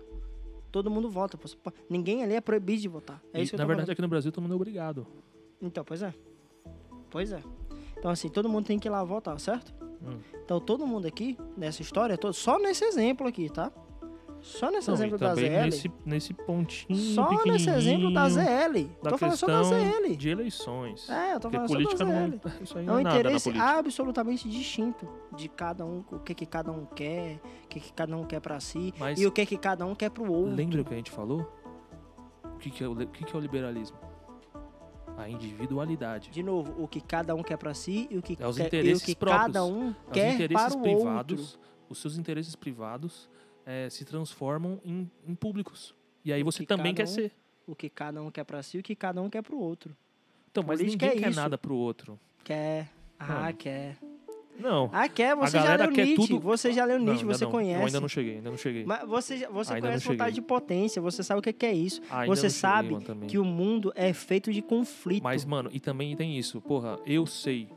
Todo 0.73 0.91
mundo 0.91 1.09
vota. 1.09 1.39
Ninguém 1.89 2.21
ali 2.21 2.33
é 2.33 2.41
proibido 2.41 2.81
de 2.81 2.87
votar. 2.89 3.23
É 3.31 3.39
E, 3.39 3.43
isso 3.43 3.51
que 3.51 3.55
eu 3.55 3.59
na 3.59 3.63
verdade, 3.65 3.85
falando. 3.85 3.93
aqui 3.93 4.01
no 4.01 4.07
Brasil 4.09 4.29
todo 4.33 4.41
mundo 4.43 4.51
é 4.51 4.55
obrigado. 4.57 5.07
Então, 5.61 5.85
pois 5.85 6.01
é. 6.01 6.13
Pois 7.09 7.31
é. 7.31 7.41
Então, 7.97 8.11
assim, 8.11 8.27
todo 8.27 8.49
mundo 8.49 8.65
tem 8.65 8.77
que 8.77 8.89
ir 8.89 8.91
lá 8.91 9.01
votar, 9.05 9.39
certo? 9.39 9.73
Hum. 10.05 10.17
Então, 10.43 10.59
todo 10.59 10.85
mundo 10.85 11.07
aqui, 11.07 11.37
nessa 11.55 11.81
história, 11.81 12.17
toda, 12.17 12.33
só 12.33 12.59
nesse 12.59 12.83
exemplo 12.83 13.25
aqui, 13.25 13.49
tá? 13.49 13.71
Só 14.47 14.71
nesse 14.71 14.87
Não, 14.87 14.95
exemplo 14.95 15.17
da 15.17 15.35
ZL. 15.35 15.65
nesse, 15.65 15.91
nesse 16.05 16.33
pontinho 16.33 16.97
Só 16.97 17.29
nesse 17.45 17.69
exemplo 17.69 18.13
da 18.13 18.29
ZL. 18.29 18.87
da 19.03 19.09
tô 19.11 19.17
falando 19.17 19.35
só 19.35 19.45
da 19.47 19.63
ZL. 19.63 20.15
de 20.15 20.29
eleições. 20.29 21.09
É, 21.09 21.33
eu 21.35 21.39
tô 21.39 21.49
falando 21.51 21.67
política 21.67 21.97
só 21.97 22.05
da 22.05 22.11
não, 22.11 22.29
ZL. 22.29 22.41
isso 22.63 22.77
aí 22.77 22.87
É 22.87 22.91
um 22.91 22.97
é 22.97 23.01
interesse 23.01 23.49
absolutamente 23.59 24.47
distinto 24.49 25.07
de 25.35 25.49
cada 25.49 25.85
um, 25.85 26.03
o 26.11 26.19
que, 26.19 26.33
que 26.33 26.45
cada 26.45 26.71
um 26.71 26.85
quer, 26.85 27.41
o 27.65 27.67
que, 27.67 27.79
que 27.81 27.91
cada 27.93 28.15
um 28.15 28.23
quer 28.23 28.39
pra 28.39 28.59
si 28.59 28.93
Mas 28.97 29.19
e 29.19 29.25
o 29.27 29.31
que, 29.31 29.45
que 29.45 29.57
cada 29.57 29.85
um 29.85 29.93
quer 29.93 30.09
pro 30.09 30.31
outro. 30.31 30.55
lembra 30.55 30.81
o 30.81 30.85
que 30.85 30.93
a 30.93 30.97
gente 30.97 31.11
falou? 31.11 31.45
O 32.55 32.57
que, 32.57 32.69
que, 32.71 32.83
é, 32.83 32.87
o, 32.87 32.93
o 32.93 33.07
que, 33.07 33.23
que 33.25 33.35
é 33.35 33.37
o 33.37 33.41
liberalismo? 33.41 33.97
A 35.17 35.27
individualidade. 35.27 36.29
De 36.29 36.43
novo, 36.43 36.73
o 36.81 36.87
que 36.87 37.01
cada 37.01 37.33
um 37.35 37.41
quer 37.43 37.57
pra 37.57 37.73
si 37.73 38.07
e 38.09 38.17
o 38.17 38.21
que, 38.21 38.37
É 38.39 38.47
os 38.47 38.55
quer- 38.55 38.63
e 38.63 38.65
o 38.65 38.67
interesses 38.67 39.03
que 39.03 39.15
próprios. 39.15 39.45
cada 39.47 39.65
um 39.65 39.89
Os 39.89 39.95
quer 40.13 40.33
interesses 40.35 40.75
para 40.75 40.87
o 40.89 41.17
outro. 41.17 41.45
os 41.89 41.97
seus 41.99 42.17
interesses 42.17 42.55
privados 42.55 43.29
eh, 43.67 43.89
se 43.91 44.03
transformam 44.05 44.79
em, 44.83 45.07
em 45.27 45.35
públicos. 45.35 45.93
E 46.25 46.33
aí 46.33 46.41
O 46.41 46.45
você 46.45 46.59
que 46.59 46.65
também 46.65 46.95
quer 46.95 47.03
um 47.03 47.07
ser. 47.07 47.31
O 47.67 47.75
que 47.75 47.89
cada 47.89 48.21
um 48.23 48.31
quer 48.31 48.43
pra 48.45 48.63
si 48.63 48.77
e 48.77 48.79
o 48.79 48.83
que 48.83 48.95
cada 48.95 49.21
um 49.21 49.29
quer 49.29 49.41
pro 49.43 49.59
outro. 49.59 49.95
Então, 50.49 50.63
mas 50.65 50.79
ninguém 50.79 51.09
é 51.09 51.15
quer 51.17 51.29
isso. 51.29 51.39
nada 51.39 51.57
pro 51.57 51.75
outro. 51.75 52.17
Quer. 52.43 52.89
Ah, 53.19 53.25
Mano. 53.41 53.53
quer. 53.57 53.97
Não. 54.59 54.89
Ah, 54.91 55.07
quer. 55.07 55.35
Você 55.35 55.59
já 55.59 55.75
leu 55.75 55.91
quer 55.91 56.05
Nietzsche. 56.05 56.27
tudo- 56.27 56.39
Você 56.39 56.71
já 56.73 56.83
leu 56.85 56.97
Não, 56.97 57.05
Nietzsche, 57.05 57.23
ainda 57.25 57.37
você 57.37 57.43
não. 57.45 57.51
conhece. 57.51 57.79
Eu 57.79 57.85
ainda 57.85 57.99
não 58.01 58.07
cheguei, 58.07 58.35
ainda 58.37 58.49
não 58.49 58.57
cheguei. 58.57 58.85
Mas 58.85 59.07
você, 59.07 59.47
você 59.47 59.73
Ainda 59.73 59.87
não 59.87 59.91
conhece 59.93 60.07
vontade 60.07 60.35
de 60.35 60.41
potência, 60.41 60.99
você 61.01 61.21
sabe 61.23 61.39
o 61.39 61.41
que 61.43 61.53
que 61.53 61.65
é 61.65 61.73
isso. 61.73 62.01
Ainda 62.09 62.35
você 62.35 62.43
não 62.47 62.49
cheguei, 62.49 62.49
sabe 62.49 62.91
mano, 62.93 63.27
que 63.27 63.37
o 63.37 63.45
mundo 63.45 63.91
é 63.95 64.13
feito 64.13 64.51
de 64.51 64.61
conflito. 64.63 65.21
Mas, 65.23 65.45
mano, 65.45 65.69
e 65.71 65.79
também 65.79 66.15
tem 66.15 66.37
isso. 66.39 66.59
Porra, 66.61 66.97
eu 67.05 67.25
sei. 67.27 67.69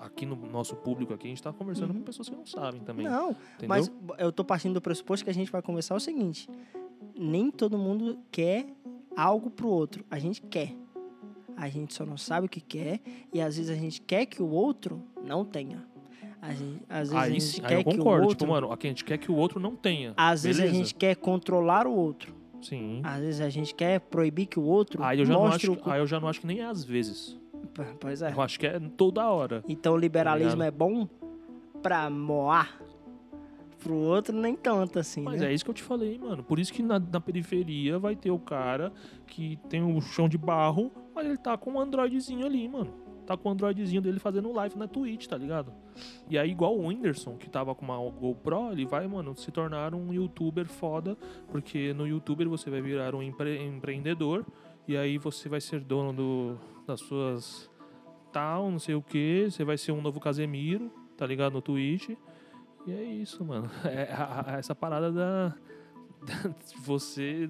Aqui 0.00 0.24
no 0.26 0.34
nosso 0.36 0.74
público 0.76 1.12
aqui, 1.14 1.26
a 1.26 1.30
gente 1.30 1.42
tá 1.42 1.52
conversando 1.52 1.90
Uhum. 1.90 1.98
com 1.98 2.02
pessoas 2.04 2.28
que 2.28 2.34
não 2.36 2.46
sabem 2.46 2.80
também. 2.80 3.06
Não, 3.06 3.30
entendeu? 3.30 3.68
mas 3.68 3.90
eu 4.18 4.32
tô 4.32 4.44
partindo 4.44 4.74
do 4.74 4.80
pressuposto 4.80 5.24
que 5.24 5.30
a 5.30 5.34
gente 5.34 5.50
vai 5.50 5.60
conversar 5.62 5.94
o 5.94 6.00
seguinte: 6.00 6.48
nem 7.16 7.50
todo 7.50 7.76
mundo 7.78 8.18
quer 8.30 8.66
algo 9.16 9.50
pro 9.50 9.68
outro. 9.68 10.04
A 10.10 10.18
gente 10.18 10.40
quer. 10.42 10.74
A 11.56 11.68
gente 11.68 11.92
só 11.92 12.06
não 12.06 12.16
sabe 12.16 12.46
o 12.46 12.48
que 12.48 12.60
quer 12.60 13.00
e 13.32 13.40
às 13.40 13.56
vezes 13.56 13.70
a 13.70 13.74
gente 13.80 14.00
quer 14.00 14.26
que 14.26 14.40
o 14.40 14.48
outro 14.48 15.02
não 15.24 15.44
tenha. 15.44 15.84
A 16.40 16.52
gente, 16.54 16.80
às 16.88 17.08
vezes 17.10 17.14
a 17.14 17.20
aí 17.22 17.32
gente 17.32 17.42
sim, 17.44 17.62
quer 17.62 17.78
eu 17.80 17.82
que 17.84 17.94
o 17.94 17.98
concordo. 17.98 18.22
outro, 18.28 18.38
Tipo, 18.38 18.50
mano, 18.52 18.72
a 18.72 18.78
gente 18.80 19.04
quer 19.04 19.18
que 19.18 19.28
o 19.32 19.34
outro 19.34 19.58
não 19.58 19.74
tenha. 19.74 20.14
às 20.16 20.44
vezes 20.44 20.60
a 20.60 20.64
beleza? 20.66 20.78
gente 20.84 20.94
quer 20.94 21.16
controlar 21.16 21.84
o 21.88 21.92
outro. 21.92 22.32
Sim. 22.62 23.00
Às 23.02 23.20
vezes 23.20 23.40
a 23.40 23.48
gente 23.48 23.74
quer 23.74 23.98
proibir 23.98 24.46
que 24.46 24.58
o 24.58 24.62
outro 24.62 25.02
Aí 25.02 25.18
eu, 25.18 25.24
já 25.26 25.34
não 25.34 25.46
acho, 25.46 25.72
o... 25.72 25.90
aí 25.90 26.00
eu 26.00 26.06
já 26.06 26.20
não 26.20 26.28
acho 26.28 26.40
que 26.40 26.46
nem 26.46 26.60
é 26.60 26.64
às 26.64 26.84
vezes. 26.84 27.36
Pois 28.00 28.22
é. 28.22 28.32
Eu 28.32 28.40
acho 28.40 28.58
que 28.58 28.66
é 28.66 28.78
toda 28.96 29.28
hora. 29.28 29.62
Então 29.68 29.94
o 29.94 29.96
liberalismo 29.96 30.58
Tá 30.60 30.66
é 30.66 30.70
bom 30.70 31.08
pra 31.82 32.08
moar. 32.10 32.80
Pro 33.80 33.94
outro 33.94 34.34
nem 34.36 34.56
tanto 34.56 34.98
assim, 34.98 35.20
Mas 35.22 35.40
né? 35.40 35.50
é 35.50 35.54
isso 35.54 35.64
que 35.64 35.70
eu 35.70 35.74
te 35.74 35.84
falei, 35.84 36.18
mano. 36.18 36.42
Por 36.42 36.58
isso 36.58 36.72
que 36.72 36.82
na, 36.82 36.98
na 36.98 37.20
periferia 37.20 37.96
vai 37.96 38.16
ter 38.16 38.30
o 38.32 38.38
cara 38.38 38.92
que 39.24 39.56
tem 39.68 39.80
o 39.82 40.00
chão 40.00 40.28
de 40.28 40.36
barro, 40.36 40.90
mas 41.14 41.24
ele 41.24 41.36
tá 41.36 41.56
com 41.56 41.72
um 41.74 41.80
androidezinho 41.80 42.44
ali, 42.44 42.68
mano. 42.68 42.92
Tá 43.24 43.36
com 43.36 43.48
o 43.48 43.52
androidezinho 43.52 44.00
dele 44.02 44.18
fazendo 44.18 44.50
live 44.52 44.76
na 44.76 44.88
Twitch, 44.88 45.26
tá 45.28 45.36
ligado? 45.36 45.72
E 46.28 46.36
aí, 46.36 46.50
igual 46.50 46.76
o 46.76 46.86
Whindersson, 46.88 47.36
que 47.36 47.48
tava 47.48 47.72
com 47.74 47.84
uma 47.84 47.98
GoPro, 48.10 48.72
ele 48.72 48.84
vai, 48.84 49.06
mano, 49.06 49.36
se 49.36 49.52
tornar 49.52 49.94
um 49.94 50.12
youtuber 50.12 50.66
foda, 50.66 51.16
porque 51.46 51.92
no 51.92 52.04
youtuber 52.06 52.48
você 52.48 52.70
vai 52.70 52.80
virar 52.80 53.14
um 53.14 53.22
empre- 53.22 53.62
empreendedor, 53.64 54.44
e 54.88 54.96
aí 54.96 55.18
você 55.18 55.48
vai 55.48 55.60
ser 55.60 55.80
dono 55.80 56.12
do, 56.12 56.58
das 56.86 57.00
suas 57.00 57.70
tal, 58.32 58.70
não 58.70 58.78
sei 58.78 58.94
o 58.94 59.02
que, 59.02 59.48
você 59.50 59.62
vai 59.64 59.78
ser 59.78 59.92
um 59.92 60.00
novo 60.02 60.18
Casemiro, 60.20 60.90
tá 61.16 61.26
ligado? 61.26 61.52
No 61.52 61.62
Twitch. 61.62 62.10
E 62.86 62.92
é 62.92 63.02
isso, 63.02 63.44
mano. 63.44 63.70
É 63.84 64.12
a- 64.12 64.44
a- 64.54 64.58
essa 64.58 64.74
parada 64.74 65.12
da, 65.12 65.48
da- 65.48 66.54
você. 66.82 67.48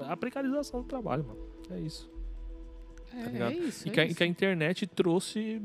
a 0.00 0.16
precarização 0.16 0.80
do 0.82 0.86
trabalho, 0.86 1.24
mano. 1.26 1.40
É 1.70 1.78
isso. 1.80 2.10
É, 3.14 3.28
ligado? 3.28 3.52
é 3.52 3.54
isso. 3.54 3.86
E 3.86 3.90
é 3.90 3.92
que, 3.94 4.00
a, 4.00 4.04
isso. 4.06 4.14
que 4.16 4.24
a 4.24 4.26
internet 4.26 4.86
trouxe 4.86 5.62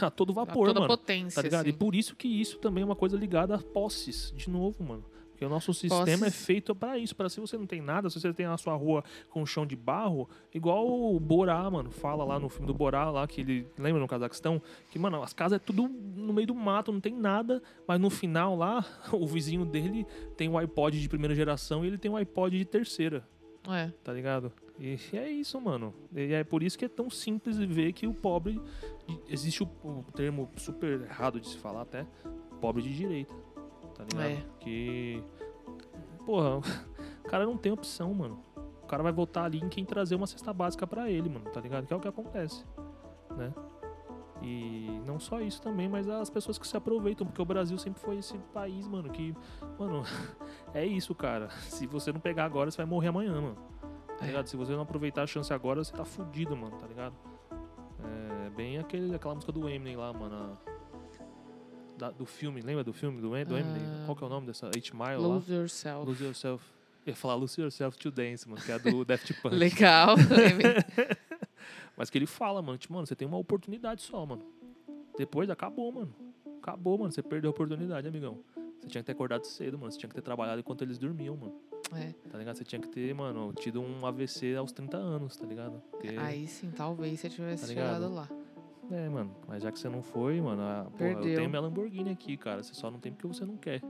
a 0.00 0.10
todo 0.10 0.30
A 0.32 0.44
vapor, 0.44 0.68
toda 0.68 0.80
mano. 0.80 0.88
potência. 0.96 1.36
Tá 1.36 1.42
ligado? 1.42 1.68
E 1.68 1.72
por 1.72 1.94
isso 1.94 2.14
que 2.16 2.28
isso 2.28 2.58
também 2.58 2.82
é 2.82 2.84
uma 2.84 2.96
coisa 2.96 3.16
ligada 3.16 3.54
a 3.54 3.58
posses, 3.58 4.32
de 4.36 4.48
novo, 4.50 4.82
mano. 4.84 5.04
Porque 5.42 5.46
o 5.46 5.48
nosso 5.48 5.74
sistema 5.74 6.26
é 6.26 6.30
feito 6.30 6.72
pra 6.72 6.96
isso, 6.96 7.16
Pra 7.16 7.28
se 7.28 7.40
você 7.40 7.58
não 7.58 7.66
tem 7.66 7.80
nada, 7.80 8.08
se 8.08 8.20
você 8.20 8.32
tem 8.32 8.46
a 8.46 8.56
sua 8.56 8.74
rua 8.74 9.02
com 9.28 9.44
chão 9.44 9.66
de 9.66 9.74
barro, 9.74 10.28
igual 10.54 10.86
o 10.88 11.18
Borá, 11.18 11.68
mano, 11.68 11.90
fala 11.90 12.24
lá 12.24 12.38
no 12.38 12.48
filme 12.48 12.66
do 12.66 12.74
Borá, 12.74 13.10
lá 13.10 13.26
que 13.26 13.40
ele 13.40 13.66
lembra 13.76 14.00
no 14.00 14.06
Cazaquistão, 14.06 14.62
que 14.90 14.98
mano, 14.98 15.20
as 15.20 15.32
casas 15.32 15.56
é 15.56 15.58
tudo 15.58 15.88
no 15.88 16.32
meio 16.32 16.46
do 16.46 16.54
mato, 16.54 16.92
não 16.92 17.00
tem 17.00 17.12
nada, 17.12 17.60
mas 17.88 18.00
no 18.00 18.08
final 18.08 18.54
lá, 18.54 18.84
o 19.12 19.26
vizinho 19.26 19.64
dele 19.64 20.06
tem 20.36 20.48
o 20.48 20.56
iPod 20.56 21.00
de 21.00 21.08
primeira 21.08 21.34
geração 21.34 21.84
e 21.84 21.88
ele 21.88 21.98
tem 21.98 22.10
o 22.10 22.16
iPod 22.16 22.56
de 22.56 22.64
terceira. 22.64 23.26
É. 23.68 23.90
Tá 24.04 24.12
ligado? 24.12 24.52
E 24.78 24.96
é 25.12 25.28
isso, 25.28 25.60
mano. 25.60 25.92
E 26.14 26.32
é 26.32 26.44
por 26.44 26.62
isso 26.62 26.78
que 26.78 26.84
é 26.84 26.88
tão 26.88 27.10
simples 27.10 27.56
ver 27.58 27.92
que 27.92 28.06
o 28.06 28.14
pobre. 28.14 28.60
Existe 29.28 29.62
o, 29.62 29.66
o 29.84 30.04
termo 30.14 30.48
super 30.56 31.02
errado 31.02 31.40
de 31.40 31.48
se 31.48 31.58
falar 31.58 31.82
até. 31.82 32.06
Pobre 32.60 32.82
de 32.82 32.94
direita. 32.94 33.34
Tá 34.04 34.16
ligado? 34.18 34.38
É. 34.38 34.44
Que. 34.60 35.22
Porra, 36.26 36.58
o 36.58 36.62
cara 37.28 37.44
não 37.44 37.56
tem 37.56 37.72
opção, 37.72 38.12
mano. 38.14 38.42
O 38.82 38.86
cara 38.86 39.02
vai 39.02 39.12
votar 39.12 39.44
ali 39.44 39.58
em 39.58 39.68
quem 39.68 39.84
trazer 39.84 40.14
uma 40.14 40.26
cesta 40.26 40.52
básica 40.52 40.86
pra 40.86 41.10
ele, 41.10 41.28
mano. 41.28 41.46
Tá 41.50 41.60
ligado? 41.60 41.86
Que 41.86 41.92
é 41.94 41.96
o 41.96 42.00
que 42.00 42.08
acontece. 42.08 42.64
Né? 43.36 43.52
E 44.42 45.00
não 45.06 45.20
só 45.20 45.40
isso 45.40 45.62
também, 45.62 45.88
mas 45.88 46.08
as 46.08 46.28
pessoas 46.28 46.58
que 46.58 46.66
se 46.66 46.76
aproveitam, 46.76 47.24
porque 47.26 47.40
o 47.40 47.44
Brasil 47.44 47.78
sempre 47.78 48.00
foi 48.02 48.16
esse 48.18 48.36
país, 48.52 48.86
mano, 48.88 49.08
que, 49.08 49.34
mano, 49.78 50.02
é 50.74 50.84
isso, 50.84 51.14
cara. 51.14 51.48
Se 51.68 51.86
você 51.86 52.12
não 52.12 52.20
pegar 52.20 52.44
agora, 52.44 52.70
você 52.70 52.76
vai 52.78 52.86
morrer 52.86 53.08
amanhã, 53.08 53.40
mano. 53.40 53.56
Tá 54.18 54.24
É. 54.24 54.26
ligado? 54.26 54.46
Se 54.48 54.56
você 54.56 54.72
não 54.72 54.82
aproveitar 54.82 55.22
a 55.22 55.26
chance 55.26 55.52
agora, 55.54 55.82
você 55.82 55.92
tá 55.92 56.04
fudido, 56.04 56.56
mano, 56.56 56.76
tá 56.76 56.86
ligado? 56.86 57.14
É 58.46 58.50
bem 58.50 58.78
aquele, 58.78 59.14
aquela 59.14 59.34
música 59.34 59.52
do 59.52 59.68
Eminem 59.68 59.96
lá, 59.96 60.12
mano. 60.12 60.34
a- 60.66 60.71
da- 62.02 62.10
do 62.10 62.26
filme, 62.26 62.60
lembra 62.60 62.82
do 62.82 62.92
filme 62.92 63.20
do, 63.20 63.28
do 63.28 63.36
Eminem? 63.36 63.82
Ah. 63.84 64.02
Qual 64.06 64.16
que 64.16 64.24
é 64.24 64.26
o 64.26 64.30
nome 64.30 64.46
dessa? 64.48 64.66
8 64.66 64.96
Mile 64.96 65.16
lá? 65.18 65.28
Lose 65.28 65.52
yourself. 65.52 66.06
Lose 66.06 66.24
Yourself. 66.24 66.64
Eu 67.06 67.10
ia 67.12 67.16
falar 67.16 67.34
Lose 67.36 67.60
Yourself 67.60 67.96
to 67.98 68.10
Dance, 68.10 68.48
mano, 68.48 68.60
que 68.60 68.70
é 68.72 68.74
a 68.74 68.78
do 68.78 69.04
Daft 69.06 69.32
Punk. 69.40 69.54
Legal. 69.54 70.16
Mas 71.96 72.10
que 72.10 72.18
ele 72.18 72.26
fala, 72.26 72.60
mano, 72.62 72.78
tipo, 72.78 72.92
mano, 72.94 73.06
você 73.06 73.14
tem 73.14 73.26
uma 73.28 73.36
oportunidade 73.36 74.02
só, 74.02 74.24
mano. 74.26 74.42
Depois 75.16 75.48
acabou, 75.50 75.92
mano. 75.92 76.14
Acabou, 76.60 76.98
mano. 76.98 77.12
Você 77.12 77.22
perdeu 77.22 77.50
a 77.50 77.52
oportunidade, 77.52 78.08
amigão. 78.08 78.38
Você 78.80 78.88
tinha 78.88 79.02
que 79.02 79.06
ter 79.06 79.12
acordado 79.12 79.44
cedo, 79.44 79.78
mano. 79.78 79.92
Você 79.92 79.98
tinha 79.98 80.08
que 80.08 80.14
ter 80.14 80.22
trabalhado 80.22 80.58
enquanto 80.60 80.82
eles 80.82 80.98
dormiam, 80.98 81.36
mano. 81.36 81.54
É. 81.94 82.12
Tá 82.30 82.38
ligado? 82.38 82.56
Você 82.56 82.64
tinha 82.64 82.80
que 82.80 82.88
ter, 82.88 83.14
mano, 83.14 83.52
tido 83.52 83.80
um 83.80 84.04
AVC 84.06 84.56
aos 84.56 84.72
30 84.72 84.96
anos, 84.96 85.36
tá 85.36 85.46
ligado? 85.46 85.80
Porque, 85.90 86.08
Aí 86.18 86.48
sim, 86.48 86.70
talvez 86.74 87.20
você 87.20 87.28
tivesse 87.28 87.62
Tá 87.62 87.68
chegado 87.68 88.12
lá. 88.12 88.28
É, 88.92 89.08
mano. 89.08 89.30
Mas 89.48 89.62
já 89.62 89.72
que 89.72 89.78
você 89.78 89.88
não 89.88 90.02
foi, 90.02 90.38
mano, 90.40 90.60
a, 90.62 90.84
porra, 90.96 91.10
eu 91.12 91.20
tenho 91.22 91.48
minha 91.48 91.60
Lamborghini 91.62 92.10
aqui, 92.10 92.36
cara. 92.36 92.62
Você 92.62 92.74
só 92.74 92.90
não 92.90 92.98
tem 92.98 93.10
porque 93.10 93.26
você 93.26 93.44
não 93.44 93.56
quer. 93.56 93.80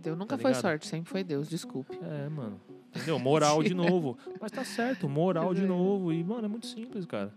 Deus 0.00 0.16
nunca 0.16 0.36
Tá 0.36 0.42
foi 0.42 0.50
ligado? 0.52 0.62
sorte, 0.62 0.86
sempre 0.86 1.10
foi 1.10 1.24
Deus, 1.24 1.48
desculpe. 1.48 1.98
É, 2.02 2.28
mano. 2.28 2.60
Entendeu? 2.94 3.18
Moral 3.18 3.62
de 3.62 3.74
novo. 3.74 4.16
Mas 4.40 4.52
tá 4.52 4.64
certo, 4.64 5.08
moral 5.08 5.52
de 5.52 5.64
É. 5.64 5.66
novo. 5.66 6.12
E, 6.12 6.22
mano, 6.22 6.44
é 6.44 6.48
muito 6.48 6.66
simples, 6.66 7.04
cara. 7.06 7.32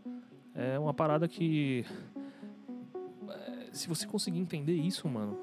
É 0.53 0.77
uma 0.77 0.93
parada 0.93 1.27
que. 1.27 1.83
é, 3.29 3.67
Se 3.71 3.87
você 3.87 4.05
conseguir 4.05 4.39
entender 4.39 4.73
isso, 4.75 5.07
mano, 5.09 5.37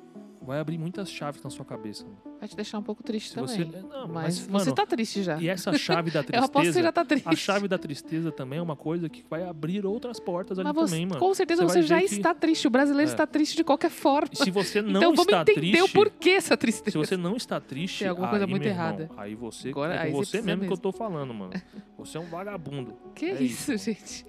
vai 0.44 0.58
abrir 0.58 0.76
muitas 0.78 1.10
chaves 1.10 1.42
na 1.42 1.50
sua 1.50 1.64
cabeça. 1.64 2.04
Mano. 2.04 2.16
Vai 2.40 2.48
te 2.48 2.56
deixar 2.56 2.78
um 2.78 2.82
pouco 2.82 3.02
triste 3.02 3.28
Se 3.30 3.34
também. 3.36 3.56
você- 3.56 3.64
não, 3.82 4.08
mas, 4.08 4.14
mas, 4.24 4.38
você 4.38 4.50
mano, 4.50 4.74
tá 4.74 4.84
triste 4.86 5.22
já. 5.22 5.40
E 5.40 5.48
essa 5.48 5.72
chave 5.78 6.10
da 6.10 6.20
Eu 6.32 6.44
aposto 6.44 6.50
que 6.52 6.52
você 6.52 6.62
tristeza. 6.62 6.82
já 6.82 6.92
tá 6.92 7.04
triste. 7.04 7.28
A 7.28 7.36
chave 7.36 7.68
da 7.68 7.78
tristeza 7.78 8.32
também 8.32 8.58
é 8.58 8.62
uma 8.62 8.74
coisa 8.76 9.08
que 9.08 9.24
vai 9.30 9.44
abrir 9.44 9.86
outras 9.86 10.18
portas 10.18 10.58
ali 10.58 10.66
Mas 10.66 10.74
você, 10.74 10.90
também, 10.92 11.06
mano. 11.06 11.20
com 11.20 11.32
certeza 11.34 11.62
Você 11.62 11.80
você, 11.80 11.82
já 11.82 11.98
que- 12.00 12.04
está 12.06 12.34
triste. 12.34 12.66
O 12.66 12.70
brasileiro 12.70 13.10
É. 13.10 13.14
está 13.14 13.26
triste 13.26 13.56
de 13.56 13.64
qualquer 13.64 13.90
forma. 13.90 14.28
E 14.32 14.36
se 14.36 14.50
você 14.50 14.82
não 14.82 14.90
então 15.00 15.14
vamos 15.14 15.20
está 15.32 15.42
entender 15.42 15.60
triste. 15.78 15.82
o 15.82 15.88
porquê 15.92 16.30
essa 16.30 16.56
tristeza. 16.56 16.90
Se 16.90 16.98
você 16.98 17.16
não 17.16 17.36
está 17.36 17.60
triste, 17.60 18.00
Tem 18.00 18.08
alguma 18.08 18.28
coisa 18.28 18.44
aí, 18.44 18.50
muito 18.50 18.66
irmão, 18.66 18.84
errada. 18.84 19.10
Aí 19.16 19.34
você, 19.34 19.68
Agora- 19.68 19.94
é 19.94 19.98
aí 19.98 20.10
você 20.10 20.16
você 20.16 20.30
precisa 20.32 20.46
mesmo 20.46 20.60
que 20.62 20.66
eu 20.66 20.70
mesmo. 20.70 20.82
tô 20.82 20.92
falando, 20.92 21.32
mano. 21.32 21.52
Você 21.98 22.16
é 22.16 22.20
um 22.20 22.26
vagabundo. 22.26 22.94
Que 23.14 23.26
É 23.26 23.42
isso, 23.42 23.76
gente? 23.76 24.26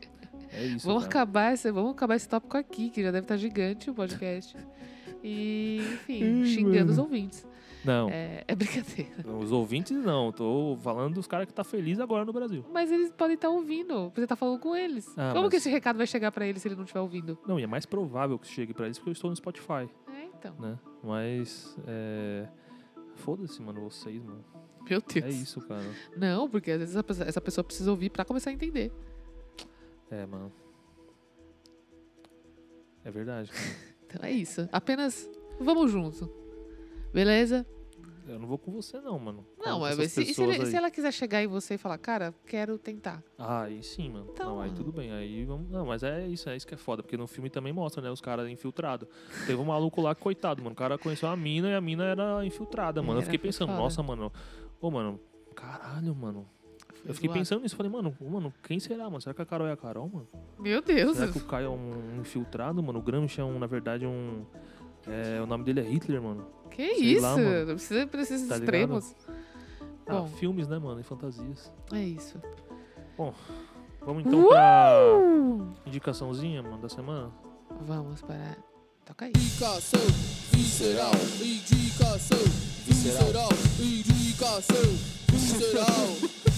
É 0.51 0.63
isso. 0.65 0.85
Vamos 0.85 1.05
cara. 1.07 1.23
acabar, 1.23 1.53
esse, 1.53 1.71
vamos 1.71 1.91
acabar 1.93 2.15
esse 2.15 2.29
tópico 2.29 2.55
aqui, 2.55 2.91
que 2.91 3.01
já 3.01 3.09
deve 3.09 3.25
estar 3.25 3.37
gigante 3.37 3.89
o 3.89 3.93
podcast. 3.95 4.55
E, 5.23 5.77
enfim, 5.79 6.41
Ai, 6.41 6.45
xingando 6.45 6.75
mano. 6.79 6.91
os 6.91 6.97
ouvintes. 6.97 7.47
Não, 7.85 8.09
É, 8.09 8.43
é 8.47 8.55
brincadeira. 8.55 9.11
os 9.37 9.51
ouvintes 9.51 9.91
não. 10.03 10.31
Tô 10.31 10.77
falando 10.81 11.15
dos 11.15 11.27
caras 11.27 11.45
que 11.47 11.53
tá 11.53 11.63
feliz 11.65 11.99
agora 11.99 12.23
no 12.23 12.31
Brasil. 12.31 12.63
Mas 12.71 12.89
eles 12.91 13.11
podem 13.11 13.35
estar 13.35 13.49
ouvindo. 13.49 14.09
Você 14.15 14.25
tá 14.27 14.35
falando 14.37 14.59
com 14.59 14.73
eles. 14.75 15.07
Ah, 15.17 15.31
Como 15.31 15.43
mas- 15.43 15.49
que 15.51 15.55
esse 15.57 15.69
recado 15.69 15.97
vai 15.97 16.07
chegar 16.07 16.31
pra 16.31 16.45
eles 16.47 16.61
se 16.61 16.67
ele 16.67 16.75
não 16.75 16.83
estiver 16.83 17.01
ouvindo? 17.01 17.37
Não, 17.45 17.59
e 17.59 17.63
é 17.63 17.67
mais 17.67 17.85
provável 17.85 18.39
que 18.39 18.47
chegue 18.47 18.73
pra 18.73 18.85
eles 18.85 18.97
porque 18.97 19.09
eu 19.09 19.13
estou 19.13 19.29
no 19.29 19.35
Spotify, 19.35 19.89
É, 20.07 20.25
então. 20.37 20.55
né? 20.59 20.79
Mas, 21.03 21.77
é... 21.85 22.47
Foda-se, 23.15 23.61
mano, 23.61 23.81
vocês, 23.81 24.23
mano. 24.23 24.43
Meu 24.89 25.01
Deus. 25.01 25.25
É 25.25 25.29
isso, 25.29 25.61
cara. 25.61 25.83
Não, 26.17 26.49
porque 26.49 26.71
às 26.71 26.79
vezes 26.79 26.95
essa 26.95 27.03
pessoa, 27.03 27.27
essa 27.29 27.41
pessoa 27.41 27.63
precisa 27.63 27.91
ouvir 27.91 28.09
pra 28.09 28.23
começar 28.25 28.49
a 28.49 28.53
entender. 28.53 28.91
É, 30.09 30.25
mano. 30.25 30.51
É 33.03 33.11
verdade, 33.11 33.51
cara. 33.51 33.63
Então 34.13 34.27
é 34.27 34.31
isso. 34.31 34.67
Apenas 34.71 35.29
vamos 35.59 35.91
junto. 35.91 36.29
Beleza? 37.13 37.65
Eu 38.27 38.39
não 38.39 38.47
vou 38.47 38.57
com 38.57 38.71
você, 38.71 39.01
não, 39.01 39.19
mano. 39.19 39.45
Não, 39.57 39.73
Com 39.73 39.79
mas 39.81 39.95
se, 40.11 40.25
se, 40.33 40.41
ele- 40.41 40.65
se 40.65 40.75
ela 40.77 40.89
quiser 40.89 41.11
chegar 41.11 41.43
em 41.43 41.47
você 41.47 41.73
e 41.73 41.77
falar, 41.77 41.97
cara, 41.97 42.33
quero 42.45 42.77
tentar. 42.77 43.21
Ah, 43.37 43.63
aí 43.63 43.83
sim, 43.83 44.09
mano. 44.09 44.27
Então, 44.31 44.45
não, 44.55 44.61
aí 44.61 44.69
mano. 44.69 44.77
tudo 44.77 44.93
bem. 44.93 45.11
Aí 45.11 45.43
vamos. 45.43 45.69
Não, 45.69 45.85
mas 45.85 46.03
é 46.03 46.25
isso, 46.27 46.49
é 46.49 46.55
isso 46.55 46.65
que 46.65 46.73
é 46.73 46.77
foda. 46.77 47.03
Porque 47.03 47.17
no 47.17 47.27
filme 47.27 47.49
também 47.49 47.73
mostra, 47.73 48.01
né? 48.01 48.09
Os 48.09 48.21
caras 48.21 48.47
infiltrados. 48.49 49.09
Teve 49.45 49.61
um 49.61 49.65
maluco 49.65 49.99
lá, 50.01 50.15
coitado, 50.15 50.61
mano. 50.63 50.71
O 50.73 50.77
cara 50.77 50.97
conheceu 50.97 51.27
a 51.27 51.35
mina 51.35 51.69
e 51.69 51.73
a 51.75 51.81
mina 51.81 52.05
era 52.05 52.45
infiltrada, 52.45 53.01
mano. 53.01 53.15
Eu 53.15 53.23
Era, 53.23 53.25
fiquei 53.25 53.39
foi 53.39 53.49
pensando, 53.49 53.69
foda. 53.69 53.81
nossa, 53.81 54.01
mano. 54.01 54.31
Ô, 54.79 54.89
mano, 54.89 55.19
caralho, 55.53 56.15
mano. 56.15 56.47
Eu 57.05 57.13
fiquei 57.13 57.29
pensando 57.29 57.61
nisso. 57.61 57.75
Falei, 57.75 57.91
mano, 57.91 58.15
mano, 58.21 58.53
quem 58.63 58.79
será, 58.79 59.05
mano? 59.05 59.19
Será 59.21 59.33
que 59.33 59.41
a 59.41 59.45
Carol 59.45 59.67
é 59.67 59.71
a 59.73 59.77
Carol, 59.77 60.09
mano? 60.09 60.27
Meu 60.59 60.81
Deus. 60.81 61.17
Será 61.17 61.31
que 61.31 61.37
o 61.37 61.45
Caio 61.45 61.65
é 61.65 61.69
um 61.69 62.19
infiltrado, 62.21 62.81
mano? 62.81 62.99
O 62.99 63.01
Gramsci 63.01 63.41
é 63.41 63.43
um, 63.43 63.59
na 63.59 63.67
verdade, 63.67 64.05
um. 64.05 64.45
É, 65.05 65.41
o 65.41 65.45
nome 65.45 65.63
dele 65.65 65.81
é 65.81 65.83
Hitler, 65.83 66.21
mano. 66.21 66.47
Que 66.71 66.95
Sei 66.95 67.03
isso? 67.13 67.21
lá, 67.21 67.35
mano. 67.35 67.65
não 67.65 67.75
precisa 67.75 68.07
pra 68.07 68.21
esses 68.21 68.47
Tá 68.47 68.55
extremos. 68.57 69.15
Ah, 70.07 70.13
Bom. 70.21 70.27
filmes, 70.27 70.67
né, 70.67 70.79
mano? 70.79 70.99
E 70.99 71.03
fantasias. 71.03 71.71
É 71.91 71.99
isso. 72.03 72.41
Vamos 74.05 74.25
então 74.25 74.47
pra 74.47 74.93
Uh! 75.17 75.73
indicaçãozinha, 75.85 76.61
mano, 76.63 76.77
da 76.79 76.89
semana? 76.89 77.31
Vamos 77.81 78.21
para. 78.21 78.57
Toca 79.05 79.25
aí. 79.25 79.31
Indicação 79.35 79.99
visceral, 80.51 81.11
indicação 81.41 82.37
visceral, 82.85 83.49
indicação 83.79 84.81
visceral. 85.29 86.52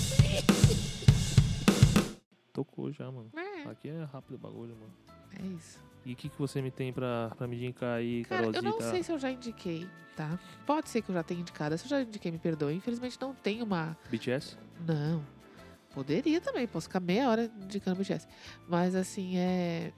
Tocou 2.53 2.91
já, 2.91 3.12
mano. 3.12 3.30
É, 3.36 3.68
Aqui 3.70 3.90
é 3.90 4.03
rápido 4.03 4.36
o 4.36 4.38
bagulho, 4.38 4.76
mano. 4.76 4.94
é 5.40 5.45
isso. 5.56 5.80
E 6.06 6.14
o 6.14 6.16
que, 6.16 6.30
que 6.30 6.38
você 6.38 6.62
me 6.62 6.70
tem 6.72 6.94
pra, 6.94 7.32
pra 7.36 7.48
me 7.48 7.57
indicar 7.57 7.98
aí, 7.98 8.24
Cara, 8.26 8.45
eu 8.48 8.62
não 8.62 8.80
sei 8.80 9.02
se 9.02 9.12
eu 9.12 9.18
já 9.18 9.32
indiquei, 9.32 9.88
tá? 10.16 10.40
Pode 10.66 10.88
ser 10.88 11.02
que 11.02 11.10
eu 11.10 11.16
já 11.16 11.24
tenha 11.24 11.41
indicado. 11.41 11.76
Se 11.78 11.86
eu 11.86 11.90
já 11.90 12.02
indiquei, 12.02 12.32
me 12.32 12.38
perdoe. 12.38 12.76
Infelizmente 12.76 13.18
não 13.20 13.34
tem 13.34 13.62
uma. 13.64 13.98
BTS? 14.10 14.56
Não. 14.88 15.26
Poderia 15.94 16.40
também, 16.40 16.68
posso 16.68 16.88
ficar 16.88 16.99
meia 16.99 17.30
hora 17.30 17.52
indicando 17.62 17.98
BTS. 17.98 18.28
Mas 18.68 18.95
assim, 18.95 19.38
é. 19.38 19.91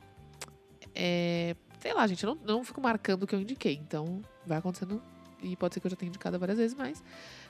É. 0.96 1.56
Sei 1.80 1.94
lá, 1.94 2.08
gente, 2.08 2.24
eu 2.24 2.34
não, 2.36 2.44
não 2.44 2.64
fico 2.64 2.82
marcando 2.82 3.24
o 3.24 3.28
que 3.28 3.36
eu 3.36 3.42
indiquei. 3.42 3.74
Então, 3.76 4.22
vai 4.46 4.58
acontecendo. 4.58 5.02
E 5.42 5.56
pode 5.56 5.74
ser 5.76 5.80
que 5.82 5.86
eu 5.88 5.92
já 5.92 5.98
tenha 5.98 6.08
indicado 6.10 6.40
várias 6.40 6.58
vezes, 6.58 6.76
mas 6.76 7.04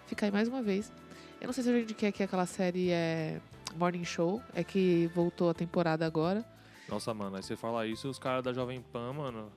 fica 0.07 0.25
aí 0.25 0.31
mais 0.31 0.47
uma 0.49 0.61
vez. 0.61 0.91
Eu 1.39 1.47
não 1.47 1.53
sei 1.53 1.63
se 1.63 1.69
eu 1.69 1.75
já 1.75 1.81
indiquei 1.81 2.09
aqui 2.09 2.23
aquela 2.23 2.45
série 2.45 2.89
é, 2.91 3.39
Morning 3.75 4.03
Show. 4.03 4.41
É 4.53 4.63
que 4.63 5.07
voltou 5.13 5.49
a 5.49 5.53
temporada 5.53 6.05
agora. 6.05 6.43
Nossa, 6.89 7.13
mano, 7.13 7.35
aí 7.35 7.43
você 7.43 7.55
fala 7.55 7.85
isso 7.85 8.07
os 8.09 8.17
caras 8.17 8.43
da 8.43 8.53
Jovem 8.53 8.81
Pan, 8.81 9.13
mano. 9.13 9.51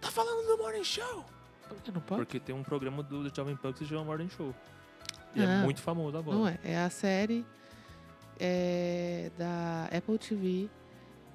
Tá 0.00 0.10
falando 0.10 0.46
do 0.46 0.58
Morning 0.62 0.84
Show? 0.84 1.24
Eu 1.86 1.92
não 1.94 2.00
posso? 2.00 2.20
Porque 2.20 2.38
tem 2.38 2.54
um 2.54 2.62
programa 2.62 3.02
do 3.02 3.28
Jovem 3.34 3.56
Pan 3.56 3.72
que 3.72 3.80
se 3.80 3.86
chama 3.86 4.04
Morning 4.04 4.28
Show. 4.28 4.54
E 5.34 5.42
é 5.42 5.44
Ah, 5.46 5.62
muito 5.62 5.80
famoso 5.80 6.16
agora. 6.16 6.36
Não 6.36 6.46
é. 6.48 6.58
É 6.64 6.78
a 6.78 6.90
série 6.90 7.44
é, 8.38 9.30
da 9.38 9.88
Apple 9.96 10.18
TV 10.18 10.68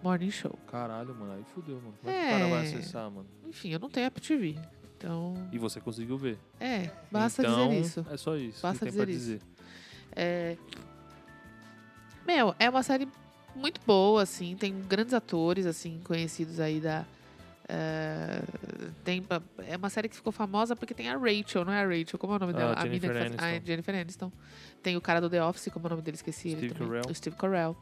Morning 0.04 0.32
Show. 0.32 0.58
Caralho, 0.68 1.14
mano, 1.16 1.34
aí 1.34 1.44
fudeu, 1.54 1.76
mano. 1.78 1.94
Como 2.02 2.12
é 2.14 2.20
que 2.20 2.26
o 2.28 2.30
cara 2.32 2.48
vai 2.50 2.60
É. 2.60 2.62
acessar, 2.68 3.10
mano? 3.12 3.28
Enfim, 3.48 3.70
eu 3.70 3.80
não 3.80 3.90
tenho 3.90 4.08
Apple 4.08 4.22
TV. 4.22 4.56
Então, 4.98 5.34
E 5.52 5.58
você 5.58 5.82
conseguiu 5.82 6.16
ver. 6.18 6.38
é, 6.60 6.92
basta 7.12 7.42
então, 7.42 7.68
dizer 7.70 7.80
isso. 7.82 8.06
É 8.10 8.18
só 8.18 8.36
isso. 8.36 8.62
Basta 8.62 8.86
que 8.86 8.92
pra 8.92 9.06
dizer 9.06 9.38
isso. 9.38 9.46
É... 10.16 10.58
Meu, 12.26 12.56
é 12.60 12.70
uma 12.70 12.84
série 12.84 13.08
muito 13.56 13.82
boa, 13.86 14.24
assim. 14.24 14.56
Tem 14.56 14.74
grandes 14.82 15.14
atores, 15.14 15.66
assim, 15.66 16.00
conhecidos 16.04 16.60
aí 16.60 16.80
da, 16.80 17.06
É, 17.74 18.42
tem, 19.06 19.24
é 19.66 19.78
uma 19.78 19.90
série 19.90 20.10
que 20.10 20.16
ficou 20.18 20.34
famosa 20.34 20.76
porque 20.76 20.94
tem 20.94 21.08
a 21.10 21.18
Rachel, 21.18 21.64
não 21.64 21.72
é 21.72 21.82
a 21.82 21.88
Rachel? 21.88 22.20
Como 22.20 22.34
é 22.34 22.36
o 22.36 22.40
nome 22.40 22.52
Ah, 22.54 22.58
dela? 22.58 22.74
a 22.78 22.82
Jennifer 22.82 23.14
faz, 23.14 23.34
ah, 23.38 23.48
é 23.48 23.50
Aniston. 23.52 23.66
Jennifer 23.68 23.96
Aniston. 23.96 24.32
Tem 24.84 24.98
o 24.98 25.02
cara 25.02 25.22
do 25.22 25.30
The 25.30 25.42
Office, 25.42 25.70
como 25.72 25.86
é 25.86 25.88
o 25.88 25.90
nome 25.92 26.02
dele? 26.02 26.16
Esqueci 26.16 26.50
ele 26.50 26.58
Steve 26.58 26.74
também. 26.74 26.88
Carell. 26.90 27.04
O 27.10 27.16
Steve 27.16 27.36
Carell. 27.38 27.78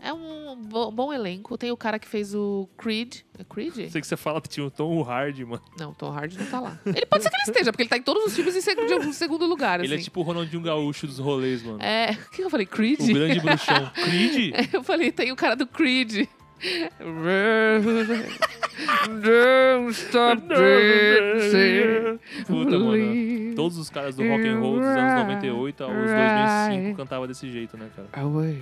É 0.00 0.12
um 0.14 0.56
bo- 0.56 0.90
bom 0.90 1.12
elenco. 1.12 1.58
Tem 1.58 1.70
o 1.70 1.76
cara 1.76 1.98
que 1.98 2.08
fez 2.08 2.34
o 2.34 2.68
Creed. 2.78 3.16
É 3.38 3.44
Creed? 3.44 3.90
Sei 3.90 4.00
que 4.00 4.06
você 4.06 4.16
fala 4.16 4.40
que 4.40 4.48
tinha 4.48 4.64
o 4.64 4.70
Tom 4.70 5.02
Hardy, 5.02 5.44
mano. 5.44 5.62
Não, 5.78 5.92
Tom 5.92 6.10
Hardy 6.10 6.38
não 6.38 6.46
tá 6.46 6.60
lá. 6.60 6.78
Ele 6.86 7.04
pode 7.04 7.22
ser 7.22 7.28
que 7.30 7.36
ele 7.36 7.42
esteja, 7.50 7.70
porque 7.72 7.82
ele 7.82 7.90
tá 7.90 7.98
em 7.98 8.02
todos 8.02 8.24
os 8.24 8.34
filmes 8.34 8.56
em 8.56 8.60
seg- 8.62 8.78
de 8.86 9.12
segundo 9.12 9.44
lugar, 9.46 9.80
assim. 9.80 9.88
Ele 9.92 10.00
é 10.00 10.02
tipo 10.02 10.20
o 10.20 10.22
Ronaldinho 10.22 10.62
Gaúcho 10.62 11.06
dos 11.06 11.18
rolês, 11.18 11.62
mano. 11.62 11.82
É, 11.82 12.12
o 12.26 12.30
que 12.30 12.42
eu 12.42 12.48
falei? 12.50 12.64
Creed? 12.66 13.00
O 13.00 13.12
grande 13.12 13.40
bruxão. 13.40 13.90
Creed? 13.94 14.54
Eu 14.72 14.82
falei, 14.82 15.12
tem 15.12 15.30
o 15.32 15.36
cara 15.36 15.54
do 15.54 15.66
Creed. 15.66 16.26
Don't 19.22 19.90
stop 19.92 20.42
dancing. 20.48 22.18
Puta, 22.46 22.78
mano. 22.78 23.54
Todos 23.54 23.78
os 23.78 23.90
caras 23.90 24.16
do 24.16 24.22
rock 24.28 24.46
and 24.46 24.58
roll 24.60 24.78
dos 24.78 24.86
anos 24.86 25.22
98 25.22 25.84
aos 25.84 25.92
2005 25.92 26.96
cantavam 26.96 27.26
desse 27.26 27.50
jeito, 27.50 27.76
né, 27.76 27.88
cara? 27.94 28.08
Away. 28.24 28.60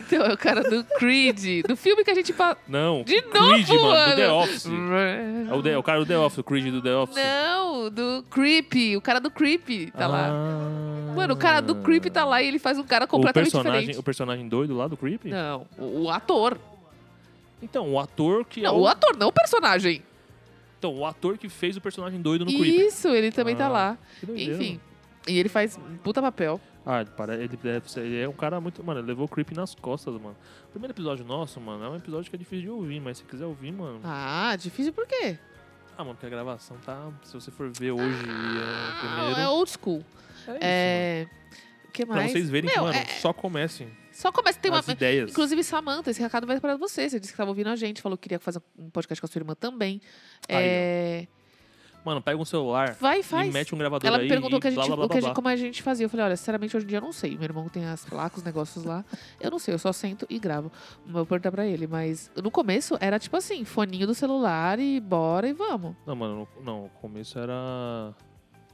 Então, 0.00 0.24
é 0.24 0.32
o 0.32 0.38
cara 0.38 0.62
do 0.62 0.84
Creed, 0.84 1.64
do 1.66 1.76
filme 1.76 2.04
que 2.04 2.10
a 2.10 2.14
gente... 2.14 2.32
Pa... 2.32 2.56
Não, 2.68 3.02
De 3.02 3.20
Creed, 3.22 3.68
novo, 3.68 3.82
mano, 3.88 4.10
do 4.10 4.16
The 4.16 4.26
mano. 4.28 4.38
Office. 4.38 4.66
É 4.66 5.54
o, 5.54 5.62
The- 5.62 5.76
o 5.76 5.82
cara 5.82 5.98
do 6.00 6.06
The 6.06 6.18
Office, 6.18 6.38
o 6.38 6.44
Creed 6.44 6.66
do 6.72 6.80
The 6.82 6.94
Office. 6.94 7.16
Não, 7.16 7.90
do 7.90 8.24
Creepy, 8.30 8.96
o 8.96 9.00
cara 9.00 9.18
do 9.20 9.30
Creepy 9.30 9.90
tá 9.90 10.06
lá. 10.06 10.28
Ah. 10.30 11.14
Mano, 11.16 11.34
o 11.34 11.36
cara 11.36 11.60
do 11.60 11.74
Creepy 11.76 12.10
tá 12.10 12.24
lá 12.24 12.40
e 12.42 12.46
ele 12.48 12.58
faz 12.58 12.78
um 12.78 12.84
cara 12.84 13.04
o 13.04 13.08
completamente 13.08 13.50
personagem, 13.50 13.80
diferente. 13.80 13.98
o 13.98 14.02
personagem 14.02 14.48
doido 14.48 14.76
lá 14.76 14.86
do 14.86 14.96
Creepy? 14.96 15.30
Não, 15.30 15.66
o, 15.76 16.02
o 16.04 16.10
ator. 16.10 16.56
Então, 17.60 17.92
o 17.92 17.98
ator 17.98 18.44
que 18.44 18.60
é 18.60 18.64
Não, 18.64 18.76
o... 18.76 18.80
o 18.82 18.86
ator, 18.86 19.16
não 19.16 19.28
o 19.28 19.32
personagem. 19.32 20.02
Então, 20.78 20.94
o 20.94 21.04
ator 21.04 21.36
que 21.36 21.48
fez 21.48 21.76
o 21.76 21.80
personagem 21.80 22.20
doido 22.22 22.44
no 22.44 22.52
Creepy. 22.52 22.86
Isso, 22.86 23.08
ele 23.08 23.32
também 23.32 23.56
tá 23.56 23.66
Ah, 23.66 23.68
lá. 23.68 23.98
Que 24.20 24.26
doideira, 24.26 24.54
Enfim. 24.54 24.80
E 25.26 25.38
ele 25.38 25.48
faz 25.48 25.76
um 25.76 25.96
puta 25.96 26.22
papel. 26.22 26.60
Ah, 26.90 27.02
ele, 27.02 27.42
ele 27.44 27.56
deve 27.56 27.90
ser, 27.90 28.00
ele 28.00 28.18
é 28.20 28.26
um 28.28 28.32
cara 28.32 28.58
muito. 28.60 28.82
Mano, 28.82 29.00
ele 29.00 29.08
levou 29.08 29.26
o 29.26 29.28
creep 29.28 29.50
nas 29.52 29.74
costas, 29.74 30.14
mano. 30.14 30.34
O 30.68 30.70
primeiro 30.70 30.92
episódio 30.94 31.22
nosso, 31.24 31.60
mano, 31.60 31.84
é 31.84 31.88
um 31.90 31.96
episódio 31.96 32.30
que 32.30 32.36
é 32.36 32.38
difícil 32.38 32.62
de 32.62 32.70
ouvir, 32.70 32.98
mas 33.00 33.18
se 33.18 33.24
quiser 33.24 33.44
ouvir, 33.44 33.70
mano. 33.72 34.00
Ah, 34.02 34.56
difícil 34.58 34.92
por 34.94 35.06
quê? 35.06 35.38
Ah, 35.96 36.02
mano, 36.04 36.14
porque 36.14 36.26
a 36.26 36.30
gravação 36.30 36.78
tá. 36.78 37.10
Se 37.24 37.34
você 37.34 37.50
for 37.50 37.70
ver 37.70 37.90
hoje 37.90 38.24
é, 38.24 38.30
Ah, 38.30 38.98
primeiro. 39.16 39.40
é 39.40 39.48
old 39.48 39.70
school. 39.70 40.02
é 40.46 40.52
isso, 40.52 40.58
É. 40.62 41.26
O 41.88 41.90
que 41.92 42.04
mais? 42.06 42.22
Pra 42.22 42.32
vocês 42.32 42.48
verem 42.48 42.70
Meu, 42.72 42.84
mano, 42.84 42.96
é- 42.96 43.04
só 43.20 43.32
comecem 43.32 43.90
Só 44.12 44.30
começa. 44.32 44.58
Tem 44.58 44.70
uma. 44.70 44.78
as 44.80 44.88
ideias. 44.88 45.30
Inclusive, 45.30 45.62
Samantha, 45.64 46.10
esse 46.10 46.20
recado 46.20 46.46
vai 46.46 46.58
para 46.60 46.76
você. 46.76 47.08
Você 47.08 47.18
disse 47.20 47.32
que 47.32 47.34
estava 47.36 47.50
ouvindo 47.50 47.68
a 47.68 47.76
gente, 47.76 48.00
falou 48.00 48.16
que 48.16 48.22
queria 48.22 48.38
fazer 48.38 48.60
um 48.78 48.88
podcast 48.90 49.20
com 49.20 49.26
a 49.26 49.28
sua 49.28 49.38
irmã 49.40 49.54
também. 49.54 50.00
Aí, 50.48 50.56
É, 50.56 51.26
Mano, 52.04 52.22
pega 52.22 52.40
um 52.40 52.44
celular 52.44 52.96
Vai, 53.00 53.20
e 53.20 53.22
faz. 53.22 53.52
mete 53.52 53.74
um 53.74 53.78
gravador 53.78 54.06
Ela 54.08 54.18
aí 54.18 54.22
me 54.24 54.28
perguntou 54.28 54.58
e 54.58 54.60
que 54.62 54.68
a 54.68 54.70
gente, 54.70 54.78
blá, 54.78 54.86
blá, 54.86 54.96
blá, 54.96 55.04
o 55.06 55.08
que 55.10 55.18
a 55.18 55.20
gente- 55.20 55.34
como 55.34 55.48
a 55.48 55.56
gente 55.56 55.82
fazia. 55.82 56.06
Eu 56.06 56.08
falei, 56.08 56.24
olha, 56.26 56.36
sinceramente, 56.36 56.76
hoje 56.76 56.86
em 56.86 56.88
dia 56.88 56.98
eu 56.98 57.02
não 57.02 57.12
sei. 57.12 57.32
Meu 57.34 57.42
irmão 57.44 57.68
tem 57.68 57.84
as 57.84 58.04
placas, 58.04 58.38
os 58.38 58.44
negócios 58.44 58.84
lá. 58.84 59.04
Eu 59.40 59.50
não 59.50 59.58
sei, 59.58 59.74
eu 59.74 59.78
só 59.78 59.92
sento 59.92 60.24
e 60.30 60.38
gravo. 60.38 60.72
Vou 61.06 61.26
perguntar 61.26 61.50
pra 61.52 61.66
ele. 61.66 61.86
Mas 61.86 62.30
no 62.42 62.50
começo 62.50 62.96
era 63.00 63.18
tipo 63.18 63.36
assim, 63.36 63.64
foninho 63.64 64.06
do 64.06 64.14
celular 64.14 64.78
e 64.78 65.00
bora 65.00 65.48
e 65.48 65.52
vamos. 65.52 65.94
Não, 66.06 66.16
mano, 66.16 66.48
no, 66.56 66.64
não, 66.64 66.84
o 66.86 66.88
começo 67.00 67.38
era. 67.38 68.14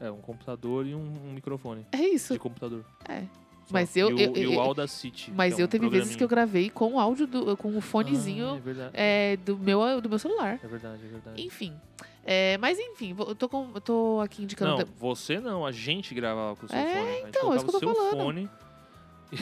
É, 0.00 0.10
um 0.10 0.18
computador 0.20 0.86
e 0.86 0.94
um, 0.94 1.00
um 1.28 1.32
microfone 1.32 1.86
É 1.92 2.02
isso. 2.02 2.32
de 2.34 2.38
computador. 2.38 2.84
É. 3.08 3.20
Só. 3.20 3.70
Mas 3.72 3.96
eu- 3.96 4.10
E 4.10 4.14
o, 4.14 4.18
eu- 4.20 4.36
e 4.36 4.46
o 4.56 4.60
Audacity. 4.60 5.32
Mas 5.34 5.58
é 5.58 5.62
eu 5.62 5.66
um 5.66 5.68
teve 5.68 5.88
vezes 5.88 6.14
que 6.14 6.22
eu 6.22 6.28
gravei 6.28 6.68
com 6.68 6.94
o 6.94 7.00
áudio, 7.00 7.26
do, 7.26 7.56
com 7.56 7.68
o 7.72 7.78
Ah, 7.78 7.80
fonezinho 7.80 8.56
é 8.56 8.60
verdade. 8.60 8.90
é, 8.92 9.36
do, 9.38 9.56
meu, 9.56 10.00
do 10.02 10.08
meu 10.08 10.18
celular. 10.18 10.60
É 10.62 10.66
verdade, 10.66 11.00
é 11.02 11.08
verdade. 11.08 11.42
Enfim. 11.42 11.72
É, 12.24 12.56
mas 12.58 12.78
enfim, 12.78 13.14
eu 13.18 13.34
tô, 13.34 13.48
com, 13.48 13.70
eu 13.74 13.80
tô 13.80 14.20
aqui 14.24 14.42
indicando. 14.44 14.78
Não, 14.78 14.84
você 14.98 15.38
não, 15.38 15.66
a 15.66 15.70
gente 15.72 16.14
gravava 16.14 16.56
com 16.56 16.64
o 16.64 16.68
seu 16.68 16.78
É, 16.78 16.94
fone. 16.94 17.10
A 17.24 17.28
então, 17.28 17.52
é 17.52 17.56
isso 17.56 17.66
que 17.66 17.74
eu 17.76 17.80
tô 17.80 17.94
falando. 17.94 18.10
fone 18.12 18.50
e, 19.30 19.38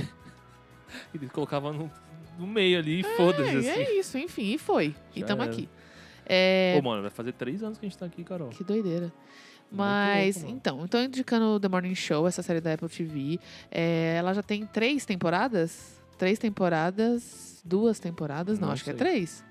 e 1.24 1.28
colocava 1.28 1.72
no, 1.72 1.90
no 2.38 2.46
meio 2.46 2.78
ali 2.78 3.00
e 3.00 3.02
foda-se 3.16 3.54
É, 3.54 3.58
assim. 3.58 3.68
é 3.82 3.98
isso, 3.98 4.18
enfim, 4.18 4.52
e 4.54 4.58
foi. 4.58 4.94
E 5.14 5.20
Já 5.20 5.26
tamo 5.26 5.42
era. 5.42 5.52
aqui. 5.52 5.68
É, 6.26 6.74
Pô, 6.80 6.88
mano, 6.88 7.02
vai 7.02 7.10
fazer 7.10 7.32
três 7.32 7.62
anos 7.62 7.78
que 7.78 7.86
a 7.86 7.88
gente 7.88 7.98
tá 7.98 8.06
aqui, 8.06 8.24
Carol. 8.24 8.48
que 8.48 8.64
doideira. 8.64 9.12
Mas, 9.70 10.36
louco, 10.36 10.50
então, 10.50 10.84
então 10.84 11.02
indicando 11.02 11.58
The 11.58 11.68
Morning 11.68 11.94
Show, 11.94 12.26
essa 12.26 12.42
série 12.42 12.60
da 12.60 12.74
Apple 12.74 12.88
TV. 12.88 13.38
é, 13.70 14.16
ela 14.18 14.34
já 14.34 14.42
tem 14.42 14.66
três 14.66 15.06
temporadas? 15.06 15.98
Três 16.18 16.38
temporadas, 16.38 17.62
duas 17.64 17.98
temporadas? 17.98 18.58
Não, 18.58 18.66
Não 18.68 18.74
acho 18.74 18.84
que 18.84 18.90
é 18.90 18.92
sei. 18.92 18.98
três. 18.98 19.44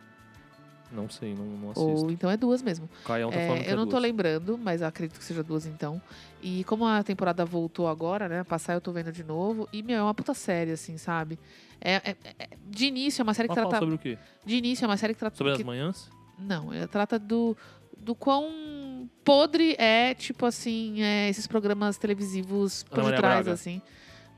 Não 0.91 1.09
sei, 1.09 1.33
não, 1.33 1.45
não 1.45 1.71
assisto. 1.71 2.05
Ou 2.05 2.11
então 2.11 2.29
é 2.29 2.35
duas 2.35 2.61
mesmo. 2.61 2.89
Caião 3.05 3.29
tá 3.31 3.37
É, 3.37 3.47
falando 3.47 3.63
que 3.63 3.69
eu 3.69 3.73
é 3.73 3.75
não 3.75 3.85
tô 3.85 3.91
duas. 3.91 4.03
lembrando, 4.03 4.57
mas 4.57 4.81
acredito 4.81 5.17
que 5.17 5.23
seja 5.23 5.41
duas 5.43 5.65
então. 5.65 6.01
E 6.41 6.63
como 6.65 6.85
a 6.85 7.01
temporada 7.03 7.45
voltou 7.45 7.87
agora, 7.87 8.27
né? 8.27 8.43
Passar 8.43 8.73
eu 8.73 8.81
tô 8.81 8.91
vendo 8.91 9.11
de 9.11 9.23
novo. 9.23 9.69
E, 9.71 9.81
meu, 9.81 9.97
é 9.99 10.03
uma 10.03 10.13
puta 10.13 10.33
série, 10.33 10.71
assim, 10.71 10.97
sabe? 10.97 11.39
É, 11.79 11.93
é- 11.95 12.15
é- 12.39 12.49
de 12.69 12.85
início 12.85 13.21
é 13.21 13.23
uma 13.23 13.33
série 13.33 13.47
que 13.47 13.55
Mas 13.55 13.63
trata. 13.67 13.79
sobre 13.79 13.95
o 13.95 13.97
quê? 13.97 14.17
De 14.45 14.55
início 14.55 14.83
é 14.83 14.87
uma 14.87 14.97
série 14.97 15.13
que 15.13 15.19
trata. 15.19 15.35
Sobre 15.37 15.53
que- 15.53 15.61
as 15.61 15.65
manhãs? 15.65 16.09
Não, 16.37 16.73
ela 16.73 16.87
trata 16.87 17.17
do, 17.19 17.55
do 17.97 18.13
quão 18.15 19.07
podre 19.23 19.75
é, 19.77 20.13
tipo 20.13 20.45
assim, 20.45 21.01
é, 21.01 21.29
esses 21.29 21.47
programas 21.47 21.97
televisivos 21.97 22.83
por 22.83 22.95
Ana 22.95 23.03
Maria 23.03 23.15
detrás, 23.17 23.45
Braga. 23.45 23.53
assim. 23.53 23.81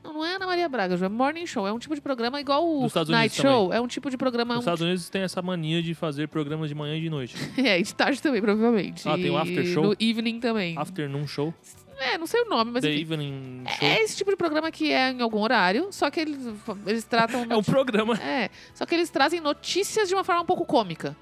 Não, 0.04 0.12
não 0.12 0.24
é 0.24 0.34
Ana 0.36 0.46
Maria 0.46 0.68
Braga, 0.68 0.96
Ju, 0.96 1.04
é 1.06 1.08
Morning 1.08 1.46
Show. 1.46 1.66
É 1.66 1.72
um 1.72 1.78
tipo 1.78 1.94
de 1.94 2.00
programa 2.02 2.38
igual 2.40 2.64
o 2.64 2.82
Night 2.82 3.10
Unidos 3.10 3.34
Show. 3.36 3.72
É 3.72 3.80
um 3.80 3.86
tipo 3.88 4.10
de 4.10 4.16
programa. 4.18 4.54
Nos 4.54 4.58
um 4.58 4.60
Estados 4.68 4.82
Unidos 4.82 5.08
tem 5.08 5.22
essa 5.22 5.40
mania 5.40 5.82
de 5.82 5.94
fazer 5.94 6.28
programas 6.28 6.68
de 6.68 6.74
manhã 6.74 6.96
e 6.96 7.00
de 7.00 7.08
noite. 7.10 7.34
É, 7.56 7.80
de 7.80 7.94
tarde 7.94 8.20
também, 8.20 8.40
provavelmente. 8.42 9.08
Ah, 9.08 9.14
tem 9.16 9.30
o 9.30 9.38
after 9.38 9.64
show? 9.66 9.82
No 9.84 9.96
evening 9.98 10.38
também. 10.40 10.76
Afternoon 10.78 11.26
Show, 11.26 11.54
É, 11.98 12.18
não 12.18 12.26
sei 12.26 12.42
o 12.42 12.44
nome, 12.48 12.70
mas 12.72 12.82
The 12.82 12.90
enfim. 12.92 13.00
Evening 13.00 13.64
Show. 13.78 13.88
É 13.88 14.02
esse 14.02 14.16
tipo 14.16 14.30
de 14.30 14.36
programa 14.36 14.70
que 14.70 14.92
é 14.92 15.10
em 15.12 15.22
algum 15.22 15.40
horário, 15.40 15.88
só 15.90 16.10
que 16.10 16.20
eles, 16.20 16.38
eles 16.86 17.04
tratam. 17.04 17.46
É 17.48 17.56
um 17.56 17.62
programa. 17.62 18.14
É, 18.20 18.50
só 18.74 18.84
que 18.84 18.94
eles 18.94 19.08
trazem 19.10 19.40
notícias 19.40 20.08
de 20.08 20.14
uma 20.14 20.24
forma 20.24 20.42
um 20.42 20.46
pouco 20.46 20.64
cômica. 20.66 21.16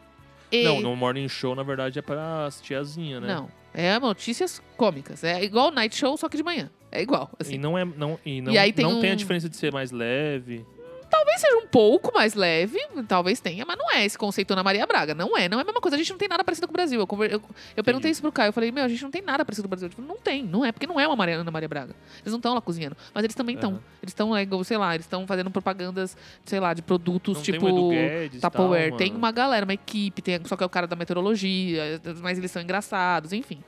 E- 0.51 0.65
Não, 0.65 0.81
no 0.81 0.97
Morning 0.97 1.29
Show, 1.29 1.55
na 1.55 1.63
verdade, 1.63 1.99
é 1.99 2.03
para 2.03 2.47
as 2.47 2.61
tiazinhas, 2.61 3.23
né? 3.23 3.29
Não, 3.35 3.49
é 3.73 3.99
notícias 3.99 4.61
cômicas. 4.77 5.23
É 5.23 5.43
igual 5.45 5.71
Night 5.71 5.95
Show, 5.97 6.17
só 6.17 6.29
que 6.29 6.37
de 6.37 6.43
manhã. 6.43 6.69
É 6.93 7.03
igual, 7.03 7.31
assim. 7.41 7.55
E 7.55 7.59
não 7.59 7.77
é. 7.77 7.85
Não, 7.85 8.19
e 8.25 8.41
não, 8.41 8.53
E 8.53 8.59
aí 8.59 8.73
tem 8.73 8.85
não 8.85 9.01
tem 9.01 9.11
a 9.11 9.15
um- 9.15 9.17
diferença 9.17 9.49
de 9.49 9.57
ser 9.57 9.73
mais 9.73 9.91
leve. 9.91 10.65
Talvez 11.11 11.43
seja 11.43 11.59
um 11.59 11.67
pouco 11.67 12.11
mais 12.15 12.33
leve, 12.33 12.79
talvez 13.07 13.39
tenha, 13.39 13.67
mas 13.67 13.77
não 13.77 13.91
é 13.93 14.03
esse 14.03 14.17
conceito 14.17 14.51
Ana 14.53 14.63
Maria 14.63 14.87
Braga. 14.87 15.15
Não 15.15 15.37
é, 15.37 15.47
não 15.47 15.59
é 15.59 15.61
a 15.61 15.65
mesma 15.65 15.79
coisa. 15.79 15.95
A 15.95 15.99
gente 15.99 16.11
não 16.11 16.17
tem 16.17 16.27
nada 16.27 16.43
parecido 16.43 16.67
com 16.67 16.73
o 16.73 16.77
Brasil. 16.77 16.99
Eu, 16.99 17.07
conver- 17.07 17.31
eu, 17.31 17.43
eu 17.77 17.85
perguntei 17.85 18.11
isso 18.11 18.23
pro 18.23 18.33
Caio. 18.33 18.49
Eu 18.49 18.53
falei, 18.55 18.73
meu, 18.73 18.83
a 18.83 18.89
gente 18.89 19.03
não 19.03 19.11
tem 19.11 19.21
nada 19.21 19.45
parecido 19.45 19.69
com 19.69 19.75
o 19.75 19.77
Brasil. 19.77 19.91
Tipo, 19.91 20.01
não 20.01 20.17
tem, 20.17 20.43
não 20.43 20.65
é, 20.65 20.73
porque 20.73 20.87
não 20.87 20.99
é 20.99 21.07
uma 21.07 21.15
Maria, 21.15 21.37
Ana 21.37 21.51
Maria 21.51 21.69
Braga. 21.69 21.95
Eles 22.23 22.33
não 22.33 22.39
estão 22.39 22.55
lá 22.55 22.63
cozinhando. 22.63 22.97
Mas 23.13 23.25
eles 23.25 23.35
também 23.37 23.57
estão. 23.57 23.73
Aham. 23.73 23.81
Eles 24.03 24.11
estão, 24.13 24.35
é, 24.35 24.41
igual, 24.41 24.65
sei 24.65 24.79
lá, 24.79 24.95
eles 24.95 25.05
estão 25.05 25.27
fazendo 25.27 25.51
propagandas, 25.51 26.17
sei 26.47 26.59
lá, 26.59 26.73
de 26.73 26.81
produtos 26.81 27.37
Não 27.37 27.43
tipo. 27.43 27.59
tem 27.61 27.69
o 27.69 27.79
Edu 27.79 27.89
Guedes 27.91 28.39
e 28.39 28.41
tal, 28.41 28.51
Tupperware. 28.51 28.97
tem 28.97 29.09
mano. 29.09 29.19
uma 29.19 29.31
galera, 29.33 29.67
uma 29.67 29.75
equipe, 29.75 30.23
tem, 30.23 30.41
só 30.47 30.57
que 30.57 30.63
é 30.63 30.67
o 30.67 30.71
cara 30.71 30.87
da 30.87 30.97
meteorologia, 30.97 32.01
mas 32.23 32.39
eles 32.39 32.51
são 32.51 32.63
engraçados, 32.63 33.35
enfim. 33.35 33.63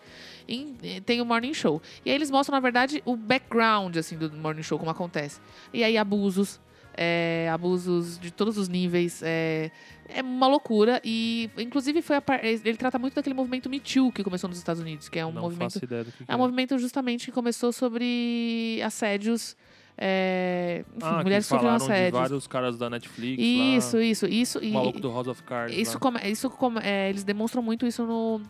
E, 0.49 0.75
e 0.83 1.01
tem 1.01 1.21
o 1.21 1.25
Morning 1.25 1.55
Show. 1.55 1.81
E 2.05 2.11
aí 2.11 2.17
eles 2.17 2.31
mostram, 2.31 2.55
na 2.57 2.61
verdade, 2.61 3.03
o 3.05 3.17
background, 3.17 3.97
assim, 3.97 4.17
do 4.17 4.31
Morning 4.37 4.63
Show, 4.63 4.79
como 4.79 4.91
acontece. 4.91 5.41
E 5.73 5.83
aí 5.83 5.97
abusos, 5.97 6.61
é, 6.97 7.49
abusos 7.53 8.19
de 8.19 8.31
todos 8.31 8.57
os 8.59 8.69
níveis, 8.69 9.23
é, 9.25 9.71
é 10.09 10.23
uma 10.23 10.47
loucura. 10.47 11.01
E, 11.05 11.51
inclusive, 11.59 12.03
foi 12.03 12.17
a 12.17 12.21
par- 12.23 12.45
ele 12.45 12.77
trata 12.77 12.99
muito 12.99 13.15
daquele 13.15 13.35
movimento 13.35 13.69
Me 13.71 13.81
Too 13.81 14.13
que 14.13 14.23
começou 14.23 14.49
nos 14.49 14.59
Estados 14.59 14.81
Unidos, 14.83 15.09
que 15.09 15.19
é 15.19 15.25
um 15.27 15.33
não 15.33 15.43
movimento 15.43 15.83
ideia 15.83 16.05
do 16.05 16.13
que, 16.13 16.25
que 16.25 16.31
é 16.31 16.35
um 16.35 16.39
movimento 16.39 16.79
justamente 16.79 17.27
que 17.27 17.33
começou 17.33 17.73
sobre 17.73 18.81
assédios. 18.85 19.57
é, 19.97 20.85
enfim, 20.97 21.07
ah, 21.07 21.23
mulheres 21.23 21.47
que 21.47 21.51
sofrendo 21.51 21.75
assédios. 21.77 22.21
vários 22.21 22.47
caras 22.49 22.77
da 22.77 22.91
Netflix 22.91 23.41
Isso, 23.43 23.97
lá, 23.97 24.03
isso, 24.03 24.27
isso. 24.27 24.59
o 24.59 24.65
E, 24.65 24.73
maluco 24.73 25.01
do 25.01 25.09
House 25.11 25.29
of 25.29 25.43
Cards 25.45 25.77
isso, 25.79 25.99
come, 26.01 26.19
isso 26.25 26.51
come, 26.51 26.81
é, 26.83 27.09
eles 27.11 27.23
demonstram 27.25 27.63
muito 27.63 27.87
isso 27.87 28.05
no, 28.05 28.41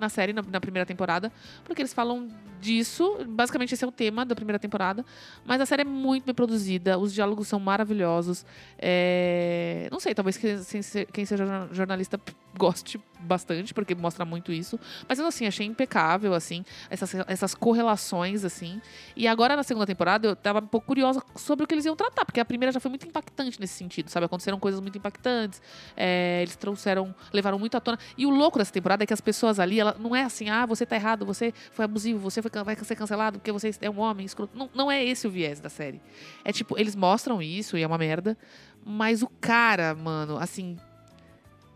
na 0.00 0.08
série, 0.08 0.32
na, 0.32 0.42
na 0.42 0.60
primeira 0.60 0.86
temporada, 0.86 1.30
porque 1.64 1.82
eles 1.82 1.92
falam 1.92 2.28
disso. 2.60 3.18
Basicamente, 3.28 3.74
esse 3.74 3.84
é 3.84 3.88
o 3.88 3.92
tema 3.92 4.24
da 4.24 4.34
primeira 4.34 4.58
temporada. 4.58 5.04
Mas 5.44 5.60
a 5.60 5.66
série 5.66 5.82
é 5.82 5.84
muito 5.84 6.24
bem 6.26 6.34
produzida, 6.34 6.98
os 6.98 7.12
diálogos 7.12 7.48
são 7.48 7.58
maravilhosos. 7.58 8.44
é, 8.78 9.88
não 9.90 10.00
sei, 10.00 10.14
talvez 10.14 10.36
quem, 10.36 10.58
se- 10.62 11.06
quem 11.12 11.24
seja 11.24 11.44
jorna- 11.46 11.68
jornalista 11.72 12.20
goste 12.58 13.00
bastante, 13.20 13.72
porque 13.72 13.94
mostra 13.94 14.24
muito 14.24 14.52
isso. 14.52 14.78
Mas 15.08 15.20
assim, 15.20 15.46
achei 15.46 15.66
impecável, 15.66 16.34
assim, 16.34 16.64
essas, 16.88 17.14
essas 17.28 17.54
correlações, 17.54 18.44
assim. 18.44 18.80
E 19.14 19.28
agora, 19.28 19.54
na 19.56 19.62
segunda 19.62 19.86
temporada, 19.86 20.28
eu 20.28 20.36
tava 20.36 20.58
um 20.58 20.66
pouco 20.66 20.86
curiosa 20.88 21.22
sobre 21.36 21.64
o 21.64 21.66
que 21.66 21.74
eles 21.74 21.84
iam 21.84 21.94
tratar, 21.94 22.24
porque 22.24 22.40
a 22.40 22.44
primeira 22.44 22.72
já 22.72 22.80
foi 22.80 22.88
muito 22.88 23.06
impactante 23.06 23.60
nesse 23.60 23.74
sentido, 23.74 24.08
sabe? 24.08 24.26
Aconteceram 24.26 24.58
coisas 24.58 24.80
muito 24.80 24.96
impactantes. 24.98 25.60
é, 25.96 26.40
eles 26.42 26.56
trouxeram, 26.56 27.14
levaram 27.32 27.58
muito 27.58 27.76
à 27.76 27.80
tona. 27.80 27.98
E 28.16 28.26
o 28.26 28.30
louco 28.30 28.58
dessa 28.58 28.72
temporada 28.72 29.04
é 29.04 29.06
que 29.06 29.12
as 29.14 29.20
pessoas 29.20 29.60
ali, 29.60 29.78
ela 29.78 29.94
não 29.98 30.14
é 30.16 30.24
assim, 30.24 30.48
ah, 30.50 30.66
você 30.66 30.84
tá 30.84 30.96
errado, 30.96 31.24
você 31.24 31.52
foi 31.72 31.84
abusivo, 31.84 32.18
você 32.18 32.42
foi, 32.42 32.49
vai 32.64 32.76
ser 32.76 32.96
cancelado 32.96 33.38
porque 33.38 33.52
você 33.52 33.70
é 33.80 33.90
um 33.90 34.00
homem 34.00 34.26
escroto. 34.26 34.56
Não, 34.56 34.70
não 34.74 34.90
é 34.90 35.04
esse 35.04 35.26
o 35.26 35.30
viés 35.30 35.60
da 35.60 35.68
série. 35.68 36.00
É 36.44 36.52
tipo, 36.52 36.78
eles 36.78 36.94
mostram 36.94 37.40
isso 37.40 37.76
e 37.76 37.82
é 37.82 37.86
uma 37.86 37.98
merda, 37.98 38.36
mas 38.84 39.22
o 39.22 39.28
cara, 39.40 39.94
mano, 39.94 40.36
assim. 40.38 40.76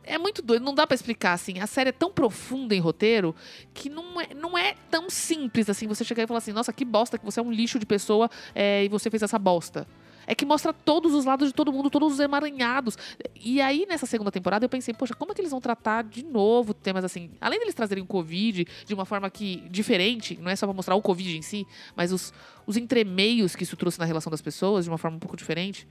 é 0.05 0.19
muito 0.19 0.43
doido, 0.43 0.65
não 0.65 0.75
dá 0.75 0.87
pra 0.87 0.95
explicar 0.95 1.33
assim. 1.33 1.61
A 1.61 1.67
série 1.67 1.91
é 1.91 1.93
tão 1.93 2.13
profunda 2.13 2.75
em 2.75 2.81
roteiro 2.81 3.35
que 3.73 3.89
não 3.89 4.21
é, 4.21 4.35
não 4.35 4.59
é 4.59 4.75
tão 4.91 5.09
simples 5.09 5.69
assim. 5.71 5.87
Você 5.87 6.05
chegar 6.05 6.25
e 6.25 6.27
falar 6.27 6.39
assim: 6.39 6.53
nossa, 6.53 6.73
que 6.73 6.85
bosta, 6.85 7.19
que 7.19 7.25
você 7.25 7.41
é 7.41 7.43
um 7.43 7.53
lixo 7.53 7.79
de 7.79 7.87
pessoa 7.87 8.31
é, 8.55 8.85
e 8.85 8.89
você 8.89 9.11
fez 9.11 9.23
essa 9.23 9.39
bosta. 9.39 9.87
É 10.27 10.35
que 10.35 10.45
mostra 10.45 10.73
todos 10.73 11.13
os 11.15 11.25
lados 11.25 11.49
de 11.49 11.55
todo 11.55 11.73
mundo, 11.73 11.91
todos 11.91 12.13
os 12.15 12.21
emaranhados. 12.21 12.97
E 13.39 13.61
aí, 13.61 13.87
nessa 13.89 14.07
segunda 14.07 14.31
temporada, 14.31 14.65
eu 14.65 14.69
pensei, 14.69 14.95
poxa, 14.95 15.15
como 15.15 15.33
é 15.33 15.35
que 15.35 15.41
eles 15.41 15.51
vão 15.51 15.61
tratar 15.61 16.03
de 16.05 16.25
novo 16.25 16.73
temas 16.75 17.05
assim? 17.05 17.31
Além 17.41 17.59
deles 17.59 17.75
trazerem 17.75 18.03
o 18.03 18.07
Covid 18.07 18.67
de 18.87 18.95
uma 18.95 19.05
forma 19.05 19.29
que 19.31 19.57
diferente, 19.71 20.39
não 20.41 20.51
é 20.51 20.57
só 20.57 20.67
pra 20.67 20.75
mostrar 20.75 20.95
o 20.95 21.03
Covid 21.03 21.37
em 21.37 21.43
si, 21.43 21.67
mas 21.95 22.13
os, 22.13 22.33
os 22.67 22.77
entremeios 22.77 23.55
que 23.57 23.63
isso 23.65 23.77
trouxe 23.77 23.99
na 23.99 24.05
relação 24.05 24.31
das 24.31 24.41
pessoas 24.43 24.85
de 24.85 24.91
uma 24.91 24.99
forma 24.99 25.17
um 25.17 25.21
pouco 25.21 25.37
diferente. 25.37 25.87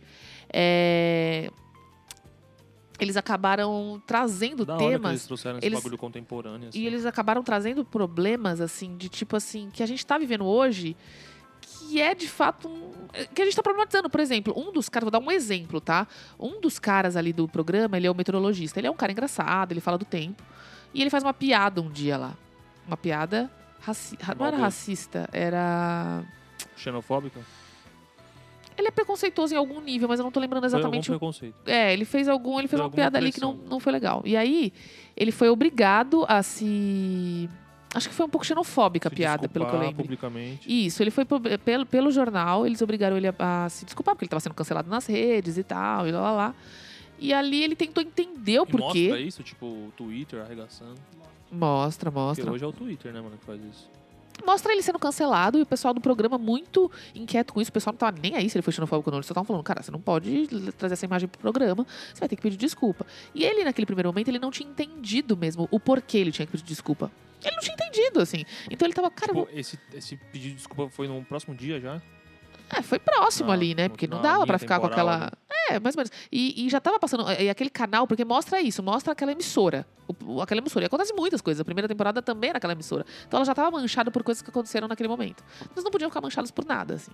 É, 0.52 1.50
Eles 3.00 3.18
acabaram 3.18 4.02
trazendo 4.06 4.64
Da 4.66 4.78
temas. 4.78 5.12
eles 5.12 5.26
trouxeram 5.26 5.58
esse 5.58 5.68
eles- 5.68 5.80
bagulho 5.80 5.98
contemporâneo. 5.98 6.70
Assim. 6.70 6.80
E 6.80 6.86
eles 6.88 7.06
acabaram 7.06 7.44
trazendo 7.44 7.84
problemas, 7.84 8.62
assim, 8.62 8.96
de 8.96 9.10
tipo 9.10 9.36
assim, 9.36 9.70
que 9.74 9.82
a 9.84 9.86
gente 9.86 10.06
tá 10.06 10.18
vivendo 10.18 10.46
hoje, 10.46 10.96
que 11.90 12.02
é 12.02 12.14
de 12.16 12.28
fato. 12.28 12.68
um- 12.68 12.94
que 13.34 13.42
a 13.42 13.46
gente 13.46 13.56
tá 13.56 13.62
problematizando. 13.62 14.10
Por 14.10 14.20
exemplo, 14.20 14.54
um 14.58 14.72
dos 14.72 14.90
caras, 14.90 15.04
vou 15.06 15.12
dar 15.12 15.20
um 15.20 15.32
exemplo, 15.32 15.80
tá? 15.80 16.08
Um 16.40 16.60
dos 16.60 16.80
caras 16.80 17.16
ali 17.16 17.32
do 17.32 17.48
programa, 17.48 17.96
ele 17.98 18.08
é 18.08 18.12
o 18.12 18.16
meteorologista. 18.16 18.80
Ele 18.80 18.88
é 18.88 18.92
um 18.92 18.96
cara 18.96 19.12
engraçado, 19.12 19.72
ele 19.72 19.80
fala 19.82 19.98
do 20.00 20.06
tempo. 20.06 20.42
E 20.94 21.00
ele 21.02 21.10
faz 21.12 21.24
uma 21.24 21.34
piada 21.34 21.80
um 21.82 21.90
dia 21.92 22.18
lá. 22.18 22.34
Uma 22.88 22.98
piada. 22.98 23.52
Raci... 23.82 24.18
ra- 24.20 24.34
Não 24.34 24.46
era 24.46 24.58
racista, 24.58 25.30
era. 25.32 26.24
Xenofóbica? 26.76 27.40
Ele 28.76 28.88
é 28.88 28.92
preconceituoso 28.92 29.54
em 29.54 29.58
algum 29.58 29.80
nível, 29.80 30.08
mas 30.08 30.20
eu 30.20 30.24
não 30.24 30.32
tô 30.32 30.40
lembrando 30.40 30.64
Foi 30.68 30.80
exatamente 30.80 31.12
algum 31.12 31.18
o 31.18 31.20
preconceito. 31.20 31.56
É, 31.68 31.94
ele 31.94 32.06
fez 32.06 32.28
algum, 32.28 32.58
ele 32.58 32.68
fez 32.68 32.80
Foi 32.80 32.88
uma 32.88 32.92
piada 32.96 33.20
ali 33.20 33.32
que 33.32 33.40
não, 33.40 33.54
não 33.54 33.80
foi 33.80 33.92
legal. 33.92 34.24
E 34.26 34.36
aí, 34.36 34.74
ele 35.16 35.32
foi 35.32 35.50
obrigado 35.50 36.26
a 36.28 36.42
se. 36.42 37.48
Acho 37.94 38.10
que 38.10 38.16
foi 38.16 38.26
um 38.26 38.30
pouco 38.30 38.46
xenofóbica 38.46 39.08
a 39.08 39.12
piada, 39.12 39.48
pelo 39.48 39.66
que 39.68 39.76
eu 39.76 39.80
lembro. 39.80 40.04
publicamente. 40.04 40.86
Isso, 40.86 41.04
ele 41.04 41.12
foi 41.12 41.26
pelo, 41.26 41.86
pelo 41.86 42.12
jornal, 42.12 42.66
eles 42.66 42.82
obrigaram 42.82 43.16
ele 43.16 43.28
a, 43.28 43.36
a 43.66 43.70
se 43.70 43.86
desculpar, 43.86 44.16
porque 44.16 44.24
ele 44.24 44.28
estava 44.28 44.40
sendo 44.40 44.56
cancelado 44.56 44.90
nas 44.90 45.06
redes 45.06 45.58
e 45.58 45.64
tal, 45.64 46.08
e 46.08 46.12
lá 46.12 46.22
lá 46.22 46.32
lá. 46.32 46.56
E 47.20 47.32
ali 47.32 47.64
ele 47.64 47.76
tentou 47.76 48.04
entender 48.04 48.60
o 48.60 48.64
E 48.68 48.78
mostra 48.78 48.80
porquê. 48.80 49.18
isso, 49.20 49.44
tipo, 49.44 49.66
o 49.68 49.94
Twitter 49.96 50.42
arregaçando. 50.42 50.96
Mostra, 51.52 52.12
Porque 52.12 52.26
mostra. 52.26 52.52
hoje 52.52 52.64
é 52.64 52.68
o 52.68 52.72
Twitter, 52.74 53.14
né, 53.14 53.22
mano, 53.22 53.38
que 53.38 53.46
faz 53.46 53.62
isso. 53.64 53.88
Mostra 54.44 54.74
ele 54.74 54.82
sendo 54.82 54.98
cancelado 54.98 55.60
e 55.60 55.62
o 55.62 55.66
pessoal 55.66 55.94
do 55.94 56.02
programa 56.02 56.40
muito 56.40 56.92
inquieto 57.14 57.54
com 57.54 57.62
isso. 57.62 57.70
O 57.70 57.74
pessoal 57.74 57.94
não 57.94 58.00
tava 58.00 58.18
nem 58.20 58.36
aí 58.36 58.50
se 58.50 58.58
ele 58.58 58.64
foi 58.64 58.74
xenofóbico 58.74 59.08
ou 59.10 59.12
não. 59.12 59.20
Eles 59.20 59.28
só 59.28 59.32
estavam 59.32 59.46
falando, 59.46 59.64
cara, 59.64 59.84
você 59.84 59.92
não 59.92 60.02
pode 60.02 60.48
trazer 60.76 60.94
essa 60.94 61.06
imagem 61.06 61.30
pro 61.30 61.40
programa, 61.40 61.86
você 62.12 62.20
vai 62.20 62.28
ter 62.28 62.36
que 62.36 62.42
pedir 62.42 62.58
desculpa. 62.58 63.06
E 63.36 63.44
ele, 63.44 63.64
naquele 63.64 63.86
primeiro 63.86 64.10
momento, 64.10 64.30
ele 64.30 64.40
não 64.40 64.50
tinha 64.50 64.68
entendido 64.68 65.38
mesmo 65.38 65.68
o 65.70 65.80
porquê 65.80 66.18
ele 66.18 66.32
tinha 66.32 66.48
que 66.48 66.52
pedir 66.52 66.64
desculpa. 66.66 67.12
Ele 67.44 67.56
não 67.56 67.62
tinha 67.64 67.74
entendido, 67.74 68.20
assim. 68.22 68.46
Então 68.70 68.86
ele 68.86 68.94
tava, 68.94 69.10
cara, 69.12 69.34
Tipo, 69.34 69.50
esse, 69.52 69.80
esse 69.94 70.16
pedido 70.18 70.52
de 70.52 70.56
desculpa 70.58 70.90
foi 70.90 71.08
no 71.08 71.24
próximo 71.24 71.56
dia 71.56 71.80
já? 71.80 72.02
É, 72.78 72.82
foi 72.82 73.00
próximo 73.00 73.52
ali, 73.52 73.74
né? 73.76 73.84
no- 73.84 73.90
Porque 73.92 74.08
não 74.08 74.22
dava 74.22 74.46
pra 74.46 74.58
ficar 74.60 74.80
com 74.80 74.88
aquela. 74.88 75.32
É, 75.70 75.80
mais 75.80 75.96
ou 75.96 76.00
menos. 76.00 76.12
E, 76.32 76.66
e 76.66 76.70
já 76.70 76.80
tava 76.82 77.00
passando. 77.00 77.30
E 77.32 77.50
aquele 77.50 77.70
canal, 77.70 78.06
porque 78.06 78.26
mostra 78.26 78.62
isso, 78.62 78.84
mostra 78.84 79.14
aquela 79.14 79.32
emissora. 79.32 79.86
O- 80.26 80.42
aquela 80.42 80.60
emissora. 80.60 80.84
E 80.86 80.88
acontece 80.88 81.14
muitas 81.14 81.40
coisas. 81.42 81.62
A 81.62 81.66
primeira 81.66 81.88
temporada 81.88 82.22
também 82.22 82.50
era 82.50 82.58
aquela 82.58 82.74
emissora. 82.74 83.06
Então 83.28 83.38
ela 83.38 83.46
já 83.46 83.56
tava 83.56 83.72
manchada 83.72 84.12
por 84.12 84.24
coisas 84.24 84.42
que 84.42 84.50
aconteceram 84.50 84.88
naquele 84.88 85.08
momento. 85.08 85.44
Eles 85.72 85.84
não 85.84 85.92
podiam 85.92 86.10
ficar 86.10 86.20
manchados 86.22 86.52
por 86.52 86.66
nada, 86.66 86.96
assim. 86.96 87.12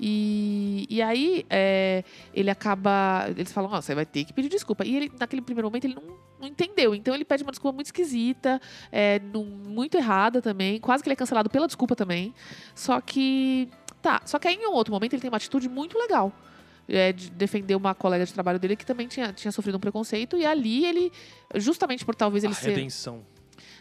E, 0.00 0.86
e 0.90 1.00
aí, 1.00 1.46
é, 1.48 2.02
ele 2.34 2.50
acaba. 2.50 3.26
Eles 3.28 3.52
falam, 3.52 3.70
ó, 3.72 3.80
você 3.80 3.94
vai 3.94 4.04
ter 4.06 4.24
que 4.24 4.32
pedir 4.32 4.48
desculpa. 4.48 4.84
E 4.84 4.96
ele, 4.96 5.12
naquele 5.18 5.40
primeiro 5.42 5.68
momento, 5.68 5.84
ele 5.84 5.94
não, 5.94 6.02
não 6.40 6.48
entendeu. 6.48 6.94
Então 6.94 7.14
ele 7.14 7.24
pede 7.24 7.44
uma 7.44 7.52
desculpa 7.52 7.74
muito 7.74 7.86
esquisita, 7.86 8.60
é, 8.90 9.20
num- 9.20 9.44
muito 9.44 9.96
errada 9.96 10.42
também. 10.42 10.80
Quase 10.80 11.02
que 11.02 11.08
ele 11.08 11.14
é 11.14 11.16
cancelado 11.16 11.48
pela 11.48 11.66
desculpa 11.66 11.94
também. 11.94 12.34
Só 12.74 13.00
que. 13.00 13.68
Tá, 14.02 14.20
só 14.26 14.38
que 14.38 14.48
aí 14.48 14.56
em 14.56 14.66
um 14.66 14.72
outro 14.72 14.92
momento 14.92 15.14
ele 15.14 15.22
tem 15.22 15.30
uma 15.30 15.36
atitude 15.36 15.68
muito 15.68 15.96
legal. 15.96 16.32
É, 16.88 17.12
de 17.12 17.30
defender 17.30 17.76
uma 17.76 17.94
colega 17.94 18.26
de 18.26 18.34
trabalho 18.34 18.58
dele 18.58 18.74
que 18.74 18.84
também 18.84 19.06
tinha, 19.06 19.32
tinha 19.32 19.52
sofrido 19.52 19.76
um 19.76 19.80
preconceito. 19.80 20.36
E 20.36 20.44
ali 20.44 20.84
ele, 20.84 21.12
justamente 21.54 22.04
por 22.04 22.14
talvez 22.14 22.42
ele 22.42 22.52
a 22.52 22.56
ser. 22.56 22.70
redenção. 22.70 23.24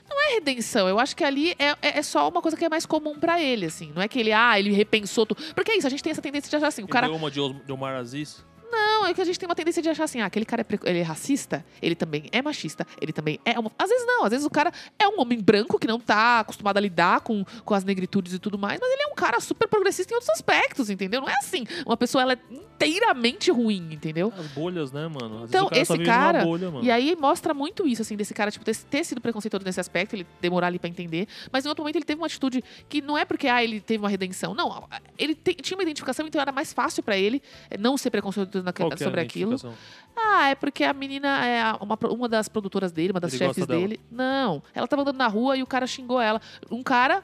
Não 0.07 0.21
é 0.21 0.33
redenção, 0.35 0.87
eu 0.89 0.99
acho 0.99 1.15
que 1.15 1.23
ali 1.23 1.51
é, 1.57 1.69
é, 1.81 1.97
é 1.99 2.01
só 2.03 2.27
uma 2.27 2.41
coisa 2.41 2.57
que 2.57 2.65
é 2.65 2.69
mais 2.69 2.85
comum 2.85 3.17
pra 3.17 3.41
ele, 3.41 3.65
assim. 3.65 3.91
Não 3.95 4.01
é 4.01 4.07
que 4.07 4.19
ele, 4.19 4.31
ah, 4.33 4.59
ele 4.59 4.71
repensou 4.71 5.25
tudo. 5.25 5.41
Porque 5.55 5.71
é 5.71 5.77
isso, 5.77 5.87
a 5.87 5.89
gente 5.89 6.03
tem 6.03 6.11
essa 6.11 6.21
tendência 6.21 6.49
de 6.49 6.55
achar 6.55 6.67
assim. 6.67 6.81
O 6.81 6.85
Ele 6.85 6.91
cara. 6.91 7.07
deu 7.07 7.15
uma 7.15 7.31
de 7.31 7.71
Omar 7.71 7.95
Aziz. 7.95 8.45
Não, 8.71 9.05
é 9.05 9.13
que 9.13 9.21
a 9.21 9.25
gente 9.25 9.37
tem 9.39 9.47
uma 9.47 9.55
tendência 9.55 9.81
de 9.81 9.89
achar 9.89 10.05
assim, 10.05 10.21
ah, 10.21 10.25
aquele 10.25 10.45
cara 10.45 10.61
é, 10.67 10.89
ele 10.89 10.99
é 10.99 11.03
racista, 11.03 11.65
ele 11.81 11.95
também 11.95 12.25
é 12.31 12.41
machista, 12.41 12.85
ele 13.01 13.11
também 13.11 13.39
é 13.45 13.57
homo... 13.59 13.71
Às 13.77 13.89
vezes 13.89 14.05
não, 14.07 14.23
às 14.23 14.29
vezes 14.31 14.45
o 14.45 14.49
cara 14.49 14.71
é 14.97 15.07
um 15.07 15.19
homem 15.19 15.39
branco 15.39 15.77
que 15.77 15.87
não 15.87 15.99
tá 15.99 16.39
acostumado 16.39 16.77
a 16.77 16.79
lidar 16.79 17.21
com, 17.21 17.43
com 17.65 17.73
as 17.73 17.83
negritudes 17.83 18.33
e 18.33 18.39
tudo 18.39 18.57
mais, 18.57 18.79
mas 18.79 18.89
ele 18.91 19.03
é 19.03 19.07
um 19.07 19.15
cara 19.15 19.39
super 19.39 19.67
progressista 19.67 20.13
em 20.13 20.15
outros 20.15 20.29
aspectos, 20.29 20.89
entendeu? 20.89 21.21
Não 21.21 21.29
é 21.29 21.35
assim, 21.35 21.65
uma 21.85 21.97
pessoa 21.97 22.21
ela 22.21 22.33
é 22.33 22.39
inteiramente 22.85 23.51
ruim, 23.51 23.89
entendeu? 23.91 24.33
As 24.37 24.47
bolhas, 24.47 24.91
né, 24.91 25.07
mano? 25.07 25.43
Às 25.43 25.49
Então, 25.49 25.67
cara 25.67 25.81
esse 25.81 25.97
cara- 25.99 26.43
bolha. 26.45 26.71
E 26.81 26.89
aí 26.91 27.15
mostra 27.15 27.53
muito 27.53 27.87
isso, 27.87 28.01
assim, 28.01 28.15
desse 28.15 28.33
cara, 28.33 28.49
tipo, 28.51 28.65
ter, 28.65 28.75
ter 28.75 29.03
sido 29.03 29.21
preconceituoso 29.21 29.65
nesse 29.65 29.79
aspecto, 29.79 30.15
ele 30.15 30.25
demorar 30.39 30.67
ali 30.67 30.79
pra 30.79 30.89
entender. 30.89 31.27
Mas 31.51 31.65
em 31.65 31.69
outro 31.69 31.83
momento 31.83 31.97
ele 31.97 32.05
teve 32.05 32.19
uma 32.19 32.27
atitude 32.27 32.63
que 32.89 33.01
não 33.01 33.17
é 33.17 33.25
porque, 33.25 33.47
ah, 33.47 33.63
ele 33.63 33.79
teve 33.79 34.01
uma 34.03 34.09
redenção. 34.09 34.53
Não, 34.53 34.87
ele 35.17 35.35
te- 35.35 35.55
tinha 35.55 35.77
uma 35.77 35.83
identificação, 35.83 36.25
então 36.27 36.41
era 36.41 36.51
mais 36.51 36.73
fácil 36.73 37.03
pra 37.03 37.17
ele 37.17 37.41
eh, 37.69 37.77
não 37.77 37.97
ser 37.97 38.09
preconceituoso 38.09 38.60
Qual 38.73 38.91
é 38.91 38.97
sobre 38.97 39.21
aquilo. 39.21 39.51
identificação? 39.51 39.77
Ah, 40.15 40.49
é 40.49 40.55
porque 40.55 40.83
a 40.83 40.93
menina 40.93 41.45
é 41.45 41.63
uma, 41.81 41.97
uma 42.09 42.29
das 42.29 42.47
produtoras 42.47 42.91
dele, 42.91 43.11
uma 43.11 43.19
das 43.19 43.33
Ele 43.33 43.45
chefes 43.45 43.65
dele. 43.65 43.99
Não, 44.11 44.61
ela 44.73 44.87
tava 44.87 45.01
andando 45.01 45.17
na 45.17 45.27
rua 45.27 45.57
e 45.57 45.63
o 45.63 45.67
cara 45.67 45.87
xingou 45.87 46.19
ela. 46.19 46.41
Um 46.69 46.83
cara 46.83 47.23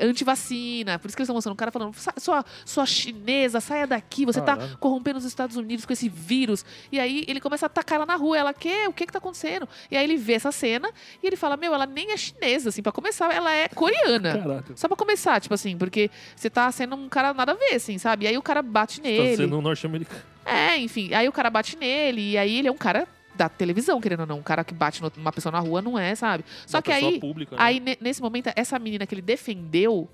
antivacina, 0.00 0.98
por 0.98 1.08
isso 1.08 1.16
que 1.16 1.20
eles 1.22 1.26
estão 1.26 1.34
mostrando 1.34 1.52
um 1.54 1.56
cara 1.56 1.70
falando, 1.70 1.94
"Sa- 1.94 2.14
sua, 2.18 2.44
sua 2.64 2.86
chinesa, 2.86 3.60
saia 3.60 3.86
daqui, 3.86 4.24
você 4.24 4.40
tá 4.40 4.56
Caralho. 4.56 4.78
corrompendo 4.78 5.18
os 5.18 5.24
Estados 5.24 5.56
Unidos 5.56 5.84
com 5.84 5.92
esse 5.92 6.08
vírus. 6.08 6.64
E 6.90 6.98
aí 7.00 7.24
ele 7.28 7.40
começa 7.40 7.66
a 7.66 7.68
atacar 7.68 7.96
ela 7.96 8.06
na 8.06 8.16
rua, 8.16 8.36
ela, 8.36 8.52
que? 8.54 8.86
O 8.88 8.92
que 8.92 9.06
que 9.06 9.12
tá 9.12 9.18
acontecendo? 9.18 9.68
E 9.90 9.96
aí 9.96 10.04
ele 10.04 10.16
vê 10.16 10.34
essa 10.34 10.52
cena 10.52 10.90
e 11.22 11.26
ele 11.26 11.36
fala, 11.36 11.56
meu, 11.56 11.74
ela 11.74 11.86
nem 11.86 12.12
é 12.12 12.16
chinesa, 12.16 12.68
assim, 12.68 12.82
pra 12.82 12.92
começar, 12.92 13.32
ela 13.34 13.52
é 13.52 13.68
coreana. 13.68 14.38
Caralho. 14.38 14.64
Só 14.76 14.88
pra 14.88 14.96
começar, 14.96 15.40
tipo 15.40 15.54
assim, 15.54 15.76
porque 15.76 16.10
você 16.34 16.48
tá 16.50 16.70
sendo 16.72 16.96
um 16.96 17.08
cara 17.08 17.32
nada 17.34 17.52
a 17.52 17.54
ver, 17.54 17.74
assim, 17.74 17.98
sabe? 17.98 18.24
E 18.24 18.28
aí 18.28 18.38
o 18.38 18.42
cara 18.42 18.62
bate 18.62 19.00
Tá 19.00 19.08
nele. 19.08 19.36
sendo 19.36 19.58
um 19.58 19.62
norte-americano. 19.62 20.20
É, 20.44 20.76
enfim. 20.78 21.12
Aí 21.12 21.28
o 21.28 21.32
cara 21.32 21.50
bate 21.50 21.76
nele, 21.76 22.32
e 22.32 22.38
aí 22.38 22.58
ele 22.58 22.68
é 22.68 22.72
um 22.72 22.76
cara 22.76 23.06
da 23.36 23.48
televisão, 23.48 24.00
querendo 24.00 24.20
ou 24.20 24.26
não. 24.26 24.38
Um 24.38 24.42
cara 24.42 24.64
que 24.64 24.72
bate 24.74 25.02
numa 25.16 25.32
pessoa 25.32 25.52
na 25.52 25.60
rua 25.60 25.82
não 25.82 25.98
é, 25.98 26.14
sabe? 26.14 26.44
Só 26.66 26.78
Uma 26.78 26.82
que 26.82 26.92
aí, 26.92 27.20
Pública, 27.20 27.54
né? 27.56 27.62
aí 27.62 27.80
ne- 27.80 27.98
nesse 28.00 28.20
momento, 28.22 28.50
essa 28.56 28.78
menina 28.78 29.06
que 29.06 29.14
ele 29.14 29.22
defendeu 29.22 30.08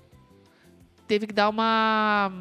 teve 1.07 1.27
que 1.27 1.33
dar 1.33 1.49
uma, 1.49 2.31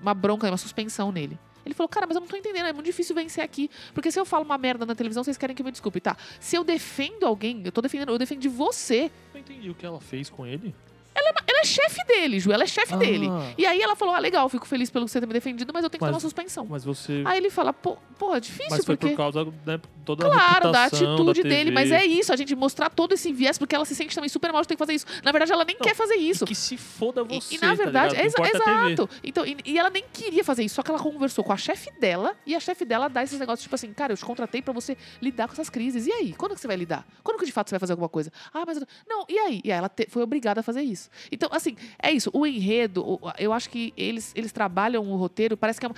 uma 0.00 0.14
bronca, 0.14 0.46
uma 0.48 0.56
suspensão 0.56 1.10
nele. 1.12 1.38
Ele 1.64 1.74
falou, 1.74 1.88
cara, 1.88 2.06
mas 2.06 2.14
eu 2.14 2.20
não 2.20 2.28
tô 2.28 2.36
entendendo, 2.36 2.66
é 2.66 2.72
muito 2.72 2.86
difícil 2.86 3.12
vencer 3.14 3.42
aqui. 3.42 3.68
Porque 3.92 4.10
se 4.12 4.20
eu 4.20 4.24
falo 4.24 4.44
uma 4.44 4.56
merda 4.56 4.86
na 4.86 4.94
televisão, 4.94 5.24
vocês 5.24 5.36
querem 5.36 5.54
que 5.54 5.62
eu 5.62 5.66
me 5.66 5.72
desculpe, 5.72 6.00
tá? 6.00 6.16
Se 6.38 6.54
eu 6.54 6.62
defendo 6.62 7.24
alguém, 7.26 7.60
eu 7.64 7.72
tô 7.72 7.80
defendendo, 7.82 8.10
eu 8.12 8.18
defendi 8.18 8.48
você. 8.48 9.10
Não 9.34 9.40
entendi 9.40 9.68
o 9.68 9.74
que 9.74 9.84
ela 9.84 10.00
fez 10.00 10.30
com 10.30 10.46
ele. 10.46 10.72
Ela 11.12 11.30
é 11.30 11.32
chefe 11.66 12.04
dele, 12.06 12.40
Ju, 12.40 12.52
ela 12.52 12.64
é 12.64 12.66
chefe 12.66 12.94
Ah. 12.94 12.96
dele. 12.96 13.28
E 13.58 13.66
aí 13.66 13.80
ela 13.80 13.94
falou, 13.96 14.14
ah, 14.14 14.18
legal, 14.18 14.48
fico 14.48 14.66
feliz 14.66 14.88
pelo 14.90 15.06
você 15.08 15.20
ter 15.20 15.26
me 15.26 15.32
defendido, 15.32 15.72
mas 15.72 15.84
eu 15.84 15.90
tenho 15.90 15.98
que 16.00 16.04
Mas- 16.06 16.14
uma 16.14 16.20
suspensão. 16.20 16.66
Mas 16.68 16.84
você... 16.84 17.22
Aí 17.26 17.38
ele 17.38 17.50
fala, 17.50 17.72
pô, 17.72 17.96
porra, 18.18 18.40
difícil, 18.40 18.68
Mas 18.70 18.84
foi 18.84 18.96
porque... 18.96 19.10
por 19.14 19.16
causa 19.16 19.44
né, 19.66 19.80
toda 20.04 20.26
a 20.26 20.30
Claro, 20.30 20.72
da 20.72 20.84
atitude 20.84 21.42
da 21.42 21.48
dele, 21.48 21.70
mas 21.70 21.90
é 21.92 22.04
isso, 22.04 22.32
a 22.32 22.36
gente 22.36 22.54
mostrar 22.54 22.88
todo 22.90 23.12
esse 23.12 23.32
viés, 23.32 23.58
porque 23.58 23.74
ela 23.74 23.84
se 23.84 23.94
sente 23.94 24.14
também 24.14 24.28
super 24.28 24.52
mal 24.52 24.62
de 24.62 24.68
ter 24.68 24.74
que 24.74 24.78
fazer 24.78 24.94
isso. 24.94 25.06
Na 25.24 25.32
verdade, 25.32 25.52
ela 25.52 25.64
nem 25.64 25.76
Não, 25.76 25.82
quer 25.82 25.94
fazer 25.94 26.16
isso. 26.16 26.44
E 26.44 26.46
que 26.46 26.54
se 26.54 26.76
foda 26.76 27.22
E- 27.28 27.40
você, 27.40 27.54
e, 27.56 27.58
na 27.58 27.68
tá 27.68 27.74
verdade, 27.74 28.14
é 28.16 28.18
Não 28.20 28.26
exa- 28.26 28.56
exato. 28.56 29.08
Então, 29.22 29.44
e, 29.44 29.56
e 29.64 29.78
ela 29.78 29.90
nem 29.90 30.04
queria 30.12 30.44
fazer 30.44 30.62
isso, 30.64 30.74
só 30.76 30.82
que 30.82 30.90
ela 30.90 31.00
conversou 31.00 31.42
com 31.44 31.52
a 31.52 31.56
chefe 31.56 31.90
dela 32.00 32.34
e 32.46 32.54
a 32.54 32.60
chefe 32.60 32.84
dela 32.84 33.08
dá 33.08 33.22
esses 33.22 33.38
negócios, 33.38 33.62
tipo 33.62 33.74
assim, 33.74 33.92
cara, 33.92 34.12
eu 34.12 34.16
te 34.16 34.24
contratei 34.24 34.62
pra 34.62 34.72
você 34.72 34.96
lidar 35.20 35.46
com 35.48 35.52
essas 35.54 35.68
crises. 35.70 36.06
E 36.06 36.12
aí? 36.12 36.32
Quando 36.32 36.54
que 36.54 36.60
você 36.60 36.66
vai 36.66 36.76
lidar? 36.76 37.06
Quando 37.22 37.38
que 37.38 37.46
de 37.46 37.52
fato 37.52 37.68
você 37.68 37.74
vai 37.74 37.80
fazer 37.80 37.92
alguma 37.92 38.08
coisa? 38.08 38.32
Ah, 38.52 38.64
mas. 38.66 38.78
Não, 39.08 39.24
e 39.28 39.38
aí? 39.38 39.60
E 39.64 39.72
aí 39.72 39.78
ela 39.78 39.88
te- 39.88 40.06
foi 40.08 40.22
obrigada 40.22 40.60
a 40.60 40.62
fazer 40.62 40.82
isso. 40.82 41.10
Então, 41.30 41.48
assim, 41.56 41.76
é 42.02 42.10
isso. 42.12 42.30
O 42.32 42.46
enredo, 42.46 43.18
eu 43.38 43.52
acho 43.52 43.68
que 43.70 43.92
eles, 43.96 44.32
eles 44.36 44.52
trabalham 44.52 45.02
o 45.10 45.16
roteiro, 45.16 45.56
parece 45.56 45.80
que 45.80 45.86
é. 45.86 45.88
Uma, 45.88 45.94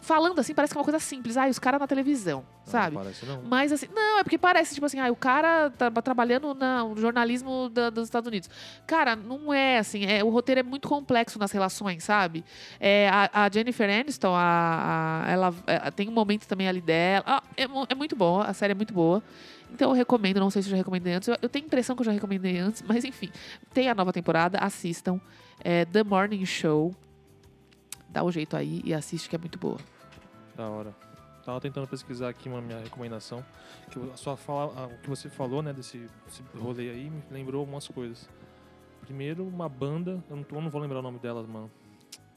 falando 0.00 0.38
assim, 0.38 0.54
parece 0.54 0.72
que 0.72 0.78
é 0.78 0.80
uma 0.80 0.84
coisa 0.84 0.98
simples. 0.98 1.36
Ah, 1.36 1.48
os 1.48 1.58
caras 1.58 1.80
na 1.80 1.86
televisão, 1.86 2.44
sabe? 2.64 2.96
Não 2.96 3.02
parece 3.02 3.26
não. 3.26 3.42
Mas 3.42 3.72
assim, 3.72 3.86
não, 3.94 4.18
é 4.18 4.22
porque 4.24 4.38
parece, 4.38 4.74
tipo 4.74 4.86
assim, 4.86 4.98
ah, 5.00 5.10
o 5.10 5.16
cara 5.16 5.70
tá 5.70 5.90
trabalhando 6.02 6.54
na- 6.54 6.84
no 6.84 6.96
jornalismo 6.96 7.68
da- 7.68 7.90
dos 7.90 8.04
Estados 8.04 8.26
Unidos. 8.28 8.48
Cara, 8.86 9.14
não 9.16 9.52
é 9.52 9.78
assim, 9.78 10.04
é, 10.06 10.22
o 10.24 10.28
roteiro 10.30 10.60
é 10.60 10.62
muito 10.62 10.88
complexo 10.88 11.38
nas 11.38 11.52
relações, 11.52 12.04
sabe? 12.04 12.44
É, 12.80 13.08
a, 13.10 13.44
a 13.44 13.50
Jennifer 13.50 13.88
Aniston, 13.88 14.34
a, 14.34 15.22
a- 15.26 15.30
ela 15.30 15.54
é, 15.66 15.90
tem 15.90 16.08
um 16.08 16.12
momento 16.12 16.46
também 16.46 16.68
ali 16.68 16.80
dela. 16.80 17.24
Ah, 17.26 17.42
é, 17.56 17.64
é 17.88 17.94
muito 17.94 18.16
bom, 18.16 18.40
a 18.40 18.52
série 18.54 18.72
é 18.72 18.74
muito 18.74 18.94
boa. 18.94 19.22
Então 19.72 19.90
eu 19.90 19.94
recomendo, 19.96 20.40
não 20.40 20.50
sei 20.50 20.62
se 20.62 20.68
eu 20.68 20.72
já 20.72 20.76
recomendei 20.76 21.12
antes. 21.14 21.28
Eu, 21.28 21.36
eu 21.42 21.48
tenho 21.48 21.64
a 21.64 21.66
impressão 21.66 21.94
que 21.94 22.00
eu 22.00 22.06
já 22.06 22.12
recomendei 22.12 22.58
antes, 22.58 22.82
mas 22.82 23.04
enfim. 23.04 23.30
Tem 23.72 23.88
a 23.88 23.94
nova 23.94 24.12
temporada, 24.12 24.58
assistam. 24.58 25.20
É 25.62 25.84
The 25.84 26.02
Morning 26.04 26.44
Show. 26.46 26.94
Dá 28.08 28.22
o 28.22 28.30
jeito 28.32 28.56
aí 28.56 28.80
e 28.84 28.94
assiste 28.94 29.28
que 29.28 29.36
é 29.36 29.38
muito 29.38 29.58
boa. 29.58 29.78
Da 30.56 30.68
hora. 30.68 30.94
tava 31.44 31.60
tentando 31.60 31.86
pesquisar 31.86 32.28
aqui 32.30 32.48
uma 32.48 32.60
minha 32.60 32.78
recomendação. 32.80 33.44
Que 33.90 33.98
eu 33.98 34.16
só 34.16 34.36
fala, 34.36 34.86
o 34.86 34.98
que 34.98 35.08
você 35.08 35.28
falou, 35.28 35.62
né, 35.62 35.72
desse, 35.72 35.98
desse 36.26 36.42
rolê 36.58 36.90
aí, 36.90 37.10
me 37.10 37.22
lembrou 37.30 37.60
algumas 37.60 37.86
coisas. 37.86 38.28
Primeiro, 39.02 39.46
uma 39.46 39.68
banda, 39.68 40.22
eu 40.28 40.36
não, 40.36 40.42
tô- 40.42 40.60
não 40.60 40.70
vou 40.70 40.80
lembrar 40.80 40.98
o 40.98 41.02
nome 41.02 41.18
delas, 41.18 41.46
mano. 41.46 41.70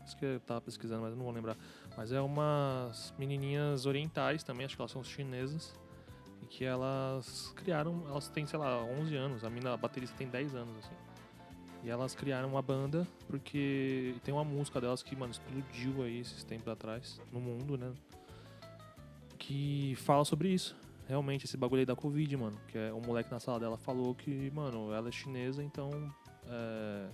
Isso 0.06 0.16
que 0.18 0.26
eu 0.26 0.40
tava 0.42 0.62
pesquisando, 0.62 1.02
mas 1.02 1.12
eu 1.12 1.18
não 1.18 1.24
vou 1.26 1.34
lembrar. 1.34 1.56
Mas 1.98 2.12
é 2.12 2.20
umas 2.22 3.14
menininhas 3.18 3.86
orientais 3.86 4.44
também, 4.44 4.66
acho 4.66 4.76
que 4.76 4.82
elas 4.82 4.92
são 4.92 5.04
chinesas. 5.04 5.74
Que 6.52 6.66
elas 6.66 7.54
criaram, 7.56 8.04
elas 8.10 8.28
têm, 8.28 8.46
sei 8.46 8.60
lá, 8.60 8.84
11 8.84 9.16
anos. 9.16 9.44
A 9.46 9.50
mina, 9.50 9.74
a 9.74 9.78
baterista 9.78 10.16
tem 10.18 10.28
10 10.28 10.54
anos, 10.54 10.78
assim. 10.80 10.96
E 11.82 11.90
elas 11.90 12.14
criaram 12.14 12.50
uma 12.50 12.62
banda 12.62 13.08
porque 13.28 14.14
tem 14.24 14.34
uma 14.34 14.44
música 14.44 14.80
delas 14.80 15.02
que, 15.02 15.16
mano, 15.16 15.32
explodiu 15.32 16.04
aí 16.04 16.20
esses 16.20 16.44
tempos 16.44 16.68
atrás 16.68 17.20
no 17.32 17.40
mundo, 17.40 17.78
né? 17.78 17.94
Que 19.38 19.96
fala 19.96 20.26
sobre 20.26 20.50
isso. 20.50 20.76
Realmente, 21.08 21.46
esse 21.46 21.56
bagulho 21.56 21.80
aí 21.80 21.86
da 21.86 21.96
Covid, 21.96 22.36
mano. 22.36 22.58
Que 22.68 22.78
é 22.78 22.94
um 22.94 23.02
moleque 23.02 23.32
na 23.32 23.40
sala 23.40 23.58
dela 23.58 23.78
falou 23.78 24.14
que, 24.14 24.52
mano, 24.52 24.94
ela 24.94 25.08
é 25.08 25.12
chinesa, 25.12 25.64
então 25.64 25.90
é, 26.46 27.08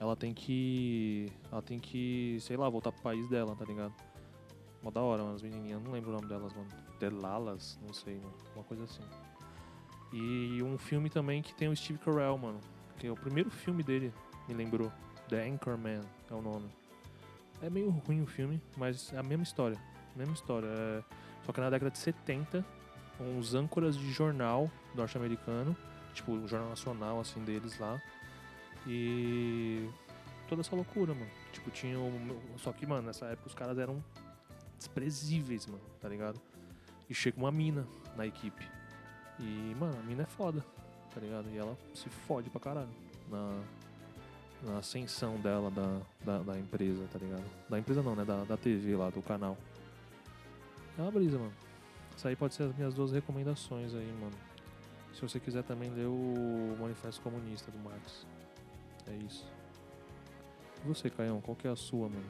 ela 0.00 0.16
tem 0.16 0.34
que. 0.34 1.32
Ela 1.50 1.62
tem 1.62 1.78
que, 1.78 2.36
sei 2.40 2.56
lá, 2.56 2.68
voltar 2.68 2.90
pro 2.90 3.00
país 3.00 3.28
dela, 3.28 3.54
tá 3.54 3.64
ligado? 3.64 3.94
Mó 4.82 4.90
da 4.90 5.00
hora, 5.00 5.22
mano, 5.22 5.36
as 5.36 5.42
menininhas, 5.42 5.80
não 5.80 5.92
lembro 5.92 6.10
o 6.10 6.12
nome 6.12 6.26
delas, 6.26 6.52
mano. 6.52 6.68
Delalas, 7.10 7.78
não 7.82 7.92
sei. 7.92 8.20
Uma 8.54 8.62
coisa 8.62 8.84
assim. 8.84 9.02
E 10.12 10.62
um 10.62 10.78
filme 10.78 11.10
também 11.10 11.42
que 11.42 11.52
tem 11.52 11.68
o 11.68 11.74
Steve 11.74 11.98
Carell, 11.98 12.38
mano. 12.38 12.60
Que 12.98 13.08
é 13.08 13.10
o 13.10 13.16
primeiro 13.16 13.50
filme 13.50 13.82
dele, 13.82 14.12
me 14.46 14.54
lembrou. 14.54 14.92
The 15.28 15.48
Anchorman 15.48 16.00
é 16.30 16.34
o 16.34 16.40
nome. 16.40 16.70
É 17.60 17.68
meio 17.68 17.90
ruim 17.90 18.22
o 18.22 18.26
filme, 18.26 18.62
mas 18.76 19.12
é 19.12 19.18
a 19.18 19.22
mesma 19.22 19.42
história. 19.42 19.80
Mesma 20.14 20.34
história. 20.34 20.68
É... 20.68 21.02
Só 21.44 21.52
que 21.52 21.60
na 21.60 21.70
década 21.70 21.90
de 21.90 21.98
70, 21.98 22.64
uns 23.18 23.52
âncoras 23.54 23.96
de 23.96 24.12
jornal 24.12 24.70
norte-americano, 24.94 25.76
tipo, 26.14 26.32
o 26.32 26.46
jornal 26.46 26.68
nacional, 26.68 27.18
assim, 27.20 27.42
deles 27.42 27.78
lá. 27.80 28.00
E 28.86 29.88
toda 30.48 30.60
essa 30.60 30.76
loucura, 30.76 31.14
mano. 31.14 31.30
Tipo, 31.52 31.68
tinha 31.70 31.98
o... 31.98 32.12
Só 32.58 32.72
que, 32.72 32.86
mano, 32.86 33.08
nessa 33.08 33.26
época 33.26 33.48
os 33.48 33.54
caras 33.54 33.78
eram 33.78 34.04
desprezíveis, 34.76 35.66
mano, 35.66 35.82
tá 36.00 36.08
ligado? 36.08 36.40
E 37.12 37.14
chega 37.14 37.36
uma 37.36 37.52
mina 37.52 37.86
na 38.16 38.26
equipe. 38.26 38.66
E, 39.38 39.76
mano, 39.78 39.94
a 39.98 40.02
mina 40.02 40.22
é 40.22 40.26
foda, 40.26 40.64
tá 41.14 41.20
ligado? 41.20 41.46
E 41.52 41.58
ela 41.58 41.76
se 41.92 42.08
fode 42.08 42.48
pra 42.48 42.58
caralho 42.58 42.88
na, 43.30 43.60
na 44.62 44.78
ascensão 44.78 45.36
dela 45.36 45.70
da, 45.70 46.00
da, 46.24 46.38
da 46.38 46.58
empresa, 46.58 47.06
tá 47.12 47.18
ligado? 47.18 47.44
Da 47.68 47.78
empresa 47.78 48.02
não, 48.02 48.16
né? 48.16 48.24
Da, 48.24 48.44
da 48.44 48.56
TV 48.56 48.96
lá, 48.96 49.10
do 49.10 49.20
canal. 49.20 49.58
É 50.96 51.02
uma 51.02 51.10
brisa, 51.10 51.36
mano. 51.36 51.52
Isso 52.16 52.26
aí 52.26 52.34
pode 52.34 52.54
ser 52.54 52.62
as 52.62 52.74
minhas 52.74 52.94
duas 52.94 53.12
recomendações 53.12 53.94
aí, 53.94 54.10
mano. 54.18 54.32
Se 55.12 55.20
você 55.20 55.38
quiser 55.38 55.64
também 55.64 55.90
ler 55.90 56.06
o 56.06 56.78
Manifesto 56.80 57.20
Comunista 57.20 57.70
do 57.70 57.78
Marx. 57.78 58.26
É 59.06 59.14
isso. 59.16 59.46
E 60.82 60.88
você, 60.88 61.10
Caião, 61.10 61.42
qual 61.42 61.54
que 61.54 61.68
é 61.68 61.70
a 61.70 61.76
sua, 61.76 62.08
mano? 62.08 62.24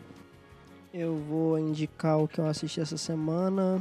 Eu 0.93 1.17
vou 1.19 1.57
indicar 1.57 2.19
o 2.19 2.27
que 2.27 2.41
eu 2.41 2.47
assisti 2.47 2.81
essa 2.81 2.97
semana. 2.97 3.81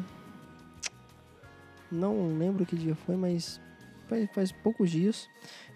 Não 1.92 2.38
lembro 2.38 2.66
que 2.66 2.76
dia 2.76 2.96
foi, 2.96 3.16
mas 3.16 3.60
faz, 4.08 4.30
faz 4.34 4.52
poucos 4.52 4.92
dias. 4.92 5.30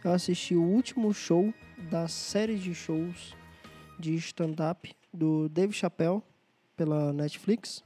Eu 0.04 0.12
assisti 0.12 0.56
o 0.56 0.64
último 0.64 1.14
show 1.14 1.54
da 1.90 2.08
série 2.08 2.56
de 2.56 2.74
shows 2.74 3.36
de 4.00 4.16
stand-up 4.16 4.94
do 5.14 5.50
Dave 5.50 5.74
Chappelle 5.74 6.22
pela 6.76 7.12
Netflix. 7.12 7.84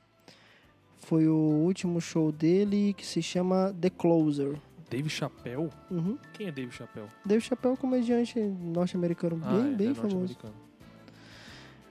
Foi 0.97 1.27
o 1.27 1.35
último 1.35 2.01
show 2.01 2.31
dele 2.31 2.93
que 2.93 3.05
se 3.05 3.21
chama 3.21 3.73
The 3.79 3.89
Closer. 3.89 4.59
Dave 4.89 5.09
Chappelle? 5.09 5.69
Uhum. 5.89 6.17
Quem 6.33 6.47
é 6.47 6.51
Dave 6.51 6.71
Chappelle? 6.71 7.07
Dave 7.25 7.41
Chappelle 7.41 7.71
é 7.71 7.73
um 7.73 7.77
comediante 7.77 8.39
norte-americano 8.39 9.37
bem, 9.37 9.47
ah, 9.49 9.71
é, 9.71 9.75
bem 9.75 9.91
é 9.91 9.93
famoso. 9.93 10.37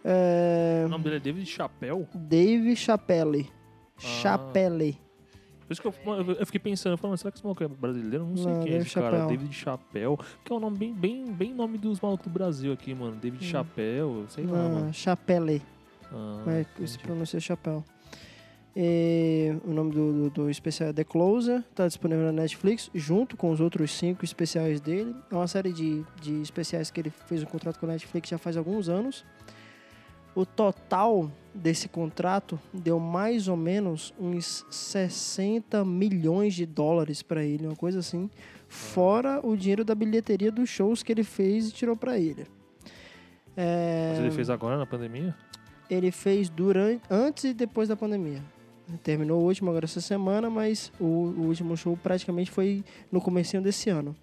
É... 0.05 0.83
O 0.87 0.89
nome 0.89 1.05
dele 1.05 1.17
é 1.17 1.21
David 1.21 1.47
Chappelle? 1.47 2.07
Dave 2.15 2.75
Chappelle. 2.77 3.51
Ah. 3.97 4.01
Chappelle. 4.01 4.99
Por 5.69 5.73
isso 5.75 5.83
que 5.83 5.87
eu, 5.87 5.95
eu- 6.41 6.47
fiquei 6.47 6.59
pensando, 6.59 6.95
eu 6.95 6.99
falei, 6.99 7.11
mas 7.13 7.21
será 7.21 7.31
que 7.31 7.37
esse 7.39 7.45
maluco 7.45 7.63
é 7.63 7.69
brasileiro? 7.69 8.25
Não 8.25 8.37
sei 8.37 8.47
Não, 8.53 8.63
quem 8.65 8.73
é 8.73 8.77
esse 8.79 8.95
cara, 8.95 9.11
Chappelle. 9.19 9.37
David 9.37 9.55
Chappelle. 9.55 10.17
Que 10.45 10.53
é 10.53 10.57
um 10.57 10.61
nome 10.61 10.77
bem, 10.79 10.95
bem, 10.95 11.27
bem 11.33 11.55
nome 11.55 11.77
dos 11.79 12.01
malucos 12.01 12.27
do 12.27 12.33
Brasil 12.33 12.73
aqui, 12.73 12.95
mano. 12.95 13.15
David 13.17 13.45
Hum. 13.45 13.49
Chappelle, 13.49 14.25
sei 14.29 14.45
lá, 14.47 14.57
Não, 14.63 14.71
mano. 14.75 14.95
Chappelle. 14.95 15.63
Ah, 16.11 16.43
mas 16.47 16.67
entendi. 16.67 16.91
se 16.91 16.99
pronuncia 16.99 17.39
Chapéu. 17.39 17.85
E 18.77 19.57
o 19.65 19.73
nome 19.73 19.93
do, 19.93 20.13
do, 20.13 20.31
do 20.31 20.51
especial 20.51 20.91
é 20.91 20.93
The 20.93 21.05
Closer, 21.05 21.61
está 21.71 21.87
disponível 21.87 22.25
na 22.27 22.33
Netflix, 22.33 22.91
junto 22.95 23.37
com 23.37 23.51
os 23.51 23.61
outros 23.61 23.91
cinco 23.91 24.25
especiais 24.25 24.81
dele. 24.81 25.15
É 25.31 25.35
uma 25.35 25.49
série 25.49 25.73
de, 25.73 26.05
de 26.21 26.41
especiais 26.43 26.91
que 26.91 27.01
ele 27.01 27.11
fez 27.11 27.43
um 27.43 27.47
contrato 27.47 27.79
com 27.79 27.87
a 27.87 27.89
Netflix 27.91 28.29
já 28.29 28.39
faz 28.39 28.57
alguns 28.57 28.89
anos. 28.89 29.25
O 30.39 30.47
total 30.47 31.29
desse 31.53 31.89
contrato 31.89 32.61
deu 32.73 33.01
mais 33.01 33.49
ou 33.49 33.57
menos 33.57 34.15
uns 34.17 34.65
60 34.71 35.85
milhões 35.85 36.55
de 36.55 36.65
dólares 36.65 37.23
para 37.23 37.43
ele, 37.43 37.67
uma 37.67 37.75
coisa 37.75 37.99
assim, 37.99 38.31
fora 38.69 39.41
o 39.45 39.57
dinheiro 39.57 39.85
da 39.85 39.97
bilheteria 39.97 40.53
dos 40.53 40.69
shows 40.69 41.03
que 41.03 41.11
ele 41.11 41.25
fez 41.25 41.71
e 41.71 41.73
tirou 41.73 41.97
para 41.97 42.17
ele. 42.17 42.47
É, 43.57 44.11
Mas 44.11 44.21
ele 44.21 44.31
fez 44.31 44.49
agora 44.49 44.79
na 44.79 44.87
pandemia? 44.87 45.35
ele 45.91 46.13
fez 46.13 46.49
durante, 46.49 47.03
antes 47.11 47.43
e 47.43 47.53
depois 47.53 47.89
da 47.89 47.97
pandemia. 47.97 48.41
Terminou 49.03 49.43
o 49.43 49.45
último 49.45 49.71
agora 49.71 49.87
essa 49.87 50.01
semana, 50.01 50.49
mas 50.49 50.93
o, 51.01 51.05
o 51.05 51.47
último 51.49 51.77
show 51.77 51.97
praticamente 51.97 52.49
foi 52.49 52.85
no 53.11 53.21
comecinho 53.21 53.61
desse 53.61 53.91
ano. 53.91 54.15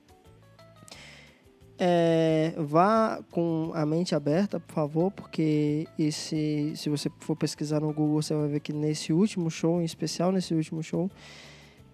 É, 1.77 2.53
vá 2.57 3.21
com 3.31 3.71
a 3.73 3.85
mente 3.85 4.15
aberta, 4.15 4.59
por 4.59 4.73
favor, 4.73 5.11
porque 5.11 5.85
esse, 5.99 6.73
se 6.75 6.89
você 6.89 7.11
for 7.19 7.35
pesquisar 7.35 7.81
no 7.81 7.93
Google, 7.93 8.21
você 8.21 8.33
vai 8.33 8.47
ver 8.47 8.59
que 8.61 8.71
nesse 8.71 9.11
último 9.11 9.51
show, 9.51 9.81
em 9.81 9.85
especial 9.85 10.31
nesse 10.31 10.53
último 10.53 10.81
show, 10.81 11.11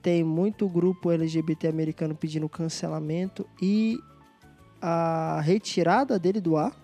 tem 0.02 0.24
muito 0.24 0.70
grupo 0.70 1.12
LGBT 1.12 1.68
americano 1.68 2.16
pedindo 2.16 2.48
cancelamento 2.48 3.48
e 3.62 3.98
a 4.80 5.40
retirada 5.42 6.20
dele 6.20 6.42
do 6.42 6.58
ar 6.58 6.76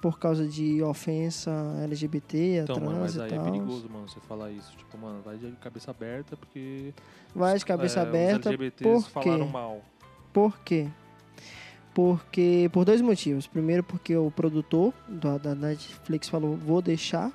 por 0.00 0.18
causa 0.18 0.46
de 0.46 0.82
ofensa 0.82 1.50
LGBT, 1.82 2.36
a 2.36 2.62
Então, 2.64 2.76
trans 2.76 2.86
mano, 2.88 3.00
mas 3.00 3.16
e 3.16 3.22
aí 3.22 3.32
é 3.32 3.36
tal. 3.36 3.44
perigoso, 3.44 3.88
mano, 3.90 4.06
você 4.06 4.20
falar 4.20 4.50
isso. 4.50 4.76
Tipo, 4.76 4.98
mano, 4.98 5.22
vai 5.22 5.38
de 5.38 5.50
cabeça 5.52 5.90
aberta 5.90 6.36
porque. 6.36 6.92
Vai 7.34 7.56
de 7.56 7.64
cabeça 7.64 8.00
é, 8.00 8.02
aberta, 8.02 8.40
Os 8.40 8.46
LGBTs 8.46 8.84
por 8.84 9.22
quê? 9.22 9.30
falaram 9.30 9.48
mal. 9.48 9.80
Por 10.30 10.58
quê? 10.60 10.88
Porque 11.94 12.68
por 12.72 12.84
dois 12.84 13.00
motivos. 13.00 13.46
Primeiro, 13.46 13.82
porque 13.82 14.16
o 14.16 14.30
produtor 14.30 14.92
da, 15.08 15.38
da 15.38 15.54
Netflix 15.54 16.28
falou: 16.28 16.56
vou 16.56 16.82
deixar, 16.82 17.32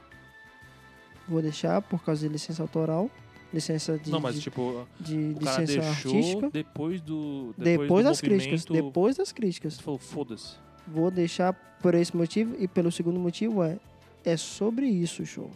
vou 1.28 1.42
deixar 1.42 1.82
por 1.82 2.04
causa 2.04 2.28
de 2.28 2.32
licença 2.32 2.62
autoral, 2.62 3.10
licença 3.54 3.98
de, 3.98 4.12
não, 4.12 4.20
mas 4.20 4.36
de, 4.36 4.42
tipo, 4.42 4.86
de 5.00 5.34
licença 5.34 5.80
artística. 5.80 6.50
depois 6.52 7.02
do. 7.02 7.54
Depois, 7.58 8.04
do 8.04 8.10
das 8.10 8.22
críticas, 8.22 8.66
depois 8.66 9.16
das 9.16 9.32
críticas. 9.32 9.80
Falou, 9.80 9.98
foda-se. 9.98 10.56
Vou 10.86 11.10
deixar 11.10 11.54
por 11.82 11.96
esse 11.96 12.16
motivo 12.16 12.56
e 12.60 12.68
pelo 12.68 12.92
segundo 12.92 13.20
motivo 13.20 13.64
é 13.64 13.80
é 14.24 14.38
sobre 14.38 14.88
isso 14.88 15.24
o 15.24 15.26
show. 15.26 15.52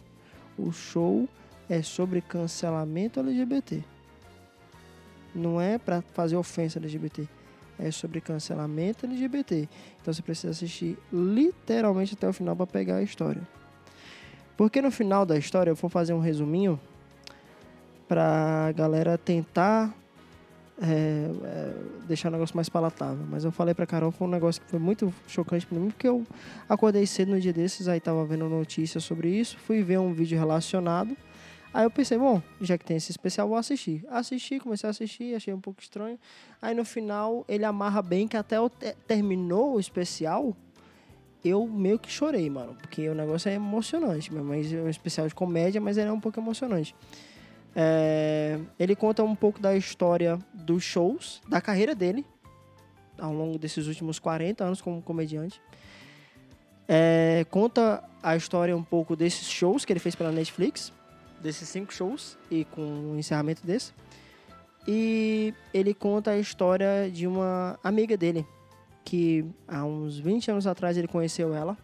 O 0.56 0.72
show 0.72 1.28
é 1.68 1.82
sobre 1.82 2.20
cancelamento 2.20 3.20
LGBT. 3.20 3.82
Não 5.34 5.60
é 5.60 5.78
pra 5.78 6.00
fazer 6.00 6.36
ofensa 6.36 6.78
LGBT. 6.78 7.28
É 7.78 7.90
sobre 7.90 8.20
cancelamento 8.20 9.06
LGBT. 9.06 9.68
Então 10.00 10.14
você 10.14 10.22
precisa 10.22 10.50
assistir 10.50 10.96
literalmente 11.12 12.14
até 12.14 12.28
o 12.28 12.32
final 12.32 12.54
para 12.54 12.66
pegar 12.66 12.96
a 12.96 13.02
história. 13.02 13.42
Porque 14.56 14.80
no 14.80 14.90
final 14.90 15.26
da 15.26 15.36
história 15.36 15.70
eu 15.70 15.74
vou 15.74 15.90
fazer 15.90 16.12
um 16.12 16.20
resuminho 16.20 16.78
pra 18.06 18.70
galera 18.72 19.18
tentar 19.18 19.92
é, 20.80 21.30
é, 21.44 21.74
deixar 22.06 22.28
o 22.28 22.32
negócio 22.32 22.56
mais 22.56 22.68
palatável. 22.68 23.24
Mas 23.28 23.44
eu 23.44 23.52
falei 23.52 23.74
pra 23.74 23.86
Carol, 23.86 24.10
foi 24.10 24.26
um 24.26 24.30
negócio 24.30 24.60
que 24.60 24.68
foi 24.68 24.78
muito 24.78 25.12
chocante 25.26 25.66
pra 25.66 25.78
mim, 25.78 25.90
porque 25.90 26.08
eu 26.08 26.24
acordei 26.68 27.06
cedo 27.06 27.30
no 27.30 27.40
dia 27.40 27.52
desses, 27.52 27.88
aí 27.88 28.00
tava 28.00 28.24
vendo 28.24 28.48
notícias 28.48 29.04
sobre 29.04 29.28
isso, 29.28 29.58
fui 29.58 29.82
ver 29.82 29.98
um 29.98 30.12
vídeo 30.12 30.38
relacionado. 30.38 31.16
Aí 31.74 31.84
eu 31.84 31.90
pensei, 31.90 32.16
bom, 32.16 32.40
já 32.60 32.78
que 32.78 32.84
tem 32.84 32.96
esse 32.96 33.10
especial, 33.10 33.48
vou 33.48 33.56
assistir. 33.58 34.04
Assisti, 34.08 34.60
comecei 34.60 34.86
a 34.86 34.90
assistir, 34.92 35.34
achei 35.34 35.52
um 35.52 35.60
pouco 35.60 35.82
estranho. 35.82 36.16
Aí 36.62 36.72
no 36.72 36.84
final 36.84 37.44
ele 37.48 37.64
amarra 37.64 38.00
bem 38.00 38.28
que 38.28 38.36
até 38.36 38.58
eu 38.58 38.70
te- 38.70 38.94
terminou 39.08 39.74
o 39.74 39.80
especial, 39.80 40.56
eu 41.44 41.66
meio 41.66 41.98
que 41.98 42.08
chorei, 42.08 42.48
mano. 42.48 42.76
Porque 42.76 43.08
o 43.08 43.14
negócio 43.14 43.48
é 43.48 43.54
emocionante, 43.54 44.32
mas 44.32 44.72
é 44.72 44.76
um 44.76 44.88
especial 44.88 45.26
de 45.26 45.34
comédia, 45.34 45.80
mas 45.80 45.98
ele 45.98 46.08
é 46.08 46.12
um 46.12 46.20
pouco 46.20 46.38
emocionante. 46.38 46.94
É, 47.74 48.60
ele 48.78 48.94
conta 48.94 49.24
um 49.24 49.34
pouco 49.34 49.58
da 49.58 49.76
história 49.76 50.38
dos 50.54 50.84
shows, 50.84 51.42
da 51.48 51.60
carreira 51.60 51.92
dele, 51.92 52.24
ao 53.18 53.32
longo 53.32 53.58
desses 53.58 53.88
últimos 53.88 54.20
40 54.20 54.62
anos 54.62 54.80
como 54.80 55.02
comediante. 55.02 55.60
É, 56.86 57.44
conta 57.50 58.04
a 58.22 58.36
história 58.36 58.76
um 58.76 58.84
pouco 58.84 59.16
desses 59.16 59.48
shows 59.50 59.84
que 59.84 59.92
ele 59.92 59.98
fez 59.98 60.14
pela 60.14 60.30
Netflix, 60.30 60.92
desses 61.44 61.68
cinco 61.68 61.92
shows 61.92 62.38
e 62.50 62.64
com 62.64 63.12
o 63.12 63.18
encerramento 63.18 63.64
desse. 63.66 63.92
E 64.88 65.52
ele 65.74 65.92
conta 65.92 66.30
a 66.30 66.38
história 66.38 67.10
de 67.10 67.26
uma 67.26 67.78
amiga 67.84 68.16
dele, 68.16 68.46
que 69.04 69.44
há 69.68 69.84
uns 69.84 70.18
20 70.18 70.52
anos 70.52 70.66
atrás 70.66 70.96
ele 70.96 71.06
conheceu 71.06 71.54
ela, 71.54 71.76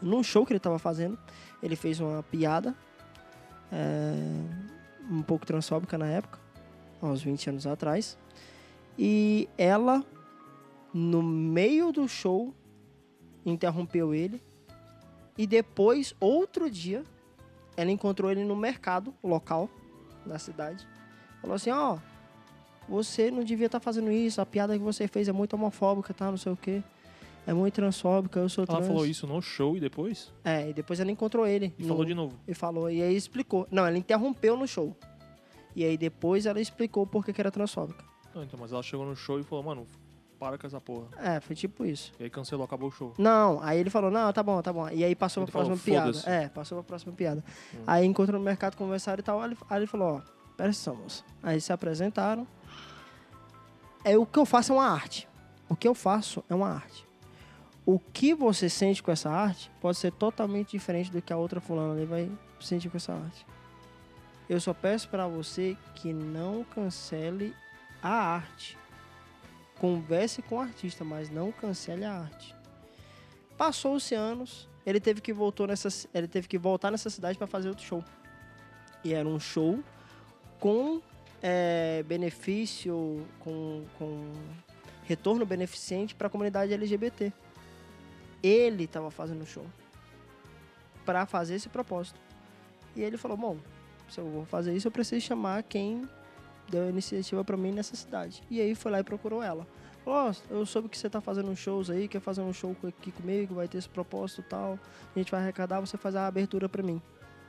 num 0.00 0.22
show 0.22 0.44
que 0.44 0.52
ele 0.52 0.58
estava 0.58 0.78
fazendo. 0.78 1.18
Ele 1.62 1.74
fez 1.74 2.00
uma 2.00 2.22
piada, 2.22 2.74
é, 3.72 4.12
um 5.10 5.22
pouco 5.22 5.46
transfóbica 5.46 5.96
na 5.96 6.06
época, 6.06 6.38
há 7.00 7.06
uns 7.06 7.22
20 7.22 7.48
anos 7.50 7.66
atrás. 7.66 8.18
E 8.98 9.48
ela, 9.56 10.04
no 10.92 11.22
meio 11.22 11.92
do 11.92 12.06
show, 12.06 12.54
interrompeu 13.44 14.14
ele. 14.14 14.42
E 15.36 15.46
depois, 15.46 16.14
outro 16.20 16.70
dia, 16.70 17.04
ela 17.76 17.90
encontrou 17.90 18.30
ele 18.30 18.44
no 18.44 18.56
mercado 18.56 19.14
local 19.22 19.68
da 20.24 20.38
cidade. 20.38 20.86
Falou 21.40 21.56
assim: 21.56 21.70
Ó, 21.70 21.98
você 22.88 23.30
não 23.30 23.42
devia 23.44 23.66
estar 23.66 23.80
fazendo 23.80 24.10
isso. 24.10 24.40
A 24.40 24.46
piada 24.46 24.76
que 24.76 24.82
você 24.84 25.06
fez 25.08 25.28
é 25.28 25.32
muito 25.32 25.54
homofóbica, 25.54 26.14
tá? 26.14 26.30
Não 26.30 26.38
sei 26.38 26.52
o 26.52 26.56
quê. 26.56 26.82
É 27.46 27.52
muito 27.54 27.74
transfóbica. 27.74 28.40
Eu 28.40 28.48
sou 28.48 28.64
Ela 28.68 28.78
trans. 28.78 28.86
falou 28.88 29.06
isso 29.06 29.26
no 29.26 29.40
show 29.40 29.76
e 29.76 29.80
depois? 29.80 30.32
É, 30.44 30.70
e 30.70 30.72
depois 30.72 30.98
ela 30.98 31.10
encontrou 31.10 31.46
ele. 31.46 31.72
E 31.78 31.82
no- 31.82 31.88
falou 31.88 32.04
de 32.04 32.14
novo. 32.14 32.36
E 32.46 32.54
falou. 32.54 32.90
E 32.90 33.00
aí 33.02 33.14
explicou. 33.14 33.66
Não, 33.70 33.86
ela 33.86 33.96
interrompeu 33.96 34.56
no 34.56 34.66
show. 34.66 34.96
E 35.74 35.84
aí 35.84 35.96
depois 35.96 36.46
ela 36.46 36.60
explicou 36.60 37.06
por 37.06 37.24
que 37.24 37.32
que 37.32 37.40
era 37.40 37.50
transfóbica. 37.50 38.04
Não, 38.34 38.42
então, 38.42 38.58
mas 38.60 38.72
ela 38.72 38.82
chegou 38.82 39.06
no 39.06 39.14
show 39.14 39.38
e 39.38 39.44
falou, 39.44 39.64
mano, 39.64 39.86
para 40.38 40.58
com 40.58 40.66
essa 40.66 40.80
porra. 40.80 41.08
É, 41.18 41.40
foi 41.40 41.56
tipo 41.56 41.84
isso. 41.84 42.12
E 42.18 42.24
aí 42.24 42.30
cancelou, 42.30 42.64
acabou 42.64 42.88
o 42.88 42.92
show. 42.92 43.14
Não, 43.18 43.62
aí 43.62 43.78
ele 43.78 43.90
falou, 43.90 44.10
não, 44.10 44.32
tá 44.32 44.42
bom, 44.42 44.60
tá 44.62 44.72
bom. 44.72 44.88
E 44.88 45.04
aí 45.04 45.14
passou 45.14 45.42
Ele 45.42 45.50
pra 45.50 45.60
próxima 45.60 45.76
falou, 45.76 46.12
piada. 46.12 46.30
É, 46.30 46.48
passou 46.48 46.78
pra 46.78 46.86
próxima 46.86 47.12
piada. 47.12 47.44
Hum. 47.74 47.82
Aí 47.86 48.06
encontrou 48.06 48.38
no 48.38 48.44
mercado, 48.44 48.76
conversaram 48.76 49.20
e 49.20 49.22
tal. 49.22 49.40
Aí 49.40 49.56
ele, 49.72 49.86
falou, 49.86 50.16
ó, 50.16 50.20
presta 50.56 50.90
atenção, 50.90 50.96
moça. 50.96 51.24
Aí 51.42 51.60
se 51.60 51.72
apresentaram. 51.72 52.46
É, 54.04 54.16
o 54.16 54.24
que 54.24 54.38
eu 54.38 54.46
faço 54.46 54.72
é 54.72 54.76
uma 54.76 54.88
arte. 54.88 55.28
O 55.68 55.74
que 55.74 55.88
eu 55.88 55.94
faço 55.94 56.44
é 56.48 56.54
uma 56.54 56.68
arte. 56.68 57.06
O 57.84 57.98
que 57.98 58.34
você 58.34 58.68
sente 58.68 59.02
com 59.02 59.10
essa 59.10 59.30
arte 59.30 59.70
pode 59.80 59.96
ser 59.98 60.12
totalmente 60.12 60.72
diferente 60.72 61.10
do 61.10 61.22
que 61.22 61.32
a 61.32 61.36
outra 61.36 61.60
fulana 61.60 61.94
ali 61.94 62.04
vai 62.04 62.30
sentir 62.60 62.88
com 62.88 62.96
essa 62.96 63.12
arte. 63.12 63.46
Eu 64.48 64.60
só 64.60 64.72
peço 64.72 65.08
pra 65.08 65.26
você 65.26 65.76
que 65.94 66.12
não 66.12 66.64
cancele 66.64 67.54
a 68.02 68.10
arte. 68.10 68.78
Converse 69.78 70.42
com 70.42 70.56
o 70.56 70.60
artista, 70.60 71.04
mas 71.04 71.30
não 71.30 71.52
cancele 71.52 72.04
a 72.04 72.12
arte. 72.12 72.54
Passou-se 73.56 74.14
anos, 74.14 74.68
ele 74.84 75.00
teve 75.00 75.20
que 75.20 75.32
voltou 75.32 75.66
nessa, 75.66 75.88
ele 76.14 76.28
teve 76.28 76.48
que 76.48 76.58
voltar 76.58 76.90
nessa 76.90 77.10
cidade 77.10 77.36
para 77.36 77.46
fazer 77.46 77.68
outro 77.68 77.84
show. 77.84 78.04
E 79.02 79.14
era 79.14 79.28
um 79.28 79.38
show 79.38 79.82
com 80.58 81.00
é, 81.42 82.02
benefício, 82.06 83.26
com, 83.40 83.84
com 83.98 84.32
retorno 85.04 85.46
beneficente 85.46 86.14
para 86.14 86.26
a 86.26 86.30
comunidade 86.30 86.72
LGBT. 86.72 87.32
Ele 88.42 88.84
estava 88.84 89.10
fazendo 89.10 89.42
o 89.42 89.46
show 89.46 89.66
para 91.04 91.24
fazer 91.26 91.54
esse 91.54 91.68
propósito. 91.68 92.20
E 92.94 93.02
ele 93.02 93.16
falou: 93.16 93.36
Bom, 93.36 93.56
se 94.08 94.18
eu 94.18 94.28
vou 94.28 94.44
fazer 94.44 94.74
isso, 94.74 94.88
eu 94.88 94.92
preciso 94.92 95.24
chamar 95.24 95.62
quem 95.62 96.08
deu 96.68 96.84
a 96.84 96.88
iniciativa 96.88 97.44
para 97.44 97.56
mim 97.56 97.72
nessa 97.72 97.96
cidade. 97.96 98.42
E 98.50 98.60
aí 98.60 98.74
foi 98.74 98.90
lá 98.90 99.00
e 99.00 99.04
procurou 99.04 99.42
ela. 99.42 99.66
Falou: 100.04 100.28
"Ó, 100.28 100.32
eu 100.50 100.64
soube 100.66 100.88
que 100.88 100.96
você 100.96 101.10
tá 101.10 101.20
fazendo 101.20 101.50
uns 101.50 101.58
shows 101.58 101.90
aí, 101.90 102.08
quer 102.08 102.20
fazer 102.20 102.40
um 102.40 102.52
show 102.52 102.76
aqui 102.86 103.10
comigo, 103.10 103.54
vai 103.54 103.68
ter 103.68 103.78
esse 103.78 103.88
propósito 103.88 104.40
e 104.40 104.44
tal. 104.44 104.78
A 105.14 105.18
gente 105.18 105.30
vai 105.30 105.40
arrecadar, 105.40 105.80
você 105.80 105.96
faz 105.96 106.14
a 106.14 106.26
abertura 106.26 106.68
para 106.68 106.82
mim. 106.82 107.00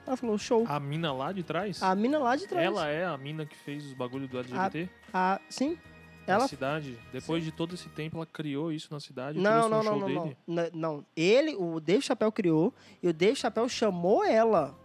Ela 0.08 0.16
falou: 0.16 0.38
Show. 0.38 0.66
A 0.68 0.80
mina 0.80 1.12
lá 1.12 1.34
de 1.34 1.44
trás? 1.44 1.84
A 1.84 1.94
mina 1.94 2.18
lá 2.18 2.36
de 2.36 2.48
trás. 2.48 2.66
Ela 2.66 2.88
é 2.88 3.06
a 3.06 3.18
mina 3.18 3.46
que 3.46 3.58
fez 3.58 3.86
os 3.86 3.94
bagulhos 3.94 4.30
do 4.30 4.40
LGBT? 4.40 4.90
A, 5.14 5.40
sim. 5.50 5.78
Na 6.26 6.34
Ela 6.34 6.48
cidade? 6.48 6.98
Depois 7.12 7.44
de 7.44 7.52
todo 7.52 7.76
esse 7.76 7.88
tempo, 7.90 8.18
ela 8.18 8.26
criou 8.26 8.72
isso 8.72 8.90
na 8.92 9.00
cidade? 9.00 9.40
Não, 9.40 9.70
não, 9.70 9.80
um 9.80 9.84
não, 9.84 10.00
não, 10.00 10.10
não, 10.10 10.24
dele? 10.24 10.38
Não, 10.46 10.70
não. 10.74 11.06
Ele, 11.16 11.56
o 11.56 11.80
Dave 11.80 12.02
Chappelle 12.02 12.32
criou 12.32 12.74
e 13.02 13.08
o 13.08 13.14
Dave 13.14 13.36
Chappelle 13.36 13.70
chamou 13.70 14.24
ela. 14.24 14.76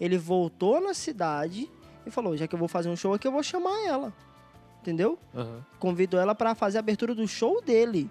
Ele 0.00 0.18
voltou 0.18 0.80
na 0.80 0.94
cidade 0.94 1.70
e 2.06 2.10
falou: 2.10 2.36
já 2.36 2.46
que 2.46 2.54
eu 2.54 2.58
vou 2.58 2.68
fazer 2.68 2.88
um 2.88 2.96
show 2.96 3.14
aqui, 3.14 3.26
eu 3.26 3.32
vou 3.32 3.42
chamar 3.42 3.86
ela. 3.86 4.12
Entendeu? 4.80 5.18
Aham. 5.34 5.64
Convidou 5.78 6.18
ela 6.18 6.34
pra 6.34 6.54
fazer 6.54 6.78
a 6.78 6.80
abertura 6.80 7.14
do 7.14 7.26
show 7.26 7.62
dele. 7.62 8.10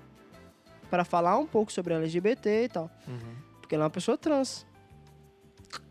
Pra 0.90 1.04
falar 1.04 1.38
um 1.38 1.46
pouco 1.46 1.72
sobre 1.72 1.94
LGBT 1.94 2.64
e 2.64 2.70
tal. 2.70 2.90
Uhum. 3.08 3.36
Porque 3.60 3.76
ele 3.76 3.82
é 3.82 3.86
uma 3.86 3.90
pessoa 3.90 4.18
trans. 4.18 4.66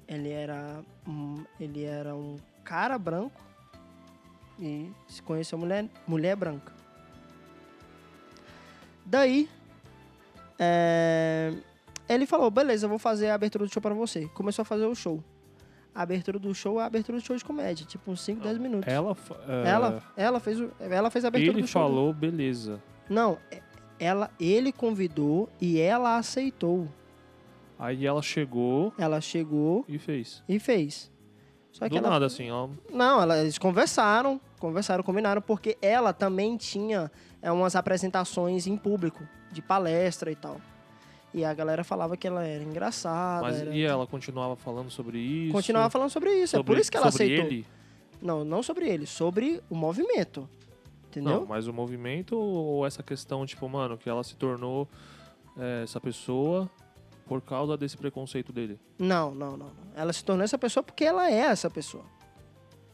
Ele 0.08 0.30
era 0.30 0.82
um, 1.06 1.44
ele 1.58 1.84
era 1.84 2.14
um 2.14 2.36
cara 2.64 2.98
branco 2.98 3.40
e 4.58 4.90
se 5.08 5.22
conheceu 5.22 5.56
mulher, 5.56 5.88
mulher 6.06 6.36
branca. 6.36 6.72
Daí, 9.06 9.48
é, 10.58 11.52
ele 12.08 12.26
falou, 12.26 12.50
beleza, 12.50 12.84
eu 12.84 12.88
vou 12.90 12.98
fazer 12.98 13.30
a 13.30 13.34
abertura 13.34 13.64
do 13.64 13.72
show 13.72 13.80
pra 13.80 13.94
você. 13.94 14.28
Começou 14.28 14.62
a 14.62 14.66
fazer 14.66 14.84
o 14.84 14.94
show. 14.94 15.22
A 15.94 16.02
abertura 16.02 16.38
do 16.38 16.54
show 16.54 16.78
é 16.80 16.82
a 16.84 16.86
abertura 16.86 17.18
do 17.18 17.24
show 17.24 17.36
de 17.36 17.44
comédia, 17.44 17.84
tipo 17.84 18.10
uns 18.10 18.20
5, 18.22 18.42
10 18.42 18.58
minutos. 18.58 18.92
Ela, 18.92 19.16
é, 19.48 19.68
Ela, 19.68 20.02
ela, 20.16 20.40
fez, 20.40 20.60
o, 20.60 20.70
ela 20.78 21.10
fez 21.10 21.24
a 21.24 21.28
abertura 21.28 21.52
ele 21.56 21.62
do 21.62 21.66
show. 21.68 21.82
falou, 21.82 22.12
beleza. 22.14 22.80
Não, 23.08 23.38
é- 23.50 23.60
ela, 23.98 24.30
ele 24.38 24.72
convidou 24.72 25.48
e 25.60 25.78
ela 25.80 26.16
aceitou. 26.16 26.88
Aí 27.78 28.06
ela 28.06 28.22
chegou 28.22 28.92
Ela 28.98 29.20
chegou 29.20 29.84
e 29.88 29.98
fez. 29.98 30.42
e 30.48 30.58
fez. 30.58 31.10
Só 31.72 31.84
que 31.84 31.90
Do 31.90 31.98
ela, 31.98 32.10
nada, 32.10 32.26
assim, 32.26 32.48
ela... 32.48 32.68
Não, 32.92 33.20
ela- 33.22 33.38
eles 33.38 33.58
conversaram, 33.58 34.40
conversaram, 34.58 35.02
combinaram, 35.02 35.40
porque 35.42 35.76
ela 35.82 36.12
também 36.12 36.56
tinha 36.56 37.10
é, 37.42 37.50
umas 37.50 37.74
apresentações 37.76 38.66
em 38.66 38.76
público, 38.76 39.22
de 39.52 39.60
palestra 39.62 40.30
e 40.30 40.36
tal. 40.36 40.60
E 41.32 41.44
a 41.44 41.54
galera 41.54 41.84
falava 41.84 42.16
que 42.16 42.26
ela 42.26 42.44
era 42.44 42.62
engraçada. 42.64 43.42
Mas 43.42 43.60
era- 43.60 43.74
e 43.74 43.82
ela 43.82 44.06
continuava 44.06 44.56
falando 44.56 44.90
sobre 44.90 45.18
isso? 45.18 45.52
Continuava 45.52 45.88
falando 45.88 46.10
sobre 46.10 46.30
isso, 46.34 46.56
é 46.56 46.58
sobre, 46.58 46.72
por 46.74 46.80
isso 46.80 46.90
que 46.90 46.96
ela 46.96 47.10
sobre 47.10 47.26
aceitou. 47.26 47.46
ele? 47.46 47.66
Não, 48.20 48.44
não 48.44 48.62
sobre 48.62 48.88
ele, 48.88 49.06
sobre 49.06 49.62
o 49.70 49.74
movimento. 49.74 50.48
Entendeu? 51.08 51.40
Não, 51.40 51.46
mas 51.46 51.66
o 51.66 51.72
movimento 51.72 52.36
ou 52.38 52.86
essa 52.86 53.02
questão, 53.02 53.44
tipo, 53.46 53.68
mano, 53.68 53.96
que 53.96 54.08
ela 54.08 54.22
se 54.22 54.36
tornou 54.36 54.88
é, 55.58 55.82
essa 55.84 56.00
pessoa 56.00 56.70
por 57.26 57.40
causa 57.40 57.76
desse 57.76 57.96
preconceito 57.96 58.52
dele? 58.52 58.78
Não, 58.98 59.32
não, 59.32 59.56
não, 59.56 59.66
não. 59.66 59.72
Ela 59.96 60.12
se 60.12 60.24
tornou 60.24 60.44
essa 60.44 60.58
pessoa 60.58 60.82
porque 60.82 61.04
ela 61.04 61.30
é 61.30 61.34
essa 61.38 61.70
pessoa. 61.70 62.04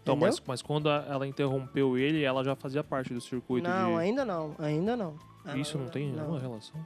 Então, 0.02 0.15
Entendeu? 0.15 0.28
mas, 0.28 0.42
mas 0.47 0.62
quando 0.62 0.89
ela 0.89 1.26
interrompeu 1.26 1.98
ele, 1.98 2.23
ela 2.23 2.44
já 2.44 2.55
fazia 2.55 2.84
parte 2.84 3.12
do 3.12 3.20
circuito 3.20 3.68
Não, 3.68 3.94
de... 3.94 3.98
ainda 4.00 4.24
não, 4.24 4.55
ainda 4.58 4.97
não. 4.97 5.16
Ela 5.44 5.58
Isso 5.58 5.76
não 5.76 5.89
tem 5.89 6.10
nenhuma 6.12 6.39
relação? 6.39 6.76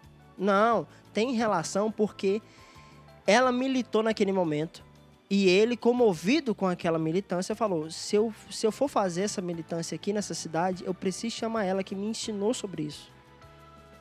Não, 0.40 0.86
tem 1.12 1.32
relação 1.34 1.92
porque 1.92 2.40
ela 3.26 3.52
militou 3.52 4.02
naquele 4.02 4.32
momento 4.32 4.82
e 5.28 5.46
ele, 5.48 5.76
comovido 5.76 6.54
com 6.54 6.66
aquela 6.66 6.98
militância, 6.98 7.54
falou: 7.54 7.90
se 7.90 8.16
eu, 8.16 8.32
se 8.50 8.66
eu 8.66 8.72
for 8.72 8.88
fazer 8.88 9.22
essa 9.22 9.42
militância 9.42 9.94
aqui 9.94 10.12
nessa 10.14 10.32
cidade, 10.34 10.82
eu 10.84 10.94
preciso 10.94 11.36
chamar 11.36 11.64
ela 11.64 11.84
que 11.84 11.94
me 11.94 12.06
ensinou 12.06 12.54
sobre 12.54 12.84
isso. 12.84 13.12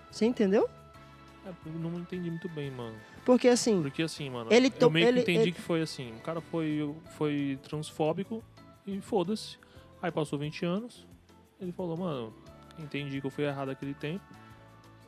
Você 0.09 0.25
entendeu? 0.25 0.67
É, 1.45 1.49
eu 1.65 1.73
não 1.73 1.99
entendi 1.99 2.29
muito 2.31 2.47
bem, 2.49 2.71
mano. 2.71 2.95
Porque 3.25 3.47
assim, 3.49 3.81
Porque 3.81 4.01
assim, 4.01 4.29
mano, 4.29 4.51
Ele 4.51 4.73
eu 4.79 4.89
meio 4.89 5.05
ele- 5.07 5.17
que 5.23 5.31
entendi 5.31 5.49
ele- 5.49 5.51
que 5.51 5.61
foi 5.61 5.81
assim, 5.81 6.13
o 6.15 6.19
cara 6.21 6.41
foi, 6.41 6.95
foi 7.17 7.59
transfóbico 7.61 8.41
e 8.87 8.99
foda-se. 9.01 9.57
Aí 10.01 10.09
passou 10.09 10.39
20 10.39 10.65
anos, 10.65 11.05
ele 11.59 11.71
falou, 11.73 11.97
mano, 11.97 12.33
entendi 12.79 13.19
que 13.21 13.27
eu 13.27 13.31
fui 13.31 13.43
errado 13.43 13.69
aquele 13.69 13.93
tempo, 13.93 14.23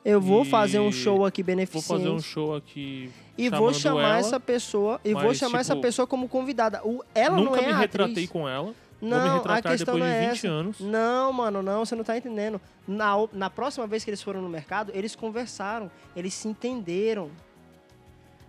eu 0.03 0.19
vou 0.19 0.43
E 0.43 0.45
fazer 0.45 0.79
um 0.79 0.91
show 0.91 1.25
aqui 1.25 1.41
vou 1.43 1.47
beneficente 1.47 1.87
fazer 1.87 2.09
um 2.09 2.19
show 2.19 2.55
aqui 2.55 3.11
e 3.37 3.49
vou 3.49 3.73
chamar 3.73 4.01
ela, 4.01 4.17
essa 4.17 4.39
pessoa 4.39 4.99
e 5.03 5.13
vou 5.13 5.33
chamar 5.33 5.59
essa 5.59 5.73
tipo, 5.73 5.81
pessoa 5.81 6.07
como 6.07 6.27
convidada. 6.27 6.81
O, 6.85 7.03
ela 7.13 7.37
Nunca 7.37 7.49
não 7.51 7.57
é 7.57 7.67
me 7.67 7.71
a 7.73 7.77
retratei 7.77 8.11
atriz. 8.13 8.29
com 8.29 8.47
ela, 8.49 8.65
vou 8.65 8.73
me 9.09 9.09
Não, 9.09 9.43
a 9.43 9.61
questão 9.61 9.95
depois 9.95 9.99
não 10.03 10.07
de 10.07 10.25
é 10.25 10.29
20 10.29 10.37
essa. 10.37 10.47
anos. 10.47 10.79
Não, 10.79 11.33
mano, 11.33 11.61
não, 11.63 11.85
você 11.85 11.95
não 11.95 12.03
tá 12.03 12.17
entendendo. 12.17 12.59
Na, 12.87 13.13
na 13.33 13.49
próxima 13.49 13.85
vez 13.87 14.03
que 14.03 14.09
eles 14.09 14.21
foram 14.21 14.41
no 14.41 14.49
mercado, 14.49 14.91
eles 14.95 15.15
conversaram, 15.15 15.89
eles 16.15 16.33
se 16.33 16.47
entenderam. 16.47 17.29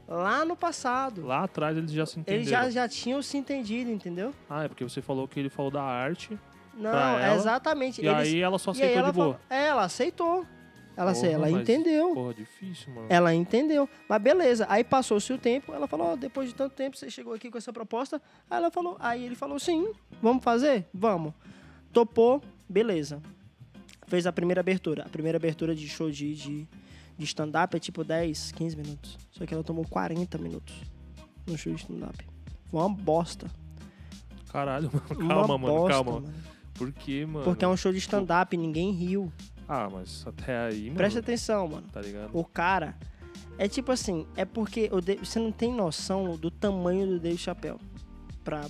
Lá 0.09 0.45
no 0.45 0.57
passado. 0.57 1.25
Lá 1.25 1.45
atrás 1.45 1.77
eles 1.77 1.91
já 1.93 2.05
se 2.05 2.19
entenderam. 2.19 2.41
Eles 2.41 2.51
já, 2.51 2.71
já 2.71 2.89
tinham 2.89 3.23
se 3.23 3.37
entendido, 3.39 3.91
entendeu? 3.91 4.35
Ah, 4.51 4.65
é 4.65 4.69
porque 4.69 4.85
você 4.85 5.01
falou 5.01 5.27
que 5.29 5.39
ele 5.41 5.49
falou 5.49 5.71
da 5.71 5.83
arte, 5.83 6.37
Não, 6.75 6.91
é 7.19 7.27
ela, 7.29 7.35
exatamente. 7.37 8.03
e 8.03 8.07
eles, 8.07 8.19
aí 8.35 8.41
ela 8.41 8.59
só 8.59 8.73
aceitou 8.73 8.97
de 9.05 9.13
boa. 9.13 9.13
falou- 9.13 9.41
é, 9.49 9.67
ela 9.69 9.85
aceitou. 9.85 10.45
Ela, 10.97 11.13
Porra, 11.15 11.27
ela 11.27 11.51
entendeu. 11.51 12.13
Porra, 12.15 12.35
difícil, 12.35 12.93
mano. 12.93 13.07
Ela 13.09 13.35
entendeu. 13.35 13.89
Mas 14.09 14.23
beleza. 14.23 14.67
Aí 14.69 14.85
passou-se 14.85 15.33
o 15.33 15.39
tempo. 15.39 15.73
Ela 15.73 15.87
falou: 15.87 16.09
ó, 16.13 16.17
depois 16.17 16.49
de 16.49 16.55
tanto 16.55 16.75
tempo, 16.75 16.97
você 16.97 17.11
chegou 17.11 17.33
aqui 17.33 17.51
com 17.51 17.57
essa 17.59 17.73
proposta. 17.73 18.21
Aí 18.51 18.59
ela 18.59 18.71
falou. 18.71 18.97
Aí 19.01 19.25
ele 19.25 19.35
falou: 19.35 19.59
sim, 19.59 19.93
vamos 20.21 20.45
fazer? 20.45 20.87
Vamos. 20.93 21.33
Topou, 21.93 22.43
beleza. 22.69 23.23
Fez 24.07 24.27
a 24.27 24.33
primeira 24.33 24.61
abertura. 24.61 25.05
A 25.05 25.09
primeira 25.09 25.37
abertura 25.39 25.75
de 25.75 25.89
show 25.89 26.11
de, 26.11 26.35
de, 26.35 26.69
de 27.17 27.25
stand-up 27.25 27.75
é 27.75 27.81
tipo 27.81 28.05
10, 28.05 28.53
15 28.53 28.77
minutos. 28.77 29.19
Só 29.31 29.47
que 29.47 29.55
ela 29.55 29.65
tomou 29.65 29.87
40 29.89 30.37
minutos 30.39 30.75
no 31.47 31.57
show 31.57 31.73
de 31.73 31.81
stand-up. 31.81 32.19
Foi 32.71 32.81
uma 32.81 32.89
bosta. 32.91 33.51
Caralho, 34.51 34.91
mano. 34.93 35.07
Uma 35.23 35.35
Calma, 35.35 35.59
mano, 35.59 35.75
bosta, 35.75 35.93
calma. 35.95 36.13
mano. 36.21 36.35
Por 36.75 36.93
quê, 36.93 37.25
mano? 37.25 37.45
Porque 37.45 37.65
é 37.65 37.69
um 37.69 37.77
show 37.77 37.93
de 37.93 37.99
stand-up, 37.99 38.55
ninguém 38.57 38.91
riu. 38.93 39.33
Ah, 39.75 39.89
mas 39.91 40.23
até 40.27 40.67
aí, 40.67 40.85
mano. 40.85 40.97
Presta 40.97 41.21
atenção, 41.21 41.67
mano. 41.67 41.87
Tá 41.91 42.01
ligado? 42.01 42.31
O 42.33 42.45
cara. 42.45 42.95
É 43.59 43.67
tipo 43.69 43.91
assim, 43.93 44.27
é 44.37 44.45
porque 44.45 44.89
Dave- 45.03 45.25
você 45.25 45.39
não 45.39 45.51
tem 45.53 45.73
noção 45.73 46.37
do 46.37 46.51
tamanho 46.51 47.07
do 47.07 47.19
Dave 47.21 47.39
Chappelle. 47.39 47.79
Pra, 48.45 48.67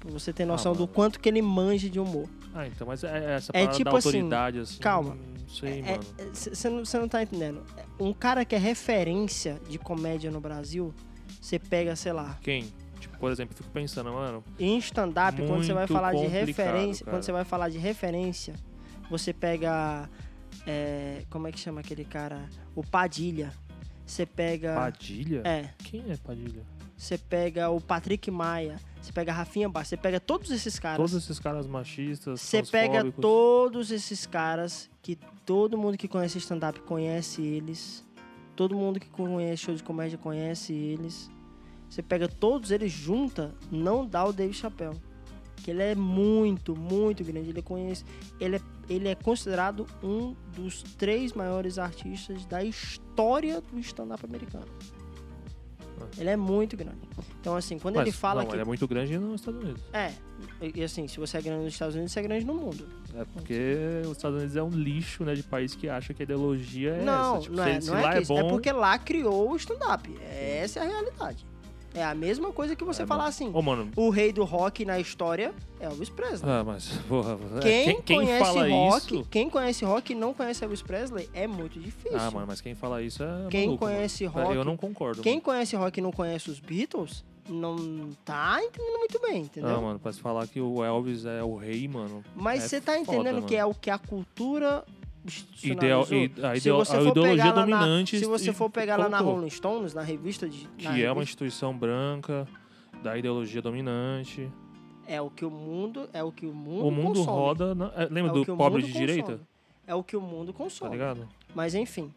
pra 0.00 0.10
você 0.10 0.32
ter 0.32 0.44
noção 0.44 0.72
do 0.72 0.80
mano. 0.80 0.88
quanto 0.92 1.20
que 1.20 1.28
ele 1.28 1.40
manja 1.40 1.88
de 1.88 1.98
humor. 2.00 2.28
Ah, 2.54 2.66
então, 2.66 2.86
mas 2.86 3.02
é 3.04 3.08
é 3.08 3.30
essa 3.36 3.50
É 3.54 3.60
parada 3.60 3.76
tipo 3.78 3.90
da 3.90 3.96
assim, 3.98 4.08
autoridade, 4.08 4.58
assim. 4.58 4.78
calma. 4.80 5.14
Não 5.14 5.48
sei, 5.48 5.82
mano. 5.82 6.02
Você 6.34 6.68
não, 6.68 6.82
não 7.00 7.08
tá 7.08 7.22
entendendo. 7.22 7.62
Um 7.98 8.12
cara 8.12 8.44
que 8.44 8.54
é 8.54 8.58
referência 8.58 9.60
de 9.70 9.78
comédia 9.78 10.30
no 10.30 10.40
Brasil, 10.40 10.92
você 11.40 11.58
pega, 11.58 11.94
sei 11.96 12.12
lá, 12.12 12.38
Quem? 12.42 12.66
Tipo, 13.00 13.18
por 13.18 13.30
exemplo, 13.32 13.54
fico 13.56 13.68
pensando, 13.70 14.12
mano. 14.12 14.42
em 14.58 14.76
stand-up, 14.78 15.36
quando 15.46 15.64
você 15.64 15.72
vai 15.72 15.86
falar 15.86 16.12
de 16.14 16.26
referência, 16.26 17.04
cara. 17.04 17.16
quando 17.16 17.22
você 17.24 17.32
vai 17.32 17.44
falar 17.44 17.68
de 17.68 17.78
referência, 17.78 18.54
você 19.10 19.32
pega. 19.32 20.08
É, 20.66 21.24
como 21.30 21.46
é 21.46 21.52
que 21.52 21.58
chama 21.58 21.80
aquele 21.80 22.04
cara? 22.04 22.48
O 22.74 22.84
Padilha. 22.84 23.52
Você 24.04 24.26
pega. 24.26 24.74
Padilha? 24.74 25.42
É. 25.44 25.70
Quem 25.78 26.04
é 26.10 26.16
Padilha? 26.16 26.62
Você 26.96 27.18
pega 27.18 27.68
o 27.68 27.80
Patrick 27.80 28.30
Maia, 28.30 28.78
você 29.00 29.12
pega 29.12 29.32
a 29.32 29.34
Rafinha 29.34 29.68
Bastos, 29.68 29.88
você 29.88 29.96
pega 29.96 30.20
todos 30.20 30.52
esses 30.52 30.78
caras. 30.78 30.98
Todos 30.98 31.14
esses 31.14 31.40
caras 31.40 31.66
machistas. 31.66 32.40
Você 32.40 32.62
pega 32.62 33.10
todos 33.10 33.90
esses 33.90 34.24
caras 34.24 34.88
que 35.02 35.18
todo 35.44 35.76
mundo 35.76 35.98
que 35.98 36.06
conhece 36.06 36.38
stand-up 36.38 36.78
conhece 36.82 37.42
eles. 37.42 38.04
Todo 38.54 38.76
mundo 38.76 39.00
que 39.00 39.08
conhece 39.08 39.64
show 39.64 39.74
de 39.74 39.82
comédia 39.82 40.16
conhece 40.16 40.72
eles. 40.72 41.28
Você 41.90 42.02
pega 42.02 42.28
todos 42.28 42.70
eles 42.70 42.92
junta, 42.92 43.52
não 43.68 44.06
dá 44.06 44.24
o 44.24 44.32
Dave 44.32 44.54
Chappelle. 44.54 45.00
Que 45.56 45.72
ele 45.72 45.82
é 45.82 45.94
muito, 45.96 46.76
muito 46.76 47.24
grande. 47.24 47.50
Ele 47.50 47.62
conhece. 47.62 48.04
Ele 48.38 48.56
é, 48.56 48.60
ele 48.92 49.08
é 49.08 49.14
considerado 49.14 49.86
um 50.02 50.34
dos 50.54 50.82
três 50.82 51.32
maiores 51.32 51.78
artistas 51.78 52.44
da 52.46 52.62
história 52.62 53.60
do 53.60 53.78
stand-up 53.78 54.24
americano. 54.24 54.66
Ah. 56.00 56.06
Ele 56.18 56.30
é 56.30 56.36
muito 56.36 56.76
grande. 56.76 56.98
Então, 57.40 57.56
assim, 57.56 57.78
quando 57.78 57.96
Mas, 57.96 58.06
ele 58.06 58.12
fala 58.12 58.42
não, 58.42 58.48
que. 58.48 58.54
ele 58.54 58.62
é 58.62 58.64
muito 58.64 58.86
grande 58.86 59.18
nos 59.18 59.40
Estados 59.40 59.62
Unidos. 59.62 59.82
É, 59.92 60.12
e 60.74 60.82
assim, 60.82 61.06
se 61.08 61.18
você 61.18 61.38
é 61.38 61.42
grande 61.42 61.64
nos 61.64 61.72
Estados 61.72 61.94
Unidos, 61.94 62.12
você 62.12 62.20
é 62.20 62.22
grande 62.22 62.44
no 62.44 62.54
mundo. 62.54 62.88
É 63.14 63.24
porque 63.24 64.02
os 64.04 64.16
Estados 64.16 64.38
Unidos 64.38 64.56
é 64.56 64.62
um 64.62 64.70
lixo, 64.70 65.24
né, 65.24 65.34
de 65.34 65.42
país 65.42 65.74
que 65.74 65.88
acha 65.88 66.14
que 66.14 66.22
a 66.22 66.24
ideologia 66.24 66.94
é 66.94 67.04
não, 67.04 67.36
essa. 67.36 67.42
Tipo, 67.42 67.56
não 67.56 67.64
se, 67.64 67.70
é, 67.70 67.80
se 67.80 67.90
não 67.90 67.98
é 67.98 68.02
lá 68.02 68.14
é 68.14 68.18
é 68.18 68.24
bom... 68.24 68.48
porque 68.48 68.72
lá 68.72 68.98
criou 68.98 69.52
o 69.52 69.56
stand-up. 69.56 70.14
Essa 70.20 70.80
é 70.80 70.82
a 70.82 70.86
realidade. 70.86 71.46
É 71.94 72.02
a 72.02 72.14
mesma 72.14 72.50
coisa 72.52 72.74
que 72.74 72.84
você 72.84 73.02
É, 73.02 73.06
falar 73.06 73.24
mano. 73.24 73.28
assim, 73.28 73.50
Ô, 73.52 73.60
mano... 73.60 73.90
o 73.96 74.08
rei 74.08 74.32
do 74.32 74.44
rock 74.44 74.84
na 74.84 74.98
história 74.98 75.52
é 75.78 75.84
Elvis 75.84 76.08
Presley. 76.08 76.50
Ah, 76.50 76.64
mas, 76.64 76.88
porra... 77.08 77.36
Quem, 77.60 77.84
quem, 77.84 78.02
quem 78.02 78.16
conhece 78.20 78.44
fala 78.44 78.68
rock, 78.68 79.14
isso... 79.18 79.28
quem 79.30 79.50
conhece 79.50 79.84
rock 79.84 80.12
e 80.12 80.14
não 80.14 80.32
conhece 80.32 80.64
Elvis 80.64 80.80
Presley 80.82 81.28
é 81.34 81.46
muito 81.46 81.78
difícil. 81.78 82.18
Ah, 82.18 82.30
mano, 82.30 82.46
mas 82.46 82.60
quem 82.60 82.74
fala 82.74 83.02
isso 83.02 83.22
é 83.22 83.46
Quem 83.50 83.66
maluco, 83.66 83.84
conhece 83.84 84.24
mano. 84.26 84.38
rock- 84.46 84.56
Eu 84.56 84.64
não 84.64 84.76
concordo, 84.76 85.22
Quem 85.22 85.34
mano. 85.34 85.42
conhece 85.42 85.76
rock 85.76 85.98
e 85.98 86.02
não 86.02 86.12
conhece 86.12 86.50
os 86.50 86.58
Beatles, 86.60 87.24
não 87.48 88.10
tá 88.24 88.58
entendendo 88.62 88.98
muito 88.98 89.20
bem, 89.20 89.42
entendeu? 89.42 89.76
Ah, 89.76 89.80
mano, 89.80 89.98
pra 89.98 90.12
se 90.12 90.20
falar 90.20 90.46
que 90.46 90.60
o 90.60 90.82
Elvis 90.82 91.26
é 91.26 91.42
o 91.42 91.56
rei, 91.56 91.86
mano... 91.88 92.24
Mas 92.34 92.64
é 92.64 92.68
você 92.68 92.80
tá 92.80 92.92
foda, 92.92 93.02
entendendo 93.02 93.34
mano. 93.36 93.46
que 93.46 93.56
é 93.56 93.64
o 93.66 93.74
que 93.74 93.90
a 93.90 93.98
cultura 93.98 94.82
Ideal, 95.62 96.02
a, 96.02 96.04
você 96.04 96.96
a 96.96 97.00
for 97.00 97.08
ideologia 97.08 97.22
pegar 97.22 97.44
lá 97.44 97.54
na- 97.54 97.78
dominante... 97.80 98.18
Se 98.18 98.24
você 98.26 98.52
for 98.52 98.68
pegar 98.68 98.96
lá 98.96 99.08
na. 99.08 99.18
Rolling 99.20 99.50
Stones, 99.50 99.94
na 99.94 100.02
revista 100.02 100.48
de. 100.48 100.66
Que 100.76 100.84
na 100.84 100.90
é 100.90 100.92
uma 100.92 100.98
revista- 100.98 101.22
instituição 101.22 101.76
branca, 101.76 102.46
da 103.02 103.16
ideologia 103.16 103.62
dominante. 103.62 104.50
É 105.06 105.20
o 105.20 105.30
que 105.30 105.44
o 105.44 105.50
mundo, 105.50 106.08
é 106.12 106.22
o 106.22 106.32
que 106.32 106.46
o 106.46 106.52
mundo 106.52 106.86
O 106.86 106.90
mundo 106.90 107.18
consome. 107.20 107.26
roda... 107.38 107.74
na- 107.74 107.92
é, 107.96 108.04
É 108.04 108.08
lembra 108.10 108.32
o 108.32 108.44
do 108.44 108.56
pobre 108.56 108.82
de 108.82 108.92
direita? 108.92 109.22
consome. 109.32 109.46
É 109.86 109.94
o 109.94 110.02
que 110.02 110.16
o 110.16 110.20
mundo 110.20 110.52
Tá 110.52 110.58
consome. 110.58 110.90
ligado? 110.92 111.28
Mas 111.54 111.74
enfim. 111.74 112.12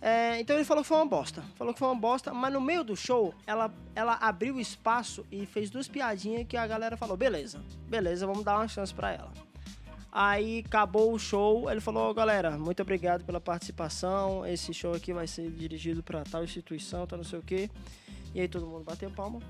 É, 0.00 0.38
então 0.38 0.54
ele 0.56 0.64
falou 0.66 0.82
que 0.82 0.88
foi 0.88 0.98
uma 0.98 1.06
bosta. 1.06 1.42
Falou 1.56 1.72
que 1.72 1.78
foi 1.78 1.88
uma 1.88 1.94
bosta, 1.98 2.32
mas 2.34 2.52
no 2.52 2.60
meio 2.60 2.84
do 2.84 2.94
show, 2.94 3.32
ela, 3.46 3.72
ela 3.94 4.18
abriu 4.20 4.60
espaço 4.60 5.24
e 5.32 5.46
fez 5.46 5.70
duas 5.70 5.88
piadinhas 5.88 6.46
que 6.46 6.56
a 6.58 6.66
galera 6.66 6.94
falou: 6.96 7.16
beleza, 7.16 7.62
beleza, 7.88 8.26
vamos 8.26 8.44
dar 8.44 8.56
uma 8.56 8.68
chance 8.68 8.92
pra 8.92 9.12
ela. 9.12 9.32
Aí 10.16 10.62
acabou 10.64 11.12
o 11.12 11.18
show, 11.18 11.68
ele 11.68 11.80
falou: 11.80 12.08
"Ô, 12.08 12.14
galera, 12.14 12.56
muito 12.56 12.80
obrigado 12.80 13.24
pela 13.24 13.40
participação. 13.40 14.46
Esse 14.46 14.72
show 14.72 14.94
aqui 14.94 15.12
vai 15.12 15.26
ser 15.26 15.50
dirigido 15.50 16.04
pra 16.04 16.22
tal 16.22 16.44
instituição, 16.44 17.04
tal 17.04 17.16
não 17.16 17.24
sei 17.24 17.40
o 17.40 17.42
quê. 17.42 17.68
E 18.32 18.40
aí 18.40 18.46
todo 18.46 18.64
mundo 18.64 18.84
bateu 18.84 19.10
palma. 19.10 19.40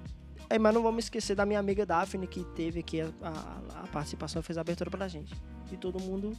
É, 0.49 0.59
mas 0.59 0.73
não 0.75 0.83
vamos 0.83 1.05
esquecer 1.05 1.35
da 1.35 1.45
minha 1.45 1.59
amiga 1.59 1.85
Daphne, 1.85 2.27
que 2.27 2.43
teve 2.55 2.81
aqui 2.81 3.03
a, 3.03 3.11
a- 3.23 3.83
a 3.85 3.87
participação 3.89 4.41
e 4.41 4.43
fez 4.43 4.57
a 4.57 4.63
abertura 4.63 4.91
pra 4.91 5.07
gente. 5.07 5.35
E 5.71 5.77
todo 5.77 6.01
mundo 6.01 6.33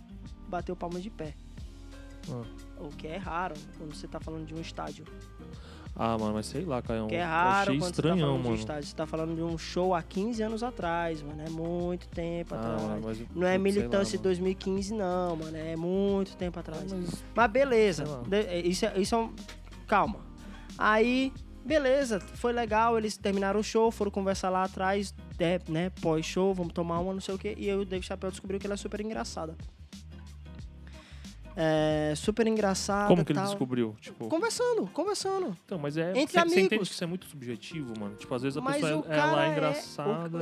bateu 0.47 0.75
palmas 0.75 1.03
de 1.03 1.09
pé. 1.11 1.35
Ah. 2.31 2.43
O 2.83 2.89
que 2.89 3.05
é 3.07 3.17
raro 3.17 3.53
quando 3.77 3.93
você 3.93 4.07
tá 4.07 4.19
falando 4.19 4.45
de 4.47 4.55
um 4.55 4.61
estádio. 4.61 5.05
Ah, 5.97 6.17
mano, 6.17 6.33
mas 6.33 6.47
sei 6.47 6.65
lá, 6.65 6.81
Caião. 6.81 7.05
O 7.05 7.07
que 7.09 7.15
é 7.15 7.21
eu 7.21 7.25
raro 7.25 7.69
Achei 7.71 7.79
quando 7.79 7.91
estranhão, 7.91 8.17
você 8.17 8.21
tá 8.21 8.25
falando 8.27 8.41
de 8.41 8.41
um 8.41 8.43
mano. 8.49 8.55
estádio. 8.59 8.83
Você 8.89 8.95
tá 8.95 9.07
falando 9.07 9.35
de 9.35 9.41
um 9.43 9.57
show 9.57 9.95
há 9.95 10.03
15 10.03 10.43
anos 10.43 10.61
atrás, 10.63 11.21
mano. 11.21 11.41
É 11.41 11.49
muito 11.49 12.07
tempo 12.09 12.53
Ah, 12.53 12.57
atrás. 12.59 12.81
mano, 12.81 13.01
mas, 13.05 13.19
Não 13.33 13.47
é 13.47 13.51
sei 13.51 13.57
lá, 13.57 13.63
militância 13.63 14.11
de 14.17 14.17
mano. 14.17 14.23
2015, 14.23 14.93
não, 14.93 15.35
mano. 15.37 15.55
É 15.57 15.75
muito 15.77 16.35
tempo 16.35 16.59
atrás. 16.59 16.91
Mas- 16.91 17.23
Mas 17.33 17.51
beleza. 17.51 18.03
É, 18.29 18.59
Isso 18.59 18.85
é, 18.85 18.99
isso 18.99 19.15
é 19.15 19.17
um. 19.17 19.33
Calma. 19.87 20.19
Aí, 20.77 21.31
beleza. 21.65 22.19
Foi 22.19 22.51
legal. 22.51 22.97
Eles 22.97 23.15
terminaram 23.15 23.61
o 23.61 23.63
show, 23.63 23.89
foram 23.89 24.11
conversar 24.11 24.49
lá 24.49 24.63
atrás, 24.63 25.13
é, 25.39 25.59
né? 25.69 25.89
Pós-show, 26.01 26.53
vamos 26.53 26.73
tomar 26.73 26.99
uma, 26.99 27.13
não 27.13 27.21
sei 27.21 27.35
o 27.35 27.37
quê. 27.37 27.55
E 27.57 27.69
aí 27.69 27.75
o 27.77 27.85
Dave 27.85 28.05
Chappelle 28.05 28.31
descobriu 28.31 28.59
que 28.59 28.67
ela 28.67 28.73
é 28.73 28.77
super 28.77 28.99
engraçada. 28.99 29.55
É, 31.57 32.13
super 32.15 32.45
engraçada. 32.47 33.07
Como 33.07 33.23
que 33.23 33.31
ele 33.31 33.39
tal. 33.39 33.47
descobriu? 33.47 33.95
Tipo, 34.01 34.27
Conversando, 34.27 34.87
conversando. 34.87 35.57
então, 35.65 35.77
mas 35.77 35.95
é. 35.95 36.09
Entre 36.11 36.25
você, 36.27 36.31
você 36.33 36.39
amigos. 36.39 36.57
entende 36.65 36.85
que 36.85 36.91
isso 36.93 37.03
é 37.03 37.07
muito 37.07 37.25
subjetivo, 37.27 37.93
mano? 37.99 38.15
Tipo, 38.15 38.35
às 38.35 38.41
vezes 38.41 38.57
a 38.57 38.61
Mas 38.61 38.81
pessoa 38.81 39.05
é- 39.07 39.15
cara 39.15 39.45
é 39.47 39.51
engraçada. 39.51 40.37
o- 40.39 40.41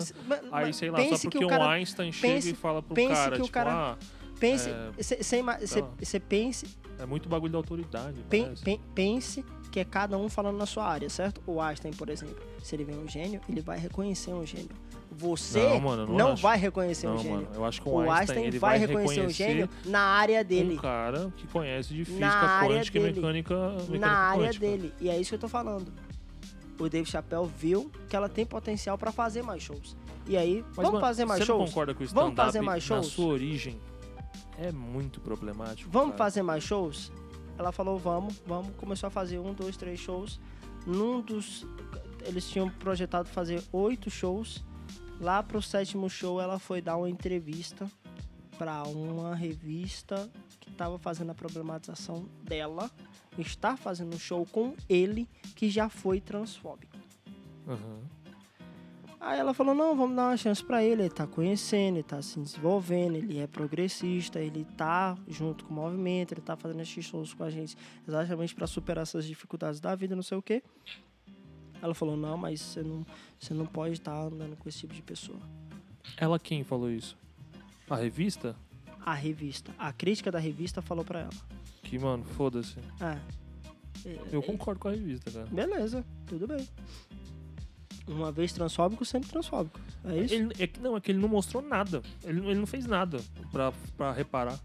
Aí, 0.56 0.74
sei 0.74 0.90
lá, 0.90 0.98
só 0.98 1.16
que 1.18 1.22
porque 1.30 1.44
o 1.44 1.48
um 1.48 1.50
cara, 1.50 1.70
Einstein 1.70 2.12
chega 2.12 2.34
pense- 2.34 2.50
e 2.52 2.56
fala 2.56 2.82
pro 2.82 2.96
cara, 2.96 3.36
que 3.36 3.42
o 3.42 3.46
tipo, 3.46 3.54
cara- 3.54 3.92
ah, 3.94 3.98
Pense, 4.40 4.70
É, 4.70 4.90
você 4.98 5.80
lá. 5.80 6.20
pense, 6.28 6.66
é 7.00 7.06
muito 7.06 7.30
bagulho 7.30 7.52
da 7.54 7.60
autoridade. 7.60 8.20
pen- 8.30 8.82
pense 8.94 9.46
que 9.74 9.80
é 9.80 9.84
cada 9.84 10.16
um 10.20 10.30
falando 10.30 10.56
na 10.56 10.68
sua 10.68 10.86
área, 10.86 11.10
certo? 11.10 11.42
O 11.48 11.60
Einstein, 11.60 11.92
por 11.94 12.08
exemplo, 12.08 12.38
se 12.62 12.76
ele 12.76 12.84
vê 12.84 12.94
um 12.94 13.08
gênio, 13.08 13.42
ele 13.50 13.60
vai 13.60 13.80
reconhecer 13.80 14.32
um 14.32 14.46
gênio. 14.46 14.70
Você 15.12 15.60
Não, 15.68 15.80
mano, 15.80 16.06
não, 16.06 16.16
não 16.16 16.36
vai 16.36 16.60
reconhecer 16.60 17.08
Não, 17.08 17.16
um 17.16 17.18
gênio. 17.18 17.38
mano, 17.38 17.48
eu 17.56 17.66
acho 17.66 17.82
que 17.82 17.90
o 17.90 17.94
O 17.94 18.00
Einstein, 18.02 18.20
Einstein 18.46 18.60
vai 18.60 18.78
vai 18.78 18.78
reconhecer 18.88 19.26
um 19.26 19.30
gênio 19.30 19.70
na 19.86 20.00
área 20.00 20.44
dele. 20.44 20.76
um 20.76 20.78
cara 20.78 21.34
que 21.36 21.48
conhece 21.48 21.92
de 21.92 22.06
física 22.06 22.24
Na 22.28 22.36
área 22.36 22.78
quântica 22.78 22.98
e 23.00 23.02
dele. 23.02 23.16
mecânica, 23.16 23.56
mecânica 23.72 23.98
na 24.00 24.12
área 24.16 24.44
quântica. 24.46 24.60
dele. 24.68 24.94
E 25.02 25.10
é 25.10 25.20
isso 25.20 25.30
que 25.32 25.36
eu 25.36 25.40
tô 25.40 25.48
falando. 25.48 25.92
O 26.80 26.88
Dave 26.88 27.10
Chappelle 27.10 27.50
viu 27.58 27.92
que 28.08 28.16
ela 28.16 28.30
tem 28.30 28.46
potencial 28.46 28.96
pra 28.96 29.12
fazer 29.12 29.42
mais 29.42 29.64
shows. 29.64 29.98
E 30.28 30.38
aí, 30.38 30.64
Mas, 30.68 30.76
vamos 30.76 30.92
mano, 30.94 31.02
fazer 31.02 31.26
mais 31.26 31.40
você 31.40 31.46
shows? 31.48 31.70
concorda 31.70 31.96
que 31.96 32.04
o 32.04 32.08
Vamos 32.10 32.30
stand-up, 32.32 32.46
fazer 32.46 32.62
mais 32.62 32.88
na 32.88 32.96
shows? 32.98 33.08
sua 33.08 33.26
origem, 33.34 33.80
é 34.60 34.72
muito 34.72 35.20
problemático? 35.20 35.90
Vamos 35.92 36.10
cara? 36.10 36.18
fazer 36.20 36.44
mais 36.44 36.64
shows? 36.64 37.12
Ela 37.58 37.72
falou, 37.72 37.98
vamos, 37.98 38.42
vamos. 38.46 38.76
Começou 38.76 39.08
a 39.08 39.12
fazer 39.12 39.40
um, 39.40 39.54
dois, 39.54 39.78
três 39.78 40.00
shows. 40.00 40.40
Num 40.86 41.22
dos. 41.22 41.66
Eles 42.26 42.50
tinham 42.50 42.70
projetado 42.70 43.30
fazer 43.30 43.64
oito 43.72 44.10
shows. 44.10 44.64
Lá 45.20 45.42
pro 45.44 45.62
sétimo 45.62 46.10
show, 46.10 46.42
ela 46.42 46.60
foi 46.60 46.82
dar 46.82 46.98
uma 46.98 47.10
entrevista 47.10 47.90
para 48.58 48.84
uma 48.84 49.36
revista 49.36 50.30
que 50.60 50.70
estava 50.70 50.98
fazendo 50.98 51.32
a 51.32 51.36
problematização 51.36 52.28
dela. 52.44 52.90
Estar 53.38 53.78
fazendo 53.78 54.16
um 54.16 54.20
show 54.20 54.46
com 54.46 54.76
ele, 54.88 55.28
que 55.56 55.70
já 55.70 55.90
foi 55.90 56.20
transfóbico. 56.22 56.96
Aham. 57.68 58.00
Aí 59.26 59.40
ela 59.40 59.54
falou, 59.54 59.74
não, 59.74 59.96
vamos 59.96 60.18
dar 60.18 60.28
uma 60.30 60.36
chance 60.38 60.62
pra 60.62 60.84
ele, 60.84 61.04
ele 61.04 61.10
tá 61.10 61.26
conhecendo, 61.26 61.96
ele 61.96 62.04
tá 62.04 62.22
se 62.22 62.38
desenvolvendo, 62.40 63.16
ele 63.16 63.40
é 63.40 63.48
progressista, 63.48 64.38
ele 64.40 64.66
tá 64.78 65.18
junto 65.30 65.64
com 65.64 65.74
o 65.74 65.78
movimento, 65.78 66.34
ele 66.34 66.42
tá 66.42 66.58
fazendo 66.58 66.82
esses 66.82 67.06
shows 67.06 67.34
com 67.34 67.44
a 67.46 67.50
gente 67.50 67.78
exatamente 68.06 68.54
pra 68.54 68.68
superar 68.68 69.04
essas 69.04 69.26
dificuldades 69.26 69.80
da 69.80 69.96
vida, 69.96 70.14
não 70.14 70.24
sei 70.24 70.38
o 70.38 70.42
quê. 70.42 70.62
Ela 71.82 71.94
falou, 71.94 72.18
não, 72.18 72.38
mas 72.38 72.60
você 72.60 72.82
não, 72.82 73.06
você 73.40 73.54
não 73.54 73.66
pode 73.66 73.94
estar 73.94 74.14
andando 74.14 74.58
com 74.58 74.68
esse 74.68 74.80
tipo 74.80 74.94
de 74.94 75.02
pessoa. 75.02 75.40
Ela 76.18 76.38
quem 76.38 76.64
falou 76.66 76.90
isso? 76.92 77.18
A 77.90 77.96
revista? 77.96 78.56
A 79.06 79.14
revista, 79.14 79.74
a 79.78 79.94
crítica 79.94 80.32
da 80.32 80.40
revista 80.40 80.82
falou 80.82 81.06
pra 81.06 81.22
ela. 81.22 81.34
Que, 81.82 81.98
mano, 81.98 82.26
foda-se. 82.26 82.76
Ah, 83.00 83.20
Eu 84.34 84.44
concordo 84.44 84.82
com 84.82 84.90
a 84.90 84.92
revista, 84.92 85.32
cara. 85.32 85.46
beleza, 85.46 86.06
tudo 86.28 86.46
bem. 86.46 86.68
Uma 88.08 88.32
vez 88.32 88.52
transfóbico, 88.52 89.06
sempre 89.06 89.30
transfóbico. 89.30 89.80
É 90.06 90.18
isso? 90.18 90.34
Ele, 90.34 90.54
é 90.60 90.70
não, 90.82 90.98
é 90.98 91.00
que 91.00 91.12
ele 91.12 91.20
não 91.20 91.30
mostrou 91.30 91.64
nada. 91.64 92.02
Ele, 92.24 92.40
ele 92.48 92.60
não 92.60 92.68
fez 92.68 92.86
nada 92.86 93.20
pra, 93.52 93.72
pra 93.96 94.12
reparar. 94.12 94.60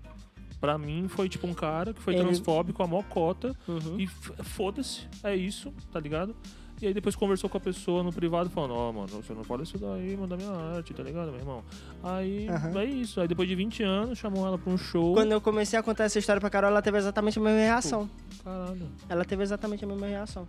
Pra 0.60 0.76
mim, 0.76 1.07
foi 1.08 1.28
tipo 1.28 1.47
um 1.47 1.55
cara 1.55 1.94
que 1.94 2.02
foi 2.02 2.15
Ele- 2.15 2.25
transfóbico, 2.25 2.83
a 2.83 2.86
mó 2.86 3.00
cota. 3.05 3.55
Uhum. 3.68 3.97
E 4.00 4.08
foda-se, 4.08 5.07
é 5.23 5.36
isso, 5.36 5.73
tá 5.92 6.00
ligado? 6.00 6.34
E 6.83 6.86
aí 6.86 6.94
depois 6.94 7.15
conversou 7.17 7.49
com 7.50 7.57
a 7.57 7.60
pessoa 7.60 8.05
no 8.05 8.12
privado 8.12 8.49
falando, 8.50 8.73
ó, 8.75 8.92
mano, 8.92 9.08
você 9.08 9.33
não 9.34 9.42
pode 9.42 9.65
isso 9.65 9.76
daí, 9.78 10.17
mandar 10.17 10.36
minha 10.36 10.50
arte, 10.50 10.94
tá 10.94 11.02
ligado, 11.02 11.31
meu 11.31 11.41
irmão? 11.41 11.65
Aí 12.05 12.49
Aham. 12.49 12.81
é 12.81 12.84
isso. 12.84 13.20
Aí 13.20 13.26
depois 13.28 13.49
de 13.49 13.55
20 13.57 13.83
anos, 13.83 14.18
chamou 14.18 14.47
ela 14.47 14.57
pra 14.58 14.73
um 14.73 14.78
show. 14.78 15.12
Quando 15.15 15.33
eu 15.33 15.41
comecei 15.41 15.76
a 15.78 15.83
contar 15.83 16.05
essa 16.05 16.18
história 16.20 16.41
pra 16.41 16.50
Carol, 16.50 16.70
ela 16.70 16.83
teve 16.83 16.97
exatamente 16.99 17.39
a 17.39 17.42
mesma 17.42 17.58
reação. 17.58 18.08
Caralho. 18.44 18.89
Ela 19.08 19.25
teve 19.25 19.42
exatamente 19.42 19.84
a 19.84 19.89
mesma 19.89 20.07
reação. 20.07 20.47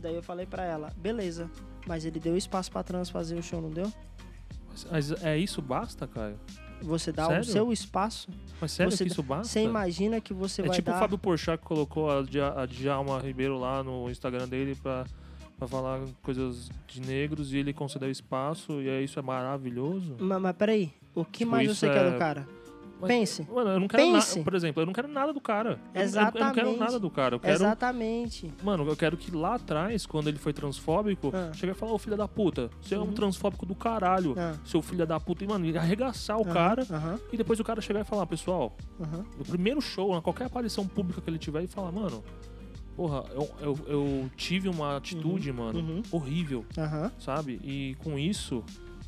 Daí 0.00 0.14
eu 0.14 0.22
falei 0.22 0.46
pra 0.46 0.64
ela, 0.64 0.92
beleza, 0.96 1.50
mas 1.86 2.04
ele 2.04 2.18
deu 2.20 2.36
espaço 2.36 2.70
pra 2.70 2.82
trans 2.82 3.10
fazer 3.10 3.36
o 3.38 3.42
show, 3.42 3.60
não 3.60 3.70
deu? 3.70 3.92
Mas, 4.90 5.10
é 5.22 5.36
isso 5.36 5.60
basta, 5.60 6.06
Caio? 6.06 6.38
Você 6.80 7.12
dá 7.12 7.26
o 7.26 7.30
Sério? 7.30 7.44
seu 7.44 7.72
espaço. 7.72 8.28
Mas 8.60 8.72
sério 8.72 8.90
Você 8.90 9.04
que 9.04 9.10
isso 9.12 9.22
basta? 9.22 9.44
Você 9.44 9.62
imagina 9.62 10.20
que 10.20 10.34
você 10.34 10.62
é 10.62 10.66
vai 10.66 10.74
tipo 10.76 10.90
dar... 10.90 10.96
o 10.96 10.98
Fábio 10.98 11.18
Porchat 11.18 11.58
que 11.60 11.64
colocou 11.64 12.10
a, 12.10 12.18
a 12.62 12.66
Djalma 12.66 13.20
Ribeiro 13.20 13.56
lá 13.58 13.84
no 13.84 14.10
Instagram 14.10 14.48
dele 14.48 14.74
pra, 14.74 15.04
pra 15.56 15.68
falar 15.68 16.00
coisas 16.22 16.68
de 16.88 17.00
negros 17.00 17.52
e 17.52 17.58
ele 17.58 17.72
concedeu 17.72 18.10
espaço 18.10 18.82
e 18.82 18.88
aí 18.90 19.04
isso 19.04 19.16
é 19.18 19.22
maravilhoso. 19.22 20.16
Mas, 20.18 20.40
mas 20.40 20.56
peraí, 20.56 20.92
o 21.14 21.24
que 21.24 21.38
Tipo, 21.40 21.52
mais 21.52 21.68
você 21.68 21.88
quer 21.88 22.04
é- 22.06 22.10
do 22.10 22.18
cara? 22.18 22.48
Mas- 23.02 23.08
Pense. 23.08 23.46
Mano, 23.52 23.70
eu 23.70 23.80
não 23.80 23.88
quero 23.88 24.02
Pense. 24.04 24.30
nada. 24.38 24.44
Por 24.44 24.54
exemplo, 24.54 24.82
eu 24.82 24.86
não 24.86 24.92
quero 24.92 25.08
nada 25.08 25.32
do 25.32 25.40
cara. 25.40 25.70
Eu 25.70 25.74
não- 25.74 25.78
Eu, 25.78 25.82
não- 25.82 25.92
eu 25.92 25.94
não 25.94 26.04
Exatamente. 26.04 26.54
quero 26.54 26.76
nada 26.78 26.98
do 27.00 27.10
cara. 27.10 27.34
Eu 27.34 27.40
quero. 27.40 27.52
Exatamente. 27.54 28.52
Mano, 28.62 28.86
eu 28.88 28.96
quero 28.96 29.16
que 29.16 29.30
lá 29.36 29.56
atrás, 29.56 30.06
quando 30.06 30.28
ele 30.28 30.38
foi 30.38 30.52
transfóbico, 30.52 31.30
Ah. 31.34 31.52
chegue 31.52 31.72
e 31.72 31.74
falar, 31.74 31.92
ô 31.92 31.98
filho 31.98 32.16
da 32.16 32.28
puta, 32.28 32.70
você 32.80 32.94
é 32.94 32.98
um 32.98 33.02
Uhum. 33.02 33.12
transfóbico 33.12 33.66
do 33.66 33.74
caralho. 33.74 34.34
Ah. 34.38 34.54
Seu 34.64 34.80
filho 34.80 35.06
da 35.06 35.18
puta. 35.20 35.44
E, 35.44 35.48
mano, 35.48 35.66
ele 35.66 35.76
arregaçar 35.76 36.38
o 36.38 36.44
Aham, 36.44 36.52
cara. 36.52 36.86
E 37.32 37.36
depois 37.36 37.58
o 37.60 37.64
cara 37.64 37.80
chegar 37.80 38.00
e 38.00 38.04
falar, 38.04 38.24
pessoal, 38.26 38.74
no 39.36 39.44
primeiro 39.44 39.80
show, 39.80 40.14
na 40.14 40.22
qualquer 40.22 40.44
aparição 40.46 40.86
pública 40.86 41.20
que 41.20 41.28
ele 41.28 41.38
tiver, 41.38 41.64
e 41.64 41.66
falar, 41.66 41.90
mano, 41.90 42.22
porra, 42.96 43.24
eu, 43.34 43.50
eu, 43.60 43.78
eu 43.88 44.30
tive 44.36 44.68
uma 44.68 44.96
atitude, 44.96 45.52
mano, 45.52 45.78
uhum. 45.80 46.02
horrível, 46.12 46.64
Aham, 46.78 47.10
sabe? 47.18 47.58
E 47.64 47.96
com 48.04 48.18
isso, 48.18 48.62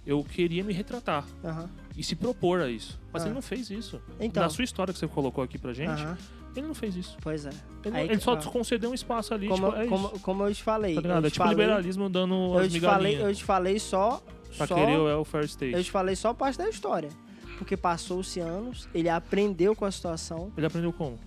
eu 0.06 0.23
queria 0.24 0.64
me 0.64 0.73
retratar 0.73 1.24
aham. 1.44 1.68
E 1.97 2.02
se 2.02 2.14
propor 2.16 2.60
a 2.60 2.68
isso. 2.68 2.98
Mas 3.12 3.23
Ah. 3.23 3.26
ele 3.26 3.34
não 3.34 3.42
fez 3.42 3.70
isso. 3.70 4.00
Então. 4.20 4.42
Na 4.42 4.48
sua 4.48 4.64
história 4.64 4.92
que 4.92 4.98
você 4.98 5.06
colocou 5.08 5.42
aqui 5.44 5.58
pra 5.58 5.73
gente, 5.73 5.89
aham, 5.90 6.16
ele 6.56 6.66
não 6.66 6.74
fez 6.74 6.97
isso. 6.97 7.16
Pois 7.20 7.47
é. 7.47 7.50
Ele, 7.84 7.97
Aí 7.97 8.08
ele 8.08 8.20
só 8.20 8.34
ah. 8.34 8.36
te 8.36 8.48
concedeu 8.48 8.90
um 8.90 8.94
espaço 8.94 9.32
ali, 9.34 9.48
Como, 9.48 9.66
tipo, 9.70 9.81
é 9.82 9.86
como, 9.86 10.08
como 10.20 10.44
eu 10.47 10.55
te 10.55 10.62
falei. 10.62 10.94
Tá 10.94 11.00
ligado? 11.00 11.24
eu 11.24 11.28
É 11.28 11.31
tipo 11.31 11.44
falei, 11.44 11.58
liberalismo 11.64 12.08
dando 12.08 12.34
eu 12.34 12.58
as 12.58 12.73
te 12.73 12.81
falei, 12.81 13.23
eu 13.23 13.34
te 13.34 13.44
falei 13.44 13.78
só. 13.78 14.23
pra 14.56 14.66
só 14.66 14.74
querer 14.74 14.98
o 14.98 15.05
welfare 15.05 15.47
state. 15.47 15.74
eu 15.74 15.82
te 15.84 15.90
falei 15.90 16.16
só 16.16 16.32
parte 16.34 16.58
da 16.58 16.68
história. 16.68 17.08
Porque 17.58 17.76
passou-se 17.76 18.40
anos, 18.40 18.89
ele 18.92 19.08
aprendeu 19.08 19.76
com 19.76 19.84
a 19.84 19.90
situação, 19.90 20.52
Ele 20.56 20.66
aprendeu 20.66 20.92
como? 20.92 21.18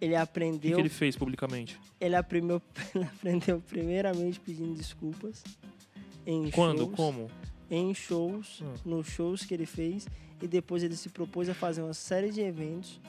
ele 0.00 0.12
O 0.14 0.16
que, 0.16 0.22
aprendeu. 0.22 0.78
ele 0.80 0.88
fez 0.88 1.14
publicamente? 1.14 1.78
ele, 2.00 2.16
aprendeu 2.16 2.60
ele 2.94 3.04
aprendeu 3.04 3.60
primeiramente 3.60 4.40
pedindo 4.40 4.74
desculpas. 4.74 5.44
Em 6.26 6.50
Quando? 6.50 6.78
shows, 6.80 6.94
Como? 6.96 7.30
Em 7.70 7.94
shows, 7.94 8.62
Ah. 8.64 8.74
nos 8.84 9.06
shows 9.06 9.44
que 9.44 9.54
ele 9.54 9.66
fez. 9.66 10.06
E 10.42 10.48
depois 10.48 10.82
ele 10.82 10.96
se 10.96 11.08
propôs 11.10 11.48
a 11.48 11.54
fazer 11.54 11.82
uma 11.82 11.94
série 11.94 12.30
de 12.30 12.40
eventos 12.40 13.00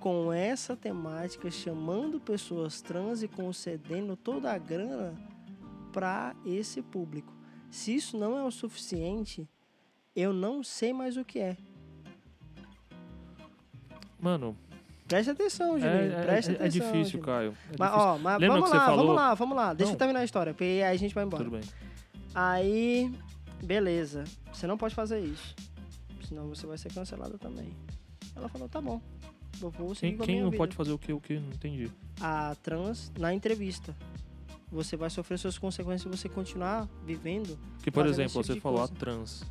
com 0.00 0.32
essa 0.32 0.76
temática, 0.76 1.50
chamando 1.50 2.20
pessoas 2.20 2.82
trans 2.82 3.22
e 3.22 3.28
concedendo 3.28 4.16
toda 4.16 4.52
a 4.52 4.58
grana 4.58 5.14
para 5.92 6.34
esse 6.44 6.82
público. 6.82 7.32
Se 7.70 7.94
isso 7.94 8.18
não 8.18 8.36
é 8.36 8.42
o 8.44 8.50
suficiente, 8.50 9.48
eu 10.14 10.32
não 10.32 10.62
sei 10.62 10.92
mais 10.92 11.16
o 11.16 11.24
que 11.24 11.38
é. 11.38 11.56
Mano, 14.20 14.56
Preste 15.06 15.30
atenção, 15.30 15.76
é, 15.76 15.80
Juninho. 15.80 16.12
é- 16.18 16.22
Preste 16.24 16.48
é- 16.50 16.52
é 16.52 16.56
atenção. 16.56 16.80
difícil, 16.86 17.10
Juninho. 17.20 17.24
Caio. 17.26 17.50
É 17.50 17.76
Mas, 17.78 17.90
difícil. 17.90 18.08
ó, 18.08 18.18
mas 18.18 18.40
Lembra 18.40 18.48
vamos 18.56 18.64
que 18.64 18.70
você 18.70 18.76
lá, 18.78 18.86
falou? 18.86 19.04
vamos 19.06 19.16
lá, 19.16 19.34
vamos 19.34 19.56
lá. 19.56 19.74
Deixa 19.74 19.90
Não. 19.90 19.94
eu 19.94 19.98
terminar 19.98 20.20
a 20.20 20.24
história, 20.24 20.54
porque 20.54 20.64
aí 20.64 20.82
a 20.82 20.96
gente 20.96 21.14
vai 21.14 21.24
embora. 21.24 21.44
Tudo 21.44 21.56
bem. 21.58 21.68
Aí, 22.34 23.12
beleza. 23.64 24.24
Você 24.52 24.66
não 24.66 24.76
pode 24.78 24.94
fazer 24.94 25.20
isso. 25.20 25.54
Senão 26.28 26.48
você 26.48 26.66
vai 26.66 26.78
ser 26.78 26.92
cancelada 26.92 27.36
também. 27.38 27.74
Ela 28.36 28.48
falou, 28.48 28.68
tá 28.68 28.80
bom. 28.80 29.00
Eu 29.62 29.70
vou 29.70 29.94
seguir 29.94 30.14
Quem, 30.16 30.22
a 30.22 30.26
quem 30.26 30.40
não 30.42 30.50
vida. 30.50 30.58
pode 30.58 30.74
fazer 30.74 30.92
o 30.92 30.98
que? 30.98 31.12
O 31.12 31.20
que? 31.20 31.38
Não 31.38 31.48
entendi. 31.50 31.90
A 32.20 32.56
trans, 32.62 33.12
na 33.18 33.32
entrevista. 33.32 33.94
Você 34.72 34.96
vai 34.96 35.08
sofrer 35.10 35.38
suas 35.38 35.56
consequências 35.58 36.02
se 36.02 36.08
você 36.08 36.28
continuar 36.28 36.88
vivendo, 37.04 37.56
Porque, 37.74 37.90
por 37.92 38.06
exemplo, 38.06 38.30
tipo 38.32 38.42
você 38.44 38.54
de 38.54 38.60
falou 38.60 38.82
a 38.82 38.88
coisa. 38.88 38.98
trans. 39.00 39.44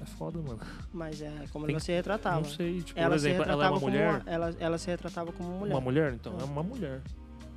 É 0.00 0.04
foda, 0.04 0.38
mano. 0.40 0.60
mas 0.92 1.20
é 1.20 1.30
como 1.52 1.66
Tem 1.66 1.72
ela 1.74 1.80
que- 1.80 1.86
se 1.86 1.92
retratava. 1.92 2.36
Não 2.42 2.44
sei, 2.44 2.80
tipo, 2.82 2.98
Ela 3.00 3.10
por 3.10 3.18
se 3.18 3.28
exemplo, 3.28 3.50
ela 3.50 3.64
é 3.64 3.68
retratava 3.68 3.74
uma 3.74 3.80
como 3.80 3.92
mulher. 3.92 4.10
uma- 4.22 4.30
ela, 4.30 4.56
ela 4.60 4.78
se 4.78 4.86
retratava 4.88 5.32
como 5.32 5.48
uma 5.48 5.58
mulher. 5.58 5.74
Uma 5.74 5.80
mulher, 5.80 6.12
então, 6.12 6.36
Ah. 6.38 6.42
é 6.42 6.44
uma 6.44 6.62
mulher. 6.62 7.02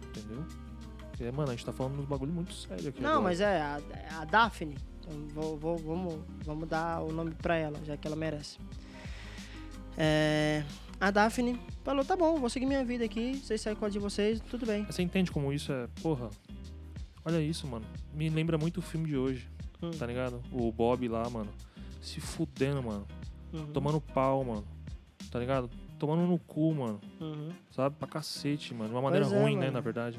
Entendeu? 0.08 0.44
Porque, 1.12 1.32
mano, 1.32 1.50
a 1.50 1.52
gente 1.56 1.66
tá 1.66 1.74
falando 1.74 1.96
de 1.96 2.02
uns 2.02 2.06
bagulho 2.08 2.32
muito 2.32 2.54
sério 2.54 2.90
aqui. 2.90 3.02
Não, 3.02 3.10
agora. 3.10 3.24
mas 3.26 3.42
é 3.42 3.62
a, 3.62 3.80
a 4.22 4.26
Daphne. 4.26 4.78
Vou- 5.34 5.58
vou- 5.58 5.78
vamos, 5.78 6.16
vamos 6.46 6.68
dar 6.70 7.02
o 7.02 7.12
nome 7.12 7.32
pra 7.32 7.56
ela, 7.56 7.80
já 7.86 7.98
que 7.98 8.06
ela 8.08 8.16
merece. 8.16 8.58
É, 9.98 10.64
a 11.00 11.12
Daphne 11.12 11.60
falou: 11.84 12.06
tá 12.06 12.16
bom, 12.16 12.38
vou 12.40 12.50
seguir 12.50 12.66
minha 12.66 12.84
vida 12.86 13.04
aqui. 13.06 13.38
Vocês 13.38 13.60
saem 13.62 13.76
com 13.76 13.86
a 13.86 13.90
de 13.90 14.00
vocês, 14.00 14.40
tudo 14.50 14.66
bem. 14.66 14.86
Você 14.86 15.02
entende 15.02 15.32
como 15.32 15.52
isso 15.52 15.72
é. 15.72 15.88
Porra. 16.02 16.30
Olha 17.26 17.42
isso, 17.42 17.68
mano. 17.68 17.86
Me 18.14 18.30
lembra 18.30 18.58
muito 18.58 18.78
o 18.78 18.82
filme 18.82 19.08
de 19.08 19.18
hoje, 19.18 19.48
Hum. 19.84 19.92
tá 19.92 20.06
ligado? 20.06 20.42
O 20.52 20.72
Bob 20.72 21.08
lá, 21.08 21.30
mano. 21.30 21.50
Se 22.02 22.22
fudendo, 22.22 22.82
mano. 22.82 23.06
Uhum, 23.52 23.68
Tomando 23.74 24.00
pau, 24.00 24.44
mano. 24.44 24.64
Tá 25.30 25.38
ligado? 25.40 25.70
Tomando 26.00 26.26
no 26.26 26.40
cu, 26.40 26.74
mano. 26.74 27.00
uhum. 27.20 27.50
Sabe? 27.72 27.96
Pra 28.00 28.08
cacete, 28.08 28.74
mano. 28.74 28.90
De 28.90 28.96
uma 28.96 29.02
maneira 29.02 29.26
é, 29.26 29.30
ruim, 29.30 29.56
né, 29.56 29.62
mano. 29.66 29.72
na 29.74 29.80
verdade. 29.82 30.18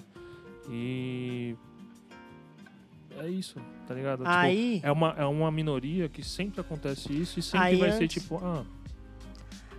E. 0.69 1.57
É 3.23 3.29
isso, 3.29 3.61
tá 3.87 3.95
ligado? 3.95 4.21
Tipo, 4.21 4.31
Aí, 4.31 4.81
é 4.83 4.91
uma, 4.91 5.11
é 5.17 5.25
uma 5.27 5.51
minoria 5.51 6.09
que 6.09 6.23
sempre 6.25 6.61
acontece 6.61 7.13
isso 7.13 7.39
e 7.39 7.43
sempre 7.43 7.67
Aí 7.67 7.77
vai 7.77 7.93
ser 7.93 8.05
antes- 8.05 8.23
tipo, 8.23 8.37
ah, 8.43 8.65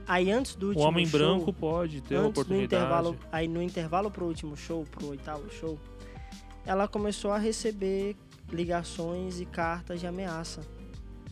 aí 0.08 0.32
antes 0.32 0.56
do 0.56 0.68
o 0.68 0.70
último 0.70 0.86
homem 0.88 1.06
show, 1.08 1.20
branco 1.20 1.52
pode 1.54 2.02
ter 2.02 2.18
a 2.18 2.28
oportunidade. 2.28 2.66
intervalo, 2.84 3.18
aí 3.32 3.48
no 3.48 3.62
intervalo 3.62 4.12
pro 4.12 4.26
último 4.26 4.56
show, 4.56 4.86
pro 4.92 5.08
oitavo 5.08 5.50
show, 5.52 5.80
ela 6.66 6.88
começou 6.88 7.32
a 7.32 7.38
receber 7.40 8.16
ligações 8.52 9.40
e 9.40 9.46
cartas 9.46 10.00
de 10.00 10.06
ameaça 10.06 10.62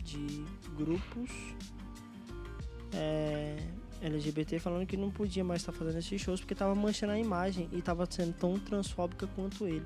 de 0.02 0.44
grupos 0.76 1.30
é, 2.92 3.56
LGBT 4.02 4.58
falando 4.58 4.86
que 4.86 4.96
não 4.96 5.10
podia 5.10 5.44
mais 5.44 5.60
estar 5.62 5.72
fazendo 5.72 5.98
esses 5.98 6.20
shows 6.20 6.40
porque 6.40 6.54
estava 6.54 6.74
manchando 6.74 7.12
a 7.12 7.18
imagem 7.18 7.68
e 7.72 7.78
estava 7.78 8.06
sendo 8.10 8.32
tão 8.32 8.58
transfóbica 8.58 9.28
quanto 9.28 9.66
ele. 9.66 9.84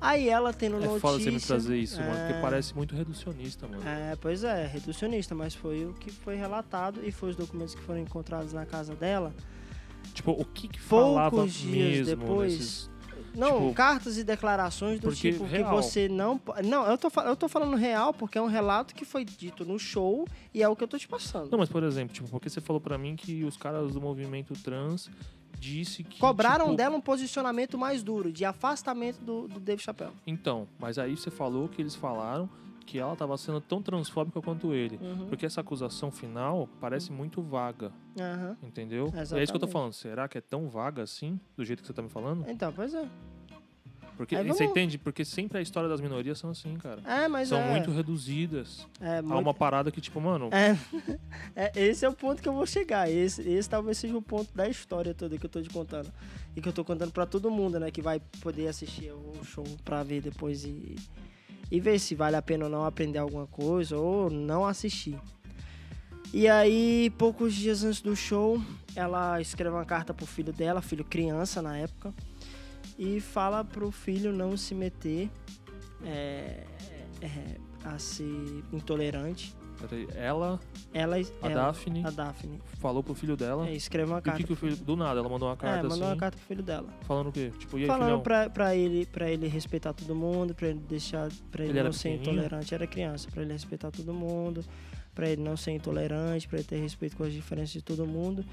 Aí 0.00 0.28
ela 0.28 0.52
tendo 0.52 0.76
É 0.76 0.80
notícia... 0.80 1.00
foda 1.00 1.18
você 1.18 1.30
me 1.30 1.40
trazer 1.40 1.76
isso, 1.78 1.98
mano, 2.00 2.16
porque 2.16 2.32
É. 2.34 2.40
parece 2.40 2.74
muito 2.74 2.94
reducionista, 2.94 3.66
mano. 3.66 3.82
É, 3.86 4.14
pois 4.20 4.44
é, 4.44 4.66
reducionista, 4.66 5.34
mas 5.34 5.54
foi 5.54 5.86
o 5.86 5.94
que 5.94 6.10
foi 6.10 6.36
relatado 6.36 7.00
e 7.02 7.10
foi 7.10 7.30
os 7.30 7.36
documentos 7.36 7.74
que 7.74 7.80
foram 7.82 8.00
encontrados 8.00 8.52
na 8.52 8.66
casa 8.66 8.94
dela. 8.94 9.34
Tipo, 10.12 10.32
o 10.32 10.44
que 10.44 10.68
que 10.68 10.78
Poucos 10.80 11.14
falava 11.14 11.46
dias 11.48 12.06
mesmo 12.08 12.16
depois, 12.16 12.52
nesses... 12.52 12.90
Não, 13.34 13.60
Tipo, 13.60 13.74
cartas 13.74 14.16
e 14.16 14.24
declarações 14.24 14.98
do 14.98 15.14
tipo 15.14 15.44
real. 15.44 15.68
que 15.68 15.76
você 15.82 16.08
não. 16.08 16.40
Não, 16.64 16.86
eu 16.86 16.96
tô, 16.96 17.10
eu 17.20 17.36
tô 17.36 17.48
falando 17.48 17.76
real 17.76 18.14
porque 18.14 18.38
é 18.38 18.40
um 18.40 18.46
relato 18.46 18.94
que 18.94 19.04
foi 19.04 19.26
dito 19.26 19.62
no 19.62 19.78
show 19.78 20.26
e 20.54 20.62
é 20.62 20.68
o 20.68 20.74
que 20.74 20.82
eu 20.82 20.88
tô 20.88 20.96
te 20.98 21.06
passando. 21.06 21.50
Não, 21.50 21.58
mas 21.58 21.68
por 21.68 21.82
exemplo, 21.82 22.14
tipo, 22.14 22.28
porque 22.30 22.48
você 22.48 22.62
falou 22.62 22.80
pra 22.80 22.96
mim 22.96 23.14
que 23.14 23.44
os 23.44 23.56
caras 23.58 23.92
do 23.92 24.00
movimento 24.00 24.54
trans 24.62 25.10
disse 25.58 26.04
que 26.04 26.18
Cobraram 26.18 26.66
tipo, 26.66 26.76
dela 26.76 26.96
um 26.96 27.00
posicionamento 27.00 27.76
mais 27.78 28.02
duro, 28.02 28.32
de 28.32 28.44
afastamento 28.44 29.18
do, 29.20 29.48
do 29.48 29.60
Dave 29.60 29.82
Chappelle. 29.82 30.12
Então, 30.26 30.68
mas 30.78 30.98
aí 30.98 31.16
você 31.16 31.30
falou 31.30 31.68
que 31.68 31.80
eles 31.80 31.94
falaram 31.94 32.48
que 32.86 32.98
ela 32.98 33.16
tava 33.16 33.36
sendo 33.36 33.60
tão 33.60 33.82
transfóbica 33.82 34.40
quanto 34.40 34.72
ele. 34.72 34.98
Uhum. 35.02 35.26
Porque 35.28 35.44
essa 35.44 35.60
acusação 35.60 36.10
final 36.10 36.68
parece 36.80 37.10
muito 37.10 37.42
vaga, 37.42 37.92
Aham. 38.18 38.56
entendeu? 38.62 39.06
É 39.06 39.08
isso 39.08 39.12
que 39.12 39.20
eu 39.20 39.24
tô 39.26 39.44
Exatamente. 39.44 39.72
falando. 39.72 39.92
Será 39.92 40.28
que 40.28 40.38
é 40.38 40.40
tão 40.40 40.68
vaga 40.68 41.02
assim, 41.02 41.38
do 41.56 41.64
jeito 41.64 41.80
que 41.80 41.86
você 41.88 41.92
tá 41.92 42.00
me 42.00 42.08
falando? 42.08 42.48
Então, 42.48 42.72
pois 42.72 42.94
é. 42.94 43.08
Porque 44.16 44.34
você 44.36 44.42
vamos- 44.44 44.60
entende? 44.60 44.98
Porque 44.98 45.24
sempre 45.24 45.58
a 45.58 45.60
história 45.60 45.88
das 45.88 46.00
minorias 46.00 46.38
são 46.38 46.50
assim, 46.50 46.74
cara. 46.76 47.00
É, 47.04 47.28
mas 47.28 47.48
são 47.48 47.58
é. 47.58 47.70
muito 47.70 47.90
reduzidas. 47.90 48.86
é 49.00 49.18
Há 49.18 49.22
muito- 49.22 49.38
uma 49.38 49.52
parada 49.54 49.90
que, 49.90 50.00
tipo, 50.00 50.20
mano, 50.20 50.48
É, 50.52 50.76
é, 51.54 51.72
esse 51.88 52.04
é 52.04 52.08
o 52.08 52.12
ponto 52.14 52.40
que 52.42 52.48
eu 52.48 52.52
vou 52.54 52.66
chegar. 52.66 53.10
Esse, 53.10 53.42
esse 53.48 53.68
talvez 53.68 53.98
seja 53.98 54.16
o 54.16 54.22
ponto 54.22 54.54
da 54.54 54.68
história 54.68 55.12
toda 55.14 55.36
que 55.36 55.44
eu 55.44 55.50
tô 55.50 55.60
te 55.60 55.68
contando. 55.70 56.10
E 56.56 56.60
que 56.60 56.68
eu 56.68 56.72
tô 56.72 56.84
contando 56.84 57.12
pra 57.12 57.26
todo 57.26 57.50
mundo, 57.50 57.78
né? 57.78 57.90
Que 57.90 58.00
vai 58.00 58.20
poder 58.40 58.68
assistir 58.68 59.12
o 59.12 59.44
show 59.44 59.64
pra 59.84 60.02
ver 60.02 60.22
depois 60.22 60.64
e, 60.64 60.96
e 61.70 61.78
ver 61.80 61.98
se 61.98 62.14
vale 62.14 62.36
a 62.36 62.42
pena 62.42 62.64
ou 62.64 62.70
não 62.70 62.84
aprender 62.84 63.18
alguma 63.18 63.46
coisa 63.46 63.96
ou 63.98 64.30
não 64.30 64.64
assistir. 64.64 65.18
E 66.32 66.48
aí, 66.48 67.10
poucos 67.16 67.54
dias 67.54 67.84
antes 67.84 68.00
do 68.00 68.16
show, 68.16 68.60
ela 68.94 69.40
escreve 69.40 69.74
uma 69.74 69.84
carta 69.84 70.12
pro 70.12 70.26
filho 70.26 70.52
dela, 70.52 70.82
filho 70.82 71.04
criança 71.04 71.62
na 71.62 71.78
época, 71.78 72.12
e 72.98 73.20
fala 73.20 73.64
pro 73.64 73.90
filho 73.90 74.32
não 74.32 74.56
se 74.56 74.74
meter 74.74 75.30
é, 76.04 76.64
é, 77.22 77.56
a 77.84 77.98
ser 77.98 78.62
intolerante 78.72 79.54
Peraí, 79.78 80.08
ela, 80.14 80.58
Ela, 80.92 81.16
a 81.16 81.20
ela 81.42 81.54
Daphne, 81.66 82.02
a 82.06 82.10
Daphne, 82.10 82.60
falou 82.78 83.02
pro 83.02 83.14
filho 83.14 83.36
dela. 83.36 83.68
é, 83.68 83.74
escreve 83.74 84.10
uma 84.10 84.20
E 84.20 84.22
carta. 84.22 84.38
que, 84.40 84.46
que 84.46 84.52
o 84.52 84.56
filho. 84.56 84.74
Do 84.74 84.96
nada, 84.96 85.20
ela 85.20 85.28
mandou 85.28 85.48
uma 85.48 85.54
é, 85.54 85.56
carta 85.58 85.82
mandou 85.82 85.92
assim. 85.98 86.02
uma 86.02 86.16
carta 86.16 86.38
pro 86.38 86.46
filho 86.46 86.62
dela. 86.62 86.88
Falando 87.02 87.28
o 87.28 87.32
quê? 87.32 87.52
Tipo, 87.58 87.78
e 87.78 87.82
aí, 87.82 87.86
Falando 87.86 88.06
filhão? 88.06 88.20
pra, 88.22 88.48
pra, 88.48 88.74
ele, 88.74 89.04
pra 89.04 89.30
ele 89.30 89.46
respeitar 89.48 89.92
todo 89.92 90.14
mundo, 90.14 90.54
pra 90.54 90.68
ele 90.68 90.80
deixar. 90.88 91.28
Pra 91.50 91.62
ele, 91.62 91.72
Ele 91.72 91.82
não 91.82 91.92
ser 91.92 92.08
intolerante. 92.14 92.74
Era 92.74 92.86
criança, 92.86 93.28
pra 93.30 93.42
ele 93.42 93.52
respeitar 93.52 93.90
todo 93.90 94.14
mundo, 94.14 94.64
pra 95.14 95.28
ele 95.28 95.42
não 95.42 95.58
ser 95.58 95.72
intolerante, 95.72 96.48
pra 96.48 96.58
ele 96.58 96.66
ter 96.66 96.76
respeito 96.80 97.14
com 97.14 97.24
as 97.24 97.32
diferenças 97.34 97.72
de 97.72 97.82
todo 97.82 98.06
mundo. 98.06 98.44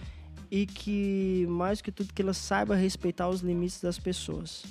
E 0.56 0.68
que, 0.68 1.48
mais 1.50 1.82
que 1.82 1.92
tudo, 1.92 2.14
que 2.14 2.22
ela 2.22 2.32
saiba 2.32 2.76
respeitar 2.76 3.28
os 3.28 3.42
limites 3.42 3.82
das 3.82 3.98
pessoas. 3.98 4.64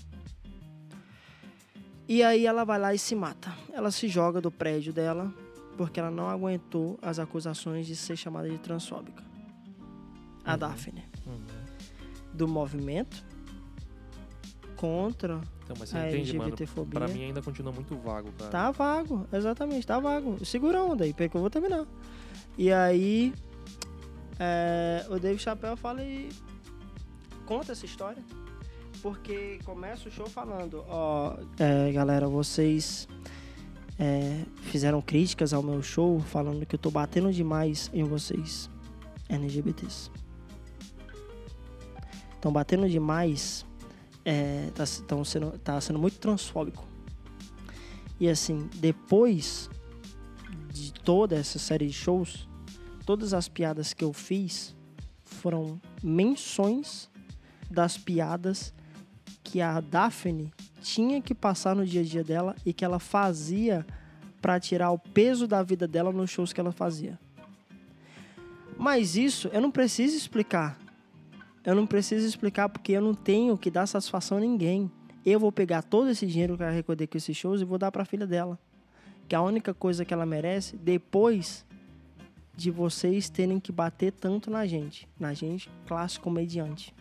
E 2.08 2.22
aí 2.22 2.46
ela 2.46 2.62
vai 2.62 2.78
lá 2.78 2.94
e 2.94 2.98
se 2.98 3.16
mata. 3.16 3.52
Ela 3.72 3.90
se 3.90 4.06
joga 4.06 4.40
do 4.40 4.48
prédio 4.48 4.92
dela 4.92 5.34
porque 5.76 5.98
ela 5.98 6.08
não 6.10 6.28
aguentou 6.28 7.00
as 7.02 7.18
acusações 7.18 7.84
de 7.84 7.96
ser 7.96 8.16
chamada 8.16 8.48
de 8.48 8.58
transfóbica. 8.58 9.24
A 10.44 10.52
Uhum. 10.52 10.58
Daphne. 10.58 11.04
Uhum. 11.26 11.40
Do 12.32 12.46
movimento 12.46 13.24
contra 14.76 15.40
Então, 15.64 15.74
mas 15.80 15.88
você 15.88 15.96
a 15.96 16.08
entende, 16.08 16.32
mano? 16.36 16.50
LGBTfobia. 16.50 17.00
Pra 17.00 17.08
mim 17.08 17.24
ainda 17.24 17.42
continua 17.42 17.72
muito 17.72 17.96
vago, 17.96 18.30
cara. 18.38 18.50
Tá 18.52 18.70
vago, 18.70 19.26
exatamente, 19.32 19.84
tá 19.84 19.98
vago. 19.98 20.44
Segura 20.44 20.78
a 20.78 20.84
onda 20.84 21.02
aí, 21.04 21.12
porque 21.12 21.36
eu 21.36 21.40
vou 21.40 21.50
terminar. 21.50 21.86
E 22.56 22.72
aí, 22.72 23.32
é, 24.44 25.06
o 25.08 25.20
Dave 25.20 25.38
Chappelle 25.38 25.76
fala 25.76 26.02
e 26.02 26.28
conta 27.46 27.70
essa 27.70 27.86
história. 27.86 28.22
Porque 29.00 29.60
começa 29.64 30.08
o 30.08 30.12
show 30.12 30.26
falando, 30.26 30.84
ó, 30.88 31.36
é, 31.58 31.92
galera, 31.92 32.28
vocês 32.28 33.08
é, 33.98 34.44
fizeram 34.62 35.00
críticas 35.00 35.52
ao 35.52 35.62
meu 35.62 35.82
show, 35.82 36.20
falando 36.20 36.66
que 36.66 36.74
eu 36.74 36.78
tô 36.78 36.90
batendo 36.90 37.32
demais 37.32 37.88
em 37.94 38.02
vocês, 38.02 38.68
LGBTs. 39.28 40.10
Estão 42.34 42.52
batendo 42.52 42.88
demais, 42.88 43.64
é, 44.24 44.70
tá, 44.74 44.84
tão 45.06 45.24
sendo, 45.24 45.58
tá 45.58 45.80
sendo 45.80 45.98
muito 45.98 46.18
transfóbico. 46.18 46.84
E 48.18 48.28
assim, 48.28 48.68
depois 48.76 49.70
de 50.72 50.92
toda 50.92 51.36
essa 51.36 51.58
série 51.58 51.86
de 51.86 51.92
shows, 51.92 52.48
todas 53.04 53.34
as 53.34 53.48
piadas 53.48 53.92
que 53.92 54.04
eu 54.04 54.12
fiz 54.12 54.74
foram 55.24 55.80
menções 56.02 57.10
das 57.70 57.96
piadas 57.96 58.72
que 59.42 59.60
a 59.60 59.80
Daphne 59.80 60.52
tinha 60.80 61.20
que 61.20 61.34
passar 61.34 61.74
no 61.74 61.84
dia 61.84 62.02
a 62.02 62.04
dia 62.04 62.24
dela 62.24 62.56
e 62.64 62.72
que 62.72 62.84
ela 62.84 62.98
fazia 62.98 63.86
para 64.40 64.58
tirar 64.58 64.90
o 64.90 64.98
peso 64.98 65.46
da 65.46 65.62
vida 65.62 65.86
dela 65.86 66.12
nos 66.12 66.30
shows 66.30 66.52
que 66.52 66.60
ela 66.60 66.72
fazia. 66.72 67.18
Mas 68.76 69.16
isso 69.16 69.48
eu 69.52 69.60
não 69.60 69.70
preciso 69.70 70.16
explicar. 70.16 70.78
Eu 71.64 71.74
não 71.74 71.86
preciso 71.86 72.26
explicar 72.26 72.68
porque 72.68 72.92
eu 72.92 73.00
não 73.00 73.14
tenho 73.14 73.56
que 73.56 73.70
dar 73.70 73.86
satisfação 73.86 74.38
a 74.38 74.40
ninguém. 74.40 74.90
Eu 75.24 75.38
vou 75.38 75.52
pegar 75.52 75.82
todo 75.82 76.10
esse 76.10 76.26
dinheiro 76.26 76.56
que 76.56 76.62
eu 76.64 76.66
arrecadei 76.66 77.06
com 77.06 77.16
esses 77.16 77.36
shows 77.36 77.60
e 77.60 77.64
vou 77.64 77.78
dar 77.78 77.92
para 77.92 78.02
a 78.02 78.06
filha 78.06 78.26
dela. 78.26 78.58
Que 79.28 79.36
é 79.36 79.38
a 79.38 79.42
única 79.42 79.72
coisa 79.72 80.04
que 80.04 80.12
ela 80.12 80.26
merece 80.26 80.76
depois 80.76 81.64
de 82.54 82.70
vocês 82.70 83.28
terem 83.28 83.58
que 83.58 83.72
bater 83.72 84.12
tanto 84.12 84.50
na 84.50 84.66
gente, 84.66 85.08
na 85.18 85.32
gente, 85.32 85.70
classe 85.86 86.20
comediante. 86.20 86.94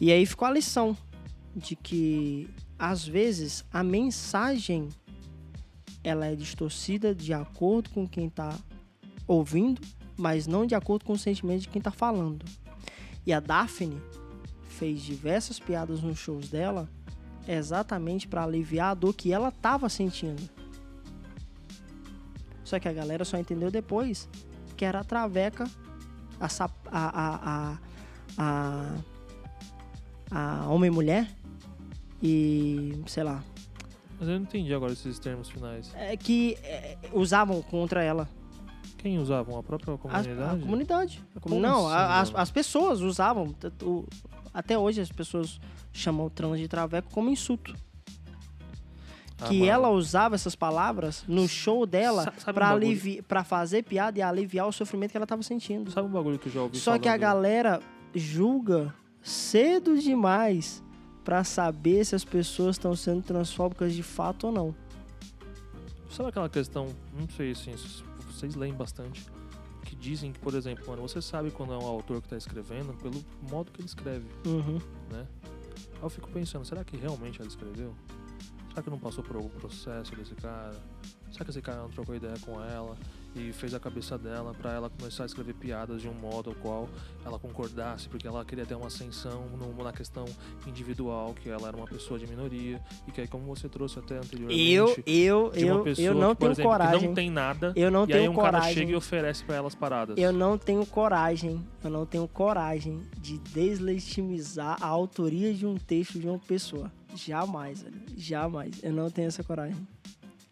E 0.00 0.10
aí 0.10 0.24
ficou 0.24 0.48
a 0.48 0.52
lição 0.52 0.96
de 1.54 1.76
que 1.76 2.48
às 2.78 3.06
vezes 3.06 3.64
a 3.72 3.82
mensagem 3.82 4.88
ela 6.02 6.26
é 6.26 6.34
distorcida 6.34 7.14
de 7.14 7.34
acordo 7.34 7.90
com 7.90 8.08
quem 8.08 8.28
está 8.28 8.56
ouvindo, 9.26 9.82
mas 10.16 10.46
não 10.46 10.64
de 10.64 10.74
acordo 10.74 11.04
com 11.04 11.12
o 11.12 11.18
sentimento 11.18 11.62
de 11.62 11.68
quem 11.68 11.80
está 11.80 11.90
falando. 11.90 12.44
E 13.26 13.32
a 13.32 13.40
Daphne 13.40 14.00
fez 14.64 15.02
diversas 15.02 15.58
piadas 15.58 16.02
nos 16.02 16.18
shows 16.18 16.48
dela 16.48 16.88
exatamente 17.46 18.26
para 18.26 18.44
aliviar 18.44 18.92
a 18.92 18.94
dor 18.94 19.14
que 19.14 19.32
ela 19.32 19.48
estava 19.48 19.88
sentindo. 19.88 20.59
Só 22.70 22.78
que 22.78 22.86
a 22.86 22.92
galera 22.92 23.24
só 23.24 23.36
entendeu 23.36 23.68
depois 23.68 24.28
que 24.76 24.84
era 24.84 25.00
a 25.00 25.04
traveca, 25.04 25.68
a, 26.38 26.46
a, 26.92 27.78
a, 28.38 28.96
a, 30.30 30.62
a 30.62 30.68
homem-mulher 30.68 31.28
e, 32.22 33.02
sei 33.08 33.24
lá, 33.24 33.42
Mas 34.20 34.28
eu 34.28 34.36
não 34.36 34.42
entendi 34.44 34.72
agora 34.72 34.92
esses 34.92 35.18
termos 35.18 35.50
finais. 35.50 35.92
é, 35.96 36.16
que 36.16 36.56
é, 36.62 36.96
usavam 37.12 37.60
contra 37.60 38.04
ela. 38.04 38.28
Quem 38.98 39.18
usavam? 39.18 39.58
A 39.58 39.64
própria 39.64 39.98
comunidade? 39.98 40.40
a 40.40 40.56
comunidade. 40.64 41.24
Como 41.40 41.58
não, 41.58 41.88
assim, 41.88 42.34
a- 42.36 42.42
as, 42.42 42.50
pessoas 42.52 43.00
usavam. 43.00 43.52
até 44.54 44.78
hoje 44.78 45.00
as 45.00 45.10
pessoas 45.10 45.58
chamam 45.92 46.26
o 46.26 46.30
trans 46.30 46.60
de 46.60 46.68
traveco 46.68 47.10
como 47.10 47.30
insulto. 47.30 47.74
Ah, 49.40 49.46
que 49.48 49.68
ela 49.68 49.88
usava 49.90 50.34
essas 50.34 50.54
palavras 50.54 51.24
no 51.26 51.48
show 51.48 51.86
dela 51.86 52.32
bagulho? 52.46 52.64
alivi 52.66 53.22
pra 53.22 53.42
fazer 53.44 53.82
piada 53.84 54.18
e 54.18 54.22
aliviar 54.22 54.66
o 54.68 54.72
sofrimento 54.72 55.10
que 55.12 55.16
ela 55.16 55.26
tava 55.26 55.42
sentindo. 55.42 55.90
Sabe 55.90 56.08
um 56.08 56.12
bagulho 56.12 56.38
que 56.38 56.48
eu 56.48 56.52
já 56.52 56.62
ouvi 56.62 56.78
Só 56.78 56.98
que 56.98 57.08
a 57.08 57.16
galera 57.16 57.80
julga 58.14 58.94
cedo 59.22 59.98
demais 59.98 60.82
pra 61.24 61.44
saber 61.44 62.04
se 62.04 62.14
as 62.14 62.24
pessoas 62.24 62.76
estão 62.76 62.94
sendo 62.96 63.22
transfóbicas 63.22 63.92
de 63.94 64.02
fato 64.02 64.46
ou 64.48 64.52
não. 64.52 64.74
Sabe 66.10 66.28
aquela 66.30 66.48
questão, 66.48 66.88
não 67.18 67.28
sei 67.28 67.52
assim, 67.52 67.76
se 67.76 68.02
vocês 68.26 68.54
leem 68.56 68.74
bastante, 68.74 69.24
que 69.84 69.94
dizem 69.94 70.32
que, 70.32 70.38
por 70.40 70.54
exemplo, 70.54 70.84
mano, 70.88 71.02
você 71.02 71.22
sabe 71.22 71.50
quando 71.50 71.72
é 71.72 71.76
um 71.78 71.86
autor 71.86 72.20
que 72.20 72.28
tá 72.28 72.36
escrevendo 72.36 72.92
pelo 72.94 73.22
modo 73.50 73.70
que 73.70 73.80
ele 73.80 73.86
escreve, 73.86 74.26
Uhum. 74.46 74.80
né? 75.10 75.26
Aí 75.94 76.02
eu 76.02 76.10
fico 76.10 76.28
pensando, 76.30 76.64
será 76.64 76.82
que 76.82 76.96
realmente 76.96 77.40
ela 77.40 77.48
escreveu? 77.48 77.94
Será 78.70 78.82
que 78.82 78.90
não 78.90 78.98
passou 78.98 79.22
por 79.22 79.36
algum 79.36 79.48
processo 79.48 80.14
desse 80.14 80.34
cara? 80.36 80.74
Será 81.30 81.44
que 81.44 81.50
esse 81.50 81.60
cara 81.60 81.82
não 81.82 81.90
trocou 81.90 82.14
ideia 82.14 82.38
com 82.40 82.62
ela 82.62 82.96
e 83.34 83.52
fez 83.52 83.74
a 83.74 83.80
cabeça 83.80 84.18
dela 84.18 84.52
pra 84.54 84.72
ela 84.72 84.90
começar 84.90 85.22
a 85.22 85.26
escrever 85.26 85.54
piadas 85.54 86.02
de 86.02 86.08
um 86.08 86.12
modo 86.14 86.50
ao 86.50 86.56
qual 86.56 86.88
ela 87.24 87.38
concordasse, 87.38 88.08
porque 88.08 88.26
ela 88.26 88.44
queria 88.44 88.66
ter 88.66 88.74
uma 88.74 88.88
ascensão 88.88 89.44
no- 89.56 89.84
na 89.84 89.92
questão 89.92 90.24
individual, 90.66 91.32
que 91.34 91.48
ela 91.48 91.68
era 91.68 91.76
uma 91.76 91.86
pessoa 91.86 92.18
de 92.18 92.26
minoria 92.26 92.80
e 93.06 93.12
que 93.12 93.20
aí 93.20 93.28
como 93.28 93.44
você 93.44 93.68
trouxe 93.68 93.98
até 93.98 94.16
anteriormente, 94.16 94.60
Eu, 94.72 94.88
eu, 95.06 95.50
de 95.50 95.64
uma 95.64 95.74
eu, 95.74 95.82
pessoa 95.84 96.06
eu 96.06 96.14
não 96.14 96.34
que, 96.34 96.40
tenho 96.40 96.52
exemplo, 96.52 96.70
coragem. 96.70 97.06
não 97.08 97.14
tem 97.14 97.30
nada 97.30 97.72
Eu 97.76 97.90
não 97.90 98.00
e 98.08 98.12
aí 98.12 98.18
tenho 98.20 98.32
um 98.32 98.36
cara 98.36 98.58
coragem. 98.58 98.74
chega 98.74 98.92
e 98.92 98.94
oferece 98.96 99.44
pra 99.44 99.56
elas 99.56 99.74
paradas. 99.74 100.18
Eu 100.18 100.32
não 100.32 100.58
tenho 100.58 100.84
coragem, 100.86 101.64
eu 101.84 101.90
não 101.90 102.04
tenho 102.04 102.26
coragem 102.28 103.00
de 103.18 103.38
deslegitimizar 103.38 104.76
a 104.82 104.86
autoria 104.86 105.52
de 105.54 105.66
um 105.66 105.76
texto 105.76 106.18
de 106.18 106.26
uma 106.28 106.38
pessoa. 106.38 106.90
Jamais, 107.14 107.82
velho. 107.82 108.00
Jamais. 108.16 108.82
Eu 108.82 108.92
não 108.92 109.10
tenho 109.10 109.28
essa 109.28 109.42
coragem. 109.42 109.76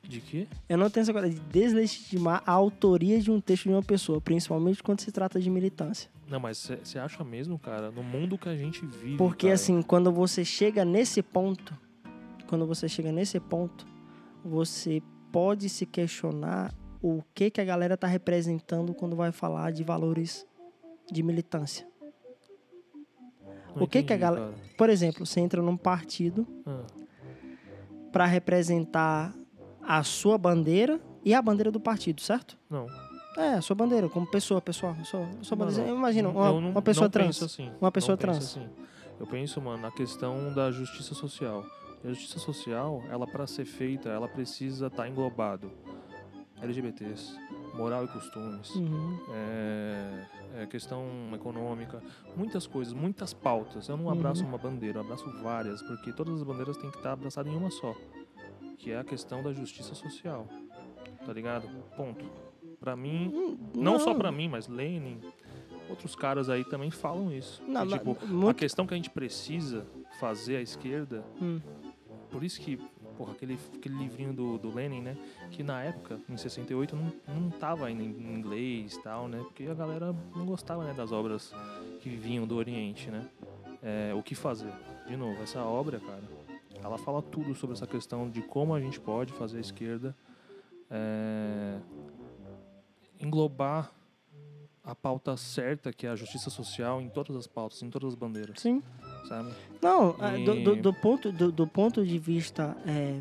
De 0.08 0.20
quê? 0.22 0.46
Eu 0.68 0.78
não 0.78 0.88
tenho 0.88 1.02
essa 1.02 1.12
coragem 1.12 1.36
de 1.38 1.44
deslegitimar 1.50 2.42
a 2.46 2.52
autoria 2.52 3.20
de 3.20 3.30
um 3.30 3.40
texto 3.42 3.64
de 3.64 3.68
uma 3.70 3.82
pessoa, 3.82 4.20
principalmente 4.22 4.82
quando 4.82 5.00
se 5.02 5.12
trata 5.12 5.38
de 5.38 5.50
militância. 5.50 6.10
Não, 6.26 6.40
mas 6.40 6.70
você 6.82 6.98
acha 6.98 7.22
mesmo, 7.22 7.58
cara, 7.58 7.90
no 7.90 8.02
mundo 8.02 8.38
que 8.38 8.48
a 8.48 8.56
gente 8.56 8.84
vive. 8.86 9.18
Porque 9.18 9.46
cara, 9.48 9.54
assim, 9.54 9.82
quando 9.82 10.10
você 10.10 10.44
chega 10.46 10.82
nesse 10.82 11.22
ponto, 11.22 11.76
quando 12.48 12.66
você 12.66 12.88
chega 12.88 13.12
nesse 13.12 13.38
ponto, 13.38 13.86
você 14.42 15.02
pode 15.30 15.68
se 15.68 15.84
questionar 15.84 16.72
o 17.02 17.22
que 17.34 17.50
que 17.50 17.60
a 17.60 17.64
galera 17.64 17.94
tá 17.96 18.06
representando 18.06 18.94
quando 18.94 19.14
vai 19.14 19.30
falar 19.30 19.70
de 19.72 19.84
valores 19.84 20.46
de 21.12 21.22
militância. 21.22 21.86
não 23.76 23.82
o 23.84 23.86
que 23.86 24.02
que 24.02 24.12
a 24.12 24.16
entendi, 24.16 24.20
galera- 24.20 24.50
cara. 24.52 24.68
Por 24.78 24.88
exemplo, 24.90 25.26
você 25.26 25.40
entra 25.40 25.60
num 25.62 25.76
partido 25.76 26.46
Ah, 26.66 26.86
para 28.10 28.24
representar 28.26 29.34
a 29.88 30.02
sua 30.02 30.36
bandeira 30.36 31.00
e 31.24 31.32
a 31.34 31.40
bandeira 31.40 31.70
do 31.72 31.80
partido, 31.80 32.20
certo? 32.20 32.56
não. 32.70 32.86
É, 33.36 33.54
a 33.54 33.60
sua 33.62 33.76
bandeira, 33.76 34.08
como 34.08 34.26
pessoa, 34.26 34.60
pessoal. 34.60 34.96
Sua, 35.04 35.24
sua 35.42 35.56
bandeira. 35.56 35.86
não. 35.88 35.96
Imagina, 35.96 36.28
Eu 36.28 36.32
uma, 36.34 36.60
não- 36.60 36.70
uma 36.70 36.82
pessoa 36.82 37.04
não 37.04 37.10
trans. 37.10 37.26
penso 37.38 37.44
assim. 37.44 37.70
Uma 37.80 37.92
pessoa 37.92 38.14
Não 38.14 38.18
trans. 38.20 38.36
assim. 38.38 38.66
Eu 39.20 39.26
penso, 39.28 39.60
mano, 39.60 39.80
na 39.80 39.92
questão 39.92 40.52
da 40.52 40.72
justiça 40.72 41.14
social. 41.14 41.64
A 42.04 42.08
justiça 42.08 42.40
social, 42.40 43.00
ela 43.08 43.28
para 43.28 43.46
ser 43.46 43.64
feita, 43.64 44.08
ela 44.08 44.26
precisa 44.26 44.88
estar 44.88 45.08
englobado 45.08 45.70
LGBTs, 46.60 47.38
moral 47.74 48.04
e 48.04 48.08
costumes, 48.08 48.74
Uhum. 48.74 49.18
é, 49.32 50.26
é 50.62 50.66
questão 50.66 51.04
econômica, 51.32 52.02
muitas 52.36 52.66
coisas, 52.66 52.92
muitas 52.92 53.32
pautas. 53.32 53.88
Eu 53.88 53.96
não 53.96 54.06
Uhum. 54.06 54.10
abraço 54.10 54.44
uma 54.44 54.58
bandeira, 54.58 54.98
eu 54.98 55.02
abraço 55.04 55.30
várias, 55.42 55.80
porque 55.82 56.12
todas 56.12 56.34
as 56.34 56.42
bandeiras 56.42 56.76
têm 56.76 56.90
que 56.90 56.96
estar 56.96 57.12
abraçadas 57.12 57.52
em 57.52 57.56
uma 57.56 57.70
só, 57.70 57.94
que 58.78 58.90
é 58.92 58.98
a 58.98 59.04
questão 59.04 59.42
da 59.42 59.52
justiça 59.52 59.94
social. 59.94 60.46
Tá 61.26 61.32
ligado? 61.32 61.68
Ponto. 61.96 62.24
Pra 62.80 62.94
mim, 62.96 63.58
não, 63.74 63.98
só 63.98 64.14
pra 64.14 64.30
mim, 64.30 64.48
mas 64.48 64.68
Lenin, 64.68 65.20
outros 65.90 66.14
caras 66.14 66.48
aí 66.48 66.64
também 66.64 66.90
falam 66.90 67.32
isso. 67.32 67.60
Não, 67.66 67.84
E, 67.84 67.88
mas 67.88 67.98
tipo, 67.98 68.16
a 68.22 68.26
muito- 68.26 68.56
questão 68.56 68.86
que 68.86 68.94
a 68.94 68.96
gente 68.96 69.10
precisa 69.10 69.84
fazer 70.20 70.56
à 70.56 70.62
esquerda, 70.62 71.24
Hum. 71.42 71.60
por 72.30 72.44
isso 72.44 72.60
que 72.60 72.78
porra, 73.16 73.32
aquele, 73.32 73.58
aquele 73.74 73.96
livrinho 73.96 74.32
do, 74.32 74.58
do 74.58 74.72
Lenin, 74.72 75.00
né? 75.02 75.16
Que 75.50 75.64
na 75.64 75.82
época, 75.82 76.20
em 76.28 76.36
68, 76.36 76.94
não, 76.94 77.12
não 77.34 77.50
tava 77.50 77.86
ainda 77.86 78.00
em 78.04 78.06
inglês 78.38 78.94
e 78.94 79.02
tal, 79.02 79.26
né? 79.26 79.38
Porque 79.42 79.64
a 79.64 79.74
galera 79.74 80.14
não 80.36 80.46
gostava 80.46 80.84
né, 80.84 80.94
das 80.94 81.10
obras 81.10 81.52
que 82.00 82.08
vinham 82.10 82.46
do 82.46 82.54
Oriente, 82.54 83.10
né? 83.10 83.26
É, 83.82 84.14
o 84.14 84.22
que 84.22 84.36
fazer? 84.36 84.72
De 85.08 85.16
novo, 85.16 85.42
essa 85.42 85.60
obra, 85.64 85.98
cara, 85.98 86.22
ela 86.82 86.98
fala 86.98 87.20
tudo 87.22 87.54
sobre 87.54 87.74
essa 87.76 87.86
questão 87.86 88.28
de 88.30 88.40
como 88.42 88.74
a 88.74 88.80
gente 88.80 88.98
pode 89.00 89.32
fazer 89.32 89.58
a 89.58 89.60
esquerda 89.60 90.14
é, 90.90 91.78
englobar 93.20 93.92
a 94.84 94.94
pauta 94.94 95.36
certa, 95.36 95.92
que 95.92 96.06
é 96.06 96.10
a 96.10 96.16
justiça 96.16 96.48
social, 96.48 97.00
em 97.02 97.08
todas 97.10 97.36
as 97.36 97.46
pautas, 97.46 97.82
em 97.82 97.90
todas 97.90 98.08
as 98.10 98.14
bandeiras, 98.14 98.58
Sim. 98.60 98.82
sabe? 99.28 99.52
Não, 99.82 100.16
é, 100.24 100.38
do, 100.38 100.62
do- 100.64 100.74
E- 100.76 100.80
do 100.80 100.94
ponto, 100.94 101.30
do, 101.30 101.52
do 101.52 101.66
ponto 101.66 102.06
de 102.06 102.18
vista 102.18 102.74
é, 102.86 103.20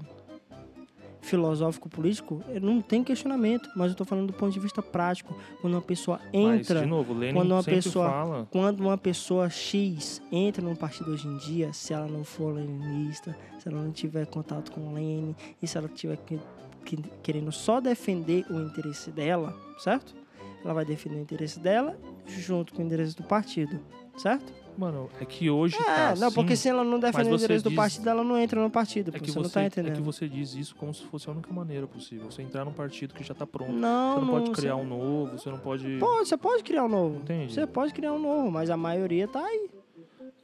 filosófico-político, 1.27 2.41
não 2.61 2.81
tem 2.81 3.03
questionamento, 3.03 3.69
mas 3.75 3.91
eu 3.91 3.97
tô 3.97 4.05
falando 4.05 4.27
do 4.27 4.33
ponto 4.33 4.51
de 4.53 4.59
vista 4.59 4.81
prático. 4.81 5.35
Quando 5.61 5.73
uma 5.73 5.81
pessoa 5.81 6.19
entra, 6.33 6.75
Mas, 6.75 6.83
de 6.83 6.89
novo, 6.89 7.13
Lenin 7.13 7.33
quando 7.33 7.51
uma 7.51 7.63
pessoa- 7.63 8.09
fala... 8.09 8.47
quando 8.51 8.79
uma 8.81 8.97
pessoa 8.97 9.49
X 9.49 10.21
entra 10.31 10.61
num 10.63 10.75
partido 10.75 11.11
hoje 11.11 11.27
em 11.27 11.37
dia, 11.37 11.73
se 11.73 11.93
ela 11.93 12.07
não 12.07 12.23
for 12.23 12.53
leninista, 12.55 13.37
se 13.59 13.67
ela 13.67 13.81
não 13.81 13.91
tiver 13.91 14.25
contato 14.27 14.71
com 14.71 14.93
Lenin, 14.93 15.35
e 15.61 15.67
se 15.67 15.77
ela 15.77 15.87
tiver 15.87 16.17
que- 16.17 16.39
que- 16.85 17.03
querendo 17.21 17.51
só 17.51 17.79
defender 17.81 18.45
o 18.49 18.59
interesse 18.61 19.11
dela, 19.11 19.55
certo? 19.77 20.15
Ela 20.63 20.73
vai 20.73 20.85
defender 20.85 21.15
o 21.17 21.21
interesse 21.21 21.59
dela 21.59 21.97
junto 22.25 22.73
com 22.73 22.81
o 22.81 22.85
interesse 22.85 23.15
do 23.15 23.23
partido, 23.23 23.79
certo? 24.17 24.51
Mano, 24.77 25.09
é 25.19 25.25
que 25.25 25.49
hoje 25.49 25.75
É, 25.75 25.83
tá 25.83 26.15
não, 26.17 26.31
porque 26.31 26.53
assim, 26.53 26.61
se 26.63 26.69
ela 26.69 26.83
não 26.83 26.99
defende 26.99 27.29
o 27.29 27.31
você 27.31 27.45
interesse 27.45 27.63
do 27.63 27.69
diz- 27.71 27.75
partido, 27.77 28.09
ela 28.09 28.23
não 28.23 28.37
entra 28.37 28.61
no 28.61 28.69
partido, 28.69 29.09
é 29.15 29.19
que, 29.19 29.31
você, 29.31 29.39
não 29.39 29.43
você, 29.45 29.53
tá 29.53 29.63
é 29.63 29.65
entendendo. 29.67 29.95
que 29.95 30.01
você 30.01 30.27
diz 30.29 30.53
isso 30.53 30.75
como 30.75 30.93
se 30.93 31.03
fosse 31.05 31.27
a 31.27 31.31
única 31.31 31.51
maneira 31.51 31.87
possível. 31.87 32.29
Você 32.29 32.43
entrar 32.43 32.63
num 32.63 32.73
partido 32.73 33.13
que 33.15 33.23
já 33.23 33.33
tá 33.33 33.47
pronto. 33.47 33.71
Não, 33.73 34.13
você 34.15 34.21
não 34.21 34.27
pode 34.27 34.45
não, 34.45 34.51
criar 34.53 34.75
você- 34.75 34.81
um 34.81 34.85
novo, 34.85 35.31
você 35.39 35.49
não 35.49 35.59
pode... 35.59 35.97
Pode, 35.99 36.27
você 36.29 36.37
pode 36.37 36.63
criar 36.63 36.83
um 36.85 36.89
novo. 36.89 37.15
Entende? 37.17 37.53
Você 37.53 37.65
pode 37.65 37.91
criar 37.93 38.13
um 38.13 38.19
novo, 38.19 38.51
mas 38.51 38.69
a 38.69 38.77
maioria 38.77 39.27
tá 39.27 39.43
aí. 39.43 39.69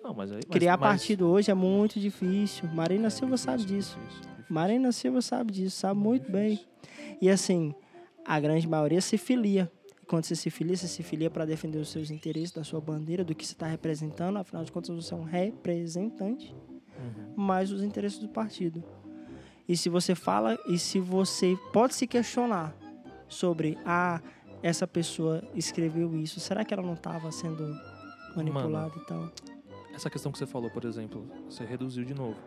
Não, 0.04 0.14
mas 0.14 0.32
aí... 0.32 0.40
mas- 0.48 0.58
Criar 0.58 0.78
mas- 0.78 0.90
partido 0.90 1.28
hoje 1.28 1.52
é 1.52 1.54
muito 1.54 2.00
difícil. 2.00 2.68
Marina 2.74 3.08
É 3.08 3.10
Silva 3.12 3.36
difícil, 3.36 3.52
sabe 3.52 3.64
disso. 3.66 3.98
difícil, 4.00 4.22
difícil. 4.22 4.46
Marina 4.50 4.92
Silva 4.92 5.22
sabe 5.22 5.52
disso, 5.52 5.78
sabe 5.78 6.00
muito 6.00 6.32
bem. 6.32 6.60
E 7.22 7.30
assim, 7.30 7.74
a 8.26 8.40
grande 8.40 8.68
maioria 8.68 9.00
se 9.00 9.18
filia. 9.18 9.72
E 10.04 10.06
quando 10.06 10.26
você 10.26 10.36
se 10.36 10.50
filia, 10.50 10.76
você 10.76 10.86
se 10.86 11.02
filia 11.02 11.30
para 11.32 11.46
defender 11.46 11.78
os 11.78 11.88
seus 11.88 12.12
interesses, 12.12 12.52
da 12.52 12.62
sua 12.62 12.82
bandeira, 12.82 13.24
do 13.24 13.34
que 13.34 13.48
você 13.48 13.54
está 13.54 13.66
representando. 13.68 14.36
Afinal 14.36 14.66
de 14.66 14.70
contas, 14.70 14.94
você 14.94 15.14
é 15.14 15.18
um 15.18 15.24
representante, 15.24 16.54
Uhum. 17.00 17.34
mais 17.38 17.72
os 17.72 17.82
interesses 17.82 18.20
do 18.20 18.28
partido. 18.28 18.84
E 19.66 19.78
se 19.78 19.88
você 19.88 20.14
fala, 20.14 20.58
e 20.68 20.78
se 20.78 21.00
você 21.00 21.58
pode 21.72 21.96
se 21.96 22.06
questionar 22.06 22.76
sobre, 23.30 23.78
ah, 23.86 24.22
essa 24.62 24.86
pessoa 24.86 25.42
escreveu 25.56 26.14
isso, 26.18 26.38
será 26.42 26.66
que 26.66 26.74
ela 26.74 26.84
não 26.84 26.96
estava 26.96 27.32
sendo 27.32 27.66
manipulada 28.36 28.94
e 28.98 29.06
tal? 29.06 29.32
Essa 29.94 30.10
questão 30.10 30.34
que 30.34 30.38
você 30.38 30.46
falou, 30.46 30.70
por 30.70 30.84
exemplo, 30.84 31.26
você 31.50 31.64
reduziu 31.64 32.04
de 32.04 32.14
novo 32.14 32.38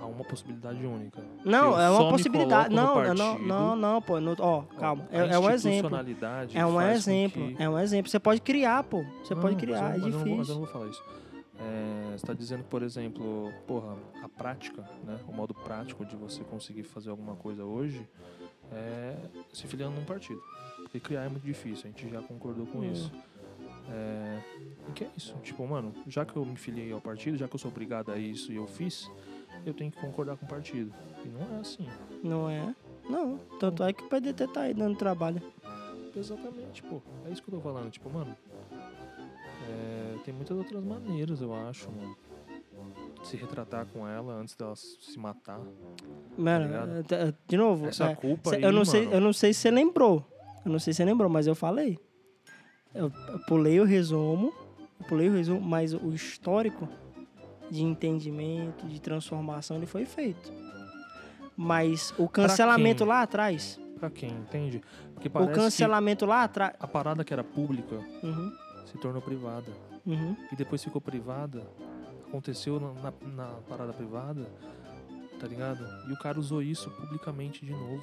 a 0.00 0.06
uma 0.06 0.24
possibilidade 0.24 0.84
única. 0.84 1.22
Não, 1.44 1.72
Eu 1.72 1.78
é 1.78 1.90
uma 1.90 2.10
possibilidade. 2.10 2.74
Não, 2.74 3.14
não, 3.14 3.38
não, 3.38 3.76
não, 3.76 4.02
pô. 4.02 4.20
no- 4.20 4.34
Ó, 4.38 4.62
calma. 4.78 5.06
É, 5.10 5.18
é 5.34 5.38
um 5.38 5.50
exemplo. 5.50 5.90
É 6.54 6.66
um 6.66 6.80
exemplo. 6.80 7.54
que- 7.56 7.62
É 7.62 7.68
um 7.68 7.78
exemplo. 7.78 8.10
Você 8.10 8.18
pode 8.18 8.40
criar, 8.40 8.82
pô. 8.84 9.02
Você 9.22 9.34
Não, 9.34 9.42
pode 9.42 9.54
mas 9.54 9.62
criar. 9.64 9.78
eu- 9.78 9.86
É 9.86 9.98
mas 9.98 10.02
eu 10.02 10.10
não 10.10 10.18
vou- 10.18 10.18
mas 10.20 10.28
eu 10.28 10.34
difícil. 10.36 10.54
não 10.54 10.60
vou 10.62 10.70
falar 10.72 10.86
isso. 10.88 11.02
É, 11.62 12.04
você 12.10 12.14
está 12.16 12.32
dizendo, 12.32 12.64
por 12.64 12.82
exemplo, 12.82 13.52
porra, 13.66 13.94
a 14.22 14.28
prática, 14.28 14.82
né? 15.04 15.18
O 15.28 15.32
modo 15.32 15.52
prático 15.52 16.04
de 16.06 16.16
você 16.16 16.42
conseguir 16.44 16.84
fazer 16.84 17.10
alguma 17.10 17.36
coisa 17.36 17.64
hoje 17.64 18.08
é 18.72 19.14
se 19.52 19.66
filiando 19.66 19.94
num 19.96 20.04
partido. 20.04 20.40
Porque 20.76 20.98
criar 20.98 21.24
é 21.24 21.28
muito 21.28 21.44
difícil, 21.44 21.84
a 21.84 21.88
gente 21.88 22.08
já 22.08 22.22
concordou 22.22 22.64
com 22.66 22.78
Hum. 22.78 22.90
isso. 22.90 23.12
É, 23.92 24.38
e 24.88 24.92
que 24.92 25.04
é 25.04 25.10
isso? 25.16 25.34
Tipo, 25.42 25.66
mano, 25.66 25.92
já 26.06 26.24
que 26.24 26.34
eu 26.36 26.44
me 26.44 26.56
filiei 26.56 26.92
ao 26.92 27.00
partido, 27.00 27.36
já 27.36 27.46
que 27.48 27.54
eu 27.54 27.58
sou 27.58 27.70
obrigado 27.70 28.10
a 28.10 28.16
isso 28.18 28.52
e 28.52 28.56
eu 28.56 28.66
fiz, 28.66 29.10
eu 29.64 29.74
tenho 29.74 29.90
que 29.90 29.98
concordar 30.00 30.36
com 30.36 30.46
o 30.46 30.48
partido. 30.48 30.92
E 31.24 31.28
não 31.28 31.56
é 31.56 31.60
assim. 31.60 31.88
Não 32.22 32.50
é? 32.50 32.74
Não. 33.08 33.38
Tanto 33.58 33.82
é 33.82 33.92
que 33.92 34.02
o 34.04 34.08
PDT 34.08 34.48
tá 34.48 34.62
aí 34.62 34.74
dando 34.74 34.96
trabalho. 34.96 35.40
Exatamente, 36.14 36.82
pô. 36.82 37.00
É 37.26 37.30
isso 37.30 37.42
que 37.42 37.48
eu 37.50 37.54
tô 37.56 37.60
falando. 37.60 37.90
Tipo, 37.90 38.10
mano. 38.10 38.36
é, 39.68 40.16
tem 40.24 40.34
muitas 40.34 40.56
outras 40.56 40.82
maneiras, 40.84 41.40
eu 41.40 41.54
acho, 41.54 41.90
mano. 41.90 42.16
Se 43.22 43.36
retratar 43.36 43.86
com 43.86 44.08
ela 44.08 44.32
antes 44.34 44.56
dela 44.56 44.74
se 44.74 45.18
matar. 45.18 45.60
Mano, 46.38 46.66
ligado? 46.66 46.90
é, 47.12 47.28
é, 47.28 47.34
de 47.46 47.56
novo. 47.56 47.86
Essa 47.86 48.06
é, 48.06 48.14
culpa 48.14 48.50
cê- 48.50 48.56
aí, 48.56 48.62
eu, 48.62 48.72
não 48.72 48.84
sei, 48.84 49.02
mano. 49.04 49.14
eu 49.16 49.20
não 49.20 49.32
sei 49.32 49.52
se 49.52 49.60
você 49.60 49.70
lembrou. 49.70 50.24
Eu 50.64 50.72
não 50.72 50.78
sei 50.78 50.92
se 50.92 50.98
você 50.98 51.04
lembrou, 51.04 51.28
mas 51.28 51.46
eu 51.46 51.54
falei. 51.54 51.98
Eu, 52.94 53.12
eu 53.28 53.38
pulei 53.46 53.78
o 53.78 53.84
resumo. 53.84 54.52
Eu 54.98 55.06
pulei 55.06 55.28
o 55.28 55.32
resumo, 55.32 55.60
mas 55.60 55.92
o 55.94 56.12
histórico 56.12 56.88
de 57.70 57.82
entendimento, 57.82 58.86
de 58.86 59.00
transformação, 59.00 59.76
ele 59.76 59.86
foi 59.86 60.04
feito. 60.04 60.52
Mas 61.56 62.12
o 62.18 62.28
cancelamento 62.28 63.04
lá 63.04 63.22
atrás. 63.22 63.78
Pra 63.98 64.08
quem, 64.10 64.30
entende? 64.30 64.80
Porque 65.14 65.28
O 65.28 65.48
cancelamento 65.52 66.24
lá 66.24 66.44
atrás. 66.44 66.74
a 66.80 66.86
parada 66.86 67.22
que 67.22 67.32
era 67.32 67.44
pública 67.44 67.96
Uhum, 68.22 68.52
se 68.86 68.96
tornou 68.98 69.20
privada. 69.20 69.70
uhum. 70.06 70.34
E 70.50 70.56
depois 70.56 70.82
ficou 70.82 71.00
privada. 71.00 71.66
Aconteceu 72.28 72.78
na, 72.80 72.92
na, 72.94 73.12
na 73.34 73.46
parada 73.68 73.92
privada, 73.92 74.46
tá 75.38 75.46
ligado? 75.46 75.84
E 76.08 76.12
o 76.12 76.18
cara 76.18 76.38
usou 76.38 76.62
isso 76.62 76.88
publicamente 76.92 77.66
de 77.66 77.72
novo. 77.72 78.02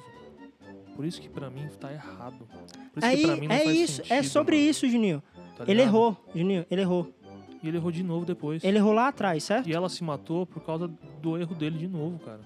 Por 0.94 1.04
isso 1.04 1.20
que 1.20 1.28
pra 1.28 1.48
mim 1.48 1.66
tá 1.80 1.92
errado. 1.92 2.46
Por 2.92 2.98
isso 2.98 3.06
Aí, 3.06 3.16
que 3.18 3.26
pra 3.26 3.36
mim 3.36 3.48
não 3.48 3.54
é 3.54 3.64
faz 3.64 3.76
isso, 3.78 4.00
é 4.02 4.04
sentido, 4.04 4.30
sobre 4.30 4.56
mano, 4.56 4.68
isso, 4.70 4.88
Juninho. 4.88 5.22
tá 5.56 5.64
Ele 5.66 5.80
errou, 5.82 6.16
Juninho, 6.34 6.66
ele 6.70 6.80
errou. 6.82 7.12
E 7.62 7.68
ele 7.68 7.76
errou 7.76 7.90
de 7.90 8.02
novo 8.02 8.24
depois. 8.24 8.62
Ele 8.62 8.78
errou 8.78 8.92
lá 8.92 9.08
atrás, 9.08 9.42
certo? 9.44 9.68
E 9.68 9.72
ela 9.74 9.88
se 9.88 10.02
matou 10.04 10.46
por 10.46 10.62
causa 10.64 10.86
do 11.20 11.36
erro 11.36 11.54
dele 11.54 11.78
de 11.78 11.88
novo, 11.88 12.18
cara. 12.20 12.40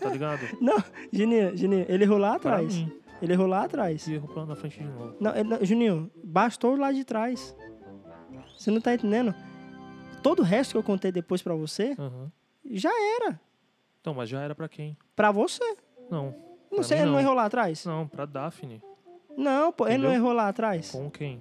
Tá 0.00 0.08
ligado? 0.10 0.40
Juninho, 1.12 1.56
Juninho, 1.56 1.86
ele 1.88 2.04
errou 2.04 2.18
lá 2.18 2.36
atrás. 2.36 2.74
Ele 3.20 3.32
errou 3.32 3.46
lá 3.46 3.64
atrás. 3.64 4.06
E 4.06 4.14
errou 4.14 4.28
pra- 4.28 4.46
na 4.46 4.54
frente 4.54 4.78
de 4.78 4.84
novo. 4.84 5.16
Não, 5.20 5.34
ele- 5.34 5.48
não, 5.48 5.64
Juninho, 5.64 6.10
bastou 6.22 6.76
lá 6.76 6.92
de 6.92 7.02
trás. 7.04 7.56
Você 8.56 8.70
não 8.70 8.80
tá 8.80 8.94
entendendo? 8.94 9.34
Todo 10.22 10.40
o 10.40 10.42
resto 10.42 10.72
que 10.72 10.78
eu 10.78 10.82
contei 10.82 11.10
depois 11.12 11.42
pra 11.42 11.54
você, 11.54 11.94
Aham. 11.98 12.30
já 12.70 12.90
era. 13.22 13.40
Então, 14.00 14.14
mas 14.14 14.28
já 14.28 14.40
era 14.40 14.54
pra 14.54 14.68
quem? 14.68 14.96
Pra 15.14 15.30
você. 15.32 15.76
Não. 16.10 16.34
Não 16.70 16.82
sei, 16.82 16.98
ele 16.98 17.06
não 17.06 17.12
não. 17.14 17.20
errou 17.20 17.34
lá 17.34 17.44
atrás? 17.46 17.84
Não, 17.84 18.06
pra 18.06 18.24
Daphne. 18.26 18.82
Não, 19.36 19.72
pô, 19.72 19.86
ele 19.86 19.98
não 20.02 20.12
errou 20.12 20.32
lá 20.32 20.48
atrás. 20.48 20.90
Com 20.90 21.10
quem? 21.10 21.40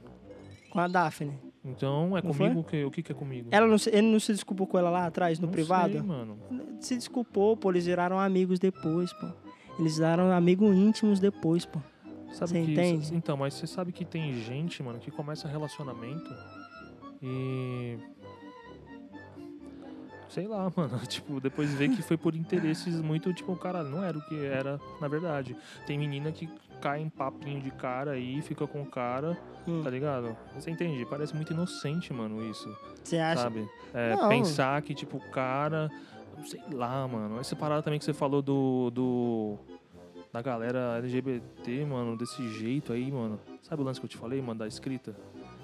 Com 0.69 0.79
a 0.79 0.87
Daphne. 0.87 1.37
Então, 1.65 2.15
é 2.15 2.21
Não 2.21 2.31
comigo 2.31 2.59
o 2.59 2.63
que, 2.63 2.83
o 2.85 2.91
que 2.91 3.01
que 3.01 3.11
é 3.11 3.15
comigo? 3.15 3.47
Ela 3.51 3.65
não, 3.65 3.77
se- 3.77 3.89
ele 3.89 4.03
não 4.07 4.19
se 4.19 4.31
desculpou 4.31 4.67
com 4.67 4.77
ela 4.77 4.89
lá 4.91 5.05
atrás, 5.07 5.39
no 5.39 5.47
Não 5.47 5.51
privado? 5.51 5.93
Sei, 5.93 6.01
mano. 6.01 6.37
Se 6.79 6.95
desculpou, 6.95 7.57
pô, 7.57 7.71
eles 7.71 7.85
viraram 7.85 8.19
amigos 8.19 8.59
depois, 8.59 9.11
pô. 9.13 9.27
Eles 9.79 9.95
viraram 9.95 10.31
amigos 10.31 10.75
íntimos 10.75 11.19
depois, 11.19 11.65
pô. 11.65 11.79
Sabe 12.31 12.51
Você 12.51 12.61
que, 12.65 12.71
entende? 12.71 13.15
Então, 13.15 13.35
mas 13.35 13.53
você 13.55 13.65
sabe 13.65 13.91
que 13.91 14.05
tem 14.05 14.33
gente, 14.43 14.83
mano, 14.83 14.99
que 14.99 15.09
começa 15.09 15.47
relacionamento 15.47 16.31
e. 17.21 17.97
Sei 20.29 20.47
lá, 20.47 20.71
mano. 20.75 20.97
Tipo, 21.07 21.39
depois 21.39 21.73
vê 21.73 21.87
que 21.89 22.01
foi 22.01 22.17
por 22.17 22.35
interesses 22.35 22.99
muito, 23.01 23.33
tipo, 23.33 23.55
caralho, 23.55 23.89
não 23.89 24.03
era 24.03 24.17
o 24.17 24.21
que 24.21 24.35
era 24.45 24.79
na 24.99 25.07
verdade. 25.07 25.55
Tem 25.87 25.97
menina 25.97 26.31
que 26.31 26.47
cai 26.75 27.01
em 27.01 27.09
papinho 27.09 27.61
de 27.61 27.71
cara 27.71 28.11
aí, 28.11 28.41
fica 28.41 28.65
com 28.67 28.81
o 28.81 28.85
cara, 28.85 29.37
Hum. 29.67 29.81
tá 29.83 29.89
ligado? 29.89 30.35
Você 30.55 30.69
entende? 30.69 31.05
Parece 31.05 31.35
muito 31.35 31.51
inocente, 31.53 32.13
mano, 32.13 32.43
isso. 32.49 32.69
Você 33.03 33.17
acha? 33.17 33.43
Sabe? 33.43 33.67
É, 33.93 34.15
pensar 34.27 34.81
que, 34.81 34.93
tipo, 34.93 35.17
o 35.17 35.29
cara. 35.31 35.89
Sei 36.45 36.59
lá, 36.71 37.07
mano. 37.07 37.39
Essa 37.39 37.55
parada 37.55 37.81
também 37.81 37.97
que 37.97 38.05
você 38.05 38.13
falou 38.13 38.41
do. 38.41 38.91
do 38.91 39.57
da 40.33 40.41
galera 40.41 40.97
LGBT, 40.97 41.85
mano, 41.85 42.17
desse 42.17 42.45
jeito 42.49 42.91
aí, 42.91 43.09
mano. 43.09 43.39
Sabe 43.61 43.81
o 43.81 43.85
lance 43.85 44.01
que 44.01 44.05
eu 44.05 44.09
te 44.09 44.17
falei, 44.17 44.41
mano, 44.41 44.59
da 44.59 44.67
escrita? 44.67 45.15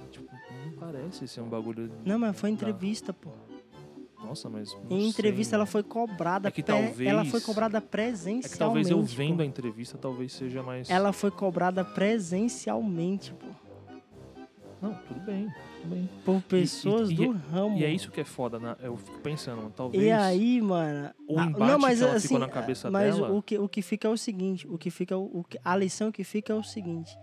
Tipo, 0.10 0.32
não 0.66 0.72
parece 0.80 1.28
ser 1.28 1.42
um 1.42 1.50
bagulho. 1.50 1.92
Não, 2.06 2.18
mas 2.18 2.40
foi 2.40 2.50
da- 2.52 2.54
entrevista, 2.56 3.12
pô. 3.12 3.32
Nossa, 4.24 4.50
mas. 4.50 4.74
não 4.90 4.98
Em 4.98 5.00
sei, 5.02 5.10
entrevista 5.10 5.56
ela 5.56 5.64
mano. 5.64 5.72
foi 5.72 5.84
cobrada. 5.84 6.48
É 6.48 6.52
que 6.52 6.64
pre- 6.64 6.74
talvez- 6.74 7.02
Ela 7.10 7.26
foi 7.26 7.42
cobrada 7.42 7.78
É 7.78 7.82
presencialmente. 7.82 8.50
que 8.50 8.58
talvez 8.58 8.90
eu 8.90 8.98
pô. 8.98 9.04
vendo 9.04 9.42
a 9.42 9.46
entrevista, 9.46 9.98
talvez 9.98 10.32
seja 10.34 10.62
mais. 10.64 10.90
Ela 10.90 11.12
foi 11.12 11.32
cobrada 11.32 11.84
presencialmente, 11.84 13.34
pô. 13.34 13.48
Não, 14.82 14.96
tudo 15.08 15.20
bem, 15.20 15.48
tudo 15.82 15.90
bem. 15.94 16.10
Por 16.26 16.42
pessoas 16.42 17.12
e- 17.12 17.14
do 17.16 17.32
ramo. 17.32 17.78
E 17.78 17.86
é 17.86 17.90
isso 17.94 18.10
que 18.10 18.20
é 18.20 18.24
foda, 18.24 18.60
né? 18.60 18.76
Eu 18.82 18.98
fico 18.98 19.20
pensando, 19.20 19.72
talvez. 19.76 20.04
E 20.04 20.10
aí, 20.10 20.60
mano. 20.60 21.12
o 21.28 21.34
embate 21.40 21.54
que 21.98 22.04
ela 22.04 22.14
assim, 22.16 22.28
ficou 22.30 22.40
na 22.40 22.48
cabeça 22.50 22.90
mas 22.90 23.16
dela- 23.16 23.32
o 23.32 23.42
que, 23.44 23.58
o 23.60 23.70
que 23.70 23.82
fica 23.84 24.08
é 24.08 24.12
o 24.12 24.18
seguinte: 24.18 24.68
o 24.68 24.78
que 24.80 24.90
fica, 24.90 25.16
o 25.18 25.44
que, 25.48 25.60
a 25.64 25.76
lição 25.76 26.12
que 26.12 26.24
fica 26.24 26.52
é 26.54 26.56
o 26.56 26.64
seguinte: 26.64 27.16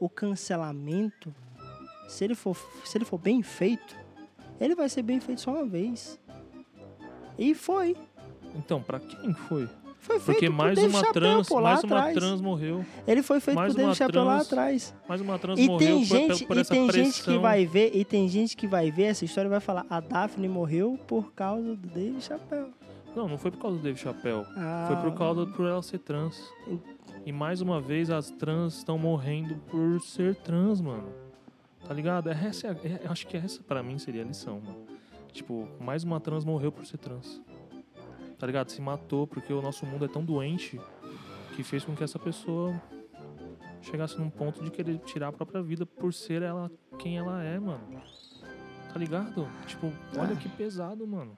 o 0.00 0.08
cancelamento, 0.08 1.32
se 2.08 2.24
ele 2.24 2.34
for, 2.34 2.56
se 2.84 2.98
ele 2.98 3.04
for 3.04 3.18
bem 3.18 3.42
feito, 3.44 3.94
ele 4.60 4.74
vai 4.74 4.88
ser 4.88 5.02
bem 5.02 5.20
feito 5.20 5.40
só 5.40 5.52
uma 5.52 5.64
vez. 5.64 6.18
E 7.38 7.54
foi. 7.54 7.96
Então, 8.54 8.80
pra 8.82 9.00
quem 9.00 9.32
foi? 9.34 9.68
Foi 9.98 10.18
feito 10.20 10.24
Porque 10.26 10.46
por 10.50 10.56
mais 10.56 10.78
uma 10.78 10.90
Chappelle, 11.00 11.12
trans, 11.12 11.48
pô, 11.48 11.54
lá 11.58 11.70
mais 11.70 11.84
uma 11.84 11.96
atrás. 11.98 12.14
trans 12.14 12.40
morreu. 12.42 12.84
Ele 13.06 13.22
foi 13.22 13.40
feito 13.40 13.56
mais 13.56 13.72
por 13.72 13.76
Dave 13.78 13.88
uma 13.88 13.94
Chappelle 13.94 14.24
lá 14.26 14.38
atrás. 14.40 14.94
Mais 15.08 15.20
uma 15.22 15.38
trans 15.38 15.58
E 15.58 15.66
morreu 15.66 15.78
tem 15.78 15.98
por, 15.98 16.04
gente, 16.04 16.46
por 16.46 16.56
e 16.56 16.60
essa 16.60 16.74
tem 16.74 16.86
pressão. 16.86 17.04
gente 17.10 17.22
que 17.24 17.38
vai 17.38 17.64
ver, 17.64 17.90
e 17.96 18.04
tem 18.04 18.28
gente 18.28 18.54
que 18.54 18.66
vai 18.66 18.90
ver 18.90 19.04
essa 19.04 19.24
história 19.24 19.48
e 19.48 19.50
vai 19.50 19.60
falar: 19.60 19.86
a 19.88 20.00
Daphne 20.00 20.46
morreu 20.46 20.98
por 21.06 21.32
causa 21.32 21.74
do 21.74 21.88
Dave 21.88 22.20
Chappelle. 22.20 22.70
Não, 23.16 23.26
não 23.28 23.38
foi 23.38 23.50
por 23.50 23.60
causa 23.60 23.78
do 23.78 23.82
Dave 23.82 23.98
Chappelle. 23.98 24.44
Ah, 24.56 24.84
Foi 24.88 24.96
por 25.10 25.16
causa 25.16 25.46
por 25.46 25.66
ela 25.66 25.80
ser 25.82 25.98
trans. 26.00 26.38
E 27.24 27.32
mais 27.32 27.60
uma 27.62 27.80
vez 27.80 28.10
as 28.10 28.28
trans 28.30 28.76
estão 28.78 28.98
morrendo 28.98 29.54
por 29.70 30.00
ser 30.02 30.34
trans, 30.36 30.80
mano. 30.82 31.08
Tá 31.86 31.94
ligado? 31.94 32.28
Essa 32.28 32.66
é, 32.68 32.70
é- 33.04 33.08
acho 33.08 33.26
que 33.26 33.36
essa 33.38 33.62
pra 33.62 33.82
mim 33.82 33.98
seria 33.98 34.22
a 34.22 34.24
lição, 34.26 34.60
mano. 34.60 34.93
Tipo, 35.34 35.68
mais 35.80 36.04
uma 36.04 36.20
trans 36.20 36.44
morreu 36.44 36.70
por 36.72 36.86
ser 36.86 36.96
trans. 36.98 37.42
Tá 38.38 38.46
ligado? 38.46 38.70
Se 38.70 38.80
matou 38.80 39.26
porque 39.26 39.52
o 39.52 39.60
nosso 39.60 39.84
mundo 39.84 40.04
é 40.04 40.08
tão 40.08 40.24
doente 40.24 40.80
que 41.56 41.62
fez 41.62 41.84
com 41.84 41.94
que 41.94 42.02
essa 42.04 42.18
pessoa 42.18 42.72
chegasse 43.82 44.16
num 44.18 44.30
ponto 44.30 44.62
de 44.62 44.70
querer 44.70 44.98
tirar 45.00 45.28
a 45.28 45.32
própria 45.32 45.60
vida 45.60 45.84
por 45.84 46.14
ser 46.14 46.40
ela 46.42 46.70
quem 46.98 47.18
ela 47.18 47.42
é, 47.42 47.58
mano. 47.58 47.80
Tá 48.92 48.98
ligado? 48.98 49.46
Tipo, 49.66 49.92
olha 50.16 50.32
Ah. 50.34 50.36
que 50.36 50.48
pesado, 50.48 51.04
mano. 51.06 51.36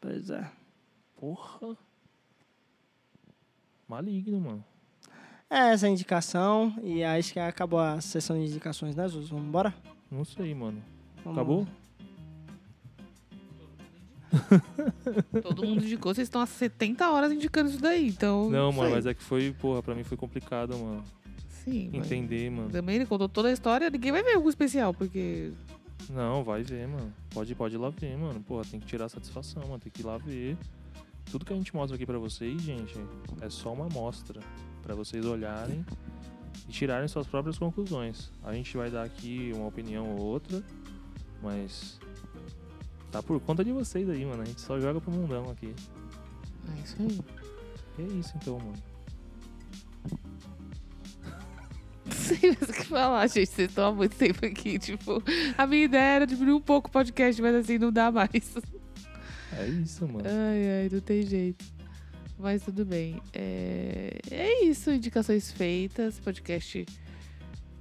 Pois 0.00 0.30
é. 0.30 0.50
Porra. 1.20 1.76
Maligno, 3.88 4.40
mano. 4.40 4.64
É 5.48 5.70
essa 5.72 5.86
a 5.86 5.90
indicação. 5.90 6.74
E 6.82 7.04
acho 7.04 7.32
que 7.34 7.38
acabou 7.38 7.78
a 7.78 8.00
sessão 8.00 8.36
de 8.36 8.46
indicações, 8.46 8.96
né, 8.96 9.06
Zuz? 9.08 9.28
Vamos 9.28 9.46
embora? 9.46 9.74
Não 10.10 10.24
sei, 10.24 10.54
mano. 10.54 10.82
Vamos- 11.22 11.38
Acabou? 11.38 11.66
Todo 15.42 15.64
mundo 15.64 15.84
indicou, 15.84 16.14
vocês 16.14 16.26
estão 16.26 16.40
há 16.40 16.46
70 16.46 17.08
horas 17.10 17.32
indicando 17.32 17.70
isso 17.70 17.80
daí, 17.80 18.08
então. 18.08 18.50
Não, 18.50 18.72
mano, 18.72 18.90
mas 18.90 19.06
é 19.06 19.14
que 19.14 19.22
foi, 19.22 19.52
porra, 19.52 19.82
pra 19.82 19.94
mim 19.94 20.02
foi 20.04 20.16
complicado, 20.16 20.76
mano. 20.76 21.04
Sim, 21.48 21.90
Entender, 21.92 22.50
mano. 22.50 22.70
Também 22.70 22.96
ele 22.96 23.06
contou 23.06 23.28
toda 23.28 23.48
a 23.48 23.52
história, 23.52 23.90
ninguém 23.90 24.12
vai 24.12 24.22
ver 24.22 24.34
algo 24.34 24.48
especial, 24.48 24.94
porque. 24.94 25.52
Não, 26.10 26.44
vai 26.44 26.62
ver, 26.62 26.86
mano. 26.86 27.12
Pode, 27.30 27.54
pode 27.54 27.74
ir 27.74 27.78
lá 27.78 27.90
ver, 27.90 28.16
mano. 28.16 28.40
Porra, 28.40 28.64
tem 28.64 28.78
que 28.78 28.86
tirar 28.86 29.06
a 29.06 29.08
satisfação, 29.08 29.62
mano. 29.62 29.80
Tem 29.80 29.90
que 29.90 30.02
ir 30.02 30.04
lá 30.04 30.16
ver. 30.16 30.56
Tudo 31.30 31.44
que 31.44 31.52
a 31.52 31.56
gente 31.56 31.74
mostra 31.74 31.96
aqui 31.96 32.06
pra 32.06 32.18
vocês, 32.18 32.62
gente, 32.62 32.94
é 33.40 33.50
só 33.50 33.72
uma 33.72 33.86
amostra. 33.86 34.40
Pra 34.82 34.94
vocês 34.94 35.24
olharem 35.26 35.84
e 36.68 36.72
tirarem 36.72 37.08
suas 37.08 37.26
próprias 37.26 37.58
conclusões. 37.58 38.30
A 38.44 38.52
gente 38.52 38.76
vai 38.76 38.88
dar 38.88 39.02
aqui 39.02 39.50
uma 39.54 39.66
opinião 39.66 40.08
ou 40.16 40.20
outra, 40.20 40.62
mas. 41.42 41.98
Tá 43.10 43.22
por 43.22 43.40
conta 43.40 43.64
de 43.64 43.72
vocês 43.72 44.08
aí, 44.08 44.24
mano. 44.24 44.42
A 44.42 44.44
gente 44.44 44.60
só 44.60 44.78
joga 44.78 45.00
pro 45.00 45.10
mundão 45.10 45.50
aqui. 45.50 45.74
É 46.76 46.80
isso 46.82 46.96
aí. 47.00 47.20
E 47.98 48.02
é 48.02 48.18
isso 48.18 48.32
então, 48.36 48.58
mano. 48.58 48.74
Não 52.04 52.12
sei 52.12 52.50
mais 52.52 52.70
o 52.70 52.72
que 52.72 52.84
falar, 52.84 53.26
gente. 53.26 53.48
Vocês 53.48 53.68
estão 53.68 53.88
há 53.88 53.92
muito 53.92 54.16
tempo 54.16 54.44
aqui. 54.46 54.78
Tipo, 54.78 55.22
a 55.56 55.66
minha 55.66 55.84
ideia 55.84 56.16
era 56.16 56.26
diminuir 56.26 56.54
um 56.54 56.60
pouco 56.60 56.88
o 56.88 56.92
podcast, 56.92 57.40
mas 57.42 57.54
assim, 57.54 57.78
não 57.78 57.90
dá 57.90 58.12
mais. 58.12 58.30
É 59.52 59.66
isso, 59.66 60.06
mano. 60.06 60.24
Ai, 60.24 60.82
ai, 60.82 60.88
não 60.92 61.00
tem 61.00 61.22
jeito. 61.22 61.64
Mas 62.38 62.62
tudo 62.62 62.84
bem. 62.84 63.20
É, 63.32 64.18
é 64.30 64.64
isso, 64.64 64.90
indicações 64.90 65.50
feitas, 65.50 66.20
podcast 66.20 66.84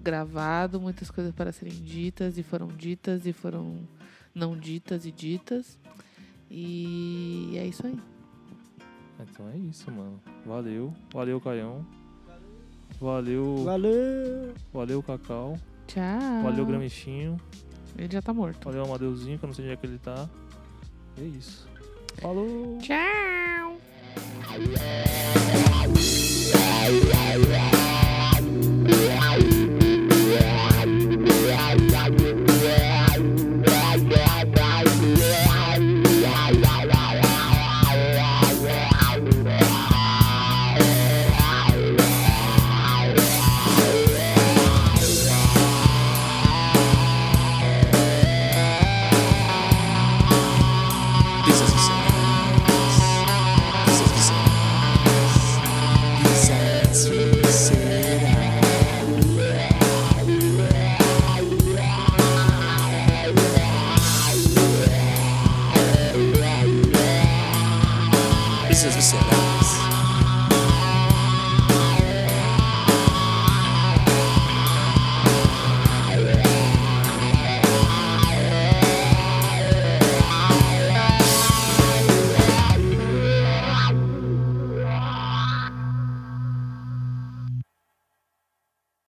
gravado, 0.01 0.79
muitas 0.79 1.09
coisas 1.09 1.33
para 1.33 1.51
serem 1.51 1.73
ditas 1.73 2.37
e 2.37 2.43
foram 2.43 2.67
ditas 2.67 3.25
e 3.25 3.33
foram 3.33 3.87
não 4.35 4.57
ditas 4.57 5.05
e 5.05 5.11
ditas. 5.11 5.79
E 6.51 7.53
é 7.57 7.65
isso 7.65 7.87
aí. 7.87 7.97
Então 9.19 9.49
é 9.49 9.57
isso, 9.57 9.89
mano. 9.89 10.21
Valeu. 10.45 10.93
Valeu, 11.11 11.39
Caião. 11.39 11.85
Valeu. 12.99 13.63
Valeu! 13.63 14.53
Valeu, 14.73 15.01
Cacau. 15.01 15.57
Tchau. 15.87 16.43
Valeu, 16.43 16.65
Gramichinho. 16.65 17.39
Ele 17.97 18.11
já 18.11 18.21
tá 18.21 18.33
morto. 18.33 18.65
Valeu, 18.65 18.83
Amadeuzinho, 18.83 19.39
que 19.39 19.45
eu 19.45 19.47
não 19.47 19.53
sei 19.53 19.65
onde 19.65 19.73
é 19.73 19.77
que 19.77 19.85
ele 19.85 19.97
tá. 19.97 20.29
E 21.17 21.23
é 21.23 21.25
isso. 21.25 21.67
Falou! 22.17 22.77
Tchau. 22.79 23.77